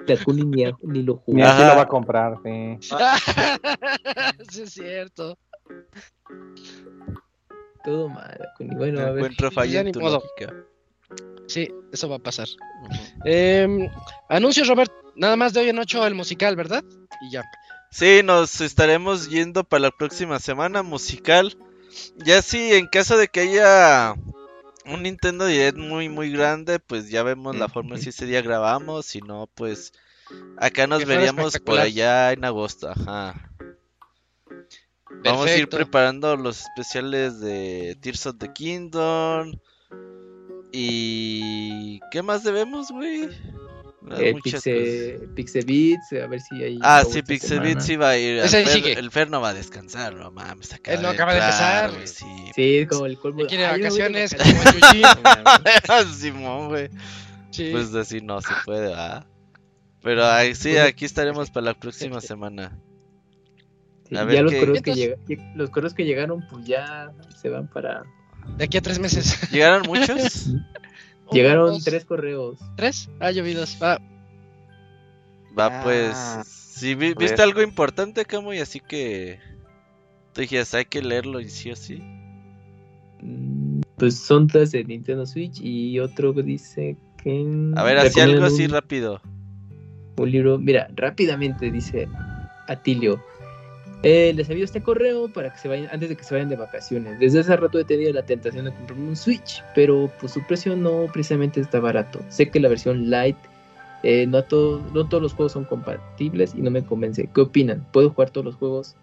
Dakuni 0.08 0.44
ni, 0.44 0.64
ni 0.82 1.04
lo 1.04 1.18
jugó. 1.18 1.38
Ni 1.38 1.44
así 1.44 1.62
lo 1.62 1.76
va 1.76 1.82
a 1.84 1.88
comprar, 1.88 2.38
sí. 2.44 2.78
sí, 4.50 4.62
es 4.64 4.74
cierto. 4.74 5.38
Todo 7.86 8.10
mal, 8.10 8.36
Dakuni. 8.40 8.76
Bueno, 8.76 9.00
a 9.00 9.12
ver. 9.12 9.18
Encuentro 9.18 9.52
falla 9.52 9.84
ni 9.84 9.90
en 9.90 9.94
tu 9.94 10.02
modo. 10.02 10.16
lógica. 10.16 10.54
Sí, 11.48 11.72
eso 11.94 12.10
va 12.10 12.16
a 12.16 12.20
pasar. 12.20 12.48
Eh, 13.24 13.90
anuncios, 14.28 14.68
Robert. 14.68 14.92
Nada 15.16 15.36
más 15.36 15.54
de 15.54 15.62
hoy 15.62 15.70
en 15.70 15.80
8 15.80 16.08
el 16.08 16.16
musical, 16.16 16.56
¿verdad? 16.56 16.84
Y 17.22 17.32
ya. 17.32 17.44
Sí, 17.92 18.22
nos 18.24 18.60
estaremos 18.60 19.30
yendo 19.30 19.64
para 19.64 19.84
la 19.84 19.92
próxima 19.92 20.40
semana 20.40 20.84
musical. 20.84 21.56
Ya 22.18 22.42
sí, 22.42 22.74
en 22.74 22.88
caso 22.88 23.18
de 23.18 23.28
que 23.28 23.42
haya 23.42 24.16
un 24.86 25.04
Nintendo 25.04 25.46
Direct 25.46 25.78
muy 25.78 26.10
muy 26.10 26.32
grande, 26.32 26.80
pues 26.80 27.10
ya 27.10 27.24
vemos 27.24 27.56
la 27.56 27.70
forma 27.70 27.98
si 27.98 28.10
ese 28.10 28.26
día 28.26 28.42
grabamos, 28.42 29.06
si 29.06 29.22
no, 29.22 29.48
pues 29.56 29.94
acá 30.58 30.88
nos 30.88 31.00
Que 31.00 31.06
veríamos 31.06 31.58
por 31.60 31.80
allá 31.80 32.34
en 32.34 32.44
agosto, 32.44 32.90
ajá. 32.90 33.50
Vamos 35.24 35.48
a 35.48 35.50
ir 35.58 35.68
Perfecto. 35.68 35.78
preparando 35.78 36.36
los 36.36 36.62
especiales 36.62 37.40
de 37.40 37.98
Tears 38.02 38.26
of 38.28 38.38
the 38.38 38.52
Kingdom. 38.54 39.54
Y 40.72 42.00
¿qué 42.12 42.22
más 42.22 42.44
debemos, 42.44 42.92
güey? 42.92 43.30
Eh, 44.18 44.34
Muchas 44.34 44.62
Pixe, 44.64 45.20
Pixebits, 45.36 46.14
a 46.14 46.28
ver 46.28 46.40
si 46.40 46.62
hay. 46.64 46.78
Ah, 46.84 47.04
sí, 47.04 47.24
semana. 47.40 47.82
sí 47.82 47.96
va 47.96 48.10
a 48.10 48.18
ir. 48.18 48.38
Ese 48.38 48.62
El 48.62 48.68
Fer, 48.68 48.98
el 49.00 49.12
Fer 49.12 49.30
no 49.32 49.42
va 49.42 49.50
a 49.50 49.54
descansar, 49.56 50.14
no 50.14 50.30
mames. 50.32 50.74
Acaba 50.74 50.96
Él 50.96 51.02
no 51.02 51.08
de 51.10 51.14
acaba 51.16 51.34
de 51.34 51.40
entrar, 51.40 51.90
empezar. 51.90 51.92
güey, 51.92 52.08
Sí, 52.08 52.52
Sí, 52.54 52.86
como 52.88 53.08
el 53.08 53.18
colmo. 53.18 53.42
Ya 53.42 53.48
quiere 53.48 53.64
de 53.64 53.70
vacaciones, 53.72 54.36
como. 54.36 56.14
Simón, 56.14 56.68
güey. 56.68 56.90
Sí. 57.50 57.70
Pues 57.72 57.96
así 57.96 58.22
no 58.22 58.42
se 58.42 58.54
puede, 58.64 58.90
¿verdad? 58.90 59.26
Pero 60.04 60.26
ahí 60.26 60.54
sí, 60.54 60.74
Pues, 60.74 60.84
aquí 60.88 61.06
estaremos 61.06 61.50
para 61.50 61.68
la 61.68 61.74
próxima 61.74 62.22
semana. 62.22 62.78
Sí, 64.08 64.14
ya 64.16 64.42
los 64.42 64.54
correos, 64.54 64.82
que 64.82 64.94
llega- 64.94 65.18
los 65.56 65.70
correos 65.72 65.94
que 65.94 66.06
llegaron, 66.06 66.46
pues 66.48 66.66
ya 66.66 67.12
se 67.42 67.50
van 67.50 67.68
para. 67.68 68.04
De 68.58 68.66
aquí 68.66 68.78
a 68.78 68.82
tres 68.82 69.00
meses. 69.00 69.40
¿Llegaron 69.52 69.84
muchos? 69.88 70.48
Llegaron 71.32 71.72
dos, 71.74 71.84
tres 71.84 72.06
correos. 72.06 72.60
¿Tres? 72.78 73.10
Ah, 73.20 73.32
llovidos. 73.32 73.78
Va. 73.82 74.00
Va, 75.58 75.82
pues. 75.84 76.12
Ah, 76.16 76.44
Si 76.46 76.94
vi- 76.94 77.12
a 77.12 77.20
viste 77.20 77.42
algo 77.42 77.62
importante, 77.64 78.26
Camo, 78.26 78.54
y 78.54 78.60
así 78.60 78.80
que. 78.80 79.40
Tú 80.34 80.42
dijiste, 80.42 80.78
hay 80.78 80.86
que 80.86 81.02
leerlo 81.02 81.40
y 81.40 81.50
sí 81.50 81.72
o 81.72 81.76
sí. 81.76 82.00
Mm, 83.22 83.82
Pues 83.98 84.18
son 84.20 84.48
tres 84.48 84.72
de 84.72 84.84
Nintendo 84.84 85.26
Switch 85.26 85.60
y 85.62 86.00
otro 86.00 86.32
dice 86.34 86.96
que. 87.24 87.72
A 87.76 87.84
ver, 87.84 87.98
así 87.98 88.20
algo 88.20 88.46
así 88.46 88.68
rápido. 88.68 89.22
un 90.18 90.30
libro. 90.32 90.60
Mira, 90.60 90.88
rápidamente 90.96 91.72
dice 91.72 92.08
Atilio. 92.68 93.24
Eh, 94.04 94.34
les 94.36 94.50
envío 94.50 94.66
este 94.66 94.82
correo 94.84 95.30
para 95.30 95.52
que 95.52 95.58
se 95.58 95.68
vayan, 95.68 95.88
antes 95.92 96.10
de 96.10 96.16
que 96.16 96.24
se 96.24 96.36
vayan 96.36 96.50
de 96.50 96.56
vacaciones. 96.56 97.20
Desde 97.20 97.40
hace 97.40 97.56
rato 97.56 97.80
he 97.80 97.86
tenido 97.86 98.14
la 98.14 98.24
tentación 98.24 98.66
de 98.66 98.72
comprarme 98.72 99.10
un 99.10 99.16
Switch, 99.16 99.64
pero 99.74 100.12
pues 100.20 100.34
su 100.34 100.46
precio 100.46 100.76
no 100.76 101.08
precisamente 101.12 101.60
está 101.60 101.80
barato. 101.80 102.20
Sé 102.30 102.50
que 102.50 102.60
la 102.60 102.70
versión 102.70 103.10
Lite, 103.10 103.40
eh, 104.04 104.28
no, 104.28 104.44
todo- 104.44 104.82
no 104.94 105.08
todos 105.08 105.24
los 105.24 105.34
juegos 105.34 105.54
son 105.54 105.66
compatibles 105.66 106.54
y 106.56 106.62
no 106.62 106.70
me 106.70 106.84
convence. 106.84 107.28
¿Qué 107.34 107.42
opinan? 107.42 107.84
¿Puedo 107.92 108.12
jugar 108.12 108.30
todos 108.30 108.46
los 108.46 108.56
juegos 108.56 108.96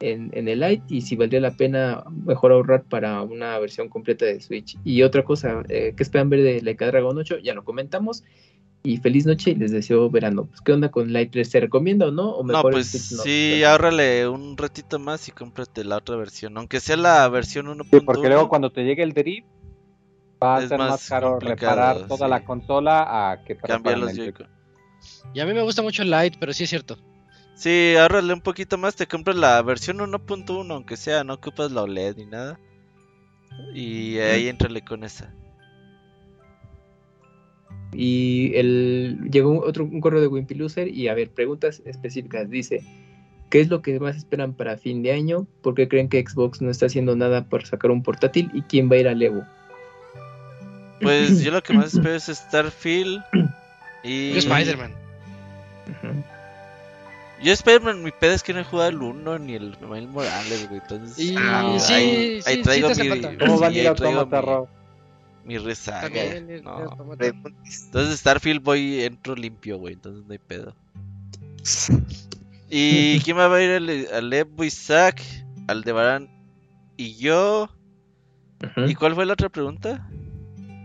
en, 0.00 0.28
en 0.34 0.46
el 0.48 0.60
Lite? 0.60 0.82
Y 0.88 1.00
si 1.02 1.16
valdría 1.16 1.40
la 1.40 1.52
pena, 1.52 2.04
mejor 2.26 2.52
ahorrar 2.52 2.82
para 2.82 3.22
una 3.22 3.58
versión 3.58 3.88
completa 3.88 4.26
de 4.26 4.40
Switch. 4.40 4.76
Y 4.84 5.02
otra 5.02 5.24
cosa, 5.24 5.62
eh, 5.70 5.94
¿qué 5.96 6.02
esperan 6.02 6.28
ver 6.28 6.42
de 6.42 6.60
Like 6.60 6.84
Dragon 6.84 7.16
8? 7.16 7.38
Ya 7.38 7.54
lo 7.54 7.64
comentamos. 7.64 8.24
Y 8.82 8.96
feliz 8.96 9.26
noche 9.26 9.50
y 9.50 9.54
les 9.56 9.72
deseo 9.72 10.08
verano. 10.08 10.46
Pues, 10.46 10.60
¿Qué 10.62 10.72
onda 10.72 10.90
con 10.90 11.12
Light 11.12 11.30
3? 11.32 11.50
¿Se 11.50 11.60
recomienda 11.60 12.06
o 12.08 12.10
no? 12.10 12.30
¿O 12.30 12.42
No, 12.42 12.52
mejor 12.52 12.72
pues 12.72 13.12
no? 13.12 13.22
sí, 13.22 13.62
ahórrale 13.62 14.26
un 14.26 14.56
ratito 14.56 14.98
más 14.98 15.28
y 15.28 15.32
cómprate 15.32 15.84
la 15.84 15.98
otra 15.98 16.16
versión. 16.16 16.56
Aunque 16.56 16.80
sea 16.80 16.96
la 16.96 17.28
versión 17.28 17.66
1.1. 17.66 17.84
Sí, 17.90 18.00
porque 18.00 18.28
luego 18.28 18.48
cuando 18.48 18.72
te 18.72 18.84
llegue 18.84 19.02
el 19.02 19.12
drift 19.12 19.46
va 20.42 20.56
a 20.56 20.66
ser 20.66 20.78
más, 20.78 20.90
más 20.90 21.08
caro 21.08 21.38
reparar 21.38 22.06
toda 22.08 22.26
sí. 22.26 22.30
la 22.30 22.44
consola 22.44 23.32
a 23.32 23.44
que 23.44 23.54
te 23.54 23.68
Cambia 23.68 23.92
reparen 23.92 24.00
los. 24.00 24.16
Joy-Con. 24.16 24.48
Y 25.34 25.40
a 25.40 25.46
mí 25.46 25.52
me 25.52 25.62
gusta 25.62 25.82
mucho 25.82 26.02
el 26.02 26.10
Light, 26.10 26.36
pero 26.40 26.52
sí 26.54 26.64
es 26.64 26.70
cierto. 26.70 26.96
Sí, 27.54 27.94
ahórrale 27.98 28.32
un 28.32 28.40
poquito 28.40 28.78
más, 28.78 28.96
te 28.96 29.06
compras 29.06 29.36
la 29.36 29.60
versión 29.60 29.98
1.1, 29.98 30.72
aunque 30.72 30.96
sea, 30.96 31.24
no 31.24 31.34
ocupas 31.34 31.70
la 31.70 31.82
OLED 31.82 32.16
ni 32.16 32.24
nada. 32.24 32.58
Y 33.74 34.16
ahí 34.18 34.48
entrale 34.48 34.80
con 34.82 35.04
esa. 35.04 35.34
Y 37.92 38.52
el, 38.54 39.18
llegó 39.30 39.50
un- 39.50 39.68
otro 39.68 39.84
un 39.84 40.00
correo 40.00 40.20
de 40.20 40.28
Wimpy 40.28 40.54
Loser 40.54 40.88
y 40.88 41.08
a 41.08 41.14
ver, 41.14 41.30
preguntas 41.30 41.82
específicas. 41.84 42.48
Dice, 42.48 42.82
¿qué 43.50 43.60
es 43.60 43.68
lo 43.68 43.82
que 43.82 43.98
más 43.98 44.16
esperan 44.16 44.52
para 44.54 44.76
fin 44.76 45.02
de 45.02 45.12
año? 45.12 45.46
¿Por 45.62 45.74
qué 45.74 45.88
creen 45.88 46.08
que 46.08 46.24
Xbox 46.24 46.60
no 46.62 46.70
está 46.70 46.86
haciendo 46.86 47.16
nada 47.16 47.44
por 47.44 47.66
sacar 47.66 47.90
un 47.90 48.02
portátil? 48.02 48.50
¿Y 48.54 48.62
quién 48.62 48.90
va 48.90 48.94
a 48.96 48.98
ir 48.98 49.08
al 49.08 49.20
Evo? 49.22 49.42
Pues 51.00 51.40
yo 51.42 51.50
lo 51.50 51.62
que 51.62 51.72
más 51.72 51.94
espero 51.94 52.14
es 52.14 52.24
Starfield 52.26 53.22
y... 54.04 54.36
Spider-Man. 54.38 54.92
Yo 57.42 57.52
Spider-Man, 57.54 58.02
mi 58.02 58.10
pedo 58.12 58.32
es 58.34 58.42
que 58.42 58.52
no 58.52 58.60
he 58.60 58.64
jugado 58.64 58.90
el 58.90 59.00
1 59.00 59.38
ni 59.38 59.54
el 59.54 59.74
Miles 59.80 60.10
Morales, 60.10 60.68
güey. 60.68 60.80
Entonces, 60.82 61.18
Y 61.18 61.34
ah, 61.38 61.76
sí, 61.78 61.92
ahí, 61.94 62.42
sí, 62.42 62.48
ahí 62.50 62.56
sí 62.56 62.62
traigo 62.62 62.88
hace 62.88 63.04
mi. 63.04 63.22
¿Cómo 63.38 63.58
van 63.58 63.70
a 63.70 63.74
sí, 63.74 63.80
ir 63.80 63.88
mi, 65.44 65.58
rezaga. 65.58 66.02
También, 66.02 66.62
no. 66.62 66.96
Entonces 67.20 68.20
Starfield 68.20 68.62
voy, 68.62 69.02
entro 69.02 69.34
limpio, 69.34 69.78
güey. 69.78 69.94
Entonces 69.94 70.24
no 70.26 70.32
hay 70.32 70.38
pedo. 70.38 70.74
¿Y 72.68 73.20
quién 73.24 73.36
va 73.36 73.54
a 73.54 73.62
ir 73.62 73.70
al, 73.70 74.06
al 74.12 74.32
Evo 74.32 74.64
Isaac? 74.64 75.22
Aldebarán 75.66 76.28
y 76.96 77.16
yo. 77.16 77.70
¿Y 78.76 78.94
cuál 78.94 79.14
fue 79.14 79.24
la 79.24 79.32
otra 79.32 79.48
pregunta? 79.48 80.06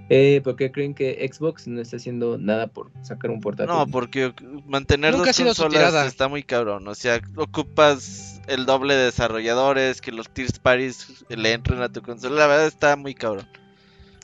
Eh, 0.09 0.39
¿Por 0.43 0.55
qué 0.55 0.71
creen 0.71 0.93
que 0.93 1.27
Xbox 1.31 1.67
no 1.67 1.81
está 1.81 1.97
haciendo 1.97 2.37
nada 2.37 2.67
por 2.67 2.91
sacar 3.01 3.31
un 3.31 3.41
portátil? 3.41 3.73
No, 3.73 3.87
porque 3.87 4.33
mantener 4.67 5.13
Nunca 5.13 5.31
dos 5.31 5.37
consolas 5.37 6.05
está 6.05 6.27
muy 6.27 6.43
cabrón. 6.43 6.87
O 6.87 6.93
sea, 6.93 7.19
ocupas 7.35 8.39
el 8.47 8.65
doble 8.67 8.93
de 8.93 9.05
desarrolladores, 9.05 10.01
que 10.01 10.11
los 10.11 10.29
tier 10.29 10.47
parties 10.61 11.25
le 11.29 11.53
entren 11.53 11.81
a 11.81 11.89
tu 11.89 12.03
consola. 12.03 12.35
La 12.35 12.47
verdad 12.47 12.67
está 12.67 12.95
muy 12.95 13.15
cabrón. 13.15 13.47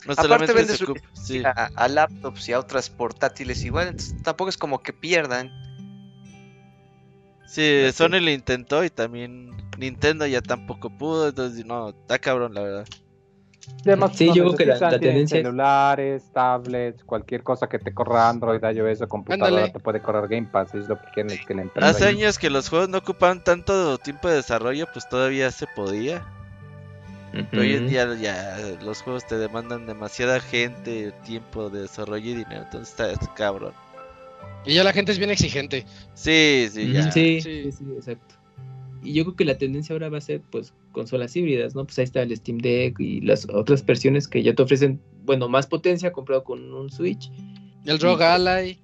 No 0.06 0.14
Aparte 0.14 0.22
solamente 0.24 0.54
vende 0.54 0.76
su 0.78 0.96
sí. 1.14 1.44
a, 1.46 1.70
a 1.76 1.88
laptops 1.88 2.50
y 2.50 2.54
a 2.54 2.60
otras 2.60 2.90
portátiles 2.90 3.64
igual, 3.64 3.90
entonces 3.90 4.22
tampoco 4.24 4.50
es 4.50 4.58
como 4.58 4.82
que 4.82 4.94
pierdan. 4.94 5.52
Sí. 7.46 7.92
Sony 7.94 8.20
lo 8.22 8.32
intentó 8.32 8.84
y 8.84 8.90
también 8.90 9.52
Nintendo 9.78 10.26
ya 10.26 10.42
tampoco 10.42 10.90
pudo. 10.90 11.28
Entonces, 11.30 11.66
no, 11.66 11.90
está 11.90 12.18
cabrón, 12.18 12.54
la 12.54 12.62
verdad. 12.62 12.88
Además, 13.86 14.12
Sí, 14.16 14.28
no 14.30 14.36
yo 14.36 14.44
creo 14.46 14.56
que 14.58 14.66
la- 14.66 14.80
la 14.80 15.00
tendencia 15.00 15.38
es- 15.38 15.44
celulares, 15.44 16.24
tablets, 16.34 17.04
cualquier 17.04 17.44
cosa 17.44 17.68
que 17.68 17.78
te 17.78 17.94
corra 17.94 18.28
Android, 18.30 18.60
iOS 18.64 19.02
o 19.02 19.08
computadora 19.08 19.48
Ándale. 19.50 19.70
te 19.72 19.80
puede 19.80 20.02
correr 20.02 20.28
Game 20.28 20.48
Pass, 20.52 20.74
es 20.74 20.88
lo 20.88 21.00
que 21.00 21.08
quieren 21.14 21.32
es 21.34 21.46
que 21.46 21.54
le 21.54 21.70
Hace 21.76 22.06
ahí. 22.06 22.16
años 22.16 22.40
que 22.40 22.50
los 22.50 22.70
juegos 22.70 22.90
no 22.90 22.98
ocupaban 23.00 23.44
tanto 23.44 23.98
tiempo 24.00 24.30
de 24.30 24.36
desarrollo, 24.38 24.88
pues 24.92 25.08
todavía 25.08 25.52
se 25.52 25.68
podía. 25.76 26.26
Pero 27.32 27.62
hoy 27.62 27.74
en 27.76 27.88
día 27.88 28.14
ya 28.16 28.58
los 28.84 29.02
juegos 29.02 29.26
te 29.26 29.38
demandan 29.38 29.86
demasiada 29.86 30.40
gente, 30.40 31.14
tiempo 31.26 31.70
de 31.70 31.82
desarrollo 31.84 32.32
y 32.32 32.34
dinero. 32.36 32.64
Entonces 32.64 33.00
está, 33.00 33.34
cabrón. 33.34 33.74
Y 34.66 34.74
ya 34.76 34.84
la 34.84 34.94
gente 34.94 35.12
es 35.12 35.18
bien 35.18 35.30
exigente. 35.32 35.86
Sí, 36.14 36.68
sí, 36.72 36.92
ya. 36.92 37.12
Sí, 37.12 37.42
Sí. 37.42 37.64
sí, 37.64 37.72
sí, 37.72 37.86
exacto. 37.96 38.36
Y 39.04 39.14
yo 39.14 39.24
creo 39.24 39.36
que 39.36 39.46
la 39.46 39.58
tendencia 39.58 39.94
ahora 39.94 40.10
va 40.10 40.20
a 40.20 40.22
ser 40.22 40.42
pues 40.52 40.74
consolas 40.92 41.36
híbridas, 41.36 41.74
¿no? 41.74 41.86
Pues 41.86 41.98
ahí 41.98 42.04
está 42.04 42.22
el 42.22 42.36
Steam 42.36 42.60
Deck 42.60 43.00
y 43.00 43.22
las 43.22 43.48
otras 43.50 43.84
versiones 43.86 44.28
que 44.28 44.44
ya 44.44 44.54
te 44.54 44.62
ofrecen, 44.62 45.02
bueno, 45.24 45.50
más 45.50 45.66
potencia 45.66 46.12
comprado 46.12 46.44
con 46.44 46.72
un 46.74 46.92
Switch 46.92 47.32
El 47.86 48.00
Rogue 48.00 48.24
Ally. 48.24 48.80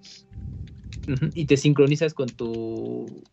Y 1.36 1.46
te 1.46 1.56
sincronizas 1.56 2.14
con 2.14 2.28
tu 2.28 3.24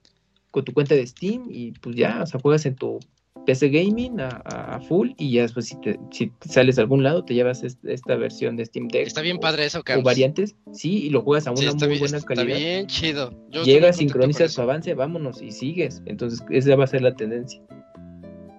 con 0.51 0.65
tu 0.65 0.73
cuenta 0.73 0.95
de 0.95 1.05
Steam 1.07 1.49
y 1.51 1.73
pues 1.73 1.97
ya, 1.97 2.23
o 2.23 2.27
sea, 2.27 2.39
juegas 2.39 2.65
en 2.67 2.77
tu 2.77 3.01
PC 3.47 3.69
Gaming 3.69 4.21
a, 4.21 4.29
a 4.29 4.81
full 4.81 5.11
y 5.19 5.33
ya 5.33 5.43
después 5.43 5.67
si, 5.67 5.81
te, 5.81 5.99
si 6.11 6.33
sales 6.49 6.79
a 6.79 6.83
algún 6.83 7.03
lado 7.03 7.25
te 7.25 7.35
llevas 7.35 7.63
est- 7.63 7.85
esta 7.85 8.17
versión 8.17 8.57
de 8.57 8.65
Steam 8.65 8.89
Deck. 8.89 9.07
Está 9.07 9.21
bien 9.21 9.37
o- 9.37 9.41
padre 9.41 9.67
eso, 9.67 9.81
O 9.81 9.83
Carlos. 9.83 10.05
variantes, 10.05 10.57
sí, 10.73 11.05
y 11.07 11.11
lo 11.11 11.23
juegas 11.23 11.47
a 11.47 11.51
una 11.51 11.61
Sí, 11.61 11.67
está, 11.67 11.87
muy 11.87 11.89
bien, 11.89 12.01
buena 12.01 12.17
está 12.19 12.35
calidad. 12.35 12.57
bien 12.59 12.87
chido. 12.87 13.31
Yo 13.51 13.61
con 13.61 14.47
tu 14.47 14.53
eso. 14.53 14.63
avance, 14.63 14.95
vámonos 14.95 15.43
y 15.43 15.51
sigues. 15.53 16.03
Entonces, 16.07 16.43
esa 16.51 16.75
va 16.77 16.85
a 16.85 16.87
ser 16.89 17.03
la 17.03 17.15
tendencia. 17.15 17.61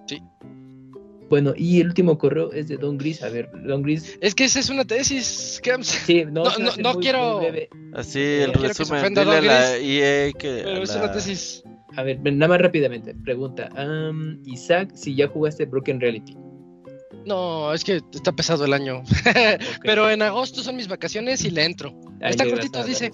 Sí. 0.06 0.22
Bueno, 1.28 1.54
y 1.56 1.80
el 1.80 1.88
último 1.88 2.16
correo 2.18 2.52
es 2.52 2.68
de 2.68 2.76
Don 2.76 2.98
Gris. 2.98 3.20
A 3.24 3.28
ver, 3.28 3.50
Don 3.66 3.82
Gris. 3.82 4.16
Es 4.20 4.34
que 4.36 4.44
esa 4.44 4.60
es 4.60 4.70
una 4.70 4.84
tesis, 4.84 5.60
Camps. 5.64 5.88
Sí, 5.88 6.24
no, 6.24 6.44
No, 6.44 6.58
no, 6.58 6.68
hace 6.70 6.82
no 6.82 6.92
muy- 6.94 7.02
quiero- 7.02 7.40
muy. 7.40 7.68
Así 7.94 8.20
el 8.20 8.52
resumen. 8.52 9.08
Dile 9.08 9.20
a 9.20 9.24
Don 9.24 9.46
la 9.46 9.76
EA 9.76 10.32
que. 10.32 10.60
Pero 10.64 10.80
a 10.80 10.82
es 10.84 10.94
una 10.94 11.10
tesis. 11.10 11.64
A 11.96 12.02
ver, 12.02 12.20
nada 12.20 12.48
más 12.48 12.60
rápidamente. 12.60 13.14
Pregunta. 13.14 13.68
am, 13.76 14.40
Isaac, 14.44 14.90
si 14.94 15.14
ya 15.14 15.28
jugaste 15.28 15.64
Broken 15.64 16.00
Reality. 16.00 16.36
No, 17.24 17.72
es 17.72 17.82
que 17.82 18.00
está 18.12 18.32
pesado 18.32 18.64
el 18.64 18.72
año. 18.72 19.02
Pero 19.82 20.08
en 20.10 20.22
agosto 20.22 20.62
son 20.62 20.76
mis 20.76 20.86
vacaciones 20.86 21.44
y 21.44 21.50
le 21.50 21.64
entro. 21.64 21.92
Ahí 22.20 22.30
está 22.30 22.48
cortito, 22.48 22.84
dice. 22.84 23.10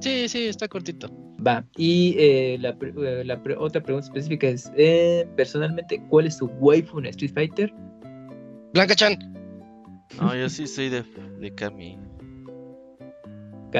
Sí, 0.00 0.28
sí, 0.28 0.46
está 0.46 0.68
cortito. 0.68 1.08
Va. 1.44 1.64
Y 1.76 2.16
eh, 2.18 2.58
la, 2.60 2.70
eh, 2.80 3.24
la 3.24 3.40
otra 3.58 3.82
pregunta 3.82 4.08
específica 4.08 4.48
es: 4.48 4.70
eh, 4.76 5.26
personalmente, 5.36 6.02
¿cuál 6.08 6.26
es 6.26 6.36
tu 6.36 6.46
waifu 6.60 6.98
en 6.98 7.06
Street 7.06 7.32
Fighter? 7.32 7.72
Blanca 8.74 8.94
Chan. 8.94 9.16
No, 10.20 10.34
yo 10.34 10.48
sí 10.48 10.66
soy 10.66 10.90
de, 10.90 11.02
de 11.40 11.54
Cami. 11.54 11.98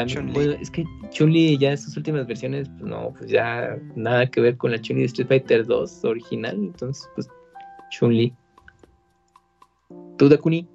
Bueno, 0.04 0.52
es 0.60 0.70
que 0.70 0.84
Chun-Li 1.10 1.58
ya 1.58 1.70
en 1.70 1.78
sus 1.78 1.96
últimas 1.96 2.26
versiones, 2.26 2.68
pues 2.68 2.82
no, 2.82 3.12
pues 3.16 3.30
ya 3.30 3.78
nada 3.94 4.26
que 4.30 4.40
ver 4.40 4.56
con 4.56 4.70
la 4.72 4.80
Chun-Li 4.80 5.00
de 5.02 5.06
Street 5.06 5.28
Fighter 5.28 5.64
2 5.66 6.04
original, 6.04 6.54
entonces 6.56 7.08
pues 7.14 7.28
Chun-Li. 7.90 8.32
¿Tú, 10.18 10.28
Dakuni? 10.28 10.66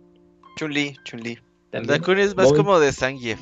Chun-Li, 0.58 0.95
Chun-Li. 1.06 1.38
Dakuni 1.72 2.22
es 2.22 2.35
más 2.35 2.48
Voy. 2.48 2.58
como 2.58 2.80
de 2.80 2.91
Zangief. 2.91 3.40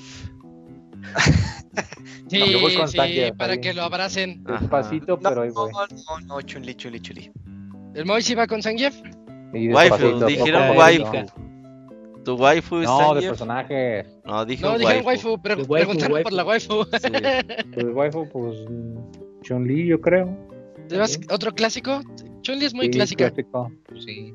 Sí, 2.28 2.40
No, 2.40 2.46
yo 2.46 2.60
voy 2.62 2.76
con 2.76 2.88
sí, 2.88 2.98
Zangief, 2.98 3.36
para 3.38 3.54
ahí. 3.54 3.62
que 3.62 3.74
lo 3.74 3.84
abracen. 3.84 4.44
Ajá. 4.46 4.60
Despacito, 4.60 5.18
No, 5.22 5.30
pero 5.30 5.42
ahí 5.42 5.50
no, 5.50 5.56
voy. 5.56 5.72
no, 5.74 6.20
no, 6.28 6.42
Chun-Li, 6.42 6.76
Chun-Li, 6.76 7.00
Chun-Li. 7.00 7.32
¿El 7.96 8.06
Moy 8.06 8.22
sí 8.22 8.36
va 8.36 8.46
con 8.48 8.62
Zangief? 8.62 8.96
Y 9.54 9.70
Waifu, 9.74 10.26
dijeron 10.28 10.78
waifu. 10.78 11.26
Poco. 12.32 12.38
¿Tu 12.38 12.44
waifu 12.44 12.78
es 12.78 12.86
No, 12.88 12.98
de 13.00 13.04
Zangief? 13.06 13.30
personaje. 13.30 14.06
No, 14.26 14.46
dijo 14.46 14.68
No, 14.68 14.78
dijeron 14.78 15.06
waifu. 15.06 15.28
waifu, 15.30 15.42
pero 15.42 15.64
preguntaron 15.66 16.24
por 16.24 16.34
la 16.34 16.44
waifu. 16.46 16.84
Sí. 16.86 17.10
Pues 17.74 17.86
waifu, 17.94 18.30
pues. 18.30 18.58
Chun-Li, 19.44 19.88
yo 19.88 20.00
creo. 20.02 20.26
¿Te 20.88 20.98
vas- 20.98 21.20
¿Otro 21.32 21.54
clásico? 21.54 22.02
Chun-Li 22.42 22.66
es 22.66 22.74
muy 22.74 22.86
Sí, 22.86 22.92
clásica. 22.92 23.30
clásico. 23.32 23.72
Sí. 24.06 24.34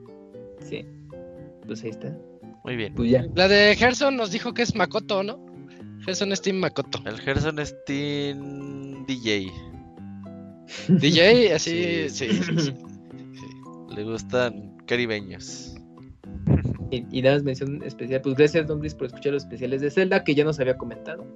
Sí. 0.61 0.85
Pues 1.67 1.83
ahí 1.85 1.91
está. 1.91 2.17
Muy 2.65 2.77
bien. 2.77 2.95
Pues 2.95 3.11
ya. 3.11 3.27
La 3.35 3.49
de 3.49 3.75
Gerson 3.77 4.17
nos 4.17 4.31
dijo 4.31 4.55
que 4.55 4.63
es 4.63 4.75
Makoto, 4.75 5.23
¿no? 5.23 5.39
Gerson 6.05 6.33
es 6.33 6.41
Team 6.43 6.57
Makoto. 6.59 7.01
El 7.07 7.19
Gerson 7.21 7.59
es 7.59 7.75
Team 7.85 9.05
DJ. 9.07 9.51
DJ, 10.89 11.53
así, 11.55 12.09
Sí, 12.09 12.29
sí. 12.29 12.43
sí, 12.43 12.59
sí. 12.61 12.75
Le 13.95 14.03
gustan 14.05 14.77
caribeños. 14.87 15.75
Y, 16.91 17.05
y 17.11 17.23
nada 17.23 17.37
más 17.37 17.45
mención 17.45 17.83
especial. 17.83 18.21
Pues 18.21 18.35
gracias, 18.37 18.67
Don 18.67 18.81
Gris, 18.81 18.95
por 18.95 19.07
escuchar 19.07 19.33
los 19.33 19.43
especiales 19.45 19.81
de 19.81 19.91
Zelda 19.91 20.23
que 20.25 20.35
ya 20.35 20.45
nos 20.45 20.61
había 20.61 20.77
comentado. 20.77 21.27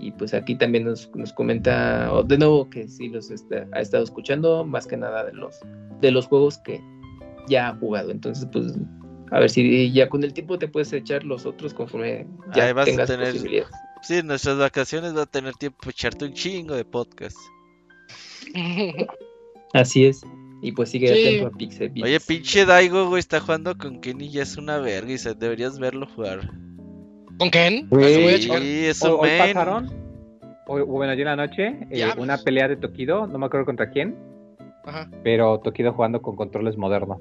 Y 0.00 0.10
pues 0.12 0.34
aquí 0.34 0.56
también 0.56 0.84
nos, 0.84 1.10
nos 1.14 1.32
comenta 1.32 2.10
de 2.24 2.36
nuevo 2.38 2.68
que 2.68 2.86
sí 2.88 3.08
los 3.08 3.30
está- 3.30 3.66
ha 3.72 3.80
estado 3.80 4.04
escuchando, 4.04 4.64
más 4.64 4.86
que 4.86 4.96
nada 4.96 5.24
de 5.24 5.32
los, 5.32 5.60
de 6.00 6.10
los 6.10 6.26
juegos 6.26 6.58
que 6.58 6.80
ya 7.48 7.68
ha 7.68 7.76
jugado. 7.76 8.10
Entonces, 8.10 8.46
pues 8.52 8.74
a 9.30 9.38
ver 9.40 9.48
si 9.48 9.90
ya 9.92 10.08
con 10.10 10.22
el 10.22 10.34
tiempo 10.34 10.58
te 10.58 10.68
puedes 10.68 10.92
echar 10.92 11.24
los 11.24 11.46
otros 11.46 11.72
conforme 11.72 12.26
ya 12.54 12.66
Ahí 12.66 12.72
vas 12.74 12.88
a 12.98 13.06
tener- 13.06 13.32
posibilidades. 13.32 13.72
Sí, 14.02 14.16
en 14.16 14.26
nuestras 14.26 14.58
vacaciones 14.58 15.16
va 15.16 15.22
a 15.22 15.26
tener 15.26 15.54
tiempo 15.54 15.78
para 15.80 15.92
echarte 15.92 16.26
un 16.26 16.34
chingo 16.34 16.74
de 16.74 16.84
podcast. 16.84 17.38
Así 19.72 20.04
es. 20.06 20.20
Y 20.64 20.72
pues 20.72 20.88
sigue 20.88 21.08
Sí. 21.08 21.26
atento 21.26 21.46
a 21.48 21.50
Pixel 21.58 21.90
Beats. 21.90 22.04
Oye, 22.04 22.20
pinche 22.20 22.64
Daigo, 22.64 23.06
güey, 23.08 23.20
está 23.20 23.38
jugando 23.38 23.76
con 23.76 24.00
Kenny 24.00 24.30
ya 24.30 24.42
es 24.44 24.56
una 24.56 24.78
verga 24.78 25.12
y 25.12 25.18
se- 25.18 25.34
deberías 25.34 25.78
verlo 25.78 26.06
jugar. 26.06 26.50
¿Con 27.38 27.50
Ken? 27.50 27.86
Güey. 27.90 28.14
Lo 28.16 28.20
voy 28.22 28.32
a 28.32 28.36
Sí. 28.38 28.42
checar. 28.44 28.62
Sí, 28.62 28.84
es 28.86 29.02
Hoy, 29.04 29.28
pasaron. 29.38 29.92
Hoy, 30.66 30.80
bueno, 30.82 31.12
ayer 31.12 31.26
en 31.28 31.36
la 31.36 31.46
noche, 31.46 31.76
eh, 31.90 32.06
una 32.16 32.38
pelea 32.38 32.66
de 32.68 32.76
Tokido, 32.76 33.26
no 33.26 33.38
me 33.38 33.44
acuerdo 33.44 33.66
contra 33.66 33.90
quién, 33.90 34.16
Ajá. 34.86 35.10
pero 35.22 35.60
Tokido 35.60 35.92
jugando 35.92 36.22
con 36.22 36.34
controles 36.36 36.78
modernos. 36.78 37.20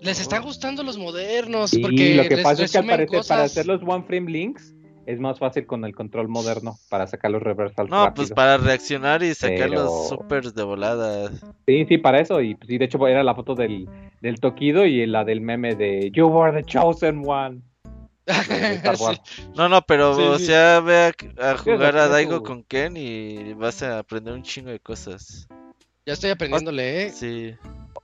Les 0.00 0.18
están 0.18 0.42
gustando 0.42 0.82
los 0.82 0.96
modernos 0.96 1.74
Y 1.74 1.82
porque 1.82 2.14
lo 2.14 2.22
que 2.22 2.36
les 2.36 2.44
pasa 2.44 2.64
es 2.64 2.72
que 2.72 2.78
al 2.78 2.86
parecer 2.86 3.20
para 3.28 3.42
hacer 3.42 3.66
los 3.66 3.82
one 3.86 4.04
frame 4.06 4.30
links 4.30 4.74
es 5.06 5.18
más 5.20 5.38
fácil 5.38 5.66
con 5.66 5.84
el 5.84 5.94
control 5.94 6.28
moderno 6.28 6.76
para 6.88 7.06
sacar 7.06 7.30
los 7.30 7.42
reversals 7.42 7.90
No, 7.90 8.04
rápido. 8.06 8.14
pues 8.14 8.30
para 8.32 8.56
reaccionar 8.58 9.22
y 9.22 9.34
sacar 9.34 9.68
Pero- 9.70 9.84
los 9.84 10.08
supers 10.08 10.54
de 10.54 10.62
volada. 10.62 11.30
Sí, 11.66 11.86
sí, 11.88 11.98
para 11.98 12.20
eso. 12.20 12.40
Y 12.40 12.56
sí, 12.66 12.78
de 12.78 12.84
hecho 12.84 13.06
era 13.08 13.22
la 13.22 13.34
foto 13.34 13.54
del, 13.54 13.88
del 14.20 14.40
Tokido 14.40 14.84
y 14.86 15.06
la 15.06 15.24
del 15.24 15.40
meme 15.40 15.74
de 15.74 16.10
You 16.12 16.26
were 16.28 16.52
the 16.62 16.64
chosen 16.64 17.22
one. 17.26 17.62
Sí. 18.30 19.46
No, 19.56 19.68
no, 19.68 19.82
pero 19.82 20.14
Sí, 20.14 20.22
o 20.22 20.38
sí. 20.38 20.46
sea, 20.46 20.80
ve 20.80 21.12
a, 21.38 21.50
a 21.50 21.56
jugar 21.58 21.96
a 21.96 22.06
Daigo 22.08 22.42
con 22.42 22.62
Ken 22.62 22.96
y 22.96 23.54
vas 23.54 23.82
a 23.82 23.98
aprender 23.98 24.34
un 24.34 24.42
chingo 24.42 24.70
de 24.70 24.78
cosas. 24.78 25.48
Ya 26.06 26.12
estoy 26.12 26.30
aprendiéndole, 26.30 27.06
¿eh? 27.06 27.10
Sí. 27.10 27.54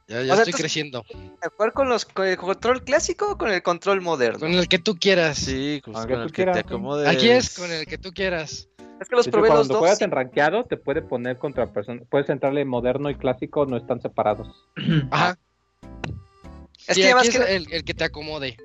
Ya, 0.09 0.23
ya 0.23 0.33
O 0.33 0.37
sea, 0.37 0.45
estoy 0.45 0.61
creciendo. 0.61 1.05
¿A 1.43 1.49
jugar 1.51 1.73
con, 1.73 1.89
los, 1.89 2.05
con 2.05 2.27
el 2.27 2.37
control 2.37 2.85
clásico 2.85 3.33
o 3.33 3.39
con 3.39 3.51
el 3.51 3.63
control 3.63 4.01
moderno? 4.01 4.39
Con 4.39 4.53
el 4.53 4.69
que 4.69 4.79
tú 4.79 4.97
quieras. 4.97 5.37
Sí, 5.39 5.83
pues 5.85 5.97
con 6.07 6.21
el 6.23 6.33
que 6.33 6.45
te 6.45 6.59
acomodes. 6.61 7.09
Aquí 7.09 7.29
es 7.29 7.59
con 7.59 7.73
el 7.73 7.87
que 7.87 7.99
tú 7.99 8.13
quieras. 8.13 8.69
Es 9.01 9.09
que 9.09 9.17
los 9.17 9.27
hecho, 9.27 9.33
probé 9.33 9.49
los 9.49 9.57
cuando 9.59 9.75
dos. 9.75 9.81
juegas 9.81 10.01
en 10.01 10.11
rankeado 10.11 10.65
te 10.65 10.77
puede 10.77 11.03
poner 11.03 11.39
contra 11.39 11.73
personas. 11.73 12.05
Puedes 12.09 12.29
entrarle 12.31 12.65
moderno 12.65 13.11
y 13.11 13.17
clásico, 13.17 13.67
no 13.67 13.77
están 13.77 14.01
separados. 14.01 14.49
Ajá. 15.11 15.39
Es 16.87 16.95
Sí, 16.95 17.01
que 17.03 17.07
además 17.07 17.29
que... 17.29 17.57
el, 17.57 17.73
el 17.73 17.85
que 17.85 17.95
te 17.95 18.05
acomode. 18.05 18.57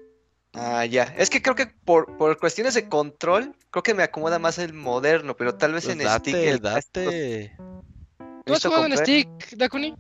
Ah, 0.54 0.86
ya. 0.86 1.04
Es 1.18 1.30
que 1.30 1.42
creo 1.42 1.56
que 1.56 1.66
por, 1.66 2.18
por 2.18 2.38
cuestiones 2.38 2.74
de 2.76 2.88
control, 2.88 3.56
creo 3.72 3.84
que 3.84 3.94
me 3.94 4.04
acomoda 4.04 4.38
más 4.38 4.58
el 4.60 4.74
moderno, 4.74 5.36
pero 5.36 5.56
tal 5.56 5.74
vez 5.74 5.86
Pues 5.86 5.98
en 5.98 6.04
date, 6.04 6.32
Stick 6.32 6.36
el 6.44 6.60
date. 6.60 7.56
¿Tú 8.46 8.54
has 8.54 8.64
jugado 8.64 8.86
en. 8.86 8.98
Stick, 8.98 9.28
Dakuni? 9.56 9.96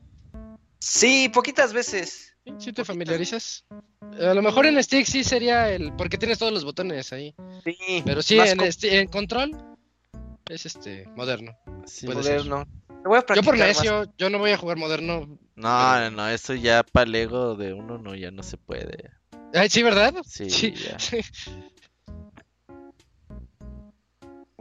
Sí, 0.81 1.29
poquitas 1.29 1.73
veces. 1.73 2.33
¿Sí? 2.43 2.53
¿Sí 2.57 2.73
te 2.73 2.83
familiarizas? 2.83 3.65
A 4.01 4.33
lo 4.33 4.41
mejor 4.41 4.65
en 4.65 4.83
Stick 4.83 5.05
sí 5.05 5.23
sería 5.23 5.69
el... 5.71 5.93
Porque 5.93 6.17
tienes 6.17 6.39
todos 6.39 6.51
los 6.51 6.65
botones 6.65 7.13
ahí. 7.13 7.35
Sí, 7.63 8.01
Pero 8.03 8.23
sí, 8.23 8.39
en, 8.39 8.59
en 8.81 9.07
control 9.07 9.55
es 10.49 10.65
este 10.65 11.05
moderno. 11.15 11.55
Sí. 11.85 12.07
Moderno. 12.07 12.65
Me 12.89 13.09
voy 13.09 13.19
a 13.19 13.33
Yo 13.35 13.43
por 13.43 13.57
más. 13.57 13.67
necio, 13.67 14.11
yo 14.17 14.29
no 14.31 14.39
voy 14.39 14.51
a 14.51 14.57
jugar 14.57 14.77
moderno. 14.77 15.37
No, 15.55 15.99
no, 15.99 16.11
no, 16.11 16.27
eso 16.29 16.55
ya 16.55 16.81
para 16.83 17.05
Lego 17.05 17.55
de 17.55 17.73
uno 17.73 17.99
no, 17.99 18.15
ya 18.15 18.31
no 18.31 18.41
se 18.41 18.57
puede. 18.57 19.11
Ay, 19.53 19.69
sí, 19.69 19.83
¿verdad? 19.83 20.15
Sí, 20.25 20.49
Sí. 20.49 20.73
ya. 20.73 20.97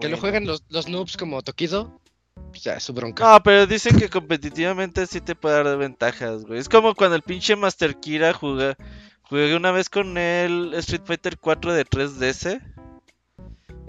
Que 0.00 0.08
lo 0.08 0.16
jueguen 0.16 0.47
los, 0.47 0.65
los 0.70 0.89
noobs 0.89 1.18
como 1.18 1.42
Tokido. 1.42 1.99
Pues 2.49 2.62
ya, 2.65 2.75
es 2.75 2.91
bronca. 2.91 3.25
No, 3.25 3.43
pero 3.43 3.67
dicen 3.67 3.99
que 3.99 4.09
competitivamente 4.09 5.07
sí 5.07 5.20
te 5.20 5.35
puede 5.35 5.62
dar 5.62 5.78
ventajas, 5.78 6.44
güey. 6.44 6.59
Es 6.59 6.69
como 6.69 6.94
cuando 6.94 7.17
el 7.17 7.23
pinche 7.23 7.57
Master 7.57 7.97
Kira 7.97 8.33
jugué, 8.33 8.77
jugué 9.23 9.55
una 9.55 9.70
vez 9.70 9.89
con 9.89 10.19
el 10.19 10.75
Street 10.75 11.02
Fighter 11.05 11.39
4 11.39 11.73
de 11.73 11.85
3DS. 11.85 12.60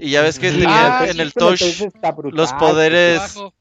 Y 0.01 0.09
ya 0.09 0.21
ves 0.23 0.39
que 0.39 0.49
Sí, 0.49 0.59
tenía 0.59 0.99
ah, 0.99 1.07
en 1.07 1.19
el 1.19 1.31
touch 1.31 1.61
brutal, 1.79 2.31
los 2.33 2.53
poderes. 2.53 3.35
De 3.35 3.51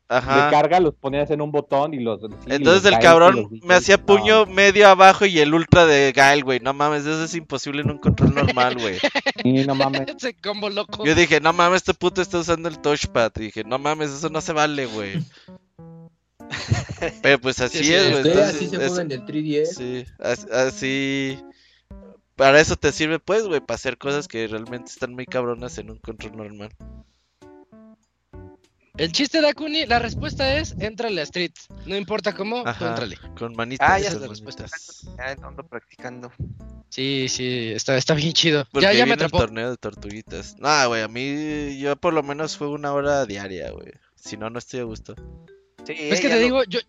carga 0.50 0.80
los 0.80 0.94
ponías 0.94 1.30
en 1.30 1.40
un 1.42 1.52
botón 1.52 1.92
y 1.94 2.00
los. 2.00 2.20
sí, 2.20 2.26
Entonces 2.48 2.82
los 2.82 2.92
el 2.94 2.98
cabrón 2.98 3.36
los 3.50 3.62
me 3.62 3.74
hacía 3.74 3.98
no. 3.98 4.06
puño 4.06 4.46
medio 4.46 4.88
abajo 4.88 5.26
y 5.26 5.38
el 5.38 5.52
ultra 5.54 5.84
de 5.86 6.12
Gael, 6.12 6.42
güey. 6.42 6.58
No 6.58 6.72
mames, 6.72 7.02
eso 7.02 7.22
es 7.24 7.34
imposible 7.34 7.82
en 7.82 7.90
un 7.90 7.98
control 7.98 8.34
normal, 8.34 8.76
güey. 8.78 8.98
Sí, 9.42 9.52
no 9.66 9.74
mames. 9.74 10.02
Ese 10.16 10.34
combo 10.34 10.70
loco. 10.70 11.04
Yo 11.04 11.14
dije, 11.14 11.40
no 11.40 11.52
mames, 11.52 11.76
este 11.82 11.94
puto 11.94 12.22
está 12.22 12.38
usando 12.38 12.68
el 12.68 12.78
touchpad. 12.78 13.32
Y 13.36 13.40
dije, 13.42 13.62
no 13.64 13.78
mames, 13.78 14.10
eso 14.10 14.30
no 14.30 14.40
se 14.40 14.52
vale, 14.52 14.86
güey. 14.86 15.22
Pero 17.22 17.38
pues 17.40 17.60
así 17.60 17.84
Sí, 17.84 17.94
es, 17.94 18.22
güey. 18.22 18.32
Así 18.40 18.68
se 18.68 18.76
en 18.76 19.12
el 19.12 19.24
3DS. 19.24 19.66
Sí, 19.66 20.04
as- 20.18 20.50
así. 20.50 21.38
Para 22.40 22.58
eso 22.58 22.74
te 22.74 22.90
sirve, 22.90 23.18
pues, 23.18 23.46
güey, 23.46 23.60
para 23.60 23.74
hacer 23.74 23.98
cosas 23.98 24.26
que 24.26 24.46
realmente 24.46 24.90
están 24.90 25.12
muy 25.12 25.26
cabronas 25.26 25.76
en 25.76 25.90
un 25.90 25.98
control 25.98 26.38
normal. 26.38 26.70
El 28.96 29.12
chiste 29.12 29.42
de 29.42 29.48
Akuni, 29.50 29.84
la 29.84 29.98
respuesta 29.98 30.56
es, 30.56 30.74
entrale 30.78 31.20
a 31.20 31.24
Street. 31.24 31.52
No 31.84 31.96
importa 31.98 32.34
cómo, 32.34 32.62
tú 32.62 32.68
Ajá. 32.70 32.88
entrale. 32.88 33.18
Con 33.38 33.54
manitas. 33.54 33.86
Ah, 33.86 33.98
ya 33.98 34.08
es 34.08 34.18
la 34.18 34.26
respuesta. 34.26 34.64
Ya 35.18 35.36
ando 35.46 35.64
practicando. 35.66 36.32
Sí, 36.88 37.26
sí, 37.28 37.72
está, 37.74 37.98
está 37.98 38.14
bien 38.14 38.32
chido. 38.32 38.66
Porque 38.72 38.84
ya, 38.86 38.92
ya 38.94 39.00
me 39.00 39.04
viene 39.10 39.12
el 39.20 39.26
atrapó. 39.26 39.38
torneo 39.40 39.70
de 39.72 39.76
tortuguitas. 39.76 40.56
No, 40.58 40.88
güey, 40.88 41.02
a 41.02 41.08
mí, 41.08 41.78
yo 41.78 41.94
por 41.96 42.14
lo 42.14 42.22
menos 42.22 42.56
fue 42.56 42.68
una 42.68 42.94
hora 42.94 43.26
diaria, 43.26 43.70
güey. 43.70 43.92
Si 44.14 44.38
no, 44.38 44.48
no 44.48 44.58
estoy 44.58 44.80
a 44.80 44.84
gusto. 44.84 45.14
Sí, 45.86 45.92
Es 45.94 46.22
que 46.22 46.28
te 46.30 46.36
lo- 46.36 46.40
digo, 46.40 46.64
yo, 46.64 46.80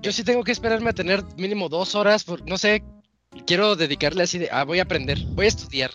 yo 0.00 0.12
sí 0.12 0.24
tengo 0.24 0.44
que 0.44 0.52
esperarme 0.52 0.88
a 0.88 0.94
tener 0.94 1.22
mínimo 1.36 1.68
dos 1.68 1.94
horas, 1.94 2.24
por, 2.24 2.48
no 2.48 2.56
sé, 2.56 2.82
quiero 3.42 3.76
dedicarle 3.76 4.22
así 4.22 4.38
de, 4.38 4.48
ah, 4.50 4.64
voy 4.64 4.78
a 4.78 4.82
aprender, 4.82 5.18
voy 5.30 5.46
a 5.46 5.48
estudiar. 5.48 5.90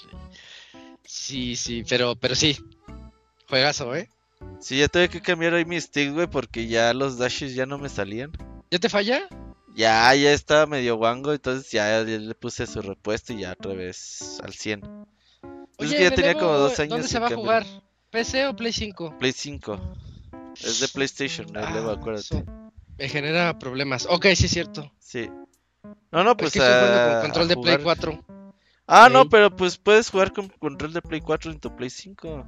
Sí, 1.03 1.55
sí, 1.55 1.83
pero, 1.87 2.15
pero 2.15 2.35
sí, 2.35 2.57
juegazo, 3.47 3.95
¿eh? 3.95 4.09
Sí, 4.59 4.77
ya 4.79 4.87
tuve 4.87 5.09
que 5.09 5.21
cambiar 5.21 5.53
ahí 5.53 5.65
mi 5.65 5.79
stick, 5.79 6.13
güey, 6.13 6.27
porque 6.27 6.67
ya 6.67 6.93
los 6.93 7.17
dashes 7.17 7.55
ya 7.55 7.65
no 7.65 7.77
me 7.77 7.89
salían. 7.89 8.31
¿Ya 8.71 8.79
te 8.79 8.89
falla? 8.89 9.27
Ya, 9.75 10.13
ya 10.15 10.33
estaba 10.33 10.65
medio 10.65 10.97
guango, 10.97 11.33
entonces 11.33 11.71
ya, 11.71 12.01
le 12.01 12.35
puse 12.35 12.67
su 12.67 12.81
repuesto 12.81 13.33
y 13.33 13.39
ya 13.39 13.53
otra 13.53 13.73
vez 13.73 14.39
al 14.43 14.53
100. 14.53 14.83
Oye, 15.77 15.89
es 15.91 15.93
que 15.95 16.03
ya 16.03 16.11
tenía 16.11 16.33
como 16.33 16.53
dos 16.53 16.79
años. 16.79 16.91
¿Dónde 16.91 17.07
se 17.07 17.19
va 17.19 17.27
a 17.27 17.35
jugar? 17.35 17.65
¿PC 18.11 18.47
o 18.47 18.55
Play 18.55 18.73
5? 18.73 19.17
Play 19.19 19.31
5. 19.31 19.79
Es 20.61 20.79
de 20.81 20.87
PlayStation, 20.89 21.55
ah, 21.55 21.71
Levo, 21.71 21.91
acuérdate. 21.91 22.43
Me 22.97 23.07
genera 23.07 23.57
problemas. 23.57 24.05
Ok, 24.09 24.25
sí 24.35 24.45
es 24.45 24.51
cierto. 24.51 24.91
Sí. 24.99 25.29
No, 26.11 26.23
no, 26.23 26.35
pues. 26.35 26.53
Con 26.53 27.21
control 27.21 27.47
de 27.47 27.57
Play 27.57 27.77
4. 27.81 28.25
Ah, 28.87 29.07
no, 29.11 29.29
pero 29.29 29.55
pues 29.55 29.77
puedes 29.77 30.09
jugar 30.09 30.33
con 30.33 30.47
control 30.47 30.93
de 30.93 31.01
Play 31.01 31.21
4 31.21 31.51
en 31.51 31.59
tu 31.59 31.75
Play 31.75 31.89
5. 31.89 32.45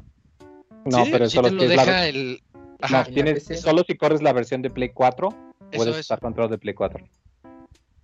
No, 0.85 1.05
pero 1.11 1.29
solo 1.29 1.49
te 1.49 1.55
lo 1.55 1.67
deja 1.67 2.07
el. 2.07 2.41
Ajá, 2.81 3.03
no, 3.07 3.13
tienes, 3.13 3.45
solo 3.61 3.83
si 3.87 3.95
corres 3.95 4.23
la 4.23 4.33
versión 4.33 4.63
de 4.63 4.71
Play 4.71 4.89
4, 4.89 5.29
puedes 5.71 5.99
usar 5.99 6.19
control 6.19 6.49
de 6.49 6.57
Play 6.57 6.73
4. 6.73 7.05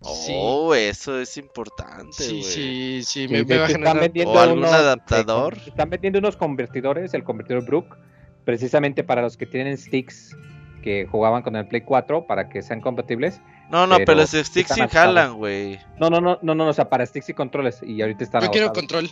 Oh, 0.02 0.76
eso 0.76 1.20
es 1.20 1.38
importante. 1.38 2.14
Sí, 2.14 2.44
sí, 2.44 3.02
sí, 3.04 3.28
me, 3.28 3.42
va 3.42 3.66
a 3.66 3.68
generar... 3.68 4.12
¿O 4.28 4.40
algún 4.40 4.66
adaptador? 4.66 5.58
están 5.66 5.90
vendiendo 5.90 6.20
unos 6.20 6.38
convertidores, 6.38 7.16
el 7.16 7.24
convertidor 7.24 7.66
Brook, 7.66 7.98
precisamente 8.46 9.04
para 9.04 9.24
los 9.24 9.36
que 9.38 9.48
tienen 9.48 9.76
sticks 9.76 10.38
que 10.82 11.08
jugaban 11.10 11.44
con 11.44 11.56
el 11.56 11.68
Play 11.68 11.82
4 11.82 12.26
para 12.28 12.50
que 12.50 12.62
sean 12.62 12.82
compatibles. 12.82 13.42
No, 13.70 13.86
no, 13.86 13.98
pero, 13.98 14.16
los 14.16 14.32
sticks 14.32 14.74
sí 14.74 14.82
jalan, 14.90 15.36
güey. 15.36 15.80
No, 16.00 16.10
no, 16.10 16.22
no, 16.22 16.40
no, 16.42 16.56
no, 16.56 16.68
o 16.68 16.74
sea, 16.74 16.90
para 16.90 17.06
sticks 17.06 17.30
y 17.30 17.34
controles. 17.34 17.82
Y 17.84 18.02
ahorita 18.02 18.24
están 18.24 18.42
Yo 18.42 18.52
quiero 18.52 18.72
control. 18.72 19.10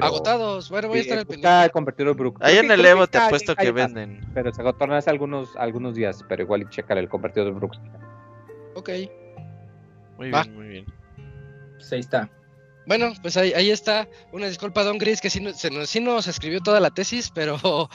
Agotados. 0.00 0.70
Bueno, 0.70 0.88
voy 0.88 0.98
a 0.98 1.00
estar 1.02 1.18
al 1.18 1.26
pendiente. 1.26 1.64
el 1.64 1.70
convertidor 1.70 2.14
Brook. 2.14 2.38
Ahí 2.40 2.58
en 2.58 2.70
el 2.70 2.84
Evo 2.84 3.06
te 3.06 3.18
apuesto 3.18 3.56
que 3.56 3.72
venden. 3.72 4.24
Pero 4.32 4.52
se 4.52 4.60
agotaron 4.60 4.94
hace 4.94 5.10
algunos, 5.10 5.56
algunos 5.56 5.94
días, 5.94 6.24
pero 6.28 6.42
igual 6.42 6.62
y 6.62 6.68
checar 6.68 6.98
el 6.98 7.08
convertidor 7.08 7.52
Brook. 7.54 7.74
Ok. 8.74 8.90
Muy 10.18 10.30
bien, 10.30 10.54
muy 10.54 10.68
bien. 10.68 10.86
Pues 11.76 11.92
ahí 11.92 12.00
está. 12.00 12.30
Bueno, 12.86 13.12
pues 13.22 13.36
ahí, 13.36 13.52
ahí 13.54 13.70
está. 13.70 14.08
Una 14.32 14.46
disculpa, 14.46 14.82
Don 14.82 14.98
Gris, 14.98 15.20
que 15.20 15.30
sí, 15.30 15.44
se 15.54 15.70
nos, 15.70 15.88
sí 15.88 16.00
nos 16.00 16.26
escribió 16.26 16.60
toda 16.60 16.80
la 16.80 16.90
tesis, 16.90 17.30
pero 17.32 17.88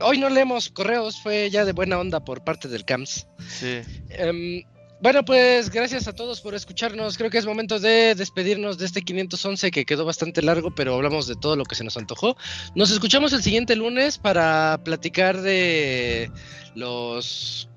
hoy 0.00 0.18
no 0.18 0.28
leemos 0.28 0.68
correos, 0.70 1.20
fue 1.20 1.50
ya 1.50 1.64
de 1.64 1.72
buena 1.72 1.98
onda 1.98 2.24
por 2.24 2.44
parte 2.44 2.68
del 2.68 2.84
CAMS. 2.84 3.26
Sí. 3.48 3.80
Em, 4.10 4.62
bueno, 5.00 5.24
pues 5.24 5.70
gracias 5.70 6.08
a 6.08 6.12
todos 6.12 6.40
por 6.40 6.54
escucharnos. 6.54 7.16
Creo 7.16 7.30
que 7.30 7.38
es 7.38 7.46
momento 7.46 7.78
de 7.78 8.16
despedirnos 8.16 8.78
de 8.78 8.86
este 8.86 9.02
511 9.02 9.70
que 9.70 9.84
quedó 9.84 10.04
bastante 10.04 10.42
largo, 10.42 10.74
pero 10.74 10.94
hablamos 10.94 11.28
de 11.28 11.36
todo 11.36 11.54
lo 11.54 11.64
que 11.64 11.76
se 11.76 11.84
nos 11.84 11.96
antojó. 11.96 12.36
Nos 12.74 12.90
escuchamos 12.90 13.32
el 13.32 13.42
siguiente 13.42 13.76
lunes 13.76 14.18
para 14.18 14.80
platicar 14.82 15.40
de 15.40 16.32
los 16.74 17.68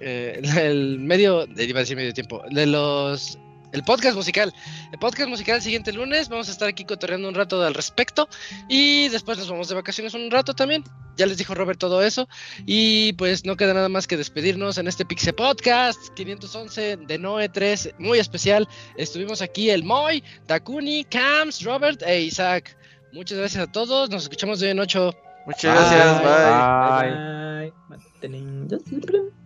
eh, 0.00 0.40
el 0.58 0.98
medio, 0.98 1.46
iba 1.56 1.78
a 1.78 1.82
decir 1.82 1.96
medio 1.96 2.14
tiempo, 2.14 2.42
de 2.50 2.66
los 2.66 3.38
el 3.76 3.84
podcast 3.84 4.16
musical. 4.16 4.52
El 4.90 4.98
podcast 4.98 5.28
musical 5.28 5.56
el 5.56 5.62
siguiente 5.62 5.92
lunes. 5.92 6.28
Vamos 6.28 6.48
a 6.48 6.52
estar 6.52 6.66
aquí 6.66 6.84
cotorreando 6.84 7.28
un 7.28 7.34
rato 7.34 7.62
al 7.62 7.74
respecto. 7.74 8.28
Y 8.68 9.08
después 9.08 9.38
nos 9.38 9.50
vamos 9.50 9.68
de 9.68 9.74
vacaciones 9.74 10.14
un 10.14 10.30
rato 10.30 10.54
también. 10.54 10.82
Ya 11.16 11.26
les 11.26 11.36
dijo 11.36 11.54
Robert 11.54 11.78
todo 11.78 12.02
eso. 12.02 12.26
Y 12.64 13.12
pues 13.14 13.44
no 13.44 13.56
queda 13.56 13.74
nada 13.74 13.88
más 13.88 14.06
que 14.06 14.16
despedirnos 14.16 14.78
en 14.78 14.88
este 14.88 15.04
Pixel 15.04 15.34
Podcast 15.34 16.00
511 16.14 16.96
de 16.96 17.18
Noe 17.18 17.48
3. 17.48 17.94
Muy 17.98 18.18
especial. 18.18 18.66
Estuvimos 18.96 19.42
aquí 19.42 19.70
el 19.70 19.84
Moy, 19.84 20.24
Takuni, 20.46 21.04
Cams, 21.04 21.62
Robert 21.62 22.02
e 22.02 22.22
Isaac. 22.22 22.76
Muchas 23.12 23.38
gracias 23.38 23.68
a 23.68 23.70
todos. 23.70 24.08
Nos 24.08 24.22
escuchamos 24.22 24.58
de 24.60 24.66
hoy 24.66 24.72
en 24.72 24.80
8. 24.80 25.14
Muchas 25.46 25.74
gracias. 25.74 26.22
bye. 27.60 28.28
bye. 28.28 29.45